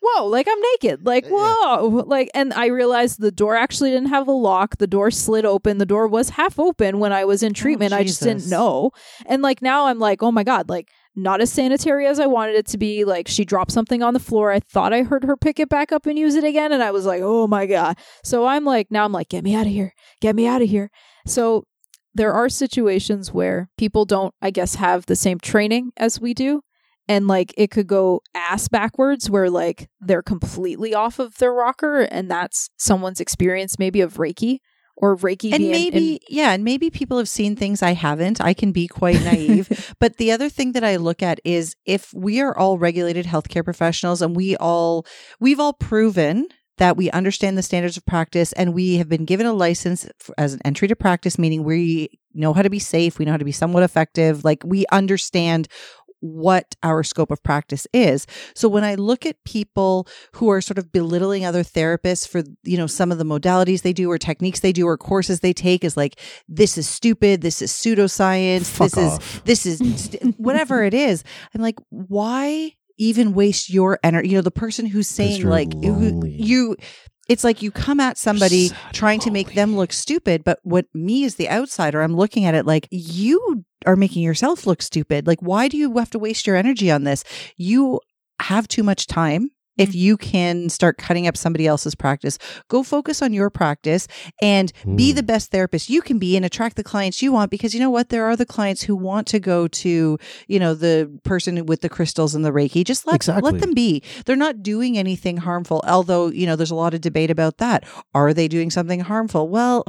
Whoa, 0.00 0.26
like 0.26 0.46
I'm 0.48 0.60
naked. 0.60 1.04
Like, 1.04 1.26
whoa. 1.26 2.04
Like 2.06 2.30
and 2.34 2.52
I 2.54 2.66
realized 2.66 3.20
the 3.20 3.32
door 3.32 3.56
actually 3.56 3.90
didn't 3.90 4.08
have 4.08 4.28
a 4.28 4.32
lock. 4.32 4.76
The 4.78 4.86
door 4.86 5.10
slid 5.10 5.44
open. 5.44 5.78
The 5.78 5.86
door 5.86 6.06
was 6.06 6.30
half 6.30 6.58
open 6.58 6.98
when 6.98 7.12
I 7.12 7.24
was 7.24 7.42
in 7.42 7.54
treatment. 7.54 7.92
I 7.92 8.04
just 8.04 8.22
didn't 8.22 8.48
know. 8.48 8.92
And 9.26 9.42
like 9.42 9.62
now 9.62 9.86
I'm 9.86 9.98
like, 9.98 10.22
oh 10.22 10.30
my 10.30 10.44
God, 10.44 10.68
like 10.68 10.90
not 11.16 11.40
as 11.40 11.50
sanitary 11.50 12.06
as 12.06 12.20
I 12.20 12.26
wanted 12.26 12.56
it 12.56 12.66
to 12.68 12.78
be. 12.78 13.04
Like 13.04 13.26
she 13.26 13.44
dropped 13.44 13.72
something 13.72 14.02
on 14.02 14.14
the 14.14 14.20
floor. 14.20 14.52
I 14.52 14.60
thought 14.60 14.92
I 14.92 15.02
heard 15.02 15.24
her 15.24 15.36
pick 15.36 15.58
it 15.58 15.68
back 15.68 15.90
up 15.90 16.06
and 16.06 16.18
use 16.18 16.34
it 16.34 16.44
again. 16.44 16.72
And 16.72 16.82
I 16.82 16.90
was 16.90 17.06
like, 17.06 17.22
oh 17.24 17.46
my 17.46 17.66
God. 17.66 17.96
So 18.22 18.46
I'm 18.46 18.64
like, 18.64 18.90
now 18.90 19.04
I'm 19.04 19.12
like, 19.12 19.30
get 19.30 19.42
me 19.42 19.54
out 19.54 19.66
of 19.66 19.72
here. 19.72 19.94
Get 20.20 20.36
me 20.36 20.46
out 20.46 20.62
of 20.62 20.68
here. 20.68 20.90
So 21.26 21.64
there 22.14 22.32
are 22.32 22.48
situations 22.48 23.32
where 23.32 23.70
people 23.76 24.04
don't, 24.04 24.34
I 24.40 24.50
guess, 24.50 24.76
have 24.76 25.06
the 25.06 25.16
same 25.16 25.38
training 25.38 25.92
as 25.96 26.20
we 26.20 26.34
do. 26.34 26.62
And 27.08 27.28
like 27.28 27.54
it 27.56 27.70
could 27.70 27.86
go 27.86 28.20
ass 28.34 28.68
backwards 28.68 29.30
where 29.30 29.48
like 29.48 29.88
they're 30.00 30.22
completely 30.22 30.92
off 30.92 31.18
of 31.18 31.38
their 31.38 31.52
rocker 31.52 32.00
and 32.00 32.30
that's 32.30 32.68
someone's 32.76 33.20
experience 33.20 33.78
maybe 33.78 34.00
of 34.00 34.14
Reiki 34.14 34.58
or 34.96 35.16
Reiki 35.16 35.52
and 35.52 35.70
maybe 35.70 36.14
in- 36.14 36.18
yeah 36.28 36.52
and 36.52 36.64
maybe 36.64 36.90
people 36.90 37.18
have 37.18 37.28
seen 37.28 37.54
things 37.56 37.82
i 37.82 37.92
haven't. 37.92 38.40
I 38.40 38.54
can 38.54 38.72
be 38.72 38.88
quite 38.88 39.22
naive. 39.22 39.68
But 40.00 40.16
the 40.16 40.32
other 40.32 40.48
thing 40.48 40.72
that 40.72 40.84
i 40.84 40.96
look 40.96 41.22
at 41.22 41.40
is 41.44 41.76
if 41.84 42.12
we 42.14 42.40
are 42.40 42.56
all 42.56 42.78
regulated 42.78 43.26
healthcare 43.26 43.64
professionals 43.64 44.22
and 44.22 44.34
we 44.34 44.56
all 44.56 45.06
we've 45.40 45.60
all 45.60 45.72
proven 45.74 46.48
that 46.78 46.96
we 46.96 47.10
understand 47.10 47.56
the 47.56 47.62
standards 47.62 47.96
of 47.96 48.04
practice 48.04 48.52
and 48.52 48.74
we 48.74 48.96
have 48.96 49.08
been 49.08 49.24
given 49.24 49.46
a 49.46 49.52
license 49.52 50.06
as 50.36 50.54
an 50.54 50.60
entry 50.64 50.88
to 50.88 50.96
practice 50.96 51.38
meaning 51.38 51.64
we 51.64 52.10
know 52.34 52.52
how 52.52 52.62
to 52.62 52.70
be 52.70 52.78
safe 52.78 53.18
we 53.18 53.24
know 53.24 53.32
how 53.32 53.38
to 53.38 53.44
be 53.44 53.52
somewhat 53.52 53.82
effective 53.82 54.44
like 54.44 54.62
we 54.64 54.84
understand 54.92 55.68
what 56.20 56.74
our 56.82 57.02
scope 57.02 57.30
of 57.30 57.42
practice 57.42 57.86
is. 57.92 58.26
So 58.54 58.68
when 58.68 58.84
I 58.84 58.94
look 58.94 59.26
at 59.26 59.42
people 59.44 60.08
who 60.32 60.50
are 60.50 60.60
sort 60.60 60.78
of 60.78 60.90
belittling 60.90 61.44
other 61.44 61.62
therapists 61.62 62.26
for, 62.26 62.42
you 62.62 62.76
know, 62.76 62.86
some 62.86 63.12
of 63.12 63.18
the 63.18 63.24
modalities 63.24 63.82
they 63.82 63.92
do 63.92 64.10
or 64.10 64.18
techniques 64.18 64.60
they 64.60 64.72
do 64.72 64.86
or 64.86 64.96
courses 64.96 65.40
they 65.40 65.52
take 65.52 65.84
is 65.84 65.96
like, 65.96 66.18
this 66.48 66.78
is 66.78 66.88
stupid. 66.88 67.42
This 67.42 67.60
is 67.62 67.72
pseudoscience. 67.72 68.66
Fuck 68.66 68.90
this 68.92 68.98
off. 68.98 69.36
is, 69.36 69.42
this 69.42 69.66
is 69.66 69.78
st- 70.04 70.38
whatever 70.40 70.82
it 70.84 70.94
is. 70.94 71.22
I'm 71.54 71.60
like, 71.60 71.78
why 71.90 72.72
even 72.98 73.34
waste 73.34 73.68
your 73.68 73.98
energy? 74.02 74.30
You 74.30 74.36
know, 74.36 74.42
the 74.42 74.50
person 74.50 74.86
who's 74.86 75.08
saying 75.08 75.46
like, 75.50 75.72
who- 75.74 76.26
you, 76.26 76.76
it's 77.28 77.44
like 77.44 77.62
you 77.62 77.70
come 77.70 78.00
at 78.00 78.18
somebody 78.18 78.70
trying 78.92 79.20
to 79.20 79.30
make 79.30 79.54
them 79.54 79.76
look 79.76 79.92
stupid, 79.92 80.44
but 80.44 80.60
what 80.62 80.86
me 80.94 81.24
as 81.24 81.36
the 81.36 81.50
outsider, 81.50 82.02
I'm 82.02 82.16
looking 82.16 82.44
at 82.44 82.54
it 82.54 82.66
like 82.66 82.88
you 82.90 83.64
are 83.84 83.96
making 83.96 84.22
yourself 84.22 84.66
look 84.66 84.82
stupid. 84.82 85.26
Like, 85.26 85.40
why 85.40 85.68
do 85.68 85.76
you 85.76 85.96
have 85.98 86.10
to 86.10 86.18
waste 86.18 86.46
your 86.46 86.56
energy 86.56 86.90
on 86.90 87.04
this? 87.04 87.24
You 87.56 88.00
have 88.40 88.68
too 88.68 88.82
much 88.82 89.06
time 89.06 89.50
if 89.78 89.94
you 89.94 90.16
can 90.16 90.68
start 90.68 90.98
cutting 90.98 91.26
up 91.26 91.36
somebody 91.36 91.66
else's 91.66 91.94
practice. 91.94 92.38
Go 92.68 92.82
focus 92.82 93.22
on 93.22 93.32
your 93.32 93.50
practice 93.50 94.08
and 94.40 94.72
be 94.96 95.12
Mm. 95.12 95.16
the 95.16 95.22
best 95.22 95.50
therapist 95.50 95.90
you 95.90 96.00
can 96.02 96.18
be 96.18 96.36
and 96.36 96.44
attract 96.44 96.76
the 96.76 96.84
clients 96.84 97.20
you 97.22 97.32
want 97.32 97.50
because 97.50 97.74
you 97.74 97.80
know 97.80 97.90
what? 97.90 98.08
There 98.08 98.24
are 98.24 98.36
the 98.36 98.46
clients 98.46 98.82
who 98.82 98.96
want 98.96 99.26
to 99.28 99.38
go 99.40 99.68
to, 99.68 100.18
you 100.48 100.58
know, 100.58 100.74
the 100.74 101.18
person 101.24 101.66
with 101.66 101.80
the 101.82 101.88
crystals 101.88 102.34
and 102.34 102.44
the 102.44 102.50
Reiki. 102.52 102.84
Just 102.84 103.06
let, 103.06 103.16
Exactly. 103.16 103.52
let 103.52 103.60
them 103.60 103.74
be. 103.74 104.02
They're 104.24 104.36
not 104.36 104.62
doing 104.62 104.96
anything 104.96 105.38
harmful. 105.38 105.82
Although, 105.86 106.28
you 106.28 106.46
know, 106.46 106.56
there's 106.56 106.70
a 106.70 106.74
lot 106.74 106.94
of 106.94 107.00
debate 107.00 107.30
about 107.30 107.58
that. 107.58 107.84
Are 108.14 108.32
they 108.32 108.48
doing 108.48 108.70
something 108.70 109.00
harmful? 109.00 109.48
Well, 109.48 109.84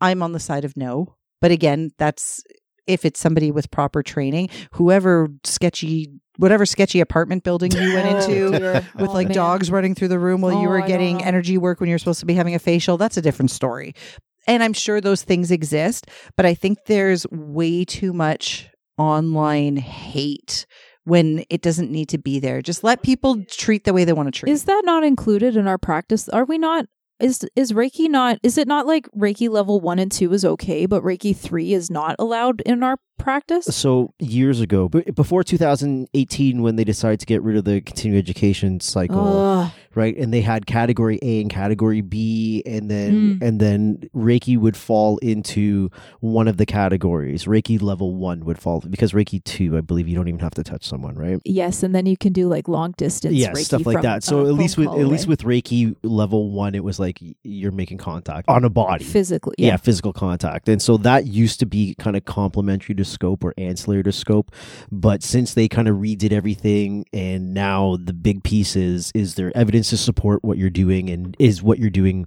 I'm 0.00 0.22
on 0.22 0.32
the 0.32 0.40
side 0.40 0.64
of 0.64 0.76
no. 0.76 1.16
But 1.40 1.50
again, 1.50 1.90
that's 1.98 2.42
if 2.90 3.04
it's 3.04 3.18
somebody 3.20 3.50
with 3.50 3.70
proper 3.70 4.02
training, 4.02 4.48
whoever 4.72 5.28
sketchy, 5.44 6.10
whatever 6.36 6.66
sketchy 6.66 7.00
apartment 7.00 7.44
building 7.44 7.70
you 7.72 7.94
went 7.94 8.08
into 8.28 8.50
dear. 8.58 8.72
with 8.98 9.10
Oh, 9.10 9.12
like 9.12 9.28
man. 9.28 9.34
dogs 9.36 9.70
running 9.70 9.94
through 9.94 10.08
the 10.08 10.18
room 10.18 10.40
while 10.40 10.52
you 10.52 10.66
Oh, 10.66 10.70
were 10.70 10.82
I 10.82 10.86
getting 10.86 11.22
energy 11.22 11.58
work 11.58 11.80
when 11.80 11.88
you're 11.88 11.98
supposed 11.98 12.20
to 12.20 12.26
be 12.26 12.34
having 12.34 12.54
a 12.54 12.58
facial, 12.58 12.96
that's 12.96 13.16
a 13.16 13.22
different 13.22 13.50
story. 13.50 13.94
And 14.46 14.62
I'm 14.62 14.72
sure 14.72 15.00
those 15.00 15.22
things 15.22 15.50
exist, 15.50 16.06
but 16.36 16.46
I 16.46 16.54
think 16.54 16.78
there's 16.86 17.26
way 17.30 17.84
too 17.84 18.12
much 18.12 18.68
online 18.98 19.76
hate 19.76 20.66
when 21.04 21.44
it 21.50 21.62
doesn't 21.62 21.90
need 21.90 22.08
to 22.10 22.18
be 22.18 22.38
there. 22.38 22.60
Just 22.62 22.84
let 22.84 23.02
people 23.02 23.42
treat 23.48 23.84
the 23.84 23.92
way 23.92 24.04
they 24.04 24.12
want 24.12 24.26
to 24.32 24.38
treat. 24.38 24.52
Is 24.52 24.64
that 24.64 24.82
not 24.84 25.04
included 25.04 25.56
in 25.56 25.66
our 25.66 25.78
practice? 25.78 26.28
Are 26.28 26.44
we 26.44 26.58
not? 26.58 26.86
Is 27.20 27.46
is 27.54 27.72
Reiki 27.72 28.08
not? 28.08 28.38
Is 28.42 28.58
it 28.58 28.66
not 28.66 28.86
like 28.86 29.08
Reiki 29.12 29.48
level 29.48 29.80
one 29.80 29.98
and 29.98 30.10
two 30.10 30.32
is 30.32 30.44
okay, 30.44 30.86
but 30.86 31.02
Reiki 31.02 31.36
three 31.36 31.72
is 31.72 31.90
not 31.90 32.16
allowed 32.18 32.62
in 32.62 32.82
our 32.82 32.96
practice? 33.20 33.64
So 33.66 34.12
years 34.18 34.60
ago, 34.60 34.88
before 34.88 35.44
2018, 35.44 36.62
when 36.62 36.76
they 36.76 36.84
decided 36.84 37.20
to 37.20 37.26
get 37.26 37.42
rid 37.42 37.56
of 37.56 37.64
the 37.64 37.80
continuing 37.80 38.18
education 38.18 38.80
cycle, 38.80 39.38
Ugh. 39.38 39.72
right? 39.94 40.16
And 40.16 40.32
they 40.32 40.40
had 40.40 40.66
category 40.66 41.18
A 41.22 41.40
and 41.40 41.50
category 41.50 42.00
B, 42.00 42.62
and 42.66 42.90
then 42.90 43.10
Mm. 43.10 43.42
and 43.42 43.60
then 43.60 44.08
Reiki 44.14 44.56
would 44.58 44.76
fall 44.76 45.18
into 45.18 45.90
one 46.20 46.48
of 46.48 46.56
the 46.56 46.66
categories. 46.66 47.44
Reiki 47.44 47.80
level 47.80 48.14
one 48.14 48.44
would 48.44 48.58
fall 48.58 48.80
because 48.88 49.12
Reiki 49.12 49.42
two, 49.44 49.76
I 49.76 49.80
believe, 49.80 50.08
you 50.08 50.14
don't 50.14 50.28
even 50.28 50.40
have 50.40 50.54
to 50.54 50.62
touch 50.62 50.84
someone, 50.86 51.14
right? 51.16 51.38
yes, 51.44 51.82
and 51.82 51.94
then 51.94 52.06
you 52.06 52.16
can 52.16 52.32
do 52.32 52.48
like 52.48 52.68
long 52.68 52.92
distance. 52.96 53.34
Yes, 53.34 53.56
Reiki 53.56 53.64
stuff 53.64 53.86
like 53.86 53.94
from 53.96 54.02
that. 54.02 54.22
So 54.24 54.40
a 54.46 54.48
at 54.48 54.54
least 54.54 54.78
with 54.78 54.88
at 54.88 55.06
least 55.06 55.26
with 55.26 55.42
Reiki 55.42 55.94
level 56.02 56.50
one, 56.50 56.74
it 56.74 56.84
was 56.84 56.98
like 57.00 57.18
you're 57.42 57.72
making 57.72 57.98
contact 57.98 58.48
on 58.48 58.64
a 58.64 58.70
body. 58.70 59.04
physically, 59.04 59.54
yeah. 59.58 59.68
yeah. 59.68 59.76
physical 59.76 60.12
contact. 60.12 60.68
And 60.68 60.80
so 60.80 60.96
that 60.98 61.26
used 61.26 61.58
to 61.60 61.66
be 61.66 61.94
kind 61.98 62.16
of 62.16 62.24
complementary 62.24 62.94
to 62.94 63.04
scope 63.10 63.44
or 63.44 63.54
ancillary 63.58 64.02
to 64.04 64.12
scope. 64.12 64.52
But 64.90 65.22
since 65.22 65.54
they 65.54 65.68
kind 65.68 65.88
of 65.88 65.96
redid 65.96 66.32
everything 66.32 67.04
and 67.12 67.52
now 67.54 67.96
the 68.02 68.12
big 68.12 68.42
piece 68.42 68.76
is 68.76 69.10
is 69.14 69.34
there 69.34 69.52
evidence 69.54 69.90
to 69.90 69.96
support 69.96 70.42
what 70.42 70.58
you're 70.58 70.70
doing 70.70 71.10
and 71.10 71.36
is 71.38 71.62
what 71.62 71.78
you're 71.78 71.90
doing 71.90 72.26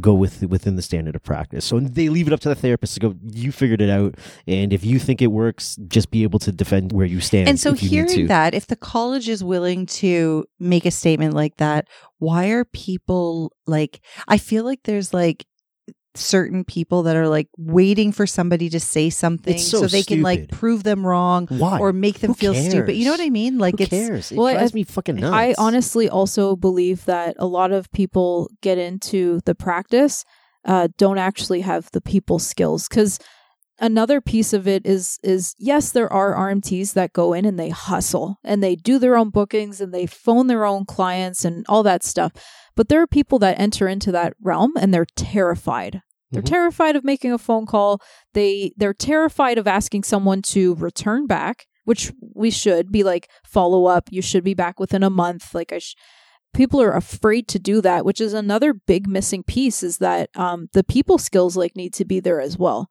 go 0.00 0.14
with 0.14 0.42
within 0.44 0.76
the 0.76 0.82
standard 0.82 1.14
of 1.14 1.22
practice. 1.22 1.64
So 1.64 1.80
they 1.80 2.08
leave 2.08 2.26
it 2.26 2.32
up 2.32 2.40
to 2.40 2.48
the 2.48 2.54
therapist 2.54 2.94
to 2.94 3.00
go, 3.00 3.14
you 3.22 3.52
figured 3.52 3.80
it 3.80 3.90
out. 3.90 4.16
And 4.46 4.72
if 4.72 4.84
you 4.84 4.98
think 4.98 5.20
it 5.22 5.28
works, 5.28 5.76
just 5.88 6.10
be 6.10 6.22
able 6.22 6.38
to 6.40 6.52
defend 6.52 6.92
where 6.92 7.06
you 7.06 7.20
stand. 7.20 7.48
and 7.48 7.60
so 7.60 7.72
if 7.72 7.82
you 7.82 7.90
need 7.90 8.08
to. 8.08 8.14
hearing 8.14 8.26
that, 8.28 8.54
if 8.54 8.66
the 8.66 8.76
college 8.76 9.28
is 9.28 9.42
willing 9.44 9.86
to 9.86 10.44
make 10.58 10.86
a 10.86 10.90
statement 10.90 11.34
like 11.34 11.56
that, 11.56 11.88
why 12.18 12.48
are 12.48 12.64
people 12.64 13.52
like 13.66 14.00
I 14.28 14.38
feel 14.38 14.64
like 14.64 14.84
there's 14.84 15.12
like 15.12 15.46
certain 16.16 16.64
people 16.64 17.02
that 17.04 17.16
are 17.16 17.28
like 17.28 17.48
waiting 17.58 18.12
for 18.12 18.26
somebody 18.26 18.68
to 18.70 18.80
say 18.80 19.10
something 19.10 19.54
It's 19.54 19.68
so 19.68 19.86
they 19.86 20.02
can 20.02 20.22
like 20.22 20.48
prove 20.50 20.82
them 20.82 21.06
wrong 21.06 21.46
Why? 21.48 21.78
or 21.78 21.92
make 21.92 22.20
them 22.20 22.30
Who 22.30 22.34
feel 22.34 22.54
stupid. 22.54 22.96
You 22.96 23.04
know 23.04 23.10
what 23.12 23.20
I 23.20 23.30
mean? 23.30 23.58
Like 23.58 23.78
Who 23.78 23.82
it's 23.84 23.90
cares? 23.90 24.32
It 24.32 24.38
Well, 24.38 24.46
I- 24.48 24.54
drives 24.54 24.74
me 24.74 24.84
fucking 24.84 25.16
nuts. 25.16 25.34
I 25.34 25.54
honestly 25.58 26.08
also 26.08 26.56
believe 26.56 27.04
that 27.06 27.36
a 27.38 27.46
lot 27.46 27.72
of 27.72 27.90
people 27.92 28.50
get 28.62 28.78
into 28.78 29.40
the 29.44 29.54
practice 29.54 30.24
uh, 30.64 30.88
don't 30.98 31.18
actually 31.18 31.60
have 31.60 31.90
the 31.92 32.00
people 32.00 32.38
skills 32.38 32.88
because 32.88 33.18
another 33.78 34.20
piece 34.20 34.52
of 34.54 34.66
it 34.66 34.86
is 34.86 35.18
is 35.22 35.54
yes 35.58 35.92
there 35.92 36.10
are 36.12 36.34
RMTs 36.34 36.94
that 36.94 37.12
go 37.12 37.32
in 37.34 37.44
and 37.44 37.58
they 37.58 37.68
hustle 37.68 38.38
and 38.42 38.62
they 38.62 38.74
do 38.74 38.98
their 38.98 39.16
own 39.16 39.28
bookings 39.30 39.80
and 39.82 39.92
they 39.92 40.06
phone 40.06 40.46
their 40.46 40.64
own 40.64 40.84
clients 40.86 41.44
and 41.44 41.64
all 41.68 41.82
that 41.82 42.02
stuff 42.02 42.32
but 42.76 42.88
there 42.88 43.00
are 43.02 43.06
people 43.06 43.38
that 43.40 43.58
enter 43.58 43.88
into 43.88 44.12
that 44.12 44.34
realm 44.40 44.72
and 44.78 44.92
they're 44.92 45.06
terrified. 45.16 46.02
They're 46.30 46.42
Mhm. 46.42 46.46
terrified 46.46 46.96
of 46.96 47.04
making 47.04 47.32
a 47.32 47.38
phone 47.38 47.66
call. 47.66 48.00
They 48.34 48.72
they're 48.76 48.94
terrified 48.94 49.58
of 49.58 49.66
asking 49.66 50.02
someone 50.04 50.42
to 50.42 50.74
return 50.76 51.26
back 51.26 51.66
which 51.84 52.12
we 52.34 52.50
should 52.50 52.90
be 52.90 53.04
like 53.04 53.28
follow 53.44 53.86
up. 53.86 54.08
You 54.10 54.20
should 54.20 54.42
be 54.42 54.54
back 54.54 54.80
within 54.80 55.04
a 55.04 55.10
month. 55.10 55.54
Like 55.54 55.72
i 55.72 55.78
sh- 55.78 55.94
people 56.52 56.82
are 56.82 56.96
afraid 56.96 57.46
to 57.48 57.58
do 57.60 57.80
that 57.80 58.04
which 58.04 58.20
is 58.20 58.32
another 58.32 58.72
big 58.74 59.06
missing 59.06 59.42
piece 59.44 59.82
is 59.84 59.98
that 59.98 60.28
um, 60.34 60.68
the 60.72 60.82
people 60.82 61.16
skills 61.18 61.56
like 61.56 61.76
need 61.76 61.92
to 61.94 62.04
be 62.04 62.18
there 62.18 62.40
as 62.40 62.58
well 62.58 62.88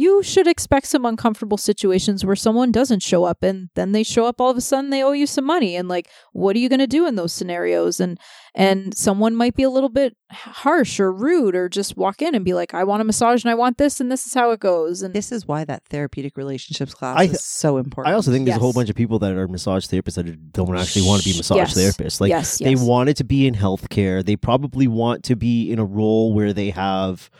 you 0.00 0.22
should 0.22 0.46
expect 0.46 0.86
some 0.86 1.04
uncomfortable 1.04 1.56
situations 1.58 2.24
where 2.24 2.36
someone 2.36 2.70
doesn't 2.70 3.02
show 3.02 3.24
up 3.24 3.42
and 3.42 3.68
then 3.74 3.90
they 3.90 4.04
show 4.04 4.26
up 4.26 4.40
all 4.40 4.48
of 4.48 4.56
a 4.56 4.60
sudden 4.60 4.90
they 4.90 5.02
owe 5.02 5.10
you 5.10 5.26
some 5.26 5.44
money 5.44 5.74
and 5.74 5.88
like 5.88 6.08
what 6.32 6.54
are 6.54 6.60
you 6.60 6.68
going 6.68 6.78
to 6.78 6.86
do 6.86 7.04
in 7.04 7.16
those 7.16 7.32
scenarios 7.32 7.98
and 7.98 8.16
and 8.54 8.96
someone 8.96 9.34
might 9.34 9.56
be 9.56 9.64
a 9.64 9.70
little 9.70 9.88
bit 9.88 10.16
harsh 10.30 11.00
or 11.00 11.12
rude 11.12 11.56
or 11.56 11.68
just 11.68 11.96
walk 11.96 12.22
in 12.22 12.32
and 12.36 12.44
be 12.44 12.54
like 12.54 12.74
i 12.74 12.84
want 12.84 13.00
a 13.00 13.04
massage 13.04 13.42
and 13.42 13.50
i 13.50 13.54
want 13.54 13.76
this 13.76 14.00
and 14.00 14.10
this 14.12 14.24
is 14.24 14.34
how 14.34 14.52
it 14.52 14.60
goes 14.60 15.02
and 15.02 15.14
this 15.14 15.32
is 15.32 15.46
why 15.48 15.64
that 15.64 15.82
therapeutic 15.90 16.36
relationships 16.36 16.94
class 16.94 17.18
I- 17.18 17.24
is 17.24 17.42
so 17.44 17.76
important. 17.76 18.12
I 18.12 18.14
also 18.16 18.30
think 18.30 18.44
there's 18.46 18.56
a 18.56 18.60
whole 18.60 18.72
bunch 18.72 18.90
of 18.90 18.94
people 18.94 19.18
that 19.18 19.32
are 19.32 19.48
massage 19.48 19.84
therapists 19.86 20.14
that 20.14 20.52
don't 20.52 20.78
actually 20.78 21.06
want 21.06 21.22
to 21.24 21.28
be 21.28 21.36
massage 21.36 21.56
Yes. 21.56 21.74
therapists. 21.76 22.20
Like 22.20 22.28
yes, 22.30 22.58
they 22.58 22.76
wanted 22.76 23.16
to 23.16 23.24
be 23.24 23.48
in 23.48 23.54
healthcare. 23.54 24.24
They 24.24 24.36
probably 24.36 24.86
want 24.86 25.24
to 25.24 25.34
be 25.34 25.72
in 25.72 25.80
a 25.80 25.84
role 25.84 26.32
where 26.34 26.52
they 26.52 26.70
have 26.70 27.30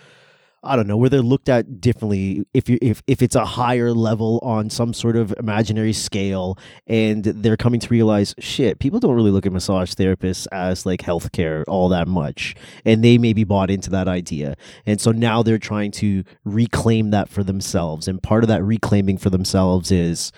I 0.62 0.74
don't 0.74 0.88
know, 0.88 0.96
where 0.96 1.08
they're 1.08 1.22
looked 1.22 1.48
at 1.48 1.80
differently 1.80 2.44
if 2.52 2.68
you 2.68 2.78
if 2.82 3.02
if 3.06 3.22
it's 3.22 3.36
a 3.36 3.44
higher 3.44 3.92
level 3.92 4.40
on 4.42 4.70
some 4.70 4.92
sort 4.92 5.16
of 5.16 5.32
imaginary 5.38 5.92
scale 5.92 6.58
and 6.86 7.24
they're 7.24 7.56
coming 7.56 7.78
to 7.80 7.88
realize 7.88 8.34
shit, 8.38 8.80
people 8.80 8.98
don't 8.98 9.14
really 9.14 9.30
look 9.30 9.46
at 9.46 9.52
massage 9.52 9.92
therapists 9.94 10.48
as 10.50 10.84
like 10.84 11.00
healthcare 11.00 11.62
all 11.68 11.88
that 11.90 12.08
much. 12.08 12.56
And 12.84 13.04
they 13.04 13.18
maybe 13.18 13.44
bought 13.44 13.70
into 13.70 13.90
that 13.90 14.08
idea. 14.08 14.56
And 14.84 15.00
so 15.00 15.12
now 15.12 15.42
they're 15.42 15.58
trying 15.58 15.92
to 15.92 16.24
reclaim 16.44 17.10
that 17.10 17.28
for 17.28 17.44
themselves. 17.44 18.08
And 18.08 18.20
part 18.20 18.42
of 18.42 18.48
that 18.48 18.62
reclaiming 18.64 19.18
for 19.18 19.30
themselves 19.30 19.92
is 19.92 20.32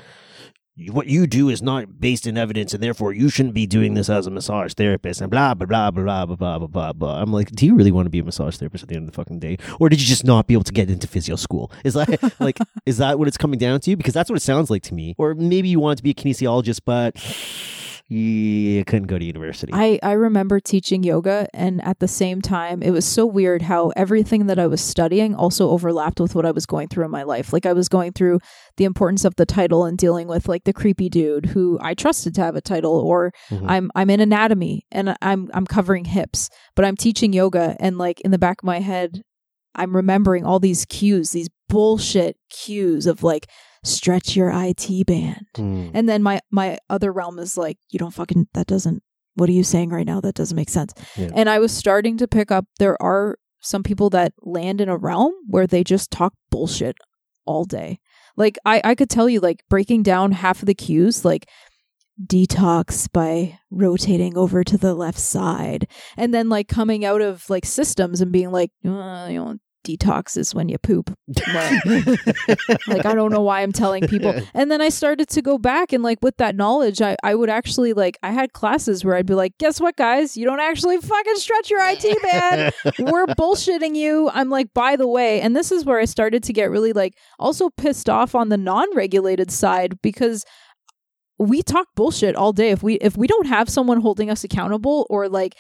what 0.88 1.06
you 1.08 1.26
do 1.26 1.48
is 1.48 1.60
not 1.60 2.00
based 2.00 2.26
in 2.26 2.38
evidence, 2.38 2.72
and 2.72 2.82
therefore 2.82 3.12
you 3.12 3.28
shouldn't 3.28 3.54
be 3.54 3.66
doing 3.66 3.94
this 3.94 4.08
as 4.08 4.26
a 4.26 4.30
massage 4.30 4.72
therapist, 4.74 5.20
and 5.20 5.30
blah 5.30 5.54
blah 5.54 5.66
blah 5.66 5.90
blah 5.90 6.04
blah 6.04 6.26
blah 6.26 6.36
blah 6.36 6.58
blah 6.58 6.66
blah. 6.66 6.92
blah. 6.92 7.20
I'm 7.20 7.32
like, 7.32 7.50
do 7.50 7.66
you 7.66 7.74
really 7.74 7.92
want 7.92 8.06
to 8.06 8.10
be 8.10 8.20
a 8.20 8.24
massage 8.24 8.56
therapist 8.56 8.82
at 8.82 8.88
the 8.88 8.96
end 8.96 9.08
of 9.08 9.12
the 9.12 9.16
fucking 9.16 9.40
day, 9.40 9.58
or 9.78 9.88
did 9.88 10.00
you 10.00 10.06
just 10.06 10.24
not 10.24 10.46
be 10.46 10.54
able 10.54 10.64
to 10.64 10.72
get 10.72 10.90
into 10.90 11.06
physio 11.06 11.36
school? 11.36 11.70
Is 11.84 11.94
that 11.94 12.34
like, 12.40 12.58
is 12.86 12.98
that 12.98 13.18
what 13.18 13.28
it's 13.28 13.36
coming 13.36 13.58
down 13.58 13.80
to? 13.80 13.96
Because 13.96 14.14
that's 14.14 14.30
what 14.30 14.36
it 14.36 14.42
sounds 14.42 14.70
like 14.70 14.82
to 14.84 14.94
me. 14.94 15.14
Or 15.18 15.34
maybe 15.34 15.68
you 15.68 15.80
want 15.80 15.98
to 15.98 16.02
be 16.02 16.10
a 16.10 16.14
kinesiologist, 16.14 16.80
but 16.84 17.16
you 18.10 18.84
couldn't 18.84 19.06
go 19.06 19.18
to 19.18 19.24
university. 19.24 19.72
I, 19.72 20.00
I 20.02 20.12
remember 20.12 20.58
teaching 20.58 21.04
yoga, 21.04 21.48
and 21.54 21.82
at 21.84 22.00
the 22.00 22.08
same 22.08 22.42
time, 22.42 22.82
it 22.82 22.90
was 22.90 23.04
so 23.04 23.24
weird 23.24 23.62
how 23.62 23.92
everything 23.96 24.46
that 24.46 24.58
I 24.58 24.66
was 24.66 24.80
studying 24.80 25.34
also 25.34 25.70
overlapped 25.70 26.18
with 26.18 26.34
what 26.34 26.44
I 26.44 26.50
was 26.50 26.66
going 26.66 26.88
through 26.88 27.04
in 27.04 27.10
my 27.12 27.22
life. 27.22 27.52
Like, 27.52 27.66
I 27.66 27.72
was 27.72 27.88
going 27.88 28.12
through 28.12 28.40
the 28.76 28.84
importance 28.84 29.24
of 29.24 29.36
the 29.36 29.46
title 29.46 29.84
and 29.84 29.96
dealing 29.96 30.26
with 30.26 30.48
like 30.48 30.64
the 30.64 30.72
creepy 30.72 31.08
dude 31.08 31.46
who 31.46 31.78
I 31.80 31.94
trusted 31.94 32.34
to 32.34 32.40
have 32.42 32.56
a 32.56 32.60
title, 32.60 32.94
or 32.98 33.32
Mhm. 33.50 33.64
I'm 33.68 33.90
I'm 33.94 34.10
in 34.10 34.20
anatomy 34.20 34.86
and 34.90 35.14
I'm 35.22 35.48
I'm 35.54 35.66
covering 35.66 36.06
hips, 36.06 36.50
but 36.74 36.84
I'm 36.84 36.96
teaching 36.96 37.32
yoga, 37.32 37.76
and 37.78 37.96
like 37.96 38.20
in 38.22 38.32
the 38.32 38.38
back 38.38 38.62
of 38.62 38.66
my 38.66 38.80
head, 38.80 39.22
I'm 39.76 39.94
remembering 39.94 40.44
all 40.44 40.58
these 40.58 40.84
cues, 40.84 41.30
these 41.30 41.48
bullshit 41.68 42.36
cues 42.50 43.06
of 43.06 43.22
like 43.22 43.46
stretch 43.84 44.36
your 44.36 44.50
IT 44.54 45.06
band. 45.06 45.46
Mm. 45.56 45.90
And 45.94 46.08
then 46.08 46.22
my 46.22 46.40
my 46.50 46.78
other 46.88 47.12
realm 47.12 47.38
is 47.38 47.56
like, 47.56 47.78
you 47.90 47.98
don't 47.98 48.14
fucking 48.14 48.48
that 48.54 48.66
doesn't 48.66 49.02
what 49.34 49.48
are 49.48 49.52
you 49.52 49.64
saying 49.64 49.90
right 49.90 50.06
now? 50.06 50.20
That 50.20 50.34
doesn't 50.34 50.56
make 50.56 50.68
sense. 50.68 50.92
Yeah. 51.16 51.30
And 51.34 51.48
I 51.48 51.58
was 51.58 51.72
starting 51.72 52.16
to 52.18 52.28
pick 52.28 52.50
up 52.50 52.66
there 52.78 53.00
are 53.02 53.38
some 53.60 53.82
people 53.82 54.10
that 54.10 54.32
land 54.42 54.80
in 54.80 54.88
a 54.88 54.96
realm 54.96 55.32
where 55.46 55.66
they 55.66 55.84
just 55.84 56.10
talk 56.10 56.34
bullshit 56.50 56.96
all 57.44 57.64
day. 57.64 58.00
Like 58.36 58.58
I 58.64 58.80
I 58.84 58.94
could 58.94 59.10
tell 59.10 59.28
you 59.28 59.40
like 59.40 59.64
breaking 59.68 60.02
down 60.02 60.32
half 60.32 60.62
of 60.62 60.66
the 60.66 60.74
cues 60.74 61.24
like 61.24 61.48
detox 62.26 63.10
by 63.10 63.58
rotating 63.70 64.36
over 64.36 64.62
to 64.62 64.76
the 64.76 64.94
left 64.94 65.18
side 65.18 65.88
and 66.18 66.34
then 66.34 66.50
like 66.50 66.68
coming 66.68 67.02
out 67.02 67.22
of 67.22 67.48
like 67.48 67.64
systems 67.64 68.20
and 68.20 68.30
being 68.30 68.50
like 68.50 68.70
uh, 68.84 69.26
you 69.30 69.38
know 69.42 69.56
detox 69.84 70.36
is 70.36 70.54
when 70.54 70.68
you 70.68 70.78
poop 70.78 71.16
like 72.86 73.06
I 73.06 73.14
don't 73.14 73.30
know 73.30 73.40
why 73.40 73.62
I'm 73.62 73.72
telling 73.72 74.06
people. 74.06 74.34
And 74.54 74.70
then 74.70 74.80
I 74.80 74.88
started 74.88 75.28
to 75.28 75.42
go 75.42 75.58
back 75.58 75.92
and 75.92 76.02
like 76.02 76.18
with 76.22 76.36
that 76.38 76.56
knowledge, 76.56 77.00
I, 77.00 77.16
I 77.22 77.34
would 77.34 77.48
actually 77.48 77.92
like 77.92 78.18
I 78.22 78.30
had 78.30 78.52
classes 78.52 79.04
where 79.04 79.14
I'd 79.14 79.26
be 79.26 79.34
like, 79.34 79.56
guess 79.58 79.80
what, 79.80 79.96
guys? 79.96 80.36
You 80.36 80.44
don't 80.44 80.60
actually 80.60 80.98
fucking 80.98 81.36
stretch 81.36 81.70
your 81.70 81.80
IT 81.82 82.22
band. 82.22 82.74
We're 82.98 83.26
bullshitting 83.26 83.94
you. 83.94 84.30
I'm 84.32 84.50
like, 84.50 84.72
by 84.74 84.96
the 84.96 85.08
way, 85.08 85.40
and 85.40 85.56
this 85.56 85.72
is 85.72 85.84
where 85.84 85.98
I 85.98 86.04
started 86.04 86.42
to 86.44 86.52
get 86.52 86.70
really 86.70 86.92
like 86.92 87.14
also 87.38 87.70
pissed 87.70 88.10
off 88.10 88.34
on 88.34 88.48
the 88.48 88.58
non-regulated 88.58 89.50
side 89.50 90.00
because 90.02 90.44
we 91.38 91.62
talk 91.62 91.86
bullshit 91.96 92.36
all 92.36 92.52
day 92.52 92.70
if 92.70 92.82
we 92.82 92.94
if 92.94 93.16
we 93.16 93.26
don't 93.26 93.46
have 93.46 93.68
someone 93.68 94.00
holding 94.00 94.30
us 94.30 94.44
accountable 94.44 95.06
or 95.08 95.28
like 95.28 95.54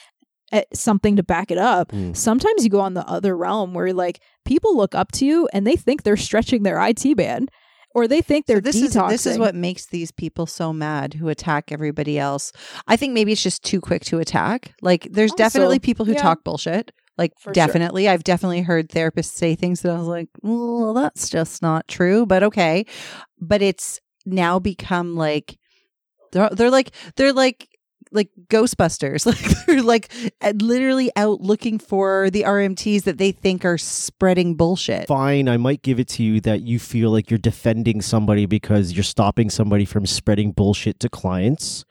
something 0.74 1.16
to 1.16 1.22
back 1.22 1.50
it 1.50 1.58
up 1.58 1.90
Mm. 1.92 2.16
sometimes 2.16 2.64
you 2.64 2.70
go 2.70 2.80
on 2.80 2.94
the 2.94 3.06
other 3.08 3.36
realm 3.36 3.74
where 3.74 3.92
like 3.92 4.20
people 4.44 4.76
look 4.76 4.94
up 4.94 5.12
to 5.12 5.24
you 5.26 5.48
and 5.52 5.66
they 5.66 5.76
think 5.76 6.02
they're 6.02 6.16
stretching 6.16 6.62
their 6.62 6.80
IT 6.80 7.14
band 7.16 7.50
or 7.94 8.06
they 8.06 8.22
think 8.22 8.46
they're 8.46 8.58
So 8.58 8.60
this 8.60 8.76
is 8.76 8.94
this 8.94 9.26
is 9.26 9.38
what 9.38 9.54
makes 9.54 9.86
these 9.86 10.12
people 10.12 10.46
so 10.46 10.72
mad 10.72 11.14
who 11.14 11.28
attack 11.28 11.72
everybody 11.72 12.18
else. 12.20 12.52
I 12.86 12.96
think 12.96 13.14
maybe 13.14 13.32
it's 13.32 13.42
just 13.42 13.64
too 13.64 13.80
quick 13.80 14.04
to 14.04 14.20
attack. 14.20 14.74
Like 14.80 15.08
there's 15.10 15.32
Also, 15.32 15.42
definitely 15.42 15.78
people 15.80 16.04
who 16.06 16.12
yeah. 16.12 16.22
talk 16.22 16.44
bullshit. 16.44 16.92
Like 17.18 17.32
For 17.40 17.48
sure. 17.48 17.52
definitely, 17.52 18.08
I've 18.08 18.22
definitely 18.24 18.62
heard 18.62 18.88
therapists 18.90 19.32
say 19.34 19.56
things 19.56 19.80
that 19.82 19.90
I 19.92 19.98
was 19.98 20.06
like, 20.06 20.28
"Well, 20.40 20.94
that's 20.94 21.28
just 21.28 21.62
not 21.62 21.88
true." 21.88 22.26
But 22.26 22.42
okay, 22.44 22.86
but 23.40 23.60
it's 23.60 24.00
now 24.24 24.58
become 24.60 25.16
like 25.16 25.58
they're 26.32 26.48
they're 26.50 26.70
like 26.70 26.92
they're 27.16 27.32
like 27.32 27.68
like 28.12 28.30
Ghostbusters. 28.48 29.26
Like 29.30 29.66
they're 29.66 29.82
like 29.82 30.10
uh, 30.40 30.52
literally 30.60 31.10
out 31.16 31.40
looking 31.40 31.78
for 31.78 32.30
the 32.30 32.42
RMTs 32.42 33.04
that 33.04 33.18
they 33.18 33.30
think 33.32 33.64
are 33.64 33.78
spreading 33.78 34.54
bullshit. 34.56 35.06
Fine, 35.06 35.48
I 35.48 35.56
might 35.56 35.82
give 35.82 36.00
it 36.00 36.08
to 36.08 36.22
you 36.22 36.40
that 36.40 36.62
you 36.62 36.78
feel 36.78 37.10
like 37.10 37.30
you're 37.30 37.38
defending 37.38 38.02
somebody 38.02 38.46
because 38.46 38.92
you're 38.92 39.04
stopping 39.04 39.50
somebody 39.50 39.84
from 39.84 40.06
spreading 40.06 40.52
bullshit 40.52 40.98
to 41.00 41.08
clients, 41.08 41.84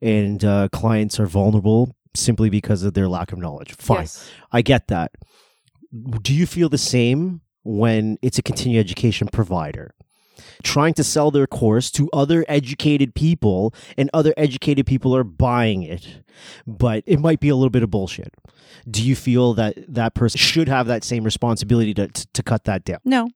and 0.00 0.44
uh, 0.44 0.68
clients 0.72 1.18
are 1.18 1.26
vulnerable 1.26 1.94
simply 2.14 2.50
because 2.50 2.82
of 2.82 2.92
their 2.94 3.08
lack 3.08 3.32
of 3.32 3.38
knowledge. 3.38 3.72
Fine, 3.74 4.00
Yes. 4.02 4.30
I 4.52 4.60
get 4.62 4.88
that. 4.88 5.12
Do 6.22 6.34
you 6.34 6.46
feel 6.46 6.68
the 6.68 6.78
same 6.78 7.40
when 7.64 8.18
it's 8.22 8.38
a 8.38 8.42
continuing 8.42 8.80
education 8.80 9.28
provider? 9.32 9.94
Trying 10.62 10.94
to 10.94 11.04
sell 11.04 11.30
their 11.30 11.46
course 11.46 11.90
to 11.92 12.08
other 12.12 12.44
educated 12.48 13.14
people, 13.14 13.74
and 13.96 14.08
other 14.12 14.32
educated 14.36 14.86
people 14.86 15.14
are 15.14 15.24
buying 15.24 15.82
it, 15.82 16.22
but 16.66 17.02
it 17.06 17.20
might 17.20 17.40
be 17.40 17.48
a 17.48 17.56
little 17.56 17.70
bit 17.70 17.82
of 17.82 17.90
bullshit. 17.90 18.32
Do 18.90 19.02
you 19.02 19.14
feel 19.14 19.54
that 19.54 19.76
that 19.88 20.14
person 20.14 20.38
should 20.38 20.68
have 20.68 20.86
that 20.86 21.04
same 21.04 21.24
responsibility 21.24 21.94
to, 21.94 22.08
to, 22.08 22.26
to 22.32 22.42
cut 22.42 22.64
that 22.64 22.84
down? 22.84 22.98
No, 23.04 23.28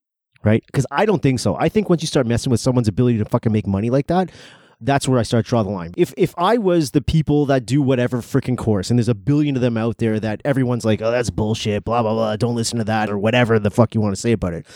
right? 0.44 0.64
Because 0.66 0.86
I 0.90 1.04
don't 1.06 1.22
think 1.22 1.40
so. 1.40 1.56
I 1.56 1.68
think 1.68 1.90
once 1.90 2.02
you 2.02 2.08
start 2.08 2.26
messing 2.26 2.50
with 2.50 2.60
someone's 2.60 2.88
ability 2.88 3.18
to 3.18 3.24
fucking 3.24 3.52
make 3.52 3.66
money 3.66 3.90
like 3.90 4.06
that, 4.06 4.30
that's 4.80 5.08
where 5.08 5.18
I 5.18 5.22
start 5.22 5.46
to 5.46 5.48
draw 5.48 5.62
the 5.62 5.70
line. 5.70 5.94
If 5.96 6.12
if 6.16 6.34
I 6.36 6.58
was 6.58 6.90
the 6.90 7.00
people 7.00 7.46
that 7.46 7.66
do 7.66 7.80
whatever 7.82 8.18
freaking 8.18 8.58
course, 8.58 8.90
and 8.90 8.98
there's 8.98 9.08
a 9.08 9.14
billion 9.14 9.56
of 9.56 9.62
them 9.62 9.76
out 9.76 9.98
there 9.98 10.20
that 10.20 10.40
everyone's 10.44 10.84
like, 10.84 11.00
oh, 11.02 11.10
that's 11.10 11.30
bullshit, 11.30 11.84
blah 11.84 12.02
blah 12.02 12.12
blah, 12.12 12.36
don't 12.36 12.54
listen 12.54 12.78
to 12.78 12.84
that 12.84 13.10
or 13.10 13.18
whatever 13.18 13.58
the 13.58 13.70
fuck 13.70 13.94
you 13.94 14.00
want 14.00 14.14
to 14.14 14.20
say 14.20 14.32
about 14.32 14.54
it. 14.54 14.66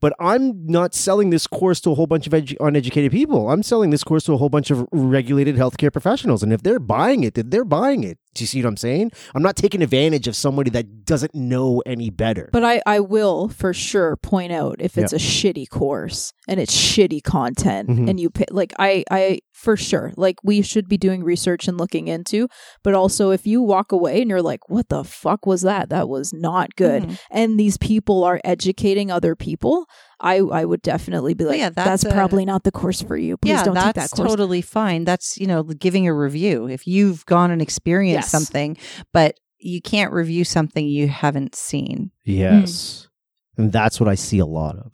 But 0.00 0.12
I'm 0.20 0.66
not 0.66 0.94
selling 0.94 1.30
this 1.30 1.46
course 1.46 1.80
to 1.82 1.90
a 1.90 1.94
whole 1.94 2.06
bunch 2.06 2.26
of 2.26 2.32
edu- 2.32 2.56
uneducated 2.60 3.12
people. 3.12 3.50
I'm 3.50 3.62
selling 3.62 3.90
this 3.90 4.04
course 4.04 4.24
to 4.24 4.32
a 4.32 4.36
whole 4.36 4.48
bunch 4.48 4.70
of 4.70 4.86
regulated 4.92 5.56
healthcare 5.56 5.92
professionals, 5.92 6.42
and 6.42 6.52
if 6.52 6.62
they're 6.62 6.80
buying 6.80 7.24
it, 7.24 7.34
then 7.34 7.50
they're 7.50 7.64
buying 7.64 8.04
it. 8.04 8.18
Do 8.34 8.42
you 8.42 8.46
see 8.48 8.60
what 8.62 8.68
I'm 8.68 8.76
saying? 8.76 9.12
I'm 9.34 9.42
not 9.42 9.56
taking 9.56 9.80
advantage 9.82 10.26
of 10.28 10.34
somebody 10.36 10.70
that 10.70 11.04
doesn't 11.04 11.34
know 11.34 11.82
any 11.86 12.10
better. 12.10 12.50
But 12.52 12.64
I, 12.64 12.82
I 12.84 13.00
will 13.00 13.48
for 13.48 13.72
sure 13.72 14.16
point 14.16 14.52
out 14.52 14.76
if 14.80 14.98
it's 14.98 15.12
a 15.12 15.16
shitty 15.18 15.68
course 15.70 16.32
and 16.48 16.58
it's 16.60 16.74
shitty 16.76 17.22
content 17.22 17.88
Mhm. 17.88 18.10
and 18.10 18.18
you 18.20 18.30
pay, 18.30 18.46
like 18.50 18.72
I 18.78 19.04
I 19.10 19.40
for 19.64 19.76
sure 19.76 20.12
like 20.16 20.36
we 20.44 20.60
should 20.62 20.88
be 20.88 20.96
doing 20.98 21.24
research 21.24 21.66
and 21.68 21.78
looking 21.78 22.06
into 22.08 22.46
but 22.84 22.94
also 22.94 23.30
if 23.30 23.46
you 23.46 23.62
walk 23.62 23.90
away 23.92 24.20
and 24.20 24.28
you're 24.30 24.42
like 24.42 24.68
what 24.68 24.88
the 24.90 25.02
fuck 25.02 25.46
was 25.46 25.62
that 25.62 25.88
that 25.88 26.08
was 26.08 26.32
not 26.32 26.76
good 26.76 27.02
Mhm. 27.04 27.18
and 27.30 27.58
these 27.58 27.76
people 27.78 28.22
are 28.24 28.40
educating 28.44 29.10
other 29.10 29.34
people 29.34 29.86
I 30.20 30.36
I 30.38 30.64
would 30.64 30.82
definitely 30.82 31.34
be 31.34 31.44
like 31.44 31.58
yeah, 31.58 31.70
that's, 31.70 32.02
that's 32.02 32.12
a- 32.12 32.14
probably 32.14 32.44
not 32.44 32.62
the 32.64 32.70
course 32.72 33.00
for 33.02 33.16
you 33.16 33.36
please 33.38 33.50
yeah, 33.50 33.64
don't 33.64 33.74
take 33.74 33.94
that's 33.94 34.10
that 34.12 34.16
course 34.16 34.28
totally 34.30 34.62
fine. 34.62 35.04
That's 35.04 35.38
you 35.40 35.46
know 35.46 35.62
giving 35.64 36.06
a 36.06 36.14
review 36.14 36.68
if 36.68 36.86
you've 36.86 37.24
gone 37.26 37.50
and 37.50 37.60
experienced 37.62 38.26
Yes. 38.26 38.30
something, 38.30 38.76
but 39.12 39.40
you 39.58 39.80
can't 39.80 40.12
review 40.12 40.44
something 40.44 40.86
you 40.86 41.08
haven't 41.08 41.54
seen. 41.56 42.10
Yes. 42.24 43.08
And 43.56 43.72
that's 43.72 44.00
what 44.00 44.08
I 44.08 44.14
see 44.14 44.38
a 44.38 44.46
lot 44.46 44.76
of. 44.76 44.92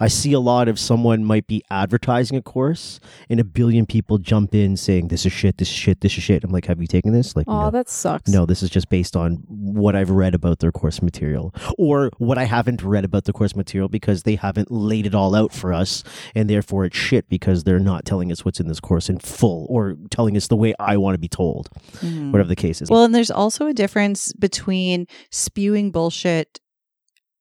I 0.00 0.08
see 0.08 0.32
a 0.32 0.40
lot 0.40 0.68
of 0.68 0.78
someone 0.78 1.24
might 1.24 1.46
be 1.46 1.62
advertising 1.70 2.36
a 2.36 2.42
course 2.42 3.00
and 3.28 3.40
a 3.40 3.44
billion 3.44 3.86
people 3.86 4.18
jump 4.18 4.54
in 4.54 4.76
saying, 4.76 5.08
This 5.08 5.26
is 5.26 5.32
shit, 5.32 5.58
this 5.58 5.68
is 5.68 5.74
shit, 5.74 6.00
this 6.00 6.16
is 6.16 6.22
shit. 6.22 6.44
I'm 6.44 6.50
like, 6.50 6.66
Have 6.66 6.80
you 6.80 6.86
taken 6.86 7.12
this? 7.12 7.36
Like, 7.36 7.46
oh 7.48 7.64
no. 7.64 7.70
that 7.70 7.88
sucks 7.88 8.30
no, 8.30 8.46
this 8.46 8.62
is 8.62 8.70
just 8.70 8.88
based 8.88 9.16
on 9.16 9.42
what 9.46 9.96
I've 9.96 10.10
read 10.10 10.34
about 10.34 10.58
their 10.58 10.72
course 10.72 11.02
material 11.02 11.54
or 11.78 12.10
what 12.18 12.38
I 12.38 12.44
haven't 12.44 12.82
read 12.82 13.04
about 13.04 13.24
the 13.24 13.32
course 13.32 13.56
material 13.56 13.88
because 13.88 14.22
they 14.22 14.36
haven't 14.36 14.70
laid 14.70 15.06
it 15.06 15.14
all 15.14 15.34
out 15.34 15.52
for 15.52 15.72
us. 15.72 16.04
And 16.34 16.48
therefore 16.48 16.84
it's 16.84 16.96
shit 16.96 17.28
because 17.28 17.64
they're 17.64 17.78
not 17.78 18.04
telling 18.04 18.30
us 18.30 18.44
what's 18.44 18.60
in 18.60 18.68
this 18.68 18.80
course 18.80 19.08
in 19.08 19.18
full 19.18 19.66
or 19.68 19.96
telling 20.10 20.36
us 20.36 20.48
the 20.48 20.56
way 20.56 20.74
I 20.78 20.96
want 20.96 21.14
to 21.14 21.18
be 21.18 21.28
told, 21.28 21.70
mm-hmm. 21.96 22.32
whatever 22.32 22.48
the 22.48 22.56
case 22.56 22.82
is. 22.82 22.90
Well, 22.90 23.04
and 23.04 23.14
there's 23.14 23.30
also 23.30 23.66
a 23.66 23.74
difference 23.74 24.32
between 24.34 25.06
spewing 25.30 25.90
bullshit 25.90 26.60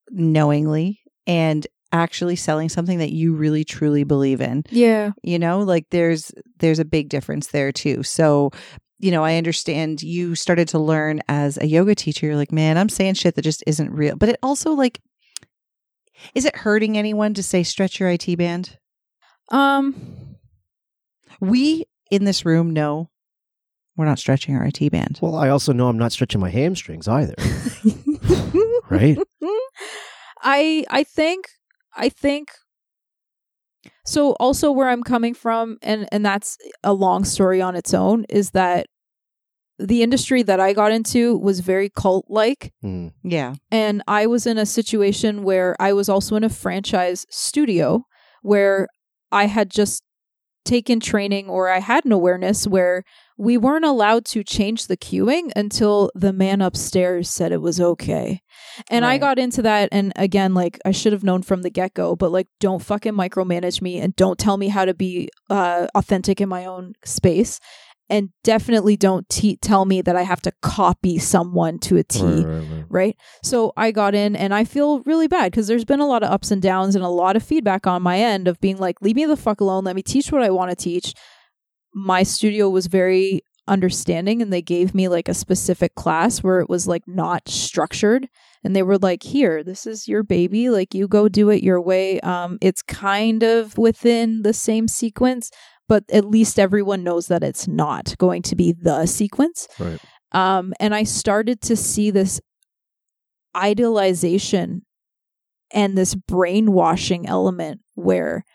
knowingly 0.09 1.01
and 1.27 1.65
actually 1.93 2.35
selling 2.35 2.69
something 2.69 2.99
that 2.99 3.11
you 3.11 3.35
really 3.35 3.63
truly 3.63 4.03
believe 4.03 4.41
in. 4.41 4.63
yeah 4.69 5.11
You 5.23 5.37
know, 5.39 5.59
like 5.59 5.87
there's 5.91 6.31
there's 6.59 6.79
a 6.79 6.85
big 6.85 7.09
difference 7.09 7.47
there 7.47 7.71
too. 7.71 8.03
So, 8.03 8.51
you 8.99 9.11
know, 9.11 9.23
I 9.23 9.35
understand 9.37 10.01
you 10.01 10.35
started 10.35 10.67
to 10.69 10.79
learn 10.79 11.21
as 11.27 11.57
a 11.57 11.67
yoga 11.67 11.95
teacher. 11.95 12.27
You're 12.27 12.35
like, 12.35 12.51
man, 12.51 12.77
I'm 12.77 12.89
saying 12.89 13.15
shit 13.15 13.35
that 13.35 13.41
just 13.41 13.63
isn't 13.67 13.91
real. 13.91 14.15
But 14.15 14.29
it 14.29 14.39
also 14.41 14.71
like, 14.71 15.01
is 16.35 16.45
it 16.45 16.55
hurting 16.55 16.97
anyone 16.97 17.33
to 17.33 17.43
say 17.43 17.63
stretch 17.63 17.99
your 17.99 18.09
IT 18.09 18.37
band? 18.37 18.77
um 19.49 20.37
We 21.41 21.85
in 22.09 22.23
this 22.25 22.45
room 22.45 22.71
know 22.71 23.09
we're 24.01 24.07
not 24.07 24.19
stretching 24.19 24.55
our 24.55 24.65
IT 24.65 24.91
band. 24.91 25.19
well, 25.21 25.35
I 25.35 25.47
also 25.49 25.71
know 25.71 25.87
I'm 25.87 25.97
not 25.97 26.11
stretching 26.11 26.41
my 26.41 26.49
hamstrings 26.49 27.07
either. 27.07 27.35
Right? 28.89 29.17
I 30.43 30.83
I 30.89 31.03
think 31.05 31.45
I 31.95 32.09
think 32.09 32.49
so 34.05 34.33
also 34.33 34.69
where 34.71 34.89
I'm 34.89 35.03
coming 35.03 35.33
from 35.33 35.77
and 35.81 36.09
and 36.11 36.25
that's 36.25 36.57
a 36.83 36.91
long 36.93 37.23
story 37.23 37.61
on 37.61 37.75
its 37.75 37.93
own 37.93 38.25
is 38.27 38.51
that 38.51 38.87
the 39.79 40.03
industry 40.03 40.43
that 40.43 40.59
I 40.59 40.73
got 40.73 40.91
into 40.91 41.37
was 41.37 41.61
very 41.61 41.89
cult 41.89 42.25
like 42.27 42.73
Hmm. 42.81 43.09
Yeah. 43.23 43.55
and 43.71 44.03
I 44.07 44.25
was 44.27 44.45
in 44.45 44.57
a 44.57 44.65
situation 44.65 45.43
where 45.43 45.75
I 45.79 45.93
was 45.93 46.09
also 46.09 46.35
in 46.35 46.43
a 46.43 46.49
franchise 46.49 47.25
studio 47.29 48.03
where 48.41 48.87
I 49.31 49.45
had 49.45 49.69
just 49.71 50.03
taken 50.65 50.99
training 50.99 51.47
or 51.49 51.69
I 51.69 51.79
had 51.79 52.03
an 52.05 52.11
awareness 52.11 52.67
where 52.67 53.03
we 53.47 53.57
weren't 53.57 53.85
allowed 53.85 54.23
to 54.23 54.43
change 54.43 54.85
the 54.85 54.95
cueing 54.95 55.51
until 55.55 56.11
the 56.13 56.31
man 56.31 56.61
upstairs 56.61 57.27
said 57.27 57.51
it 57.51 57.59
was 57.61 57.81
okay. 57.81 58.39
And 58.91 59.03
I 59.03 59.17
got 59.17 59.39
into 59.39 59.63
that 59.63 59.89
and 59.91 60.13
again 60.15 60.53
like 60.53 60.79
I 60.85 60.91
should 60.91 61.11
have 61.11 61.23
known 61.23 61.41
from 61.41 61.63
the 61.63 61.71
get-go 61.71 62.15
but 62.15 62.31
like 62.31 62.47
don't 62.59 62.83
fucking 62.83 63.13
micromanage 63.13 63.81
me 63.81 63.97
and 63.99 64.15
don't 64.15 64.37
tell 64.37 64.57
me 64.57 64.67
how 64.67 64.85
to 64.85 64.93
be 64.93 65.29
uh 65.49 65.87
authentic 65.95 66.39
in 66.39 66.49
my 66.49 66.65
own 66.65 66.93
space 67.03 67.59
and 68.11 68.29
definitely 68.43 68.95
don't 68.95 69.27
te- 69.29 69.57
tell 69.57 69.85
me 69.85 70.01
that 70.01 70.15
I 70.15 70.23
have 70.23 70.41
to 70.41 70.51
copy 70.61 71.17
someone 71.17 71.79
to 71.79 71.97
a 71.97 72.03
T 72.03 72.21
Right, 72.21 72.45
right, 72.45 72.67
right. 72.71 72.85
right? 72.89 73.15
So 73.43 73.73
I 73.75 73.91
got 73.91 74.13
in 74.13 74.35
and 74.35 74.53
I 74.53 74.65
feel 74.65 74.99
really 75.01 75.27
bad 75.27 75.51
because 75.51 75.67
there's 75.67 75.85
been 75.85 75.99
a 76.01 76.07
lot 76.07 76.21
of 76.21 76.29
ups 76.29 76.51
and 76.51 76.61
downs 76.61 76.93
and 76.95 77.03
a 77.03 77.09
lot 77.09 77.35
of 77.35 77.41
feedback 77.43 77.87
on 77.87 78.03
my 78.03 78.19
end 78.19 78.47
of 78.47 78.59
being 78.61 78.77
like, 78.77 79.01
leave 79.01 79.15
me 79.15 79.25
the 79.25 79.37
fuck 79.37 79.61
alone. 79.61 79.85
Let 79.85 79.95
me 79.95 80.03
teach 80.03 80.31
what 80.31 80.43
I 80.43 80.49
want 80.51 80.69
to 80.69 80.75
teach. 80.75 81.13
My 81.93 82.23
studio 82.23 82.69
was 82.69 82.87
very 82.87 83.41
understanding 83.67 84.41
and 84.41 84.51
they 84.51 84.61
gave 84.61 84.95
me 84.95 85.07
like 85.07 85.29
a 85.29 85.33
specific 85.33 85.95
class 85.95 86.41
where 86.41 86.59
it 86.59 86.69
was 86.69 86.87
like 86.87 87.03
not 87.07 87.47
structured. 87.47 88.27
And 88.63 88.75
they 88.75 88.83
were 88.83 88.97
like 88.97 89.23
here 89.23 89.63
this 89.63 89.85
is 89.85 90.07
your 90.07 90.23
baby. 90.23 90.69
Like 90.69 90.93
you 90.93 91.07
go 91.07 91.29
do 91.29 91.49
it 91.49 91.63
your 91.63 91.81
way. 91.81 92.19
Um 92.21 92.57
it's 92.61 92.81
kind 92.81 93.43
of 93.43 93.77
within 93.77 94.41
the 94.41 94.53
same 94.53 94.87
sequence 94.87 95.51
but 95.91 96.05
at 96.09 96.23
least 96.23 96.57
everyone 96.57 97.03
knows 97.03 97.27
that 97.27 97.43
it's 97.43 97.67
not 97.67 98.17
going 98.17 98.41
to 98.41 98.55
be 98.55 98.71
the 98.71 99.05
sequence. 99.05 99.67
Right. 99.77 99.99
um, 100.31 100.73
and 100.79 100.95
I 100.95 101.03
started 101.03 101.59
to 101.63 101.75
see 101.75 102.11
this 102.11 102.39
idealization 103.53 104.83
and 105.73 105.97
this 105.97 106.15
brainwashing 106.15 107.27
element 107.27 107.81
where 107.95 108.45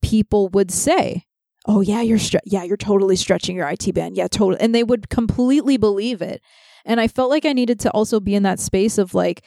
people 0.00 0.48
would 0.48 0.70
say, 0.70 1.24
"Oh 1.66 1.80
yeah, 1.80 2.00
you're 2.00 2.18
stre- 2.18 2.40
yeah, 2.44 2.62
you're 2.62 2.76
totally 2.76 3.16
stretching 3.16 3.56
your 3.56 3.68
IT 3.68 3.92
band. 3.94 4.16
Yeah, 4.16 4.28
totally." 4.28 4.60
And 4.60 4.74
they 4.74 4.84
would 4.84 5.08
completely 5.10 5.76
believe 5.76 6.22
it. 6.22 6.40
And 6.84 7.00
I 7.00 7.08
felt 7.08 7.30
like 7.30 7.44
I 7.44 7.52
needed 7.52 7.80
to 7.80 7.90
also 7.90 8.20
be 8.20 8.34
in 8.34 8.44
that 8.44 8.60
space 8.60 8.98
of 8.98 9.14
like, 9.14 9.44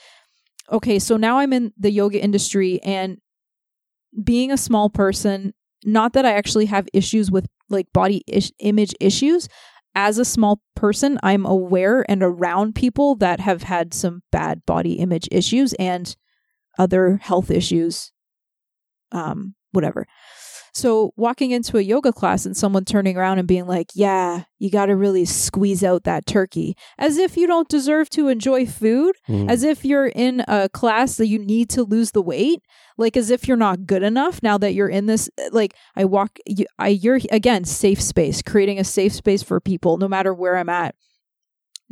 okay, 0.72 1.00
so 1.00 1.18
now 1.18 1.40
I'm 1.40 1.54
in 1.54 1.74
the 1.78 1.92
yoga 1.92 2.22
industry 2.22 2.82
and 2.84 3.18
being 4.24 4.52
a 4.52 4.58
small 4.58 4.90
person, 4.90 5.54
not 5.84 6.14
that 6.14 6.26
I 6.26 6.34
actually 6.34 6.66
have 6.66 6.88
issues 6.94 7.32
with 7.32 7.48
like 7.70 7.88
body 7.94 8.24
image 8.60 8.94
issues, 9.00 9.48
as 9.96 10.18
a 10.18 10.26
small 10.26 10.62
person, 10.76 11.20
I'm 11.22 11.46
aware 11.46 12.06
and 12.10 12.24
around 12.24 12.76
people 12.76 13.16
that 13.16 13.40
have 13.40 13.64
had 13.64 13.94
some 13.94 14.22
bad 14.32 14.66
body 14.66 14.94
image 14.94 15.28
issues 15.32 15.74
and 15.74 16.16
other 16.80 17.18
health 17.18 17.52
issues, 17.52 18.12
um, 19.12 19.56
whatever. 19.72 20.08
So 20.74 21.14
walking 21.18 21.52
into 21.52 21.78
a 21.78 21.82
yoga 21.82 22.14
class 22.14 22.46
and 22.46 22.56
someone 22.56 22.86
turning 22.86 23.18
around 23.18 23.40
and 23.40 23.48
being 23.48 23.68
like, 23.68 23.88
"Yeah, 23.94 24.44
you 24.58 24.70
got 24.70 24.86
to 24.88 24.96
really 24.96 25.26
squeeze 25.26 25.84
out 25.84 26.04
that 26.06 26.26
turkey," 26.26 26.76
as 26.98 27.18
if 27.18 27.36
you 27.36 27.46
don't 27.48 27.68
deserve 27.68 28.10
to 28.12 28.28
enjoy 28.30 28.66
food, 28.66 29.16
Mm. 29.28 29.50
as 29.50 29.64
if 29.64 29.84
you're 29.84 30.08
in 30.08 30.44
a 30.48 30.70
class 30.70 31.18
that 31.18 31.28
you 31.28 31.40
need 31.40 31.70
to 31.72 31.84
lose 31.84 32.12
the 32.12 32.22
weight, 32.22 32.62
like 32.98 33.18
as 33.18 33.30
if 33.30 33.48
you're 33.48 33.58
not 33.58 33.86
good 33.86 34.04
enough 34.04 34.42
now 34.42 34.58
that 34.58 34.74
you're 34.74 34.88
in 34.90 35.08
this. 35.08 35.30
Like 35.52 35.74
I 35.96 36.06
walk, 36.06 36.40
you, 36.46 36.66
I 36.80 36.90
you're 36.90 37.20
again 37.32 37.66
safe 37.66 38.02
space, 38.02 38.42
creating 38.42 38.80
a 38.80 38.84
safe 38.84 39.14
space 39.14 39.44
for 39.44 39.60
people, 39.60 39.98
no 39.98 40.08
matter 40.08 40.34
where 40.34 40.58
I'm 40.58 40.70
at. 40.70 40.96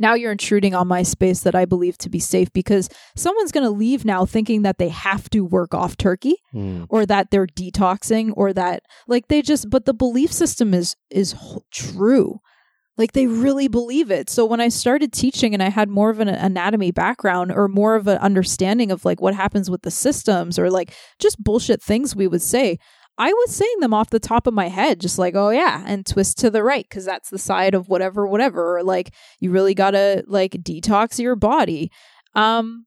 Now 0.00 0.14
you're 0.14 0.32
intruding 0.32 0.74
on 0.74 0.88
my 0.88 1.02
space 1.04 1.40
that 1.40 1.54
I 1.54 1.66
believe 1.66 1.96
to 1.98 2.10
be 2.10 2.18
safe 2.18 2.52
because 2.52 2.88
someone's 3.16 3.52
going 3.52 3.64
to 3.64 3.70
leave 3.70 4.04
now 4.04 4.24
thinking 4.26 4.62
that 4.62 4.78
they 4.78 4.88
have 4.88 5.30
to 5.30 5.44
work 5.44 5.74
off 5.74 5.96
turkey 5.96 6.36
Mm. 6.52 6.86
or 6.88 7.06
that 7.06 7.30
they're 7.30 7.46
detoxing 7.46 8.32
or 8.36 8.52
that 8.54 8.82
like 9.06 9.28
they 9.28 9.40
just 9.42 9.70
but 9.70 9.84
the 9.84 9.94
belief 9.94 10.32
system 10.32 10.74
is 10.74 10.96
is 11.10 11.34
true 11.70 12.40
like 12.98 13.12
they 13.12 13.26
really 13.26 13.68
believe 13.68 14.10
it 14.10 14.28
so 14.28 14.44
when 14.44 14.60
i 14.60 14.68
started 14.68 15.12
teaching 15.12 15.54
and 15.54 15.62
i 15.62 15.68
had 15.70 15.88
more 15.88 16.10
of 16.10 16.18
an 16.20 16.28
anatomy 16.28 16.90
background 16.90 17.52
or 17.52 17.68
more 17.68 17.94
of 17.94 18.06
an 18.08 18.18
understanding 18.18 18.90
of 18.90 19.04
like 19.04 19.20
what 19.20 19.34
happens 19.34 19.70
with 19.70 19.82
the 19.82 19.90
systems 19.90 20.58
or 20.58 20.70
like 20.70 20.92
just 21.18 21.42
bullshit 21.42 21.80
things 21.82 22.16
we 22.16 22.26
would 22.26 22.42
say 22.42 22.78
i 23.20 23.32
was 23.32 23.54
saying 23.54 23.76
them 23.80 23.94
off 23.94 24.10
the 24.10 24.18
top 24.18 24.46
of 24.46 24.54
my 24.54 24.68
head 24.68 25.00
just 25.00 25.18
like 25.18 25.34
oh 25.34 25.50
yeah 25.50 25.84
and 25.86 26.06
twist 26.06 26.38
to 26.38 26.50
the 26.50 26.62
right 26.62 26.86
because 26.88 27.04
that's 27.04 27.30
the 27.30 27.38
side 27.38 27.74
of 27.74 27.88
whatever 27.88 28.26
whatever 28.26 28.78
or 28.78 28.82
like 28.82 29.14
you 29.38 29.50
really 29.50 29.74
gotta 29.74 30.24
like 30.26 30.52
detox 30.52 31.18
your 31.18 31.36
body 31.36 31.90
um 32.34 32.86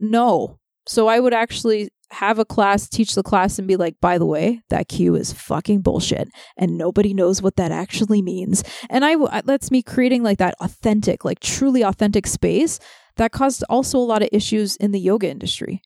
no 0.00 0.58
so 0.86 1.06
i 1.06 1.20
would 1.20 1.34
actually 1.34 1.90
have 2.14 2.38
a 2.38 2.44
class, 2.44 2.88
teach 2.88 3.14
the 3.14 3.22
class, 3.22 3.58
and 3.58 3.68
be 3.68 3.76
like, 3.76 3.96
by 4.00 4.18
the 4.18 4.26
way, 4.26 4.62
that 4.70 4.88
cue 4.88 5.14
is 5.14 5.32
fucking 5.32 5.82
bullshit, 5.82 6.28
and 6.56 6.78
nobody 6.78 7.12
knows 7.12 7.42
what 7.42 7.56
that 7.56 7.72
actually 7.72 8.22
means. 8.22 8.64
And 8.88 9.04
I 9.04 9.12
it 9.38 9.46
lets 9.46 9.70
me 9.70 9.82
creating 9.82 10.22
like 10.22 10.38
that 10.38 10.54
authentic, 10.60 11.24
like 11.24 11.40
truly 11.40 11.82
authentic 11.82 12.26
space 12.26 12.78
that 13.16 13.32
caused 13.32 13.64
also 13.68 13.98
a 13.98 14.00
lot 14.00 14.22
of 14.22 14.28
issues 14.32 14.76
in 14.76 14.92
the 14.92 15.00
yoga 15.00 15.28
industry. 15.28 15.82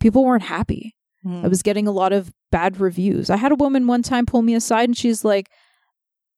People 0.00 0.24
weren't 0.24 0.44
happy. 0.44 0.95
Mm. 1.26 1.44
I 1.44 1.48
was 1.48 1.62
getting 1.62 1.88
a 1.88 1.92
lot 1.92 2.12
of 2.12 2.32
bad 2.52 2.80
reviews. 2.80 3.30
I 3.30 3.36
had 3.36 3.52
a 3.52 3.56
woman 3.56 3.86
one 3.86 4.02
time 4.02 4.26
pull 4.26 4.42
me 4.42 4.54
aside 4.54 4.88
and 4.88 4.96
she's 4.96 5.24
like, 5.24 5.50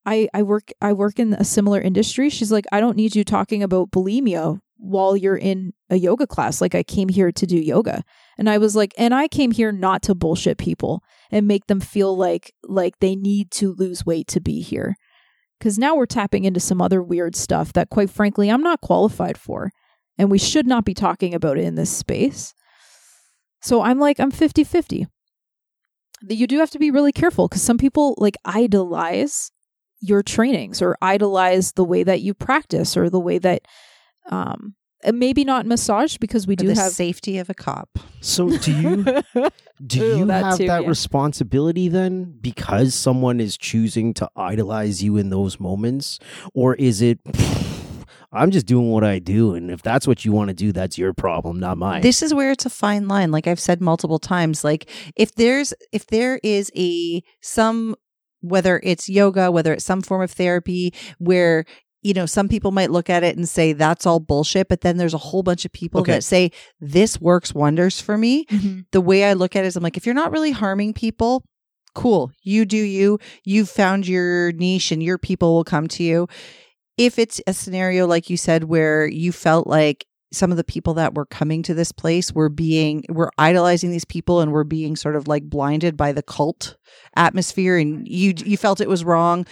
I, 0.07 0.29
I 0.33 0.43
work 0.43 0.71
I 0.81 0.95
work 0.95 1.19
in 1.19 1.35
a 1.35 1.45
similar 1.45 1.81
industry. 1.81 2.31
She's 2.31 2.51
like, 2.51 2.65
I 2.73 2.81
don't 2.81 2.97
need 2.97 3.15
you 3.15 3.25
talking 3.25 3.63
about 3.63 3.91
bulimia 3.91 4.59
while 4.79 5.17
you're 5.17 5.37
in 5.37 5.75
a 5.91 5.97
yoga 5.97 6.27
class. 6.27 6.61
Like 6.61 6.75
I 6.75 6.83
came 6.83 7.11
here 7.11 7.31
to 7.31 7.47
do 7.47 7.59
yoga. 7.59 8.03
And 8.39 8.49
I 8.49 8.57
was 8.59 8.75
like, 8.75 8.95
and 8.97 9.13
I 9.13 9.29
came 9.29 9.51
here 9.51 9.73
not 9.73 10.03
to 10.03 10.15
bullshit 10.15 10.57
people 10.57 11.03
and 11.31 11.47
make 11.47 11.67
them 11.67 11.81
feel 11.81 12.17
like 12.17 12.55
like 12.65 12.99
they 13.01 13.17
need 13.17 13.51
to 13.53 13.75
lose 13.75 14.07
weight 14.07 14.29
to 14.29 14.41
be 14.41 14.63
here. 14.63 14.97
Cause 15.61 15.77
now 15.77 15.97
we're 15.97 16.07
tapping 16.07 16.45
into 16.45 16.61
some 16.61 16.81
other 16.81 17.03
weird 17.03 17.37
stuff 17.37 17.73
that 17.75 17.91
quite 17.91 18.09
frankly 18.09 18.49
I'm 18.49 18.63
not 18.63 18.81
qualified 18.81 19.37
for. 19.37 19.71
And 20.17 20.31
we 20.31 20.39
should 20.39 20.67
not 20.67 20.85
be 20.85 20.95
talking 20.95 21.35
about 21.35 21.59
it 21.59 21.65
in 21.65 21.75
this 21.75 21.91
space. 21.91 22.55
So 23.61 23.83
I'm 23.83 23.99
like, 23.99 24.19
I'm 24.21 24.31
50 24.31 24.65
50. 24.65 25.07
You 26.29 26.47
do 26.47 26.59
have 26.59 26.71
to 26.71 26.79
be 26.79 26.91
really 26.91 27.13
careful 27.13 27.49
because 27.49 27.63
some 27.63 27.79
people 27.79 28.15
like 28.19 28.37
idolize 28.45 29.51
your 30.01 30.23
trainings 30.23 30.81
or 30.83 30.97
idolize 31.01 31.73
the 31.73 31.85
way 31.85 32.03
that 32.03 32.21
you 32.21 32.35
practice 32.35 32.97
or 32.97 33.09
the 33.11 33.21
way 33.21 33.39
that, 33.39 33.63
um, 34.31 34.75
maybe 35.13 35.45
not 35.45 35.65
massage 35.65 36.17
because 36.17 36.45
we 36.47 36.57
For 36.57 36.63
do 36.65 36.69
the 36.69 36.75
have. 36.75 36.91
safety 36.93 37.39
of 37.39 37.49
a 37.49 37.55
cop. 37.55 37.89
So 38.21 38.49
do 38.59 38.73
you 38.73 39.05
do 39.87 40.03
Ooh, 40.03 40.19
you 40.19 40.25
that 40.27 40.45
have 40.45 40.59
too, 40.59 40.67
that 40.67 40.83
yeah. 40.83 40.89
responsibility 40.89 41.87
then 41.89 42.37
because 42.41 42.95
someone 42.97 43.39
is 43.39 43.57
choosing 43.57 44.13
to 44.15 44.29
idolize 44.35 45.01
you 45.03 45.17
in 45.17 45.31
those 45.31 45.61
moments 45.61 46.19
or 46.53 46.75
is 46.75 47.01
it 47.01 47.21
I'm 48.33 48.51
just 48.51 48.67
doing 48.67 48.91
what 48.91 49.05
I 49.05 49.19
do 49.21 49.55
and 49.55 49.71
if 49.71 49.81
that's 49.83 50.07
what 50.07 50.25
you 50.25 50.33
want 50.33 50.49
to 50.49 50.55
do 50.55 50.71
that's 50.73 50.99
your 50.99 51.15
problem 51.15 51.59
not 51.61 51.79
mine. 51.79 52.03
This 52.03 52.23
is 52.23 52.35
where 52.35 52.51
it's 52.51 52.67
a 52.67 52.71
fine 52.71 53.09
line. 53.09 53.31
Like 53.31 53.47
I've 53.47 53.61
said 53.61 53.81
multiple 53.81 54.19
times, 54.19 54.65
like 54.65 54.91
if 55.17 55.35
there's 55.35 55.73
if 55.93 56.07
there 56.07 56.39
is 56.43 56.71
a 56.77 57.23
some 57.41 57.95
whether 58.41 58.81
it's 58.85 59.09
yoga, 59.09 59.51
whether 59.51 59.73
it's 59.73 59.85
some 59.85 60.03
form 60.03 60.23
of 60.23 60.31
therapy 60.31 60.93
where 61.19 61.65
you 62.03 62.15
know, 62.15 62.27
some 62.27 62.49
people 62.49 62.71
might 62.71 62.93
look 62.93 63.11
at 63.11 63.25
it 63.25 63.37
and 63.37 63.49
say 63.49 63.73
that's 63.73 64.07
all 64.07 64.21
bullshit, 64.21 64.69
but 64.69 64.83
then 64.83 64.99
there's 64.99 65.15
a 65.15 65.19
whole 65.19 65.43
bunch 65.43 65.65
of 65.65 65.73
people 65.73 66.01
Okay. 66.03 66.13
that 66.13 66.23
say 66.23 66.53
this 66.81 67.21
works 67.21 67.53
wonders 67.53 68.01
for 68.01 68.17
me. 68.17 68.45
Mhm. 68.47 68.85
The 68.93 69.01
way 69.01 69.25
I 69.25 69.33
look 69.33 69.57
at 69.57 69.65
it 69.65 69.67
is 69.69 69.77
I'm 69.77 69.83
like, 69.83 69.97
if 69.97 70.07
you're 70.07 70.15
not 70.15 70.31
really 70.31 70.53
harming 70.53 70.93
people, 70.95 71.43
cool. 71.97 72.31
You 72.45 72.65
do 72.67 72.77
you. 72.77 73.19
You've 73.45 73.69
found 73.69 74.07
your 74.07 74.53
niche 74.53 74.93
and 74.93 75.03
your 75.03 75.19
people 75.19 75.55
will 75.57 75.65
come 75.65 75.89
to 75.89 76.05
you. 76.05 76.29
If 76.99 77.19
it's 77.19 77.41
a 77.47 77.53
scenario 77.53 78.07
like 78.07 78.29
you 78.29 78.37
said 78.37 78.65
where 78.65 79.07
you 79.07 79.33
felt 79.33 79.67
like 79.67 80.07
some 80.31 80.51
of 80.51 80.57
the 80.57 80.65
people 80.65 80.95
that 80.95 81.15
were 81.15 81.27
coming 81.27 81.63
to 81.63 81.75
this 81.75 81.93
place 81.93 82.33
were 82.33 82.49
being 82.49 83.05
were 83.09 83.31
idolizing 83.39 83.91
these 83.91 84.05
people 84.05 84.41
and 84.41 84.53
were 84.53 84.65
being 84.65 84.97
sort 84.97 85.17
of 85.17 85.27
like 85.27 85.45
blinded 85.45 85.97
by 85.97 86.13
the 86.13 86.23
cult 86.23 86.77
atmosphere 87.17 87.79
and 87.79 88.07
you 88.07 88.35
you 88.37 88.57
felt 88.57 88.81
it 88.81 88.89
was 88.89 89.05
wrong 89.05 89.47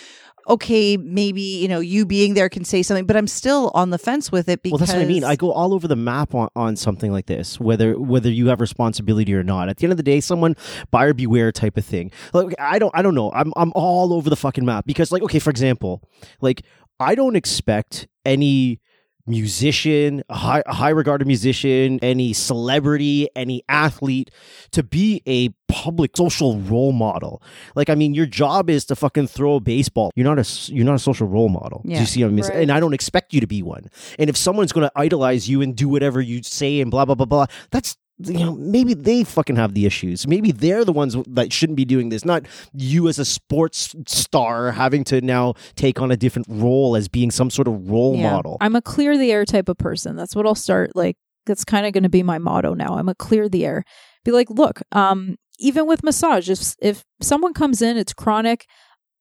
okay 0.49 0.97
maybe 0.97 1.41
you 1.41 1.67
know 1.67 1.81
you 1.81 2.07
being 2.07 2.35
there 2.35 2.49
can 2.49 2.65
say 2.65 2.83
something 2.83 3.07
but 3.07 3.17
i'm 3.17 3.27
still 3.27 3.71
on 3.75 3.91
the 3.91 3.99
fence 3.99 4.31
with 4.31 4.49
it 4.49 4.63
because 4.63 4.73
well, 4.73 4.87
that's 4.87 4.93
what 4.93 5.03
I 5.03 5.07
mean. 5.07 5.25
I 5.25 5.35
go 5.35 5.51
all 5.51 5.75
over 5.75 5.89
the 5.89 5.97
map 5.97 6.35
on, 6.35 6.49
on 6.55 6.77
something 6.77 7.11
like 7.11 7.27
this, 7.27 7.59
whether 7.59 7.99
whether 7.99 8.31
you 8.31 8.49
have 8.49 8.61
responsibility 8.61 9.35
or 9.35 9.43
not. 9.43 9.69
At 9.69 9.79
the 9.79 9.87
end 9.87 9.93
of 9.93 9.97
the 9.97 10.03
day, 10.03 10.21
someone 10.21 10.55
buyer 10.91 11.15
beware 11.15 11.51
type 11.53 11.77
of 11.77 11.85
thing. 11.85 12.13
Like 12.33 12.55
I 12.59 12.79
don't 12.79 12.93
I 12.95 13.03
don't 13.03 13.15
know. 13.15 13.33
I'm 13.33 13.53
I'm 13.57 13.73
all 13.75 14.13
over 14.13 14.31
the 14.31 14.37
fucking 14.37 14.65
map 14.65 14.87
because 14.87 15.11
like 15.11 15.23
okay, 15.23 15.39
for 15.39 15.51
example, 15.51 16.03
like 16.41 16.63
I 16.99 17.15
don't 17.15 17.37
expect 17.37 18.09
any 18.25 18.81
musician, 19.27 20.23
a 20.29 20.37
high, 20.37 20.63
a 20.67 20.73
high 20.73 20.91
regarded 20.91 21.27
musician, 21.27 21.99
any 22.01 22.33
celebrity, 22.33 23.29
any 23.35 23.63
athlete 23.69 24.31
to 24.71 24.83
be 24.83 25.23
a 25.27 25.49
public 25.69 26.17
social 26.17 26.59
role 26.61 26.93
model. 26.93 27.43
Like, 27.75 27.91
I 27.91 27.95
mean, 27.95 28.15
your 28.15 28.27
job 28.27 28.71
is 28.71 28.85
to 28.87 28.97
fucking 28.97 29.27
throw 29.27 29.57
a 29.57 29.61
baseball. 29.61 30.11
You're 30.15 30.25
not 30.25 30.39
a 30.39 30.73
you're 30.73 30.85
not 30.85 30.95
a 30.95 31.01
social 31.01 31.27
role 31.27 31.49
model. 31.49 31.83
Do 31.85 31.93
you 31.93 32.07
see 32.07 32.23
what 32.23 32.29
I 32.29 32.33
mean? 32.33 32.45
Right. 32.45 32.63
And 32.63 32.71
I 32.71 32.81
don't 32.81 32.95
expect 32.95 33.35
you 33.35 33.41
to 33.41 33.47
be 33.47 33.63
one. 33.63 33.91
And 34.19 34.31
if 34.31 34.37
someone's 34.37 34.73
going 34.73 34.87
to 34.87 34.93
idolize 34.97 35.49
you 35.49 35.61
and 35.61 35.75
do 35.75 35.89
whatever 35.89 36.21
you 36.21 36.43
say 36.43 36.81
and 36.81 36.91
blah 36.91 37.05
blah 37.05 37.17
blah 37.17 37.27
blah, 37.27 37.47
that's 37.71 37.97
you 38.19 38.39
know 38.39 38.55
maybe 38.55 38.95
they 38.95 39.25
fucking 39.25 39.57
have 39.57 39.75
the 39.75 39.85
issues. 39.87 40.27
Maybe 40.27 40.51
they're 40.53 40.85
the 40.85 40.93
ones 40.93 41.17
that 41.29 41.53
shouldn't 41.53 41.77
be 41.77 41.85
doing 41.85 42.09
this, 42.09 42.25
not 42.25 42.47
you 42.73 43.09
as 43.09 43.19
a 43.19 43.25
sports 43.25 43.95
star 44.07 44.73
having 44.73 45.05
to 45.05 45.21
now 45.21 45.55
take 45.75 46.01
on 46.01 46.11
a 46.11 46.17
different 46.17 46.47
role 46.51 46.97
as 46.97 47.09
being 47.09 47.31
some 47.31 47.51
sort 47.51 47.69
of 47.69 47.91
role 47.91 48.17
Yeah. 48.17 48.33
model. 48.33 48.57
I'm 48.61 48.75
a 48.77 48.83
clear 48.83 49.19
the 49.19 49.31
air 49.33 49.45
type 49.45 49.69
of 49.69 49.77
person. 49.79 50.17
That's 50.17 50.35
what 50.35 50.47
I'll 50.47 50.55
start 50.55 50.93
like 50.95 51.17
that's 51.45 51.65
kind 51.65 51.87
of 51.87 51.93
going 51.93 52.03
to 52.03 52.09
be 52.09 52.23
my 52.23 52.39
motto 52.39 52.75
now. 52.75 52.97
I'm 52.97 53.09
a 53.09 53.15
clear 53.15 53.49
the 53.49 53.65
air. 53.65 53.85
Be 54.25 54.33
like, 54.33 54.51
look, 54.51 54.81
um 54.93 55.37
even 55.59 55.87
with 55.87 56.03
massage, 56.03 56.51
if 56.51 56.75
if 56.81 57.05
someone 57.21 57.55
comes 57.55 57.81
in, 57.83 57.97
it's 57.97 58.13
chronic, 58.13 58.67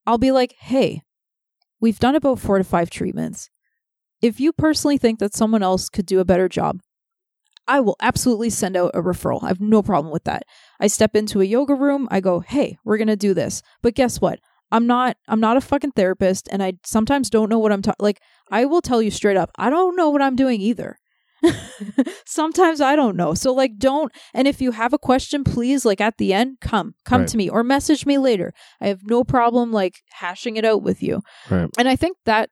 I'll 0.06 0.18
be 0.18 0.32
like, 0.32 0.54
"Hey, 0.60 1.02
we've 1.80 2.00
done 2.00 2.16
about 2.16 2.40
4 2.40 2.58
to 2.58 2.64
5 2.64 2.90
treatments. 2.90 3.50
If 4.22 4.40
you 4.40 4.52
personally 4.54 4.98
think 4.98 5.20
that 5.20 5.34
someone 5.36 5.64
else 5.64 5.88
could 5.90 6.06
do 6.06 6.20
a 6.20 6.26
better 6.26 6.50
job, 6.50 6.80
I 7.68 7.80
will 7.80 7.96
absolutely 8.02 8.50
send 8.50 8.78
out 8.78 8.92
a 8.94 9.02
referral. 9.02 9.44
I 9.44 9.48
have 9.48 9.60
no 9.62 9.82
problem 9.82 10.12
with 10.14 10.24
that. 10.26 10.44
I 10.80 10.88
step 10.88 11.16
into 11.16 11.42
a 11.42 11.46
yoga 11.46 11.74
room, 11.76 12.08
I 12.12 12.20
go, 12.20 12.40
"Hey, 12.42 12.78
we're 12.84 12.98
going 12.98 13.08
to 13.08 13.16
do 13.16 13.34
this." 13.34 13.62
But 13.82 13.96
guess 13.96 14.22
what? 14.22 14.40
I'm 14.72 14.88
not 14.88 15.18
I'm 15.28 15.40
not 15.40 15.58
a 15.58 15.62
fucking 15.62 15.92
therapist 15.92 16.50
and 16.52 16.62
I 16.64 16.74
sometimes 16.84 17.30
don't 17.30 17.50
know 17.50 17.60
what 17.60 17.72
I'm 17.72 17.82
talking 17.84 18.04
like 18.04 18.20
I 18.52 18.66
will 18.66 18.82
tell 18.82 19.02
you 19.02 19.12
straight 19.12 19.38
up, 19.38 19.52
I 19.58 19.70
don't 19.70 19.96
know 19.96 20.10
what 20.10 20.22
I'm 20.24 20.36
doing 20.36 20.60
either. 20.60 20.98
Sometimes 22.26 22.82
I 22.82 22.96
don't 22.96 23.16
know. 23.16 23.34
So 23.34 23.54
like 23.54 23.78
don't 23.78 24.12
and 24.34 24.48
if 24.48 24.62
you 24.62 24.72
have 24.72 24.94
a 24.94 24.98
question, 24.98 25.44
please 25.44 25.86
like 25.86 26.02
at 26.02 26.18
the 26.18 26.34
end, 26.34 26.58
come. 26.62 26.96
Come 27.06 27.22
Right. 27.22 27.30
to 27.30 27.38
me 27.38 27.50
or 27.50 27.64
message 27.64 28.06
me 28.06 28.18
later. 28.18 28.54
I 28.82 28.88
have 28.88 29.02
no 29.06 29.24
problem 29.24 29.72
like 29.72 30.02
hashing 30.12 30.58
it 30.58 30.66
out 30.66 30.82
with 30.82 31.02
you. 31.04 31.22
Right. 31.50 31.70
And 31.78 31.88
I 31.88 31.96
think 31.96 32.18
that 32.26 32.50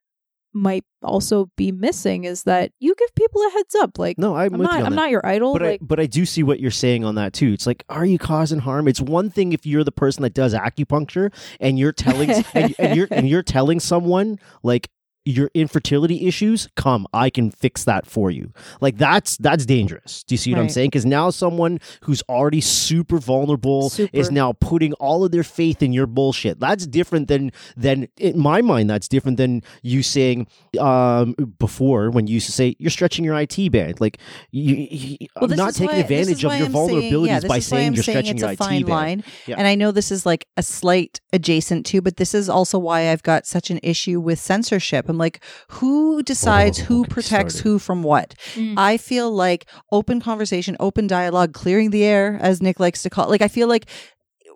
might 0.54 0.86
also 1.02 1.50
be 1.58 1.72
missing 1.72 2.24
is 2.24 2.44
that 2.44 2.72
you 2.80 2.96
give 2.96 3.14
people 3.16 3.42
a 3.42 3.52
heads 3.52 3.76
up. 3.76 3.98
Like 3.98 4.18
No, 4.18 4.36
I'm, 4.36 4.54
I'm 4.54 4.60
with 4.60 4.68
not 4.68 4.76
I'm 4.76 4.84
that. 4.92 4.96
not 4.96 5.10
your 5.10 5.26
idol. 5.26 5.54
But 5.54 5.62
like 5.64 5.82
I 5.82 5.86
but 5.86 6.00
I 6.00 6.06
do 6.06 6.26
see 6.26 6.44
what 6.44 6.60
you're 6.60 6.72
saying 6.72 7.04
on 7.04 7.16
that 7.16 7.34
too. 7.34 7.52
It's 7.54 7.68
like, 7.68 7.84
are 7.90 8.06
you 8.06 8.18
causing 8.18 8.60
harm? 8.60 8.88
It's 8.88 9.02
one 9.02 9.30
thing 9.30 9.54
if 9.54 9.66
you're 9.66 9.84
the 9.84 9.92
person 9.92 10.24
that 10.24 10.34
does 10.34 10.54
acupuncture 10.54 11.34
and 11.60 11.78
you're 11.80 11.92
telling 11.92 12.30
and, 12.54 12.76
and 12.78 12.96
you're 12.96 13.08
and 13.12 13.28
you're 13.28 13.44
telling 13.44 13.80
someone 13.80 14.40
like 14.62 14.90
your 15.26 15.50
infertility 15.54 16.28
issues, 16.28 16.68
come, 16.76 17.08
I 17.14 17.30
can 17.30 17.50
fix 17.52 17.86
that 17.86 18.06
for 18.06 18.30
you. 18.30 18.52
Like 18.82 18.98
that's 18.98 19.38
that's 19.38 19.66
dangerous. 19.66 20.24
Do 20.24 20.34
you 20.34 20.38
see 20.38 20.52
what 20.52 20.60
I'm 20.60 20.70
saying? 20.70 20.90
Because 20.90 21.06
now 21.06 21.30
someone 21.30 21.80
who's 22.04 22.22
already 22.28 22.60
super 22.62 23.18
vulnerable 23.20 23.92
is 24.12 24.32
now 24.32 24.54
putting 24.54 24.94
all 24.94 25.24
of 25.24 25.32
their 25.32 25.44
faith 25.44 25.82
in 25.82 25.94
your 25.94 26.08
bullshit. 26.08 26.60
That's 26.60 26.86
different 26.86 27.28
than 27.30 27.52
than 27.78 28.08
in 28.18 28.38
my 28.38 28.62
mind. 28.62 28.90
That's 28.90 29.08
different 29.08 29.38
than 29.38 29.62
you 29.82 30.04
saying 30.04 30.48
um 30.80 31.34
before 31.60 32.10
when 32.12 32.28
you 32.28 32.34
used 32.36 32.48
to 32.48 32.52
say 32.52 32.76
you're 32.80 32.90
stretching 32.92 33.24
your 33.24 33.36
IT 33.40 33.72
band. 33.72 34.02
Like 34.02 34.18
you, 34.52 34.76
you, 34.76 35.18
Well, 35.40 35.50
I'm 35.52 35.58
not 35.58 35.74
taking 35.74 35.96
why- 35.96 36.02
advantage 36.02 36.44
of 36.44 36.52
your 36.58 36.66
I'm 36.68 36.74
saying- 36.74 37.12
vulnerabilities 37.12 37.28
yeah, 37.44 37.48
by 37.48 37.60
saying 37.60 37.94
you're 37.94 38.04
saying 38.04 38.26
stretching 38.26 38.36
it's 38.36 38.42
your 38.42 38.50
a 38.50 38.54
IT 38.54 38.60
band. 38.86 38.90
line. 38.90 39.24
Yeah. 39.48 39.56
And 39.58 39.68
I 39.68 39.76
know 39.76 39.92
this 39.92 40.12
is 40.12 40.26
like 40.26 40.48
a 40.58 40.64
slight 40.64 41.22
adjacent 41.32 41.86
to, 41.88 42.02
but 42.02 42.18
this 42.18 42.34
is 42.34 42.50
also 42.50 42.78
why 42.78 43.10
I've 43.12 43.24
got 43.24 43.46
such 43.46 43.70
an 43.70 43.80
issue 43.84 44.20
with 44.20 44.40
censorship. 44.40 45.08
I'm 45.14 45.18
like, 45.20 45.44
who 45.70 46.22
decides 46.24 46.80
Oh, 46.82 46.84
who 46.84 46.94
don't 46.96 47.04
get 47.04 47.10
me 47.10 47.14
protects 47.14 47.54
started. 47.56 47.70
who 47.70 47.80
from 47.80 48.04
what? 48.04 48.36
Mm. 48.56 48.76
I 48.78 48.98
feel 48.98 49.32
like 49.32 49.66
open 49.92 50.20
conversation, 50.20 50.76
open 50.80 51.08
dialogue, 51.08 51.54
clearing 51.54 51.92
the 51.92 52.04
air, 52.04 52.38
as 52.42 52.62
Nick 52.62 52.80
likes 52.80 53.04
to 53.04 53.10
call. 53.10 53.26
it. 53.26 53.30
Like 53.30 53.42
I 53.42 53.48
feel 53.48 53.68
like 53.68 53.86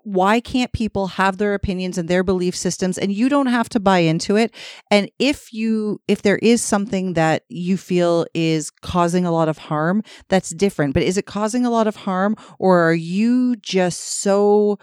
why 0.04 0.40
can't 0.40 0.72
people 0.72 1.08
have 1.08 1.38
their 1.38 1.54
opinions 1.54 1.98
and 1.98 2.08
their 2.08 2.24
belief 2.24 2.56
systems 2.56 2.98
and 2.98 3.12
you 3.12 3.28
don't 3.28 3.48
have 3.48 3.68
to 3.68 3.78
buy 3.78 4.00
into 4.00 4.38
it 4.38 4.54
and 4.90 5.12
if 5.20 5.52
you 5.52 6.00
if 6.08 6.22
there 6.22 6.38
is 6.38 6.62
something 6.62 7.12
that 7.14 7.44
you 7.50 7.76
feel 7.76 8.26
is 8.34 8.70
causing 8.70 9.26
a 9.26 9.32
lot 9.34 9.50
of 9.50 9.58
harm 9.58 10.02
that's 10.30 10.52
different 10.52 10.94
but 10.94 11.04
is 11.04 11.18
it 11.18 11.26
causing 11.26 11.66
a 11.66 11.70
lot 11.70 11.88
of 11.88 11.98
harm 11.98 12.38
or 12.58 12.80
are 12.80 12.94
you 12.94 13.58
just 13.58 14.00
so 14.22 14.80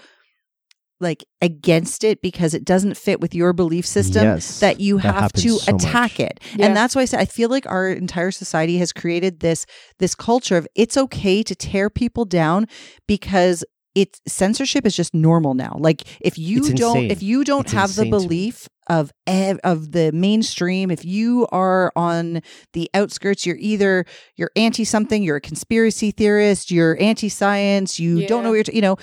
like 1.00 1.24
against 1.42 2.04
it 2.04 2.22
because 2.22 2.54
it 2.54 2.64
doesn't 2.64 2.96
fit 2.96 3.20
with 3.20 3.34
your 3.34 3.52
belief 3.52 3.84
system 3.86 4.22
Yes, 4.24 4.60
that 4.60 4.80
you 4.80 5.00
that 5.00 5.14
have 5.14 5.32
to 5.34 5.50
so 5.58 5.74
attack 5.74 6.12
much. 6.18 6.20
it 6.20 6.40
Yeah. 6.56 6.66
and 6.66 6.76
that's 6.76 6.94
why 6.94 7.02
I 7.02 7.04
said 7.06 7.20
I 7.20 7.24
feel 7.24 7.48
like 7.48 7.66
our 7.66 7.88
entire 7.88 8.30
society 8.30 8.78
has 8.78 8.92
created 8.92 9.40
this 9.40 9.66
this 9.98 10.14
culture 10.14 10.56
of 10.56 10.68
it's 10.74 10.96
okay 10.96 11.42
to 11.42 11.54
tear 11.54 11.90
people 11.90 12.24
down 12.24 12.66
because 13.08 13.64
it's 13.94 14.20
censorship 14.26 14.84
is 14.86 14.96
just 14.96 15.14
normal 15.14 15.54
now. 15.54 15.76
Like 15.78 16.02
if 16.20 16.36
you 16.36 16.58
It's 16.58 16.70
don't 16.72 16.96
insane. 16.96 17.10
if 17.12 17.22
you 17.22 17.44
don't 17.44 17.64
It's 17.66 17.72
have 17.72 17.94
the 17.94 18.02
insane 18.02 18.12
to 18.12 18.18
me. 18.18 18.24
belief 18.26 18.68
of 18.88 19.12
ev- 19.26 19.60
of 19.62 19.92
the 19.92 20.10
mainstream, 20.12 20.90
if 20.90 21.04
you 21.04 21.46
are 21.52 21.92
on 21.94 22.42
the 22.72 22.90
outskirts, 22.92 23.46
you're 23.46 23.56
either 23.58 24.04
you're 24.36 24.50
anti 24.56 24.84
something, 24.84 25.22
you're 25.22 25.36
a 25.36 25.40
conspiracy 25.40 26.10
theorist, 26.10 26.70
you're 26.72 27.00
anti 27.00 27.28
science, 27.28 28.00
you 28.00 28.26
don't 28.26 28.42
know 28.42 28.50
what 28.50 28.56
you're 28.56 28.64
t- 28.64 28.74
you 28.76 28.82
know, 28.82 28.96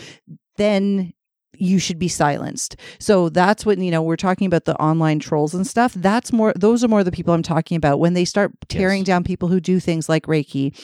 then 0.58 1.14
you 1.58 1.80
should 1.80 2.00
be 2.00 2.08
silenced. 2.08 2.76
So 3.00 3.30
that's 3.30 3.66
what 3.66 3.78
you 3.78 3.92
know. 3.92 4.02
We're 4.02 4.16
talking 4.16 4.48
about 4.48 4.66
the 4.66 4.76
online 4.78 5.20
trolls 5.20 5.54
and 5.54 5.66
stuff. 5.68 5.94
That's 5.94 6.32
more. 6.32 6.54
Those 6.56 6.84
are 6.84 6.88
more 6.88 7.04
the 7.04 7.12
people 7.12 7.34
I'm 7.34 7.44
talking 7.44 7.76
about 7.78 8.00
when 8.00 8.14
they 8.14 8.26
start 8.26 8.52
tearing 8.70 9.00
Yes. 9.00 9.08
down 9.08 9.24
people 9.24 9.50
who 9.50 9.60
do 9.60 9.80
things 9.80 10.08
like 10.10 10.26
Reiki 10.28 10.78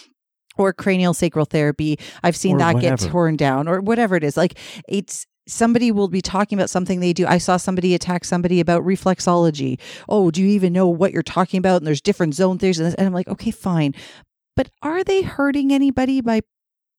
or 0.57 0.73
cranial 0.73 1.13
sacral 1.13 1.45
therapy. 1.45 1.97
I've 2.23 2.35
seen 2.35 2.55
Or 2.55 2.59
that 2.59 2.79
get 2.79 2.99
torn 2.99 3.37
down 3.37 3.67
or 3.67 3.81
whatever 3.81 4.15
it 4.15 4.23
is. 4.23 4.35
Like 4.37 4.57
it's 4.87 5.25
somebody 5.47 5.91
will 5.91 6.09
be 6.09 6.21
talking 6.21 6.57
about 6.57 6.69
something 6.69 6.99
they 6.99 7.13
do. 7.13 7.25
I 7.25 7.37
saw 7.37 7.55
somebody 7.57 7.95
attack 7.95 8.25
somebody 8.25 8.59
about 8.59 8.83
reflexology. 8.83 9.79
Oh, 10.09 10.29
do 10.29 10.41
you 10.41 10.49
even 10.49 10.73
know 10.73 10.87
what 10.89 11.13
you're 11.13 11.23
talking 11.23 11.57
about? 11.57 11.77
And 11.77 11.87
there's 11.87 12.01
different 12.01 12.35
zone 12.35 12.57
theories. 12.57 12.79
And 12.79 12.95
I'm 12.99 13.13
like, 13.13 13.29
okay, 13.29 13.51
fine. 13.51 13.95
But 14.57 14.69
are 14.81 15.03
they 15.03 15.21
hurting 15.21 15.71
anybody 15.71 16.19
by 16.19 16.41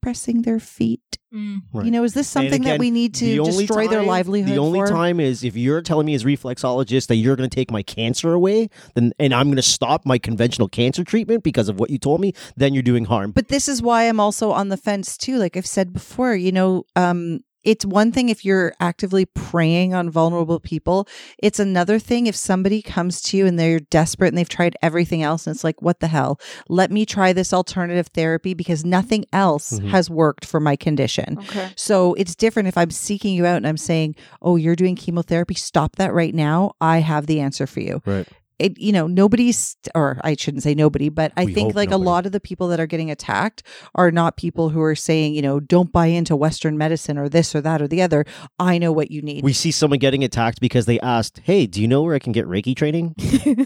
pressing 0.01 0.43
their 0.43 0.59
feet? 0.61 1.19
Mm. 1.35 1.63
Right. 1.75 1.85
You 1.85 1.91
know, 1.91 2.05
is 2.05 2.15
this 2.15 2.35
And 2.37 2.45
something 2.45 2.63
that 2.63 2.79
we 2.79 2.91
need 2.91 3.13
to 3.17 3.25
the 3.27 3.41
only 3.41 3.67
destroy 3.67 3.87
their 3.87 4.03
livelihood 4.03 4.51
The 4.51 4.59
only 4.59 4.81
for? 4.81 4.87
time 4.87 5.21
is 5.21 5.45
if 5.45 5.57
you're 5.57 5.83
telling 5.83 6.07
me 6.07 6.15
as 6.15 6.25
reflexologist 6.25 7.09
that 7.09 7.17
you're 7.17 7.37
going 7.37 7.49
to 7.49 7.55
take 7.55 7.71
my 7.71 7.83
cancer 7.83 8.33
away, 8.33 8.71
then 8.95 9.13
and 9.19 9.35
I'm 9.35 9.49
going 9.49 9.57
to 9.57 9.63
stop 9.63 10.07
my 10.07 10.17
conventional 10.17 10.69
cancer 10.69 11.05
treatment 11.05 11.45
because 11.45 11.69
of 11.69 11.79
what 11.79 11.91
you 11.91 11.99
told 11.99 12.21
me, 12.23 12.33
then 12.57 12.73
you're 12.73 12.83
doing 12.83 13.05
harm. 13.05 13.33
But 13.33 13.49
this 13.49 13.69
is 13.69 13.83
why 13.83 14.05
I'm 14.05 14.21
also 14.21 14.53
on 14.53 14.69
the 14.69 14.79
fence 14.79 15.19
too. 15.19 15.37
Like 15.37 15.57
I've 15.57 15.67
said 15.67 15.93
before, 15.93 16.35
you 16.35 16.53
know, 16.53 16.85
um, 16.97 17.41
it's 17.65 17.85
one 17.85 18.13
thing 18.13 18.29
if 18.29 18.45
you're 18.45 18.73
actively 18.81 19.25
preying 19.27 19.93
on 19.95 20.11
vulnerable 20.11 20.61
people. 20.61 21.07
It's 21.39 21.59
another 21.59 21.99
thing 21.99 22.27
if 22.27 22.37
somebody 22.37 22.83
comes 22.83 23.21
to 23.23 23.37
you 23.37 23.47
and 23.47 23.59
they're 23.59 23.81
desperate 23.81 24.29
and 24.29 24.39
they've 24.39 24.49
tried 24.49 24.77
everything 24.81 25.23
else 25.23 25.47
and 25.47 25.55
it's 25.55 25.65
like, 25.65 25.83
what 25.83 26.01
the 26.01 26.07
hell? 26.09 26.41
Let 26.69 26.91
me 26.91 27.05
try 27.05 27.33
this 27.33 27.53
alternative 27.53 28.09
therapy 28.09 28.55
because 28.55 28.85
nothing 28.85 29.25
else 29.33 29.79
Mhm. 29.81 29.89
has 29.91 30.09
worked 30.09 30.45
for 30.45 30.61
my 30.61 30.77
condition. 30.77 31.39
Okay. 31.41 31.71
So 31.77 32.15
it's 32.15 32.35
different 32.35 32.69
if 32.69 32.79
I'm 32.79 32.91
seeking 32.91 33.35
you 33.35 33.45
out 33.47 33.57
and 33.57 33.67
I'm 33.67 33.77
saying, 33.77 34.15
"Oh, 34.41 34.57
you're 34.57 34.77
doing 34.77 34.97
chemotherapy. 34.97 35.55
Stop 35.55 35.97
that 35.97 36.13
right 36.15 36.35
now. 36.35 36.73
I 36.81 36.99
have 37.01 37.27
the 37.27 37.41
answer 37.41 37.67
for 37.67 37.81
you." 37.81 38.03
right. 38.07 38.27
It, 38.59 38.77
you 38.79 38.91
know, 38.91 39.07
nobody's, 39.07 39.77
or 39.95 40.19
I 40.25 40.35
shouldn't 40.35 40.65
say 40.65 40.75
nobody, 40.75 41.09
but 41.11 41.33
I 41.37 41.45
We 41.45 41.55
think 41.55 41.75
like 41.77 41.91
nobody. 41.91 42.03
a 42.03 42.11
lot 42.11 42.27
of 42.27 42.33
the 42.33 42.41
people 42.41 42.67
that 42.69 42.81
are 42.81 42.87
getting 42.87 43.09
attacked 43.11 43.63
are 43.95 44.11
not 44.11 44.37
people 44.37 44.71
who 44.71 44.81
are 44.83 44.97
saying, 44.97 45.35
you 45.35 45.43
know, 45.43 45.61
don't 45.61 45.93
buy 45.93 46.07
into 46.07 46.35
Western 46.35 46.77
medicine 46.77 47.19
or 47.19 47.29
this 47.29 47.55
or 47.55 47.61
that 47.61 47.81
or 47.81 47.87
the 47.87 48.03
other. 48.03 48.25
I 48.59 48.79
know 48.79 48.91
what 48.91 49.11
you 49.13 49.23
need. 49.23 49.45
We 49.45 49.53
see 49.53 49.71
someone 49.71 50.01
getting 50.01 50.25
attacked 50.25 50.61
because 50.61 50.87
they 50.87 50.99
asked, 51.01 51.41
"Hey, 51.45 51.67
do 51.67 51.81
you 51.81 51.87
know 51.87 52.03
where 52.03 52.15
I 52.15 52.19
can 52.19 52.33
get 52.33 52.47
Reiki 52.47 52.75
training?" 52.75 53.15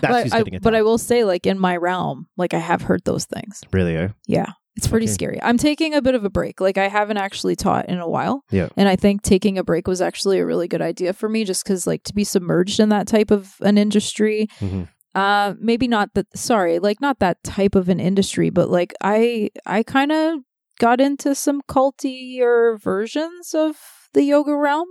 That's 0.00 0.12
but, 0.12 0.22
who's 0.24 0.32
I, 0.32 0.38
getting 0.38 0.54
attacked. 0.54 0.64
but 0.64 0.74
I 0.74 0.82
will 0.82 0.98
say, 0.98 1.24
like 1.24 1.46
in 1.46 1.58
my 1.58 1.76
realm, 1.76 2.26
like 2.36 2.54
I 2.54 2.58
have 2.58 2.82
heard 2.82 3.04
those 3.04 3.24
things. 3.24 3.62
really, 3.72 3.96
eh? 3.96 4.08
Yeah. 4.26 4.52
It's 4.76 4.86
pretty 4.86 5.06
Okay. 5.06 5.12
scary. 5.14 5.38
I'm 5.42 5.56
taking 5.56 5.94
a 5.94 6.02
bit 6.02 6.14
of 6.14 6.24
a 6.24 6.30
break. 6.30 6.60
Like 6.60 6.76
I 6.78 6.88
haven't 6.88 7.16
actually 7.16 7.56
taught 7.56 7.88
in 7.88 7.98
a 7.98 8.08
while. 8.08 8.44
Yeah. 8.50 8.68
And 8.76 8.88
I 8.88 8.96
think 8.96 9.22
taking 9.22 9.56
a 9.58 9.64
break 9.64 9.88
was 9.88 10.02
actually 10.02 10.38
a 10.38 10.44
really 10.46 10.68
good 10.68 10.82
idea 10.82 11.12
for 11.14 11.28
me 11.28 11.44
just 11.44 11.64
cuz 11.64 11.86
like 11.86 12.02
to 12.04 12.14
be 12.14 12.24
submerged 12.24 12.78
in 12.80 12.90
that 12.90 13.06
type 13.06 13.30
of 13.30 13.54
an 13.62 13.78
industry 13.78 14.48
Mhm. 14.60 14.88
uh 15.14 15.54
maybe 15.58 15.88
not 15.88 16.12
that 16.14 16.26
sorry, 16.36 16.78
like 16.78 17.00
not 17.00 17.18
that 17.20 17.42
type 17.42 17.74
of 17.74 17.88
an 17.88 18.00
industry, 18.00 18.50
but 18.50 18.68
like 18.70 18.92
I 19.02 19.48
I 19.64 19.82
kind 19.82 20.12
of 20.12 20.40
got 20.78 21.00
into 21.00 21.34
some 21.34 21.62
cultier 21.66 22.76
versions 22.78 23.54
of 23.54 23.76
the 24.12 24.22
yoga 24.24 24.54
realm 24.54 24.88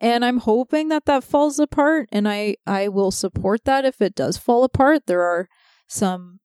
and 0.00 0.24
I'm 0.24 0.38
hoping 0.38 0.88
that 0.88 1.04
that 1.04 1.24
falls 1.24 1.58
apart 1.58 2.08
and 2.10 2.26
I 2.26 2.56
I 2.66 2.88
will 2.88 3.10
support 3.10 3.64
that 3.64 3.84
if 3.84 4.00
it 4.00 4.14
does 4.14 4.38
fall 4.38 4.64
apart. 4.64 5.02
There 5.06 5.22
are 5.22 5.46
some 5.88 6.40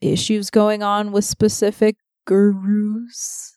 issues 0.00 0.50
going 0.50 0.82
on 0.82 1.12
with 1.12 1.24
specific 1.24 1.96
gurus 2.26 3.56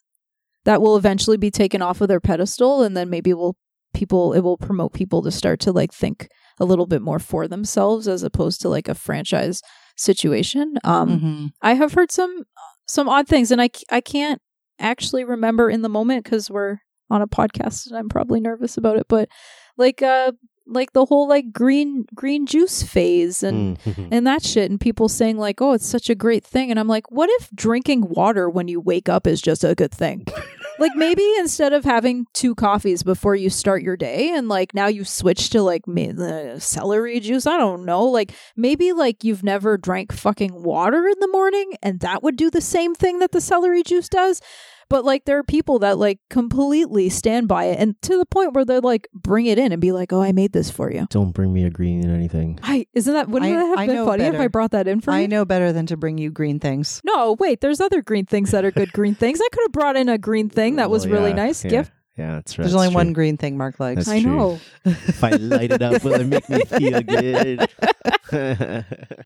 that 0.66 0.82
will 0.82 0.96
eventually 0.98 1.38
be 1.38 1.52
taken 1.52 1.82
off 1.82 2.02
of 2.02 2.08
their 2.08 2.20
pedestal 2.20 2.84
and 2.84 2.96
then 2.96 3.10
maybe 3.10 3.34
will 3.34 3.56
people 3.94 4.34
it 4.34 4.40
will 4.42 4.58
promote 4.58 4.94
people 4.94 5.22
to 5.22 5.32
start 5.32 5.60
to 5.60 5.72
like 5.72 5.94
think 5.94 6.28
a 6.60 6.66
little 6.66 6.86
bit 6.88 7.02
more 7.02 7.20
for 7.20 7.48
themselves 7.48 8.08
as 8.08 8.24
opposed 8.24 8.60
to 8.62 8.70
like 8.70 8.88
a 8.88 8.96
franchise 8.96 9.62
situation 9.96 10.76
um 10.84 11.10
Mhm. 11.20 11.52
I 11.62 11.74
have 11.76 11.94
heard 11.94 12.12
some 12.12 12.44
some 12.88 13.08
odd 13.08 13.28
things, 13.28 13.52
and 13.52 13.62
i 13.62 13.70
i 13.92 14.02
can't 14.02 14.42
actually 14.80 15.24
remember 15.24 15.70
in 15.70 15.84
the 15.84 15.90
moment 15.90 16.24
because 16.24 16.50
we're 16.50 16.78
on 17.10 17.22
a 17.22 17.28
podcast 17.28 17.86
and 17.88 17.96
I'm 17.98 18.10
probably 18.10 18.40
nervous 18.42 18.76
about 18.78 18.98
it. 18.98 19.06
But 19.08 19.30
like 19.78 20.02
uh 20.02 20.32
like 20.66 20.94
the 20.94 21.06
whole 21.06 21.28
like 21.28 21.52
green 21.52 22.06
green 22.16 22.46
juice 22.46 22.84
phase 22.84 23.44
and 23.44 23.78
Mhm. 23.80 24.08
and 24.12 24.26
that 24.28 24.44
shit, 24.44 24.70
and 24.72 24.80
people 24.80 25.10
saying 25.10 25.38
like, 25.38 25.62
oh, 25.62 25.74
it's 25.74 25.86
such 25.86 26.10
a 26.10 26.16
great 26.16 26.44
thing, 26.46 26.72
and 26.72 26.80
I'm 26.80 26.88
like, 26.88 27.12
what 27.12 27.30
if 27.34 27.50
drinking 27.52 28.10
water 28.10 28.50
when 28.50 28.68
you 28.68 28.80
wake 28.80 29.10
up 29.10 29.28
is 29.28 29.42
just 29.42 29.64
a 29.64 29.76
good 29.76 29.92
thing? 29.92 30.26
like 30.84 30.96
maybe 30.96 31.26
instead 31.40 31.72
of 31.72 31.86
having 31.86 32.26
two 32.34 32.54
coffees 32.56 33.04
before 33.04 33.36
you 33.36 33.50
start 33.50 33.82
your 33.82 33.96
day 33.96 34.30
and 34.36 34.50
like 34.50 34.74
now 34.74 34.88
you 34.88 35.04
switch 35.06 35.50
to 35.50 35.62
like 35.62 35.88
ma- 35.88 36.12
the 36.14 36.58
celery 36.60 37.20
juice 37.22 37.48
i 37.48 37.58
don't 37.58 37.86
know 37.86 38.04
like 38.04 38.34
maybe 38.58 38.92
like 38.92 39.24
you've 39.24 39.44
never 39.44 39.78
drank 39.78 40.12
fucking 40.12 40.62
water 40.62 41.08
in 41.08 41.16
the 41.22 41.28
morning 41.30 41.72
and 41.82 42.02
that 42.02 42.22
would 42.22 42.36
do 42.36 42.50
the 42.50 42.62
same 42.62 42.94
thing 42.94 43.20
that 43.20 43.32
the 43.32 43.42
celery 43.42 43.82
juice 43.82 44.10
does 44.10 44.42
but 44.90 45.06
like 45.06 45.24
there 45.26 45.38
are 45.40 45.44
people 45.44 45.80
that 45.80 45.98
like 45.98 46.20
completely 46.30 47.10
stand 47.10 47.48
by 47.48 47.64
it 47.66 47.80
and 47.80 48.00
to 48.02 48.18
the 48.18 48.26
point 48.26 48.54
where 48.54 48.66
they're 48.66 48.82
like 48.82 49.08
bring 49.14 49.46
it 49.48 49.58
in 49.58 49.72
and 49.72 49.82
be 49.82 49.92
like 49.94 50.12
oh 50.12 50.22
i 50.22 50.32
made 50.34 50.52
this 50.52 50.70
for 50.70 50.92
you 50.92 51.08
Don't 51.10 51.32
bring 51.32 51.52
me 51.54 51.64
a 51.64 51.70
green 51.70 52.08
anything. 52.10 52.60
I 52.62 52.86
isn't 52.94 53.14
that 53.14 53.30
wouldn't 53.30 53.52
I- 53.52 53.56
that 53.56 53.66
have 53.68 53.78
I 53.80 53.86
been 53.88 53.96
know 53.96 54.06
funny 54.06 54.24
if 54.26 54.36
I 54.40 54.48
brought 54.50 54.72
that 54.72 54.88
in 54.88 55.00
for 55.02 55.12
you 55.12 55.18
I 55.18 55.26
know 55.26 55.46
better 55.46 55.72
than 55.72 55.86
to 55.88 55.98
bring 55.98 56.18
you 56.18 56.30
green 56.32 56.60
things. 56.60 57.02
No, 57.06 57.36
wait, 57.40 57.62
there's 57.62 57.80
other 57.80 58.02
green 58.02 58.26
things 58.26 58.52
that 58.52 58.66
are 58.66 58.72
good 58.72 58.92
green 58.94 59.16
things. 59.16 59.40
I 59.42 59.48
could 59.54 59.64
have 59.64 59.72
brought 59.72 59.96
in 59.96 60.10
a 60.10 60.18
green 60.18 60.50
thing 60.50 60.73
that 60.78 60.90
was 60.90 61.06
Well, 61.08 61.16
really 61.20 61.30
yeah, 61.32 61.36
nice 61.36 61.64
yeah, 61.64 61.70
gift. 61.72 61.92
Yeah, 62.18 62.36
that's 62.36 62.58
right. 62.60 62.64
There's 62.66 62.76
only 62.76 62.94
one 62.94 63.12
green 63.14 63.38
thing 63.38 63.58
Mark 63.58 63.80
likes. 63.80 64.06
That's 64.06 64.10
I 64.10 64.22
true. 64.22 64.36
know. 64.38 64.60
if 64.86 65.24
I 65.24 65.32
light 65.32 65.72
it 65.72 65.82
up, 65.82 66.04
will 66.04 66.14
it 66.14 66.28
make 66.28 66.48
me 66.50 66.60
feel 66.66 67.02
good? 67.02 67.68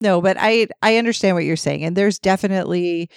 no 0.01 0.19
but 0.21 0.35
i 0.39 0.67
i 0.81 0.97
understand 0.97 1.35
what 1.35 1.45
you're 1.45 1.55
saying 1.55 1.83
and 1.83 1.95
there's 1.95 2.19
definitely 2.19 3.09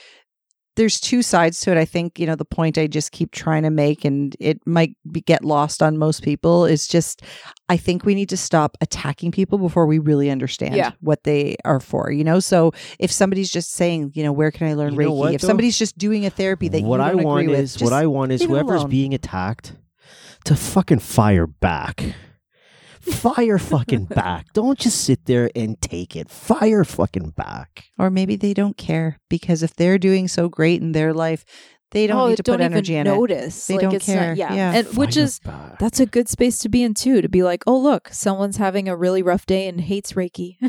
there's 0.77 1.01
two 1.01 1.21
sides 1.23 1.61
to 1.61 1.71
it 1.71 1.77
i 1.77 1.85
think 1.85 2.19
you 2.19 2.27
know 2.27 2.35
the 2.35 2.45
point 2.45 2.79
i 2.79 2.87
just 2.87 3.13
keep 3.13 3.33
trying 3.33 3.63
to 3.63 3.71
make 3.71 4.05
and 4.05 4.37
it 4.41 4.59
might 4.67 4.97
be, 5.11 5.21
get 5.21 5.45
lost 5.45 5.83
on 5.83 5.99
most 5.99 6.23
people 6.23 6.65
is 6.65 6.87
just 6.87 7.23
i 7.69 7.77
think 7.77 8.05
we 8.05 8.15
need 8.15 8.29
to 8.29 8.37
stop 8.37 8.77
attacking 8.81 9.31
people 9.31 9.59
before 9.59 9.87
we 9.87 9.99
really 9.99 10.31
understand 10.31 10.75
Yeah. 10.75 10.93
what 11.01 11.25
they 11.25 11.57
are 11.65 11.81
for 11.81 12.11
you 12.13 12.25
know 12.25 12.41
so 12.41 12.73
if 12.99 13.11
somebody's 13.11 13.51
just 13.51 13.73
saying 13.73 14.13
you 14.15 14.23
know 14.23 14.33
where 14.33 14.51
can 14.51 14.69
i 14.69 14.75
learn 14.75 14.95
You 14.95 15.01
reiki 15.01 15.17
what, 15.17 15.35
if 15.35 15.41
though? 15.41 15.49
somebody's 15.49 15.79
just 15.79 15.99
doing 15.99 16.25
a 16.27 16.31
therapy 16.31 16.69
that 16.69 16.83
what 16.83 17.01
you 17.01 17.03
I 17.05 17.11
don't 17.13 17.25
want 17.25 17.41
agree 17.43 17.53
with 17.55 17.61
is 17.61 17.73
just 17.75 17.85
what 17.85 17.93
I 17.93 18.07
want 18.07 18.33
is 18.33 18.43
whoever's 18.43 18.85
being 18.85 19.13
attacked 19.15 19.75
to 20.45 20.57
fucking 20.57 21.01
fire 21.01 21.47
back. 21.47 22.15
Fire 23.01 23.59
fucking 23.59 24.05
back. 24.11 24.47
Don't 24.53 24.79
just 24.79 25.03
sit 25.05 25.25
there 25.27 25.51
and 25.57 25.81
take 25.81 26.15
it. 26.17 26.31
Fire 26.31 26.85
fucking 26.85 27.31
back. 27.31 27.85
Or 27.99 28.11
maybe 28.11 28.37
they 28.37 28.55
don't 28.55 28.77
care 28.77 29.19
because 29.29 29.63
if 29.63 29.75
they're 29.75 29.99
doing 29.99 30.29
so 30.29 30.49
great 30.49 30.81
in 30.81 30.93
their 30.93 31.13
life, 31.13 31.45
they 31.93 32.07
don't 32.07 32.21
oh, 32.21 32.29
need 32.29 32.37
to 32.37 32.43
don't 32.45 32.59
put 32.59 32.61
even 32.63 32.73
energy 32.73 32.95
in 32.95 33.07
it. 33.07 33.11
notice. 33.11 33.67
They 33.67 33.75
Like, 33.75 33.83
don't 33.83 33.95
it's 33.95 34.07
not- 34.09 34.15
care. 34.15 34.35
yeah, 34.35 34.55
Yeah. 34.55 34.73
and 34.75 34.97
which 34.97 35.17
is 35.17 35.41
back. 35.41 35.79
that's 35.81 35.99
a 35.99 36.07
good 36.07 36.29
space 36.29 36.59
to 36.59 36.69
be 36.69 36.83
in 36.85 36.95
too. 36.95 37.21
To 37.21 37.29
be 37.29 37.43
like, 37.43 37.65
oh 37.67 37.77
look, 37.79 38.09
someone's 38.13 38.59
having 38.59 38.89
a 38.89 38.95
really 38.97 39.23
rough 39.23 39.45
day 39.45 39.67
and 39.67 39.81
hates 39.81 40.13
Reiki. 40.13 40.57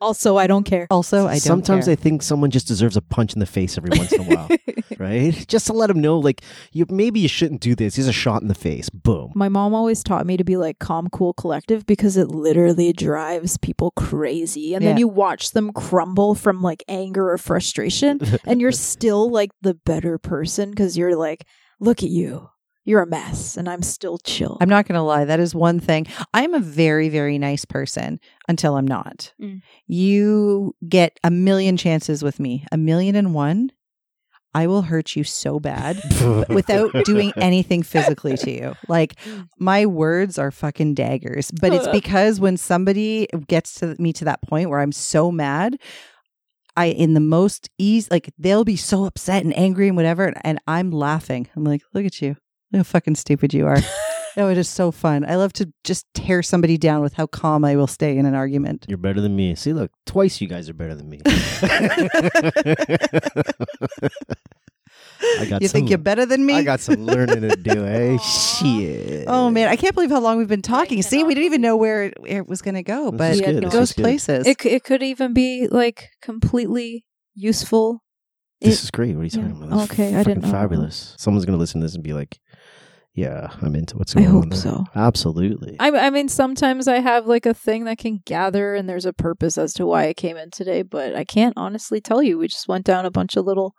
also, 0.00 0.36
I 0.36 0.46
don't 0.46 0.64
care. 0.64 0.86
Also, 0.90 1.26
I 1.26 1.32
don't 1.32 1.40
Sometimes 1.40 1.86
care. 1.86 1.92
I 1.92 1.96
think 1.96 2.22
someone 2.22 2.50
just 2.50 2.66
deserves 2.66 2.96
a 2.96 3.02
punch 3.02 3.32
in 3.32 3.40
the 3.40 3.46
face 3.46 3.78
every 3.78 3.96
once 3.96 4.12
in 4.12 4.20
a 4.20 4.34
while, 4.34 4.48
right? 4.98 5.46
Just 5.48 5.66
to 5.66 5.72
let 5.72 5.86
them 5.86 6.00
know, 6.00 6.18
like, 6.18 6.42
you 6.72 6.86
maybe 6.90 7.20
you 7.20 7.28
shouldn't 7.28 7.60
do 7.60 7.74
this. 7.74 7.96
Here's 7.96 8.08
a 8.08 8.12
shot 8.12 8.42
in 8.42 8.48
the 8.48 8.54
face. 8.54 8.90
Boom. 8.90 9.32
My 9.34 9.48
mom 9.48 9.74
always 9.74 10.02
taught 10.02 10.26
me 10.26 10.36
to 10.36 10.44
be 10.44 10.56
like 10.56 10.78
calm, 10.78 11.08
cool, 11.08 11.32
collective 11.32 11.86
because 11.86 12.16
it 12.16 12.28
literally 12.28 12.92
drives 12.92 13.56
people 13.56 13.90
crazy. 13.92 14.74
And 14.74 14.84
then 14.84 14.98
you 14.98 15.08
watch 15.08 15.52
them 15.52 15.72
crumble 15.72 16.34
from 16.34 16.62
like 16.62 16.84
anger 16.88 17.30
or 17.30 17.38
frustration, 17.38 18.20
and 18.44 18.60
you're 18.60 18.72
still 18.72 19.30
like 19.30 19.50
the 19.62 19.74
better 19.74 20.18
person 20.18 20.70
because 20.70 20.98
you're 20.98 21.16
like, 21.16 21.46
look 21.80 22.02
at 22.02 22.10
you. 22.10 22.50
You're 22.86 23.02
a 23.02 23.06
mess, 23.06 23.56
and 23.58 23.68
I'm 23.68 23.82
still 23.82 24.16
chill. 24.18 24.56
I'm 24.60 24.68
not 24.68 24.86
going 24.86 24.94
to 24.96 25.02
lie. 25.02 25.24
That 25.26 25.40
is 25.40 25.54
one 25.54 25.80
thing. 25.80 26.06
I'm 26.32 26.54
a 26.54 26.60
very, 26.60 27.08
very 27.10 27.36
nice 27.36 27.64
person 27.66 28.18
until 28.48 28.76
I'm 28.76 28.86
not. 28.86 29.34
Mm. 29.42 29.60
You 29.88 30.74
get 30.88 31.18
a 31.24 31.30
million 31.30 31.76
chances 31.76 32.22
with 32.22 32.40
me, 32.40 32.64
a 32.72 32.76
million 32.78 33.14
and 33.16 33.34
one. 33.34 33.72
I 34.54 34.68
will 34.68 34.80
hurt 34.82 35.14
you 35.16 35.24
so 35.24 35.60
bad 35.60 36.00
without 36.48 36.90
doing 37.04 37.32
anything 37.36 37.82
physically 37.82 38.38
to 38.38 38.50
you. 38.50 38.74
Like 38.88 39.16
Mm. 39.24 39.48
my 39.58 39.84
words 39.84 40.38
are 40.38 40.50
fucking 40.50 40.94
daggers, 40.94 41.50
but 41.50 41.74
it's 41.74 41.88
because 41.92 42.40
when 42.40 42.56
somebody 42.56 43.26
gets 43.48 43.74
to 43.80 43.96
me 43.98 44.12
to 44.14 44.24
that 44.26 44.40
point 44.42 44.70
where 44.70 44.80
I'm 44.80 44.92
so 44.92 45.30
mad, 45.30 45.76
I 46.76 46.86
in 46.86 47.14
the 47.14 47.20
most 47.20 47.68
ease 47.78 48.10
like 48.10 48.32
they'll 48.38 48.64
be 48.64 48.76
so 48.76 49.04
upset 49.06 49.44
and 49.44 49.54
angry 49.58 49.88
and 49.88 49.96
whatever, 49.96 50.24
and, 50.24 50.36
and 50.44 50.58
I'm 50.66 50.90
laughing. 50.90 51.48
I'm 51.56 51.64
like, 51.64 51.82
look 51.92 52.06
at 52.06 52.22
you, 52.22 52.28
look 52.30 52.38
how 52.76 52.82
fucking 52.84 53.14
stupid 53.16 53.52
you 53.54 53.66
are. 53.66 53.78
no, 54.36 54.48
it 54.48 54.58
is 54.58 54.68
so 54.68 54.90
fun. 54.90 55.24
I 55.24 55.36
love 55.36 55.52
to 55.54 55.72
just 55.84 56.06
tear 56.14 56.42
somebody 56.42 56.76
down 56.78 57.00
with 57.02 57.14
how 57.14 57.26
calm 57.26 57.64
I 57.64 57.76
will 57.76 57.86
stay 57.86 58.16
in 58.16 58.26
an 58.26 58.34
argument. 58.34 58.86
You're 58.88 58.98
better 58.98 59.20
than 59.20 59.34
me. 59.36 59.54
See, 59.54 59.72
look, 59.72 59.90
twice 60.06 60.40
you 60.40 60.48
guys 60.48 60.68
are 60.68 60.74
better 60.74 60.94
than 60.94 61.08
me. 61.08 61.20
I 65.38 65.46
got 65.46 65.62
you 65.62 65.68
some, 65.68 65.72
think 65.72 65.88
you're 65.88 65.98
better 65.98 66.26
than 66.26 66.44
me? 66.44 66.54
I 66.54 66.62
got 66.62 66.80
some 66.80 67.06
learning 67.06 67.40
to 67.40 67.56
do, 67.56 67.86
eh? 67.86 68.14
Aw. 68.16 68.18
Shit. 68.18 69.24
Oh 69.26 69.50
man, 69.50 69.68
I 69.68 69.76
can't 69.76 69.94
believe 69.94 70.10
how 70.10 70.20
long 70.20 70.36
we've 70.38 70.48
been 70.48 70.62
talking. 70.62 71.02
See, 71.02 71.24
we 71.24 71.34
didn't 71.34 71.46
even 71.46 71.62
know 71.62 71.76
where 71.76 72.04
it, 72.04 72.14
where 72.20 72.38
it 72.40 72.46
was 72.46 72.60
going 72.62 72.74
to 72.74 72.82
go, 72.82 73.10
This 73.10 73.18
but 73.18 73.32
is 73.32 73.40
We 73.40 73.46
had 73.46 73.54
good. 73.56 73.62
no 73.62 73.68
it 73.68 73.72
goes 73.72 73.92
places. 73.92 74.46
It 74.46 74.64
it 74.66 74.84
could 74.84 75.02
even 75.02 75.32
be 75.32 75.68
like 75.70 76.10
completely 76.20 77.06
useful. 77.34 78.02
This 78.60 78.80
It- 78.80 78.84
is 78.84 78.90
great. 78.90 79.14
What 79.16 79.22
are 79.22 79.24
you 79.24 79.30
talking 79.30 79.56
yeah. 79.56 79.64
about? 79.66 79.78
That's 79.78 79.90
Okay, 79.92 80.14
I 80.14 80.22
didn't 80.22 80.42
fucking 80.42 80.42
know. 80.42 80.50
fabulous. 80.58 81.14
Someone's 81.18 81.44
gonna 81.46 81.58
listen 81.58 81.80
to 81.80 81.84
this 81.86 81.94
and 81.94 82.04
be 82.04 82.12
like, 82.12 82.38
"Yeah, 83.16 83.48
I'm 83.62 83.74
into 83.74 83.96
what's 83.98 84.14
I 84.14 84.20
going 84.20 84.28
on." 84.28 84.34
hope 84.42 84.50
there." 84.50 84.60
so. 84.60 84.84
Absolutely. 84.94 85.76
I, 85.80 85.90
I 85.90 86.10
mean, 86.10 86.28
sometimes 86.28 86.86
I 86.86 87.00
have 87.00 87.26
like 87.26 87.46
a 87.46 87.54
thing 87.54 87.84
that 87.84 87.98
can 87.98 88.20
gather, 88.24 88.74
and 88.76 88.88
there's 88.88 89.06
a 89.06 89.12
purpose 89.12 89.58
as 89.58 89.72
to 89.74 89.86
why 89.86 90.06
I 90.06 90.14
came 90.14 90.36
in 90.36 90.50
today, 90.50 90.82
but 90.82 91.16
I 91.16 91.24
can't 91.24 91.54
honestly 91.56 92.00
tell 92.00 92.22
you. 92.22 92.38
We 92.38 92.46
just 92.46 92.68
went 92.68 92.84
down 92.86 93.04
a 93.06 93.10
bunch 93.10 93.34
of 93.36 93.44
little 93.44 93.74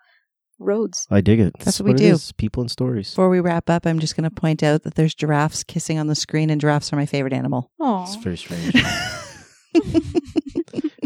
roads. 0.60 1.06
I 1.12 1.22
dig 1.22 1.40
it. 1.40 1.54
That's 1.60 1.80
what 1.80 1.86
we 1.86 1.92
it 1.94 1.98
do. 1.98 2.14
is. 2.14 2.32
People 2.34 2.62
and 2.62 2.72
stories. 2.72 3.12
Before 3.12 3.30
we 3.30 3.40
wrap 3.40 3.70
up, 3.70 3.86
I'm 3.86 4.00
just 4.00 4.16
going 4.18 4.28
to 4.28 4.32
point 4.36 4.64
out 4.64 4.82
that 4.84 4.96
there's 4.96 5.14
giraffes 5.14 5.64
kissing 5.64 6.00
on 6.00 6.08
the 6.08 6.16
screen, 6.16 6.50
and 6.50 6.60
giraffes 6.60 6.92
are 6.92 6.96
my 6.98 7.06
favorite 7.06 7.34
animal. 7.34 7.72
Oh, 7.80 8.04
It's 8.04 8.16
very 8.16 8.38
strange. 8.38 8.74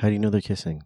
How 0.01 0.07
do 0.07 0.13
you 0.13 0.19
know 0.19 0.29
they're 0.29 0.41
kissing? 0.41 0.81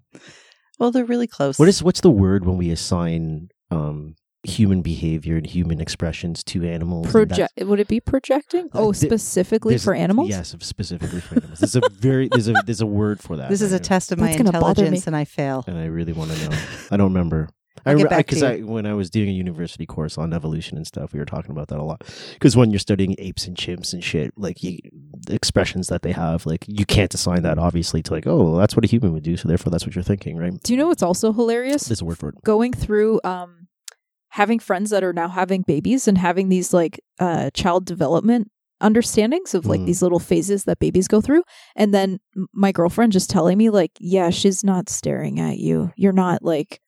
well, 0.79 0.91
they're 0.91 1.05
really 1.05 1.27
close. 1.27 1.57
What 1.59 1.69
is 1.69 1.81
what's 1.83 2.01
the 2.01 2.09
word 2.11 2.45
when 2.45 2.57
we 2.57 2.69
assign 2.71 3.49
um 3.71 4.15
human 4.45 4.81
behavior 4.81 5.37
and 5.37 5.45
human 5.45 5.79
expressions 5.81 6.43
to 6.45 6.63
animals? 6.63 7.11
project? 7.11 7.53
Would 7.61 7.79
it 7.79 7.87
be 7.87 7.99
projecting? 7.99 8.69
Oh, 8.73 8.91
th- 8.93 9.09
specifically 9.09 9.77
for 9.77 9.93
animals? 9.93 10.29
Yes, 10.29 10.55
specifically 10.59 11.21
for 11.21 11.35
animals. 11.35 11.59
There's 11.59 11.75
a 11.75 11.81
very 11.91 12.27
there's 12.31 12.47
a 12.47 12.53
there's 12.65 12.81
a 12.81 12.85
word 12.85 13.21
for 13.21 13.35
that. 13.37 13.49
This 13.49 13.61
is 13.61 13.73
I 13.73 13.77
a 13.77 13.79
know. 13.79 13.83
test 13.83 14.11
of 14.11 14.19
my 14.19 14.27
That's 14.27 14.37
gonna 14.37 14.51
bother 14.51 14.83
me. 14.83 14.87
intelligence, 14.87 15.07
and 15.07 15.15
I 15.15 15.25
fail. 15.25 15.63
and 15.67 15.77
I 15.77 15.85
really 15.85 16.13
want 16.13 16.31
to 16.31 16.49
know. 16.49 16.57
I 16.91 16.97
don't 16.97 17.13
remember. 17.13 17.49
I'll 17.87 17.93
I 17.93 17.97
get 17.99 18.09
back 18.09 18.25
to 18.27 18.35
because 18.35 18.41
you. 18.41 18.47
I 18.47 18.61
when 18.61 18.85
I 18.87 18.93
was 18.95 19.09
doing 19.11 19.29
a 19.29 19.33
university 19.33 19.85
course 19.85 20.17
on 20.17 20.33
evolution 20.33 20.75
and 20.77 20.87
stuff, 20.87 21.13
we 21.13 21.19
were 21.19 21.25
talking 21.25 21.51
about 21.51 21.67
that 21.67 21.77
a 21.77 21.83
lot. 21.83 22.01
Because 22.33 22.55
when 22.57 22.71
you're 22.71 22.79
studying 22.79 23.15
apes 23.19 23.45
and 23.45 23.55
chimps 23.55 23.93
and 23.93 24.03
shit, 24.03 24.33
like 24.37 24.63
you, 24.63 24.79
the 25.27 25.35
expressions 25.35 25.87
that 25.89 26.01
they 26.01 26.11
have, 26.11 26.45
like 26.47 26.65
you 26.67 26.85
can't 26.85 27.13
assign 27.13 27.43
that 27.43 27.59
obviously 27.59 28.01
to 28.03 28.13
like, 28.13 28.25
oh, 28.25 28.57
that's 28.57 28.75
what 28.75 28.85
a 28.85 28.87
human 28.87 29.13
would 29.13 29.23
do, 29.23 29.37
so 29.37 29.47
therefore 29.47 29.69
that's 29.69 29.85
what 29.85 29.93
you're 29.93 30.03
thinking, 30.03 30.35
right? 30.35 30.53
Do 30.63 30.73
you 30.73 30.77
know 30.77 30.87
what's 30.87 31.03
also 31.03 31.31
hilarious? 31.31 31.83
There's 31.83 32.01
a 32.01 32.05
word 32.05 32.17
for 32.17 32.29
it. 32.29 32.43
going 32.43 32.73
through 32.73 33.19
um 33.23 33.64
having 34.41 34.59
friends 34.59 34.89
that 34.91 35.03
are 35.03 35.13
now 35.13 35.27
having 35.29 35.61
babies 35.73 36.07
and 36.07 36.17
having 36.17 36.49
these 36.49 36.73
like 36.73 36.99
uh 37.19 37.49
child 37.53 37.85
development 37.85 38.49
understandings 38.81 39.53
of 39.55 39.65
like 39.65 39.79
Mm. 39.79 39.85
these 39.85 40.01
little 40.01 40.19
phases 40.19 40.65
that 40.65 40.79
babies 40.79 41.07
go 41.07 41.21
through 41.21 41.43
and 41.77 41.93
then 41.93 42.19
my 42.53 42.71
girlfriend 42.73 43.13
just 43.13 43.29
telling 43.29 43.57
me 43.57 43.69
like 43.69 43.91
yeah 43.99 44.29
she's 44.29 44.63
not 44.63 44.89
staring 44.89 45.39
at 45.39 45.57
you 45.57 45.91
you're 45.95 46.11
not 46.25 46.43
like 46.43 46.81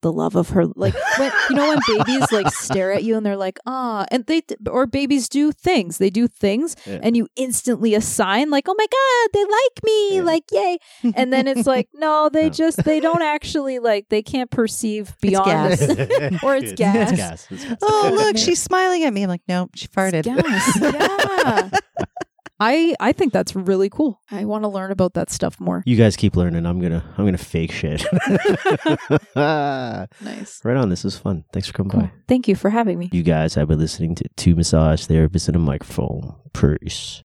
the 0.00 0.12
love 0.12 0.36
of 0.36 0.50
her 0.50 0.66
like 0.76 0.94
when 1.18 1.32
you 1.50 1.56
know 1.56 1.68
when 1.68 1.78
babies 1.88 2.30
like 2.30 2.48
stare 2.52 2.92
at 2.92 3.02
you 3.04 3.16
and 3.16 3.26
they're 3.26 3.36
like 3.36 3.58
ah 3.66 4.06
and 4.10 4.26
they 4.26 4.42
or 4.70 4.86
babies 4.86 5.28
do 5.28 5.50
things 5.52 5.98
they 5.98 6.10
do 6.10 6.28
things 6.28 6.76
Yeah. 6.86 7.00
and 7.02 7.16
you 7.16 7.26
instantly 7.36 7.94
assign 7.94 8.50
like 8.50 8.66
oh 8.68 8.74
my 8.78 8.86
god 8.86 9.30
they 9.32 9.44
like 9.44 9.84
me 9.84 10.16
Yeah. 10.16 10.22
like 10.22 10.44
yay 10.52 10.78
and 11.14 11.32
then 11.32 11.48
it's 11.48 11.66
like 11.66 11.88
no 11.94 12.28
they 12.32 12.44
No. 12.44 12.50
just 12.50 12.84
they 12.84 13.00
don't 13.00 13.22
actually 13.22 13.78
like 13.80 14.08
they 14.08 14.22
can't 14.22 14.50
perceive 14.50 15.16
beyond 15.20 15.46
gas. 15.46 15.80
Or 16.44 16.56
it's 16.56 16.72
gas. 16.74 17.10
It's 17.10 17.18
gas. 17.18 17.46
It's 17.50 17.64
gas. 17.64 17.76
oh, 17.82 18.10
look, 18.14 18.36
she's 18.38 18.62
smiling 18.62 19.02
at 19.04 19.12
me. 19.12 19.22
I'm 19.24 19.28
like, 19.28 19.42
no, 19.48 19.68
she 19.74 19.88
farted. 19.88 20.26
Yes, 20.26 20.78
yeah. 20.80 21.70
I 22.60 22.94
I 23.00 23.12
think 23.12 23.32
that's 23.32 23.54
really 23.54 23.88
cool. 23.88 24.20
I 24.30 24.44
want 24.44 24.64
to 24.64 24.68
learn 24.68 24.90
about 24.90 25.14
that 25.14 25.30
stuff 25.30 25.60
more. 25.60 25.82
You 25.86 25.96
guys 25.96 26.16
keep 26.16 26.34
learning. 26.36 26.66
I'm 26.66 26.80
gonna 26.80 27.04
I'm 27.16 27.24
gonna 27.24 27.38
fake 27.38 27.72
shit. 27.72 28.04
Nice. 29.36 30.60
Right 30.64 30.76
on. 30.76 30.88
This 30.88 31.04
was 31.04 31.16
fun. 31.16 31.44
Thanks 31.52 31.68
for 31.68 31.74
coming 31.74 31.90
Cool. 31.90 32.00
by. 32.02 32.10
Thank 32.26 32.48
you 32.48 32.56
for 32.56 32.70
having 32.70 32.98
me. 32.98 33.08
You 33.12 33.22
guys 33.22 33.54
have 33.54 33.68
been 33.68 33.78
listening 33.78 34.14
to 34.16 34.24
two 34.36 34.54
massage 34.56 35.06
therapists 35.06 35.46
and 35.48 35.56
a 35.56 35.60
microphone. 35.60 36.34
Peace. 36.52 37.16